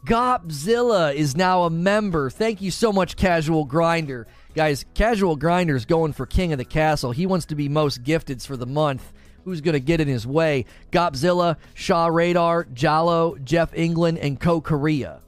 Gopzilla 0.06 1.14
is 1.14 1.36
now 1.36 1.64
a 1.64 1.70
member. 1.70 2.30
Thank 2.30 2.62
you 2.62 2.72
so 2.72 2.94
much, 2.94 3.18
Casual 3.18 3.66
Grinder. 3.66 4.28
Guys, 4.56 4.86
Casual 4.94 5.36
Grinder's 5.36 5.84
going 5.86 6.14
for 6.14 6.26
King 6.26 6.54
of 6.54 6.60
the 6.60 6.66
Castle. 6.66 7.12
He 7.12 7.26
wants 7.26 7.48
to 7.48 7.56
be 7.56 7.68
most 7.68 8.04
gifteds 8.04 8.48
for 8.48 8.56
the 8.56 8.66
month. 8.66 9.12
Who's 9.44 9.62
going 9.62 9.74
to 9.74 9.80
get 9.80 10.00
in 10.00 10.08
his 10.08 10.26
way? 10.26 10.66
Gopzilla, 10.92 11.58
Shaw 11.74 12.08
Radar, 12.08 12.64
Jalo, 12.66 13.44
Jeff 13.44 13.74
England, 13.74 14.20
and 14.20 14.40
Co 14.40 14.62
Korea. 14.62 15.20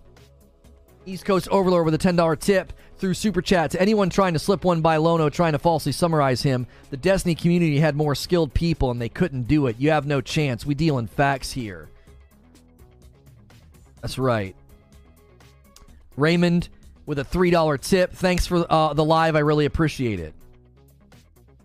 East 1.08 1.24
Coast 1.24 1.48
Overlord 1.50 1.86
with 1.86 1.94
a 1.94 1.98
$10 1.98 2.40
tip 2.40 2.74
through 2.98 3.14
Super 3.14 3.42
Chat 3.42 3.72
to 3.72 3.82
anyone 3.82 4.10
trying 4.10 4.34
to 4.34 4.40
slip 4.40 4.66
one 4.66 4.82
by 4.82 4.98
Lono 4.98 5.30
trying 5.30 5.54
to 5.54 5.60
falsely 5.60 5.94
summarize 5.94 6.42
him. 6.44 6.68
The 6.90 6.98
Destiny 6.98 7.34
community 7.34 7.80
had 7.80 7.96
more 7.96 8.14
skilled 8.14 8.54
people 8.54 8.92
and 8.92 9.02
they 9.02 9.08
couldn't 9.08 9.44
do 9.44 9.68
it. 9.68 9.78
You 9.80 9.92
have 9.92 10.06
no 10.06 10.20
chance. 10.20 10.66
We 10.66 10.76
deal 10.76 10.98
in 10.98 11.08
facts 11.08 11.52
here. 11.52 11.88
That's 14.02 14.18
right. 14.18 14.54
Raymond 16.18 16.68
with 17.06 17.20
a 17.20 17.24
$3 17.24 17.80
tip. 17.82 18.12
Thanks 18.12 18.46
for 18.46 18.66
uh, 18.70 18.94
the 18.94 19.06
live. 19.06 19.38
I 19.38 19.40
really 19.40 19.66
appreciate 19.66 20.20
it. 20.20 20.34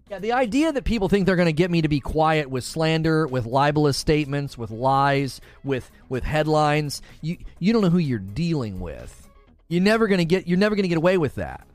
Yeah, 0.08 0.18
the 0.18 0.32
idea 0.32 0.70
that 0.72 0.84
people 0.84 1.08
think 1.08 1.26
they're 1.26 1.36
going 1.36 1.46
to 1.46 1.52
get 1.52 1.70
me 1.70 1.82
to 1.82 1.88
be 1.88 1.98
quiet 1.98 2.48
with 2.48 2.64
slander, 2.64 3.26
with 3.26 3.46
libelous 3.46 3.96
statements, 3.96 4.58
with 4.58 4.70
lies, 4.70 5.40
with 5.64 5.90
with 6.10 6.22
headlines, 6.22 7.00
you 7.22 7.38
you 7.58 7.72
don't 7.72 7.80
know 7.80 7.88
who 7.88 7.96
you're 7.96 8.18
dealing 8.18 8.78
with. 8.78 9.21
You're 9.72 9.80
never 9.80 10.06
gonna 10.06 10.26
get 10.26 10.46
you're 10.46 10.58
never 10.58 10.76
gonna 10.76 10.88
get 10.88 10.98
away 10.98 11.16
with 11.16 11.36
that. 11.36 11.66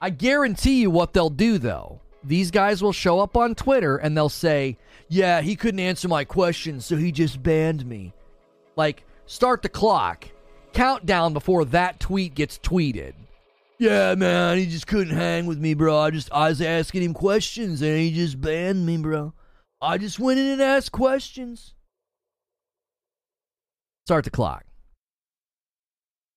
I 0.00 0.10
guarantee 0.10 0.80
you 0.80 0.90
what 0.90 1.12
they'll 1.12 1.30
do 1.30 1.56
though. 1.56 2.00
These 2.24 2.50
guys 2.50 2.82
will 2.82 2.92
show 2.92 3.20
up 3.20 3.36
on 3.36 3.54
Twitter 3.54 3.98
and 3.98 4.16
they'll 4.16 4.28
say, 4.28 4.76
Yeah, 5.08 5.40
he 5.40 5.54
couldn't 5.54 5.78
answer 5.78 6.08
my 6.08 6.24
questions, 6.24 6.84
so 6.84 6.96
he 6.96 7.12
just 7.12 7.40
banned 7.44 7.86
me. 7.86 8.12
Like, 8.74 9.04
start 9.26 9.62
the 9.62 9.68
clock. 9.68 10.26
Countdown 10.72 11.32
before 11.32 11.64
that 11.66 12.00
tweet 12.00 12.34
gets 12.34 12.58
tweeted. 12.58 13.12
Yeah, 13.78 14.16
man, 14.16 14.58
he 14.58 14.66
just 14.66 14.88
couldn't 14.88 15.14
hang 15.14 15.46
with 15.46 15.60
me, 15.60 15.74
bro. 15.74 15.96
I 15.96 16.10
just 16.10 16.28
I 16.32 16.48
was 16.48 16.60
asking 16.60 17.04
him 17.04 17.14
questions 17.14 17.82
and 17.82 17.96
he 17.96 18.10
just 18.10 18.40
banned 18.40 18.84
me, 18.84 18.96
bro. 18.96 19.32
I 19.80 19.98
just 19.98 20.18
went 20.18 20.40
in 20.40 20.46
and 20.46 20.60
asked 20.60 20.90
questions. 20.90 21.72
Start 24.06 24.24
the 24.24 24.30
clock. 24.30 24.64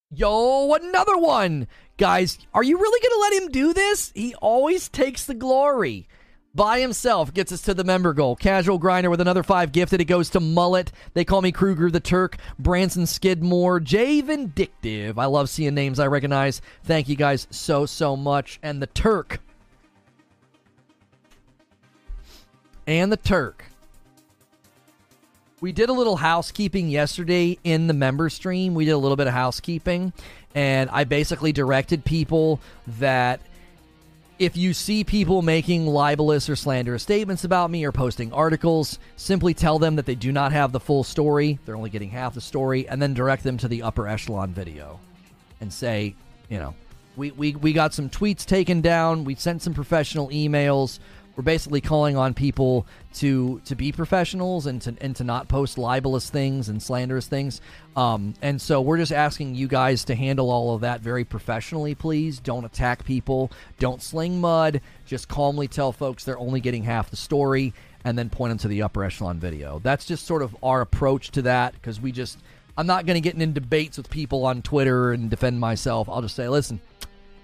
Yo, 0.10 0.74
another 0.74 1.18
one. 1.18 1.68
Guys, 1.98 2.38
are 2.53 2.64
you 2.64 2.77
really 2.77 3.00
to 3.02 3.19
let 3.19 3.34
him 3.44 3.52
do 3.52 3.74
this? 3.74 4.14
He 4.16 4.34
always 4.36 4.88
takes 4.88 5.26
the 5.26 5.34
glory. 5.34 6.08
By 6.56 6.80
himself 6.80 7.34
gets 7.34 7.52
us 7.52 7.61
to 7.64 7.74
the 7.74 7.84
member 7.84 8.14
goal. 8.14 8.36
Casual 8.36 8.80
Grinder 8.80 9.10
with 9.10 9.19
another 9.19 9.44
five 9.44 9.72
gifted. 9.74 10.00
It 10.00 10.06
goes 10.06 10.30
to 10.30 10.40
Mullet. 10.40 10.92
They 11.14 11.26
call 11.26 11.42
me 11.42 11.52
Kruger 11.52 11.92
the 11.92 12.00
Turk. 12.00 12.38
Branson 12.58 13.06
Skidmore. 13.06 13.80
Jay 13.82 14.22
Vindictive. 14.22 15.19
I 15.19 15.26
love 15.26 15.50
seeing 15.50 15.76
names 15.76 16.00
I 16.00 16.08
recognize. 16.08 16.61
Thank 16.84 17.10
you 17.10 17.16
guys 17.16 17.45
so, 17.52 17.86
so 17.86 18.16
much. 18.16 18.60
And 18.64 18.82
the 18.82 18.88
Turk. 18.88 19.42
And 22.88 23.11
the 23.11 23.18
Turk. 23.18 23.66
We 25.60 25.72
did 25.72 25.90
a 25.90 25.94
little 25.94 26.18
housekeeping 26.18 26.88
yesterday 26.88 27.58
in 27.64 27.88
the 27.88 27.94
member 27.95 28.30
stream. 28.30 28.76
We 28.76 28.86
did 28.86 28.92
a 28.92 28.98
little 28.98 29.16
bit 29.16 29.26
of 29.26 29.34
housekeeping, 29.34 30.14
and 30.53 30.88
I 30.92 31.03
basically 31.03 31.52
directed 31.52 32.06
people 32.06 32.60
that 33.00 33.42
if 34.38 34.56
you 34.56 34.76
see 34.76 35.03
people 35.03 35.42
making 35.42 35.88
libelous 35.88 36.48
or 36.48 36.56
slanderous 36.56 37.02
statements 37.02 37.44
about 37.44 37.72
me 37.72 37.84
or 37.86 37.92
posting 37.92 38.32
articles, 38.34 39.00
simply 39.16 39.56
tell 39.56 39.80
them 39.80 39.95
that 39.95 40.06
they 40.06 40.14
do 40.14 40.32
not 40.32 40.52
have 40.52 40.72
the 40.72 40.80
full 40.80 41.03
story. 41.03 41.58
They're 41.66 41.76
only 41.76 41.90
getting 41.90 42.11
half 42.11 42.36
the 42.36 42.42
story, 42.42 42.88
and 42.88 43.02
then 43.02 43.16
direct 43.16 43.42
them 43.42 43.58
to 43.58 43.68
the 43.68 43.82
upper 43.82 44.08
echelon 44.08 44.53
video 44.53 45.00
and 45.60 45.74
say, 45.74 46.14
you 46.50 46.60
know, 46.60 46.76
we, 47.16 47.32
we, 47.32 47.56
we 47.56 47.74
got 47.74 47.95
some 47.95 48.11
tweets 48.11 48.45
taken 48.45 48.82
down. 48.82 49.24
We 49.24 49.34
sent 49.34 49.64
some 49.64 49.74
professional 49.74 50.30
emails 50.30 51.00
we're 51.38 51.43
basically 51.43 51.82
calling 51.82 52.17
on 52.17 52.33
people 52.33 52.88
to 53.14 53.61
to 53.66 53.75
be 53.75 53.91
professionals 53.91 54.66
and 54.66 54.82
to 54.82 54.95
and 54.99 55.16
to 55.16 55.24
not 55.24 55.48
post 55.48 55.77
libelous 55.77 56.32
things 56.32 56.67
and 56.67 56.82
slanderous 56.82 57.27
things. 57.27 57.61
Um, 57.95 58.33
and 58.41 58.59
so 58.59 58.82
we're 58.82 58.98
just 58.98 59.11
asking 59.11 59.53
you 59.53 59.67
guys 59.67 60.03
to 60.06 60.16
handle 60.16 60.49
all 60.49 60.74
of 60.74 60.82
that 60.82 61.01
very 61.01 61.24
professionally, 61.24 61.93
please. 61.93 62.40
Don't 62.40 62.66
attack 62.66 63.06
people. 63.06 63.51
Don't 63.77 64.01
sling 64.01 64.41
mud. 64.41 64.82
Just 65.06 65.27
calmly 65.27 65.67
tell 65.67 65.91
folks 65.91 66.24
they're 66.24 66.40
only 66.40 66.59
getting 66.59 66.83
half 66.83 67.11
the 67.11 67.16
story, 67.16 67.72
and 68.03 68.17
then 68.17 68.32
point 68.32 68.49
them 68.49 68.57
to 68.57 68.67
the 68.67 68.82
upper 68.82 69.03
echelon 69.03 69.40
video. 69.40 69.80
That's 69.83 70.06
just 70.06 70.25
sort 70.25 70.41
of 70.41 70.57
our 70.64 70.82
approach 70.82 71.30
to 71.32 71.43
that 71.43 71.74
because 71.74 72.01
we 72.01 72.11
just. 72.11 72.40
I'm 72.80 72.85
not 72.85 73.07
going 73.07 73.16
to 73.16 73.22
get 73.22 73.40
in 73.40 73.53
debates 73.53 73.98
with 73.98 74.07
people 74.07 74.45
on 74.45 74.61
Twitter 74.61 75.11
and 75.11 75.32
defend 75.32 75.59
myself. 75.59 76.07
I'll 76.07 76.22
just 76.22 76.35
say, 76.35 76.48
listen, 76.48 76.80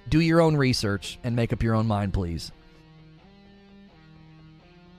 do 0.07 0.19
your 0.19 0.41
own 0.41 0.55
research 0.55 1.17
and 1.23 1.35
make 1.35 1.51
up 1.51 1.63
your 1.63 1.73
own 1.73 1.87
mind, 1.87 2.13
please. 2.13 2.51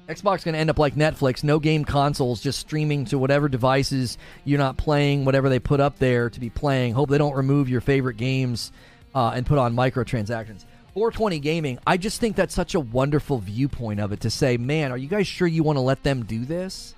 Xbox 0.08 0.44
going 0.44 0.52
to 0.52 0.58
end 0.58 0.68
up 0.68 0.78
like 0.78 0.96
Netflix, 0.96 1.42
no 1.42 1.58
game 1.58 1.84
consoles, 1.84 2.42
just 2.42 2.58
streaming 2.58 3.06
to 3.06 3.18
whatever 3.18 3.48
devices 3.48 4.18
you're 4.44 4.58
not 4.58 4.76
playing, 4.76 5.24
whatever 5.24 5.48
they 5.48 5.58
put 5.58 5.80
up 5.80 5.98
there 5.98 6.28
to 6.28 6.40
be 6.40 6.50
playing. 6.50 6.92
Hope 6.92 7.08
they 7.08 7.16
don't 7.16 7.34
remove 7.34 7.70
your 7.70 7.80
favorite 7.80 8.18
games 8.18 8.70
uh, 9.14 9.32
and 9.34 9.46
put 9.46 9.58
on 9.58 9.74
microtransactions. 9.74 10.64
420 10.92 11.38
Gaming, 11.40 11.78
I 11.86 11.96
just 11.96 12.20
think 12.20 12.36
that's 12.36 12.54
such 12.54 12.74
a 12.74 12.80
wonderful 12.80 13.38
viewpoint 13.38 13.98
of 13.98 14.12
it 14.12 14.20
to 14.20 14.30
say, 14.30 14.56
man, 14.56 14.92
are 14.92 14.96
you 14.96 15.08
guys 15.08 15.26
sure 15.26 15.48
you 15.48 15.62
want 15.62 15.76
to 15.76 15.80
let 15.80 16.02
them 16.02 16.24
do 16.24 16.44
this? 16.44 16.94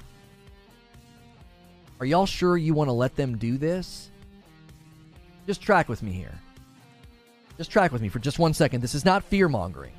Are 2.00 2.06
y'all 2.06 2.26
sure 2.26 2.56
you 2.56 2.74
want 2.74 2.88
to 2.88 2.92
let 2.92 3.14
them 3.16 3.38
do 3.38 3.56
this? 3.56 4.10
Just 5.46 5.62
track 5.62 5.88
with 5.88 6.02
me 6.02 6.12
here. 6.12 6.34
Just 7.56 7.70
track 7.70 7.92
with 7.92 8.02
me 8.02 8.08
for 8.08 8.18
just 8.18 8.38
one 8.38 8.52
second. 8.52 8.82
This 8.82 8.94
is 8.94 9.04
not 9.04 9.24
fear 9.24 9.48
mongering. 9.48 9.94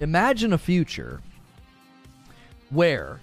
Imagine 0.00 0.52
a 0.52 0.58
future 0.58 1.20
where, 2.70 3.20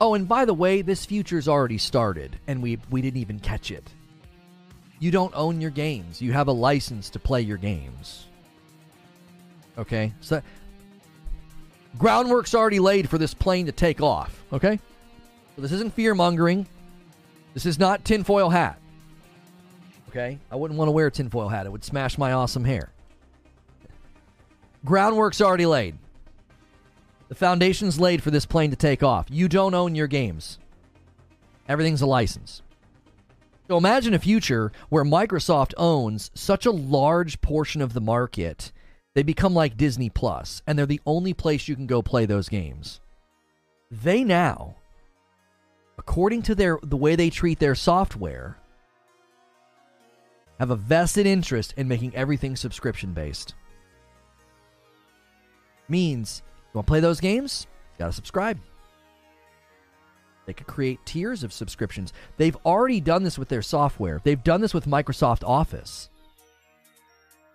oh, 0.00 0.14
and 0.14 0.28
by 0.28 0.44
the 0.44 0.54
way, 0.54 0.82
this 0.82 1.06
future's 1.06 1.48
already 1.48 1.78
started 1.78 2.38
and 2.46 2.62
we, 2.62 2.78
we 2.90 3.00
didn't 3.02 3.20
even 3.20 3.40
catch 3.40 3.70
it. 3.70 3.88
You 4.98 5.10
don't 5.10 5.34
own 5.34 5.60
your 5.60 5.70
games, 5.70 6.20
you 6.22 6.32
have 6.32 6.48
a 6.48 6.52
license 6.52 7.10
to 7.10 7.18
play 7.18 7.40
your 7.40 7.56
games. 7.56 8.26
Okay? 9.76 10.12
So, 10.20 10.40
groundwork's 11.98 12.54
already 12.54 12.78
laid 12.78 13.08
for 13.08 13.18
this 13.18 13.34
plane 13.34 13.66
to 13.66 13.72
take 13.72 14.00
off. 14.00 14.42
Okay? 14.52 14.78
So 15.56 15.62
this 15.62 15.72
isn't 15.72 15.94
fear 15.94 16.14
mongering. 16.14 16.66
This 17.54 17.66
is 17.66 17.78
not 17.78 18.04
tinfoil 18.04 18.50
hat. 18.50 18.78
Okay? 20.08 20.38
I 20.50 20.56
wouldn't 20.56 20.78
want 20.78 20.88
to 20.88 20.92
wear 20.92 21.08
a 21.08 21.10
tinfoil 21.10 21.48
hat, 21.48 21.66
it 21.66 21.72
would 21.72 21.84
smash 21.84 22.18
my 22.18 22.32
awesome 22.32 22.64
hair. 22.64 22.90
Groundwork's 24.84 25.40
already 25.40 25.66
laid. 25.66 25.96
The 27.28 27.34
foundation's 27.34 27.98
laid 27.98 28.22
for 28.22 28.30
this 28.30 28.44
plane 28.44 28.70
to 28.70 28.76
take 28.76 29.02
off. 29.02 29.26
You 29.30 29.48
don't 29.48 29.74
own 29.74 29.94
your 29.94 30.06
games. 30.06 30.58
Everything's 31.68 32.02
a 32.02 32.06
license. 32.06 32.60
So 33.66 33.78
imagine 33.78 34.12
a 34.12 34.18
future 34.18 34.72
where 34.90 35.04
Microsoft 35.04 35.72
owns 35.78 36.30
such 36.34 36.66
a 36.66 36.70
large 36.70 37.40
portion 37.40 37.80
of 37.80 37.94
the 37.94 38.00
market, 38.00 38.72
they 39.14 39.22
become 39.22 39.54
like 39.54 39.78
Disney 39.78 40.10
Plus, 40.10 40.60
and 40.66 40.78
they're 40.78 40.84
the 40.84 41.00
only 41.06 41.32
place 41.32 41.66
you 41.66 41.74
can 41.74 41.86
go 41.86 42.02
play 42.02 42.26
those 42.26 42.50
games. 42.50 43.00
They 43.90 44.22
now, 44.22 44.76
according 45.96 46.42
to 46.42 46.54
their 46.54 46.78
the 46.82 46.96
way 46.96 47.16
they 47.16 47.30
treat 47.30 47.58
their 47.58 47.74
software, 47.74 48.58
have 50.58 50.70
a 50.70 50.76
vested 50.76 51.26
interest 51.26 51.72
in 51.78 51.88
making 51.88 52.14
everything 52.14 52.54
subscription 52.54 53.14
based 53.14 53.54
means 55.88 56.42
you 56.72 56.78
want 56.78 56.86
to 56.86 56.90
play 56.90 57.00
those 57.00 57.20
games? 57.20 57.66
You 57.94 58.04
got 58.04 58.06
to 58.06 58.12
subscribe. 58.12 58.58
They 60.46 60.52
could 60.52 60.66
create 60.66 61.04
tiers 61.06 61.42
of 61.42 61.52
subscriptions. 61.52 62.12
They've 62.36 62.56
already 62.66 63.00
done 63.00 63.22
this 63.22 63.38
with 63.38 63.48
their 63.48 63.62
software. 63.62 64.20
They've 64.24 64.42
done 64.42 64.60
this 64.60 64.74
with 64.74 64.86
Microsoft 64.86 65.42
Office. 65.42 66.10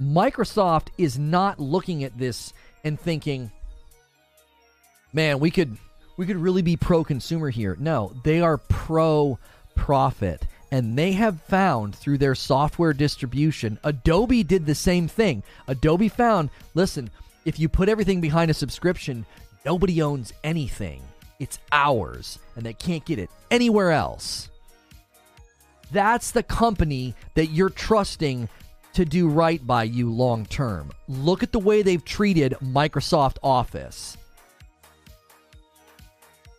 Microsoft 0.01 0.88
is 0.98 1.19
not 1.19 1.59
looking 1.59 2.03
at 2.03 2.17
this 2.17 2.53
and 2.83 2.99
thinking, 2.99 3.51
"Man, 5.14 5.40
we 5.40 5.51
could 5.51 5.77
we 6.17 6.25
could 6.25 6.38
really 6.38 6.61
be 6.61 6.77
pro 6.77 7.03
consumer 7.03 7.49
here." 7.49 7.75
No, 7.80 8.14
they 8.24 8.41
are 8.41 8.58
pro 8.58 9.38
profit. 9.75 10.45
And 10.72 10.98
they 10.98 11.14
have 11.14 11.41
found 11.41 11.95
through 11.95 12.19
their 12.19 12.35
software 12.35 12.93
distribution, 12.93 13.80
Adobe 13.83 14.43
did 14.43 14.66
the 14.67 14.75
same 14.75 15.08
thing. 15.08 15.41
Adobe 15.67 16.09
found, 16.09 16.51
listen, 16.75 17.09
if 17.45 17.59
you 17.59 17.69
put 17.69 17.89
everything 17.89 18.21
behind 18.21 18.51
a 18.51 18.53
subscription, 18.53 19.25
nobody 19.65 20.01
owns 20.01 20.33
anything. 20.43 21.01
It's 21.39 21.59
ours, 21.71 22.39
and 22.55 22.65
they 22.65 22.73
can't 22.73 23.05
get 23.05 23.19
it 23.19 23.29
anywhere 23.49 23.91
else. 23.91 24.49
That's 25.91 26.31
the 26.31 26.43
company 26.43 27.15
that 27.35 27.47
you're 27.47 27.69
trusting 27.69 28.49
to 28.93 29.05
do 29.05 29.29
right 29.29 29.65
by 29.65 29.83
you 29.83 30.11
long 30.11 30.45
term. 30.45 30.91
Look 31.07 31.41
at 31.43 31.51
the 31.51 31.59
way 31.59 31.81
they've 31.81 32.03
treated 32.03 32.55
Microsoft 32.61 33.37
Office. 33.41 34.17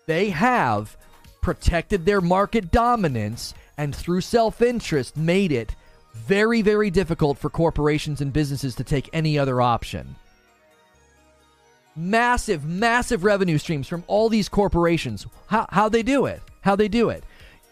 They 0.06 0.30
have 0.30 0.96
protected 1.42 2.04
their 2.04 2.20
market 2.20 2.70
dominance 2.70 3.54
and 3.76 3.94
through 3.94 4.22
self 4.22 4.60
interest 4.62 5.16
made 5.16 5.52
it 5.52 5.74
very, 6.14 6.62
very 6.62 6.90
difficult 6.90 7.38
for 7.38 7.50
corporations 7.50 8.20
and 8.20 8.32
businesses 8.32 8.74
to 8.74 8.84
take 8.84 9.08
any 9.12 9.38
other 9.38 9.60
option 9.60 10.16
massive, 11.96 12.64
massive 12.64 13.24
revenue 13.24 13.58
streams 13.58 13.88
from 13.88 14.04
all 14.06 14.28
these 14.28 14.48
corporations. 14.48 15.26
How 15.46 15.66
how 15.70 15.88
they 15.88 16.02
do 16.02 16.26
it? 16.26 16.42
How 16.62 16.76
they 16.76 16.88
do 16.88 17.10
it? 17.10 17.24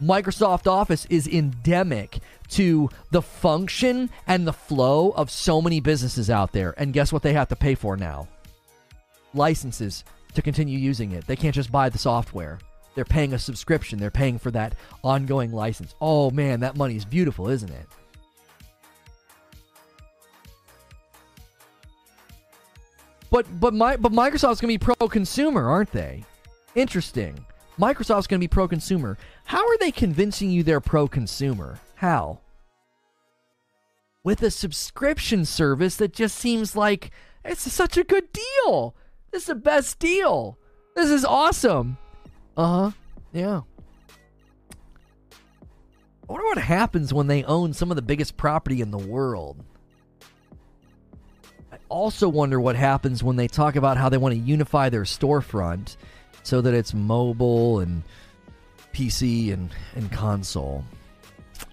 Microsoft 0.03 0.67
Office 0.67 1.07
is 1.11 1.27
endemic 1.27 2.19
to 2.51 2.89
the 3.11 3.23
function 3.23 4.11
and 4.27 4.47
the 4.47 4.53
flow 4.53 5.11
of 5.11 5.31
so 5.31 5.61
many 5.61 5.81
businesses 5.81 6.31
out 6.31 6.53
there. 6.53 6.75
And 6.79 6.93
guess 6.93 7.13
what 7.13 7.23
they 7.23 7.33
have 7.33 7.49
to 7.49 7.57
pay 7.57 7.75
for 7.75 7.97
now? 7.97 8.29
Licenses 9.35 10.05
to 10.35 10.43
continue 10.43 10.79
using 10.79 11.13
it. 11.13 11.27
They 11.27 11.37
can't 11.37 11.55
just 11.55 11.73
buy 11.73 11.89
the 11.89 11.99
software. 11.99 12.59
They're 12.95 13.05
paying 13.05 13.35
a 13.35 13.39
subscription. 13.39 13.99
They're 13.99 14.11
paying 14.11 14.39
for 14.39 14.51
that 14.53 14.75
ongoing 15.03 15.53
license. 15.53 15.95
Oh 16.01 16.31
man, 16.31 16.61
that 16.61 16.77
money 16.77 16.97
is 16.97 17.05
beautiful, 17.05 17.49
isn't 17.49 17.71
it? 17.71 17.87
But 23.31 23.61
but 23.61 23.75
my 23.75 23.97
but 23.97 24.13
Microsoft's 24.13 24.61
to 24.61 24.67
be 24.67 24.79
pro 24.79 24.95
consumer, 25.09 25.69
aren't 25.69 25.93
they? 25.93 26.25
Interesting. 26.75 27.45
Microsoft's 27.79 28.27
to 28.39 28.39
be 28.39 28.49
pro 28.49 28.67
consumer. 28.67 29.19
How 29.45 29.67
are 29.67 29.79
they 29.79 29.93
convincing 29.93 30.51
you 30.51 30.63
they're 30.63 30.81
pro 30.81 31.07
consumer? 31.07 31.79
How? 31.97 32.41
With 34.25 34.43
a 34.43 34.51
subscription 34.51 35.45
service 35.45 35.97
that 35.97 36.13
just 36.13 36.37
seems 36.37 36.75
like 36.75 37.11
it's 37.45 37.71
such 37.73 37.97
a 37.97 38.05
good 38.05 38.29
deal. 38.33 38.95
This 39.31 39.43
is 39.43 39.49
the 39.49 39.55
best 39.55 39.99
deal. 39.99 40.59
This 40.97 41.11
is 41.11 41.25
awesome. 41.25 41.99
Uh 42.57 42.67
huh. 42.67 42.91
Yeah. 43.33 43.61
I 46.29 46.33
wonder 46.33 46.47
what 46.47 46.59
happens 46.59 47.15
when 47.15 47.27
they 47.27 47.45
own 47.45 47.73
some 47.73 47.91
of 47.91 47.97
the 47.97 48.03
biggest 48.03 48.37
property 48.37 48.81
in 48.81 48.91
the 48.91 48.99
world 48.99 49.65
also 51.89 52.29
wonder 52.29 52.61
what 52.61 52.77
happens 52.77 53.23
when 53.23 53.37
they 53.37 53.49
talk 53.49 53.77
about 53.77 53.97
how 53.97 54.09
they 54.09 54.17
want 54.17 54.35
to 54.35 54.41
unify 54.41 54.89
their 54.89 55.03
storefront 55.03 55.97
so 56.43 56.61
that 56.61 56.75
it's 56.75 56.95
mobile 56.95 57.81
and 57.81 58.03
PC 58.93 59.53
and, 59.53 59.71
and 59.95 60.11
console. 60.11 60.85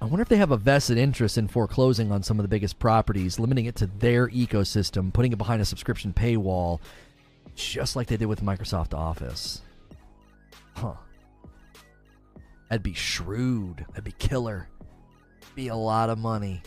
I 0.01 0.05
wonder 0.05 0.21
if 0.21 0.29
they 0.29 0.37
have 0.37 0.51
a 0.51 0.57
vested 0.57 0.97
interest 0.97 1.37
in 1.37 1.47
foreclosing 1.47 2.11
on 2.11 2.23
some 2.23 2.39
of 2.39 2.43
the 2.43 2.49
biggest 2.49 2.79
properties, 2.79 3.39
limiting 3.39 3.65
it 3.65 3.75
to 3.77 3.87
their 3.87 4.27
ecosystem, 4.29 5.13
putting 5.13 5.31
it 5.31 5.37
behind 5.37 5.61
a 5.61 5.65
subscription 5.65 6.11
paywall, 6.13 6.79
just 7.55 7.95
like 7.95 8.07
they 8.07 8.17
did 8.17 8.25
with 8.25 8.41
Microsoft 8.41 8.93
Office. 8.93 9.61
Huh. 10.73 10.95
That'd 12.69 12.83
be 12.83 12.93
shrewd. 12.93 13.85
That'd 13.89 14.03
be 14.03 14.11
killer. 14.13 14.67
Be 15.55 15.69
a 15.69 15.75
lot 15.75 16.09
of 16.09 16.17
money. 16.17 16.61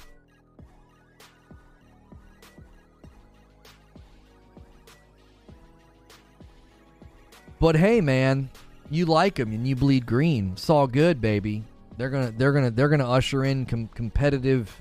But 7.60 7.76
hey, 7.76 8.00
man, 8.00 8.50
You 8.90 9.04
like 9.04 9.34
them 9.34 9.52
and 9.52 9.68
you 9.68 9.76
bleed 9.76 10.06
green. 10.06 10.52
It's 10.52 10.70
all 10.70 10.86
good, 10.86 11.20
baby. 11.20 11.64
They're 11.98 12.08
gonna 12.08 12.32
they're 12.36 12.52
gonna 12.52 12.70
they're 12.70 12.88
gonna 12.88 13.10
usher 13.10 13.44
in 13.44 13.66
com- 13.66 13.88
competitive 13.88 14.80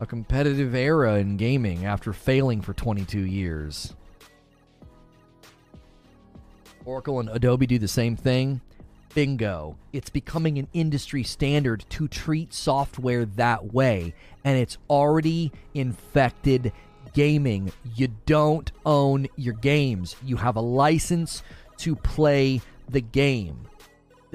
a 0.00 0.06
competitive 0.06 0.74
era 0.74 1.16
in 1.16 1.36
gaming 1.36 1.84
after 1.84 2.12
failing 2.12 2.60
for 2.62 2.72
22 2.72 3.20
years. 3.20 3.94
Oracle 6.84 7.20
and 7.20 7.28
Adobe 7.28 7.66
do 7.66 7.78
the 7.78 7.88
same 7.88 8.16
thing. 8.16 8.60
Bingo. 9.14 9.76
It's 9.92 10.10
becoming 10.10 10.58
an 10.58 10.68
industry 10.72 11.22
standard 11.22 11.84
to 11.90 12.08
treat 12.08 12.54
software 12.54 13.26
that 13.26 13.72
way, 13.72 14.14
and 14.44 14.58
it's 14.58 14.78
already 14.88 15.52
infected 15.74 16.72
gaming. 17.12 17.70
You 17.94 18.08
don't 18.26 18.72
own 18.86 19.28
your 19.36 19.54
games, 19.54 20.16
you 20.24 20.36
have 20.36 20.56
a 20.56 20.60
license 20.60 21.42
to 21.82 21.96
play 21.96 22.60
the 22.88 23.00
game. 23.00 23.66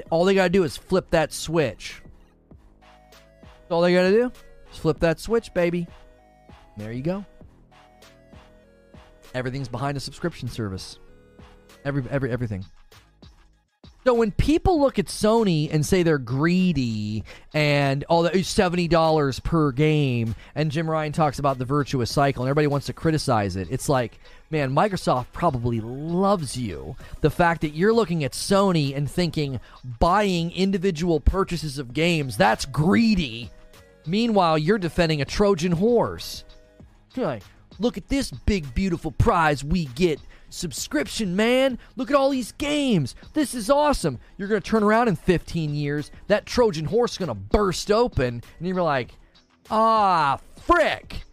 All 0.09 0.25
they 0.25 0.35
got 0.35 0.43
to 0.43 0.49
do 0.49 0.63
is 0.63 0.77
flip 0.77 1.09
that 1.11 1.33
switch. 1.33 2.01
That's 3.41 3.71
all 3.71 3.81
they 3.81 3.93
got 3.93 4.03
to 4.03 4.11
do. 4.11 4.31
Just 4.69 4.81
flip 4.81 4.99
that 4.99 5.19
switch, 5.19 5.53
baby. 5.53 5.87
There 6.77 6.91
you 6.91 7.01
go. 7.01 7.25
Everything's 9.33 9.67
behind 9.67 9.97
a 9.97 9.99
subscription 9.99 10.47
service. 10.47 10.99
Every 11.83 12.03
every 12.09 12.31
everything. 12.31 12.65
So 14.05 14.13
when 14.13 14.31
people 14.31 14.79
look 14.79 14.99
at 14.99 15.07
Sony 15.07 15.69
and 15.69 15.85
say 15.85 16.01
they're 16.01 16.17
greedy 16.17 17.25
and 17.53 18.05
all 18.05 18.21
oh, 18.21 18.29
that 18.29 18.45
seventy 18.45 18.87
dollars 18.87 19.41
per 19.41 19.73
game, 19.73 20.33
and 20.55 20.71
Jim 20.71 20.89
Ryan 20.89 21.11
talks 21.11 21.39
about 21.39 21.57
the 21.57 21.65
virtuous 21.65 22.09
cycle, 22.09 22.43
and 22.43 22.49
everybody 22.49 22.67
wants 22.67 22.85
to 22.85 22.93
criticize 22.93 23.57
it, 23.57 23.67
it's 23.69 23.89
like, 23.89 24.19
man, 24.49 24.71
Microsoft 24.73 25.27
probably 25.33 25.81
loves 25.81 26.57
you. 26.57 26.95
The 27.21 27.29
fact 27.29 27.61
that 27.61 27.75
you're 27.75 27.93
looking 27.93 28.23
at 28.23 28.31
Sony 28.31 28.95
and 28.95 29.09
thinking 29.09 29.59
buying 29.99 30.51
individual 30.51 31.19
purchases 31.19 31.77
of 31.77 31.93
games, 31.93 32.37
that's 32.37 32.65
greedy. 32.65 33.49
Meanwhile, 34.05 34.57
you're 34.57 34.77
defending 34.77 35.21
a 35.21 35.25
Trojan 35.25 35.73
horse. 35.73 36.45
You're 37.15 37.25
like, 37.25 37.43
look 37.79 37.97
at 37.97 38.07
this 38.07 38.31
big, 38.31 38.73
beautiful 38.73 39.11
prize 39.11 39.63
we 39.63 39.85
get 39.85 40.19
subscription, 40.49 41.35
man. 41.35 41.77
Look 41.95 42.09
at 42.09 42.15
all 42.15 42.29
these 42.29 42.53
games. 42.53 43.15
This 43.33 43.53
is 43.53 43.69
awesome. 43.69 44.19
You're 44.37 44.47
going 44.47 44.61
to 44.61 44.69
turn 44.69 44.83
around 44.83 45.09
in 45.09 45.15
15 45.15 45.73
years. 45.73 46.11
That 46.27 46.45
Trojan 46.45 46.85
horse 46.85 47.13
is 47.13 47.17
going 47.17 47.27
to 47.27 47.33
burst 47.35 47.91
open. 47.91 48.41
And 48.59 48.67
you're 48.67 48.81
like, 48.81 49.11
ah, 49.69 50.39
frick. 50.65 51.23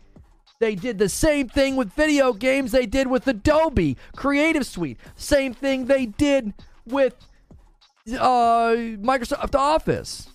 They 0.61 0.75
did 0.75 0.99
the 0.99 1.09
same 1.09 1.49
thing 1.49 1.77
with 1.77 1.93
video 1.93 2.33
games 2.33 2.73
they 2.73 2.87
did 2.87 3.09
with 3.09 3.27
Adobe 3.27 3.97
Creative 4.17 4.65
Suite. 4.65 4.99
Same 5.17 5.53
thing 5.53 5.87
they 5.87 6.07
did 6.07 6.55
with 6.87 7.15
uh, 8.13 8.75
Microsoft 9.01 9.55
Office. 9.55 10.29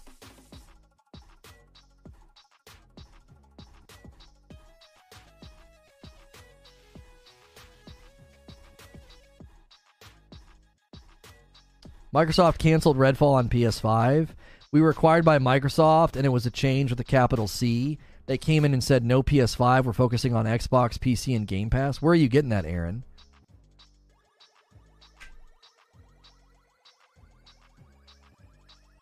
Microsoft 12.13 12.57
canceled 12.57 12.97
Redfall 12.97 13.35
on 13.35 13.49
PS5. 13.49 14.29
We 14.71 14.81
were 14.81 14.89
acquired 14.89 15.23
by 15.23 15.37
Microsoft, 15.37 16.15
and 16.15 16.25
it 16.25 16.29
was 16.29 16.45
a 16.45 16.51
change 16.51 16.89
with 16.89 16.99
a 16.99 17.03
capital 17.03 17.47
C. 17.47 17.99
They 18.29 18.37
came 18.37 18.63
in 18.63 18.73
and 18.75 18.83
said 18.83 19.03
no 19.03 19.23
PS5. 19.23 19.85
We're 19.85 19.91
focusing 19.91 20.35
on 20.35 20.45
Xbox, 20.45 20.99
PC, 20.99 21.35
and 21.35 21.47
Game 21.47 21.71
Pass. 21.71 21.99
Where 21.99 22.11
are 22.11 22.15
you 22.15 22.27
getting 22.27 22.51
that, 22.51 22.63
Aaron? 22.63 23.03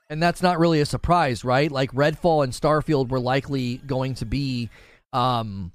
And 0.09 0.23
that's 0.23 0.41
not 0.41 0.59
really 0.59 0.79
a 0.79 0.85
surprise, 0.85 1.43
right? 1.43 1.69
Like 1.69 1.91
Redfall 1.91 2.45
and 2.45 2.53
Starfield 2.53 3.09
were 3.09 3.19
likely 3.19 3.81
going 3.85 4.15
to 4.15 4.25
be, 4.25 4.69
um, 5.11 5.73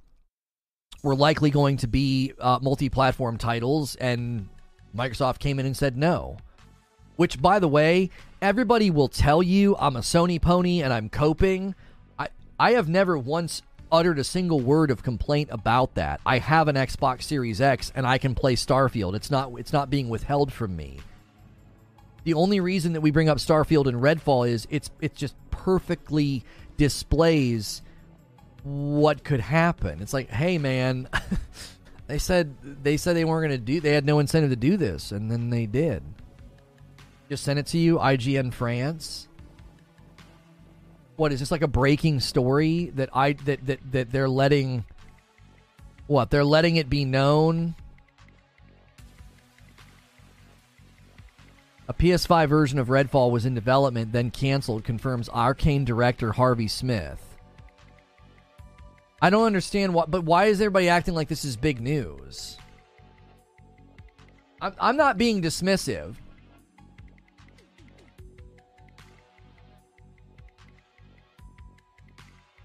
were 1.02 1.14
likely 1.14 1.50
going 1.50 1.76
to 1.76 1.86
be 1.86 2.32
uh, 2.40 2.58
multi-platform 2.62 3.36
titles, 3.36 3.97
and 3.97 4.48
Microsoft 4.97 5.40
came 5.40 5.58
in 5.58 5.66
and 5.66 5.76
said 5.76 5.98
no. 5.98 6.39
Which, 7.16 7.39
by 7.42 7.58
the 7.58 7.68
way, 7.68 8.08
everybody 8.40 8.90
will 8.90 9.08
tell 9.08 9.42
you 9.42 9.76
I'm 9.76 9.97
a 9.97 10.00
Sony 10.00 10.40
pony 10.40 10.81
and 10.81 10.90
I'm 10.90 11.10
coping. 11.10 11.74
I 12.62 12.74
have 12.74 12.89
never 12.89 13.18
once 13.18 13.60
uttered 13.91 14.20
a 14.20 14.24
single 14.24 14.60
word 14.60 14.92
of 14.92 15.02
complaint 15.02 15.49
about 15.50 15.97
that. 15.97 16.20
I 16.24 16.39
have 16.39 16.68
an 16.68 16.76
Xbox 16.76 17.23
Series 17.23 17.60
X 17.60 17.91
and 17.92 18.07
I 18.07 18.18
can 18.18 18.36
play 18.36 18.55
Starfield. 18.55 19.16
It's 19.16 19.32
not 19.32 19.50
it's 19.58 19.73
not 19.73 19.91
being 19.91 20.08
withheld 20.08 20.52
from 20.52 20.76
me. 20.76 21.00
The 22.23 22.34
only 22.34 22.60
reason 22.60 22.92
that 22.92 23.00
we 23.00 23.10
bring 23.10 23.28
up 23.28 23.39
Starfield 23.39 23.89
and 23.89 24.00
Redfall 24.00 24.49
is 24.49 24.68
it's 24.70 24.92
it's 25.00 25.18
just 25.18 25.34
perfectly 25.50 26.44
displays 26.76 27.82
what 28.62 29.24
could 29.24 29.41
happen. 29.41 30.00
It's 30.00 30.12
like, 30.12 30.31
hey 30.31 30.57
man, 30.58 31.08
they 32.07 32.18
said 32.18 32.55
they 32.84 32.97
said 32.97 33.16
they 33.16 33.24
weren't 33.24 33.49
going 33.49 33.60
to 33.60 33.66
do 33.66 33.81
they 33.81 33.92
had 33.92 34.07
no 34.07 34.20
incentive 34.20 34.50
to 34.50 34.57
do 34.57 34.76
this 34.76 35.10
and 35.10 35.28
then 35.28 35.50
they 35.50 35.66
did. 35.66 36.05
Just 37.28 37.42
sent 37.42 37.58
it 37.58 37.66
to 37.66 37.78
you, 37.78 37.99
IGN 37.99 38.55
France. 38.55 39.26
What 41.16 41.32
is 41.32 41.41
this 41.41 41.50
like 41.50 41.62
a 41.62 41.68
breaking 41.68 42.20
story 42.20 42.92
that 42.94 43.10
I 43.12 43.34
that 43.44 43.66
that 43.66 43.92
that 43.92 44.10
they're 44.10 44.28
letting 44.28 44.84
what? 46.07 46.31
They're 46.31 46.44
letting 46.44 46.76
it 46.76 46.89
be 46.89 47.05
known 47.05 47.74
A 51.92 51.94
PS5 51.94 52.49
version 52.49 52.78
of 52.78 52.89
Redfall 52.89 53.31
was 53.31 53.44
in 53.44 53.55
development, 53.55 54.12
then 54.12 54.31
canceled, 54.31 54.82
confirms 54.82 55.28
Arkane 55.28 55.84
director 55.84 56.32
Harvey 56.32 56.66
Smith. 56.66 57.20
I 59.20 59.28
don't 59.28 59.44
understand 59.44 59.92
what, 59.92 60.10
but 60.10 60.24
why 60.24 60.47
is 60.47 60.60
everybody 60.60 60.89
acting 60.89 61.12
like 61.12 61.28
this 61.28 61.44
is 61.44 61.55
big 61.55 61.82
news? 61.82 62.57
I'm, 64.62 64.74
I'm 64.81 64.97
not 64.97 65.18
being 65.18 65.42
dismissive. 65.42 66.15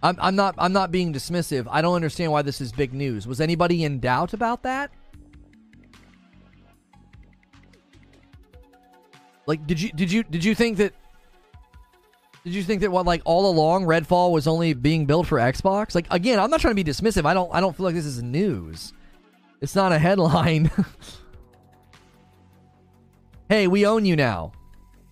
I'm, 0.03 0.15
I'm 0.19 0.35
not 0.35 0.55
I'm 0.57 0.73
not 0.73 0.91
being 0.91 1.13
dismissive. 1.13 1.67
I 1.69 1.81
don't 1.81 1.95
understand 1.95 2.31
why 2.31 2.41
this 2.41 2.61
is 2.61 2.71
big 2.71 2.93
news. 2.93 3.27
Was 3.27 3.41
anybody 3.41 3.83
in 3.83 3.99
doubt 3.99 4.33
about 4.33 4.63
that? 4.63 4.91
Like 9.45 9.65
did 9.65 9.81
you 9.81 9.91
did 9.91 10.11
you 10.11 10.23
did 10.23 10.43
you 10.43 10.53
think 10.53 10.77
that 10.77 10.93
did 12.43 12.53
you 12.53 12.63
think 12.63 12.81
that 12.81 12.91
what 12.91 13.05
like 13.05 13.21
all 13.25 13.49
along 13.49 13.85
Redfall 13.85 14.31
was 14.31 14.47
only 14.47 14.73
being 14.73 15.05
built 15.05 15.25
for 15.25 15.39
Xbox? 15.39 15.95
Like 15.95 16.07
again, 16.11 16.39
I'm 16.39 16.49
not 16.49 16.61
trying 16.61 16.75
to 16.75 16.83
be 16.83 16.89
dismissive. 16.89 17.25
I 17.25 17.33
don't 17.33 17.53
I 17.53 17.59
don't 17.59 17.75
feel 17.75 17.85
like 17.85 17.95
this 17.95 18.05
is 18.05 18.21
news. 18.21 18.93
It's 19.61 19.75
not 19.75 19.91
a 19.91 19.97
headline. 19.97 20.69
hey, 23.49 23.67
we 23.67 23.87
own 23.87 24.05
you 24.05 24.15
now. 24.15 24.51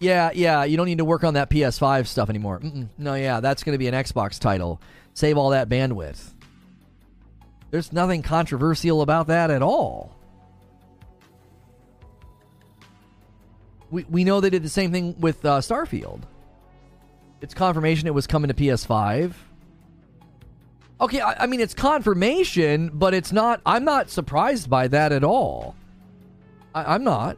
Yeah, 0.05 0.29
yeah, 0.35 0.63
you 0.65 0.77
don't 0.77 0.85
need 0.85 0.99
to 0.99 1.05
work 1.05 1.23
on 1.23 1.33
that 1.33 1.49
PS5 1.49 2.05
stuff 2.05 2.29
anymore. 2.29 2.59
Mm-mm. 2.59 2.89
No, 2.95 3.15
yeah, 3.15 3.39
that's 3.39 3.63
going 3.63 3.73
to 3.73 3.79
be 3.79 3.87
an 3.87 3.95
Xbox 3.95 4.39
title. 4.39 4.79
Save 5.15 5.35
all 5.35 5.49
that 5.49 5.67
bandwidth. 5.67 6.31
There's 7.71 7.91
nothing 7.91 8.21
controversial 8.21 9.01
about 9.01 9.25
that 9.27 9.49
at 9.49 9.63
all. 9.63 10.15
We, 13.89 14.03
we 14.03 14.23
know 14.23 14.41
they 14.41 14.51
did 14.51 14.61
the 14.61 14.69
same 14.69 14.91
thing 14.91 15.19
with 15.19 15.43
uh, 15.43 15.59
Starfield. 15.59 16.21
It's 17.41 17.55
confirmation 17.55 18.07
it 18.07 18.13
was 18.13 18.27
coming 18.27 18.49
to 18.49 18.53
PS5. 18.53 19.33
Okay, 21.01 21.19
I, 21.19 21.43
I 21.43 21.47
mean, 21.47 21.61
it's 21.61 21.73
confirmation, 21.73 22.91
but 22.93 23.15
it's 23.15 23.31
not. 23.31 23.59
I'm 23.65 23.83
not 23.83 24.11
surprised 24.11 24.69
by 24.69 24.87
that 24.89 25.11
at 25.11 25.23
all. 25.23 25.75
I, 26.75 26.93
I'm 26.93 27.03
not. 27.03 27.37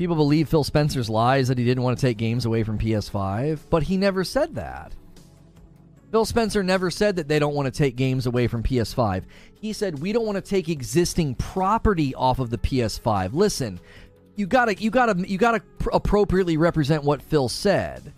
People 0.00 0.16
believe 0.16 0.48
Phil 0.48 0.64
Spencer's 0.64 1.10
lies 1.10 1.48
that 1.48 1.58
he 1.58 1.64
didn't 1.66 1.84
want 1.84 1.98
to 1.98 2.00
take 2.00 2.16
games 2.16 2.46
away 2.46 2.62
from 2.62 2.78
PS5, 2.78 3.58
but 3.68 3.82
he 3.82 3.98
never 3.98 4.24
said 4.24 4.54
that. 4.54 4.94
Phil 6.10 6.24
Spencer 6.24 6.62
never 6.62 6.90
said 6.90 7.16
that 7.16 7.28
they 7.28 7.38
don't 7.38 7.54
want 7.54 7.66
to 7.66 7.70
take 7.70 7.96
games 7.96 8.24
away 8.24 8.46
from 8.46 8.62
PS5. 8.62 9.24
He 9.60 9.74
said 9.74 9.98
we 9.98 10.14
don't 10.14 10.24
want 10.24 10.36
to 10.36 10.40
take 10.40 10.70
existing 10.70 11.34
property 11.34 12.14
off 12.14 12.38
of 12.38 12.48
the 12.48 12.56
PS5. 12.56 13.34
Listen, 13.34 13.78
you 14.36 14.46
got 14.46 14.68
to 14.68 14.82
you 14.82 14.90
got 14.90 15.14
to 15.14 15.28
you 15.28 15.36
got 15.36 15.52
to 15.52 15.60
pr- 15.60 15.90
appropriately 15.92 16.56
represent 16.56 17.04
what 17.04 17.20
Phil 17.20 17.50
said 17.50 18.14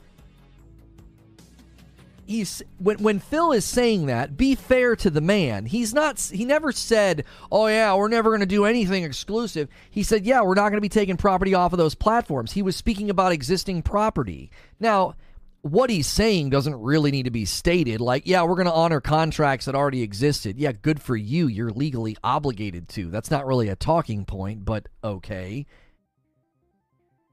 he's 2.26 2.62
when 2.78 2.98
when 2.98 3.18
Phil 3.18 3.52
is 3.52 3.64
saying 3.64 4.06
that, 4.06 4.36
be 4.36 4.54
fair 4.54 4.96
to 4.96 5.10
the 5.10 5.20
man. 5.20 5.66
He's 5.66 5.92
not 5.94 6.20
he 6.20 6.44
never 6.44 6.72
said, 6.72 7.24
"Oh 7.50 7.66
yeah, 7.66 7.94
we're 7.94 8.08
never 8.08 8.30
going 8.30 8.40
to 8.40 8.46
do 8.46 8.64
anything 8.64 9.04
exclusive." 9.04 9.68
He 9.90 10.02
said, 10.02 10.24
"Yeah, 10.24 10.42
we're 10.42 10.54
not 10.54 10.70
going 10.70 10.78
to 10.78 10.80
be 10.80 10.88
taking 10.88 11.16
property 11.16 11.54
off 11.54 11.72
of 11.72 11.78
those 11.78 11.94
platforms." 11.94 12.52
He 12.52 12.62
was 12.62 12.76
speaking 12.76 13.10
about 13.10 13.32
existing 13.32 13.82
property. 13.82 14.50
Now, 14.80 15.14
what 15.62 15.90
he's 15.90 16.08
saying 16.08 16.50
doesn't 16.50 16.74
really 16.74 17.10
need 17.10 17.24
to 17.24 17.30
be 17.30 17.44
stated. 17.44 18.00
Like, 18.00 18.26
yeah, 18.26 18.42
we're 18.42 18.56
going 18.56 18.66
to 18.66 18.72
honor 18.72 19.00
contracts 19.00 19.66
that 19.66 19.76
already 19.76 20.02
existed. 20.02 20.58
Yeah, 20.58 20.72
good 20.72 21.00
for 21.00 21.16
you. 21.16 21.46
You're 21.46 21.70
legally 21.70 22.16
obligated 22.22 22.88
to. 22.90 23.10
That's 23.10 23.30
not 23.30 23.46
really 23.46 23.68
a 23.68 23.76
talking 23.76 24.24
point, 24.24 24.64
but 24.64 24.88
okay. 25.04 25.66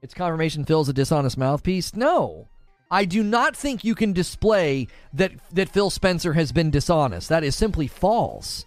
It's 0.00 0.14
confirmation 0.14 0.64
Phil's 0.64 0.88
a 0.88 0.92
dishonest 0.92 1.36
mouthpiece? 1.36 1.94
No. 1.94 2.48
I 2.90 3.04
do 3.04 3.22
not 3.22 3.56
think 3.56 3.84
you 3.84 3.94
can 3.94 4.12
display 4.12 4.88
that 5.12 5.32
that 5.52 5.68
Phil 5.68 5.90
Spencer 5.90 6.32
has 6.32 6.50
been 6.50 6.70
dishonest. 6.70 7.28
That 7.28 7.44
is 7.44 7.54
simply 7.54 7.86
false. 7.86 8.64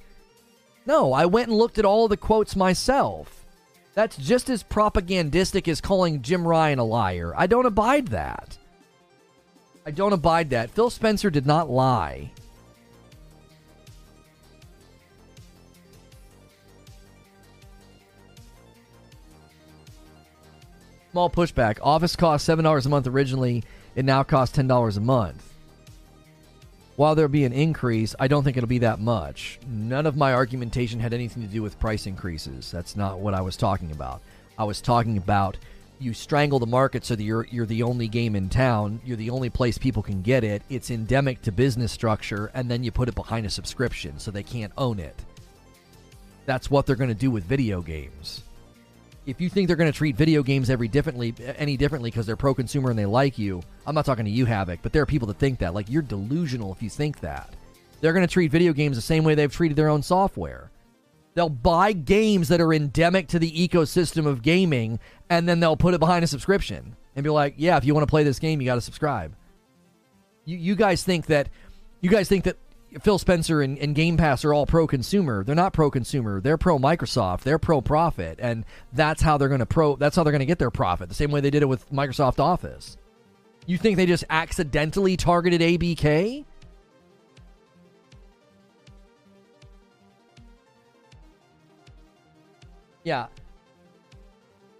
No, 0.85 1.14
I 1.14 1.26
went 1.26 1.50
and 1.50 1.58
looked 1.58 1.77
at 1.77 1.85
all 1.85 2.08
the 2.08 2.18
quotes 2.18 2.56
myself. 2.56 3.45
That's 3.93 4.18
just 4.18 4.50
as 4.50 4.64
propagandistic 4.64 5.68
as 5.68 5.82
calling 5.82 6.22
Jim 6.22 6.48
Ryan 6.48 6.80
a 6.80 6.84
liar. 6.84 7.34
I 7.35 7.48
don't 7.48 7.66
abide 7.66 8.08
that. 8.08 8.58
I 9.85 9.92
don't 9.92 10.14
abide 10.14 10.50
that. 10.52 10.72
Phil 10.72 10.90
Spencer 10.90 11.30
did 11.30 11.45
not 11.45 11.69
lie. 11.69 12.32
Small 21.11 21.30
pushback. 21.30 21.77
Office 21.84 22.16
cost 22.16 22.50
$7 22.50 22.85
a 22.85 22.90
month 22.90 23.06
originally. 23.06 23.64
It 23.95 24.05
now 24.05 24.23
costs 24.23 24.57
$10 24.57 24.97
a 24.97 24.99
month. 24.99 25.53
While 26.95 27.15
there'll 27.15 27.30
be 27.30 27.45
an 27.45 27.53
increase, 27.53 28.15
I 28.19 28.27
don't 28.27 28.43
think 28.43 28.55
it'll 28.55 28.67
be 28.67 28.80
that 28.80 28.99
much. 28.99 29.59
None 29.67 30.05
of 30.05 30.15
my 30.15 30.33
argumentation 30.33 30.99
had 30.99 31.13
anything 31.13 31.41
to 31.41 31.49
do 31.49 31.63
with 31.63 31.80
price 31.80 32.05
increases. 32.05 32.69
That's 32.72 32.95
not 32.95 33.19
what 33.19 33.33
I 33.33 33.41
was 33.41 33.57
talking 33.57 33.91
about. 33.91 34.22
I 34.57 34.63
was 34.63 34.80
talking 34.80 35.17
about 35.17 35.57
you 35.99 36.13
strangle 36.13 36.59
the 36.59 36.67
market 36.67 37.05
so 37.05 37.15
that 37.15 37.23
you're 37.23 37.47
you're 37.49 37.65
the 37.65 37.83
only 37.83 38.07
game 38.07 38.35
in 38.35 38.49
town, 38.49 38.99
you're 39.03 39.17
the 39.17 39.31
only 39.31 39.49
place 39.49 39.77
people 39.77 40.03
can 40.03 40.22
get 40.22 40.43
it. 40.43 40.61
It's 40.69 40.91
endemic 40.91 41.41
to 41.43 41.51
business 41.51 41.91
structure 41.91 42.51
and 42.53 42.69
then 42.69 42.83
you 42.83 42.91
put 42.91 43.09
it 43.09 43.15
behind 43.15 43.45
a 43.45 43.49
subscription 43.49 44.19
so 44.19 44.30
they 44.30 44.43
can't 44.43 44.73
own 44.77 44.99
it. 44.99 45.15
That's 46.45 46.69
what 46.69 46.85
they're 46.85 46.95
going 46.95 47.09
to 47.09 47.15
do 47.15 47.31
with 47.31 47.43
video 47.45 47.81
games. 47.81 48.43
If 49.26 49.40
you 49.40 49.50
think 49.50 49.68
they're 49.68 49.77
going 49.77 49.92
to 49.92 49.98
treat 49.98 50.18
video 50.18 50.43
games 50.43 50.69
every 50.69 50.90
differently 50.90 51.34
any 51.58 51.77
differently 51.77 52.11
because 52.11 52.26
they're 52.26 52.35
pro 52.35 52.53
consumer 52.53 52.90
and 52.90 53.00
they 53.00 53.06
like 53.06 53.38
you, 53.38 53.61
I'm 53.88 53.95
not 53.95 54.06
talking 54.06 54.26
to 54.26 54.32
you 54.32 54.45
Havoc, 54.45 54.80
but 54.82 54.92
there 54.92 55.02
are 55.02 55.06
people 55.06 55.27
that 55.30 55.38
think 55.38 55.60
that. 55.60 55.74
Like 55.74 55.90
you're 55.90 56.02
delusional 56.02 56.74
if 56.74 56.84
you 56.84 56.90
think 56.90 57.22
that. 57.22 57.53
They're 58.02 58.11
going 58.14 58.27
to 58.27 58.32
treat 58.32 58.52
video 58.52 58.74
games 58.74 58.98
the 58.98 59.02
same 59.02 59.24
way 59.24 59.34
they've 59.34 59.52
treated 59.52 59.77
their 59.77 59.88
own 59.88 60.03
software. 60.03 60.72
They'll 61.35 61.50
buy 61.50 61.93
games 61.93 62.50
that 62.50 62.60
are 62.60 62.74
endemic 62.74 63.27
to 63.30 63.40
the 63.40 63.52
ecosystem 63.52 64.27
of 64.27 64.42
gaming, 64.42 65.00
and 65.30 65.48
then 65.48 65.60
they'll 65.61 65.77
put 65.77 65.93
it 65.93 66.00
behind 66.00 66.24
a 66.24 66.27
subscription 66.27 66.95
and 67.16 67.24
be 67.24 67.30
like, 67.30 67.56
"Yeah, 67.58 67.77
if 67.77 67.85
you 67.85 67.93
want 67.93 68.03
to 68.03 68.11
play 68.11 68.24
this 68.24 68.40
game, 68.40 68.61
you 68.61 68.66
got 68.66 68.76
to 68.76 68.82
subscribe." 68.82 69.34
You 70.45 70.58
you 70.58 70.76
guys 70.76 71.03
think 71.03 71.27
that 71.27 71.50
you 72.02 72.10
guys 72.10 72.27
think 72.27 72.43
that 72.43 72.58
Phil 73.01 73.17
Spencer 73.17 73.61
and, 73.61 73.77
and 73.77 73.95
Game 73.95 74.17
Pass 74.17 74.45
are 74.45 74.53
all 74.53 74.65
pro 74.65 74.88
consumer. 74.88 75.43
They're 75.43 75.55
not 75.55 75.73
pro 75.73 75.89
consumer. 75.89 76.41
They're 76.41 76.57
pro 76.57 76.77
Microsoft. 76.77 77.41
They're 77.41 77.59
pro 77.59 77.81
profit, 77.81 78.39
and 78.41 78.65
that's 78.91 79.22
how 79.22 79.38
they're 79.38 79.47
going 79.47 79.59
to 79.59 79.65
pro. 79.65 79.95
That's 79.95 80.15
how 80.15 80.23
they're 80.23 80.31
going 80.31 80.39
to 80.39 80.45
get 80.45 80.59
their 80.59 80.72
profit. 80.72 81.09
The 81.09 81.15
same 81.15 81.31
way 81.31 81.41
they 81.41 81.49
did 81.49 81.63
it 81.63 81.67
with 81.67 81.89
Microsoft 81.91 82.39
Office. 82.39 82.97
You 83.65 83.77
think 83.77 83.97
they 83.97 84.05
just 84.05 84.25
accidentally 84.30 85.17
targeted 85.17 85.61
ABK? 85.61 86.45
Yeah. 93.03 93.27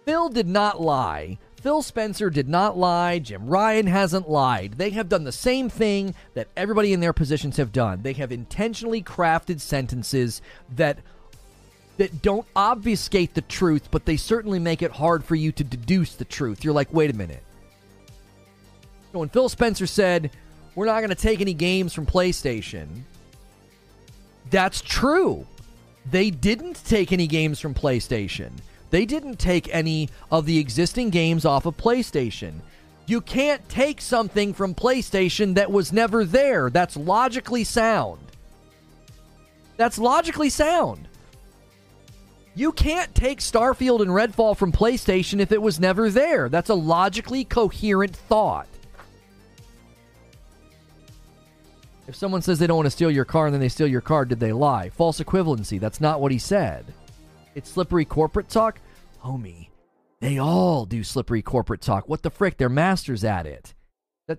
Phil 0.04 0.28
did 0.28 0.46
not 0.46 0.80
lie. 0.80 1.38
Phil 1.64 1.80
Spencer 1.80 2.28
did 2.28 2.46
not 2.46 2.76
lie. 2.76 3.18
Jim 3.18 3.46
Ryan 3.46 3.86
hasn't 3.86 4.28
lied. 4.28 4.74
They 4.74 4.90
have 4.90 5.08
done 5.08 5.24
the 5.24 5.32
same 5.32 5.70
thing 5.70 6.14
that 6.34 6.48
everybody 6.58 6.92
in 6.92 7.00
their 7.00 7.14
positions 7.14 7.56
have 7.56 7.72
done. 7.72 8.02
They 8.02 8.12
have 8.12 8.30
intentionally 8.30 9.02
crafted 9.02 9.62
sentences 9.62 10.42
that 10.76 10.98
that 11.96 12.20
don't 12.20 12.46
obfuscate 12.54 13.32
the 13.32 13.40
truth, 13.40 13.90
but 13.90 14.04
they 14.04 14.18
certainly 14.18 14.58
make 14.58 14.82
it 14.82 14.90
hard 14.90 15.24
for 15.24 15.36
you 15.36 15.52
to 15.52 15.64
deduce 15.64 16.16
the 16.16 16.26
truth. 16.26 16.64
You're 16.64 16.74
like, 16.74 16.92
wait 16.92 17.08
a 17.08 17.16
minute. 17.16 17.42
When 19.12 19.30
Phil 19.30 19.48
Spencer 19.48 19.86
said, 19.86 20.32
we're 20.74 20.84
not 20.84 20.98
going 21.00 21.08
to 21.08 21.14
take 21.14 21.40
any 21.40 21.54
games 21.54 21.94
from 21.94 22.04
PlayStation, 22.04 23.04
that's 24.50 24.82
true. 24.82 25.46
They 26.10 26.28
didn't 26.28 26.84
take 26.84 27.10
any 27.10 27.26
games 27.26 27.58
from 27.58 27.72
PlayStation. 27.72 28.50
They 28.94 29.06
didn't 29.06 29.40
take 29.40 29.74
any 29.74 30.08
of 30.30 30.46
the 30.46 30.58
existing 30.58 31.10
games 31.10 31.44
off 31.44 31.66
of 31.66 31.76
PlayStation. 31.76 32.60
You 33.06 33.20
can't 33.20 33.68
take 33.68 34.00
something 34.00 34.54
from 34.54 34.72
PlayStation 34.72 35.56
that 35.56 35.72
was 35.72 35.92
never 35.92 36.24
there. 36.24 36.70
That's 36.70 36.96
logically 36.96 37.64
sound. 37.64 38.20
That's 39.76 39.98
logically 39.98 40.48
sound. 40.48 41.08
You 42.54 42.70
can't 42.70 43.12
take 43.16 43.40
Starfield 43.40 44.00
and 44.00 44.12
Redfall 44.12 44.56
from 44.56 44.70
PlayStation 44.70 45.40
if 45.40 45.50
it 45.50 45.60
was 45.60 45.80
never 45.80 46.08
there. 46.08 46.48
That's 46.48 46.70
a 46.70 46.74
logically 46.76 47.44
coherent 47.44 48.14
thought. 48.14 48.68
If 52.06 52.14
someone 52.14 52.42
says 52.42 52.60
they 52.60 52.68
don't 52.68 52.76
want 52.76 52.86
to 52.86 52.90
steal 52.92 53.10
your 53.10 53.24
car 53.24 53.46
and 53.46 53.54
then 53.54 53.60
they 53.60 53.68
steal 53.68 53.88
your 53.88 54.00
car, 54.00 54.24
did 54.24 54.38
they 54.38 54.52
lie? 54.52 54.90
False 54.90 55.18
equivalency. 55.20 55.80
That's 55.80 56.00
not 56.00 56.20
what 56.20 56.30
he 56.30 56.38
said. 56.38 56.94
It's 57.54 57.70
slippery 57.70 58.04
corporate 58.04 58.48
talk. 58.48 58.80
Homie, 59.24 59.68
they 60.20 60.38
all 60.38 60.84
do 60.84 61.02
slippery 61.02 61.42
corporate 61.42 61.80
talk. 61.80 62.08
What 62.08 62.22
the 62.22 62.30
frick? 62.30 62.58
They're 62.58 62.68
masters 62.68 63.24
at 63.24 63.46
it. 63.46 63.74
That 64.28 64.38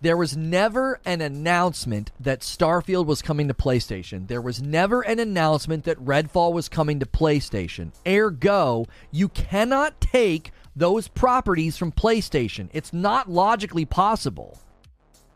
There 0.00 0.16
was 0.16 0.36
never 0.36 1.00
an 1.04 1.20
announcement 1.20 2.10
that 2.18 2.40
Starfield 2.40 3.06
was 3.06 3.22
coming 3.22 3.46
to 3.48 3.54
PlayStation. 3.54 4.26
There 4.26 4.42
was 4.42 4.60
never 4.60 5.02
an 5.02 5.20
announcement 5.20 5.84
that 5.84 6.04
Redfall 6.04 6.52
was 6.52 6.68
coming 6.68 6.98
to 7.00 7.06
PlayStation. 7.06 7.92
Ergo, 8.06 8.86
you 9.12 9.28
cannot 9.28 10.00
take 10.00 10.50
those 10.74 11.08
properties 11.08 11.78
from 11.78 11.92
PlayStation. 11.92 12.68
It's 12.72 12.92
not 12.92 13.30
logically 13.30 13.84
possible. 13.84 14.58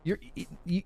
You're, 0.03 0.19
you, 0.65 0.83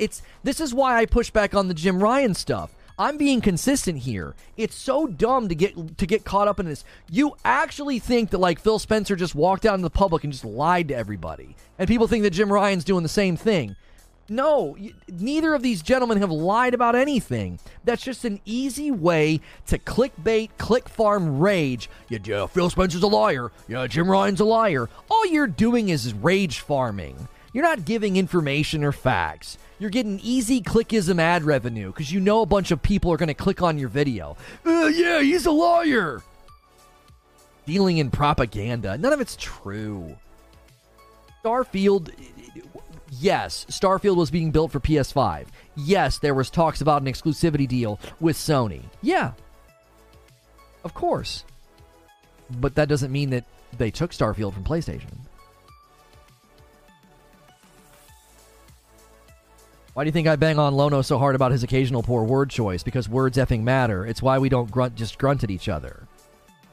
it's 0.00 0.22
this 0.42 0.60
is 0.60 0.74
why 0.74 0.96
I 0.96 1.06
push 1.06 1.30
back 1.30 1.54
on 1.54 1.68
the 1.68 1.74
Jim 1.74 2.02
Ryan 2.02 2.34
stuff. 2.34 2.74
I'm 2.98 3.16
being 3.16 3.40
consistent 3.40 3.98
here. 3.98 4.34
It's 4.56 4.74
so 4.74 5.06
dumb 5.06 5.48
to 5.48 5.54
get 5.54 5.98
to 5.98 6.06
get 6.06 6.24
caught 6.24 6.48
up 6.48 6.58
in 6.58 6.66
this. 6.66 6.84
You 7.08 7.36
actually 7.44 7.98
think 7.98 8.30
that 8.30 8.38
like 8.38 8.60
Phil 8.60 8.78
Spencer 8.78 9.16
just 9.16 9.34
walked 9.34 9.64
out 9.64 9.74
in 9.74 9.82
the 9.82 9.90
public 9.90 10.24
and 10.24 10.32
just 10.32 10.44
lied 10.44 10.88
to 10.88 10.96
everybody, 10.96 11.54
and 11.78 11.86
people 11.86 12.08
think 12.08 12.24
that 12.24 12.30
Jim 12.30 12.52
Ryan's 12.52 12.84
doing 12.84 13.02
the 13.02 13.08
same 13.08 13.36
thing. 13.36 13.76
No, 14.28 14.76
neither 15.08 15.54
of 15.54 15.62
these 15.62 15.82
gentlemen 15.82 16.18
have 16.18 16.30
lied 16.30 16.72
about 16.72 16.94
anything. 16.94 17.58
That's 17.82 18.04
just 18.04 18.24
an 18.24 18.38
easy 18.44 18.92
way 18.92 19.40
to 19.66 19.76
clickbait, 19.76 20.50
click 20.56 20.88
farm 20.88 21.40
rage. 21.40 21.90
Yeah, 22.08 22.20
yeah, 22.22 22.46
Phil 22.46 22.70
Spencer's 22.70 23.02
a 23.02 23.08
liar. 23.08 23.50
Yeah, 23.66 23.88
Jim 23.88 24.08
Ryan's 24.08 24.38
a 24.38 24.44
liar. 24.44 24.88
All 25.10 25.26
you're 25.26 25.48
doing 25.48 25.88
is 25.88 26.14
rage 26.14 26.60
farming. 26.60 27.26
You're 27.52 27.64
not 27.64 27.84
giving 27.84 28.16
information 28.16 28.84
or 28.84 28.92
facts. 28.92 29.58
You're 29.80 29.90
getting 29.90 30.20
easy 30.22 30.60
clickism 30.60 31.18
ad 31.18 31.42
revenue 31.42 31.88
because 31.88 32.12
you 32.12 32.20
know 32.20 32.42
a 32.42 32.46
bunch 32.46 32.70
of 32.70 32.80
people 32.82 33.12
are 33.12 33.16
going 33.16 33.28
to 33.28 33.34
click 33.34 33.62
on 33.62 33.78
your 33.78 33.88
video. 33.88 34.36
Uh, 34.64 34.86
yeah, 34.86 35.20
he's 35.20 35.46
a 35.46 35.50
liar. 35.50 36.22
Dealing 37.66 37.98
in 37.98 38.10
propaganda. 38.10 38.96
None 38.98 39.12
of 39.12 39.20
it's 39.20 39.36
true. 39.36 40.16
Starfield 41.42 42.10
yes, 43.10 43.66
Starfield 43.70 44.16
was 44.16 44.30
being 44.30 44.50
built 44.50 44.72
for 44.72 44.80
PS5. 44.80 45.46
Yes, 45.76 46.18
there 46.18 46.34
was 46.34 46.50
talks 46.50 46.80
about 46.80 47.02
an 47.02 47.08
exclusivity 47.08 47.66
deal 47.66 47.98
with 48.20 48.36
Sony. 48.36 48.82
Yeah. 49.02 49.32
Of 50.84 50.94
course. 50.94 51.44
But 52.50 52.74
that 52.74 52.88
doesn't 52.88 53.12
mean 53.12 53.30
that 53.30 53.44
they 53.76 53.90
took 53.90 54.10
Starfield 54.10 54.54
from 54.54 54.64
PlayStation. 54.64 55.10
Why 60.00 60.04
do 60.04 60.08
you 60.08 60.12
think 60.12 60.28
I 60.28 60.36
bang 60.36 60.58
on 60.58 60.76
Lono 60.76 61.02
so 61.02 61.18
hard 61.18 61.34
about 61.34 61.52
his 61.52 61.62
occasional 61.62 62.02
poor 62.02 62.24
word 62.24 62.48
choice? 62.48 62.82
Because 62.82 63.06
words 63.06 63.36
effing 63.36 63.64
matter. 63.64 64.06
It's 64.06 64.22
why 64.22 64.38
we 64.38 64.48
don't 64.48 64.70
grunt 64.70 64.94
just 64.94 65.18
grunt 65.18 65.44
at 65.44 65.50
each 65.50 65.68
other. 65.68 66.08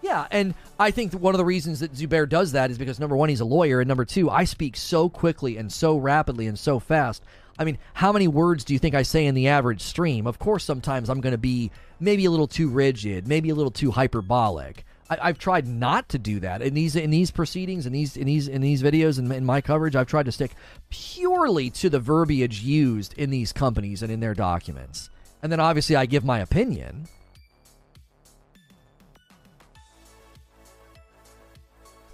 Yeah, 0.01 0.27
and 0.31 0.53
I 0.79 0.91
think 0.91 1.11
one 1.11 1.33
of 1.33 1.37
the 1.37 1.43
reasons 1.43 1.81
that 1.81 1.91
Zubair 1.91 2.29
does 2.29 2.53
that 2.53 2.71
is 2.71 2.77
because 2.77 3.01
number 3.01 3.17
one, 3.17 3.27
he's 3.27 3.41
a 3.41 3.45
lawyer, 3.45 3.81
and 3.81 3.87
number 3.89 4.05
two, 4.05 4.29
I 4.29 4.45
speak 4.45 4.77
so 4.77 5.09
quickly 5.09 5.57
and 5.57 5.69
so 5.69 5.97
rapidly 5.97 6.47
and 6.47 6.57
so 6.57 6.79
fast. 6.79 7.21
I 7.59 7.65
mean, 7.65 7.77
how 7.95 8.13
many 8.13 8.29
words 8.29 8.63
do 8.63 8.71
you 8.71 8.79
think 8.79 8.95
I 8.95 9.01
say 9.01 9.25
in 9.25 9.35
the 9.35 9.49
average 9.49 9.81
stream? 9.81 10.25
Of 10.25 10.39
course, 10.39 10.63
sometimes 10.63 11.09
I'm 11.09 11.19
going 11.19 11.33
to 11.33 11.37
be 11.37 11.69
maybe 11.99 12.23
a 12.23 12.31
little 12.31 12.47
too 12.47 12.69
rigid, 12.69 13.27
maybe 13.27 13.49
a 13.49 13.55
little 13.55 13.71
too 13.71 13.91
hyperbolic. 13.91 14.85
I, 15.09 15.27
have 15.27 15.39
tried 15.39 15.67
not 15.67 16.09
to 16.09 16.17
do 16.17 16.39
that 16.41 16.61
in 16.61 16.73
these 16.73 16.95
in 16.95 17.09
these 17.09 17.31
proceedings 17.31 17.85
in 17.85 17.93
these 17.93 18.17
in 18.17 18.25
these 18.25 18.47
in 18.47 18.61
these 18.61 18.83
videos 18.83 19.17
and 19.17 19.31
in, 19.31 19.39
in 19.39 19.45
my 19.45 19.61
coverage. 19.61 19.95
I've 19.95 20.07
tried 20.07 20.25
to 20.25 20.31
stick 20.31 20.51
purely 20.89 21.69
to 21.71 21.89
the 21.89 21.99
verbiage 21.99 22.61
used 22.61 23.13
in 23.13 23.29
these 23.29 23.53
companies 23.53 24.03
and 24.03 24.11
in 24.11 24.19
their 24.19 24.33
documents, 24.33 25.09
and 25.41 25.51
then 25.51 25.59
obviously 25.59 25.95
I 25.95 26.05
give 26.05 26.25
my 26.25 26.39
opinion. 26.39 27.07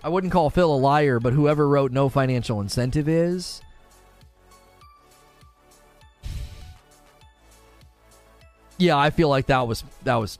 I 0.03 0.09
wouldn't 0.09 0.33
call 0.33 0.49
Phil 0.49 0.73
a 0.73 0.75
liar, 0.75 1.19
but 1.19 1.31
whoever 1.31 1.67
wrote 1.67 1.91
no 1.91 2.09
financial 2.09 2.59
incentive 2.59 3.07
is. 3.07 3.61
Yeah, 8.77 8.97
I 8.97 9.11
feel 9.11 9.29
like 9.29 9.47
that 9.47 9.67
was 9.67 9.83
that 10.03 10.15
was. 10.15 10.39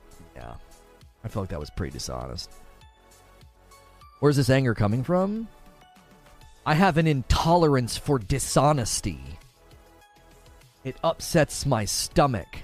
I 1.23 1.27
feel 1.27 1.41
like 1.43 1.49
that 1.49 1.59
was 1.59 1.69
pretty 1.69 1.93
dishonest. 1.93 2.51
Where's 4.19 4.37
this 4.37 4.49
anger 4.49 4.73
coming 4.73 5.03
from? 5.03 5.47
I 6.65 6.75
have 6.75 6.97
an 6.97 7.07
intolerance 7.07 7.97
for 7.97 8.19
dishonesty. 8.19 9.19
It 10.83 10.95
upsets 11.03 11.65
my 11.65 11.85
stomach. 11.85 12.59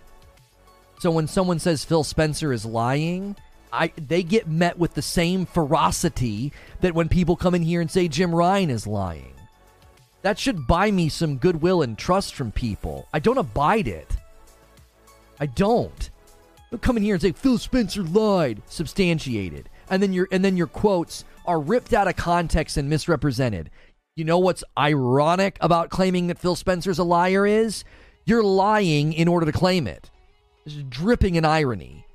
So 0.99 1.11
when 1.11 1.27
someone 1.27 1.59
says 1.59 1.85
Phil 1.85 2.03
Spencer 2.03 2.51
is 2.51 2.65
lying, 2.65 3.35
I 3.71 3.91
they 3.95 4.23
get 4.23 4.47
met 4.47 4.77
with 4.77 4.93
the 4.93 5.01
same 5.01 5.45
ferocity 5.45 6.51
that 6.81 6.93
when 6.93 7.07
people 7.07 7.35
come 7.35 7.55
in 7.55 7.61
here 7.61 7.81
and 7.81 7.89
say 7.89 8.07
Jim 8.07 8.33
Ryan 8.33 8.69
is 8.69 8.87
lying. 8.87 9.33
That 10.21 10.37
should 10.37 10.67
buy 10.67 10.91
me 10.91 11.07
some 11.07 11.37
goodwill 11.37 11.81
and 11.81 11.97
trust 11.97 12.35
from 12.35 12.51
people. 12.51 13.07
I 13.13 13.19
don't 13.19 13.37
abide 13.37 13.87
it. 13.87 14.17
I 15.39 15.45
don't. 15.45 16.09
Come 16.77 16.97
in 16.97 17.03
here 17.03 17.15
and 17.15 17.21
say 17.21 17.31
Phil 17.31 17.57
Spencer 17.57 18.03
lied, 18.03 18.61
substantiated, 18.67 19.69
and 19.89 20.03
then 20.03 20.13
your 20.13 20.27
and 20.31 20.45
then 20.45 20.55
your 20.55 20.67
quotes 20.67 21.25
are 21.45 21.59
ripped 21.59 21.93
out 21.93 22.07
of 22.07 22.15
context 22.15 22.77
and 22.77 22.89
misrepresented. 22.89 23.71
You 24.15 24.25
know 24.25 24.37
what's 24.37 24.63
ironic 24.77 25.57
about 25.61 25.89
claiming 25.89 26.27
that 26.27 26.37
Phil 26.37 26.55
Spencer's 26.55 26.99
a 26.99 27.03
liar 27.03 27.47
is? 27.47 27.83
You're 28.25 28.43
lying 28.43 29.13
in 29.13 29.27
order 29.27 29.47
to 29.47 29.51
claim 29.51 29.87
it. 29.87 30.11
It's 30.65 30.75
dripping 30.89 31.35
in 31.35 31.45
irony. 31.45 32.05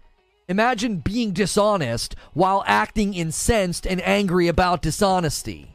Imagine 0.49 0.99
being 0.99 1.33
dishonest 1.33 2.15
while 2.35 2.63
acting 2.67 3.15
incensed 3.15 3.87
and 3.87 4.01
angry 4.03 4.47
about 4.47 4.83
dishonesty. 4.83 5.75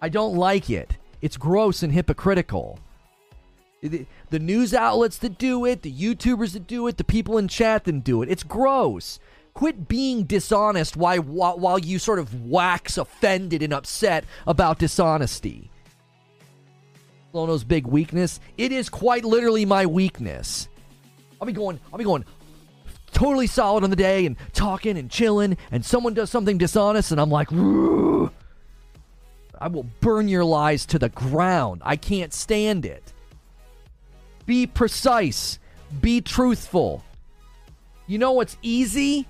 I 0.00 0.08
don't 0.08 0.34
like 0.34 0.70
it. 0.70 0.96
It's 1.20 1.36
gross 1.36 1.82
and 1.82 1.92
hypocritical. 1.92 2.80
The, 3.82 4.38
news 4.38 4.74
outlets 4.74 5.18
that 5.18 5.38
do 5.38 5.64
it, 5.64 5.82
the 5.82 5.92
YouTubers 5.92 6.52
that 6.54 6.66
do 6.66 6.86
it, 6.86 6.96
the 6.96 7.04
people 7.04 7.38
in 7.38 7.48
chat 7.48 7.84
that 7.84 8.04
do 8.04 8.22
it. 8.22 8.30
It's 8.30 8.42
gross. 8.42 9.18
Quit 9.54 9.88
being 9.88 10.24
dishonest 10.24 10.96
while, 10.96 11.22
while, 11.22 11.58
while 11.58 11.78
you 11.78 11.98
sort 11.98 12.18
of 12.18 12.46
wax 12.46 12.98
offended 12.98 13.62
and 13.62 13.72
upset 13.72 14.24
about 14.46 14.78
dishonesty. 14.78 15.70
Lono's 17.32 17.64
big 17.64 17.86
weakness. 17.86 18.40
It 18.56 18.72
is 18.72 18.88
quite 18.88 19.24
literally 19.24 19.64
my 19.64 19.86
weakness. 19.86 20.68
I'll 21.40 21.46
be 21.46 21.52
going, 21.52 21.78
I'll 21.92 21.98
be 21.98 22.04
going 22.04 22.24
totally 23.12 23.46
solid 23.46 23.84
on 23.84 23.90
the 23.90 23.96
day 23.96 24.26
and 24.26 24.36
talking 24.52 24.98
and 24.98 25.10
chilling, 25.10 25.56
and 25.70 25.84
someone 25.84 26.14
does 26.14 26.30
something 26.30 26.58
dishonest, 26.58 27.12
and 27.12 27.20
I'm 27.20 27.30
like, 27.30 27.50
I 27.50 29.68
will 29.68 29.86
burn 30.00 30.28
your 30.28 30.44
lies 30.44 30.86
to 30.86 30.98
the 30.98 31.08
ground. 31.08 31.82
I 31.84 31.96
can't 31.96 32.32
stand 32.32 32.84
it. 32.84 33.05
Be 34.46 34.66
precise. 34.66 35.58
Be 36.00 36.20
truthful. 36.20 37.04
You 38.06 38.18
know 38.18 38.32
what's 38.32 38.56
easy? 38.62 39.26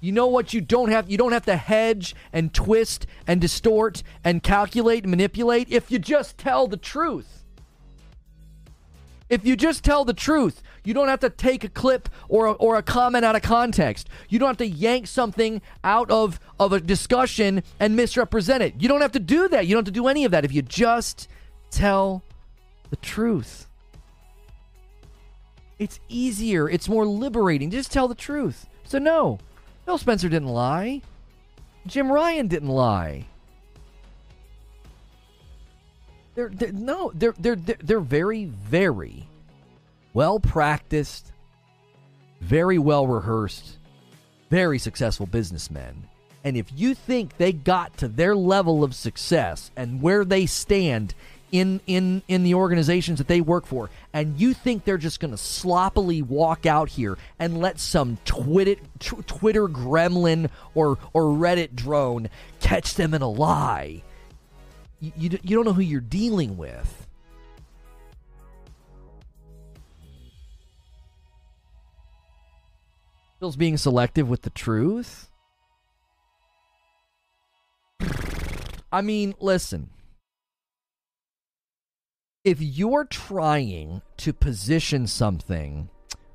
You 0.00 0.12
know 0.12 0.26
what 0.26 0.52
you 0.52 0.60
don't 0.60 0.90
have 0.90 1.10
you 1.10 1.16
don't 1.16 1.32
have 1.32 1.46
to 1.46 1.56
hedge 1.56 2.14
and 2.32 2.52
twist 2.52 3.06
and 3.26 3.40
distort 3.40 4.02
and 4.22 4.42
calculate 4.42 5.04
and 5.04 5.10
manipulate 5.10 5.70
if 5.70 5.90
you 5.90 5.98
just 5.98 6.38
tell 6.38 6.68
the 6.68 6.76
truth. 6.76 7.44
If 9.30 9.46
you 9.46 9.56
just 9.56 9.82
tell 9.82 10.04
the 10.04 10.12
truth, 10.12 10.62
you 10.84 10.92
don't 10.92 11.08
have 11.08 11.20
to 11.20 11.30
take 11.30 11.64
a 11.64 11.68
clip 11.68 12.10
or 12.28 12.46
a, 12.46 12.52
or 12.52 12.76
a 12.76 12.82
comment 12.82 13.24
out 13.24 13.34
of 13.34 13.42
context. 13.42 14.08
You 14.28 14.38
don't 14.38 14.48
have 14.48 14.58
to 14.58 14.66
yank 14.66 15.06
something 15.06 15.62
out 15.82 16.10
of, 16.10 16.38
of 16.60 16.74
a 16.74 16.80
discussion 16.80 17.62
and 17.80 17.96
misrepresent 17.96 18.62
it. 18.62 18.74
You 18.78 18.88
don't 18.88 19.00
have 19.00 19.12
to 19.12 19.18
do 19.18 19.48
that. 19.48 19.66
You 19.66 19.74
don't 19.74 19.86
have 19.86 19.92
to 19.94 19.98
do 19.98 20.08
any 20.08 20.26
of 20.26 20.32
that 20.32 20.44
if 20.44 20.52
you 20.52 20.60
just 20.60 21.28
tell 21.70 22.22
the 22.90 22.96
truth. 22.96 23.66
It's 25.84 26.00
easier, 26.08 26.66
it's 26.66 26.88
more 26.88 27.04
liberating. 27.04 27.70
Just 27.70 27.92
tell 27.92 28.08
the 28.08 28.14
truth. 28.14 28.66
So, 28.84 28.96
no, 28.98 29.38
Phil 29.84 29.98
Spencer 29.98 30.30
didn't 30.30 30.48
lie. 30.48 31.02
Jim 31.86 32.10
Ryan 32.10 32.48
didn't 32.48 32.70
lie. 32.70 33.26
They're, 36.34 36.48
they're 36.48 36.72
no, 36.72 37.12
they're 37.14 37.34
they're 37.38 37.56
they're 37.56 38.00
very 38.00 38.46
very 38.46 39.28
well 40.14 40.40
practiced, 40.40 41.32
very 42.40 42.78
well 42.78 43.06
rehearsed, 43.06 43.76
very 44.48 44.78
successful 44.78 45.26
businessmen. 45.26 46.08
And 46.44 46.56
if 46.56 46.68
you 46.74 46.94
think 46.94 47.36
they 47.36 47.52
got 47.52 47.94
to 47.98 48.08
their 48.08 48.34
level 48.34 48.82
of 48.82 48.94
success 48.94 49.70
and 49.76 50.00
where 50.00 50.24
they 50.24 50.46
stand 50.46 51.14
in 51.54 51.80
in 51.86 52.20
in 52.26 52.42
the 52.42 52.52
organizations 52.52 53.18
that 53.18 53.28
they 53.28 53.40
work 53.40 53.64
for 53.64 53.88
and 54.12 54.40
you 54.40 54.52
think 54.52 54.84
they're 54.84 54.98
just 54.98 55.20
going 55.20 55.30
to 55.30 55.38
sloppily 55.38 56.20
walk 56.20 56.66
out 56.66 56.88
here 56.88 57.16
and 57.38 57.60
let 57.60 57.78
some 57.78 58.18
Twitter 58.24 58.74
Twitter 58.98 59.68
gremlin 59.68 60.50
or 60.74 60.98
or 61.12 61.22
Reddit 61.26 61.76
drone 61.76 62.28
catch 62.58 62.94
them 62.94 63.14
in 63.14 63.22
a 63.22 63.30
lie? 63.30 64.02
You, 64.98 65.12
you, 65.16 65.38
you 65.44 65.54
don't 65.54 65.64
know 65.64 65.72
who 65.72 65.80
you're 65.80 66.00
dealing 66.00 66.56
with. 66.56 67.06
Phil's 73.38 73.54
being 73.54 73.76
selective 73.76 74.28
with 74.28 74.42
the 74.42 74.50
truth? 74.50 75.30
I 78.90 79.02
mean 79.02 79.36
listen 79.38 79.90
if 82.44 82.60
you're 82.60 83.06
trying 83.06 84.02
to 84.18 84.32
position 84.32 85.06
something 85.06 85.88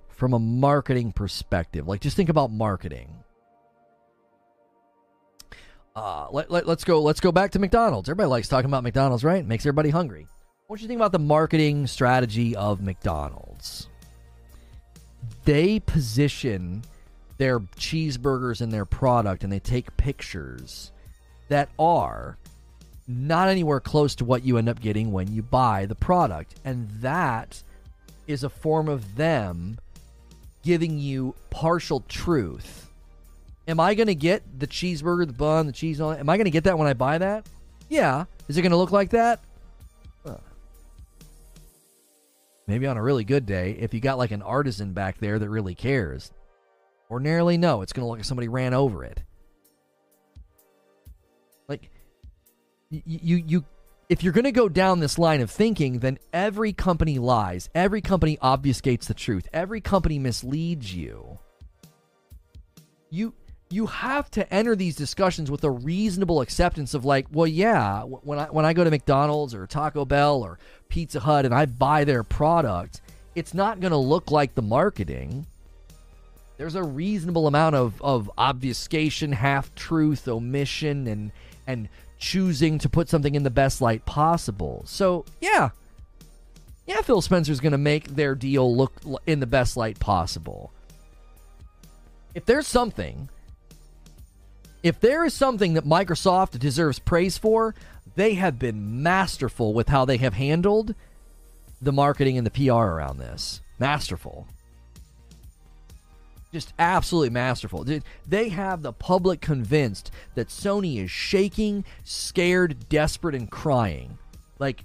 from 0.09 0.33
a 0.33 0.39
marketing 0.39 1.11
perspective, 1.11 1.88
like 1.88 2.01
just 2.01 2.17
think 2.17 2.29
about 2.29 2.51
marketing. 2.51 3.23
Uh, 5.95 6.27
let, 6.31 6.49
let, 6.49 6.67
us 6.67 6.83
go. 6.83 7.01
Let's 7.01 7.19
go 7.19 7.31
back 7.31 7.51
to 7.51 7.59
McDonald's. 7.59 8.09
Everybody 8.09 8.29
likes 8.29 8.47
talking 8.47 8.69
about 8.69 8.83
McDonald's, 8.83 9.23
right? 9.23 9.39
It 9.39 9.47
makes 9.47 9.65
everybody 9.65 9.89
hungry. 9.89 10.27
What 10.67 10.77
do 10.77 10.83
you 10.83 10.88
think 10.88 10.99
about 10.99 11.11
the 11.11 11.19
marketing 11.19 11.88
strategy 11.88 12.55
of 12.55 12.81
McDonald's? 12.81 13.88
They 15.45 15.79
position 15.79 16.83
their 17.38 17.59
cheeseburgers 17.59 18.61
and 18.61 18.71
their 18.71 18.85
product, 18.85 19.43
and 19.43 19.51
they 19.51 19.59
take 19.59 19.95
pictures 19.97 20.91
that 21.49 21.69
are 21.77 22.38
not 23.09 23.49
anywhere 23.49 23.79
close 23.79 24.13
to 24.15 24.25
what 24.25 24.45
you 24.45 24.57
end 24.57 24.69
up 24.69 24.79
getting 24.79 25.11
when 25.11 25.33
you 25.33 25.41
buy 25.41 25.88
the 25.88 25.95
product. 25.95 26.55
And 26.63 26.89
that 27.01 27.61
is 28.27 28.43
a 28.43 28.49
form 28.49 28.88
of 28.88 29.15
them 29.15 29.79
giving 30.63 30.99
you 30.99 31.33
partial 31.49 32.01
truth. 32.07 32.88
Am 33.67 33.79
I 33.79 33.95
going 33.95 34.07
to 34.07 34.15
get 34.15 34.43
the 34.59 34.67
cheeseburger, 34.67 35.25
the 35.25 35.33
bun, 35.33 35.65
the 35.65 35.71
cheese 35.71 35.99
it? 35.99 36.19
Am 36.19 36.29
I 36.29 36.38
going 36.38 36.45
to 36.45 36.51
get 36.51 36.65
that 36.65 36.77
when 36.77 36.88
I 36.88 36.93
buy 36.93 37.17
that? 37.17 37.47
Yeah. 37.89 38.25
Is 38.47 38.57
it 38.57 38.61
going 38.61 38.71
to 38.71 38.77
look 38.77 38.91
like 38.91 39.09
that? 39.09 39.39
Maybe 42.67 42.85
on 42.85 42.97
a 42.97 43.01
really 43.01 43.23
good 43.23 43.47
day, 43.47 43.75
if 43.79 43.95
you 43.95 43.99
got 43.99 44.19
like 44.19 44.29
an 44.29 44.43
artisan 44.43 44.93
back 44.93 45.17
there 45.17 45.39
that 45.39 45.49
really 45.49 45.73
cares. 45.73 46.31
Ordinarily, 47.09 47.57
no. 47.57 47.81
It's 47.81 47.93
going 47.93 48.03
to 48.03 48.07
look 48.07 48.19
like 48.19 48.25
somebody 48.25 48.47
ran 48.47 48.75
over 48.75 49.03
it. 49.03 49.19
You 52.90 53.38
you 53.38 53.66
if 54.09 54.24
you're 54.24 54.34
going 54.34 54.45
to 54.45 54.51
go 54.51 54.68
down 54.68 55.00
this 55.00 55.19
line 55.19 55.40
of 55.40 55.51
thinking, 55.51 56.00
then 56.00 56.18
every 56.34 56.74
company 56.74 57.19
lies. 57.19 57.69
Every 57.76 58.01
company 58.01 58.38
obfuscates 58.42 59.06
the 59.06 59.14
truth. 59.14 59.48
Every 59.53 59.82
company 59.82 60.18
misleads 60.18 60.93
you. 60.93 61.38
You 63.11 63.34
you 63.69 63.85
have 63.85 64.32
to 64.32 64.51
enter 64.51 64.76
these 64.76 64.95
discussions 64.95 65.51
with 65.51 65.64
a 65.64 65.69
reasonable 65.69 66.42
acceptance 66.42 66.95
of 66.95 67.06
like, 67.06 67.27
well, 67.32 67.45
yeah, 67.45 68.01
when 68.01 68.40
I 68.40 68.45
when 68.45 68.66
I 68.66 68.74
go 68.74 68.84
to 68.84 68.90
McDonald's 68.90 69.53
or 69.53 69.68
Taco 69.68 70.06
Bell 70.06 70.42
or 70.42 70.58
Pizza 70.90 71.19
Hut 71.19 71.45
and 71.45 71.53
I 71.53 71.68
buy 71.68 72.03
their 72.03 72.24
product, 72.24 73.01
it's 73.35 73.53
not 73.53 73.80
going 73.80 73.92
to 73.92 73.98
look 73.98 74.32
like 74.32 74.56
the 74.56 74.64
marketing. 74.64 75.45
There's 76.58 76.76
a 76.76 76.84
reasonable 76.84 77.48
amount 77.48 77.76
of, 77.76 78.01
of 78.01 78.30
obfuscation, 78.38 79.32
half 79.32 79.74
truth, 79.76 80.27
omission, 80.27 81.08
and 81.08 81.32
and 81.68 81.90
choosing 82.19 82.77
to 82.80 82.89
put 82.89 83.09
something 83.09 83.33
in 83.33 83.43
the 83.43 83.49
best 83.49 83.81
light 83.81 84.06
possible. 84.06 84.83
So, 84.85 85.25
yeah. 85.41 85.69
Yeah, 86.85 87.01
Phil 87.01 87.22
Spencer's 87.22 87.59
going 87.59 87.72
to 87.72 87.77
make 87.77 88.09
their 88.09 88.35
deal 88.35 88.75
look 88.75 88.93
in 89.25 89.39
the 89.39 89.48
best 89.48 89.77
light 89.77 89.99
possible. 89.99 90.72
If 92.35 92.45
there's 92.45 92.67
something, 92.67 93.30
if 94.83 94.99
there 94.99 95.25
is 95.25 95.33
something 95.33 95.73
that 95.73 95.85
Microsoft 95.85 96.59
deserves 96.59 96.99
praise 96.99 97.38
for, 97.38 97.73
they 98.15 98.33
have 98.35 98.59
been 98.59 99.01
masterful 99.01 99.73
with 99.73 99.89
how 99.89 100.06
they 100.06 100.17
have 100.17 100.33
handled 100.33 100.95
the 101.81 101.93
marketing 101.93 102.38
and 102.38 102.45
the 102.45 102.51
PR 102.51 102.73
around 102.73 103.17
this. 103.17 103.61
Masterful. 103.77 104.48
Just 106.52 106.74
absolutely 106.80 107.30
masterful. 107.30 107.86
They 108.28 108.50
have 108.50 108.82
the 108.82 108.94
public 108.94 109.40
convinced 109.42 110.11
that 110.36 110.48
Sony 110.48 111.03
is 111.03 111.11
shaking, 111.11 111.86
scared, 112.03 112.90
desperate, 112.90 113.36
and 113.36 113.50
crying. 113.50 114.18
Like, 114.58 114.84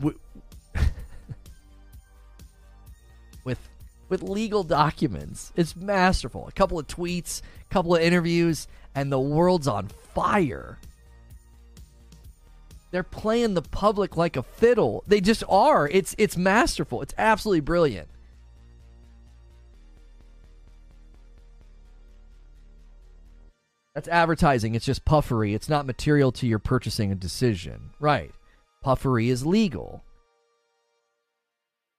with 3.44 3.58
with 4.08 4.22
legal 4.22 4.64
documents. 4.64 5.52
It's 5.56 5.76
masterful. 5.76 6.46
A 6.48 6.52
couple 6.52 6.78
of 6.78 6.86
tweets, 6.86 7.42
a 7.60 7.72
couple 7.72 7.94
of 7.94 8.02
interviews, 8.02 8.66
and 8.94 9.10
the 9.10 9.20
world's 9.20 9.68
on 9.68 9.88
fire. 10.14 10.78
They're 12.90 13.02
playing 13.04 13.54
the 13.54 13.62
public 13.62 14.16
like 14.16 14.36
a 14.36 14.42
fiddle. 14.42 15.04
They 15.06 15.20
just 15.20 15.44
are. 15.48 15.88
It's 15.88 16.14
it's 16.18 16.36
masterful. 16.36 17.02
It's 17.02 17.14
absolutely 17.16 17.60
brilliant. 17.60 18.08
That's 23.94 24.08
advertising. 24.08 24.74
It's 24.74 24.84
just 24.86 25.04
puffery. 25.04 25.54
It's 25.54 25.68
not 25.68 25.86
material 25.86 26.30
to 26.32 26.46
your 26.46 26.58
purchasing 26.58 27.10
a 27.10 27.16
decision. 27.16 27.90
Right. 27.98 28.32
Puffery 28.82 29.28
is 29.30 29.44
legal. 29.44 30.04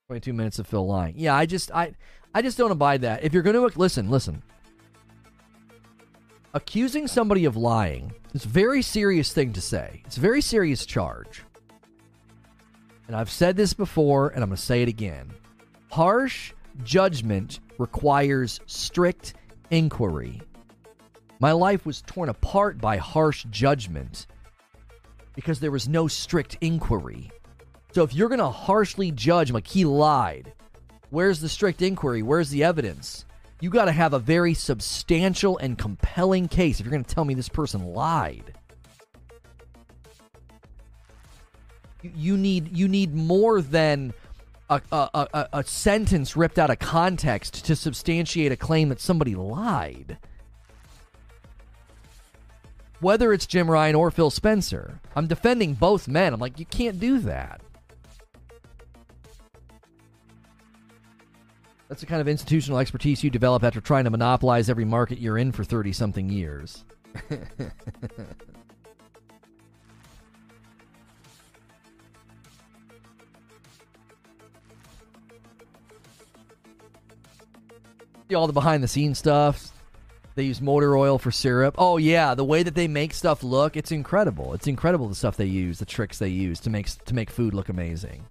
22 0.08 0.32
minutes 0.32 0.58
of 0.58 0.66
Phil 0.66 0.86
lying. 0.86 1.14
Yeah, 1.16 1.34
I 1.34 1.46
just 1.46 1.70
I 1.70 1.94
I 2.34 2.42
just 2.42 2.58
don't 2.58 2.70
abide 2.70 3.02
that. 3.02 3.24
If 3.24 3.32
you're 3.32 3.42
going 3.42 3.56
to 3.56 3.78
listen, 3.78 4.10
listen. 4.10 4.42
Accusing 6.54 7.06
somebody 7.06 7.44
of 7.44 7.56
lying 7.56 8.12
is 8.34 8.44
a 8.44 8.48
very 8.48 8.82
serious 8.82 9.32
thing 9.32 9.52
to 9.54 9.60
say. 9.60 10.02
It's 10.06 10.18
a 10.18 10.20
very 10.20 10.42
serious 10.42 10.84
charge. 10.84 11.42
And 13.06 13.16
I've 13.16 13.30
said 13.30 13.56
this 13.56 13.72
before 13.72 14.28
and 14.28 14.42
I'm 14.42 14.50
going 14.50 14.56
to 14.56 14.62
say 14.62 14.82
it 14.82 14.88
again. 14.88 15.32
Harsh 15.90 16.52
judgment 16.84 17.60
requires 17.78 18.60
strict 18.66 19.34
inquiry. 19.70 20.40
My 21.42 21.50
life 21.50 21.84
was 21.84 22.02
torn 22.02 22.28
apart 22.28 22.78
by 22.80 22.98
harsh 22.98 23.44
judgment 23.50 24.28
because 25.34 25.58
there 25.58 25.72
was 25.72 25.88
no 25.88 26.06
strict 26.06 26.56
inquiry. 26.60 27.32
So 27.90 28.04
if 28.04 28.14
you're 28.14 28.28
going 28.28 28.38
to 28.38 28.48
harshly 28.48 29.10
judge 29.10 29.50
like 29.50 29.66
he 29.66 29.84
lied, 29.84 30.52
where's 31.10 31.40
the 31.40 31.48
strict 31.48 31.82
inquiry? 31.82 32.22
Where's 32.22 32.50
the 32.50 32.62
evidence? 32.62 33.24
You 33.60 33.70
got 33.70 33.86
to 33.86 33.92
have 33.92 34.12
a 34.12 34.20
very 34.20 34.54
substantial 34.54 35.58
and 35.58 35.76
compelling 35.76 36.46
case 36.46 36.78
if 36.78 36.86
you're 36.86 36.92
going 36.92 37.02
to 37.02 37.12
tell 37.12 37.24
me 37.24 37.34
this 37.34 37.48
person 37.48 37.92
lied. 37.92 38.54
You 42.04 42.36
need 42.36 42.76
you 42.76 42.86
need 42.86 43.16
more 43.16 43.60
than 43.60 44.14
a, 44.70 44.80
a, 44.92 45.08
a, 45.34 45.48
a 45.54 45.64
sentence 45.64 46.36
ripped 46.36 46.60
out 46.60 46.70
of 46.70 46.78
context 46.78 47.64
to 47.64 47.74
substantiate 47.74 48.52
a 48.52 48.56
claim 48.56 48.90
that 48.90 49.00
somebody 49.00 49.34
lied 49.34 50.18
whether 53.02 53.32
it's 53.32 53.46
Jim 53.46 53.68
Ryan 53.68 53.96
or 53.96 54.10
Phil 54.12 54.30
Spencer. 54.30 55.00
I'm 55.16 55.26
defending 55.26 55.74
both 55.74 56.06
men. 56.06 56.32
I'm 56.32 56.40
like, 56.40 56.58
you 56.60 56.64
can't 56.64 57.00
do 57.00 57.18
that. 57.20 57.60
That's 61.88 62.00
the 62.00 62.06
kind 62.06 62.20
of 62.22 62.28
institutional 62.28 62.78
expertise 62.78 63.24
you 63.24 63.28
develop 63.28 63.64
after 63.64 63.80
trying 63.80 64.04
to 64.04 64.10
monopolize 64.10 64.70
every 64.70 64.84
market 64.84 65.18
you're 65.18 65.36
in 65.36 65.50
for 65.52 65.64
30 65.64 65.92
something 65.92 66.30
years. 66.30 66.84
All 78.34 78.46
the 78.46 78.54
behind 78.54 78.82
the 78.82 78.88
scenes 78.88 79.18
stuff 79.18 79.71
they 80.34 80.44
use 80.44 80.60
motor 80.60 80.96
oil 80.96 81.18
for 81.18 81.30
syrup. 81.30 81.74
Oh 81.78 81.96
yeah, 81.98 82.34
the 82.34 82.44
way 82.44 82.62
that 82.62 82.74
they 82.74 82.88
make 82.88 83.12
stuff 83.12 83.42
look, 83.42 83.76
it's 83.76 83.92
incredible. 83.92 84.54
It's 84.54 84.66
incredible 84.66 85.08
the 85.08 85.14
stuff 85.14 85.36
they 85.36 85.46
use, 85.46 85.78
the 85.78 85.84
tricks 85.84 86.18
they 86.18 86.28
use 86.28 86.60
to 86.60 86.70
make 86.70 86.86
to 87.04 87.14
make 87.14 87.30
food 87.30 87.54
look 87.54 87.68
amazing. 87.68 88.24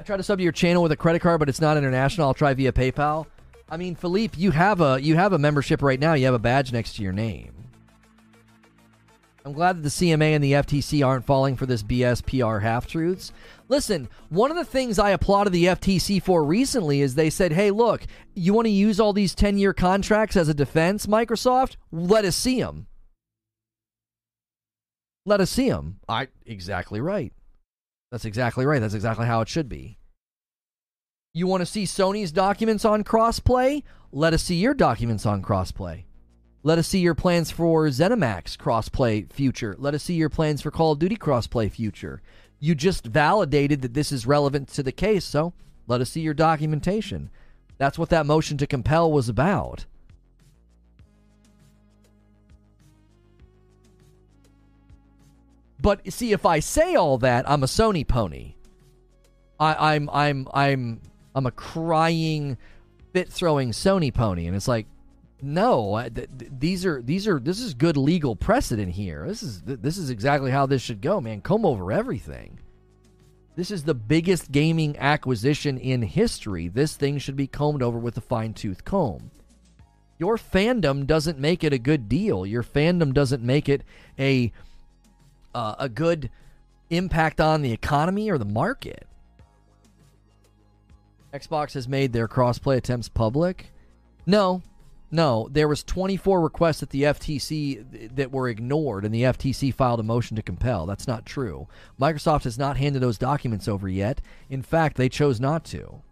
I 0.00 0.04
try 0.04 0.16
to 0.16 0.22
sub 0.22 0.40
your 0.40 0.52
channel 0.52 0.82
with 0.82 0.92
a 0.92 0.96
credit 0.96 1.20
card, 1.20 1.38
but 1.38 1.48
it's 1.48 1.60
not 1.60 1.76
international. 1.76 2.28
I'll 2.28 2.34
try 2.34 2.54
via 2.54 2.72
PayPal. 2.72 3.26
I 3.68 3.76
mean, 3.76 3.94
Philippe, 3.94 4.38
you 4.38 4.52
have 4.52 4.80
a 4.80 5.00
you 5.00 5.16
have 5.16 5.32
a 5.32 5.38
membership 5.38 5.82
right 5.82 5.98
now. 5.98 6.14
You 6.14 6.26
have 6.26 6.34
a 6.34 6.38
badge 6.38 6.72
next 6.72 6.96
to 6.96 7.02
your 7.02 7.12
name. 7.12 7.52
I'm 9.44 9.52
glad 9.52 9.76
that 9.76 9.82
the 9.82 9.90
CMA 9.90 10.34
and 10.34 10.42
the 10.42 10.54
FTC 10.54 11.06
aren't 11.06 11.24
falling 11.24 11.54
for 11.54 11.66
this 11.66 11.80
BS 11.80 12.20
PR 12.26 12.58
half 12.58 12.88
truths. 12.88 13.32
Listen, 13.68 14.08
one 14.28 14.50
of 14.50 14.56
the 14.56 14.64
things 14.64 14.98
I 14.98 15.10
applauded 15.10 15.52
the 15.52 15.64
FTC 15.66 16.22
for 16.22 16.44
recently 16.44 17.00
is 17.00 17.14
they 17.14 17.30
said, 17.30 17.52
hey, 17.52 17.70
look, 17.70 18.06
you 18.34 18.54
want 18.54 18.66
to 18.66 18.70
use 18.70 19.00
all 19.00 19.12
these 19.12 19.34
10 19.34 19.58
year 19.58 19.72
contracts 19.72 20.36
as 20.36 20.48
a 20.48 20.54
defense, 20.54 21.06
Microsoft? 21.06 21.76
Let 21.90 22.24
us 22.24 22.36
see 22.36 22.60
them. 22.60 22.86
Let 25.24 25.40
us 25.40 25.50
see 25.50 25.68
them. 25.68 25.98
I 26.08 26.28
exactly 26.44 27.00
right. 27.00 27.32
That's 28.12 28.24
exactly 28.24 28.64
right. 28.64 28.80
That's 28.80 28.94
exactly 28.94 29.26
how 29.26 29.40
it 29.40 29.48
should 29.48 29.68
be. 29.68 29.98
You 31.34 31.48
want 31.48 31.62
to 31.62 31.66
see 31.66 31.84
Sony's 31.84 32.30
documents 32.30 32.84
on 32.84 33.02
crossplay? 33.02 33.82
Let 34.12 34.32
us 34.32 34.44
see 34.44 34.54
your 34.54 34.74
documents 34.74 35.26
on 35.26 35.42
crossplay. 35.42 36.04
Let 36.62 36.78
us 36.78 36.88
see 36.88 37.00
your 37.00 37.14
plans 37.14 37.50
for 37.50 37.86
ZeniMax 37.88 38.56
crossplay 38.56 39.30
future. 39.32 39.74
Let 39.78 39.94
us 39.94 40.04
see 40.04 40.14
your 40.14 40.30
plans 40.30 40.62
for 40.62 40.70
Call 40.70 40.92
of 40.92 40.98
Duty 40.98 41.16
crossplay 41.16 41.70
future. 41.70 42.22
You 42.58 42.74
just 42.74 43.04
validated 43.04 43.82
that 43.82 43.94
this 43.94 44.10
is 44.10 44.26
relevant 44.26 44.68
to 44.68 44.82
the 44.82 44.92
case, 44.92 45.24
so 45.24 45.52
let 45.86 46.00
us 46.00 46.10
see 46.10 46.20
your 46.20 46.34
documentation. 46.34 47.30
That's 47.78 47.98
what 47.98 48.08
that 48.08 48.26
motion 48.26 48.56
to 48.58 48.66
compel 48.66 49.12
was 49.12 49.28
about. 49.28 49.84
But 55.80 56.10
see, 56.12 56.32
if 56.32 56.46
I 56.46 56.58
say 56.60 56.94
all 56.94 57.18
that, 57.18 57.48
I'm 57.48 57.62
a 57.62 57.66
Sony 57.66 58.06
pony. 58.06 58.54
I, 59.60 59.94
I'm 59.94 60.10
I'm 60.10 60.48
I'm 60.52 61.00
I'm 61.34 61.46
a 61.46 61.50
crying, 61.50 62.56
fit 63.12 63.28
throwing 63.28 63.70
Sony 63.70 64.12
pony, 64.12 64.46
and 64.46 64.56
it's 64.56 64.66
like, 64.66 64.86
no, 65.42 66.08
th- 66.14 66.28
th- 66.38 66.50
these 66.58 66.86
are 66.86 67.02
these 67.02 67.28
are 67.28 67.38
this 67.38 67.60
is 67.60 67.74
good 67.74 67.96
legal 67.96 68.34
precedent 68.34 68.92
here. 68.92 69.26
This 69.26 69.42
is 69.42 69.62
th- 69.62 69.80
this 69.80 69.98
is 69.98 70.08
exactly 70.08 70.50
how 70.50 70.66
this 70.66 70.80
should 70.82 71.00
go, 71.00 71.20
man. 71.20 71.42
Comb 71.42 71.66
over 71.66 71.92
everything. 71.92 72.58
This 73.54 73.70
is 73.70 73.84
the 73.84 73.94
biggest 73.94 74.52
gaming 74.52 74.96
acquisition 74.98 75.78
in 75.78 76.02
history. 76.02 76.68
This 76.68 76.94
thing 76.96 77.18
should 77.18 77.36
be 77.36 77.46
combed 77.46 77.82
over 77.82 77.98
with 77.98 78.16
a 78.16 78.22
fine 78.22 78.54
tooth 78.54 78.84
comb. 78.84 79.30
Your 80.18 80.36
fandom 80.36 81.06
doesn't 81.06 81.38
make 81.38 81.64
it 81.64 81.72
a 81.72 81.78
good 81.78 82.08
deal. 82.08 82.46
Your 82.46 82.62
fandom 82.62 83.12
doesn't 83.12 83.42
make 83.42 83.68
it 83.68 83.82
a 84.18 84.52
uh, 85.54 85.74
a 85.78 85.88
good 85.88 86.30
impact 86.88 87.40
on 87.40 87.62
the 87.62 87.72
economy 87.72 88.30
or 88.30 88.38
the 88.38 88.44
market. 88.44 89.06
Xbox 91.34 91.74
has 91.74 91.86
made 91.86 92.12
their 92.12 92.28
crossplay 92.28 92.76
attempts 92.76 93.10
public. 93.10 93.72
No, 94.24 94.62
no, 95.10 95.48
there 95.52 95.68
was 95.68 95.84
24 95.84 96.40
requests 96.40 96.82
at 96.82 96.90
the 96.90 97.04
FTC 97.04 98.14
that 98.16 98.32
were 98.32 98.48
ignored, 98.48 99.04
and 99.04 99.14
the 99.14 99.22
FTC 99.22 99.72
filed 99.72 100.00
a 100.00 100.02
motion 100.02 100.36
to 100.36 100.42
compel. 100.42 100.84
That's 100.84 101.06
not 101.06 101.24
true. 101.24 101.68
Microsoft 102.00 102.44
has 102.44 102.58
not 102.58 102.76
handed 102.76 103.02
those 103.02 103.18
documents 103.18 103.68
over 103.68 103.88
yet. 103.88 104.20
In 104.50 104.62
fact, 104.62 104.96
they 104.96 105.08
chose 105.08 105.38
not 105.38 105.64
to. 105.66 106.02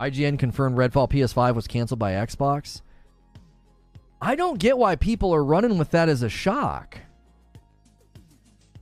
IGN 0.00 0.40
confirmed 0.40 0.76
Redfall 0.76 1.08
PS5 1.08 1.54
was 1.54 1.68
canceled 1.68 2.00
by 2.00 2.12
Xbox. 2.12 2.82
I 4.20 4.34
don't 4.34 4.58
get 4.58 4.76
why 4.76 4.96
people 4.96 5.32
are 5.32 5.44
running 5.44 5.78
with 5.78 5.92
that 5.92 6.08
as 6.08 6.22
a 6.22 6.28
shock. 6.28 6.98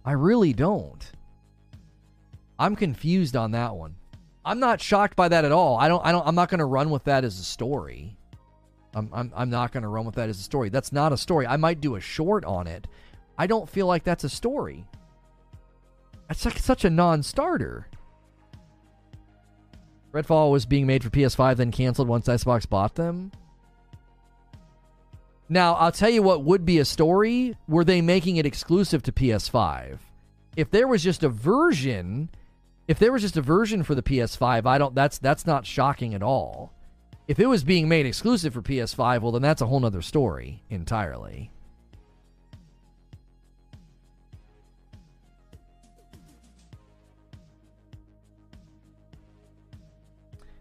I 0.06 0.12
really 0.12 0.54
don't. 0.54 1.12
I'm 2.58 2.74
confused 2.76 3.36
on 3.36 3.50
that 3.50 3.74
one. 3.74 3.96
I'm 4.50 4.58
not 4.58 4.80
shocked 4.80 5.14
by 5.14 5.28
that 5.28 5.44
at 5.44 5.52
all. 5.52 5.76
I 5.76 5.86
don't. 5.86 6.04
I 6.04 6.10
don't. 6.10 6.26
I'm 6.26 6.34
not 6.34 6.48
going 6.48 6.58
to 6.58 6.64
run 6.64 6.90
with 6.90 7.04
that 7.04 7.22
as 7.22 7.38
a 7.38 7.44
story. 7.44 8.16
I'm. 8.92 9.08
I'm, 9.12 9.32
I'm 9.36 9.48
not 9.48 9.70
going 9.70 9.84
to 9.84 9.88
run 9.88 10.04
with 10.04 10.16
that 10.16 10.28
as 10.28 10.40
a 10.40 10.42
story. 10.42 10.70
That's 10.70 10.90
not 10.90 11.12
a 11.12 11.16
story. 11.16 11.46
I 11.46 11.56
might 11.56 11.80
do 11.80 11.94
a 11.94 12.00
short 12.00 12.44
on 12.44 12.66
it. 12.66 12.88
I 13.38 13.46
don't 13.46 13.70
feel 13.70 13.86
like 13.86 14.02
that's 14.02 14.24
a 14.24 14.28
story. 14.28 14.84
That's 16.26 16.44
like 16.44 16.58
such 16.58 16.84
a 16.84 16.90
non-starter. 16.90 17.86
Redfall 20.12 20.50
was 20.50 20.66
being 20.66 20.84
made 20.84 21.04
for 21.04 21.10
PS5, 21.10 21.56
then 21.56 21.70
canceled 21.70 22.08
once 22.08 22.26
Xbox 22.26 22.68
bought 22.68 22.96
them. 22.96 23.30
Now, 25.48 25.74
I'll 25.74 25.92
tell 25.92 26.10
you 26.10 26.24
what 26.24 26.42
would 26.42 26.64
be 26.64 26.80
a 26.80 26.84
story 26.84 27.56
were 27.68 27.84
they 27.84 28.00
making 28.00 28.36
it 28.36 28.46
exclusive 28.46 29.04
to 29.04 29.12
PS5. 29.12 29.98
If 30.56 30.72
there 30.72 30.88
was 30.88 31.04
just 31.04 31.22
a 31.22 31.28
version 31.28 32.30
if 32.90 32.98
there 32.98 33.12
was 33.12 33.22
just 33.22 33.36
a 33.36 33.40
version 33.40 33.84
for 33.84 33.94
the 33.94 34.02
PS5, 34.02 34.66
I 34.66 34.76
don't 34.76 34.96
that's 34.96 35.16
that's 35.18 35.46
not 35.46 35.64
shocking 35.64 36.12
at 36.12 36.24
all. 36.24 36.72
If 37.28 37.38
it 37.38 37.46
was 37.46 37.62
being 37.62 37.88
made 37.88 38.04
exclusive 38.04 38.52
for 38.52 38.62
PS5, 38.62 39.20
well 39.20 39.30
then 39.30 39.42
that's 39.42 39.62
a 39.62 39.66
whole 39.66 39.78
nother 39.78 40.02
story 40.02 40.64
entirely. 40.68 41.52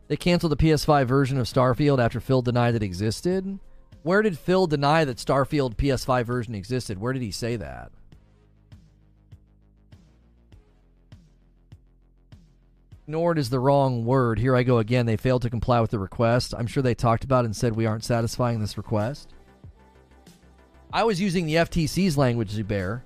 They 0.07 0.15
canceled 0.15 0.51
the 0.51 0.57
PS5 0.57 1.07
version 1.07 1.39
of 1.39 1.47
Starfield 1.47 1.97
after 1.97 2.19
Phil 2.19 2.43
denied 2.43 2.75
it 2.75 2.83
existed. 2.83 3.57
Where 4.03 4.21
did 4.21 4.37
Phil 4.37 4.67
deny 4.67 5.03
that 5.03 5.17
Starfield 5.17 5.77
PS5 5.77 6.25
version 6.25 6.53
existed? 6.53 6.99
Where 6.99 7.13
did 7.13 7.23
he 7.23 7.31
say 7.31 7.55
that? 7.55 7.91
Ignored 13.09 13.39
is 13.39 13.49
the 13.49 13.59
wrong 13.59 14.05
word. 14.05 14.37
Here 14.37 14.55
I 14.55 14.61
go 14.61 14.77
again. 14.77 15.07
They 15.07 15.17
failed 15.17 15.41
to 15.41 15.49
comply 15.49 15.81
with 15.81 15.89
the 15.89 15.97
request. 15.97 16.53
I'm 16.55 16.67
sure 16.67 16.83
they 16.83 16.93
talked 16.93 17.23
about 17.23 17.43
it 17.43 17.45
and 17.45 17.55
said 17.55 17.75
we 17.75 17.87
aren't 17.87 18.03
satisfying 18.03 18.59
this 18.59 18.77
request. 18.77 19.33
I 20.93 21.03
was 21.03 21.19
using 21.19 21.47
the 21.47 21.55
FTC's 21.55 22.19
language, 22.19 22.51
Zubair. 22.51 23.01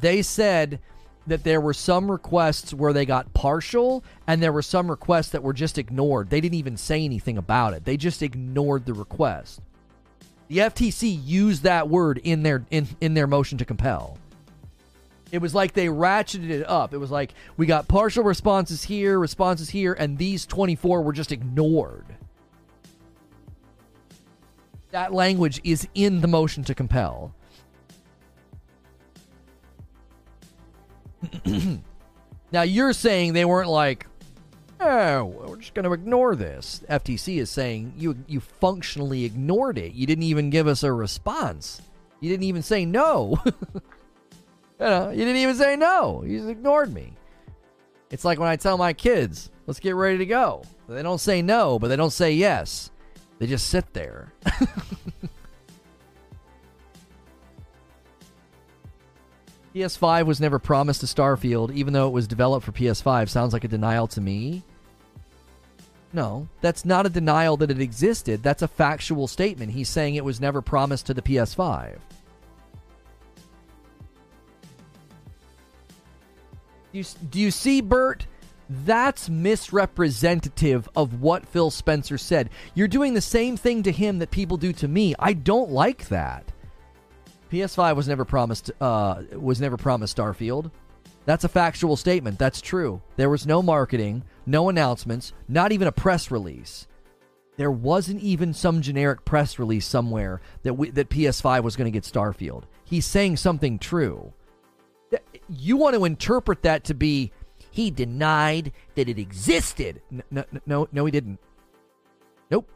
They 0.00 0.20
said 0.20 0.80
that 1.28 1.44
there 1.44 1.60
were 1.60 1.74
some 1.74 2.10
requests 2.10 2.74
where 2.74 2.92
they 2.92 3.06
got 3.06 3.32
partial 3.34 4.02
and 4.26 4.42
there 4.42 4.50
were 4.50 4.62
some 4.62 4.90
requests 4.90 5.28
that 5.28 5.44
were 5.44 5.52
just 5.52 5.78
ignored. 5.78 6.28
They 6.28 6.40
didn't 6.40 6.58
even 6.58 6.76
say 6.76 7.04
anything 7.04 7.38
about 7.38 7.72
it. 7.72 7.84
They 7.84 7.96
just 7.96 8.20
ignored 8.20 8.84
the 8.84 8.94
request. 8.94 9.60
The 10.48 10.58
FTC 10.58 11.20
used 11.24 11.62
that 11.62 11.88
word 11.88 12.20
in 12.24 12.42
their 12.42 12.64
in, 12.68 12.88
in 13.00 13.14
their 13.14 13.28
motion 13.28 13.58
to 13.58 13.64
compel. 13.64 14.18
It 15.34 15.42
was 15.42 15.52
like 15.52 15.72
they 15.72 15.86
ratcheted 15.86 16.48
it 16.48 16.64
up. 16.68 16.94
It 16.94 16.98
was 16.98 17.10
like 17.10 17.34
we 17.56 17.66
got 17.66 17.88
partial 17.88 18.22
responses 18.22 18.84
here, 18.84 19.18
responses 19.18 19.68
here, 19.68 19.92
and 19.92 20.16
these 20.16 20.46
24 20.46 21.02
were 21.02 21.12
just 21.12 21.32
ignored. 21.32 22.06
That 24.92 25.12
language 25.12 25.60
is 25.64 25.88
in 25.92 26.20
the 26.20 26.28
motion 26.28 26.62
to 26.62 26.72
compel. 26.72 27.34
now 32.52 32.62
you're 32.62 32.92
saying 32.92 33.32
they 33.32 33.44
weren't 33.44 33.70
like, 33.70 34.06
oh, 34.78 35.24
we're 35.24 35.56
just 35.56 35.74
going 35.74 35.84
to 35.84 35.92
ignore 35.92 36.36
this. 36.36 36.84
FTC 36.88 37.38
is 37.38 37.50
saying 37.50 37.94
you 37.96 38.16
you 38.28 38.38
functionally 38.38 39.24
ignored 39.24 39.78
it. 39.78 39.94
You 39.94 40.06
didn't 40.06 40.22
even 40.22 40.50
give 40.50 40.68
us 40.68 40.84
a 40.84 40.92
response. 40.92 41.82
You 42.20 42.30
didn't 42.30 42.44
even 42.44 42.62
say 42.62 42.84
no. 42.84 43.42
you 44.80 44.86
know, 44.86 45.10
you 45.10 45.18
didn't 45.18 45.36
even 45.36 45.54
say 45.56 45.76
no. 45.76 46.24
You 46.24 46.38
just 46.38 46.50
ignored 46.50 46.92
me. 46.92 47.14
It's 48.10 48.24
like 48.24 48.38
when 48.38 48.48
I 48.48 48.56
tell 48.56 48.78
my 48.78 48.92
kids, 48.92 49.50
let's 49.66 49.80
get 49.80 49.94
ready 49.94 50.18
to 50.18 50.26
go. 50.26 50.62
They 50.88 51.02
don't 51.02 51.20
say 51.20 51.42
no, 51.42 51.78
but 51.78 51.88
they 51.88 51.96
don't 51.96 52.10
say 52.10 52.32
yes. 52.32 52.90
They 53.38 53.46
just 53.46 53.68
sit 53.68 53.92
there. 53.92 54.32
PS5 59.74 60.26
was 60.26 60.40
never 60.40 60.60
promised 60.60 61.00
to 61.00 61.06
Starfield, 61.06 61.74
even 61.74 61.92
though 61.92 62.06
it 62.06 62.12
was 62.12 62.28
developed 62.28 62.64
for 62.64 62.70
PS5. 62.72 63.28
Sounds 63.28 63.52
like 63.52 63.64
a 63.64 63.68
denial 63.68 64.06
to 64.08 64.20
me. 64.20 64.62
No, 66.12 66.46
that's 66.60 66.84
not 66.84 67.06
a 67.06 67.10
denial 67.10 67.56
that 67.56 67.72
it 67.72 67.80
existed. 67.80 68.40
That's 68.40 68.62
a 68.62 68.68
factual 68.68 69.26
statement. 69.26 69.72
He's 69.72 69.88
saying 69.88 70.14
it 70.14 70.24
was 70.24 70.40
never 70.40 70.62
promised 70.62 71.06
to 71.06 71.14
the 71.14 71.22
PS5. 71.22 71.96
You, 76.94 77.04
do 77.30 77.40
you 77.40 77.50
see, 77.50 77.80
Bert? 77.80 78.26
That's 78.68 79.28
misrepresentative 79.28 80.88
of 80.96 81.20
what 81.20 81.46
Phil 81.46 81.70
Spencer 81.70 82.16
said. 82.16 82.50
You're 82.74 82.88
doing 82.88 83.12
the 83.14 83.20
same 83.20 83.56
thing 83.56 83.82
to 83.82 83.92
him 83.92 84.18
that 84.20 84.30
people 84.30 84.56
do 84.56 84.72
to 84.74 84.88
me. 84.88 85.14
I 85.18 85.34
don't 85.34 85.70
like 85.70 86.08
that. 86.08 86.50
PS5 87.52 87.96
was 87.96 88.08
never 88.08 88.24
promised 88.24 88.70
uh, 88.80 89.22
was 89.32 89.60
never 89.60 89.76
promised 89.76 90.16
Starfield. 90.16 90.70
That's 91.26 91.44
a 91.44 91.48
factual 91.48 91.96
statement. 91.96 92.38
That's 92.38 92.60
true. 92.60 93.00
There 93.16 93.30
was 93.30 93.46
no 93.46 93.62
marketing, 93.62 94.24
no 94.46 94.68
announcements, 94.68 95.32
not 95.48 95.72
even 95.72 95.86
a 95.88 95.92
press 95.92 96.30
release. 96.30 96.86
There 97.56 97.70
wasn't 97.70 98.22
even 98.22 98.52
some 98.52 98.82
generic 98.82 99.24
press 99.24 99.58
release 99.58 99.86
somewhere 99.86 100.40
that 100.64 100.74
we, 100.74 100.90
that 100.90 101.10
PS5 101.10 101.62
was 101.62 101.76
going 101.76 101.90
to 101.90 101.96
get 101.96 102.02
Starfield. 102.02 102.64
He's 102.84 103.06
saying 103.06 103.36
something 103.36 103.78
true. 103.78 104.32
You 105.48 105.76
want 105.76 105.94
to 105.94 106.04
interpret 106.04 106.62
that 106.62 106.84
to 106.84 106.94
be 106.94 107.32
he 107.70 107.90
denied 107.90 108.72
that 108.94 109.08
it 109.08 109.18
existed. 109.18 110.00
No, 110.10 110.22
no, 110.30 110.44
no, 110.64 110.88
no 110.92 111.04
he 111.04 111.10
didn't. 111.10 111.40
Nope. 112.50 112.70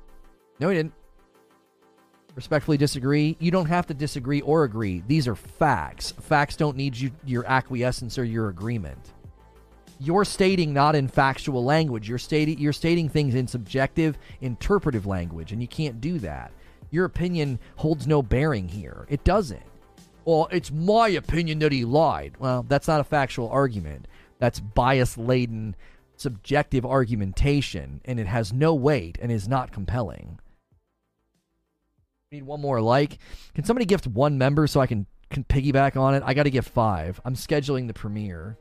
No, 0.58 0.68
he 0.70 0.76
didn't 0.76 0.94
respectfully 2.34 2.76
disagree. 2.76 3.36
You 3.40 3.50
don't 3.50 3.66
have 3.66 3.86
to 3.88 3.94
disagree 3.94 4.40
or 4.40 4.64
agree. 4.64 5.02
These 5.06 5.26
are 5.28 5.34
facts. 5.34 6.12
Facts 6.12 6.56
don't 6.56 6.76
need 6.76 6.96
you, 6.96 7.10
your 7.24 7.44
acquiescence 7.46 8.18
or 8.18 8.24
your 8.24 8.48
agreement. 8.48 9.12
You're 10.00 10.24
stating 10.24 10.72
not 10.72 10.94
in 10.94 11.08
factual 11.08 11.64
language. 11.64 12.08
You're 12.08 12.18
stating 12.18 12.58
you're 12.58 12.72
stating 12.72 13.08
things 13.08 13.34
in 13.34 13.48
subjective, 13.48 14.18
interpretive 14.40 15.06
language, 15.06 15.50
and 15.52 15.60
you 15.60 15.66
can't 15.66 16.00
do 16.00 16.18
that. 16.20 16.52
Your 16.90 17.04
opinion 17.04 17.58
holds 17.76 18.06
no 18.06 18.22
bearing 18.22 18.68
here. 18.68 19.06
It 19.08 19.24
doesn't. 19.24 19.62
Well, 20.28 20.46
it's 20.52 20.70
my 20.70 21.08
opinion 21.08 21.60
that 21.60 21.72
he 21.72 21.86
lied. 21.86 22.34
Well, 22.38 22.62
that's 22.68 22.86
not 22.86 23.00
a 23.00 23.04
factual 23.04 23.48
argument. 23.48 24.06
That's 24.38 24.60
bias 24.60 25.16
laden, 25.16 25.74
subjective 26.16 26.84
argumentation, 26.84 28.02
and 28.04 28.20
it 28.20 28.26
has 28.26 28.52
no 28.52 28.74
weight 28.74 29.16
and 29.22 29.32
is 29.32 29.48
not 29.48 29.72
compelling. 29.72 30.38
Need 32.30 32.42
one 32.42 32.60
more 32.60 32.82
like. 32.82 33.16
Can 33.54 33.64
somebody 33.64 33.86
gift 33.86 34.06
one 34.06 34.36
member 34.36 34.66
so 34.66 34.80
I 34.80 34.86
can, 34.86 35.06
can 35.30 35.44
piggyback 35.44 35.96
on 35.96 36.14
it? 36.14 36.22
I 36.26 36.34
got 36.34 36.42
to 36.42 36.50
gift 36.50 36.68
five. 36.68 37.18
I'm 37.24 37.34
scheduling 37.34 37.86
the 37.86 37.94
premiere. 37.94 38.58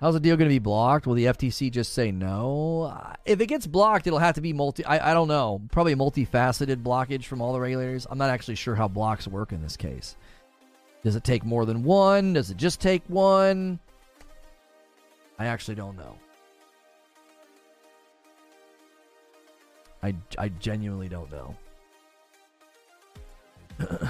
How's 0.00 0.12
the 0.12 0.20
deal 0.20 0.36
going 0.36 0.48
to 0.48 0.54
be 0.54 0.58
blocked? 0.58 1.06
Will 1.06 1.14
the 1.14 1.24
FTC 1.24 1.70
just 1.70 1.94
say 1.94 2.10
no? 2.10 2.92
Uh, 2.94 3.14
if 3.24 3.40
it 3.40 3.46
gets 3.46 3.66
blocked, 3.66 4.06
it'll 4.06 4.18
have 4.18 4.34
to 4.34 4.42
be 4.42 4.52
multi. 4.52 4.84
I, 4.84 5.10
I 5.10 5.14
don't 5.14 5.28
know. 5.28 5.62
Probably 5.72 5.94
multifaceted 5.94 6.82
blockage 6.82 7.24
from 7.24 7.40
all 7.40 7.54
the 7.54 7.60
regulators. 7.60 8.06
I'm 8.10 8.18
not 8.18 8.28
actually 8.28 8.56
sure 8.56 8.74
how 8.74 8.88
blocks 8.88 9.26
work 9.26 9.52
in 9.52 9.62
this 9.62 9.76
case. 9.76 10.16
Does 11.02 11.16
it 11.16 11.24
take 11.24 11.44
more 11.44 11.64
than 11.64 11.82
one? 11.82 12.34
Does 12.34 12.50
it 12.50 12.58
just 12.58 12.78
take 12.80 13.02
one? 13.08 13.78
I 15.38 15.46
actually 15.46 15.76
don't 15.76 15.96
know. 15.96 16.18
I, 20.02 20.14
I 20.36 20.48
genuinely 20.50 21.08
don't 21.08 21.30
know. 21.32 21.56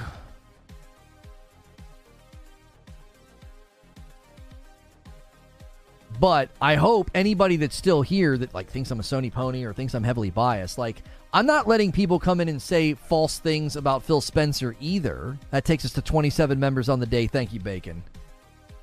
but 6.21 6.51
I 6.61 6.77
hope 6.77 7.11
anybody 7.15 7.57
that's 7.57 7.77
still 7.77 8.03
here 8.03 8.39
that 8.39 8.55
like 8.55 8.69
thinks 8.69 8.91
I'm 8.91 9.01
a 9.01 9.03
Sony 9.03 9.33
pony 9.33 9.65
or 9.65 9.73
thinks 9.73 9.95
I'm 9.95 10.05
heavily 10.05 10.31
biased, 10.31 10.79
like 10.79 11.03
I'm 11.33 11.47
not 11.47 11.69
letting 11.69 11.93
people 11.93 12.19
come 12.19 12.41
in 12.41 12.49
and 12.49 12.61
say 12.61 12.95
false 12.95 13.39
things 13.39 13.77
about 13.77 14.03
Phil 14.03 14.21
Spencer 14.21 14.75
either. 14.81 15.37
That 15.51 15.65
takes 15.65 15.85
us 15.85 15.93
to 15.95 16.03
27 16.03 16.59
members 16.59 16.89
on 16.89 17.01
the 17.01 17.07
day. 17.07 17.27
Thank 17.27 17.53
you, 17.53 17.61
Bacon. 17.61 18.03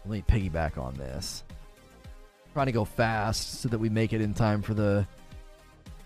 Let 0.05 0.11
me 0.11 0.23
piggyback 0.27 0.77
on 0.77 0.95
this. 0.95 1.43
Trying 2.53 2.67
to 2.67 2.71
go 2.71 2.85
fast 2.85 3.61
so 3.61 3.69
that 3.69 3.79
we 3.79 3.89
make 3.89 4.13
it 4.13 4.21
in 4.21 4.33
time 4.33 4.61
for 4.61 4.73
the 4.73 5.07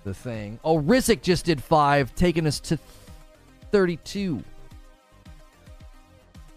the 0.06 0.14
thing. 0.14 0.60
Oh, 0.64 0.80
Rizik 0.80 1.22
just 1.22 1.46
did 1.46 1.62
five, 1.62 2.16
taking 2.16 2.48
us 2.48 2.60
to 2.62 2.80
32. 3.72 4.42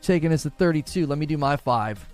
Taking 0.00 0.32
us 0.32 0.44
to 0.44 0.50
32. 0.50 1.06
Let 1.06 1.18
me 1.18 1.26
do 1.26 1.36
my 1.36 1.56
five. 1.56 2.06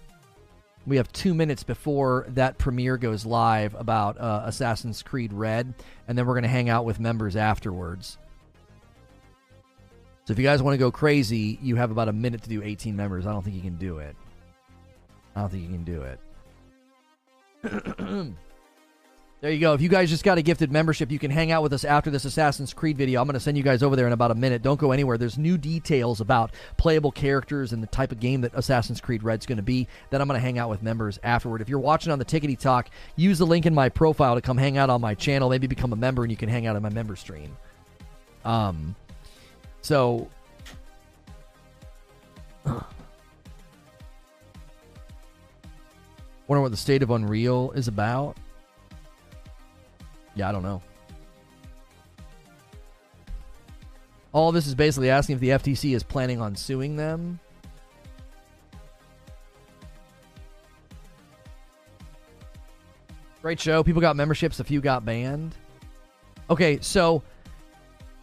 We 0.87 0.97
have 0.97 1.13
two 1.13 1.35
minutes 1.35 1.63
before 1.65 2.27
that 2.29 2.57
premiere 2.59 2.97
goes 2.97 3.27
live 3.27 3.75
about 3.75 4.21
uh, 4.21 4.43
Assassin's 4.45 5.03
Creed 5.03 5.33
Red, 5.33 5.75
and 6.07 6.17
then 6.17 6.27
we're 6.27 6.35
going 6.35 6.45
to 6.45 6.49
hang 6.49 6.69
out 6.69 6.85
with 6.85 7.01
members 7.01 7.35
afterwards. 7.35 8.19
So 10.27 10.33
if 10.33 10.39
you 10.39 10.45
guys 10.45 10.63
want 10.63 10.75
to 10.75 10.79
go 10.79 10.93
crazy, 10.93 11.59
you 11.61 11.75
have 11.77 11.91
about 11.91 12.09
a 12.09 12.13
minute 12.13 12.43
to 12.43 12.49
do 12.49 12.63
18 12.63 12.95
members. 12.95 13.27
I 13.27 13.33
don't 13.33 13.43
think 13.43 13.57
you 13.57 13.63
can 13.63 13.77
do 13.77 13.99
it. 13.99 14.15
I 15.35 15.41
don't 15.41 15.51
think 15.51 15.65
you 15.65 15.71
can 15.71 15.85
do 15.85 16.03
it. 16.03 16.21
there 19.47 19.55
you 19.55 19.60
go. 19.60 19.75
If 19.75 19.81
you 19.81 19.89
guys 19.89 20.10
just 20.10 20.25
got 20.25 20.39
a 20.39 20.42
gifted 20.42 20.73
membership, 20.73 21.12
you 21.12 21.20
can 21.20 21.31
hang 21.31 21.52
out 21.52 21.62
with 21.62 21.73
us 21.73 21.84
after 21.84 22.10
this 22.10 22.25
Assassin's 22.25 22.75
Creed 22.75 22.99
video. 22.99 23.20
I'm 23.20 23.28
going 23.28 23.34
to 23.34 23.41
send 23.41 23.57
you 23.57 23.62
guys 23.62 23.81
over 23.81 23.94
there 23.94 24.08
in 24.08 24.12
about 24.12 24.33
a 24.33 24.34
minute. 24.34 24.60
Don't 24.60 24.81
go 24.81 24.91
anywhere. 24.91 25.16
There's 25.18 25.39
new 25.39 25.57
details 25.57 26.20
about 26.20 26.50
playable 26.78 27.12
characters 27.12 27.73
and 27.73 27.81
the 27.81 27.86
type 27.86 28.10
of 28.10 28.18
game 28.18 28.41
that 28.41 28.50
Assassin's 28.55 29.00
Creed 29.00 29.23
Red's 29.23 29.47
going 29.47 29.58
to 29.58 29.62
be. 29.62 29.86
Then 30.10 30.20
I'm 30.20 30.26
going 30.26 30.36
to 30.36 30.44
hang 30.44 30.58
out 30.58 30.68
with 30.68 30.83
members 30.83 31.20
afterward. 31.23 31.60
If 31.60 31.68
you're 31.68 31.78
watching 31.78 32.10
on 32.10 32.18
the 32.18 32.25
Tickety 32.25 32.58
Talk, 32.58 32.91
use 33.15 33.39
the 33.39 33.47
link 33.47 33.66
in 33.66 33.75
my 33.75 33.89
profile 33.89 34.34
to 34.34 34.41
come 34.41 34.58
hang 34.58 34.78
out 34.78 34.91
on 34.91 35.00
my 35.00 35.15
channel. 35.15 35.49
Maybe 35.49 35.68
become 35.68 35.92
a 35.92 35.97
member 35.97 36.25
and 36.25 36.31
you 36.33 36.36
can 36.36 36.49
hang 36.49 36.66
out 36.66 36.75
on 36.75 36.83
my 36.83 36.91
member 36.91 37.15
stream. 37.15 37.57
Um, 38.44 38.97
so. 39.81 40.28
Wonder 42.65 42.83
what 46.62 46.73
the 46.73 46.76
state 46.76 47.05
of 47.05 47.10
Unreal 47.10 47.70
is 47.76 47.86
about. 47.86 48.36
Yeah, 50.37 50.49
I 50.49 50.53
don't 50.53 50.63
know. 50.63 50.81
All 54.33 54.53
this 54.53 54.67
is 54.67 54.75
basically 54.75 55.09
asking 55.09 55.37
if 55.37 55.41
the 55.41 55.49
FTC 55.49 55.95
is 55.95 56.03
planning 56.03 56.41
on 56.41 56.55
suing 56.55 56.95
them. 56.95 57.41
Great 63.41 63.59
show. 63.59 63.83
People 63.83 64.03
got 64.03 64.15
memberships, 64.15 64.61
a 64.61 64.65
few 64.65 64.81
got 64.81 65.05
banned. 65.07 65.55
Okay, 66.51 66.79
so 66.81 67.23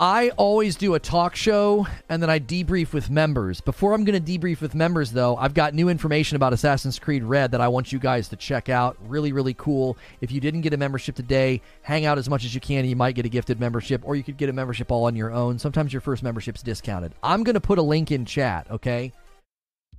I 0.04 0.32
always 0.32 0.76
do 0.76 0.96
a 0.96 1.00
talk 1.00 1.34
show 1.34 1.88
and 2.10 2.22
then 2.22 2.30
I 2.30 2.38
debrief 2.38 2.92
with 2.92 3.10
members. 3.10 3.62
Before 3.62 3.94
I'm 3.94 4.04
going 4.04 4.22
to 4.22 4.38
debrief 4.38 4.60
with 4.60 4.76
members, 4.76 5.14
though, 5.14 5.38
I've 5.38 5.54
got 5.54 5.74
new 5.74 5.88
information 5.88 6.36
about 6.36 6.52
Assassin's 6.52 7.00
Creed 7.00 7.24
Red 7.24 7.52
that 7.52 7.62
I 7.62 7.70
want 7.70 7.94
you 7.94 8.00
guys 8.00 8.28
to 8.28 8.36
check 8.36 8.68
out. 8.68 8.98
Really, 9.08 9.32
really 9.32 9.54
cool. 9.54 9.98
If 10.20 10.30
you 10.30 10.42
didn't 10.42 10.60
get 10.60 10.74
a 10.74 10.78
membership 10.78 11.16
today, 11.16 11.62
hang 11.84 12.06
out 12.06 12.18
as 12.18 12.30
much 12.30 12.44
as 12.44 12.54
you 12.54 12.60
can. 12.60 12.84
You 12.84 12.98
might 12.98 13.16
get 13.16 13.26
a 13.26 13.30
gifted 13.30 13.62
membership 13.62 14.02
or 14.04 14.18
you 14.18 14.24
could 14.24 14.36
get 14.36 14.50
a 14.50 14.54
membership 14.54 14.92
all 14.92 15.06
on 15.06 15.16
your 15.16 15.32
own. 15.32 15.58
Sometimes 15.58 15.94
your 15.94 16.02
first 16.02 16.22
membership's 16.22 16.62
discounted. 16.62 17.14
I'm 17.24 17.46
going 17.46 17.54
to 17.54 17.62
put 17.62 17.80
a 17.80 17.82
link 17.82 18.12
in 18.12 18.26
chat, 18.26 18.70
okay? 18.70 19.14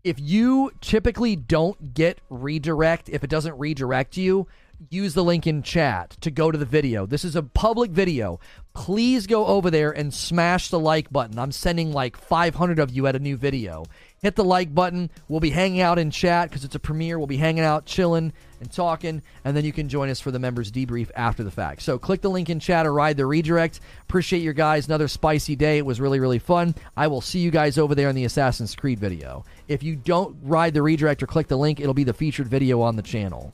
If 0.02 0.20
you 0.20 0.70
typically 0.82 1.34
don't 1.34 1.94
get 1.94 2.18
redirect, 2.28 3.08
if 3.08 3.24
it 3.24 3.30
doesn't 3.30 3.58
redirect 3.58 4.18
you, 4.18 4.48
use 4.90 5.14
the 5.14 5.24
link 5.24 5.46
in 5.46 5.62
chat 5.62 6.10
to 6.20 6.30
go 6.30 6.50
to 6.50 6.58
the 6.58 6.64
video. 6.64 7.06
This 7.06 7.24
is 7.24 7.36
a 7.36 7.42
public 7.42 7.90
video. 7.90 8.40
Please 8.74 9.26
go 9.26 9.46
over 9.46 9.70
there 9.70 9.90
and 9.90 10.12
smash 10.12 10.68
the 10.68 10.80
like 10.80 11.10
button. 11.10 11.38
I'm 11.38 11.52
sending 11.52 11.92
like 11.92 12.16
500 12.16 12.78
of 12.78 12.90
you 12.90 13.06
at 13.06 13.16
a 13.16 13.20
new 13.20 13.36
video. 13.36 13.84
Hit 14.20 14.36
the 14.36 14.44
like 14.44 14.74
button. 14.74 15.10
We'll 15.28 15.40
be 15.40 15.50
hanging 15.50 15.80
out 15.80 15.98
in 15.98 16.10
chat 16.10 16.48
because 16.48 16.64
it's 16.64 16.74
a 16.74 16.80
premiere. 16.80 17.18
We'll 17.18 17.26
be 17.26 17.36
hanging 17.36 17.62
out, 17.62 17.84
chilling, 17.84 18.32
and 18.60 18.72
talking, 18.72 19.22
and 19.44 19.56
then 19.56 19.64
you 19.64 19.72
can 19.72 19.88
join 19.88 20.08
us 20.08 20.20
for 20.20 20.30
the 20.30 20.38
members 20.38 20.72
debrief 20.72 21.10
after 21.14 21.44
the 21.44 21.50
fact. 21.50 21.82
So 21.82 21.98
click 21.98 22.22
the 22.22 22.30
link 22.30 22.48
in 22.48 22.58
chat 22.58 22.86
or 22.86 22.92
ride 22.92 23.16
the 23.16 23.26
redirect. 23.26 23.80
Appreciate 24.02 24.42
your 24.42 24.54
guys. 24.54 24.86
Another 24.86 25.08
spicy 25.08 25.56
day. 25.56 25.78
It 25.78 25.86
was 25.86 26.00
really, 26.00 26.20
really 26.20 26.38
fun. 26.38 26.74
I 26.96 27.06
will 27.06 27.20
see 27.20 27.40
you 27.40 27.50
guys 27.50 27.78
over 27.78 27.94
there 27.94 28.08
in 28.08 28.16
the 28.16 28.24
Assassin's 28.24 28.74
Creed 28.74 28.98
video. 28.98 29.44
If 29.68 29.82
you 29.82 29.94
don't 29.94 30.36
ride 30.42 30.74
the 30.74 30.82
redirect 30.82 31.22
or 31.22 31.26
click 31.26 31.48
the 31.48 31.58
link, 31.58 31.78
it'll 31.78 31.94
be 31.94 32.04
the 32.04 32.14
featured 32.14 32.48
video 32.48 32.80
on 32.80 32.96
the 32.96 33.02
channel. 33.02 33.52